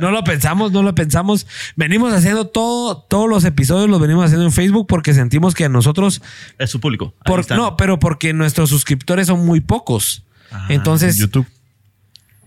No 0.00 0.10
lo 0.10 0.24
pensamos, 0.24 0.72
no 0.72 0.82
lo 0.82 0.96
pensamos. 0.96 1.46
Venimos 1.76 2.12
haciendo 2.12 2.48
todo, 2.48 2.98
todos 3.08 3.28
los 3.28 3.44
episodios 3.44 3.88
los 3.88 4.00
venimos 4.00 4.24
haciendo 4.24 4.44
en 4.46 4.52
Facebook 4.52 4.88
porque 4.88 5.14
sentimos 5.14 5.54
que 5.54 5.66
a 5.66 5.68
nosotros, 5.68 6.22
Es 6.58 6.70
su 6.70 6.80
público. 6.80 7.14
Por- 7.24 7.48
no, 7.52 7.76
pero 7.76 8.00
porque 8.00 8.32
nuestros 8.32 8.68
suscriptores 8.70 9.28
son 9.28 9.46
muy 9.46 9.60
pocos. 9.60 10.24
Entonces, 10.68 11.18
YouTube. 11.18 11.46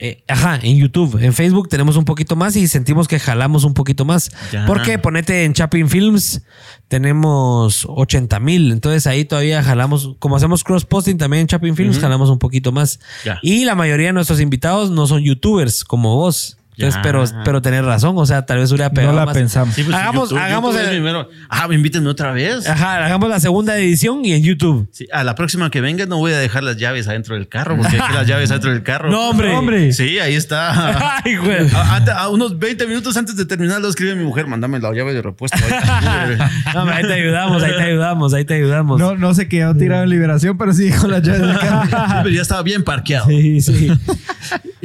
Eh, 0.04 0.24
ajá, 0.28 0.60
en 0.64 0.78
YouTube, 0.78 1.24
en 1.24 1.32
Facebook 1.32 1.70
tenemos 1.70 1.96
un 1.96 2.06
poquito 2.06 2.36
más 2.36 2.56
y 2.56 2.68
sentimos 2.68 3.08
que 3.08 3.20
jalamos 3.20 3.66
un 3.66 3.76
poquito 3.76 4.04
más. 4.04 4.32
Ya. 4.52 4.66
Porque 4.66 4.98
ponete 4.98 5.46
en 5.46 5.54
Chapin 5.54 5.88
Films, 5.88 6.42
tenemos 6.88 7.86
80 7.88 8.40
mil. 8.40 8.72
Entonces 8.72 9.06
ahí 9.06 9.26
todavía 9.26 9.62
jalamos, 9.62 10.16
como 10.18 10.36
hacemos 10.36 10.64
cross 10.64 10.86
posting 10.86 11.18
también 11.18 11.42
en 11.42 11.48
Chapin 11.48 11.76
Films, 11.76 12.00
jalamos 12.00 12.32
un 12.32 12.40
poquito 12.40 12.72
más. 12.72 13.00
Ya. 13.24 13.38
Y 13.44 13.64
la 13.64 13.76
mayoría 13.76 14.08
de 14.08 14.14
nuestros 14.14 14.42
invitados 14.42 14.90
no 14.90 15.06
son 15.06 15.22
youtubers 15.22 15.84
como 15.84 16.16
vos. 16.16 16.58
Entonces, 16.82 16.96
Ya. 16.96 17.02
pero, 17.02 17.24
pero 17.46 17.62
tenés 17.62 17.84
razón, 17.86 18.16
o 18.18 18.26
sea, 18.26 18.46
tal 18.46 18.58
vez 18.60 18.72
hubiera 18.72 18.90
pegado 18.90 19.14
No 19.14 19.20
la 19.20 19.26
más. 19.26 19.34
pensamos. 19.36 19.76
Sí, 19.76 19.84
pues, 19.84 19.96
hagamos, 19.96 20.30
YouTube- 20.32 20.40
hagamos, 20.42 20.72
YouTube 20.74 20.86
el- 20.88 20.92
primero. 20.96 21.30
Ah, 21.50 21.68
invítenme 21.72 22.10
otra 22.10 22.32
vez. 22.32 22.68
ajá, 22.68 23.06
hagamos 23.06 23.30
la 23.30 23.40
segunda 23.40 23.78
edición 23.78 24.24
y 24.26 24.34
en 24.34 24.44
YouTube. 24.44 24.88
Sí, 24.92 25.08
a 25.14 25.24
la 25.24 25.36
próxima 25.36 25.70
que 25.70 25.82
venga 25.82 26.06
no 26.06 26.18
voy 26.18 26.32
a 26.34 26.38
dejar 26.40 26.64
las 26.64 26.78
llaves 26.78 27.08
adentro 27.08 27.36
del 27.36 27.48
carro, 27.48 27.78
porque 27.78 27.98
aquí 28.00 28.14
las 28.14 28.28
llaves 28.28 28.50
adentro 28.52 28.72
del 28.72 28.84
carro. 28.84 29.10
No, 29.12 29.30
hombre. 29.30 29.54
Hombre. 29.56 29.92
Sí, 29.94 30.20
ahí 30.20 30.36
está. 30.36 31.22
Ay, 31.24 31.36
güey. 31.38 31.68
A, 31.74 32.30
unos 32.30 32.58
20 32.60 32.88
minutos 32.88 33.16
antes 33.18 33.36
de 33.36 33.46
terminar, 33.46 33.82
lo 33.82 33.88
escribe 33.90 34.16
mi 34.16 34.24
mujer, 34.24 34.48
mándame 34.48 34.80
la 34.80 34.92
llave 34.94 35.14
de 35.14 35.22
repuesto. 35.22 35.58
No, 36.74 36.82
hombre, 36.82 36.96
ahí 36.96 37.04
te 37.04 37.14
ayudamos, 37.14 37.64
ahí 37.64 37.72
te 37.76 37.84
ayudamos, 37.84 38.34
ahí 38.34 38.46
te 38.46 38.54
ayudamos. 38.56 39.00
No, 39.00 39.16
no 39.16 39.34
se 39.34 39.48
quedó 39.48 39.76
tirado 39.76 40.04
en 40.04 40.10
liberación, 40.10 40.58
pero 40.58 40.74
sí 40.74 40.90
con 40.92 41.12
las 41.12 41.22
llaves 41.22 41.42
del 41.42 41.58
carro. 41.60 41.84
Sí, 41.86 42.14
pero 42.24 42.30
ya 42.30 42.42
estaba 42.42 42.62
bien 42.64 42.84
parqueado. 42.84 43.28
Sí, 43.28 43.62
sí. 43.62 43.92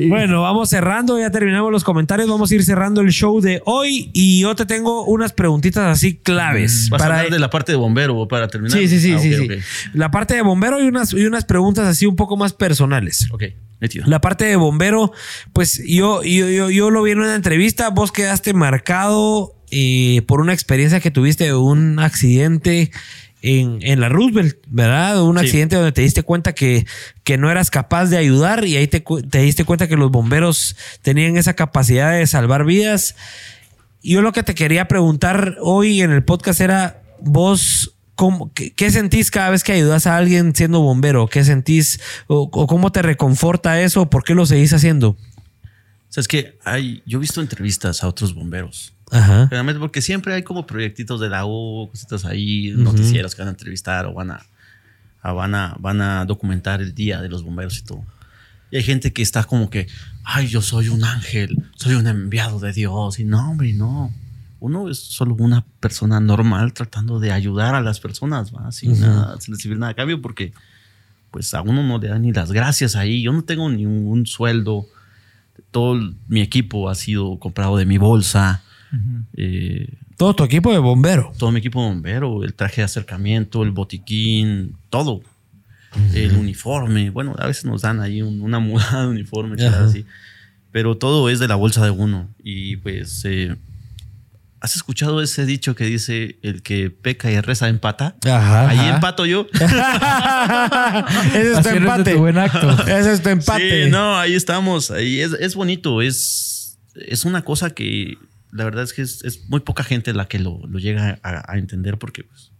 bueno, 0.09 0.43
vamos 0.43 0.69
cerrando, 0.69 1.19
ya 1.19 1.31
terminamos 1.31 1.71
los 1.73 1.85
comentarios, 1.87 2.29
vamos 2.29 2.51
a 2.51 2.55
ir 2.57 2.65
cerrando 2.65 3.01
el 3.01 3.11
show 3.13 3.41
de 3.41 3.63
hoy 3.65 4.11
y 4.13 4.41
yo 4.41 4.55
te 4.55 4.67
tengo 4.67 5.05
unas 5.07 5.33
preguntitas 5.33 5.85
así 5.85 6.17
claves. 6.17 6.91
¿Vas 6.91 7.01
a 7.01 7.05
para- 7.05 7.17
hablar 7.21 7.33
de 7.33 7.39
la 7.39 7.49
parte 7.49 7.73
de 7.73 7.77
bombero 7.77 8.29
para 8.29 8.49
terminar? 8.49 8.77
Sí, 8.79 8.89
sí, 8.89 9.01
sí, 9.01 9.13
Ah, 9.13 9.19
sí. 9.21 9.49
La 9.95 10.11
parte 10.11 10.35
de 10.35 10.43
bombero 10.43 10.83
y 10.83 10.87
unas, 10.89 11.13
y 11.13 11.25
unas 11.25 11.45
preguntas 11.45 11.87
así 11.87 12.05
un 12.05 12.17
poco 12.17 12.37
más 12.37 12.53
personales. 12.53 13.29
Ok. 13.33 13.45
La 14.07 14.21
parte 14.23 14.47
de 14.47 14.57
bombero, 14.57 15.13
pues 15.53 15.81
yo, 15.87 16.23
yo, 16.23 16.49
yo, 16.49 16.71
yo 16.71 16.91
lo 16.91 17.03
vi 17.03 17.13
en 17.13 17.19
una 17.21 17.35
entrevista, 17.35 17.91
vos 17.91 18.11
quedaste 18.11 18.53
marcado 18.55 19.55
eh, 19.71 20.23
por 20.27 20.41
una 20.41 20.55
experiencia 20.55 20.99
que 21.01 21.11
tuviste 21.11 21.45
de 21.45 21.55
un 21.55 21.99
accidente 21.99 22.91
en, 23.43 23.79
en 23.83 24.01
la 24.01 24.09
Roosevelt, 24.09 24.57
¿verdad? 24.69 25.23
Un 25.23 25.39
Sí. 25.39 25.45
accidente 25.47 25.77
donde 25.77 25.93
te 25.93 26.03
diste 26.03 26.23
cuenta 26.23 26.55
que, 26.55 26.87
que 27.23 27.39
no 27.39 27.51
eras 27.51 27.71
capaz 27.71 28.07
de 28.07 28.17
ayudar 28.17 28.65
y 28.65 28.77
ahí 28.77 28.89
te, 28.89 29.01
te 29.31 29.39
diste 29.41 29.65
cuenta 29.65 29.89
que 29.89 29.97
los 29.97 30.11
bomberos 30.11 30.77
tenían 31.03 31.37
esa 31.37 31.55
capacidad 31.55 32.13
de 32.13 32.27
salvar 32.27 32.65
vidas. 32.65 33.15
Yo 34.03 34.23
lo 34.23 34.33
que 34.33 34.43
te 34.43 34.55
quería 34.55 34.89
preguntar 34.89 35.57
hoy 35.61 36.01
en 36.03 36.11
el 36.13 36.23
podcast 36.25 36.61
era, 36.61 37.03
vos, 37.21 37.95
¿cómo, 38.15 38.53
qué, 38.55 38.73
qué 38.73 38.91
sentís 38.91 39.31
cada 39.31 39.51
vez 39.51 39.63
que 39.65 39.73
ayudas 39.73 40.07
a 40.07 40.17
alguien 40.17 40.55
siendo 40.55 40.81
bombero? 40.81 41.27
¿Qué 41.29 41.45
sentís? 41.45 42.01
¿O, 42.29 42.49
o 42.53 42.67
cómo 42.67 42.93
te 42.93 43.03
reconforta 43.03 43.81
eso? 43.81 44.09
¿Por 44.09 44.25
qué 44.25 44.35
lo 44.35 44.47
seguís 44.47 44.73
haciendo? 44.73 45.17
Sea, 46.17 46.21
es 46.23 46.29
que 46.29 46.59
hay, 46.65 47.03
yo 47.07 47.19
he 47.19 47.21
visto 47.21 47.41
entrevistas 47.43 48.03
a 48.03 48.09
otros 48.09 48.35
bomberos. 48.35 48.93
Ajá. 49.11 49.47
Realmente 49.51 49.79
porque 49.79 50.01
siempre 50.01 50.33
hay 50.35 50.43
como 50.43 50.67
proyectitos 50.67 51.21
de 51.21 51.29
la 51.29 51.45
U, 51.47 51.89
cositas 51.91 52.25
ahí, 52.25 52.73
noticieros 52.77 53.35
que 53.35 53.43
van 53.43 53.49
a 53.49 53.51
entrevistar 53.53 54.07
o 54.07 54.15
van 54.15 54.31
a, 54.31 54.41
a- 55.23 55.33
van 55.33 55.55
a 55.55 55.77
van 55.79 56.01
a 56.01 56.25
documentar 56.25 56.81
el 56.81 56.95
día 56.95 57.21
de 57.21 57.29
los 57.29 57.43
bomberos 57.45 57.79
y 57.79 57.83
todo. 57.85 58.03
Y 58.71 58.79
hay 58.79 58.83
gente 58.83 59.13
que 59.13 59.23
está 59.23 59.45
como 59.45 59.71
que, 59.71 59.87
ay, 60.25 60.49
yo 60.49 60.61
soy 60.63 60.89
un 60.89 61.05
ángel, 61.05 61.57
soy 61.77 61.95
un 61.95 62.07
enviado 62.09 62.59
de 62.59 62.73
Dios. 62.73 63.19
Y 63.21 63.25
no, 63.25 63.51
hombre, 63.51 63.73
no. 63.75 64.13
Uno 64.59 64.89
es 64.89 64.99
solo 64.99 65.37
una 65.39 65.65
persona 65.81 66.19
normal 66.19 66.73
tratando 66.73 67.21
de 67.21 67.31
ayudar 67.31 67.75
a 67.77 67.81
las 67.83 68.01
personas, 68.01 68.53
¿va? 68.55 68.73
Sin, 68.73 68.99
nada, 69.01 69.39
sin 69.41 69.55
recibir 69.55 69.79
nada 69.79 69.93
a 69.93 69.95
cambio, 69.95 70.21
porque 70.23 70.53
pues 71.31 71.53
a 71.55 71.61
uno 71.63 71.83
no 71.85 71.99
le 71.99 72.09
dan 72.09 72.23
ni 72.23 72.33
las 72.33 72.51
gracias 72.51 72.97
ahí. 72.97 73.23
Yo 73.23 73.33
no 73.33 73.45
tengo 73.45 73.69
ni 73.71 73.85
un, 73.87 74.07
un 74.09 74.27
sueldo. 74.27 74.87
Todo 75.71 75.99
mi 76.29 76.41
equipo 76.41 76.89
ha 76.89 76.95
sido 76.95 77.39
comprado 77.39 77.77
de 77.77 77.87
mi 77.87 77.99
bolsa. 77.99 78.63
Eh, 79.37 79.95
Todo 80.17 80.35
tu 80.35 80.45
equipo 80.45 80.73
de 80.73 80.79
bombero. 80.79 81.33
todo 81.39 81.53
mi 81.53 81.59
equipo 81.59 81.81
bombero, 81.83 82.43
el 82.45 82.55
traje 82.55 82.77
de 82.81 82.85
acercamiento, 82.85 83.63
el 83.63 83.71
botiquín, 83.73 84.77
todo. 84.91 85.21
El 86.15 86.37
uniforme. 86.37 87.11
Bueno, 87.11 87.35
a 87.39 87.47
veces 87.47 87.65
nos 87.65 87.83
dan 87.83 88.01
ahí 88.01 88.23
un- 88.23 88.41
una 88.43 88.59
mudada 88.61 89.03
de 89.03 89.09
uniforme, 89.09 89.63
Ajá. 89.65 89.85
así. 89.85 90.05
Pero 90.73 90.97
todo 90.97 91.29
es 91.31 91.39
de 91.39 91.49
la 91.49 91.55
bolsa 91.57 91.85
de 91.85 91.91
uno. 91.91 92.29
Y 92.43 92.77
pues, 92.77 93.23
eh, 93.25 93.57
¿has 94.61 94.77
escuchado 94.77 95.23
ese 95.23 95.47
dicho 95.47 95.75
que 95.75 95.85
dice 95.85 96.39
el 96.43 96.63
que 96.63 96.91
peca 96.91 97.31
y 97.31 97.41
reza 97.41 97.69
empata? 97.69 98.17
Ajá. 98.25 98.69
Ahí 98.69 98.79
ajá. 98.79 98.95
empato 98.97 99.27
yo. 99.27 99.47
Ese 101.35 101.53
es 101.53 101.63
tu 101.63 101.69
empate. 101.69 102.13
tu 102.15 102.19
buen 102.19 102.39
acto. 102.39 102.71
Ese 102.87 103.13
es 103.13 103.23
tu 103.23 103.29
empate. 103.29 103.85
Sí, 103.85 103.91
no, 103.91 104.19
ahí 104.19 104.35
estamos. 104.35 104.91
Ahí 104.91 105.21
es, 105.21 105.33
es 105.33 105.55
bonito. 105.55 106.03
Es, 106.03 106.79
es 106.95 107.25
una 107.25 107.43
cosa 107.43 107.71
que 107.71 108.19
la 108.53 108.65
verdad 108.65 108.85
es 108.85 108.93
que 108.93 109.03
es, 109.03 109.23
es 109.25 109.49
muy 109.49 109.61
poca 109.61 109.85
gente 109.85 110.13
la 110.15 110.29
que 110.29 110.39
lo, 110.39 110.61
lo 110.67 110.79
llega 110.79 111.19
a, 111.23 111.53
a 111.53 111.59
entender 111.59 111.99
porque, 111.99 112.25
pues, 112.25 112.53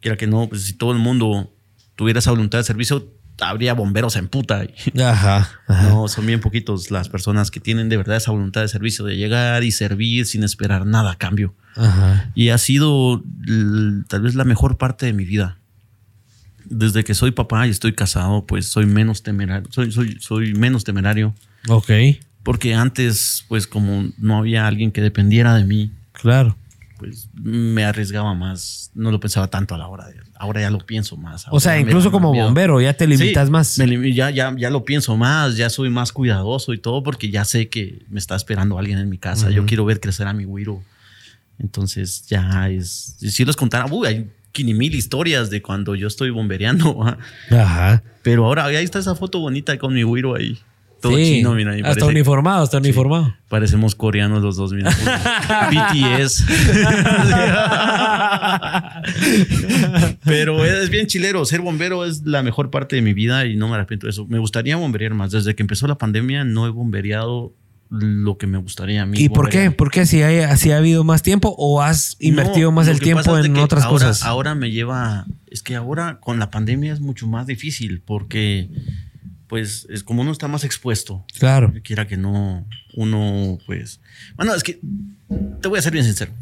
quiera 0.00 0.16
que 0.16 0.26
no, 0.26 0.48
pues 0.48 0.62
si 0.64 0.72
todo 0.72 0.92
el 0.92 0.98
mundo 0.98 1.54
tuviera 1.94 2.18
esa 2.18 2.30
voluntad 2.30 2.58
de 2.58 2.64
servicio, 2.64 3.19
habría 3.40 3.74
bomberos 3.74 4.16
en 4.16 4.28
puta. 4.28 4.66
Ajá. 5.02 5.48
ajá. 5.66 5.88
no, 5.88 6.08
son 6.08 6.26
bien 6.26 6.40
poquitos 6.40 6.90
las 6.90 7.08
personas 7.08 7.50
que 7.50 7.60
tienen 7.60 7.88
de 7.88 7.96
verdad 7.96 8.16
esa 8.16 8.30
voluntad 8.30 8.60
de 8.62 8.68
servicio, 8.68 9.04
de 9.04 9.16
llegar 9.16 9.64
y 9.64 9.72
servir 9.72 10.26
sin 10.26 10.44
esperar 10.44 10.86
nada 10.86 11.12
a 11.12 11.16
cambio. 11.16 11.54
Ajá. 11.76 12.30
Y 12.34 12.50
ha 12.50 12.58
sido 12.58 13.22
tal 14.08 14.22
vez 14.22 14.34
la 14.34 14.44
mejor 14.44 14.76
parte 14.76 15.06
de 15.06 15.12
mi 15.12 15.24
vida. 15.24 15.58
Desde 16.64 17.02
que 17.02 17.14
soy 17.14 17.32
papá 17.32 17.66
y 17.66 17.70
estoy 17.70 17.94
casado, 17.94 18.46
pues 18.46 18.66
soy 18.66 18.86
menos 18.86 19.22
temerario. 19.22 19.68
Soy, 19.72 19.90
soy, 19.90 20.18
soy 20.20 20.54
menos 20.54 20.84
temerario. 20.84 21.34
Ok. 21.68 21.90
Porque 22.42 22.74
antes, 22.74 23.44
pues 23.48 23.66
como 23.66 24.08
no 24.18 24.38
había 24.38 24.66
alguien 24.66 24.92
que 24.92 25.02
dependiera 25.02 25.54
de 25.54 25.64
mí, 25.64 25.90
Claro. 26.20 26.56
Pues 27.00 27.30
me 27.34 27.82
arriesgaba 27.84 28.34
más. 28.34 28.90
No 28.94 29.10
lo 29.10 29.18
pensaba 29.18 29.48
tanto 29.48 29.74
a 29.74 29.78
la 29.78 29.88
hora. 29.88 30.06
de- 30.08 30.20
ahora 30.38 30.60
ya 30.60 30.70
lo 30.70 30.78
pienso 30.78 31.16
más. 31.16 31.46
O 31.50 31.58
sea, 31.58 31.78
incluso 31.80 32.10
como 32.12 32.32
miedo. 32.32 32.44
bombero, 32.44 32.80
ya 32.80 32.92
te 32.94 33.06
limitas 33.06 33.46
Sí, 33.46 33.52
más. 33.52 33.78
me 33.78 34.12
ya, 34.14 34.30
ya, 34.30 34.54
ya 34.56 34.70
lo 34.70 34.84
pienso 34.84 35.16
más, 35.16 35.56
ya 35.56 35.70
soy 35.70 35.88
más 35.90 36.12
cuidadoso 36.12 36.72
y 36.74 36.78
todo 36.78 37.02
porque 37.02 37.30
ya 37.30 37.44
sé 37.44 37.68
que 37.68 38.04
me 38.10 38.18
está 38.18 38.36
esperando 38.36 38.78
alguien 38.78 38.98
en 38.98 39.08
mi 39.08 39.18
casa. 39.18 39.50
Yo 39.50 39.64
quiero 39.66 39.84
ver 39.86 39.98
crecer 40.00 40.26
a 40.26 40.32
mi 40.34 40.44
güiro. 40.44 40.82
Entonces 41.58 42.26
ya 42.26 42.68
es... 42.68 43.16
Si 43.18 43.44
les 43.44 43.56
contara, 43.56 43.86
uy, 43.90 44.06
hay 44.06 44.30
mil 44.74 44.94
historias 44.94 45.50
de 45.50 45.62
cuando 45.62 45.94
yo 45.94 46.06
estoy 46.06 46.30
bombereando. 46.30 47.02
Ajá. 47.50 48.02
Pero 48.22 48.44
ahora 48.46 48.64
ahí 48.66 48.76
está 48.76 48.98
esa 48.98 49.14
foto 49.14 49.38
bonita 49.40 49.76
con 49.78 49.94
mi 49.94 50.02
güiro 50.02 50.34
ahí. 50.34 50.58
Todo 51.00 51.16
Sí, 51.16 51.24
chino, 51.36 51.54
mira. 51.54 51.72
Hasta 51.72 51.84
parece- 51.88 52.06
uniformado, 52.06 52.62
hasta 52.62 52.78
uniformado. 52.78 53.34
Parecemos 53.48 53.94
coreanos 53.94 54.42
los 54.42 54.56
dos, 54.56 54.72
mira. 54.72 54.90
BTS. 55.70 56.44
Pero 60.24 60.64
es 60.64 60.90
bien 60.90 61.06
chilero. 61.06 61.44
Ser 61.44 61.60
bombero 61.60 62.04
es 62.04 62.22
la 62.24 62.42
mejor 62.42 62.70
parte 62.70 62.96
de 62.96 63.02
mi 63.02 63.12
vida 63.14 63.46
y 63.46 63.56
no 63.56 63.68
me 63.68 63.74
arrepiento 63.74 64.06
de 64.06 64.10
eso. 64.10 64.26
Me 64.26 64.38
gustaría 64.38 64.76
bomberear 64.76 65.14
más. 65.14 65.30
Desde 65.30 65.54
que 65.54 65.62
empezó 65.62 65.86
la 65.86 65.98
pandemia 65.98 66.44
no 66.44 66.66
he 66.66 66.70
bombereado 66.70 67.54
lo 67.88 68.38
que 68.38 68.46
me 68.46 68.58
gustaría 68.58 69.02
a 69.02 69.06
mí. 69.06 69.18
¿Y 69.18 69.28
por 69.28 69.48
qué? 69.48 69.70
¿Por 69.72 69.90
qué 69.90 70.06
si 70.06 70.22
hay, 70.22 70.38
así 70.40 70.70
ha 70.70 70.76
habido 70.76 71.02
más 71.02 71.22
tiempo 71.22 71.54
o 71.58 71.82
has 71.82 72.16
invertido 72.20 72.70
No, 72.70 72.76
más 72.76 72.88
el 72.88 73.00
tiempo 73.00 73.36
en 73.38 73.56
otras 73.56 73.84
ahora- 73.84 74.06
cosas? 74.06 74.22
Ahora 74.22 74.54
me 74.54 74.70
lleva. 74.70 75.26
Es 75.50 75.62
que 75.62 75.74
ahora 75.74 76.20
con 76.20 76.38
la 76.38 76.50
pandemia 76.50 76.92
es 76.92 77.00
mucho 77.00 77.26
más 77.26 77.46
difícil 77.48 78.00
porque, 78.04 78.68
pues, 79.50 79.86
es 79.90 80.02
como 80.02 80.22
uno 80.22 80.30
está 80.32 80.48
más 80.48 80.64
expuesto. 80.64 81.26
Claro. 81.38 81.74
Quiera 81.82 82.06
que 82.06 82.16
no, 82.16 82.64
uno, 82.94 83.58
pues. 83.66 84.00
Bueno, 84.36 84.54
es 84.54 84.62
que 84.62 84.80
te 85.60 85.68
voy 85.68 85.78
a 85.78 85.82
ser 85.82 85.92
bien 85.92 86.04
sincero. 86.06 86.32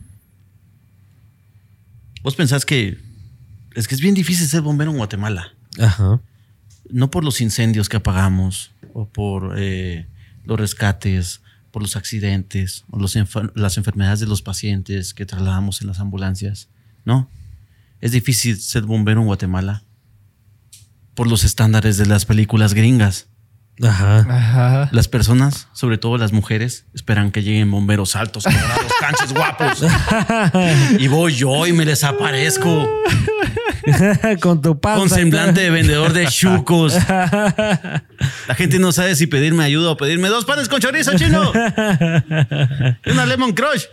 Vos 2.22 2.36
pensás 2.36 2.64
que 2.64 2.98
es 3.74 3.88
que 3.88 3.94
es 3.94 4.00
bien 4.00 4.14
difícil 4.14 4.46
ser 4.46 4.60
bombero 4.60 4.90
en 4.90 4.98
Guatemala. 4.98 5.52
Ajá. 5.80 6.20
No 6.90 7.10
por 7.10 7.24
los 7.24 7.40
incendios 7.40 7.88
que 7.88 7.96
apagamos 7.96 8.70
o 8.92 9.06
por 9.06 9.54
eh, 9.56 10.06
los 10.44 10.58
rescates, 10.58 11.40
por 11.70 11.82
los 11.82 11.96
accidentes 11.96 12.84
o 12.90 12.98
los 12.98 13.16
enfer- 13.16 13.52
las 13.54 13.76
enfermedades 13.78 14.20
de 14.20 14.26
los 14.26 14.42
pacientes 14.42 15.14
que 15.14 15.26
trasladamos 15.26 15.80
en 15.80 15.86
las 15.88 15.98
ambulancias. 16.00 16.68
No. 17.04 17.28
Es 18.00 18.12
difícil 18.12 18.58
ser 18.58 18.82
bombero 18.84 19.20
en 19.20 19.26
Guatemala 19.26 19.82
por 21.18 21.26
los 21.26 21.42
estándares 21.42 21.96
de 21.96 22.06
las 22.06 22.24
películas 22.26 22.74
gringas. 22.74 23.26
Ajá. 23.82 24.18
Ajá. 24.18 24.88
Las 24.92 25.08
personas, 25.08 25.66
sobre 25.72 25.98
todo 25.98 26.16
las 26.16 26.30
mujeres, 26.30 26.86
esperan 26.94 27.32
que 27.32 27.42
lleguen 27.42 27.72
bomberos 27.72 28.14
altos, 28.14 28.44
canches 29.00 29.34
guapos. 29.34 29.82
Y 31.00 31.08
voy 31.08 31.34
yo 31.34 31.66
y 31.66 31.72
me 31.72 31.84
les 31.84 32.04
aparezco 32.04 32.88
con 34.40 34.62
tu 34.62 34.78
panza. 34.80 34.98
con 35.00 35.10
semblante 35.10 35.60
de 35.60 35.70
vendedor 35.70 36.12
de 36.12 36.26
chucos. 36.26 36.94
La 38.48 38.54
gente 38.56 38.78
no 38.78 38.90
sabe 38.92 39.14
si 39.14 39.26
pedirme 39.26 39.62
ayuda 39.64 39.90
o 39.90 39.96
pedirme 39.96 40.28
dos 40.28 40.44
panes 40.44 40.68
con 40.68 40.80
chorizo 40.80 41.16
chino. 41.16 41.52
Y 43.04 43.10
una 43.10 43.26
lemon 43.26 43.52
crush. 43.52 43.84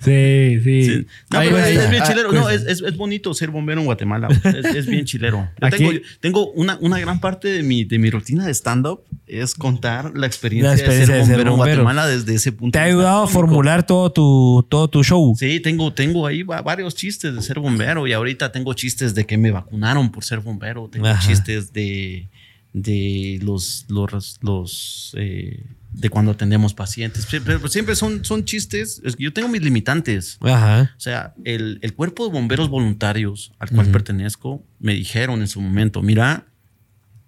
Sí, 0.00 0.60
sí. 0.62 0.84
Sí. 0.84 1.06
No, 1.30 1.38
Ahí 1.38 1.48
pero 1.48 1.60
va, 1.60 1.68
es, 1.68 1.78
es 1.78 1.90
bien 1.90 2.02
chilero. 2.04 2.28
Ah, 2.30 2.34
No, 2.34 2.42
pues, 2.42 2.64
es, 2.66 2.96
bonito 2.96 3.34
ser 3.34 3.50
bombero 3.50 3.80
en 3.80 3.86
Guatemala. 3.86 4.28
Es, 4.44 4.64
es 4.76 4.86
bien 4.86 5.04
chilero. 5.04 5.48
Yo 5.60 5.70
tengo 5.70 5.90
tengo 6.20 6.50
una, 6.52 6.78
una 6.80 6.98
gran 6.98 7.20
parte 7.20 7.48
de 7.48 7.62
mi, 7.62 7.84
de 7.84 7.98
mi 7.98 8.10
rutina 8.10 8.46
de 8.46 8.52
stand-up 8.54 9.02
es 9.26 9.54
contar 9.54 10.12
la 10.16 10.26
experiencia, 10.26 10.70
La 10.70 10.74
experiencia 10.76 11.14
de 11.14 11.20
de 11.20 11.26
ser 11.26 11.36
ser 11.36 11.48
bombero 11.48 11.50
en. 11.52 11.56
Guatemala 11.84 12.06
desde 12.06 12.34
ese 12.34 12.52
punto 12.52 12.72
Te 12.72 12.78
ha 12.80 12.84
de 12.84 12.90
ayudado 12.90 13.22
a 13.24 13.28
formular 13.28 13.84
todo 13.86 14.10
tu, 14.12 14.66
todo 14.68 14.88
tu 14.88 15.02
show. 15.04 15.34
Sí, 15.38 15.60
tengo, 15.60 15.92
tengo 15.92 16.26
ahí 16.26 16.42
va- 16.42 16.60
varios 16.62 16.94
chistes 16.94 17.34
de 17.34 17.42
ser 17.42 17.58
bombero 17.60 18.01
y 18.06 18.12
ahorita 18.12 18.52
tengo 18.52 18.74
chistes 18.74 19.14
de 19.14 19.26
que 19.26 19.36
me 19.38 19.50
vacunaron 19.50 20.10
por 20.12 20.24
ser 20.24 20.40
bombero. 20.40 20.88
Tengo 20.88 21.06
Ajá. 21.08 21.26
chistes 21.26 21.72
de, 21.72 22.28
de 22.72 23.38
los, 23.42 23.86
los, 23.88 24.38
los 24.42 25.14
eh, 25.16 25.64
de 25.92 26.08
cuando 26.10 26.32
atendemos 26.32 26.74
pacientes. 26.74 27.26
Pero 27.30 27.68
siempre 27.68 27.94
son, 27.96 28.24
son 28.24 28.44
chistes. 28.44 29.00
Es 29.04 29.16
que 29.16 29.24
yo 29.24 29.32
tengo 29.32 29.48
mis 29.48 29.62
limitantes. 29.62 30.38
Ajá. 30.40 30.94
O 30.96 31.00
sea, 31.00 31.34
el, 31.44 31.78
el 31.82 31.94
cuerpo 31.94 32.26
de 32.26 32.32
bomberos 32.32 32.68
voluntarios 32.68 33.52
al 33.58 33.70
cual 33.70 33.88
pertenezco 33.88 34.64
me 34.80 34.94
dijeron 34.94 35.40
en 35.40 35.48
su 35.48 35.60
momento, 35.60 36.02
mira, 36.02 36.46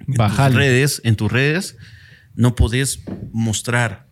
en 0.01 0.06
tus 0.06 0.16
Bajale. 0.16 0.56
redes, 0.56 1.01
en 1.05 1.16
tus 1.16 1.30
redes, 1.30 1.76
no 2.34 2.55
podés 2.55 3.01
mostrar 3.32 4.06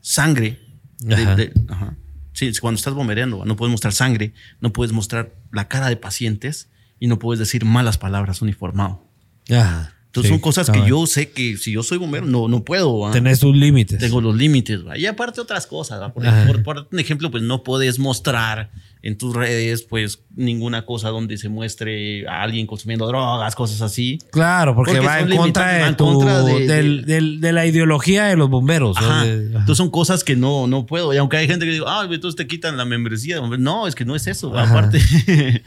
sangre. 0.00 0.60
de- 0.98 1.14
Ajá. 1.14 1.36
de- 1.36 1.52
ajá. 1.68 1.96
Sí, 2.36 2.46
es 2.46 2.60
cuando 2.60 2.76
estás 2.76 2.92
bombereando, 2.92 3.46
no 3.46 3.56
puedes 3.56 3.70
mostrar 3.70 3.94
sangre, 3.94 4.34
no 4.60 4.70
puedes 4.70 4.92
mostrar 4.92 5.34
la 5.52 5.68
cara 5.68 5.88
de 5.88 5.96
pacientes 5.96 6.68
y 7.00 7.06
no 7.06 7.18
puedes 7.18 7.38
decir 7.38 7.64
malas 7.64 7.96
palabras 7.96 8.42
uniformado. 8.42 9.02
Ajá. 9.50 9.94
Entonces 10.04 10.28
Sí, 10.28 10.34
son 10.34 10.40
cosas 10.42 10.70
que 10.70 10.86
yo 10.86 11.06
sé 11.06 11.30
que 11.30 11.56
si 11.56 11.72
yo 11.72 11.82
soy 11.82 11.96
bombero 11.96 12.26
no, 12.26 12.46
no 12.46 12.62
puedo. 12.62 12.98
¿va? 12.98 13.10
Tenés 13.10 13.40
tus 13.40 13.56
límites. 13.56 13.98
Tengo 13.98 14.20
los 14.20 14.36
límites. 14.36 14.86
¿va? 14.86 14.98
Y 14.98 15.06
aparte 15.06 15.40
otras 15.40 15.66
cosas. 15.66 15.98
¿va? 15.98 16.12
Por, 16.12 16.24
por, 16.46 16.62
por 16.62 16.88
un 16.92 17.00
ejemplo, 17.00 17.30
pues 17.30 17.42
no 17.42 17.62
puedes 17.62 17.98
mostrar 17.98 18.70
en 19.02 19.16
tus 19.16 19.34
redes, 19.36 19.82
pues 19.82 20.20
ninguna 20.34 20.84
cosa 20.84 21.10
donde 21.10 21.38
se 21.38 21.48
muestre 21.48 22.26
a 22.28 22.42
alguien 22.42 22.66
consumiendo 22.66 23.06
drogas, 23.06 23.54
cosas 23.54 23.80
así. 23.82 24.18
Claro, 24.32 24.74
porque, 24.74 24.92
Porque 24.94 25.06
va 25.06 25.20
en 25.20 25.36
contra, 25.36 25.72
de, 25.74 25.80
va 25.82 25.88
en 25.88 25.96
tu- 25.96 26.04
contra 26.04 26.42
de- 26.42 26.66
del- 26.66 27.04
de- 27.04 27.14
del- 27.14 27.40
de 27.40 27.52
la 27.52 27.66
ideología 27.66 28.24
de 28.24 28.36
los 28.36 28.50
bomberos. 28.50 28.96
Ajá. 28.96 29.24
Entonces 29.26 29.76
son 29.76 29.90
cosas 29.90 30.24
que 30.24 30.34
no, 30.34 30.66
no 30.66 30.86
puedo. 30.86 31.14
Y 31.14 31.18
aunque 31.18 31.36
hay 31.36 31.46
gente 31.46 31.64
que 31.66 31.72
dice, 31.72 31.84
ah, 31.86 32.06
entonces 32.10 32.36
te 32.36 32.46
quitan 32.46 32.76
la 32.76 32.84
membresía. 32.84 33.40
No, 33.40 33.86
es 33.86 33.94
que 33.94 34.04
no 34.04 34.16
es 34.16 34.26
eso. 34.26 34.56
Ajá. 34.56 34.70
Aparte. 34.72 35.00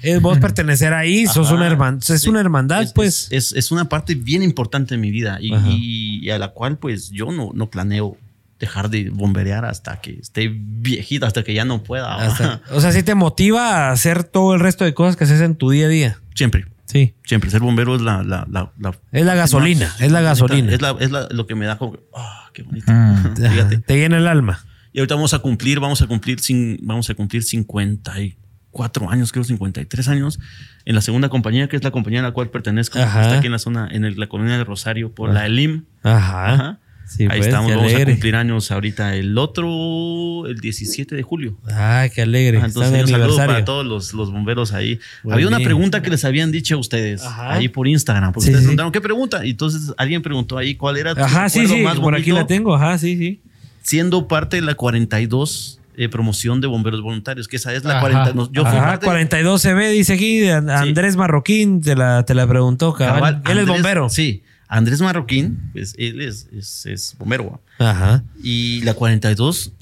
Es 0.02 0.22
vos 0.22 0.38
pertenecer 0.42 0.94
ahí, 0.94 1.26
sos 1.26 1.52
una 1.52 1.68
herman- 1.70 2.00
es 2.14 2.28
una 2.28 2.42
hermandad, 2.42 2.84
Es- 2.84 2.94
pues. 2.94 3.28
Es, 3.32 3.54
es 3.54 3.72
una 3.72 3.88
parte 3.88 4.16
bien 4.16 4.44
importante 4.44 4.96
de 4.96 5.02
mi 5.02 5.12
vida 5.12 5.38
y- 5.40 6.20
y 6.22 6.30
a 6.30 6.38
la 6.40 6.50
cual 6.50 6.78
pues 6.78 7.10
yo 7.12 7.32
no, 7.32 7.52
no 7.54 7.70
planeo 7.70 8.18
dejar 8.60 8.90
de 8.90 9.10
bomberear 9.10 9.66
hasta 9.66 10.02
que 10.02 10.12
esté 10.20 10.52
viejita, 10.54 11.28
hasta 11.28 11.44
que 11.44 11.54
ya 11.54 11.66
no 11.66 11.82
pueda. 11.84 12.16
Hasta- 12.16 12.62
o 12.72 12.82
sea, 12.82 12.92
sí 12.92 13.04
te 13.04 13.16
motiva 13.16 13.88
a 13.88 13.92
hacer 13.92 14.24
todo 14.24 14.54
el 14.54 14.60
resto 14.60 14.84
de 14.86 14.94
cosas 14.94 15.16
que 15.16 15.24
haces 15.24 15.42
en 15.42 15.56
tu 15.56 15.70
día 15.70 15.86
a 15.86 15.90
día. 15.90 16.18
Siempre, 16.36 16.66
Sí. 16.86 17.14
siempre. 17.24 17.50
Ser 17.52 17.62
bombero 17.62 17.96
es 17.96 18.02
la... 18.02 18.24
la, 18.24 18.46
la, 18.50 18.72
la- 18.80 18.96
Es 19.12 19.26
la 19.26 19.36
gasolina, 19.36 19.88
más- 19.88 20.02
es 20.02 20.12
la 20.12 20.22
gasolina. 20.22 20.72
Es, 20.74 20.82
la- 20.82 20.96
es 21.00 21.12
la- 21.12 21.28
lo 21.32 21.46
que 21.48 21.56
me 21.56 21.66
da 21.66 21.78
como... 21.78 21.98
Ah, 22.16 22.50
qué 22.54 22.64
bonito. 22.64 22.92
Mm. 22.92 23.36
Fíjate. 23.36 23.78
Te 23.78 23.98
llena 23.98 24.18
el 24.18 24.28
alma. 24.28 24.66
Y 24.92 25.00
ahorita 25.00 25.16
vamos 25.16 25.34
a 25.36 25.40
cumplir, 25.40 25.80
vamos 25.80 26.02
a 26.02 26.08
cumplir, 26.08 26.40
sin, 26.40 26.80
vamos 26.82 27.10
a 27.12 27.14
cumplir 27.14 27.44
54 27.44 29.10
años, 29.10 29.32
creo 29.32 29.44
53 29.44 30.08
años, 30.10 30.40
en 30.86 30.96
la 30.96 31.02
segunda 31.02 31.30
compañía, 31.30 31.68
que 31.70 31.76
es 31.76 31.84
la 31.84 31.92
compañía 31.92 32.20
a 32.22 32.24
la 32.24 32.32
cual 32.32 32.50
pertenezco. 32.50 33.00
Ajá. 33.00 33.22
Está 33.22 33.38
aquí 33.38 33.46
en 33.48 33.52
la 33.54 33.60
zona, 33.60 33.88
en 33.92 34.04
el- 34.06 34.20
la 34.20 34.28
colonia 34.28 34.58
de 34.58 34.64
Rosario, 34.64 35.14
por 35.14 35.32
la 35.34 35.46
ELIM. 35.46 35.86
Ajá. 36.04 36.54
Ajá. 36.54 36.80
Sí, 37.10 37.24
Ahí 37.24 37.30
pues, 37.40 37.48
estamos, 37.48 37.76
vamos 37.76 37.92
a 37.92 38.06
cumplir 38.06 38.36
años 38.36 38.70
ahorita 38.72 39.16
el 39.16 39.36
otro, 39.38 40.46
el 40.48 40.60
17 40.60 41.16
de 41.16 41.24
julio. 41.24 41.58
Ay, 41.74 42.12
qué 42.12 42.22
alegre. 42.22 42.60
Ah, 42.62 42.66
Entonces, 42.68 43.02
un 43.04 43.08
saludo 43.10 43.36
para 43.36 43.66
todos 43.66 43.86
los, 43.86 44.14
los 44.14 44.32
bomberos 44.32 44.74
ahí. 44.74 45.00
Muy 45.24 45.34
Había 45.34 45.48
una 45.48 45.58
pregunta 45.60 46.02
que 46.04 46.12
les 46.12 46.24
habían 46.24 46.52
dicho 46.52 46.76
a 46.76 46.78
ustedes 46.78 47.24
Ajá. 47.24 47.54
ahí 47.54 47.68
por 47.68 47.88
Instagram, 47.88 48.32
porque 48.32 48.46
Sí, 48.46 48.50
ustedes 48.52 48.62
sí. 48.62 48.66
preguntaron 48.68 48.92
qué 48.92 49.02
pregunta. 49.02 49.44
Y 49.46 49.50
entonces 49.52 49.92
alguien 49.98 50.22
preguntó 50.22 50.58
ahí 50.58 50.76
cuál 50.76 50.98
era 50.98 51.16
tu 51.16 51.22
Ajá, 51.22 51.50
sí, 51.50 51.66
sí. 51.68 51.82
más 51.82 52.00
Por 52.00 52.14
aquí 52.16 52.32
la 52.32 52.46
tengo. 52.46 52.76
Ajá, 52.76 52.98
sí, 53.00 53.18
sí. 53.18 53.42
siendo 53.82 54.28
parte 54.28 54.58
de 54.58 54.62
la 54.62 54.76
42 54.76 55.80
eh, 55.98 56.08
promoción 56.10 56.62
de 56.62 56.68
bomberos 56.68 57.02
voluntarios, 57.02 57.48
que 57.48 57.58
esa 57.58 57.74
es 57.74 57.84
la 57.84 57.94
Ajá. 57.98 58.02
40. 58.02 58.34
no, 58.34 58.52
yo 58.54 58.62
fui 58.66 58.78
Ajá, 58.78 58.86
parte 58.92 59.06
42 59.08 59.62
CB 59.62 59.90
dice 59.92 60.14
aquí. 60.14 60.48
Andrés 60.48 61.18
Marroquín 61.18 61.82
te 61.82 61.96
la, 61.96 62.24
te 62.24 62.36
la 62.36 62.48
preguntó, 62.48 62.94
cabal. 62.94 63.42
cabal, 63.42 63.42
Él 63.52 63.58
es 63.64 63.68
bombero. 63.68 64.10
Sí, 64.10 64.44
Andrés 64.70 65.02
Marroquín, 65.02 65.72
pues 65.74 65.96
él 65.98 66.22
es, 66.22 66.48
es, 66.54 66.86
es 66.86 67.16
bombero. 67.20 67.62
Ajá. 67.80 68.24
Y 68.42 68.82
la 68.84 68.94
42 68.94 69.74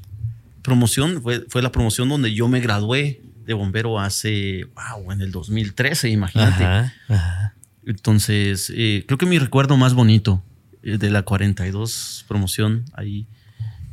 promoción 0.64 1.22
fue, 1.22 1.46
fue 1.50 1.62
la 1.62 1.72
promoción 1.72 2.10
donde 2.10 2.34
yo 2.34 2.48
me 2.48 2.60
gradué 2.60 3.22
de 3.46 3.54
bombero 3.54 4.00
hace, 4.00 4.66
wow, 4.76 5.12
en 5.12 5.22
el 5.22 5.32
2013, 5.32 6.10
imagínate. 6.10 6.64
Ajá. 6.64 6.94
Ajá. 7.10 7.54
Entonces, 7.86 8.72
eh, 8.76 9.04
creo 9.08 9.18
que 9.18 9.26
mi 9.26 9.40
recuerdo 9.40 9.78
más 9.78 9.94
bonito 9.94 10.44
eh, 10.84 10.98
de 10.98 11.10
la 11.10 11.22
42 11.24 12.26
promoción 12.28 12.84
ahí 12.94 13.28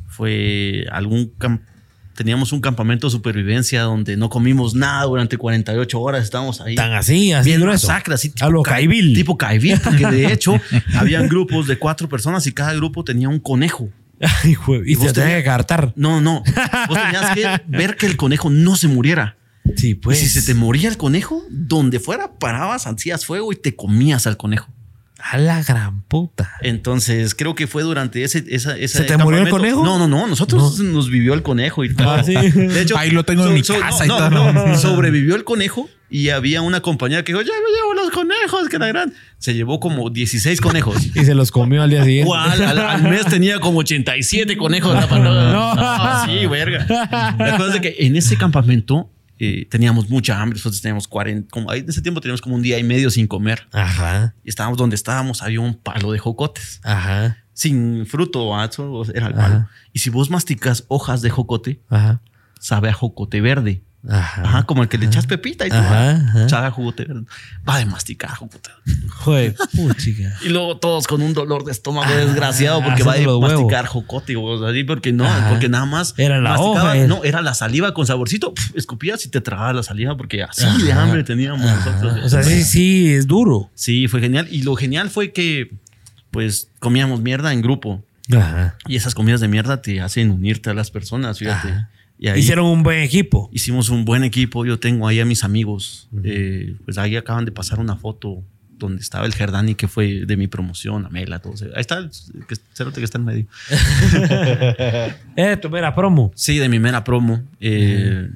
fue 0.07 0.85
algún 0.91 1.33
cam- 1.37 1.61
teníamos 2.15 2.51
un 2.53 2.61
campamento 2.61 3.07
de 3.07 3.11
supervivencia 3.11 3.81
donde 3.83 4.17
no 4.17 4.29
comimos 4.29 4.73
nada 4.73 5.03
durante 5.03 5.37
48 5.37 5.99
horas, 5.99 6.23
estábamos 6.23 6.61
ahí. 6.61 6.75
Tan 6.75 6.93
así, 6.93 7.31
así 7.33 7.49
Bien 7.49 7.61
grueso. 7.61 7.87
masacre, 7.87 8.15
así 8.15 8.31
A 8.41 8.49
lo 8.49 8.63
ca- 8.63 8.71
Caibil. 8.71 9.13
Tipo 9.13 9.37
Caibil, 9.37 9.79
porque 9.83 10.07
de 10.07 10.25
hecho 10.33 10.59
habían 10.95 11.27
grupos 11.27 11.67
de 11.67 11.77
cuatro 11.77 12.09
personas 12.09 12.47
y 12.47 12.51
cada 12.53 12.73
grupo 12.73 13.03
tenía 13.03 13.29
un 13.29 13.39
conejo. 13.39 13.89
Ay, 14.21 14.51
y 14.85 14.95
vos 14.95 15.07
te 15.07 15.13
tenía 15.13 15.13
tenías- 15.13 15.37
que 15.39 15.43
cartar. 15.43 15.93
No, 15.95 16.21
no. 16.21 16.41
Vos 16.87 16.97
tenías 17.03 17.31
que 17.35 17.61
ver 17.67 17.97
que 17.97 18.05
el 18.05 18.15
conejo 18.17 18.49
no 18.49 18.75
se 18.77 18.87
muriera. 18.87 19.37
Sí, 19.75 19.95
pues. 19.95 20.21
y 20.21 20.27
si 20.27 20.39
se 20.41 20.45
te 20.45 20.53
moría 20.57 20.87
el 20.89 20.95
conejo, 20.97 21.43
donde 21.49 21.99
fuera 21.99 22.31
parabas, 22.39 22.85
hacías 22.87 23.25
fuego 23.25 23.51
y 23.51 23.55
te 23.55 23.75
comías 23.75 24.27
al 24.27 24.37
conejo. 24.37 24.69
A 25.31 25.37
la 25.39 25.63
gran 25.63 26.03
puta. 26.03 26.51
Entonces, 26.61 27.33
creo 27.33 27.55
que 27.55 27.65
fue 27.65 27.81
durante 27.81 28.23
ese, 28.23 28.43
esa, 28.47 28.75
¿Se 28.87 29.03
te 29.05 29.17
murió 29.17 29.39
el 29.41 29.49
conejo? 29.49 29.83
No, 29.83 29.97
no, 29.97 30.07
no. 30.07 30.27
Nosotros 30.27 30.79
nos 30.79 31.09
vivió 31.09 31.33
el 31.33 31.41
conejo 31.41 31.83
y 31.83 31.93
todo. 31.95 32.11
Ah, 32.11 32.23
sí. 32.23 32.33
De 32.35 32.81
hecho, 32.81 32.95
Ahí 32.95 33.09
lo 33.09 33.23
tengo 33.23 33.47
en 33.47 33.53
mi 33.55 33.63
casa 33.63 34.05
y 34.05 34.07
no, 34.07 34.17
todo. 34.17 34.53
no. 34.53 34.77
Sobrevivió 34.77 35.35
el 35.35 35.43
conejo 35.43 35.89
y 36.11 36.29
había 36.29 36.61
una 36.61 36.81
compañera 36.81 37.23
que 37.23 37.31
dijo, 37.33 37.41
ya 37.41 37.53
me 37.53 37.75
llevo 37.75 37.93
los 37.95 38.11
conejos, 38.11 38.69
que 38.69 38.77
la 38.77 38.87
gran. 38.87 39.13
Se 39.39 39.55
llevó 39.55 39.79
como 39.79 40.11
16 40.11 40.61
conejos. 40.61 41.03
Y 41.15 41.25
se 41.25 41.33
los 41.33 41.49
comió 41.51 41.81
al 41.81 41.89
día 41.89 42.03
siguiente. 42.03 42.31
Al, 42.35 42.77
al 42.79 43.03
mes 43.03 43.25
tenía 43.25 43.59
como 43.59 43.79
87 43.79 44.55
conejos. 44.57 44.95
No. 45.09 45.75
No, 45.75 46.25
sí, 46.25 46.45
verga. 46.45 46.85
La 47.39 47.57
cosa 47.57 47.75
es 47.75 47.81
que 47.81 47.95
en 47.99 48.15
ese 48.15 48.37
campamento 48.37 49.09
eh, 49.39 49.67
teníamos 49.69 50.09
mucha 50.09 50.39
hambre. 50.39 50.57
Nosotros 50.57 50.81
teníamos 50.81 51.07
40, 51.07 51.49
como, 51.49 51.71
en 51.73 51.89
ese 51.89 52.01
tiempo 52.01 52.21
teníamos 52.21 52.41
como 52.41 52.55
un 52.55 52.61
día 52.61 52.79
y 52.79 52.83
medio 52.83 53.09
sin 53.09 53.27
comer. 53.27 53.67
Ajá. 53.71 54.35
Y 54.43 54.49
estábamos 54.49 54.77
donde 54.77 54.95
estábamos, 54.95 55.41
había 55.41 55.59
un 55.61 55.75
palo 55.75 56.11
de 56.11 56.19
jocotes 56.19 56.79
Ajá. 56.83 57.37
sin 57.53 58.05
fruto, 58.05 58.53
era 59.13 59.27
el 59.27 59.33
palo. 59.33 59.55
Ajá. 59.55 59.69
Y 59.93 59.99
si 59.99 60.09
vos 60.09 60.29
masticas 60.29 60.85
hojas 60.87 61.21
de 61.21 61.29
jocote, 61.29 61.81
Ajá. 61.89 62.21
sabe 62.59 62.89
a 62.89 62.93
jocote 62.93 63.41
verde. 63.41 63.83
Ajá. 64.09 64.41
Ajá, 64.43 64.63
como 64.63 64.83
el 64.83 64.89
que 64.89 64.97
le 64.97 65.07
echas 65.07 65.25
pepita 65.25 65.65
y 65.65 65.69
tú, 65.69 65.75
ah, 65.77 66.71
jocote 66.71 67.05
verde. 67.05 67.25
Va 67.67 67.79
de 67.79 67.85
masticar 67.85 68.29
jocote. 68.31 68.69
Joder, 69.09 69.55
puchica. 69.75 70.37
Y 70.45 70.49
luego 70.49 70.77
todos 70.77 71.07
con 71.07 71.21
un 71.21 71.33
dolor 71.33 71.63
de 71.65 71.71
estómago 71.71 72.13
desgraciado 72.13 72.83
porque 72.83 73.03
va 73.03 73.15
de 73.15 73.27
masticar 73.27 73.87
jocote, 73.87 74.35
o 74.35 74.59
sea, 74.59 74.69
así, 74.69 74.83
porque 74.83 75.11
no, 75.11 75.25
Ajá. 75.25 75.49
porque 75.49 75.69
nada 75.69 75.85
más 75.85 76.13
Era 76.17 76.39
la 76.39 76.59
hoja, 76.59 76.95
no, 77.07 77.23
era 77.23 77.41
la 77.41 77.53
saliva 77.53 77.93
con 77.93 78.05
saborcito, 78.05 78.53
escupías 78.75 79.25
y 79.25 79.29
te 79.29 79.41
tragabas 79.41 79.75
la 79.75 79.83
saliva 79.83 80.15
porque 80.17 80.43
así 80.43 80.65
de 80.83 80.93
hambre 80.93 81.23
teníamos 81.23 81.61
nosotros. 81.61 82.25
O 82.25 82.29
sea, 82.29 82.43
sí, 82.43 82.63
sí, 82.63 83.13
es 83.13 83.27
duro. 83.27 83.71
Sí, 83.73 84.07
fue 84.07 84.19
genial. 84.21 84.47
Y 84.51 84.63
lo 84.63 84.75
genial 84.75 85.09
fue 85.09 85.31
que, 85.31 85.71
pues, 86.31 86.69
comíamos 86.79 87.21
mierda 87.21 87.53
en 87.53 87.61
grupo. 87.61 88.03
Ajá. 88.35 88.75
Y 88.87 88.95
esas 88.95 89.13
comidas 89.13 89.41
de 89.41 89.47
mierda 89.47 89.81
te 89.81 90.01
hacen 90.01 90.31
unirte 90.31 90.69
a 90.69 90.73
las 90.73 90.91
personas, 90.91 91.39
fíjate. 91.39 91.69
Ajá. 91.69 91.89
Y 92.17 92.27
ahí 92.29 92.39
Hicieron 92.39 92.65
un 92.65 92.81
buen 92.83 93.01
equipo. 93.01 93.49
hicimos 93.53 93.89
un 93.89 94.05
buen 94.05 94.23
equipo. 94.23 94.65
Yo 94.65 94.79
tengo 94.79 95.07
ahí 95.07 95.19
a 95.19 95.25
mis 95.25 95.43
amigos. 95.43 96.07
Eh, 96.23 96.75
pues 96.85 96.97
ahí 96.97 97.15
acaban 97.15 97.45
de 97.45 97.51
pasar 97.51 97.79
una 97.79 97.95
foto 97.97 98.43
donde 98.77 99.01
estaba 99.01 99.25
el 99.25 99.33
Gerdani, 99.33 99.75
que 99.75 99.87
fue 99.87 100.25
de 100.25 100.37
mi 100.37 100.47
promoción, 100.47 101.05
Amela, 101.05 101.39
todo. 101.39 101.53
Ahí 101.75 101.81
está 101.81 101.97
el 101.97 102.09
que, 102.47 102.55
que 102.93 103.03
está 103.03 103.17
en 103.17 103.25
medio. 103.25 103.45
Eh, 105.37 105.57
tu 105.61 105.69
mera 105.69 105.93
promo. 105.93 106.31
Sí, 106.35 106.57
de 106.57 106.69
mi 106.69 106.79
mera 106.79 107.03
promo. 107.03 107.43
Eh, 107.59 108.29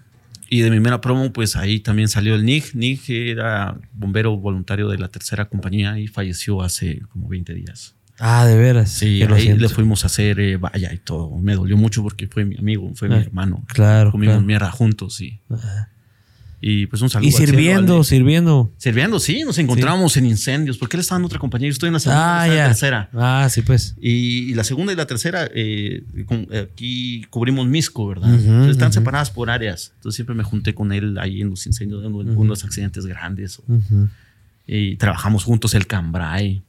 Y 0.49 0.61
de 0.61 0.71
mi 0.71 0.79
mera 0.79 0.99
promo, 0.99 1.31
pues 1.31 1.55
ahí 1.55 1.79
también 1.79 2.07
salió 2.07 2.35
el 2.35 2.43
Nig. 2.43 2.73
Nig 2.73 2.99
era 3.09 3.77
bombero 3.93 4.35
voluntario 4.37 4.87
de 4.89 4.97
la 4.97 5.07
tercera 5.07 5.45
compañía 5.45 5.99
y 5.99 6.07
falleció 6.07 6.61
hace 6.61 7.01
como 7.11 7.27
20 7.27 7.53
días. 7.53 7.95
Ah, 8.19 8.45
de 8.45 8.57
veras. 8.57 8.89
Sí, 8.91 9.21
ahí 9.23 9.41
siento. 9.41 9.61
le 9.63 9.69
fuimos 9.69 10.03
a 10.03 10.07
hacer 10.07 10.39
eh, 10.39 10.57
vaya 10.57 10.93
y 10.93 10.97
todo. 10.97 11.37
Me 11.37 11.55
dolió 11.55 11.77
mucho 11.77 12.03
porque 12.03 12.27
fue 12.27 12.45
mi 12.45 12.57
amigo, 12.57 12.91
fue 12.95 13.07
mi 13.09 13.15
Ah, 13.15 13.19
hermano. 13.21 13.63
claro, 13.67 14.11
Comimos 14.11 14.33
claro. 14.35 14.45
mierda 14.47 14.71
juntos, 14.71 15.15
sí. 15.15 15.39
Y 16.61 16.87
pues 16.87 17.01
un 17.01 17.09
saludo. 17.09 17.29
Y 17.29 17.31
al 17.31 17.37
cielo, 17.37 17.51
sirviendo, 17.53 18.03
sirviendo. 18.03 18.73
Sirviendo, 18.77 19.19
sí, 19.21 19.43
nos 19.45 19.57
encontramos 19.59 20.17
en 20.17 20.25
incendios. 20.25 20.77
Porque 20.77 20.97
él 20.97 21.01
estaba 21.01 21.17
en 21.19 21.23
otra 21.25 21.39
compañía. 21.39 21.69
Yo 21.69 21.71
estoy 21.71 21.87
en 21.87 21.93
la 21.93 21.99
segunda, 21.99 22.41
Ah, 22.41 22.47
en 22.47 22.53
ya. 22.53 22.57
la 22.63 22.65
tercera. 22.67 23.09
Ah, 23.13 23.47
sí, 23.49 23.61
pues. 23.61 23.95
Y, 24.01 24.51
y 24.51 24.53
la 24.55 24.65
segunda 24.65 24.91
y 24.91 24.97
la 24.97 25.05
tercera, 25.07 25.49
eh, 25.55 26.03
con- 26.25 26.49
aquí 26.53 27.23
cubrimos 27.29 27.65
Misco, 27.67 28.05
¿verdad? 28.09 28.33
Entonces, 28.33 28.71
están 28.71 28.91
separadas 28.91 29.31
por 29.31 29.49
áreas. 29.49 29.93
Entonces 29.95 30.17
siempre 30.17 30.35
me 30.35 30.43
junté 30.43 30.73
con 30.73 30.91
él 30.91 31.17
ahí 31.19 31.39
en 31.39 31.49
los 31.49 31.65
incendios, 31.65 32.03
en 32.03 32.13
unos 32.13 32.65
accidentes 32.65 33.05
grandes. 33.05 33.59
Ujú. 33.65 34.09
Y 34.67 34.97
trabajamos 34.97 35.45
juntos 35.45 35.73
el 35.75 35.87
Cambrai. 35.87 36.61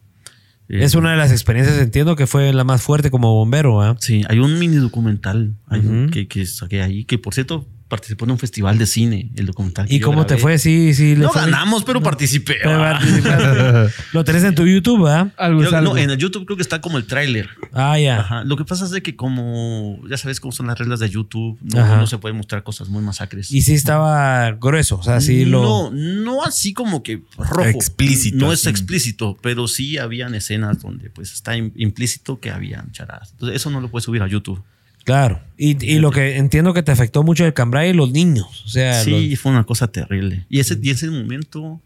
Eh, 0.71 0.83
Es 0.83 0.95
una 0.95 1.11
de 1.11 1.17
las 1.17 1.31
experiencias, 1.31 1.77
entiendo 1.79 2.15
que 2.15 2.27
fue 2.27 2.53
la 2.53 2.63
más 2.63 2.81
fuerte 2.81 3.11
como 3.11 3.33
bombero, 3.33 3.81
¿ah? 3.81 3.97
Sí, 3.99 4.23
hay 4.29 4.39
un 4.39 4.57
mini 4.57 4.77
documental 4.77 5.55
hay 5.67 5.81
un- 5.81 6.03
Ujú. 6.05 6.11
que, 6.11 6.27
que 6.27 6.45
saqué 6.45 6.81
ahí, 6.81 7.03
que 7.05 7.17
por 7.17 7.33
cierto 7.33 7.67
participó 7.91 8.25
en 8.25 8.31
un 8.31 8.39
festival 8.39 8.77
de 8.79 8.85
cine, 8.87 9.29
el 9.35 9.45
documental. 9.45 9.85
¿Y 9.91 9.99
cómo 9.99 10.25
te 10.25 10.37
fue? 10.37 10.57
Sí, 10.57 10.95
sí. 10.95 11.15
le 11.15 11.23
No 11.25 11.29
fue- 11.31 11.41
ganamos, 11.41 11.83
pero 11.83 12.01
participé. 12.01 12.55
Pero 12.63 12.81
ah. 12.83 13.87
Lo 14.13 14.23
tenés 14.23 14.43
en 14.45 14.55
tu 14.55 14.65
YouTube, 14.65 15.05
¿ah? 15.07 15.29
Algo. 15.37 15.61
no, 15.81 15.97
en 15.97 16.09
el 16.09 16.17
YouTube 16.17 16.45
creo 16.45 16.55
que 16.57 16.63
está 16.63 16.81
como 16.81 16.97
el 16.97 17.05
tráiler. 17.05 17.49
Ah, 17.73 17.99
ya. 17.99 18.19
Ajá. 18.21 18.43
Lo 18.45 18.55
que 18.57 18.65
pasa 18.65 18.85
es 18.85 18.91
de 18.91 19.03
que 19.03 19.15
como 19.15 19.99
ya 20.09 20.17
sabes 20.17 20.39
cómo 20.39 20.51
son 20.51 20.67
las 20.67 20.79
reglas 20.79 20.99
de 21.01 21.09
YouTube, 21.09 21.59
no, 21.61 22.07
se 22.07 22.17
puede 22.17 22.33
mostrar 22.33 22.63
cosas 22.63 22.89
muy 22.89 23.03
masacres. 23.03 23.51
Y 23.51 23.61
sí 23.61 23.73
estaba 23.73 24.51
grueso, 24.53 24.97
o 24.97 25.03
sea, 25.03 25.21
sí 25.21 25.45
lo... 25.45 25.61
No, 25.61 25.91
no 25.91 26.43
así 26.43 26.73
como 26.73 27.03
que 27.03 27.21
rojo. 27.37 27.67
Explícito, 27.67 28.37
No 28.37 28.53
es 28.53 28.65
explícito, 28.65 29.37
pero 29.41 29.67
sí 29.67 29.97
habían 29.97 30.33
escenas 30.33 30.79
donde 30.81 31.09
pues 31.09 31.33
está 31.33 31.55
im- 31.57 31.73
implícito 31.75 32.39
que 32.39 32.49
habían 32.51 32.91
charadas. 32.91 33.31
Entonces 33.33 33.57
eso 33.57 33.69
no 33.69 33.81
lo 33.81 33.89
puedes 33.89 34.05
subir 34.05 34.21
a 34.21 34.27
YouTube. 34.27 34.61
Claro. 35.03 35.41
Y, 35.57 35.83
y 35.85 35.99
lo 35.99 36.11
que 36.11 36.37
entiendo 36.37 36.73
que 36.73 36.83
te 36.83 36.91
afectó 36.91 37.23
mucho 37.23 37.45
el 37.45 37.53
cambray 37.53 37.89
y 37.89 37.93
los 37.93 38.11
niños. 38.11 38.63
O 38.65 38.69
sea, 38.69 39.03
Sí, 39.03 39.29
los- 39.31 39.39
fue 39.39 39.51
una 39.51 39.63
cosa 39.63 39.87
terrible. 39.91 40.45
Y 40.49 40.59
ese, 40.59 40.77
y 40.81 40.89
ese 40.91 41.09
momento, 41.09 41.79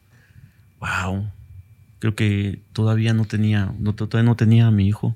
wow, 0.80 1.26
creo 2.00 2.16
que 2.16 2.60
todavía 2.74 3.14
no 3.14 3.26
tenía, 3.26 3.74
no, 3.80 3.94
todavía 3.94 4.28
no 4.30 4.36
tenía 4.36 4.68
a 4.68 4.72
mi 4.72 4.88
hijo. 4.88 5.16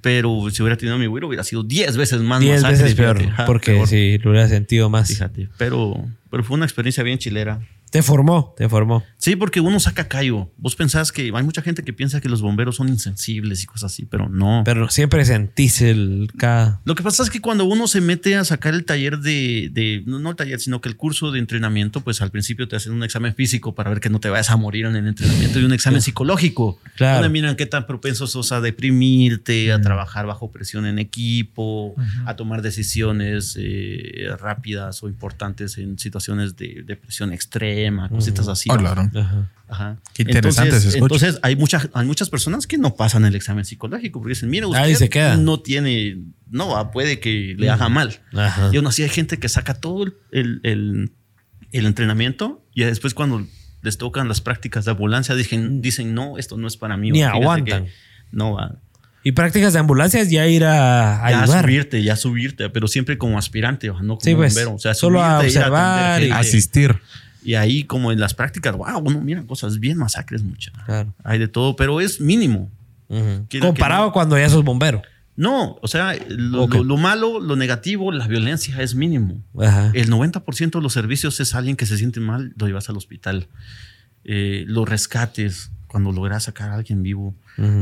Pero 0.00 0.48
si 0.50 0.62
hubiera 0.62 0.76
tenido 0.78 0.96
mi 0.96 1.04
güiro, 1.06 1.28
hubiera 1.28 1.44
sido 1.44 1.62
10 1.62 1.98
veces 1.98 2.20
más 2.22 2.40
Diez 2.40 2.62
masacre, 2.62 2.82
veces 2.82 2.96
peor, 2.96 3.16
fíjate. 3.18 3.32
Ajá, 3.34 3.44
porque 3.46 3.86
sí, 3.86 4.16
lo 4.22 4.30
hubiera 4.30 4.48
sentido 4.48 4.88
más. 4.88 5.08
Fíjate. 5.08 5.48
Pero, 5.58 6.06
pero 6.30 6.42
fue 6.44 6.56
una 6.56 6.64
experiencia 6.64 7.02
bien 7.02 7.18
chilera. 7.18 7.60
Te 7.94 8.02
formó, 8.02 8.52
te 8.56 8.68
formó. 8.68 9.04
Sí, 9.18 9.36
porque 9.36 9.60
uno 9.60 9.78
saca 9.78 10.08
callo. 10.08 10.50
Vos 10.56 10.74
pensás 10.74 11.12
que 11.12 11.30
hay 11.32 11.42
mucha 11.44 11.62
gente 11.62 11.84
que 11.84 11.92
piensa 11.92 12.20
que 12.20 12.28
los 12.28 12.42
bomberos 12.42 12.74
son 12.74 12.88
insensibles 12.88 13.62
y 13.62 13.66
cosas 13.66 13.92
así, 13.92 14.04
pero 14.04 14.28
no. 14.28 14.62
Pero 14.64 14.88
siempre 14.90 15.24
sentís 15.24 15.80
el 15.80 16.28
cada. 16.36 16.80
Lo 16.84 16.96
que 16.96 17.04
pasa 17.04 17.22
es 17.22 17.30
que 17.30 17.40
cuando 17.40 17.66
uno 17.66 17.86
se 17.86 18.00
mete 18.00 18.34
a 18.34 18.42
sacar 18.42 18.74
el 18.74 18.84
taller 18.84 19.18
de, 19.20 19.70
de- 19.72 20.02
no, 20.06 20.18
no 20.18 20.30
el 20.30 20.34
taller, 20.36 20.58
sino 20.58 20.80
que 20.80 20.88
el 20.88 20.96
curso 20.96 21.30
de 21.30 21.38
entrenamiento, 21.38 22.00
pues 22.00 22.20
al 22.20 22.32
principio 22.32 22.66
te 22.66 22.74
hacen 22.74 22.90
un 22.92 23.04
examen 23.04 23.32
físico 23.36 23.76
para 23.76 23.90
ver 23.90 24.00
que 24.00 24.10
no 24.10 24.18
te 24.18 24.28
vayas 24.28 24.50
a 24.50 24.56
morir 24.56 24.86
en 24.86 24.96
el 24.96 25.06
entrenamiento 25.06 25.60
y 25.60 25.64
un 25.64 25.72
examen 25.72 26.02
psicológico. 26.02 26.80
Claro. 26.96 27.22
Donde 27.22 27.28
miran 27.28 27.54
qué 27.54 27.66
tan 27.66 27.86
propensos 27.86 28.32
sos 28.32 28.50
a 28.50 28.60
deprimirte, 28.60 29.70
a 29.72 29.80
trabajar 29.80 30.26
bajo 30.26 30.50
presión 30.50 30.84
en 30.86 30.98
equipo, 30.98 31.94
a 32.26 32.34
tomar 32.34 32.60
decisiones 32.60 33.56
eh, 33.56 34.26
rápidas 34.40 35.00
o 35.04 35.08
importantes 35.08 35.78
en 35.78 35.96
situaciones 35.96 36.56
de 36.56 36.82
depresión 36.84 37.32
extrema, 37.32 37.83
cositas 38.10 38.48
así. 38.48 38.68
Oh, 38.70 38.76
claro. 38.76 39.10
Ajá. 39.14 39.50
Ajá. 39.66 39.96
Qué 40.12 40.22
interesante 40.22 40.68
entonces, 40.68 40.82
se 40.92 40.98
escucha. 40.98 41.14
Entonces, 41.26 41.40
hay 41.42 41.56
muchas, 41.56 41.88
hay 41.94 42.06
muchas 42.06 42.28
personas 42.30 42.66
que 42.66 42.76
no 42.78 42.94
pasan 42.96 43.24
el 43.24 43.34
examen 43.34 43.64
psicológico 43.64 44.20
porque 44.20 44.30
dicen, 44.34 44.50
mira, 44.50 44.66
usted 44.66 44.80
Ahí 44.80 44.94
se 44.94 45.08
queda. 45.08 45.36
no 45.36 45.60
tiene, 45.60 46.18
no, 46.50 46.90
puede 46.92 47.18
que 47.18 47.54
le 47.58 47.70
haga 47.70 47.88
mal. 47.88 48.20
Ajá. 48.36 48.70
Y 48.72 48.76
aún 48.76 48.86
así 48.86 49.02
hay 49.02 49.08
gente 49.08 49.38
que 49.38 49.48
saca 49.48 49.74
todo 49.74 50.04
el, 50.04 50.14
el- 50.32 50.60
el- 50.64 51.12
el 51.72 51.86
entrenamiento 51.86 52.64
y 52.72 52.84
después 52.84 53.14
cuando 53.14 53.44
les 53.82 53.98
tocan 53.98 54.28
las 54.28 54.40
prácticas 54.40 54.84
de 54.84 54.92
ambulancia 54.92 55.34
dicen, 55.34 55.80
dicen 55.82 56.14
no, 56.14 56.38
esto 56.38 56.56
no 56.56 56.68
es 56.68 56.76
para 56.76 56.96
mí. 56.96 57.10
Ni 57.10 57.22
aguantan. 57.22 57.86
que 57.86 57.90
No 58.30 58.52
va. 58.54 58.76
Y 59.24 59.32
prácticas 59.32 59.72
de 59.72 59.78
ambulancias 59.78 60.30
ya 60.30 60.46
ir 60.46 60.64
a, 60.66 61.24
a 61.24 61.30
Ya 61.30 61.42
ayudar. 61.42 61.64
subirte, 61.64 62.02
ya 62.02 62.14
subirte, 62.14 62.68
pero 62.68 62.86
siempre 62.86 63.16
como 63.18 63.38
aspirante, 63.38 63.88
no 63.88 63.94
como 63.96 64.20
Sí, 64.20 64.34
pues, 64.34 64.54
bombero. 64.54 64.74
O 64.74 64.78
sea, 64.78 64.92
solo 64.94 65.22
a 65.24 65.40
observar 65.40 66.22
y-. 66.22 66.30
Asistir. 66.30 67.00
Y 67.44 67.54
ahí 67.54 67.84
como 67.84 68.10
en 68.10 68.18
las 68.20 68.32
prácticas, 68.34 68.74
wow, 68.76 68.98
uno 69.04 69.20
mira 69.20 69.42
cosas 69.44 69.78
bien 69.78 69.98
masacres 69.98 70.42
muchas. 70.42 70.72
Claro. 70.86 71.12
Hay 71.22 71.38
de 71.38 71.46
todo, 71.48 71.76
pero 71.76 72.00
es 72.00 72.20
mínimo. 72.20 72.70
Comparado 73.60 74.06
no. 74.06 74.12
cuando 74.12 74.38
ya 74.38 74.48
sos 74.48 74.64
bombero. 74.64 75.02
No, 75.36 75.78
o 75.82 75.88
sea, 75.88 76.14
lo, 76.28 76.62
Ok. 76.64 76.74
lo- 76.76 76.84
lo 76.84 76.96
malo, 76.96 77.40
lo 77.40 77.56
negativo, 77.56 78.12
la 78.12 78.26
violencia 78.28 78.80
es 78.80 78.94
mínimo. 78.94 79.42
Ajá. 79.60 79.90
El 79.92 80.08
90% 80.08 80.78
de 80.78 80.82
los 80.82 80.92
servicios 80.92 81.40
es 81.40 81.54
alguien 81.54 81.76
que 81.76 81.86
se 81.86 81.98
siente 81.98 82.20
mal, 82.20 82.52
lo 82.56 82.66
llevas 82.66 82.88
al 82.88 82.96
hospital. 82.96 83.48
Eh, 84.24 84.64
los 84.68 84.88
rescates, 84.88 85.70
cuando 85.88 86.12
logras 86.12 86.44
sacar 86.44 86.70
a 86.70 86.74
alguien 86.74 87.02
vivo, 87.02 87.34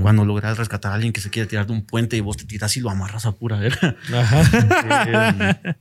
cuando 0.03 0.25
logras 0.27 0.59
rescatar 0.59 0.93
a 0.93 0.95
alguien 0.97 1.13
que 1.15 1.21
se 1.23 1.31
quiere 1.31 1.47
tirar 1.49 1.67
de 1.67 1.73
un 1.73 1.83
puente 1.83 2.17
y 2.17 2.21
vos 2.21 2.37
te 2.37 2.45
tiras 2.45 2.77
y 2.77 2.81
lo 2.81 2.91
amarras 2.91 3.25
a 3.27 3.33
pura 3.33 3.59
verga. 3.59 3.97
Ajá. 4.15 4.43
Eh, 5.65 5.75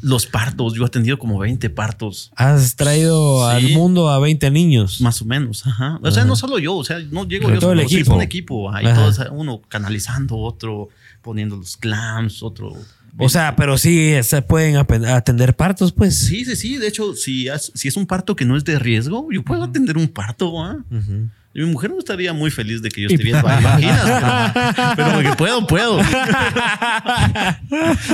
los 0.00 0.26
partos, 0.26 0.74
yo 0.74 0.82
he 0.82 0.86
atendido 0.86 1.18
como 1.18 1.38
20 1.38 1.70
partos. 1.70 2.32
Has 2.36 2.76
traído 2.76 3.48
Sí. 3.50 3.66
al 3.66 3.72
mundo 3.72 4.08
a 4.08 4.18
20 4.18 4.50
niños. 4.50 5.00
Más 5.00 5.20
o 5.22 5.24
menos, 5.24 5.66
ajá. 5.66 5.98
O 6.02 6.10
sea, 6.10 6.24
no 6.24 6.36
solo 6.36 6.58
yo, 6.58 6.76
o 6.76 6.84
sea, 6.84 6.98
no 7.10 7.26
llego 7.26 7.44
Pero 7.46 7.54
yo 7.54 7.60
todo 7.60 7.72
el 7.72 7.78
solo, 7.78 7.88
sí, 7.88 7.94
equipo. 7.96 8.10
Es 8.12 8.16
un 8.16 8.22
equipo, 8.22 8.70
Ajá. 8.70 8.94
todos, 8.94 9.20
uno 9.32 9.60
canalizando, 9.68 10.36
otro 10.38 10.88
poniendo 11.22 11.56
los 11.56 11.76
clams, 11.76 12.42
otro. 12.42 12.74
O 13.18 13.28
sea, 13.28 13.56
pero 13.56 13.76
sí 13.76 14.12
se 14.22 14.40
pueden 14.40 14.76
atender 14.76 15.54
partos, 15.56 15.92
pues. 15.92 16.18
Sí, 16.26 16.44
sí, 16.44 16.54
sí. 16.56 16.76
De 16.76 16.86
hecho, 16.88 17.14
si, 17.14 17.48
has- 17.48 17.72
si 17.74 17.88
es 17.88 17.96
un 17.96 18.06
parto 18.06 18.36
que 18.36 18.44
no 18.44 18.56
es 18.56 18.64
de 18.64 18.78
riesgo, 18.78 19.28
yo 19.32 19.42
puedo 19.42 19.64
atender 19.64 19.96
un 19.98 20.08
parto, 20.08 20.62
¿ah? 20.62 20.78
Ujú. 20.90 21.28
Y 21.52 21.60
mi 21.62 21.66
mujer 21.66 21.90
no 21.90 21.98
estaría 21.98 22.32
muy 22.32 22.50
feliz 22.52 22.80
de 22.80 22.90
que 22.90 23.02
yo 23.02 23.08
esté 23.08 23.24
viendo 23.24 23.46
a 23.48 23.58
imaginas, 23.58 24.54
pero, 24.76 24.92
pero 24.96 25.12
porque 25.14 25.32
puedo, 25.36 25.66
puedo. 25.66 26.00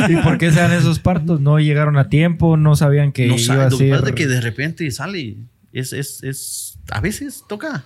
¿Y 0.08 0.16
por 0.22 0.38
qué 0.38 0.50
se 0.50 0.60
dan 0.60 0.72
esos 0.72 0.98
partos? 0.98 1.40
¿No 1.40 1.58
llegaron 1.58 1.98
a 1.98 2.08
tiempo? 2.08 2.56
¿No 2.56 2.76
sabían 2.76 3.12
que 3.12 3.26
No 3.26 3.34
iba 3.36 3.44
sabe, 3.44 3.64
a 3.64 3.70
lo 3.70 3.76
que 3.76 3.90
pasa 3.90 4.00
ser...? 4.00 4.08
es 4.08 4.14
que 4.14 4.26
de 4.26 4.40
repente 4.40 4.90
sale. 4.90 5.36
Es, 5.72 5.92
es, 5.92 6.22
es, 6.22 6.78
a 6.90 7.00
veces 7.00 7.44
toca. 7.46 7.84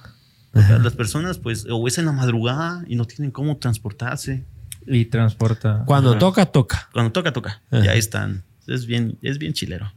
Las 0.52 0.94
personas, 0.94 1.39
pues, 1.39 1.66
o 1.68 1.86
es 1.89 1.98
en 1.98 2.06
la 2.06 2.12
madrugada 2.12 2.85
y 2.86 2.94
no 2.97 3.05
tienen 3.05 3.31
cómo 3.31 3.56
transportarse. 3.56 4.44
Y 4.86 5.05
transporta... 5.06 5.82
Cuando 5.86 6.10
Ajá. 6.10 6.18
toca, 6.18 6.47
toca. 6.47 6.89
Cuando 6.93 7.12
toca, 7.12 7.32
toca. 7.32 7.62
Ajá. 7.70 7.85
Y 7.85 7.89
ahí 7.89 7.98
están. 7.98 8.44
Es 8.66 8.86
bien, 8.86 9.18
es 9.22 9.39
bien 9.39 9.52
chilero. 9.52 9.93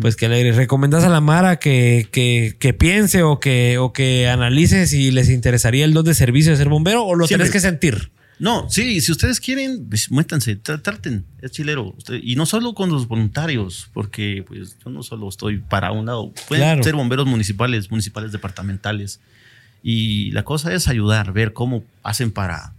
Pues 0.00 0.16
que 0.16 0.28
le 0.28 0.52
recomendás 0.52 1.04
a 1.04 1.08
la 1.08 1.20
Mara 1.20 1.58
que, 1.58 2.08
que, 2.12 2.56
que 2.58 2.72
piense 2.74 3.22
o 3.22 3.40
que, 3.40 3.78
o 3.78 3.92
que 3.92 4.28
analice 4.28 4.86
si 4.86 5.10
les 5.10 5.30
interesaría 5.30 5.84
el 5.84 5.92
don 5.94 6.04
de 6.04 6.14
servicio 6.14 6.52
de 6.52 6.58
ser 6.58 6.68
bombero 6.68 7.04
o 7.04 7.14
lo 7.14 7.26
Siempre. 7.26 7.48
tenés 7.48 7.52
que 7.62 7.66
sentir. 7.68 8.10
No, 8.40 8.68
sí, 8.68 9.00
si 9.00 9.12
ustedes 9.12 9.38
quieren, 9.38 9.86
pues, 9.88 10.10
métanse, 10.10 10.60
tra- 10.60 10.82
traten, 10.82 11.24
es 11.40 11.52
chilero. 11.52 11.94
Usted- 11.96 12.18
y 12.20 12.34
no 12.34 12.46
solo 12.46 12.74
con 12.74 12.90
los 12.90 13.06
voluntarios, 13.06 13.88
porque 13.92 14.44
pues 14.46 14.76
yo 14.84 14.90
no 14.90 15.04
solo 15.04 15.28
estoy 15.28 15.58
para 15.58 15.92
un 15.92 16.06
lado, 16.06 16.32
pueden 16.48 16.64
Claro. 16.64 16.82
ser 16.82 16.94
bomberos 16.96 17.26
municipales, 17.28 17.90
municipales 17.92 18.32
departamentales. 18.32 19.20
Y 19.84 20.32
la 20.32 20.42
cosa 20.44 20.74
es 20.74 20.88
ayudar, 20.88 21.32
ver 21.32 21.52
cómo 21.52 21.84
hacen 22.02 22.32
para, 22.32 22.72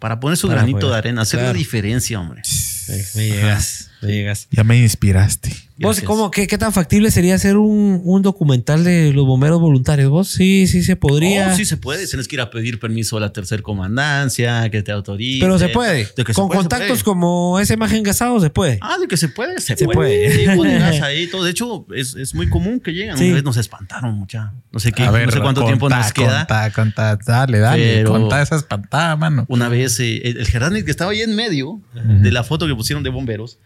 para 0.00 0.20
poner 0.20 0.38
su 0.38 0.48
granito 0.48 0.88
de 0.90 0.96
arena, 0.96 1.22
hacer 1.22 1.40
Claro. 1.40 1.52
la 1.52 1.58
diferencia, 1.58 2.18
hombre. 2.18 2.40
Me 2.88 3.26
llegas, 3.28 3.90
me 4.02 4.08
llegas. 4.12 4.48
Ya 4.50 4.64
me 4.64 4.78
inspiraste. 4.78 5.54
¿Vos 5.76 6.00
cómo, 6.02 6.30
qué, 6.30 6.46
qué 6.46 6.56
tan 6.56 6.72
factible 6.72 7.10
sería 7.10 7.34
hacer 7.34 7.56
un, 7.56 8.00
un 8.04 8.22
documental 8.22 8.84
de 8.84 9.12
los 9.12 9.26
bomberos 9.26 9.60
voluntarios? 9.60 10.08
¿Vos 10.08 10.28
sí, 10.28 10.68
sí 10.68 10.84
se 10.84 10.94
podría? 10.94 11.50
Oh, 11.52 11.56
sí 11.56 11.64
se 11.64 11.76
puede, 11.76 12.06
tienes 12.06 12.28
que 12.28 12.36
ir 12.36 12.40
a 12.40 12.48
pedir 12.50 12.78
permiso 12.78 13.16
a 13.16 13.20
la 13.20 13.32
tercer 13.32 13.60
comandancia, 13.62 14.70
que 14.70 14.82
te 14.84 14.92
autorice. 14.92 15.40
Pero 15.40 15.58
se 15.58 15.68
puede. 15.70 16.08
De 16.16 16.24
que 16.24 16.32
se 16.32 16.40
Con 16.40 16.48
se 16.50 16.56
contactos 16.56 16.88
puede. 17.02 17.02
como 17.04 17.58
ese 17.58 17.74
imagen 17.74 18.04
gasado 18.04 18.38
se 18.40 18.50
puede. 18.50 18.78
Ah, 18.82 18.98
de 19.00 19.08
que 19.08 19.16
se 19.16 19.28
puede, 19.28 19.60
se, 19.60 19.76
Se 19.76 19.84
puede. 19.84 20.54
puede. 20.54 21.00
Ahí, 21.02 21.26
todo. 21.26 21.42
De 21.42 21.50
hecho, 21.50 21.86
es, 21.94 22.14
es 22.14 22.36
muy 22.36 22.48
común 22.48 22.78
que 22.78 22.92
llegan. 22.92 23.18
Sí. 23.18 23.24
Una 23.26 23.34
vez 23.34 23.44
nos 23.44 23.56
espantaron 23.56 24.14
mucha. 24.14 24.52
No 24.70 24.78
sé 24.78 24.92
qué, 24.92 25.02
A 25.02 25.10
ver, 25.10 25.26
no 25.26 25.32
sé 25.32 25.40
cuánto 25.40 25.64
tiempo 25.64 25.88
nos 25.88 26.12
queda. 26.12 26.40
Contá, 26.46 26.70
contá, 26.72 27.18
dale, 27.26 27.58
dale. 27.58 27.94
Pero- 27.96 28.10
Contá 28.12 28.42
esa 28.42 28.54
espantada, 28.56 29.16
mano. 29.16 29.44
Una 29.48 29.68
vez 29.68 29.98
eh, 29.98 30.18
el, 30.24 30.36
el 30.38 30.84
que 30.84 30.90
estaba 30.92 31.10
ahí 31.10 31.20
en 31.22 31.34
medio 31.34 31.80
de 31.94 32.30
la 32.30 32.44
foto 32.44 32.66
que 32.68 32.73
pusieron 32.76 33.02
de 33.04 33.10
bomberos, 33.10 33.58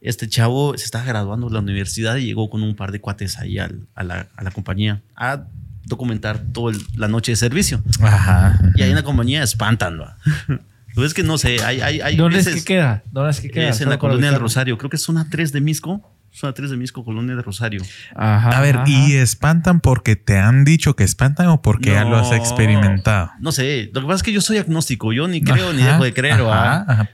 este 0.00 0.28
chavo 0.28 0.76
se 0.76 0.84
estaba 0.84 1.04
graduando 1.04 1.48
de 1.48 1.54
la 1.54 1.60
universidad 1.60 2.16
y 2.16 2.26
llegó 2.26 2.50
con 2.50 2.62
un 2.62 2.74
par 2.74 2.90
de 2.92 3.00
cuates 3.00 3.38
ahí 3.38 3.58
al- 3.58 3.86
a, 3.94 4.02
la, 4.02 4.26
a 4.36 4.42
la 4.42 4.50
compañía 4.50 5.00
a 5.16 5.44
documentar 5.84 6.38
toda 6.52 6.76
la 6.96 7.08
noche 7.08 7.32
de 7.32 7.36
servicio. 7.36 7.82
Ajá. 8.00 8.58
Y 8.76 8.82
ahí 8.82 8.90
en 8.90 8.96
la 8.96 9.02
compañía 9.04 9.42
espantan. 9.42 9.98
Pues 10.94 11.06
es 11.06 11.14
que 11.14 11.22
no 11.22 11.38
sé, 11.38 11.62
hay, 11.64 11.80
hay, 11.80 12.02
hay 12.02 12.16
¿Dónde 12.16 12.38
es 12.40 12.44
veces- 12.44 12.60
que 12.64 12.74
queda? 12.74 13.02
¿Dónde 13.12 13.30
es 13.30 13.40
que 13.40 13.50
queda? 13.50 13.70
Es 13.70 13.80
en 13.80 13.88
la 13.88 13.98
colonia 13.98 14.30
del. 14.30 14.38
Rosario. 14.38 14.76
Creo 14.76 14.90
que 14.90 14.96
es 14.96 15.02
zona 15.02 15.26
3 15.30 15.50
de 15.50 15.62
Misco. 15.62 16.02
Zona 16.30 16.52
3 16.52 16.68
de 16.68 16.76
Misco, 16.76 17.02
colonia 17.02 17.34
de 17.34 17.40
Rosario. 17.40 17.80
Ajá. 18.14 18.50
A 18.50 18.60
ver, 18.60 18.76
ajá. 18.76 18.84
¿y 18.90 19.14
espantan 19.14 19.80
porque 19.80 20.16
te 20.16 20.36
han 20.38 20.64
dicho 20.66 20.94
que 20.94 21.02
espantan 21.04 21.46
o 21.46 21.62
porque 21.62 21.92
ya 21.92 22.04
lo 22.04 22.18
has 22.18 22.28
No, 22.28 22.34
experimentado? 22.36 23.30
No 23.40 23.52
sé. 23.52 23.90
Lo 23.94 24.02
que 24.02 24.06
pasa 24.06 24.16
es 24.16 24.22
que 24.22 24.32
yo 24.32 24.42
soy 24.42 24.58
agnóstico. 24.58 25.14
Yo 25.14 25.26
ni 25.28 25.40
creo 25.42 25.72
ni 25.72 25.80
Ajá, 25.80 25.92
dejo 25.92 26.04
de 26.04 26.12
creer. 26.12 26.44
¿va? 26.44 27.08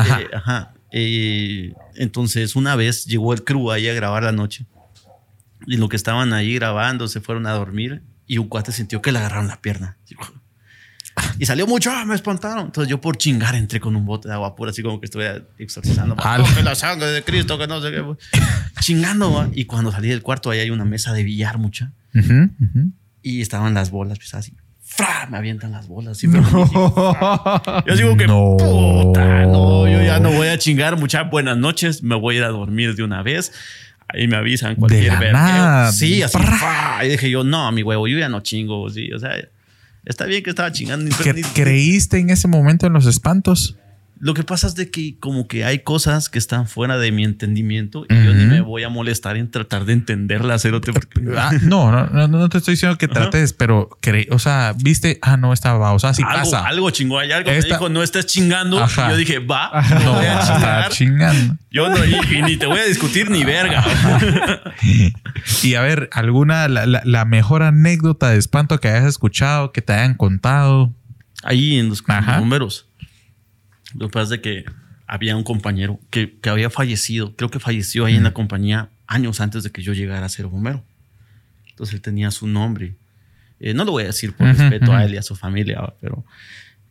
Ajá. 0.00 0.20
Eh, 0.20 0.28
ajá. 0.34 0.74
Eh, 0.92 1.74
entonces, 1.96 2.56
una 2.56 2.76
vez 2.76 3.04
llegó 3.04 3.32
el 3.32 3.44
crew 3.44 3.70
ahí 3.70 3.88
a 3.88 3.94
grabar 3.94 4.22
la 4.22 4.32
noche. 4.32 4.66
Y 5.66 5.76
lo 5.76 5.88
que 5.88 5.96
estaban 5.96 6.32
ahí 6.32 6.54
grabando 6.54 7.08
se 7.08 7.20
fueron 7.20 7.46
a 7.46 7.52
dormir. 7.52 8.02
Y 8.26 8.38
un 8.38 8.48
cuate 8.48 8.72
sintió 8.72 9.00
que 9.02 9.12
le 9.12 9.18
agarraron 9.18 9.48
la 9.48 9.60
pierna. 9.60 9.96
Y 11.38 11.46
salió 11.46 11.66
mucho, 11.66 11.90
¡ah! 11.90 12.04
me 12.04 12.14
espantaron. 12.14 12.66
Entonces 12.66 12.88
yo 12.88 13.00
por 13.00 13.16
chingar 13.16 13.54
entré 13.56 13.80
con 13.80 13.96
un 13.96 14.04
bote 14.06 14.28
de 14.28 14.34
agua 14.34 14.54
pura, 14.54 14.70
así 14.70 14.82
como 14.82 15.00
que 15.00 15.06
estuviera 15.06 15.42
exorcizando. 15.58 16.14
Ala. 16.22 16.46
"No, 16.48 16.54
que 16.54 16.62
la 16.62 16.74
sangre 16.74 17.08
de 17.08 17.22
Cristo, 17.24 17.58
que 17.58 17.66
no 17.66 17.80
sé 17.82 17.90
qué. 17.90 18.04
Chingando, 18.80 19.32
¿va? 19.32 19.48
Y 19.52 19.64
cuando 19.64 19.90
salí 19.90 20.08
del 20.08 20.22
cuarto, 20.22 20.50
ahí 20.50 20.60
hay 20.60 20.70
una 20.70 20.84
mesa 20.84 21.12
de 21.12 21.24
billar 21.24 21.58
mucha. 21.58 21.92
Ujú, 22.14 22.50
ujú. 22.60 22.92
Y 23.22 23.40
estaban 23.40 23.74
las 23.74 23.90
bolas, 23.90 24.18
pues 24.18 24.34
así. 24.34 24.54
¡Fra! 24.98 25.28
Me 25.30 25.36
avientan 25.38 25.70
las 25.70 25.86
bolas. 25.86 26.20
¡fra! 26.20 27.84
Yo 27.86 27.94
digo 27.96 28.16
que 28.16 28.26
No. 28.26 28.56
puta, 28.58 29.46
no, 29.46 29.86
yo 29.86 30.02
ya 30.02 30.18
no 30.18 30.32
voy 30.32 30.48
a 30.48 30.58
chingar. 30.58 30.98
Muchas 30.98 31.30
buenas 31.30 31.56
noches, 31.56 32.02
me 32.02 32.16
voy 32.16 32.34
a 32.34 32.38
ir 32.38 32.44
a 32.44 32.48
dormir 32.48 32.96
de 32.96 33.04
una 33.04 33.22
vez. 33.22 33.52
Ahí 34.08 34.26
me 34.26 34.36
avisan 34.36 34.74
cualquier 34.74 35.16
De 35.18 35.30
la. 35.32 35.90
Sí, 35.92 36.22
así. 36.22 36.36
Y 37.04 37.08
dije 37.10 37.30
yo, 37.30 37.44
no, 37.44 37.70
mi 37.70 37.84
huevo, 37.84 38.08
yo 38.08 38.18
ya 38.18 38.28
no 38.28 38.40
chingo. 38.40 38.90
Sí, 38.90 39.12
o 39.12 39.18
sea, 39.20 39.30
está 40.04 40.24
bien 40.24 40.42
que 40.42 40.50
estaba 40.50 40.72
chingando. 40.72 41.04
ni- 41.04 41.12
¿Cre- 41.12 41.34
ni- 41.34 41.42
¿Creíste 41.42 42.18
en 42.18 42.30
ese 42.30 42.48
momento 42.48 42.86
en 42.88 42.92
los 42.94 43.06
espantos? 43.06 43.76
Lo 44.20 44.34
que 44.34 44.42
pasa 44.42 44.66
es 44.66 44.74
de 44.74 44.90
que 44.90 45.16
como 45.20 45.46
que 45.46 45.64
hay 45.64 45.78
cosas 45.80 46.28
que 46.28 46.38
están 46.38 46.66
fuera 46.66 46.98
de 46.98 47.12
mi 47.12 47.22
entendimiento 47.24 48.04
y 48.08 48.14
yo 48.24 48.34
ni 48.34 48.46
me 48.46 48.60
voy 48.60 48.82
a 48.82 48.88
molestar 48.88 49.36
en 49.36 49.48
tratar 49.50 49.84
de 49.84 49.92
entenderlas. 49.92 50.62
cerote, 50.62 50.92
porque- 50.92 51.20
Ah, 51.38 51.52
no, 51.62 51.92
no, 51.92 52.06
no, 52.06 52.26
no 52.26 52.48
te 52.48 52.58
estoy 52.58 52.72
diciendo 52.74 52.98
que 52.98 53.06
trates, 53.06 53.52
pero 53.52 53.88
o 54.30 54.38
sea, 54.40 54.74
viste, 54.76 55.18
ah, 55.22 55.36
no 55.36 55.52
estaba, 55.52 55.92
o 55.92 55.98
sea, 56.00 56.14
sí 56.14 56.22
algo, 56.26 56.50
pasa. 56.50 56.66
algo 56.66 56.90
chingó. 56.90 57.18
Hay 57.20 57.30
algo 57.30 57.48
Esta- 57.50 57.68
me 57.68 57.74
dijo, 57.74 57.88
no 57.90 58.02
estés 58.02 58.26
chingando. 58.26 58.82
Ajá. 58.82 59.10
Yo 59.10 59.16
dije, 59.16 59.38
va, 59.38 59.82
no, 59.90 60.00
no, 60.00 60.12
voy 60.14 60.26
a 60.26 60.40
chingar. 60.40 60.90
chingando. 60.92 61.56
Yo 61.70 61.88
no, 61.88 62.04
y, 62.04 62.14
y 62.38 62.42
ni 62.42 62.56
te 62.56 62.66
voy 62.66 62.78
a 62.80 62.84
discutir 62.84 63.30
ni 63.30 63.44
verga. 63.44 63.84
Y 65.62 65.74
a 65.74 65.80
ver, 65.82 66.08
alguna, 66.12 66.68
la, 66.68 66.86
la- 66.86 67.02
la 67.04 67.24
mejor 67.24 67.62
anécdota 67.62 68.30
de 68.30 68.38
espanto 68.38 68.78
que 68.80 68.88
hayas 68.88 69.04
escuchado, 69.04 69.72
que 69.72 69.82
te 69.82 69.92
hayan 69.92 70.14
contado. 70.14 70.92
Ahí 71.44 71.78
en 71.78 71.88
los 71.88 72.02
Ajá. 72.06 72.38
bomberos. 72.40 72.87
Lo 73.98 74.08
que 74.08 74.12
pasa 74.12 74.24
es 74.24 74.30
de 74.30 74.40
que 74.40 74.64
había 75.06 75.36
un 75.36 75.44
compañero 75.44 75.98
que, 76.10 76.38
que 76.38 76.50
había 76.50 76.70
fallecido, 76.70 77.34
creo 77.34 77.50
que 77.50 77.58
falleció 77.58 78.04
ahí 78.04 78.16
en 78.16 78.24
la 78.24 78.32
compañía 78.34 78.90
años 79.06 79.40
antes 79.40 79.62
de 79.62 79.70
que 79.70 79.82
yo 79.82 79.92
llegara 79.94 80.26
a 80.26 80.28
ser 80.28 80.46
bombero. 80.46 80.84
Entonces 81.70 81.94
él 81.94 82.00
tenía 82.02 82.30
su 82.30 82.46
nombre. 82.46 82.94
Eh, 83.60 83.74
no 83.74 83.84
lo 83.84 83.92
voy 83.92 84.04
a 84.04 84.06
decir 84.06 84.34
por 84.34 84.48
Ujú, 84.48 84.58
respeto 84.58 84.94
a 84.94 85.04
él 85.04 85.14
y 85.14 85.16
a 85.16 85.22
su 85.22 85.34
familia, 85.34 85.94
pero 86.00 86.24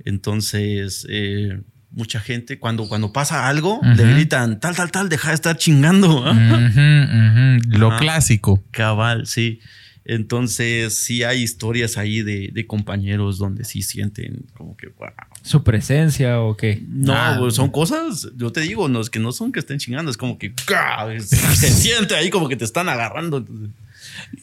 entonces 0.04 1.06
eh, 1.10 1.62
mucha 1.92 2.20
gente 2.20 2.60
cuando, 2.60 2.88
cuando 2.90 3.14
pasa 3.14 3.48
algo 3.48 3.80
le 3.84 4.06
gritan 4.14 4.60
tal, 4.60 4.76
tal, 4.76 4.92
tal, 4.92 5.10
deja 5.10 5.30
de 5.30 5.36
estar 5.36 5.56
chingando. 5.58 6.26
Lo 7.68 7.96
clásico. 7.98 8.64
Cabal, 8.72 9.28
sí. 9.28 9.60
Entonces 10.06 10.98
sí 10.98 11.24
hay 11.24 11.42
historias 11.42 11.98
ahí 11.98 12.22
de, 12.22 12.50
de 12.54 12.66
compañeros 12.66 13.38
donde 13.38 13.66
sí 13.66 13.82
sienten 13.82 14.46
como 14.54 14.78
que, 14.78 14.88
wow. 14.88 15.10
¿Su 15.48 15.64
presencia 15.64 16.40
o 16.42 16.58
qué? 16.58 16.84
No, 16.88 17.14
Ah. 17.14 17.38
güey, 17.40 17.52
son 17.52 17.70
cosas, 17.70 18.28
yo 18.36 18.52
te 18.52 18.62
digo, 18.62 18.90
no 18.90 19.00
es 19.02 19.10
que 19.10 19.20
no 19.20 19.32
son 19.32 19.52
que 19.52 19.60
estén 19.60 19.80
chingando, 19.80 20.12
es 20.12 20.18
como 20.18 20.38
que 20.38 20.54
se, 21.26 21.70
siente 21.72 22.16
ahí 22.16 22.30
como 22.30 22.50
que 22.50 22.56
te 22.58 22.66
están 22.66 22.90
agarrando. 22.90 23.46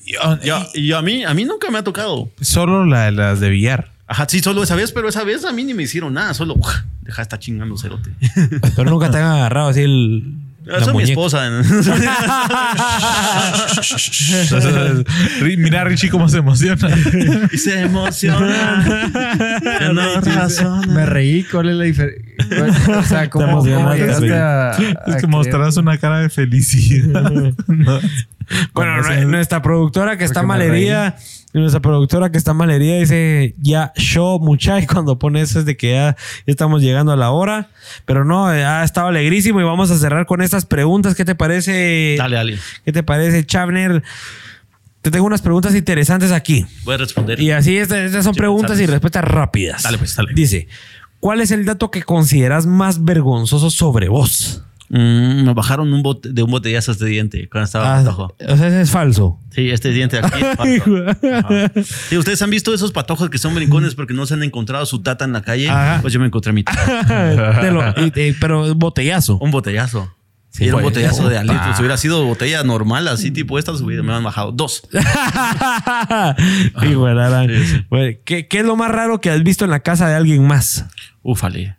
Y, 0.06 0.16
oh, 0.16 0.38
Y, 0.42 0.50
a- 0.50 0.66
y 0.74 0.92
a 0.92 1.02
mí, 1.02 1.24
a 1.24 1.34
mí 1.34 1.44
nunca 1.44 1.70
me 1.70 1.78
ha 1.78 1.84
tocado. 1.84 2.30
solo 2.40 2.86
la- 2.86 3.10
las 3.10 3.40
de 3.40 3.50
billar. 3.50 3.92
Ajá, 4.06 4.26
sí, 4.28 4.40
solo 4.40 4.62
esa 4.62 4.74
vez, 4.76 4.92
pero 4.92 5.08
esa 5.08 5.24
vez 5.24 5.44
a 5.44 5.52
mí 5.52 5.64
ni 5.64 5.72
me 5.74 5.82
hicieron 5.82 6.12
nada, 6.14 6.34
solo 6.34 6.54
deja 7.02 7.16
de 7.16 7.22
estar 7.22 7.38
chingando 7.38 7.76
cerote. 7.78 8.10
Pero 8.76 8.90
nunca 8.90 9.10
te 9.10 9.16
han 9.18 9.24
agarrado 9.24 9.68
así 9.68 9.80
el. 9.80 10.34
Esa 10.66 10.90
es 10.90 10.94
mi 10.94 11.02
esposa. 11.02 11.50
Mira 15.58 15.82
a 15.82 15.84
Richie 15.84 16.08
cómo 16.08 16.26
se 16.28 16.38
emociona. 16.38 16.88
y 17.52 17.58
se 17.58 17.82
emociona. 17.82 19.60
No 19.92 20.20
razona. 20.20 20.86
Me 20.86 21.04
reí. 21.06 21.44
¿Cuál 21.44 21.70
es 21.70 21.76
la 21.76 21.84
diferencia? 21.84 22.98
O 22.98 23.02
sea, 23.02 23.30
¿cómo, 23.30 23.46
cómo 23.46 23.58
emocionaste, 23.60 24.00
llegaste 24.00 24.26
sí. 24.28 24.32
a, 24.32 24.70
a 24.70 25.14
Es 25.14 25.20
que 25.20 25.26
mostrarás 25.26 25.76
una 25.76 25.98
cara 25.98 26.20
de 26.20 26.30
felicidad. 26.30 27.22
No. 27.66 27.98
Bueno, 28.74 29.00
nuestra 29.26 29.62
productora 29.62 30.18
que 30.18 30.24
está 30.24 30.42
Porque 30.42 30.58
malherida, 31.54 31.60
nuestra 31.60 31.80
productora 31.80 32.30
que 32.30 32.38
está 32.38 32.52
malherida 32.52 32.96
dice 32.98 33.54
ya 33.58 33.92
show 33.96 34.40
mucha 34.40 34.80
y 34.80 34.86
cuando 34.86 35.18
pone 35.18 35.40
eso 35.40 35.60
es 35.60 35.64
de 35.64 35.76
que 35.76 35.92
ya, 35.92 36.16
ya 36.46 36.50
estamos 36.50 36.82
llegando 36.82 37.12
a 37.12 37.16
la 37.16 37.30
hora. 37.30 37.68
Pero 38.04 38.24
no, 38.24 38.46
ha 38.46 38.84
estado 38.84 39.08
alegrísimo 39.08 39.60
y 39.60 39.64
vamos 39.64 39.90
a 39.90 39.98
cerrar 39.98 40.26
con 40.26 40.42
estas 40.42 40.66
preguntas. 40.66 41.14
¿Qué 41.14 41.24
te 41.24 41.34
parece? 41.34 42.16
Dale, 42.18 42.36
dale. 42.36 42.58
¿Qué 42.84 42.92
te 42.92 43.02
parece, 43.02 43.44
Chavner? 43.46 44.02
Te 45.02 45.10
tengo 45.10 45.26
unas 45.26 45.42
preguntas 45.42 45.74
interesantes 45.74 46.32
aquí. 46.32 46.64
Voy 46.84 46.94
a 46.94 46.98
responder. 46.98 47.38
Y 47.40 47.50
así, 47.50 47.76
estas, 47.76 47.98
estas 47.98 48.24
son 48.24 48.34
Sí, 48.34 48.38
preguntas 48.38 48.80
y 48.80 48.86
respuestas 48.86 49.22
rápidas. 49.22 49.82
Dale, 49.82 49.98
pues, 49.98 50.16
dale. 50.16 50.32
Dice, 50.34 50.66
¿cuál 51.20 51.40
es 51.40 51.50
el 51.50 51.66
dato 51.66 51.90
que 51.90 52.02
consideras 52.02 52.66
más 52.66 53.04
vergonzoso 53.04 53.70
sobre 53.70 54.08
vos? 54.08 54.62
Mm, 54.90 55.44
me 55.46 55.54
bajaron 55.54 55.92
un 55.92 56.02
bote, 56.02 56.28
de 56.32 56.42
un 56.42 56.50
botellazo 56.50 56.92
este 56.92 57.06
diente 57.06 57.48
cuando 57.48 57.64
estaba 57.64 57.94
Ah, 57.94 58.02
patojo. 58.04 58.36
o 58.48 58.56
sea, 58.56 58.68
ese 58.68 58.82
es 58.82 58.90
falso. 58.90 59.38
Sí, 59.50 59.70
este 59.70 59.90
diente 59.90 60.20
de 60.20 60.26
aquí 60.26 60.40
es 60.42 60.56
falso. 60.56 61.88
Sí, 62.10 62.16
ustedes 62.18 62.42
han 62.42 62.50
visto 62.50 62.72
esos 62.74 62.92
patojos 62.92 63.30
que 63.30 63.38
son 63.38 63.54
brincones 63.54 63.94
porque 63.94 64.12
no 64.14 64.26
se 64.26 64.34
han 64.34 64.42
encontrado 64.42 64.84
su 64.86 65.00
tata 65.02 65.24
en 65.24 65.32
la 65.32 65.40
calle. 65.42 65.70
Ajá. 65.70 65.98
Pues 66.02 66.12
yo 66.12 66.20
me 66.20 66.26
encontré 66.26 66.52
mi 66.52 66.64
tata. 66.64 67.58
Te 67.60 67.70
lo- 67.70 67.82
y- 68.06 68.12
eh, 68.14 68.36
pero 68.38 68.74
botellazo. 68.74 69.38
Un 69.38 69.50
botellazo. 69.50 70.14
Sí, 70.50 70.64
y 70.64 70.68
era 70.68 70.76
un 70.76 70.82
botellazo 70.84 71.28
de 71.28 71.36
alito. 71.38 71.58
Si 71.74 71.80
hubiera 71.80 71.96
sido 71.96 72.24
botella 72.24 72.62
normal, 72.62 73.08
así 73.08 73.32
tipo 73.32 73.58
estas, 73.58 73.80
hubiera- 73.80 74.02
me 74.04 74.12
han 74.12 74.22
bajado 74.22 74.52
dos. 74.52 74.86
Sí, 76.80 76.94
güey, 76.94 78.20
¿Qué, 78.24 78.46
qué 78.48 78.58
es 78.60 78.64
lo 78.64 78.76
más 78.76 78.90
raro 78.90 79.20
que 79.20 79.30
has 79.30 79.42
visto 79.42 79.64
en 79.64 79.70
la 79.70 79.80
casa 79.80 80.08
de 80.08 80.14
alguien 80.14 80.46
más? 80.46 80.86
Ufale. 81.22 81.76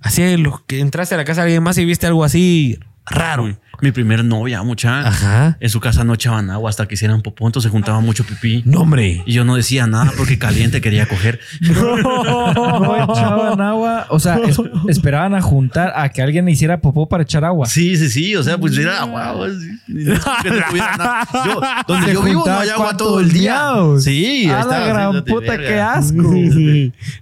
Así, 0.00 0.36
lo 0.36 0.62
que 0.66 0.80
entraste 0.80 1.14
a 1.14 1.18
la 1.18 1.24
casa 1.24 1.42
de 1.42 1.48
alguien 1.48 1.62
más 1.62 1.78
y 1.78 1.84
viste 1.84 2.06
algo 2.06 2.24
así 2.24 2.78
raro. 3.06 3.56
Mi 3.82 3.92
primer 3.92 4.24
novia, 4.24 4.62
mucha. 4.62 5.06
Ajá. 5.06 5.56
En 5.60 5.68
su 5.70 5.80
casa 5.80 6.04
no 6.04 6.14
echaban 6.14 6.50
agua 6.50 6.70
hasta 6.70 6.86
que 6.86 6.94
hicieran 6.94 7.22
popó, 7.22 7.46
entonces 7.46 7.68
se 7.70 7.72
juntaba 7.72 8.00
mucho 8.00 8.24
pipí. 8.24 8.62
No, 8.66 8.80
hombre. 8.80 9.22
Y 9.26 9.32
yo 9.32 9.44
no 9.44 9.56
decía 9.56 9.86
nada 9.86 10.12
porque 10.16 10.38
caliente 10.38 10.80
quería 10.80 11.06
coger. 11.06 11.40
No 11.60 12.96
echaban 12.96 13.60
agua. 13.60 14.06
O 14.10 14.18
sea, 14.18 14.38
es- 14.38 14.60
esperaban 14.88 15.34
a 15.34 15.40
juntar 15.42 15.92
a 15.96 16.08
que 16.08 16.22
alguien 16.22 16.48
hiciera 16.48 16.80
popó 16.80 17.08
para 17.08 17.22
echar 17.22 17.44
agua. 17.44 17.66
Sí, 17.66 17.96
sí, 17.96 18.08
sí. 18.08 18.36
O 18.36 18.42
sea, 18.42 18.58
pues 18.58 18.76
era 18.76 19.00
agua. 19.02 19.30
así. 19.46 19.70
No 19.88 20.12
es 20.14 20.20
como 20.20 20.36
que 20.42 20.50
no 20.50 20.56
tuviera 20.68 20.96
nada. 20.96 21.28
Yo, 21.46 21.60
donde 21.88 22.12
yo 22.12 22.22
vivo 22.22 22.44
no 22.46 22.58
hay 22.58 22.68
agua 22.68 22.96
todo 22.96 23.20
el 23.20 23.32
día. 23.32 23.60
Sí, 23.98 24.46
A 24.50 24.60
está, 24.60 24.80
la 24.80 24.86
gran 24.86 25.12
sí, 25.14 25.20
puta, 25.32 25.52
verga. 25.52 25.68
qué 25.68 25.80
asco. 25.80 26.34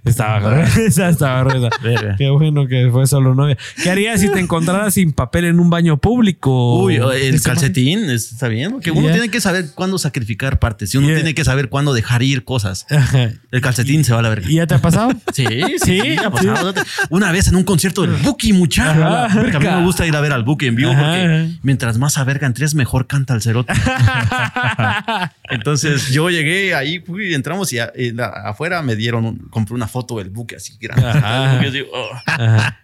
Estaba 0.05 0.39
gruesa, 0.39 1.09
estaba 1.09 1.43
gruesa. 1.43 1.69
Qué 2.17 2.29
bueno 2.29 2.67
que 2.67 2.89
fue 2.91 3.07
solo 3.07 3.33
novia. 3.35 3.57
¿Qué 3.83 3.89
harías 3.89 4.21
si 4.21 4.29
te 4.31 4.39
encontraras 4.39 4.93
sin 4.93 5.11
papel 5.11 5.45
en 5.45 5.59
un 5.59 5.69
baño 5.69 5.97
público? 5.97 6.48
Uy, 6.49 6.95
el 6.95 7.35
Ese- 7.35 7.43
calcetín, 7.43 8.09
es- 8.09 8.31
está 8.31 8.47
bien. 8.47 8.71
Porque 8.71 8.91
uno 8.91 9.09
tiene 9.11 9.29
que 9.29 9.39
saber 9.41 9.67
cuándo 9.75 9.97
sacrificar 9.97 10.59
partes 10.59 10.93
y 10.93 10.97
uno 10.97 11.07
tiene 11.07 11.33
que 11.33 11.43
saber 11.45 11.69
cuándo 11.69 11.93
dejar 11.93 12.23
ir 12.23 12.43
cosas. 12.43 12.85
Ajá. 12.89 13.29
El 13.51 13.61
calcetín 13.61 14.03
se 14.03 14.13
va 14.13 14.19
a 14.19 14.21
la 14.21 14.29
verga. 14.29 14.49
¿Y 14.49 14.55
ya 14.55 14.67
te 14.67 14.75
ha 14.75 14.79
pasado? 14.81 15.11
Sí, 15.33 15.45
sí, 15.45 15.75
Sí, 15.85 16.01
sí, 16.01 16.15
ha 16.17 16.29
pasado. 16.29 16.73
Una 17.09 17.31
vez 17.31 17.47
en 17.47 17.55
un 17.55 17.63
concierto 17.63 18.01
del 18.01 18.11
Buki, 18.11 18.53
muchacho. 18.53 18.99
Porque 19.39 19.57
a 19.57 19.59
mí 19.59 19.65
me 19.67 19.83
gusta 19.83 20.05
ir 20.05 20.15
a 20.15 20.21
ver 20.21 20.31
al 20.33 20.43
Buki 20.43 20.67
en 20.67 20.75
vivo 20.75 20.91
Ajá. 20.91 21.01
porque 21.01 21.49
mientras 21.63 21.97
más 21.97 22.17
a 22.17 22.23
verga 22.23 22.47
entres, 22.47 22.75
mejor 22.75 23.07
canta 23.07 23.33
el 23.33 23.41
cerote. 23.41 23.73
Entonces 25.49 26.09
yo 26.09 26.29
llegué 26.29 26.75
ahí, 26.75 26.99
fui, 26.99 27.33
entramos 27.33 27.71
y 27.73 27.79
a- 27.79 27.91
y 27.95 28.11
la- 28.11 28.27
afuera 28.27 28.81
me 28.81 28.95
dieron, 28.95 29.25
un- 29.25 29.37
compré 29.49 29.73
una 29.75 29.87
foto 29.87 30.17
del 30.19 30.29
Buki 30.29 30.55
así 30.55 30.77
grande. 30.79 31.07
Ajá. 31.07 31.55
Buki, 31.55 31.67
así, 31.67 31.81
oh. 31.91 32.09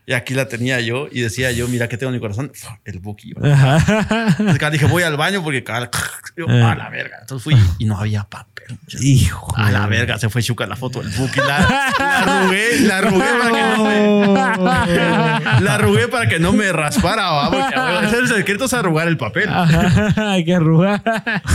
Y 0.08 0.14
aquí 0.14 0.34
la 0.34 0.48
tenía 0.48 0.80
yo 0.82 1.08
y 1.12 1.22
decía 1.22 1.52
yo, 1.52 1.68
mira 1.68 1.88
que 1.88 1.98
tengo 1.98 2.10
en 2.12 2.16
mi 2.16 2.20
corazón, 2.22 2.52
el 2.86 3.00
Buki. 3.00 3.34
Ajá. 3.56 4.28
Entonces, 4.30 4.56
acá 4.56 4.70
dije, 4.70 4.86
voy 4.86 5.04
al 5.04 5.18
baño 5.18 5.44
porque 5.44 5.64
cada- 5.64 5.90
yo, 6.38 6.48
a 6.50 6.76
la 6.76 6.90
verga. 6.90 7.18
Entonces 7.22 7.44
fui 7.44 7.56
y 7.80 7.86
no 7.86 7.98
había 8.00 8.24
papel. 8.24 8.54
Hijo. 9.00 9.54
A 9.56 9.72
la 9.72 9.86
verga, 9.86 10.18
se 10.18 10.28
fue 10.30 10.42
chuca 10.42 10.66
la 10.66 10.76
foto 10.76 11.02
del 11.02 11.12
Buki. 11.12 11.40
La, 11.40 11.92
la 12.00 12.18
arrugué, 12.20 12.80
la 12.82 12.98
arrugué 12.98 13.26
para 13.40 13.52
que 13.52 13.78
no 13.78 13.86
me. 13.86 15.62
La 15.62 15.74
arrugué 15.76 16.08
para 16.08 16.28
que 16.28 16.40
no 16.40 16.52
me 16.54 16.72
raspara, 16.72 17.30
va, 17.32 17.52
porque 17.52 18.18
el 18.18 18.28
secreto 18.28 18.66
es 18.66 18.74
arrugar 18.74 19.08
el 19.08 19.18
papel. 19.18 19.50
Ajá. 19.50 20.32
Hay 20.32 20.44
que 20.46 20.56
arrugar. 20.56 21.02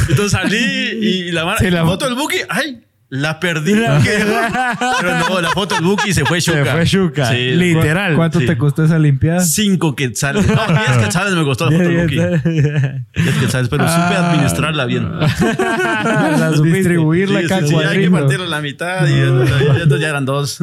Entonces 0.08 0.32
salí 0.32 0.56
y 0.58 1.32
la, 1.32 1.56
Sí, 1.58 1.70
la- 1.70 1.80
la 1.80 1.84
foto 1.86 2.04
del 2.06 2.14
Buki, 2.14 2.36
ay, 2.48 2.80
la 3.10 3.38
perdí. 3.40 3.74
Pero 3.74 5.18
no, 5.28 5.40
la 5.40 5.50
foto 5.50 5.74
del 5.74 5.84
Buki 5.84 6.12
se 6.14 6.24
fue 6.24 6.40
chuca. 6.40 6.84
Se 6.86 6.98
fue. 6.98 7.24
Sí, 7.26 7.50
Literal. 7.56 8.14
¿Cuánto 8.16 8.40
Sí. 8.40 8.46
te 8.46 8.56
costó 8.56 8.84
esa 8.84 8.98
limpiada? 8.98 9.40
Cinco 9.40 9.94
quetzales. 9.96 10.46
No, 10.46 10.54
diez 10.68 10.96
quetzales 11.04 11.34
me 11.34 11.44
costó 11.44 11.68
la 11.68 11.72
foto 11.76 11.88
del 11.88 12.02
Buki. 12.02 12.16
Diez 12.16 13.34
quetzales, 13.40 13.68
pero 13.68 13.86
supe 13.88 14.14
administrarla 14.14 14.84
bien. 14.86 15.08
La 15.20 16.52
supiste. 16.54 16.78
Distribuirla 16.78 17.40
Sí, 17.40 17.46
cada 17.48 17.60
sí, 17.62 17.68
sí, 17.68 17.74
hay 17.76 18.00
que 18.02 18.10
partirla 18.10 18.46
a 18.46 18.48
la 18.48 18.60
mitad 18.60 19.06
y 19.06 19.12
entonces 19.12 20.00
ya 20.00 20.08
eran 20.08 20.24
dos. 20.24 20.58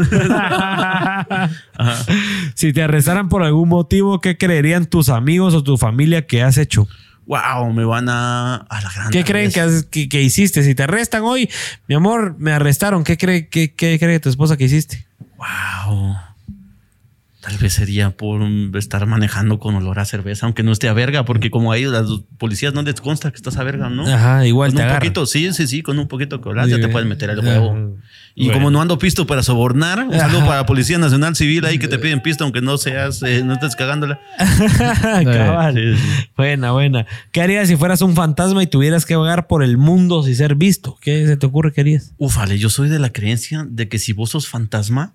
Si 2.55 2.73
te 2.73 2.83
arrestaran 2.83 3.29
por 3.29 3.43
algún 3.43 3.69
motivo, 3.69 4.19
¿qué 4.21 4.37
creerían 4.37 4.85
tus 4.85 5.09
amigos 5.09 5.53
o 5.53 5.63
tu 5.63 5.77
familia 5.77 6.25
que 6.25 6.41
has 6.43 6.57
hecho? 6.57 6.87
Wow, 7.27 7.73
me 7.73 7.83
van 7.83 8.07
a 8.07 8.55
a 8.55 8.81
la 8.81 8.89
gran. 8.91 9.11
¿Qué 9.11 9.25
creen 9.25 9.51
que, 9.51 9.83
que, 9.91 10.07
que 10.07 10.21
hiciste? 10.21 10.63
Si 10.63 10.73
te 10.75 10.83
arrestan 10.83 11.23
hoy, 11.23 11.49
mi 11.87 11.95
amor, 11.95 12.35
me 12.39 12.53
arrestaron. 12.53 13.03
¿Qué 13.03 13.17
cree, 13.17 13.49
qué, 13.49 13.73
qué 13.73 13.99
cree 13.99 14.19
tu 14.21 14.29
esposa 14.29 14.55
que 14.55 14.63
hiciste? 14.63 15.05
Wow. 15.37 16.15
Tal 17.47 17.57
vez 17.59 17.71
sería 17.75 18.09
por 18.09 18.41
estar 18.75 19.05
manejando 19.05 19.57
con 19.57 19.73
olor 19.75 19.99
a 19.99 20.05
cerveza, 20.05 20.45
aunque 20.47 20.63
no 20.63 20.73
esté 20.73 20.89
a 20.89 20.93
verga, 20.93 21.23
porque 21.23 21.49
como 21.49 21.71
ahí 21.71 21.85
las 21.85 22.05
policías 22.37 22.73
no 22.73 22.81
les 22.81 22.99
consta 22.99 23.31
que 23.31 23.37
estás 23.37 23.55
a 23.55 23.63
verga, 23.63 23.89
¿no? 23.89 24.05
Ajá, 24.05 24.45
igual 24.45 24.73
con 24.73 24.81
te 24.83 24.87
un 24.89 24.93
poquito, 24.93 25.25
sí, 25.25 25.53
sí, 25.53 25.65
sí, 25.65 25.81
con 25.81 25.97
un 25.97 26.09
poquito 26.09 26.41
que 26.41 26.49
hablas 26.49 26.67
ya 26.67 26.77
te 26.81 26.89
pueden 26.89 27.07
meter 27.07 27.29
el 27.29 27.39
Ajá. 27.39 27.47
huevo. 27.47 27.95
Y 28.35 28.47
Bueno. 28.47 28.53
como 28.59 28.71
no 28.71 28.81
ando 28.81 28.99
pisto 28.99 29.25
para 29.25 29.43
sobornar, 29.43 30.03
un 30.03 30.13
saludo 30.13 30.41
para 30.41 30.57
la 30.57 30.65
Policía 30.65 30.97
Nacional 30.97 31.37
Civil 31.37 31.63
ahí 31.63 31.79
que 31.79 31.87
te 31.87 31.97
piden 31.97 32.21
pisto 32.21 32.43
aunque 32.43 32.59
no 32.61 32.77
seas, 32.77 33.23
eh, 33.23 33.41
no 33.45 33.53
estés 33.53 33.77
cagándola. 33.77 34.19
Cabal. 35.23 35.73
Sí, 35.75 35.95
sí. 35.95 36.29
Buena, 36.35 36.71
buena. 36.71 37.05
¿Qué 37.31 37.41
harías 37.41 37.67
si 37.67 37.75
fueras 37.77 38.01
un 38.01 38.13
fantasma 38.13 38.61
y 38.61 38.67
tuvieras 38.67 39.05
que 39.05 39.15
vagar 39.15 39.47
por 39.47 39.63
el 39.63 39.77
mundo 39.77 40.21
sin 40.23 40.35
ser 40.35 40.55
visto? 40.55 40.97
¿Qué 41.01 41.25
se 41.25 41.37
te 41.37 41.45
ocurre 41.45 41.71
que 41.71 41.81
harías? 41.81 42.13
Ufale, 42.17 42.57
yo 42.57 42.69
soy 42.69 42.89
de 42.89 42.99
la 42.99 43.11
creencia 43.11 43.65
de 43.69 43.87
que 43.87 43.99
si 43.99 44.13
vos 44.13 44.31
sos 44.31 44.47
fantasma, 44.47 45.13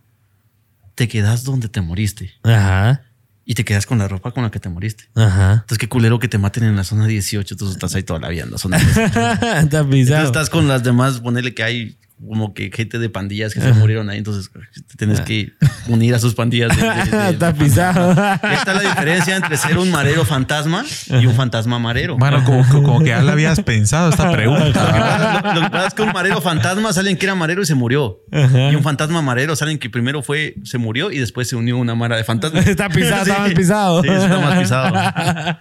te 0.95 1.09
quedas 1.09 1.45
donde 1.45 1.69
te 1.69 1.81
moriste 1.81 2.33
Ajá, 2.43 3.03
y 3.45 3.55
te 3.55 3.65
quedas 3.65 3.87
con 3.87 3.99
la 3.99 4.07
ropa 4.09 4.31
con 4.33 4.45
la 4.45 4.51
que 4.51 4.61
te 4.61 4.69
moriste. 4.69 5.05
ajá. 5.15 5.53
Entonces, 5.55 5.79
qué 5.79 5.89
culero 5.89 6.19
que 6.19 6.29
te 6.29 6.39
maten 6.39 6.65
en 6.65 6.77
la 6.77 6.85
zona 6.85 7.07
18. 7.07 7.55
Entonces, 7.55 7.77
estás 7.77 7.95
ahí 7.95 8.03
toda 8.05 8.21
la 8.21 8.29
vida 8.29 8.45
en 8.45 8.53
la 8.53 8.59
zona 8.59 8.79
18. 8.79 9.01
Está 9.61 9.81
Entonces, 9.81 10.11
estás 10.11 10.49
con 10.49 10.69
las 10.69 10.83
demás, 10.83 11.21
ponerle 11.21 11.53
que 11.55 11.63
hay 11.65 11.97
como 12.29 12.55
que 12.55 12.71
gente 12.73 12.99
de 12.99 13.09
pandillas 13.11 13.53
que 13.55 13.61
se 13.61 13.73
murieron 13.73 14.09
ahí, 14.11 14.19
entonces 14.19 14.51
tienes 14.97 15.21
que 15.21 15.53
unir 15.89 16.15
a 16.15 16.19
sus 16.19 16.35
pandillas. 16.35 16.77
de- 16.77 16.83
de- 16.83 17.17
de- 17.19 17.29
Está 17.31 17.53
pisado. 17.55 18.11
Esta 18.43 18.73
es 18.73 18.83
la 18.83 18.89
diferencia 18.91 19.37
entre 19.37 19.57
ser 19.57 19.79
un 19.79 19.91
marero 19.91 20.25
fantasma 20.25 20.85
y 21.21 21.27
un 21.27 21.35
fantasma 21.35 21.79
marero. 21.79 22.17
Mano, 22.19 22.45
como, 22.45 22.67
como 22.69 22.99
que 23.01 23.07
ya 23.07 23.23
la 23.23 23.33
habías 23.33 23.61
pensado 23.61 24.11
esta 24.11 24.31
pregunta. 24.33 25.43
Lo, 25.45 25.55
lo 25.55 25.61
que 25.67 25.71
pasa 25.71 25.87
es 25.89 25.95
que 25.95 26.03
un 26.03 26.13
marero 26.13 26.41
fantasma 26.41 26.91
es 26.91 26.99
alguien 26.99 27.17
que 27.17 27.27
era 27.27 27.35
marero 27.35 27.63
y 27.63 27.67
se 27.67 27.75
murió. 27.75 28.21
Y 28.33 28.75
un 28.75 28.83
fantasma 28.83 29.23
marero 29.23 29.53
es 29.55 29.63
alguien 29.63 29.79
que 29.79 29.91
primero 29.91 30.23
fue, 30.23 30.55
se 30.65 30.79
murió 30.79 31.11
y 31.11 31.19
después 31.19 31.49
se 31.49 31.57
unió 31.57 31.77
a 31.77 31.79
una 31.79 31.95
mara 31.95 32.17
de 32.17 32.25
fantasmas. 32.25 32.67
Está 32.73 32.89
pisado, 32.89 33.23
está 33.23 33.39
más 33.41 33.53
pisado. 33.53 34.03
Sí, 34.03 34.09
está 34.09 34.39
más 34.39 34.59
pisado. 34.59 35.59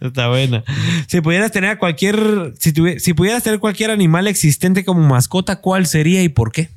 Está 0.00 0.28
buena. 0.28 0.64
Si 1.06 1.20
pudieras 1.20 1.50
tener 1.52 1.70
a 1.70 1.78
cualquier, 1.78 2.52
si, 2.58 2.72
tuvi- 2.72 2.98
si 2.98 3.14
pudieras 3.14 3.42
tener 3.42 3.60
cualquier 3.60 3.90
animal 3.90 4.26
existente 4.26 4.84
como 4.84 5.06
mascota, 5.06 5.56
¿cuál 5.56 5.86
sería 5.92 6.22
y 6.22 6.28
por 6.28 6.50
qué? 6.52 6.70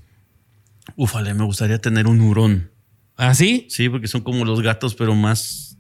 Ufale, 0.96 1.34
me 1.34 1.44
gustaría 1.44 1.80
tener 1.80 2.08
un 2.08 2.22
hurón. 2.22 2.72
¿Así? 3.16 3.66
Sí, 3.70 3.90
porque 3.90 4.08
son 4.08 4.22
como 4.22 4.46
los 4.46 4.62
gatos, 4.62 4.94
pero 4.94 5.16
más. 5.16 5.75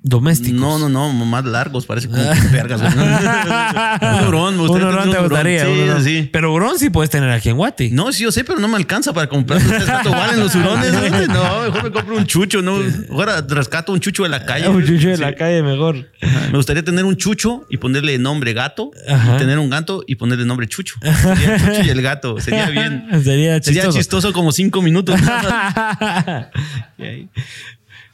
Domésticos. 0.00 0.60
No, 0.60 0.78
no, 0.78 0.88
no, 0.88 1.12
más 1.26 1.44
largos, 1.44 1.84
parece 1.84 2.08
como 2.08 2.22
vergas. 2.52 2.80
un 2.80 4.28
hurón, 4.28 4.54
me 4.56 4.62
Un 4.62 4.68
gustaría 4.68 4.88
hurón 4.88 5.02
tener 5.04 5.16
te 5.16 5.22
gustaría. 5.22 5.64
Sí, 5.64 5.70
un 5.72 5.88
hurón. 5.90 6.04
sí. 6.04 6.30
Pero 6.32 6.52
hurón 6.54 6.78
sí 6.78 6.88
puedes 6.90 7.10
tener 7.10 7.28
aquí 7.30 7.48
en 7.48 7.56
Guate. 7.56 7.90
No, 7.90 8.12
sí, 8.12 8.22
yo 8.22 8.30
sé, 8.32 8.44
pero 8.44 8.60
no 8.60 8.68
me 8.68 8.76
alcanza 8.76 9.12
para 9.12 9.26
comprar. 9.28 9.60
¿Cuánto 9.62 10.10
valen 10.12 10.38
los 10.40 10.54
hurones? 10.54 10.92
No, 11.28 11.62
mejor 11.62 11.82
me 11.84 11.90
compro 11.90 12.16
un 12.16 12.26
chucho, 12.26 12.62
¿no? 12.62 12.78
Ahora 13.10 13.40
rescato 13.46 13.92
un 13.92 14.00
chucho 14.00 14.22
de 14.22 14.28
la 14.28 14.44
calle. 14.46 14.68
Un 14.68 14.84
chucho 14.86 15.08
de 15.08 15.16
Sí. 15.16 15.20
la 15.22 15.34
calle 15.34 15.62
mejor. 15.62 16.08
Me 16.50 16.56
gustaría 16.56 16.84
tener 16.84 17.04
un 17.04 17.16
chucho 17.16 17.66
y 17.68 17.76
ponerle 17.78 18.18
nombre 18.18 18.52
gato. 18.52 18.90
Y 19.06 19.36
tener 19.38 19.58
un 19.58 19.68
gato 19.68 20.04
y 20.06 20.14
ponerle 20.14 20.44
nombre 20.46 20.68
chucho. 20.68 20.94
Sería 21.02 21.54
el 21.56 21.60
chucho 21.60 21.82
y 21.82 21.90
el 21.90 22.02
gato. 22.02 22.40
Sería 22.40 22.70
bien. 22.70 23.04
Sería 23.10 23.22
Sería 23.24 23.60
chistoso. 23.60 23.98
chistoso 23.98 24.32
como 24.32 24.52
cinco 24.52 24.80
minutos. 24.80 25.18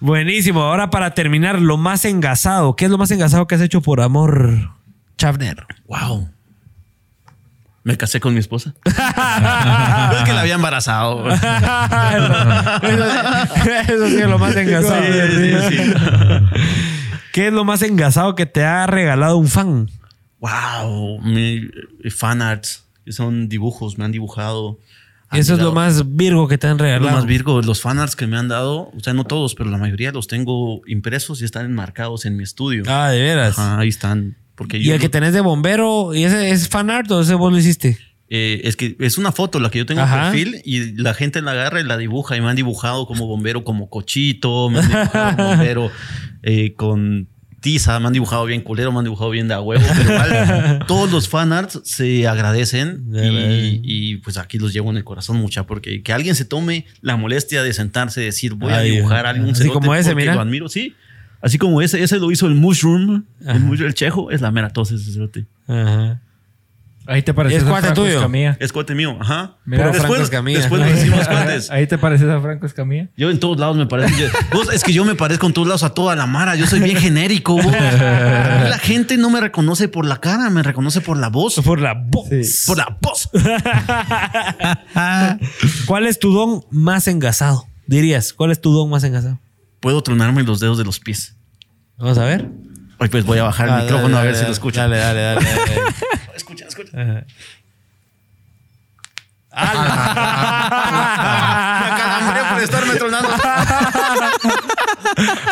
Buenísimo. 0.04 0.60
Ahora 0.60 0.90
para 0.90 1.14
terminar, 1.14 1.62
lo 1.62 1.78
más 1.78 2.04
engasado. 2.04 2.76
¿Qué 2.76 2.84
es 2.84 2.90
lo 2.90 2.98
más 2.98 3.10
engasado 3.10 3.46
que 3.46 3.54
has 3.54 3.62
hecho 3.62 3.80
por 3.80 4.02
amor, 4.02 4.70
Chavner? 5.16 5.64
wow. 5.86 6.28
Me 7.84 7.96
casé 7.96 8.20
con 8.20 8.34
mi 8.34 8.40
esposa. 8.40 8.74
es 8.84 8.92
que 8.92 10.32
la 10.34 10.42
había 10.42 10.56
embarazado. 10.56 11.26
eso, 11.30 11.40
eso 13.94 14.08
sí 14.08 14.16
es 14.16 14.28
lo 14.28 14.38
más 14.38 14.54
engasado. 14.54 15.02
Sí, 15.02 15.10
sí, 15.36 15.54
sí. 15.70 15.92
¿Qué 17.32 17.46
es 17.46 17.52
lo 17.54 17.64
más 17.64 17.80
engasado 17.80 18.34
que 18.34 18.44
te 18.44 18.62
ha 18.62 18.86
regalado 18.86 19.38
un 19.38 19.48
fan? 19.48 19.88
Wow. 20.38 21.22
Mi 21.22 21.62
fan 22.10 22.42
arts. 22.42 22.84
que 23.06 23.12
Son 23.12 23.48
dibujos. 23.48 23.96
Me 23.96 24.04
han 24.04 24.12
dibujado. 24.12 24.78
Eso 25.32 25.54
es 25.54 25.60
lo 25.60 25.72
más 25.72 26.14
virgo 26.16 26.46
que 26.48 26.58
te 26.58 26.66
han 26.66 26.78
Lo 26.78 26.84
regalado. 26.84 27.16
más 27.16 27.26
Virgo, 27.26 27.60
los 27.62 27.80
fanarts 27.80 28.14
que 28.16 28.26
me 28.26 28.36
han 28.36 28.48
dado, 28.48 28.90
o 28.96 29.00
sea, 29.00 29.14
no 29.14 29.24
todos, 29.24 29.54
pero 29.54 29.70
la 29.70 29.78
mayoría 29.78 30.12
los 30.12 30.28
tengo 30.28 30.82
impresos 30.86 31.42
y 31.42 31.44
están 31.44 31.66
enmarcados 31.66 32.24
en 32.24 32.36
mi 32.36 32.44
estudio. 32.44 32.84
Ah, 32.86 33.10
de 33.10 33.20
veras. 33.20 33.58
Ajá, 33.58 33.78
ahí 33.80 33.88
están. 33.88 34.36
Porque 34.54 34.78
¿Y 34.78 34.84
yo 34.84 34.94
el 34.94 35.00
que 35.00 35.08
tenés 35.08 35.32
de 35.32 35.40
bombero, 35.40 36.14
¿y 36.14 36.24
ese 36.24 36.50
es 36.50 36.68
fan 36.68 36.88
art 36.90 37.10
o 37.10 37.20
ese 37.20 37.34
vos 37.34 37.52
lo 37.52 37.58
hiciste? 37.58 37.98
eh, 38.30 38.62
es 38.64 38.76
que 38.76 38.96
es 39.00 39.18
una 39.18 39.32
foto 39.32 39.60
la 39.60 39.70
que 39.70 39.78
yo 39.78 39.86
tengo 39.86 40.00
en 40.00 40.08
perfil 40.08 40.60
y 40.64 40.92
la 41.00 41.14
gente 41.14 41.42
la 41.42 41.52
agarra 41.52 41.80
y 41.80 41.84
la 41.84 41.96
dibuja 41.98 42.36
y 42.36 42.40
me 42.40 42.48
han 42.48 42.56
dibujado 42.56 43.06
como 43.06 43.26
bombero, 43.26 43.64
como 43.64 43.88
cochito, 43.90 44.70
me 44.70 44.78
han 44.80 44.88
dibujado 44.88 45.36
como 45.36 45.48
bombero 45.50 45.90
eh, 46.42 46.74
con 46.74 47.28
tiza, 47.64 47.98
me 47.98 48.08
han 48.08 48.12
dibujado 48.12 48.44
bien 48.44 48.60
culero, 48.60 48.92
me 48.92 48.98
han 48.98 49.04
dibujado 49.04 49.30
bien 49.30 49.48
de 49.48 49.54
a 49.54 49.60
huevo, 49.62 49.82
pero 49.96 50.12
igual 50.12 50.84
todos 50.86 51.10
los 51.10 51.30
fanarts 51.30 51.80
se 51.82 52.28
agradecen 52.28 53.06
y, 53.10 53.80
y, 53.82 54.16
pues 54.18 54.36
aquí 54.36 54.58
los 54.58 54.74
llevo 54.74 54.90
en 54.90 54.98
el 54.98 55.04
corazón 55.04 55.38
mucha 55.38 55.66
porque 55.66 56.02
que 56.02 56.12
alguien 56.12 56.34
se 56.34 56.44
tome 56.44 56.84
la 57.00 57.16
molestia 57.16 57.62
de 57.62 57.72
sentarse 57.72 58.20
y 58.20 58.26
decir 58.26 58.52
voy 58.52 58.70
a 58.70 58.80
dibujar 58.80 59.24
algún 59.24 59.52
así 59.52 59.70
como 59.70 59.94
ese, 59.94 60.14
mira. 60.14 60.34
lo 60.34 60.42
admiro, 60.42 60.68
sí. 60.68 60.94
Así 61.40 61.56
como 61.56 61.80
ese, 61.80 62.02
ese 62.02 62.18
lo 62.18 62.30
hizo 62.30 62.46
el 62.46 62.54
Mushroom, 62.54 63.24
Ajá. 63.42 63.56
el, 63.56 63.60
mushroom, 63.60 63.88
el 63.88 63.94
chejo, 63.94 64.30
es 64.30 64.42
la 64.42 64.50
mera 64.50 64.68
tos 64.68 64.92
ese 64.92 65.10
cerote. 65.10 65.46
Ajá. 65.66 66.20
Ahí 67.06 67.22
te 67.22 67.34
pareces 67.34 67.62
Es 67.62 67.68
a 67.68 67.70
cuate 67.70 67.86
Franco 67.88 68.02
tuyo. 68.02 68.16
Escamilla. 68.16 68.56
Es 68.60 68.72
cuate 68.72 68.94
mío, 68.94 69.16
ajá. 69.20 69.56
Mira, 69.66 69.82
Pero 69.84 69.92
Franco 69.94 70.14
después, 70.14 70.20
Escamilla. 70.22 70.58
después 70.60 70.80
nos 70.80 70.90
hicimos 70.98 71.28
cuates. 71.28 71.70
Ahí 71.70 71.86
te 71.86 71.98
pareces 71.98 72.28
a 72.30 72.40
Franco 72.40 72.64
Escamilla. 72.66 73.08
Yo 73.16 73.30
en 73.30 73.38
todos 73.38 73.58
lados 73.60 73.76
me 73.76 73.86
parezco. 73.86 74.16
yo- 74.18 74.28
vos, 74.52 74.72
es 74.72 74.82
que 74.82 74.92
yo 74.94 75.04
me 75.04 75.14
parezco 75.14 75.46
en 75.46 75.52
todos 75.52 75.68
lados 75.68 75.82
a 75.82 75.90
toda 75.90 76.16
la 76.16 76.26
mara. 76.26 76.54
Yo 76.56 76.66
soy 76.66 76.80
bien 76.80 76.96
genérico. 76.96 77.54
vos. 77.56 77.66
A 77.66 77.68
mí 78.64 78.70
La 78.70 78.78
gente 78.78 79.18
no 79.18 79.28
me 79.28 79.40
reconoce 79.40 79.88
por 79.88 80.06
la 80.06 80.16
cara, 80.20 80.48
me 80.50 80.62
reconoce 80.62 81.00
por 81.02 81.18
la 81.18 81.28
voz. 81.28 81.60
Por 81.62 81.80
la 81.80 81.92
voz. 81.94 82.28
Por 82.66 82.78
la 82.78 82.96
voz. 83.02 83.28
¿Cuál 85.86 86.06
es 86.06 86.18
tu 86.18 86.32
don 86.32 86.64
más 86.70 87.06
engasado? 87.08 87.66
Dirías, 87.86 88.32
¿cuál 88.32 88.50
es 88.50 88.60
tu 88.60 88.72
don 88.72 88.88
más 88.88 89.04
engasado? 89.04 89.38
Puedo 89.80 90.02
tronarme 90.02 90.42
los 90.42 90.60
dedos 90.60 90.78
de 90.78 90.84
los 90.84 91.00
pies. 91.00 91.36
Vamos 91.98 92.18
a 92.18 92.24
ver. 92.24 92.48
Hoy 92.98 93.08
pues 93.08 93.24
voy 93.26 93.38
a 93.38 93.42
bajar 93.42 93.68
el 93.68 93.74
Ah, 93.74 93.80
micrófono 93.82 94.16
dale, 94.16 94.18
a 94.18 94.22
ver 94.22 94.32
dale, 94.32 94.38
si 94.38 94.44
lo 94.46 94.52
escuchan. 94.52 94.90
Dale, 94.90 95.02
dale, 95.02 95.20
dale. 95.20 95.46
Ajá. 96.94 97.24
Me 99.56 101.92
acalambré 101.92 102.40
por 102.52 102.62
estarme 102.62 102.94
tronando. 102.96 103.28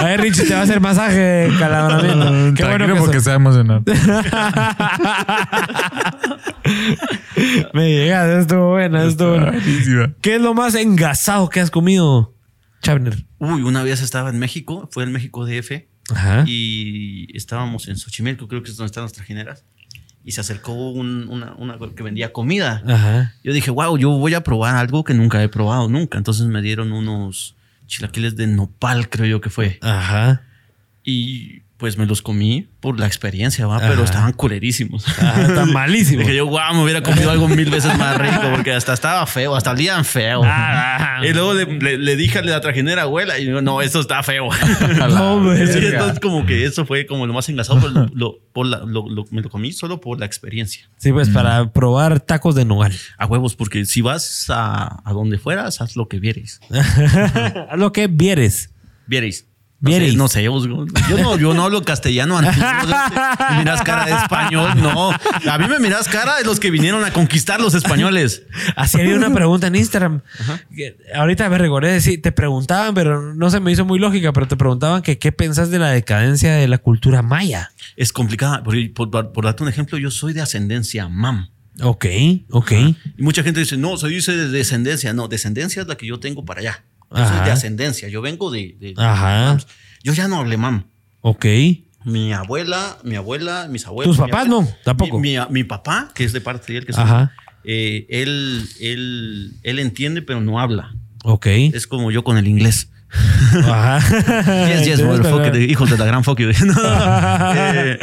A 0.01 0.05
ver, 0.05 0.20
Richie, 0.20 0.44
te 0.44 0.55
va 0.55 0.60
a 0.60 0.62
hacer 0.64 0.81
masaje 0.81 1.51
calabramiento. 1.59 2.55
Qué 2.56 2.64
bueno 2.69 2.86
que 2.86 2.94
porque 2.94 3.19
so- 3.19 3.24
se 3.24 3.31
va 3.31 3.35
a 3.35 3.36
emocionar. 3.36 3.82
Me 7.73 7.90
llegas, 7.90 8.28
estuvo 8.40 8.70
buena, 8.70 9.05
estuvo 9.05 9.31
buena. 9.31 9.51
Buenísima. 9.52 10.12
¿Qué 10.20 10.36
es 10.36 10.40
lo 10.40 10.55
más 10.55 10.74
engasado 10.74 11.48
que 11.48 11.60
has 11.60 11.70
comido, 11.70 12.35
Chavner? 12.82 13.24
Uy, 13.39 13.62
una 13.62 13.82
vez 13.82 14.02
estaba 14.02 14.31
en 14.31 14.39
México, 14.39 14.89
fue 14.93 15.05
en 15.05 15.12
México 15.12 15.44
DF, 15.47 15.86
Ajá. 16.14 16.44
y 16.47 17.27
estábamos 17.36 17.89
en 17.89 17.97
Xochimilco, 17.97 18.48
creo 18.48 18.62
que 18.62 18.70
es 18.70 18.77
donde 18.77 18.86
están 18.86 19.05
las 19.05 19.12
trajineras, 19.12 19.64
y 20.24 20.32
se 20.32 20.40
acercó 20.40 20.73
un- 20.73 21.28
una, 21.28 21.55
una 21.55 21.78
que 21.94 22.03
vendía 22.03 22.32
comida. 22.32 22.82
Ajá. 22.86 23.35
Yo 23.43 23.53
dije, 23.53 23.70
wow, 23.70 23.97
yo 23.99 24.11
voy 24.11 24.35
a 24.35 24.43
probar 24.43 24.77
algo 24.77 25.03
que 25.05 25.15
nunca 25.15 25.43
he 25.43 25.49
probado 25.49 25.89
nunca. 25.89 26.19
Entonces 26.19 26.47
me 26.47 26.62
dieron 26.62 26.93
unos 26.93 27.57
chilaquiles 27.86 28.36
de 28.36 28.47
nopal, 28.47 29.09
creo 29.09 29.27
yo 29.27 29.40
que 29.40 29.51
fue. 29.51 29.78
Ajá. 29.82 30.43
Y 31.05 31.61
pues 31.82 31.98
me 31.98 32.06
los 32.06 32.22
comí 32.22 32.68
por 32.78 33.00
la 33.00 33.06
experiencia, 33.09 33.66
¿va? 33.66 33.78
Ajá. 33.78 33.88
Pero 33.88 34.04
estaban 34.04 34.32
culerísimos. 34.34 35.04
Ajá, 35.18 35.42
está 35.42 35.66
malísimo. 35.66 36.20
Dije 36.20 36.36
yo, 36.36 36.46
wow, 36.46 36.74
me 36.74 36.84
hubiera 36.84 37.02
comido 37.02 37.28
algo 37.28 37.48
mil 37.48 37.68
veces 37.70 37.98
más 37.98 38.16
rico 38.18 38.40
porque 38.54 38.72
hasta 38.72 38.92
estaba 38.92 39.26
feo, 39.26 39.56
hasta 39.56 39.72
olían 39.72 40.04
feo. 40.04 40.42
Ah, 40.44 41.20
y 41.24 41.32
luego 41.32 41.54
le, 41.54 41.66
le- 41.66 41.98
le 41.98 42.14
dije 42.14 42.38
a 42.38 42.42
la 42.42 42.60
trajinera, 42.60 43.02
abuela, 43.02 43.36
y 43.40 43.46
yo, 43.46 43.60
no, 43.62 43.82
esto 43.82 43.98
está 43.98 44.22
feo. 44.22 44.48
No. 44.96 45.56
Sí, 45.56 45.78
entonces 45.84 46.20
como 46.20 46.46
que 46.46 46.64
eso 46.64 46.86
fue 46.86 47.04
como 47.06 47.26
lo 47.26 47.32
más 47.32 47.48
engasado, 47.48 47.80
pero 47.80 47.90
lo, 47.92 48.06
lo- 48.14 48.38
por 48.52 48.66
la- 48.66 48.78
lo- 48.86 49.09
lo- 49.09 49.24
me 49.32 49.42
lo 49.42 49.50
comí 49.50 49.72
solo 49.72 50.00
por 50.00 50.20
la 50.20 50.26
experiencia. 50.26 50.88
Sí, 50.98 51.10
pues 51.12 51.30
para 51.30 51.72
probar 51.72 52.20
tacos 52.20 52.54
de 52.54 52.64
nogal. 52.64 52.92
A 53.18 53.26
huevos, 53.26 53.56
porque 53.56 53.84
si 53.86 54.02
vas 54.02 54.46
a, 54.50 55.02
a 55.04 55.12
donde 55.12 55.38
fueras, 55.38 55.80
haz 55.80 55.96
lo 55.96 56.06
que 56.06 56.20
vieres. 56.20 56.60
Haz 56.70 57.76
lo 57.78 57.92
que 57.92 58.06
vieres. 58.06 58.70
No 59.82 59.90
sé, 59.90 60.12
no 60.14 60.28
sé, 60.28 60.42
yo 60.44 61.18
no, 61.18 61.36
yo 61.36 61.54
no 61.54 61.64
hablo 61.64 61.82
castellano 61.82 62.38
antiguo. 62.38 62.68
Me 63.50 63.59
miras 63.59 63.82
cara 63.82 64.06
de 64.06 64.12
español, 64.12 64.80
no. 64.80 65.10
A 65.10 65.59
mí 65.59 65.66
me 65.66 65.80
miras 65.80 66.06
cara 66.06 66.36
de 66.36 66.44
los 66.44 66.60
que 66.60 66.70
vinieron 66.70 67.04
a 67.04 67.12
conquistar 67.12 67.60
los 67.60 67.74
españoles. 67.74 68.44
Así 68.76 69.00
había 69.00 69.16
una 69.16 69.30
pregunta 69.34 69.66
en 69.66 69.74
Instagram. 69.74 70.20
Que 70.74 70.96
ahorita 71.16 71.48
me 71.50 71.59
recordé 71.59 71.90
decir, 71.90 72.22
te 72.22 72.30
preguntaban, 72.30 72.94
pero 72.94 73.34
no 73.34 73.50
se 73.50 73.59
me 73.59 73.72
hizo 73.72 73.84
muy 73.84 73.98
lógica, 73.98 74.32
pero 74.32 74.46
te 74.46 74.56
preguntaban 74.56 75.02
que 75.02 75.18
qué 75.18 75.32
pensás 75.32 75.70
de 75.70 75.80
la 75.80 75.90
decadencia 75.90 76.54
de 76.54 76.68
la 76.68 76.78
cultura 76.78 77.22
maya. 77.22 77.72
Es 77.96 78.12
complicada. 78.12 78.62
Por, 78.62 78.76
por, 78.92 79.32
por 79.32 79.44
darte 79.44 79.64
un 79.64 79.68
ejemplo, 79.68 79.98
yo 79.98 80.12
soy 80.12 80.32
de 80.32 80.42
ascendencia 80.42 81.09
mam. 81.09 81.48
Ok, 81.80 82.06
ok. 82.50 82.72
Y 83.18 83.22
mucha 83.22 83.42
gente 83.42 83.59
dice, 83.59 83.76
no, 83.76 83.96
se 83.96 84.06
dice 84.06 84.36
de 84.36 84.48
descendencia. 84.48 85.12
No, 85.12 85.26
descendencia 85.26 85.82
es 85.82 85.88
la 85.88 85.96
que 85.96 86.06
yo 86.06 86.20
tengo 86.20 86.44
para 86.44 86.60
allá. 86.60 86.84
Yo 87.14 87.26
soy 87.28 87.44
de 87.44 87.51
ascendencia. 87.51 88.09
Yo 88.09 88.22
vengo 88.22 88.51
de. 88.51 88.94
Ajá. 88.97 89.59
Yo 90.02 90.12
ya 90.12 90.28
no 90.28 90.36
hablé 90.39 90.56
mam. 90.56 90.84
Ok. 91.20 91.47
Mi 92.05 92.32
abuela, 92.32 92.98
mi 93.05 93.14
abuela, 93.14 93.68
mis 93.70 93.86
abuelos. 93.86 94.16
¿Tus 94.16 94.24
papás 94.26 94.47
abuela- 94.47 94.64
no? 94.68 94.76
Tampoco. 94.84 95.18
Mi, 95.20 95.36
mi- 95.39 95.44
mi 95.51 95.64
papá, 95.64 96.10
que 96.14 96.24
es 96.24 96.32
de 96.32 96.40
parte 96.40 96.72
de 96.72 96.78
él, 96.80 96.86
que 96.86 96.93
Ajá. 96.97 97.32
eh, 97.64 98.06
él, 98.10 98.68
él, 98.80 99.52
él 99.62 99.78
entiende, 99.78 100.20
pero 100.22 100.40
no 100.40 100.59
habla. 100.59 100.94
Ok. 101.22 101.47
Es 101.47 101.86
como 101.86 102.10
yo 102.10 102.24
con 102.24 102.39
el 102.39 102.48
inglés. 102.48 102.89
Ajá. 103.64 104.01
Yes, 104.68 104.86
yes, 104.86 105.02
motherfucker, 105.05 105.55
hijos 105.60 105.90
de 105.90 105.98
la 105.98 106.06
gran 106.06 106.24
fuck 106.24 106.40
you. 106.40 106.48
No, 106.66 106.74
eh, 107.55 107.98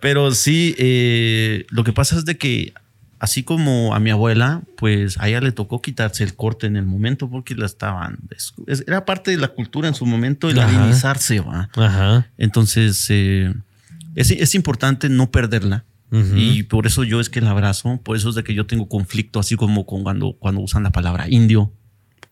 pero 0.00 0.32
sí, 0.32 0.74
eh, 0.78 1.64
lo 1.70 1.84
que 1.84 1.92
pasa 1.92 2.16
es 2.16 2.24
de 2.24 2.36
que 2.38 2.72
así 3.20 3.42
como 3.42 3.94
a 3.94 4.00
mi 4.00 4.10
abuela, 4.10 4.62
pues 4.76 5.18
a 5.18 5.28
ella 5.28 5.40
le 5.40 5.52
tocó 5.52 5.80
quitarse 5.82 6.22
el 6.24 6.34
corte 6.34 6.66
en 6.66 6.76
el 6.76 6.86
momento 6.86 7.28
porque 7.28 7.54
la 7.54 7.66
estaban... 7.66 8.18
es- 8.36 8.54
es- 8.66 8.84
era 8.86 9.04
parte 9.04 9.30
de 9.30 9.36
la 9.38 9.48
cultura 9.48 9.88
en 9.88 9.94
su 9.94 10.06
momento 10.06 10.48
el 10.50 10.58
Ajá. 10.58 10.76
amenizarse, 10.78 11.40
¿va? 11.40 11.68
Ajá. 11.74 12.28
Entonces, 12.38 13.06
eh, 13.10 13.52
es, 14.14 14.30
es 14.30 14.54
importante 14.54 15.08
no 15.08 15.30
perderla. 15.30 15.84
Y 16.10 16.62
por 16.62 16.86
eso 16.86 17.04
yo 17.04 17.20
es 17.20 17.28
que 17.28 17.40
el 17.40 17.46
abrazo, 17.46 18.00
por 18.02 18.16
eso 18.16 18.30
es 18.30 18.34
de 18.34 18.42
que 18.42 18.54
yo 18.54 18.64
tengo 18.66 18.88
conflicto, 18.88 19.40
así 19.40 19.56
como 19.56 19.84
con 19.84 20.02
cuando, 20.04 20.32
cuando 20.38 20.62
usan 20.62 20.82
la 20.82 20.90
palabra 20.90 21.28
indio. 21.28 21.70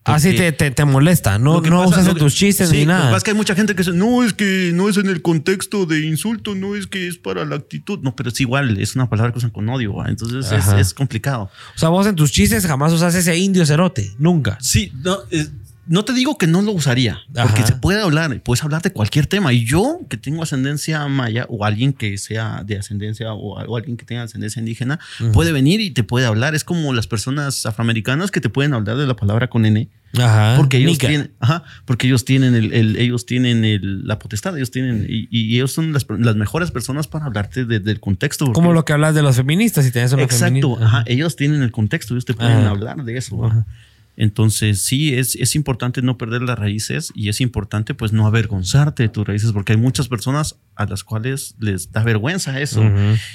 Así 0.07 0.33
te, 0.35 0.51
te, 0.51 0.71
te 0.71 0.85
molesta. 0.85 1.37
No, 1.39 1.61
no 1.61 1.83
pasa- 1.83 2.01
usas 2.01 2.07
en 2.07 2.15
tus 2.17 2.33
chistes 2.35 2.69
sí, 2.69 2.75
ni 2.77 2.81
Lo 2.85 2.87
que 2.87 2.93
nada. 2.93 3.03
pasa 3.05 3.17
es 3.17 3.23
que 3.23 3.31
hay 3.31 3.37
mucha 3.37 3.55
gente 3.55 3.75
que 3.75 3.83
dice, 3.83 3.93
no, 3.95 4.23
es 4.23 4.33
que 4.33 4.71
no 4.73 4.89
es 4.89 4.97
en 4.97 5.07
el 5.07 5.21
contexto 5.21 5.85
de 5.85 6.05
insulto, 6.05 6.55
no 6.55 6.75
es 6.75 6.87
que 6.87 7.07
es 7.07 7.17
para 7.17 7.45
la 7.45 7.55
actitud. 7.57 7.99
No, 8.01 8.15
pero 8.15 8.29
es 8.29 8.39
igual, 8.41 8.77
es 8.79 8.95
una 8.95 9.09
palabra 9.09 9.31
que 9.31 9.37
usan 9.39 9.49
con 9.51 9.67
odio, 9.69 9.93
¿va? 9.95 10.07
entonces 10.07 10.51
es, 10.51 10.67
es 10.69 10.93
complicado. 10.93 11.49
O 11.75 11.79
sea, 11.79 11.89
vos 11.89 12.07
en 12.07 12.15
tus 12.15 12.31
chistes 12.31 12.65
jamás 12.65 12.91
usas 12.93 13.13
ese 13.15 13.37
indio 13.37 13.65
cerote. 13.65 14.13
Nunca. 14.17 14.57
Sí, 14.61 14.91
no, 15.03 15.17
es- 15.29 15.51
no 15.87 16.03
te 16.05 16.13
digo 16.13 16.37
que 16.37 16.47
no 16.47 16.61
lo 16.61 16.71
usaría, 16.71 17.19
porque 17.33 17.61
Ajá. 17.61 17.67
se 17.67 17.75
puede 17.75 18.01
hablar, 18.01 18.39
puedes 18.41 18.63
hablar 18.63 18.81
de 18.81 18.91
cualquier 18.91 19.25
tema. 19.27 19.53
Y 19.53 19.65
yo, 19.65 19.99
que 20.09 20.17
tengo 20.17 20.43
ascendencia 20.43 21.05
maya, 21.07 21.45
o 21.49 21.65
alguien 21.65 21.93
que 21.93 22.17
sea 22.17 22.63
de 22.65 22.77
ascendencia, 22.77 23.33
o, 23.33 23.59
o 23.63 23.77
alguien 23.77 23.97
que 23.97 24.05
tenga 24.05 24.23
ascendencia 24.23 24.59
indígena, 24.59 24.99
puede 25.33 25.51
venir 25.51 25.79
y 25.81 25.91
te 25.91 26.03
puede 26.03 26.25
hablar. 26.25 26.55
Es 26.55 26.63
como 26.63 26.93
las 26.93 27.07
personas 27.07 27.65
afroamericanas 27.65 28.31
que 28.31 28.41
te 28.41 28.49
pueden 28.49 28.73
hablar 28.73 28.97
de 28.97 29.07
la 29.07 29.15
palabra 29.15 29.49
con 29.49 29.65
N, 29.65 29.89
Ajá. 30.17 30.55
porque 30.57 30.77
ellos 30.77 30.93
Nica. 30.93 31.07
tienen, 31.07 31.31
ajá, 31.39 31.63
porque 31.85 32.07
ellos 32.07 32.25
tienen 32.25 32.55
el, 32.55 32.73
el- 32.73 32.95
ellos 32.97 33.25
tienen 33.25 33.65
el- 33.65 34.05
la 34.07 34.19
potestad, 34.19 34.55
ellos 34.57 34.71
tienen, 34.71 35.05
y, 35.09 35.27
y 35.29 35.55
ellos 35.55 35.71
son 35.71 35.93
las, 35.93 36.05
las 36.09 36.35
mejores 36.35 36.71
personas 36.71 37.07
para 37.07 37.25
hablarte 37.25 37.65
de- 37.65 37.79
del 37.79 37.99
contexto. 37.99 38.51
Como 38.53 38.73
lo 38.73 38.85
que 38.85 38.93
hablas 38.93 39.15
de 39.15 39.21
los 39.21 39.35
feministas, 39.35 39.85
si 39.85 39.91
tenés 39.91 40.11
una 40.13 40.23
Exacto, 40.23 40.45
feminista. 40.45 40.85
ajá, 40.85 41.03
ellos 41.07 41.35
tienen 41.35 41.61
el 41.61 41.71
contexto, 41.71 42.13
ellos 42.13 42.25
te 42.25 42.33
pueden 42.33 42.65
hablar 42.65 43.03
de 43.03 43.17
eso. 43.17 43.37
Entonces, 44.19 44.81
sí, 44.81 45.13
es, 45.13 45.35
es 45.35 45.53
importante 45.55 46.01
no 46.01 46.17
perder 46.17 46.41
las 46.41 46.57
raíces 46.57 47.11
y 47.13 47.29
es 47.29 47.39
importante 47.39 47.93
pues 47.93 48.13
no 48.13 48.25
avergonzarte 48.25 49.03
de 49.03 49.09
tus 49.09 49.27
raíces 49.27 49.51
porque 49.51 49.73
hay 49.73 49.77
muchas 49.77 50.07
personas 50.07 50.55
a 50.75 50.85
las 50.87 51.03
cuales 51.03 51.55
les 51.59 51.91
da 51.91 52.03
vergüenza 52.03 52.59
eso 52.59 52.83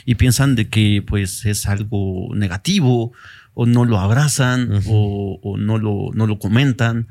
y 0.05 0.17
piensan 0.17 0.57
de 0.57 0.69
que 0.69 1.03
pues 1.07 1.45
es 1.47 1.67
algo 1.67 2.35
negativo 2.35 3.13
o 3.55 3.67
no 3.67 3.85
lo 3.85 4.01
abrazan 4.01 4.81
o, 4.89 5.39
o 5.43 5.57
no, 5.57 5.79
lo, 5.79 6.11
no 6.15 6.27
lo 6.27 6.39
comentan. 6.41 7.07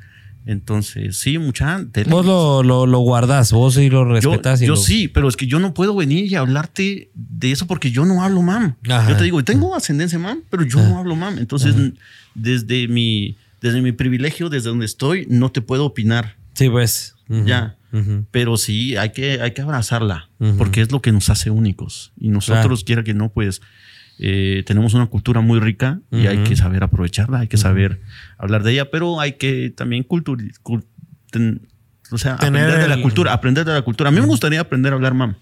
Entonces, 0.46 1.18
sí, 1.18 1.38
mucha... 1.38 1.86
Vos 2.10 2.26
lo, 2.26 2.64
lo, 2.64 2.88
lo 2.88 3.00
guardás, 3.00 3.52
vos 3.54 3.76
sí 3.76 3.90
lo 3.92 4.00
Yo, 4.20 4.32
respetás. 4.32 4.62
y 4.62 4.66
yo 4.66 4.74
lo- 4.74 4.78
sí, 4.82 5.08
pero 5.08 5.28
es 5.30 5.38
que 5.38 5.46
yo 5.48 5.60
no 5.60 5.74
puedo 5.74 5.96
venir 5.96 6.26
y 6.32 6.36
hablarte 6.36 7.12
de 7.14 7.52
eso 7.52 7.68
porque 7.68 7.92
yo 7.92 8.06
no 8.06 8.24
hablo 8.24 8.42
mam. 8.42 8.76
Yo 9.08 9.16
te 9.18 9.24
digo, 9.24 9.44
tengo 9.44 9.76
ascendencia 9.76 10.18
mam, 10.20 10.42
pero 10.50 10.64
yo 10.64 10.80
no 10.82 10.98
hablo 10.98 11.16
mam. 11.16 11.38
Entonces, 11.38 11.76
desde 12.34 12.88
mi, 12.88 13.38
desde 13.62 13.82
mi 13.82 13.92
privilegio, 13.92 14.50
desde 14.50 14.70
donde 14.70 14.86
estoy, 14.86 15.26
no 15.30 15.52
te 15.52 15.62
puedo 15.62 15.86
opinar. 15.86 16.36
Sí, 16.54 16.70
pues. 16.70 17.16
Ya. 17.46 17.78
Pero 18.32 18.58
sí, 18.58 18.96
hay 18.98 19.12
que, 19.12 19.42
hay 19.42 19.52
que 19.52 19.62
abrazarla, 19.62 20.30
porque 20.58 20.82
es 20.82 20.92
lo 20.92 21.02
que 21.02 21.12
nos 21.12 21.30
hace 21.30 21.50
únicos. 21.50 22.14
Y 22.18 22.30
nosotros, 22.30 22.84
quiera 22.84 23.04
que 23.04 23.14
no, 23.14 23.30
pues 23.30 23.62
eh, 24.20 24.64
tenemos 24.66 24.94
una 24.94 25.08
cultura 25.08 25.42
muy 25.42 25.60
rica 25.60 26.00
y 26.12 26.28
hay 26.28 26.44
que 26.44 26.56
saber 26.56 26.84
aprovecharla, 26.84 27.40
hay 27.40 27.48
que 27.48 27.58
saber 27.58 28.02
hablar 28.38 28.64
de 28.64 28.74
ella, 28.74 28.92
pero 28.92 29.20
hay 29.20 29.34
que 29.34 29.74
también 29.76 30.06
o 32.12 32.18
sea, 32.18 32.36
Tener 32.38 32.62
aprender 32.64 32.82
de 32.82 32.88
la 32.90 32.96
el- 32.96 33.02
cultura, 33.02 33.34
aprender 33.34 33.66
de 33.66 33.74
la 33.74 33.82
cultura. 33.82 34.10
A 34.10 34.12
mí 34.12 34.20
me 34.20 34.26
gustaría 34.28 34.60
aprender 34.62 34.94
a 34.94 34.96
hablar 34.96 35.14
mam, 35.14 35.36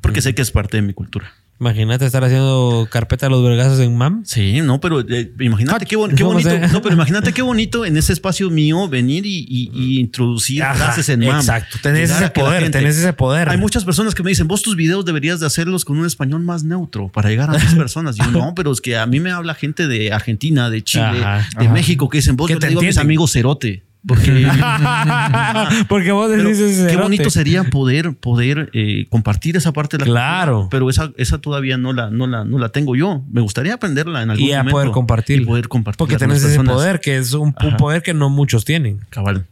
porque 0.00 0.20
sé 0.22 0.34
que 0.34 0.42
es 0.42 0.50
parte 0.50 0.76
de 0.78 0.82
mi 0.82 0.94
cultura. 0.94 1.32
Imagínate 1.60 2.06
estar 2.06 2.22
haciendo 2.22 2.86
carpeta 2.88 3.26
de 3.26 3.30
los 3.30 3.42
vergazos 3.42 3.80
en 3.80 3.96
MAM. 3.96 4.22
Sí, 4.24 4.60
no, 4.60 4.80
pero 4.80 5.00
eh, 5.00 5.32
imagínate 5.40 5.86
qué, 5.86 5.96
bon- 5.96 6.10
qué 6.14 6.22
¿Cómo 6.22 6.34
bonito. 6.34 6.56
No, 6.72 6.80
pero 6.80 6.94
imagínate 6.94 7.32
qué 7.32 7.42
bonito 7.42 7.84
en 7.84 7.96
ese 7.96 8.12
espacio 8.12 8.48
mío 8.48 8.88
venir 8.88 9.26
y, 9.26 9.44
y- 9.48 9.70
y 9.74 9.98
introducir 9.98 10.62
Ajá, 10.62 10.74
frases 10.76 11.08
en 11.08 11.20
mam. 11.26 11.36
exacto. 11.40 11.78
Tenés 11.82 12.10
ese 12.10 12.26
a 12.26 12.32
poder, 12.32 12.62
gente- 12.62 12.78
tenés 12.78 12.96
ese 12.96 13.12
poder. 13.12 13.48
Hay 13.48 13.56
muchas 13.58 13.84
personas 13.84 14.14
que 14.14 14.22
me 14.22 14.30
dicen, 14.30 14.46
vos 14.46 14.62
tus 14.62 14.76
videos 14.76 15.04
deberías 15.04 15.40
de 15.40 15.46
hacerlos 15.46 15.84
con 15.84 15.98
un 15.98 16.06
español 16.06 16.42
más 16.44 16.62
neutro 16.62 17.08
para 17.08 17.28
llegar 17.28 17.50
a 17.50 17.54
más 17.54 17.74
personas. 17.74 18.16
Y 18.16 18.20
yo, 18.24 18.30
no, 18.30 18.54
pero 18.54 18.70
es 18.70 18.80
que 18.80 18.96
a 18.96 19.06
mí 19.06 19.18
me 19.18 19.32
habla 19.32 19.54
gente 19.54 19.88
de 19.88 20.12
Argentina, 20.12 20.70
de 20.70 20.84
Chile, 20.84 21.02
Ajá, 21.24 21.48
de 21.58 21.64
ajá. 21.64 21.74
México, 21.74 22.08
que 22.08 22.18
dicen, 22.18 22.36
vos 22.36 22.48
yo 22.48 22.60
te 22.60 22.68
digo 22.68 22.80
a 22.80 22.84
mis 22.84 22.98
amigos 22.98 23.32
cerote. 23.32 23.82
Porque 24.08 24.48
Porque 25.88 26.10
vos 26.12 26.30
decís 26.30 26.84
qué 26.88 26.96
bonito 26.96 27.30
sería 27.30 27.62
poder, 27.64 28.14
poder 28.16 28.70
eh, 28.72 29.06
compartir 29.10 29.56
esa 29.56 29.72
parte 29.72 29.98
de 29.98 30.06
la 30.06 30.10
Claro. 30.10 30.52
cultura, 30.62 30.70
pero 30.70 30.90
esa, 30.90 31.12
esa 31.18 31.38
todavía 31.38 31.76
no 31.76 31.92
la, 31.92 32.10
no, 32.10 32.26
la, 32.26 32.44
no 32.44 32.58
la 32.58 32.70
tengo 32.70 32.96
yo. 32.96 33.22
Me 33.30 33.40
gustaría 33.42 33.74
aprenderla 33.74 34.22
en 34.22 34.30
algún 34.30 34.44
Y 34.46 34.52
a 34.52 34.58
momento. 34.58 34.72
poder 34.72 34.90
compartir. 34.90 35.42
Y 35.42 35.44
poder 35.44 35.68
compartir. 35.68 35.98
Porque 35.98 36.16
tenés 36.16 36.38
ese 36.38 36.46
personas. 36.48 36.74
poder, 36.74 37.00
que 37.00 37.18
es 37.18 37.32
un, 37.34 37.52
poder 37.52 38.02
que 38.02 38.14
no 38.14 38.30
muchos 38.30 38.64
tienen. 38.64 39.00
Cabal. 39.10 39.46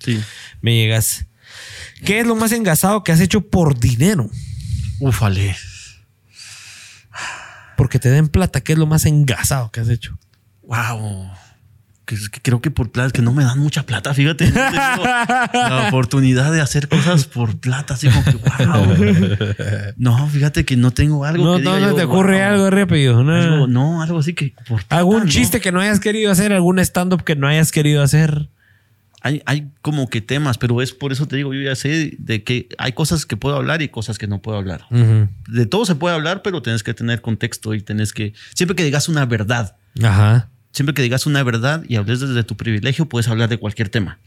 Sí. 0.00 0.20
Me 0.60 0.74
llegas. 0.74 1.26
¿Qué 2.04 2.20
es 2.20 2.26
lo 2.26 2.34
más 2.34 2.50
engasado 2.52 3.04
que 3.04 3.12
has 3.12 3.20
hecho 3.20 3.40
por 3.42 3.78
dinero? 3.78 4.28
Ufale. 4.98 5.54
Porque 7.76 7.98
te 7.98 8.10
den 8.10 8.28
plata. 8.28 8.60
¿Qué 8.60 8.72
es 8.72 8.78
lo 8.78 8.86
más 8.86 9.06
engasado 9.06 9.70
que 9.70 9.80
has 9.80 9.88
hecho? 9.88 10.18
Wow. 10.62 11.30
Que, 12.10 12.40
creo 12.42 12.60
que 12.60 12.70
por 12.72 12.90
plata, 12.90 13.12
que 13.12 13.22
no 13.22 13.32
me 13.32 13.44
dan 13.44 13.58
mucha 13.60 13.84
plata, 13.84 14.12
fíjate. 14.14 14.46
No 14.50 15.52
tengo 15.52 15.68
la 15.68 15.86
oportunidad 15.88 16.52
de 16.52 16.60
hacer 16.60 16.88
cosas 16.88 17.24
por 17.26 17.58
plata, 17.60 17.94
así 17.94 18.08
como 18.08 18.24
que 18.24 18.32
wow. 18.36 19.94
No, 19.96 20.26
fíjate 20.28 20.64
que 20.64 20.76
no 20.76 20.90
tengo 20.90 21.24
algo. 21.24 21.44
No, 21.44 21.56
que 21.58 21.62
no, 21.62 21.74
diga 21.76 21.86
no 21.86 21.90
yo, 21.92 21.96
te 21.96 22.04
ocurre 22.04 22.38
wow. 22.38 22.52
algo 22.52 22.70
rápido. 22.70 23.22
No. 23.22 23.34
Algo- 23.34 23.66
no, 23.66 24.02
algo 24.02 24.18
así 24.18 24.34
que 24.34 24.54
por 24.68 24.78
plata, 24.80 24.98
¿Algún 24.98 25.24
no. 25.24 25.28
chiste 25.28 25.60
que 25.60 25.70
no 25.72 25.80
hayas 25.80 26.00
querido 26.00 26.30
hacer? 26.32 26.52
¿Algún 26.52 26.78
stand-up 26.80 27.22
que 27.24 27.36
no 27.36 27.46
hayas 27.46 27.70
querido 27.72 28.02
hacer? 28.02 28.48
Hay, 29.22 29.42
hay 29.44 29.68
como 29.82 30.08
que 30.08 30.20
temas, 30.22 30.56
pero 30.56 30.80
es 30.80 30.92
por 30.92 31.12
eso 31.12 31.26
te 31.28 31.36
digo, 31.36 31.52
yo 31.52 31.60
ya 31.60 31.76
sé 31.76 32.14
de 32.18 32.42
que 32.42 32.68
hay 32.78 32.92
cosas 32.92 33.26
que 33.26 33.36
puedo 33.36 33.54
hablar 33.54 33.82
y 33.82 33.88
cosas 33.88 34.16
que 34.18 34.26
no 34.26 34.40
puedo 34.40 34.56
hablar. 34.56 34.86
De 35.46 35.66
todo 35.66 35.84
se 35.84 35.94
puede 35.94 36.14
hablar, 36.14 36.40
pero 36.42 36.62
tienes 36.62 36.82
que 36.82 36.94
tener 36.94 37.20
contexto 37.20 37.74
y 37.74 37.82
tienes 37.82 38.12
que. 38.14 38.32
Siempre 38.54 38.74
que 38.74 38.82
digas 38.84 39.08
una 39.10 39.26
verdad, 39.26 39.76
Ajá. 40.02 40.48
Siempre 40.72 40.94
que 40.94 41.02
digas 41.02 41.26
una 41.26 41.42
verdad 41.42 41.82
y 41.88 41.96
hables 41.96 42.20
desde 42.20 42.44
tu 42.44 42.56
privilegio, 42.56 43.06
puedes 43.08 43.28
hablar 43.28 43.48
de 43.48 43.58
cualquier 43.58 43.88
tema. 43.88 44.18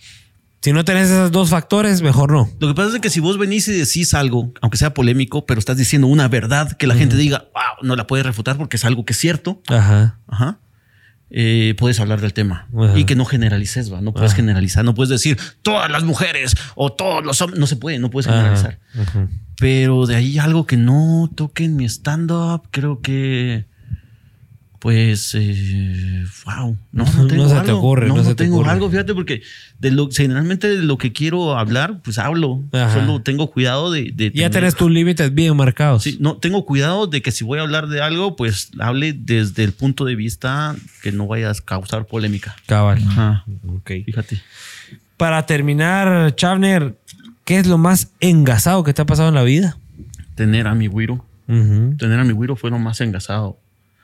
Si 0.61 0.71
no 0.71 0.85
tenés 0.85 1.09
esos 1.09 1.29
dos 1.31 1.49
factores, 1.49 2.01
mejor 2.01 2.31
no. 2.31 2.49
Lo 2.59 2.69
que 2.69 2.73
pasa 2.73 2.95
es 2.95 3.01
que 3.01 3.09
si 3.09 3.19
vos 3.19 3.37
venís 3.37 3.67
y 3.67 3.73
decís 3.73 4.13
algo, 4.13 4.53
aunque 4.61 4.77
sea 4.77 4.93
polémico, 4.93 5.45
pero 5.45 5.59
estás 5.59 5.75
diciendo 5.75 6.07
una 6.07 6.29
verdad 6.29 6.71
que 6.77 6.87
la 6.87 6.95
gente 6.95 7.17
diga, 7.17 7.49
wow, 7.53 7.85
no 7.87 7.97
la 7.97 8.07
puedes 8.07 8.25
refutar 8.25 8.55
porque 8.57 8.77
es 8.77 8.85
algo 8.85 9.03
que 9.03 9.11
es 9.11 9.19
cierto, 9.19 9.61
Ajá. 9.67 10.19
ajá, 10.27 10.59
eh, 11.29 11.75
puedes 11.77 11.99
hablar 11.99 12.21
del 12.21 12.31
tema 12.31 12.67
Ajá. 12.77 12.97
y 12.97 13.03
que 13.03 13.15
no 13.17 13.25
generalices, 13.25 13.91
va, 13.91 13.99
no 13.99 14.13
puedes 14.13 14.31
Ajá. 14.31 14.37
generalizar, 14.37 14.85
no 14.85 14.93
puedes 14.93 15.09
decir 15.09 15.37
todas 15.63 15.91
las 15.91 16.03
mujeres 16.05 16.55
o 16.75 16.93
todos 16.93 17.25
los 17.25 17.41
hombres, 17.41 17.59
no 17.59 17.67
se 17.67 17.75
puede, 17.75 17.99
no 17.99 18.09
puedes 18.09 18.27
generalizar. 18.27 18.79
Pero 19.57 20.05
de 20.05 20.15
ahí 20.15 20.39
algo 20.39 20.65
que 20.65 20.77
no 20.77 21.29
toque 21.35 21.65
en 21.65 21.75
mi 21.75 21.85
stand-up, 21.85 22.63
creo 22.71 23.01
que. 23.01 23.65
Pues, 24.83 25.31
eh, 25.33 26.25
wow, 26.45 26.75
no, 26.91 27.05
no 27.05 27.05
se 27.49 27.61
te 27.61 27.71
ocurre, 27.71 28.09
no, 28.09 28.15
no 28.15 28.21
no 28.21 28.27
se 28.27 28.35
te 28.35 28.43
tengo 28.43 28.57
ocurre. 28.57 28.71
algo, 28.71 28.89
fíjate, 28.89 29.13
porque 29.13 29.41
de 29.79 29.91
lo, 29.91 30.09
generalmente 30.11 30.67
de 30.67 30.83
lo 30.83 30.97
que 30.97 31.13
quiero 31.13 31.57
hablar, 31.57 32.01
pues 32.03 32.17
hablo. 32.17 32.61
Ajá. 32.73 32.93
Solo 32.93 33.21
tengo 33.21 33.49
cuidado 33.49 33.89
de. 33.93 34.11
de 34.13 34.25
Ya 34.25 34.31
tener- 34.31 34.51
tenés 34.51 34.75
tus 34.75 34.91
límites 34.91 35.33
bien 35.33 35.55
marcados. 35.55 36.03
Sí, 36.03 36.17
no, 36.19 36.35
tengo 36.35 36.65
cuidado 36.65 37.07
de 37.07 37.21
que 37.21 37.31
si 37.31 37.45
voy 37.45 37.59
a 37.59 37.61
hablar 37.61 37.87
de 37.87 38.01
algo, 38.01 38.35
pues 38.35 38.71
hable 38.77 39.13
desde 39.13 39.63
el 39.63 39.71
punto 39.71 40.03
de 40.03 40.15
vista 40.17 40.75
que 41.01 41.13
no 41.13 41.27
vayas 41.27 41.61
a 41.61 41.63
causar 41.63 42.05
polémica. 42.05 42.53
Cabal. 42.65 43.01
Ajá. 43.07 43.45
Ok. 43.65 43.89
Fíjate. 44.05 44.41
Para 45.15 45.45
terminar, 45.45 46.35
Chavner, 46.35 46.97
¿qué 47.45 47.57
es 47.59 47.67
lo 47.67 47.77
más 47.77 48.09
engasado 48.19 48.83
que 48.83 48.93
te 48.93 49.01
ha 49.01 49.05
pasado 49.05 49.29
en 49.29 49.35
la 49.35 49.43
vida? 49.43 49.77
Tener 50.35 50.67
a 50.67 50.75
mi 50.75 50.87
güiro. 50.87 51.23
Tener 51.47 52.19
a 52.19 52.25
mi 52.25 52.33
güiro 52.33 52.57
fue 52.57 52.69
lo 52.69 52.79
más 52.79 52.99
engasado. 52.99 53.57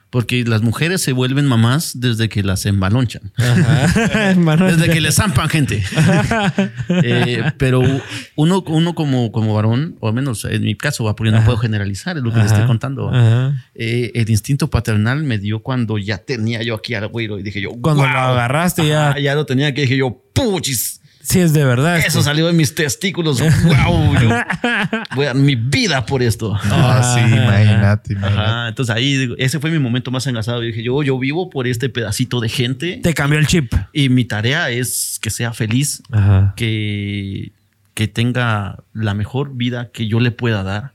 Porque 0.10 0.44
las 0.44 0.64
mujeres 0.64 1.02
se 1.02 1.14
vuelven 1.14 1.46
mamás 1.46 2.00
desde 2.00 2.30
que 2.30 2.42
las 2.42 2.66
embalonchan. 2.66 3.32
Desde 3.38 4.90
que 4.90 5.02
le 5.02 5.12
zampan 5.12 5.50
gente. 5.50 5.84
Eh, 6.90 7.44
pero 7.58 7.82
uno, 8.36 8.64
uno 8.68 8.96
como, 8.96 9.32
como 9.32 9.54
varón, 9.54 9.96
o 10.00 10.08
al 10.08 10.14
menos 10.14 10.46
en 10.46 10.64
mi 10.64 10.76
caso, 10.76 11.04
va, 11.04 11.16
porque 11.16 11.32
no 11.32 11.44
puedo 11.46 11.58
generalizar, 11.58 12.18
es 12.18 12.24
lo 12.24 12.32
que 12.32 12.38
le 12.38 12.44
Ajá. 12.44 12.54
estoy 12.54 12.68
contando. 12.68 13.12
Eh, 13.76 14.12
el 14.16 14.30
instinto 14.30 14.70
paternal 14.70 15.24
me 15.24 15.38
dio 15.38 15.62
cuando 15.62 15.98
ya 15.98 16.18
tenía 16.18 16.64
yo 16.64 16.76
aquí 16.76 16.96
al 16.96 17.08
güiro 17.08 17.38
y 17.40 17.44
dije 17.44 17.62
yo, 17.62 17.70
Cuando 17.82 18.04
lo 18.04 18.10
agarraste 18.10 18.88
ya. 18.88 19.16
Ya 19.20 19.36
lo 19.36 19.46
tenía 19.46 19.74
que 19.74 19.82
dije 19.82 19.98
yo, 19.98 20.24
puchis. 20.34 20.99
Sí, 21.22 21.40
es 21.42 21.54
de 21.54 21.64
verdad. 21.66 21.98
Eso 22.00 22.24
salió 22.24 22.48
de 22.48 22.54
mis 22.54 22.74
testículos. 22.74 23.40
Wow, 23.64 24.14
yo 24.20 24.30
voy 25.16 25.26
a 25.26 25.34
dar 25.34 25.36
mi 25.36 25.56
vida 25.56 26.06
por 26.06 26.24
esto. 26.24 26.58
Ah, 26.64 27.14
sí, 27.14 27.20
imagínate, 27.20 28.14
imagínate. 28.14 28.42
Ajá, 28.42 28.68
entonces 28.70 28.96
ahí 28.96 29.16
digo, 29.18 29.36
ese 29.38 29.60
fue 29.60 29.70
mi 29.70 29.80
momento 29.80 30.12
más 30.12 30.26
engasado. 30.28 30.62
Yo 30.62 30.68
dije, 30.68 30.82
yo, 30.84 31.04
yo 31.04 31.20
vivo 31.20 31.50
por 31.50 31.68
este 31.68 31.90
pedacito 31.90 32.40
de 32.40 32.50
gente 32.50 33.00
Te 33.04 33.14
cambió 33.14 33.38
el 33.38 33.48
chip. 33.48 33.72
y 33.94 34.10
mi 34.10 34.26
tarea 34.26 34.70
es 34.72 35.20
que 35.22 35.30
sea 35.30 35.54
feliz, 35.54 36.02
Ajá. 36.12 36.54
que, 36.56 37.52
que 37.94 38.08
tenga 38.08 38.78
la 38.94 39.14
mejor 39.14 39.56
vida 39.56 39.90
que 39.92 40.08
yo 40.08 40.20
le 40.20 40.32
pueda 40.32 40.64
dar 40.64 40.94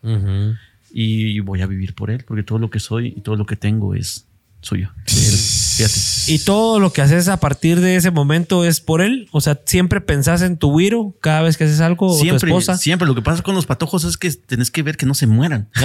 y 0.92 1.40
voy 1.40 1.60
a 1.60 1.66
vivir 1.66 1.94
por 1.94 2.10
él, 2.10 2.24
porque 2.26 2.42
todo 2.42 2.58
lo 2.58 2.70
que 2.70 2.78
soy 2.80 3.14
y 3.16 3.20
todo 3.20 3.36
lo 3.36 3.46
que 3.46 3.56
tengo 3.56 3.94
es 3.94 4.26
suyo. 4.64 4.90
Fíjate. 5.06 5.94
¿Y 6.28 6.38
todo 6.40 6.80
lo 6.80 6.92
que 6.92 7.02
haces 7.02 7.28
a 7.28 7.38
partir 7.38 7.80
de 7.80 7.96
ese 7.96 8.10
momento 8.10 8.64
es 8.64 8.80
por 8.80 9.02
él? 9.02 9.28
O 9.32 9.40
sea, 9.40 9.60
¿siempre 9.66 10.00
pensás 10.00 10.42
en 10.42 10.56
tu 10.56 10.70
Wiro 10.70 11.14
cada 11.20 11.42
vez 11.42 11.56
que 11.56 11.64
haces 11.64 11.80
algo 11.80 12.06
o 12.06 12.16
tu 12.16 12.22
Siempre, 12.22 12.50
esposa? 12.50 12.76
siempre. 12.78 13.06
Lo 13.06 13.14
que 13.14 13.22
pasa 13.22 13.42
con 13.42 13.54
los 13.54 13.66
patojos 13.66 14.04
es 14.04 14.16
que 14.16 14.30
tenés 14.32 14.70
que 14.70 14.82
ver 14.82 14.96
que 14.96 15.04
no 15.06 15.14
se 15.14 15.26
mueran. 15.26 15.68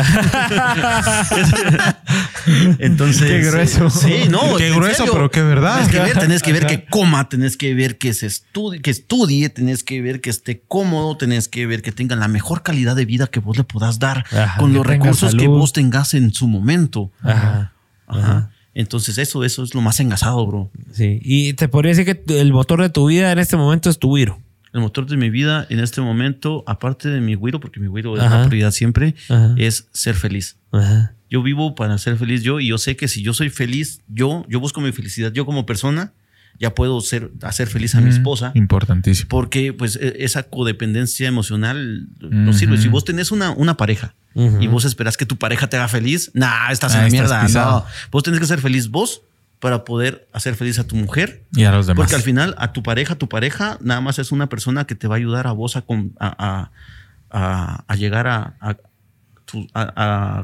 Entonces. 2.80 3.28
Qué 3.30 3.42
grueso. 3.50 3.90
Sí, 3.90 4.24
no. 4.30 4.56
Qué 4.58 4.72
grueso, 4.72 4.98
serio. 4.98 5.14
pero 5.14 5.32
qué 5.32 5.42
verdad. 5.42 5.76
Tenés 5.76 5.90
que 5.92 6.00
ver, 6.00 6.18
tenés 6.20 6.44
que 6.44 6.54
ver 6.54 6.66
que 6.68 6.86
coma, 6.86 7.30
tenés 7.30 7.58
que 7.58 7.74
ver 7.74 7.98
que 7.98 8.14
se 8.14 8.28
estudie, 8.28 8.82
que 8.82 8.92
estudie, 8.92 9.50
tenés 9.50 9.84
que 9.84 10.02
ver 10.02 10.22
que 10.22 10.30
esté 10.30 10.62
cómodo, 10.68 11.18
tenés 11.18 11.48
que 11.48 11.66
ver 11.66 11.82
que 11.82 11.92
tenga 11.92 12.16
la 12.16 12.28
mejor 12.28 12.64
calidad 12.64 12.96
de 12.96 13.06
vida 13.06 13.28
que 13.28 13.40
vos 13.40 13.58
le 13.58 13.64
puedas 13.64 14.00
dar 14.00 14.26
Ajá, 14.32 14.58
con 14.58 14.74
los 14.74 14.86
recursos 14.86 15.36
que 15.36 15.48
vos 15.48 15.74
tengas 15.74 16.14
en 16.14 16.34
su 16.34 16.48
momento. 16.48 17.12
Ajá. 17.22 17.74
Ajá. 18.08 18.52
Entonces, 18.80 19.18
eso, 19.18 19.44
eso 19.44 19.62
es 19.64 19.76
lo 19.76 19.82
más 19.82 20.00
engasado, 20.00 20.46
bro. 20.48 20.72
Sí. 20.94 21.20
Y 21.22 21.52
te 21.54 21.68
podría 21.68 21.94
decir 21.94 22.06
que 22.06 22.40
el 22.40 22.54
motor 22.54 22.82
de 22.82 22.90
tu 22.90 23.08
vida 23.08 23.30
en 23.32 23.38
este 23.40 23.58
momento 23.58 23.90
es 23.90 24.00
tu 24.00 24.10
Wiro. 24.14 24.40
El 24.72 24.80
motor 24.80 25.06
de 25.06 25.18
mi 25.18 25.30
vida 25.30 25.68
en 25.70 25.80
este 25.80 26.00
momento, 26.00 26.64
aparte 26.66 27.10
de 27.10 27.20
mi 27.20 27.36
güiro, 27.36 27.60
porque 27.60 27.82
mi 27.82 27.88
güiro 27.88 28.16
es 28.16 28.24
la 28.24 28.46
prioridad 28.48 28.72
siempre, 28.72 29.16
Ajá. 29.28 29.54
es 29.58 29.90
ser 29.92 30.16
feliz. 30.16 30.58
Ajá. 30.72 31.14
Yo 31.30 31.44
vivo 31.44 31.76
para 31.76 31.98
ser 31.98 32.16
feliz 32.18 32.42
yo 32.42 32.62
y 32.62 32.68
yo 32.68 32.78
sé 32.78 32.96
que 32.96 33.08
si 33.10 33.22
yo 33.22 33.34
soy 33.34 33.50
feliz, 33.50 34.02
yo, 34.08 34.46
yo 34.48 34.62
busco 34.62 34.80
mi 34.80 34.94
felicidad, 34.94 35.34
yo 35.34 35.46
como 35.46 35.66
persona, 35.66 36.14
ya 36.58 36.74
puedo 36.74 37.02
ser, 37.02 37.32
hacer 37.42 37.68
feliz 37.68 37.96
a 37.96 38.02
mi 38.02 38.10
esposa. 38.12 38.52
Importantísimo. 38.56 39.28
Porque 39.28 39.74
pues 39.74 39.98
e- 39.98 40.24
esa 40.24 40.44
codependencia 40.44 41.28
emocional 41.28 42.08
no 42.20 42.54
sirve. 42.54 42.78
Si 42.78 42.88
vos 42.88 43.04
tenés 43.04 43.32
una, 43.32 43.52
una 43.52 43.76
pareja 43.76 44.16
Y 44.60 44.68
vos 44.68 44.86
esperás 44.86 45.18
que 45.18 45.26
tu 45.26 45.38
pareja 45.38 45.68
te 45.68 45.78
haga 45.78 45.88
feliz, 45.88 46.32
nah, 46.34 46.72
estás 46.72 46.94
en 46.94 47.00
Ah, 47.00 47.02
la 47.02 47.08
estás 47.08 47.52
mierda. 47.52 47.72
No. 47.72 47.86
Vos 48.12 48.24
tenés 48.24 48.40
que 48.40 48.46
ser 48.46 48.60
feliz 48.62 48.90
vos 48.90 49.22
para 49.60 49.84
poder 49.84 50.28
hacer 50.32 50.56
feliz 50.56 50.80
a 50.80 50.86
tu 50.86 50.96
mujer. 50.96 51.44
Y 51.54 51.66
a 51.66 51.72
los 51.72 51.86
demás. 51.88 51.98
Porque 52.04 52.16
al 52.16 52.22
final, 52.22 52.56
a 52.58 52.72
tu 52.72 52.82
pareja, 52.82 53.16
tu 53.16 53.28
pareja 53.28 53.78
nada 53.82 54.00
más 54.02 54.18
es 54.20 54.32
una 54.32 54.48
persona 54.48 54.86
que 54.86 54.96
te 54.96 55.08
va 55.08 55.16
a 55.16 55.18
ayudar 55.18 55.48
a 55.48 55.52
vos 55.52 55.76
a, 55.76 55.84
a, 56.20 56.72
a- 57.88 57.96
llegar 57.96 58.28
a, 58.28 58.56
a 58.62 58.76
tu- 59.46 59.68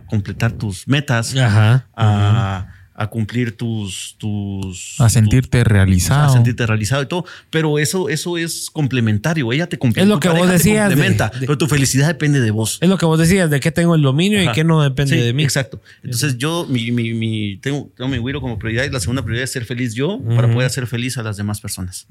completar 0.10 0.52
tus 0.52 0.88
metas, 0.88 1.36
Ajá. 1.38 1.88
a, 1.96 2.68
a 2.98 3.08
cumplir 3.08 3.58
tus, 3.58 4.16
tus 4.18 4.96
a 5.00 5.10
sentirte 5.10 5.64
realizado. 5.66 6.30
a 6.30 6.34
sentirte 6.34 6.66
realizado 6.66 7.02
y 7.04 7.08
todo. 7.08 7.26
Pero 7.50 7.78
eso, 7.78 8.08
eso 8.08 8.38
es 8.38 8.70
complementario. 8.72 9.52
Ella 9.52 9.68
te 9.68 9.78
complementa. 9.78 10.04
Es 10.04 10.16
lo 10.16 10.20
que 10.22 10.30
vos 10.40 10.50
decías 10.50 10.88
de- 10.90 10.96
complementa, 10.96 11.30
de- 11.30 11.40
pero 11.46 11.58
tu 11.58 11.68
felicidad 11.68 12.08
depende 12.08 12.40
de 12.40 12.52
vos. 12.52 12.78
Es 12.82 12.88
lo 12.88 12.98
que 12.98 13.06
vos 13.06 13.20
decías, 13.20 13.50
de 13.50 13.60
qué 13.60 13.72
tengo 13.72 13.96
el 13.96 14.02
dominio 14.02 14.42
y 14.42 14.50
qué 14.54 14.64
no 14.64 14.82
depende 14.82 15.18
Sí, 15.18 15.22
de 15.22 15.34
mí. 15.34 15.44
Exacto. 15.44 15.82
Entonces 16.04 16.38
yo, 16.38 16.66
mi, 16.70 16.92
mi, 16.92 17.14
mi- 17.14 17.58
tengo, 17.58 17.92
tengo 17.98 18.10
mi 18.10 18.18
güiro 18.18 18.40
como 18.40 18.58
prioridad 18.58 18.86
y 18.86 18.90
la 18.90 19.00
segunda 19.02 19.22
prioridad 19.24 19.44
es 19.44 19.52
ser 19.52 19.66
feliz 19.66 19.94
yo 19.94 20.20
para 20.36 20.50
poder 20.52 20.68
hacer 20.68 20.88
feliz 20.88 21.18
a 21.18 21.24
las 21.24 21.36
demás 21.38 21.60
personas. 21.60 22.08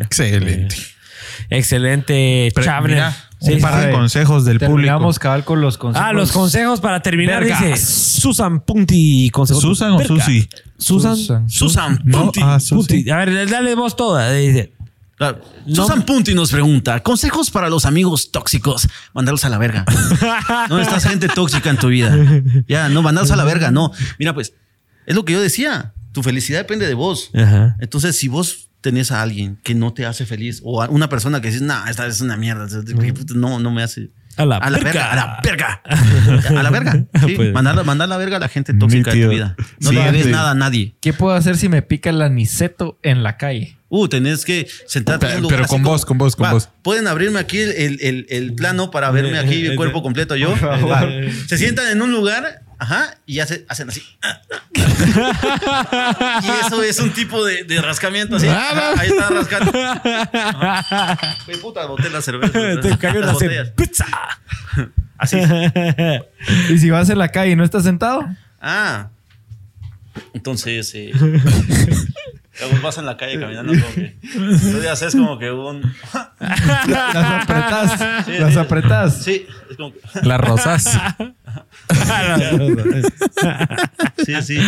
Excelente. 0.00 0.74
Excelente, 1.48 2.52
mira, 2.82 3.16
Sí, 3.42 3.54
un 3.54 3.60
par 3.60 3.80
de 3.80 3.86
sí. 3.86 3.92
consejos 3.92 4.44
del 4.44 4.58
Terminamos 4.58 5.16
público. 5.16 5.20
cabal 5.22 5.44
con 5.44 5.60
los 5.60 5.76
consejos. 5.78 6.06
Ah, 6.08 6.12
los 6.12 6.30
consejos 6.32 6.80
para 6.80 7.00
terminar, 7.00 7.44
dice 7.44 7.76
Susan 7.76 8.60
Punti. 8.60 9.30
Consejos 9.30 9.62
¿Susan 9.62 9.92
o 9.92 9.98
Verga. 9.98 10.14
Susi? 10.14 10.48
Susan. 10.78 11.16
Susan. 11.16 11.48
Susan 11.50 12.00
No, 12.04 12.22
Punti. 12.24 12.40
ah. 12.42 12.58
Punti. 12.68 13.10
A 13.10 13.16
ver, 13.16 13.48
dale 13.50 13.74
vos 13.74 13.96
toda. 13.96 14.30
Dice. 14.32 14.72
Claro. 15.16 15.40
No. 15.66 15.74
Susan 15.74 16.02
Punti 16.02 16.34
nos 16.34 16.50
pregunta: 16.52 17.00
consejos 17.02 17.50
para 17.50 17.68
los 17.68 17.84
amigos 17.84 18.30
tóxicos. 18.30 18.88
Mandarlos 19.12 19.44
a 19.44 19.48
la 19.48 19.58
verga. 19.58 19.84
no 20.68 20.80
estás 20.80 21.04
gente 21.04 21.28
tóxica 21.28 21.70
en 21.70 21.76
tu 21.78 21.88
vida. 21.88 22.16
Ya, 22.68 22.88
no, 22.88 23.02
mandarlos 23.02 23.30
a 23.32 23.36
la 23.36 23.44
verga. 23.44 23.70
No. 23.70 23.92
Mira, 24.18 24.34
pues, 24.34 24.54
es 25.06 25.14
lo 25.14 25.24
que 25.24 25.32
yo 25.32 25.40
decía. 25.40 25.94
Tu 26.12 26.22
felicidad 26.22 26.58
depende 26.58 26.86
de 26.86 26.94
vos. 26.94 27.30
Ajá. 27.34 27.76
Entonces, 27.80 28.18
si 28.18 28.28
vos 28.28 28.68
tenés 28.82 29.10
a 29.12 29.22
alguien 29.22 29.58
que 29.62 29.74
no 29.74 29.94
te 29.94 30.04
hace 30.04 30.26
feliz 30.26 30.60
o 30.64 30.82
a 30.82 30.88
una 30.90 31.08
persona 31.08 31.40
que 31.40 31.46
dices, 31.48 31.62
nah, 31.62 31.88
esta 31.88 32.06
es 32.06 32.20
una 32.20 32.36
mierda, 32.36 32.66
no, 33.34 33.58
no 33.58 33.70
me 33.70 33.82
hace. 33.82 34.10
A 34.38 34.46
la 34.46 34.58
verga. 34.60 34.80
verga. 34.82 35.10
A 35.12 35.14
la 35.16 35.40
verga. 35.42 35.82
A 36.58 36.62
la 36.62 36.70
verga. 36.70 37.04
Sí, 37.26 37.34
Pues. 37.36 37.52
mandar, 37.52 37.84
mandar 37.84 38.08
la 38.08 38.16
verga 38.16 38.38
a 38.38 38.40
la 38.40 38.48
gente 38.48 38.72
tóxica 38.72 39.12
de 39.12 39.24
tu 39.24 39.30
vida. 39.30 39.56
No 39.80 39.90
Sí, 39.90 39.94
le 39.96 40.04
debes 40.04 40.24
sí. 40.24 40.30
nada 40.32 40.52
a 40.52 40.54
nadie. 40.54 40.94
¿Qué 41.02 41.12
puedo 41.12 41.34
hacer 41.36 41.56
si 41.58 41.68
me 41.68 41.82
pica 41.82 42.08
el 42.08 42.22
aniceto 42.22 42.98
en 43.02 43.22
la 43.22 43.36
calle? 43.36 43.76
Uh, 43.90 44.08
tenés 44.08 44.46
que 44.46 44.66
sentarte 44.86 45.26
en 45.26 45.30
Pero- 45.32 45.36
un 45.36 45.42
lugar 45.42 45.58
pero 45.58 45.68
con 45.68 45.82
vos, 45.82 46.06
con 46.06 46.16
vos, 46.16 46.34
con 46.34 46.46
Va, 46.46 46.52
vos. 46.54 46.70
Pueden 46.80 47.08
abrirme 47.08 47.40
aquí 47.40 47.58
el, 47.58 47.98
el- 48.00 48.26
el- 48.30 48.54
plano 48.54 48.90
para 48.90 49.10
verme 49.10 49.38
aquí 49.38 49.66
el 49.66 49.76
cuerpo 49.76 50.02
completo 50.02 50.34
yo. 50.34 50.54
Se 51.46 51.58
sientan 51.58 51.88
en 51.92 52.00
un 52.00 52.10
lugar, 52.10 52.62
ajá, 52.82 53.16
y 53.26 53.38
hace- 53.40 53.64
hacen 53.68 53.88
así. 53.88 54.02
y 56.42 56.66
eso 56.66 56.82
es 56.82 56.98
un 57.00 57.12
tipo 57.12 57.44
de, 57.44 57.64
de 57.64 57.80
rascamiento 57.80 58.36
así. 58.36 58.46
Ajá, 58.48 58.94
ahí 58.98 59.08
está 59.08 59.28
rascando. 59.30 59.72
Güey, 61.46 61.60
puta, 61.60 61.86
boté 61.86 62.10
la 62.10 62.20
cerveza. 62.22 62.80
Te 62.80 62.96
cayó 62.98 63.20
Las 63.20 63.26
la 63.28 63.32
botellas. 63.34 63.70
pizza. 63.70 64.06
Así. 65.18 65.38
¿Y 66.70 66.78
si 66.78 66.90
vas 66.90 67.08
en 67.10 67.18
la 67.18 67.28
calle 67.28 67.52
y 67.52 67.56
no 67.56 67.64
estás 67.64 67.84
sentado? 67.84 68.24
Ah. 68.60 69.08
Entonces, 70.34 70.92
eh, 70.94 71.12
vos 72.70 72.82
vas 72.82 72.98
en 72.98 73.06
la 73.06 73.16
calle 73.16 73.40
caminando 73.40 73.72
como 73.72 73.94
que. 73.94 74.16
Tú 74.22 74.82
ya 74.82 74.92
haces 74.92 75.14
como 75.14 75.38
que 75.38 75.50
un. 75.50 75.80
Las 76.88 77.16
apretás. 77.16 78.24
Sí, 78.26 78.32
las 78.38 78.52
sí. 78.52 78.58
apretás. 78.58 79.22
Sí, 79.22 79.46
es 79.70 79.76
como 79.76 79.92
que. 79.92 80.00
Las 80.22 80.40
rosas. 80.40 80.98
Sí, 84.24 84.40
sí. 84.42 84.58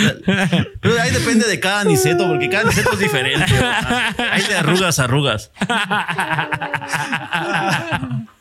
Pero 0.81 1.01
ahí 1.01 1.11
depende 1.13 1.47
de 1.47 1.61
cada 1.61 1.81
aniceto, 1.81 2.27
porque 2.27 2.49
cada 2.49 2.65
aniceto 2.65 2.93
es 2.95 2.99
diferente. 2.99 3.53
Hay 4.31 4.43
de 4.43 4.57
arrugas 4.57 4.99
a 4.99 5.05
arrugas. 5.05 5.51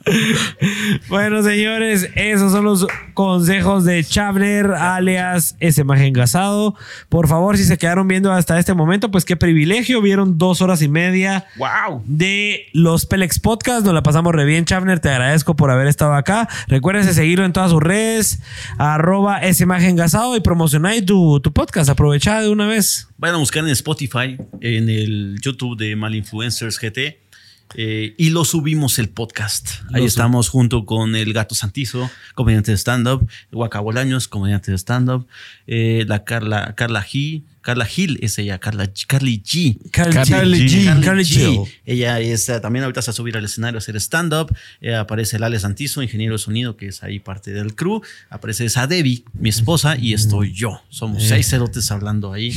Bueno, 1.10 1.44
señores, 1.44 2.10
esos 2.16 2.52
son 2.52 2.66
los 2.66 2.88
consejos 3.14 3.86
de 3.86 4.04
Chavner, 4.04 4.72
alias 4.72 5.56
ese 5.60 5.84
maje 5.84 6.08
engasado. 6.08 6.76
Por 7.10 7.28
favor, 7.28 7.58
si 7.58 7.64
se 7.64 7.78
quedaron 7.78 8.08
viendo 8.08 8.32
hasta 8.32 8.60
este 8.60 8.74
momento, 8.74 9.12
pues 9.12 9.26
qué 9.26 9.36
privilegio. 9.36 10.02
Vieron 10.02 10.38
dos 10.38 10.62
horas 10.62 10.82
y 10.82 10.88
media 10.88 11.46
¡Wow! 11.58 12.04
de 12.06 12.68
los 12.74 13.06
Pelex 13.06 13.40
Podcast. 13.40 13.86
Nos 13.86 13.94
la 13.94 14.04
pasamos 14.04 14.34
re 14.34 14.46
bien, 14.46 14.66
Chavner. 14.66 15.00
Te 15.00 15.10
agradezco 15.10 15.56
por 15.56 15.72
haber 15.72 15.88
estado 15.88 16.14
acá. 16.14 16.48
Recuérdense 16.68 17.14
seguirlo 17.14 17.46
en 17.46 17.54
todas 17.54 17.72
sus 17.72 17.82
redes, 17.82 18.42
arroba 18.78 19.40
ese 19.40 19.66
maje 19.66 19.90
engasado 19.90 20.36
y 20.36 20.42
promocionáis 20.42 21.06
tu, 21.06 21.40
tu 21.40 21.54
podcast. 21.54 21.90
Aprovecha 21.90 22.42
de 22.42 22.50
una 22.50 22.68
vez. 22.68 23.08
Vayan 23.18 23.36
a 23.36 23.40
buscar 23.40 23.64
en 23.64 23.70
Spotify, 23.70 24.38
en 24.62 24.90
el 24.90 25.38
YouTube 25.42 25.78
de 25.78 25.96
Malinfluencers 25.96 26.80
GT. 26.80 27.23
Eh, 27.76 28.16
y 28.18 28.30
lo 28.30 28.46
subimos 28.46 29.00
el 29.00 29.10
podcast. 29.10 29.82
Ahí 29.94 30.02
Lo 30.02 30.08
estamos 30.08 30.50
junto 30.50 30.86
con 30.86 31.16
el 31.16 31.34
Gato 31.34 31.56
Santizo, 31.56 32.10
comediante 32.36 32.72
de 32.72 32.78
stand-up, 32.78 33.28
Guacabolaños, 33.52 34.28
comediante 34.28 34.72
de 34.72 34.78
stand-up, 34.78 35.28
eh, 35.68 36.06
la 36.08 36.24
Carla, 36.24 36.74
Carla 36.76 37.04
G, 37.04 37.44
Carla 37.64 37.86
Gil 37.86 38.20
es 38.22 38.38
ella, 38.38 38.60
Carla, 38.60 38.90
Carly 39.08 39.42
G. 39.42 39.78
Carly 39.90 40.14
Carly 40.30 40.68
G. 40.68 40.84
G. 40.84 41.04
Carly 41.04 41.24
G. 41.24 41.56
G. 41.56 41.72
Ella 41.86 42.20
es, 42.20 42.48
eh, 42.50 42.60
también 42.60 42.84
ahorita 42.84 43.02
se 43.02 43.08
va 43.08 43.14
a 43.14 43.16
subir 43.16 43.38
al 43.38 43.46
escenario 43.46 43.78
a 43.78 43.80
hacer 43.80 43.96
stand-up. 43.96 44.54
Eh, 44.82 44.94
aparece 44.94 45.38
el 45.38 45.44
Ale 45.44 45.60
Santizo, 45.60 46.04
ingeniero 46.04 46.34
de 46.34 46.40
sonido, 46.40 46.76
que 46.76 46.88
es 46.88 47.02
ahí 47.04 47.20
parte 47.20 47.52
del 47.52 47.74
crew. 47.74 48.02
Aparece 48.30 48.66
esa 48.66 48.86
Debbie, 48.86 49.24
mi 49.34 49.50
esposa, 49.50 49.96
y 49.98 50.14
estoy 50.14 50.54
yo. 50.54 50.82
Somos 50.90 51.24
seis 51.24 51.50
cerotes 51.50 51.90
hablando 51.90 52.34
ahí 52.34 52.54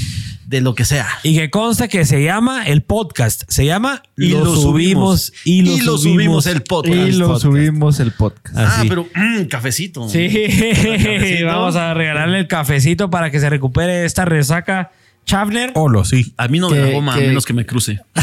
de 0.47 0.61
lo 0.61 0.75
que 0.75 0.85
sea. 0.85 1.07
Y 1.23 1.37
que 1.37 1.51
consta 1.51 1.89
que 1.89 2.05
se 2.05 2.23
llama 2.25 2.67
el 2.67 2.83
podcast. 2.83 3.45
Se 3.49 3.65
llama 3.65 4.03
Y 4.17 4.31
lo 4.31 4.57
subimos. 4.57 5.33
Y 5.45 5.63
lo, 5.63 5.73
Y 5.73 5.81
lo 5.83 5.99
subimos, 5.99 6.03
subimos 6.03 6.47
el 6.47 6.63
podcast. 6.63 6.97
Y 6.97 7.13
lo 7.13 7.27
podcast. 7.27 7.43
subimos 7.43 8.01
el 8.01 8.11
podcast. 8.13 8.57
Ah, 8.59 8.81
Así. 8.81 8.89
pero 8.89 9.07
mm, 9.15 9.45
cafecito. 9.45 10.09
Sí, 10.09 10.29
Cafecito. 10.29 11.47
vamos 11.47 11.77
a 11.77 11.95
regalarle 11.95 12.41
el 12.41 12.49
cafecito 12.49 13.09
para 13.09 13.31
que 13.31 13.39
se 13.39 13.49
recupere 13.49 14.05
esta 14.05 14.25
resaca. 14.25 14.91
Chavner. 15.27 15.73
Olo, 15.75 16.05
sí. 16.05 16.33
A 16.39 16.49
mí 16.49 16.59
no 16.61 16.71
me 16.71 16.79
da 16.79 16.91
goma, 16.93 17.15
a 17.15 17.17
menos 17.19 17.45
que 17.45 17.53
me 17.53 17.67
cruce. 17.67 18.01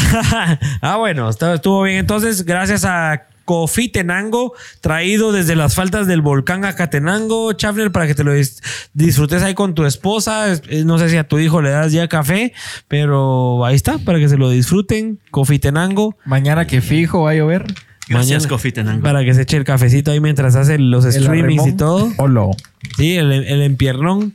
ah, 0.80 0.96
bueno, 0.98 1.28
estuvo- 1.30 1.54
estuvo 1.54 1.82
bien. 1.82 1.98
Entonces, 1.98 2.44
gracias 2.44 2.84
a 2.84 3.26
Cofitenango, 3.44 4.54
traído 4.80 5.30
desde 5.30 5.54
las 5.54 5.74
faltas 5.74 6.06
del 6.06 6.22
volcán 6.22 6.64
Acatenango, 6.64 7.52
Chavner, 7.52 7.92
para 7.92 8.06
que 8.06 8.14
te 8.14 8.24
lo 8.24 8.34
dis- 8.34 8.62
disfrutes 8.94 9.42
ahí 9.42 9.52
con 9.54 9.74
tu 9.74 9.84
esposa. 9.84 10.50
Es- 10.50 10.62
eh, 10.68 10.84
No 10.86 10.98
sé 10.98 11.10
si 11.10 11.16
a 11.18 11.28
tu 11.28 11.38
hijo 11.38 11.60
le 11.60 11.70
das 11.70 11.92
ya 11.92 12.08
café, 12.08 12.52
pero 12.88 13.64
ahí 13.66 13.74
está, 13.76 13.98
para 13.98 14.18
que 14.18 14.28
se 14.30 14.36
lo 14.38 14.48
disfruten. 14.48 15.18
Cofitenango. 15.30 16.16
Mañana 16.24 16.66
que 16.66 16.80
fijo 16.80 17.22
va 17.22 17.32
a 17.32 17.34
llover. 17.34 17.66
Gracias, 18.08 18.38
Mañana- 18.38 18.48
Cofitenango. 18.48 19.02
Para 19.02 19.24
que 19.24 19.34
se 19.34 19.42
eche 19.42 19.56
el 19.58 19.64
cafecito 19.64 20.10
ahí 20.10 20.20
mientras 20.20 20.56
hace 20.56 20.78
los 20.78 21.04
El 21.04 21.12
streamings 21.12 21.66
y 21.66 21.72
todo. 21.72 22.12
Olo. 22.18 22.50
Sí, 22.96 23.16
el, 23.16 23.30
el 23.32 23.62
empiernón. 23.62 24.34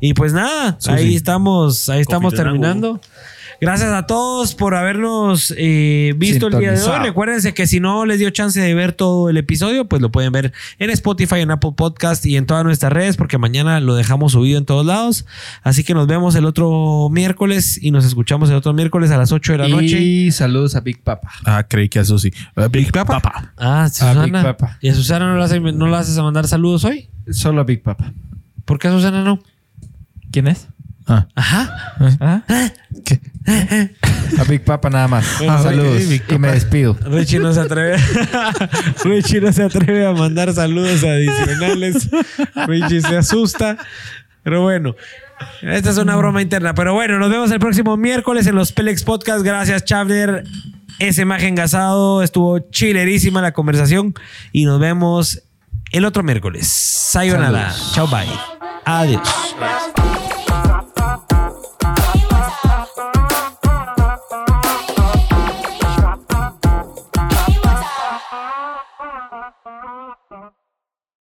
Y 0.00 0.14
pues 0.14 0.32
nada, 0.32 0.76
Susi. 0.78 0.90
ahí 0.96 1.14
estamos, 1.14 1.88
ahí 1.88 2.00
estamos 2.00 2.34
terminando. 2.34 3.00
Gracias 3.62 3.90
a 3.92 4.06
todos 4.06 4.54
por 4.54 4.74
habernos 4.74 5.52
eh, 5.58 6.14
visto 6.16 6.46
el 6.46 6.58
día 6.58 6.72
de 6.72 6.82
hoy. 6.82 6.98
Recuérdense 7.02 7.52
que 7.52 7.66
si 7.66 7.78
no 7.78 8.06
les 8.06 8.18
dio 8.18 8.30
chance 8.30 8.58
de 8.58 8.72
ver 8.74 8.92
todo 8.94 9.28
el 9.28 9.36
episodio, 9.36 9.86
pues 9.86 10.00
lo 10.00 10.10
pueden 10.10 10.32
ver 10.32 10.54
en 10.78 10.88
Spotify, 10.88 11.40
en 11.40 11.50
Apple 11.50 11.72
Podcast 11.76 12.24
y 12.24 12.38
en 12.38 12.46
todas 12.46 12.64
nuestras 12.64 12.90
redes, 12.90 13.18
porque 13.18 13.36
mañana 13.36 13.78
lo 13.80 13.94
dejamos 13.96 14.32
subido 14.32 14.56
en 14.56 14.64
todos 14.64 14.86
lados. 14.86 15.26
Así 15.62 15.84
que 15.84 15.92
nos 15.92 16.06
vemos 16.06 16.34
el 16.36 16.46
otro 16.46 17.10
miércoles 17.10 17.78
y 17.82 17.90
nos 17.90 18.06
escuchamos 18.06 18.48
el 18.48 18.56
otro 18.56 18.72
miércoles 18.72 19.10
a 19.10 19.18
las 19.18 19.30
8 19.30 19.52
de 19.52 19.58
la 19.58 19.68
noche. 19.68 20.00
Y 20.00 20.30
saludos 20.30 20.74
a 20.74 20.80
Big 20.80 21.02
Papa. 21.02 21.30
Ah, 21.44 21.66
creí 21.68 21.90
que 21.90 21.98
a 21.98 22.04
Susi. 22.06 22.32
Eh, 22.56 22.68
Big 22.70 22.90
Papa. 22.92 23.52
Ah, 23.58 23.82
Big 23.84 23.92
Susana. 23.92 24.42
Papa. 24.42 24.78
¿Y 24.80 24.88
a 24.88 24.94
Susana 24.94 25.26
no 25.30 25.36
la, 25.36 25.44
hace- 25.44 25.60
no 25.60 25.86
la 25.86 25.98
haces 25.98 26.16
a 26.16 26.22
mandar 26.22 26.48
saludos 26.48 26.84
hoy? 26.86 27.10
Solo 27.30 27.60
a 27.60 27.64
Big 27.64 27.82
Papa. 27.82 28.10
¿Por 28.64 28.78
qué 28.78 28.88
a 28.88 28.92
Susana 28.92 29.22
no? 29.22 29.38
¿Quién 30.30 30.46
es? 30.48 30.68
Ah, 31.06 31.26
Ajá. 31.34 31.94
¿Ah? 32.20 32.42
¿qué? 33.04 33.20
A 34.38 34.44
Big 34.44 34.62
Papa 34.62 34.90
nada 34.90 35.08
más. 35.08 35.26
Ah, 35.48 35.60
saludos. 35.62 36.02
y 36.28 36.38
me 36.38 36.52
despido. 36.52 36.96
Richie 37.02 37.40
no 37.40 37.52
se 37.52 37.60
atreve. 37.60 37.96
Richie 39.04 39.40
no 39.40 39.52
se 39.52 39.64
atreve 39.64 40.06
a 40.06 40.12
mandar 40.12 40.52
saludos 40.52 41.02
adicionales. 41.02 42.08
Richie 42.66 43.00
se 43.00 43.16
asusta. 43.16 43.76
Pero 44.44 44.62
bueno, 44.62 44.94
esta 45.62 45.90
es 45.90 45.98
una 45.98 46.16
broma 46.16 46.42
interna. 46.42 46.74
Pero 46.74 46.94
bueno, 46.94 47.18
nos 47.18 47.30
vemos 47.30 47.50
el 47.50 47.58
próximo 47.58 47.96
miércoles 47.96 48.46
en 48.46 48.54
los 48.54 48.70
Pelex 48.72 49.02
Podcast. 49.02 49.44
Gracias, 49.44 49.84
Chavner. 49.84 50.44
Ese 51.00 51.22
imagen 51.22 51.54
gasado 51.54 52.22
estuvo 52.22 52.58
chilerísima 52.70 53.42
la 53.42 53.52
conversación. 53.52 54.14
Y 54.52 54.64
nos 54.64 54.78
vemos 54.78 55.42
el 55.90 56.04
otro 56.04 56.22
miércoles. 56.22 56.68
Sayonara. 56.68 57.72
Saludos. 57.72 57.92
Chao, 57.94 58.06
bye. 58.06 58.49
Alice. 58.90 60.29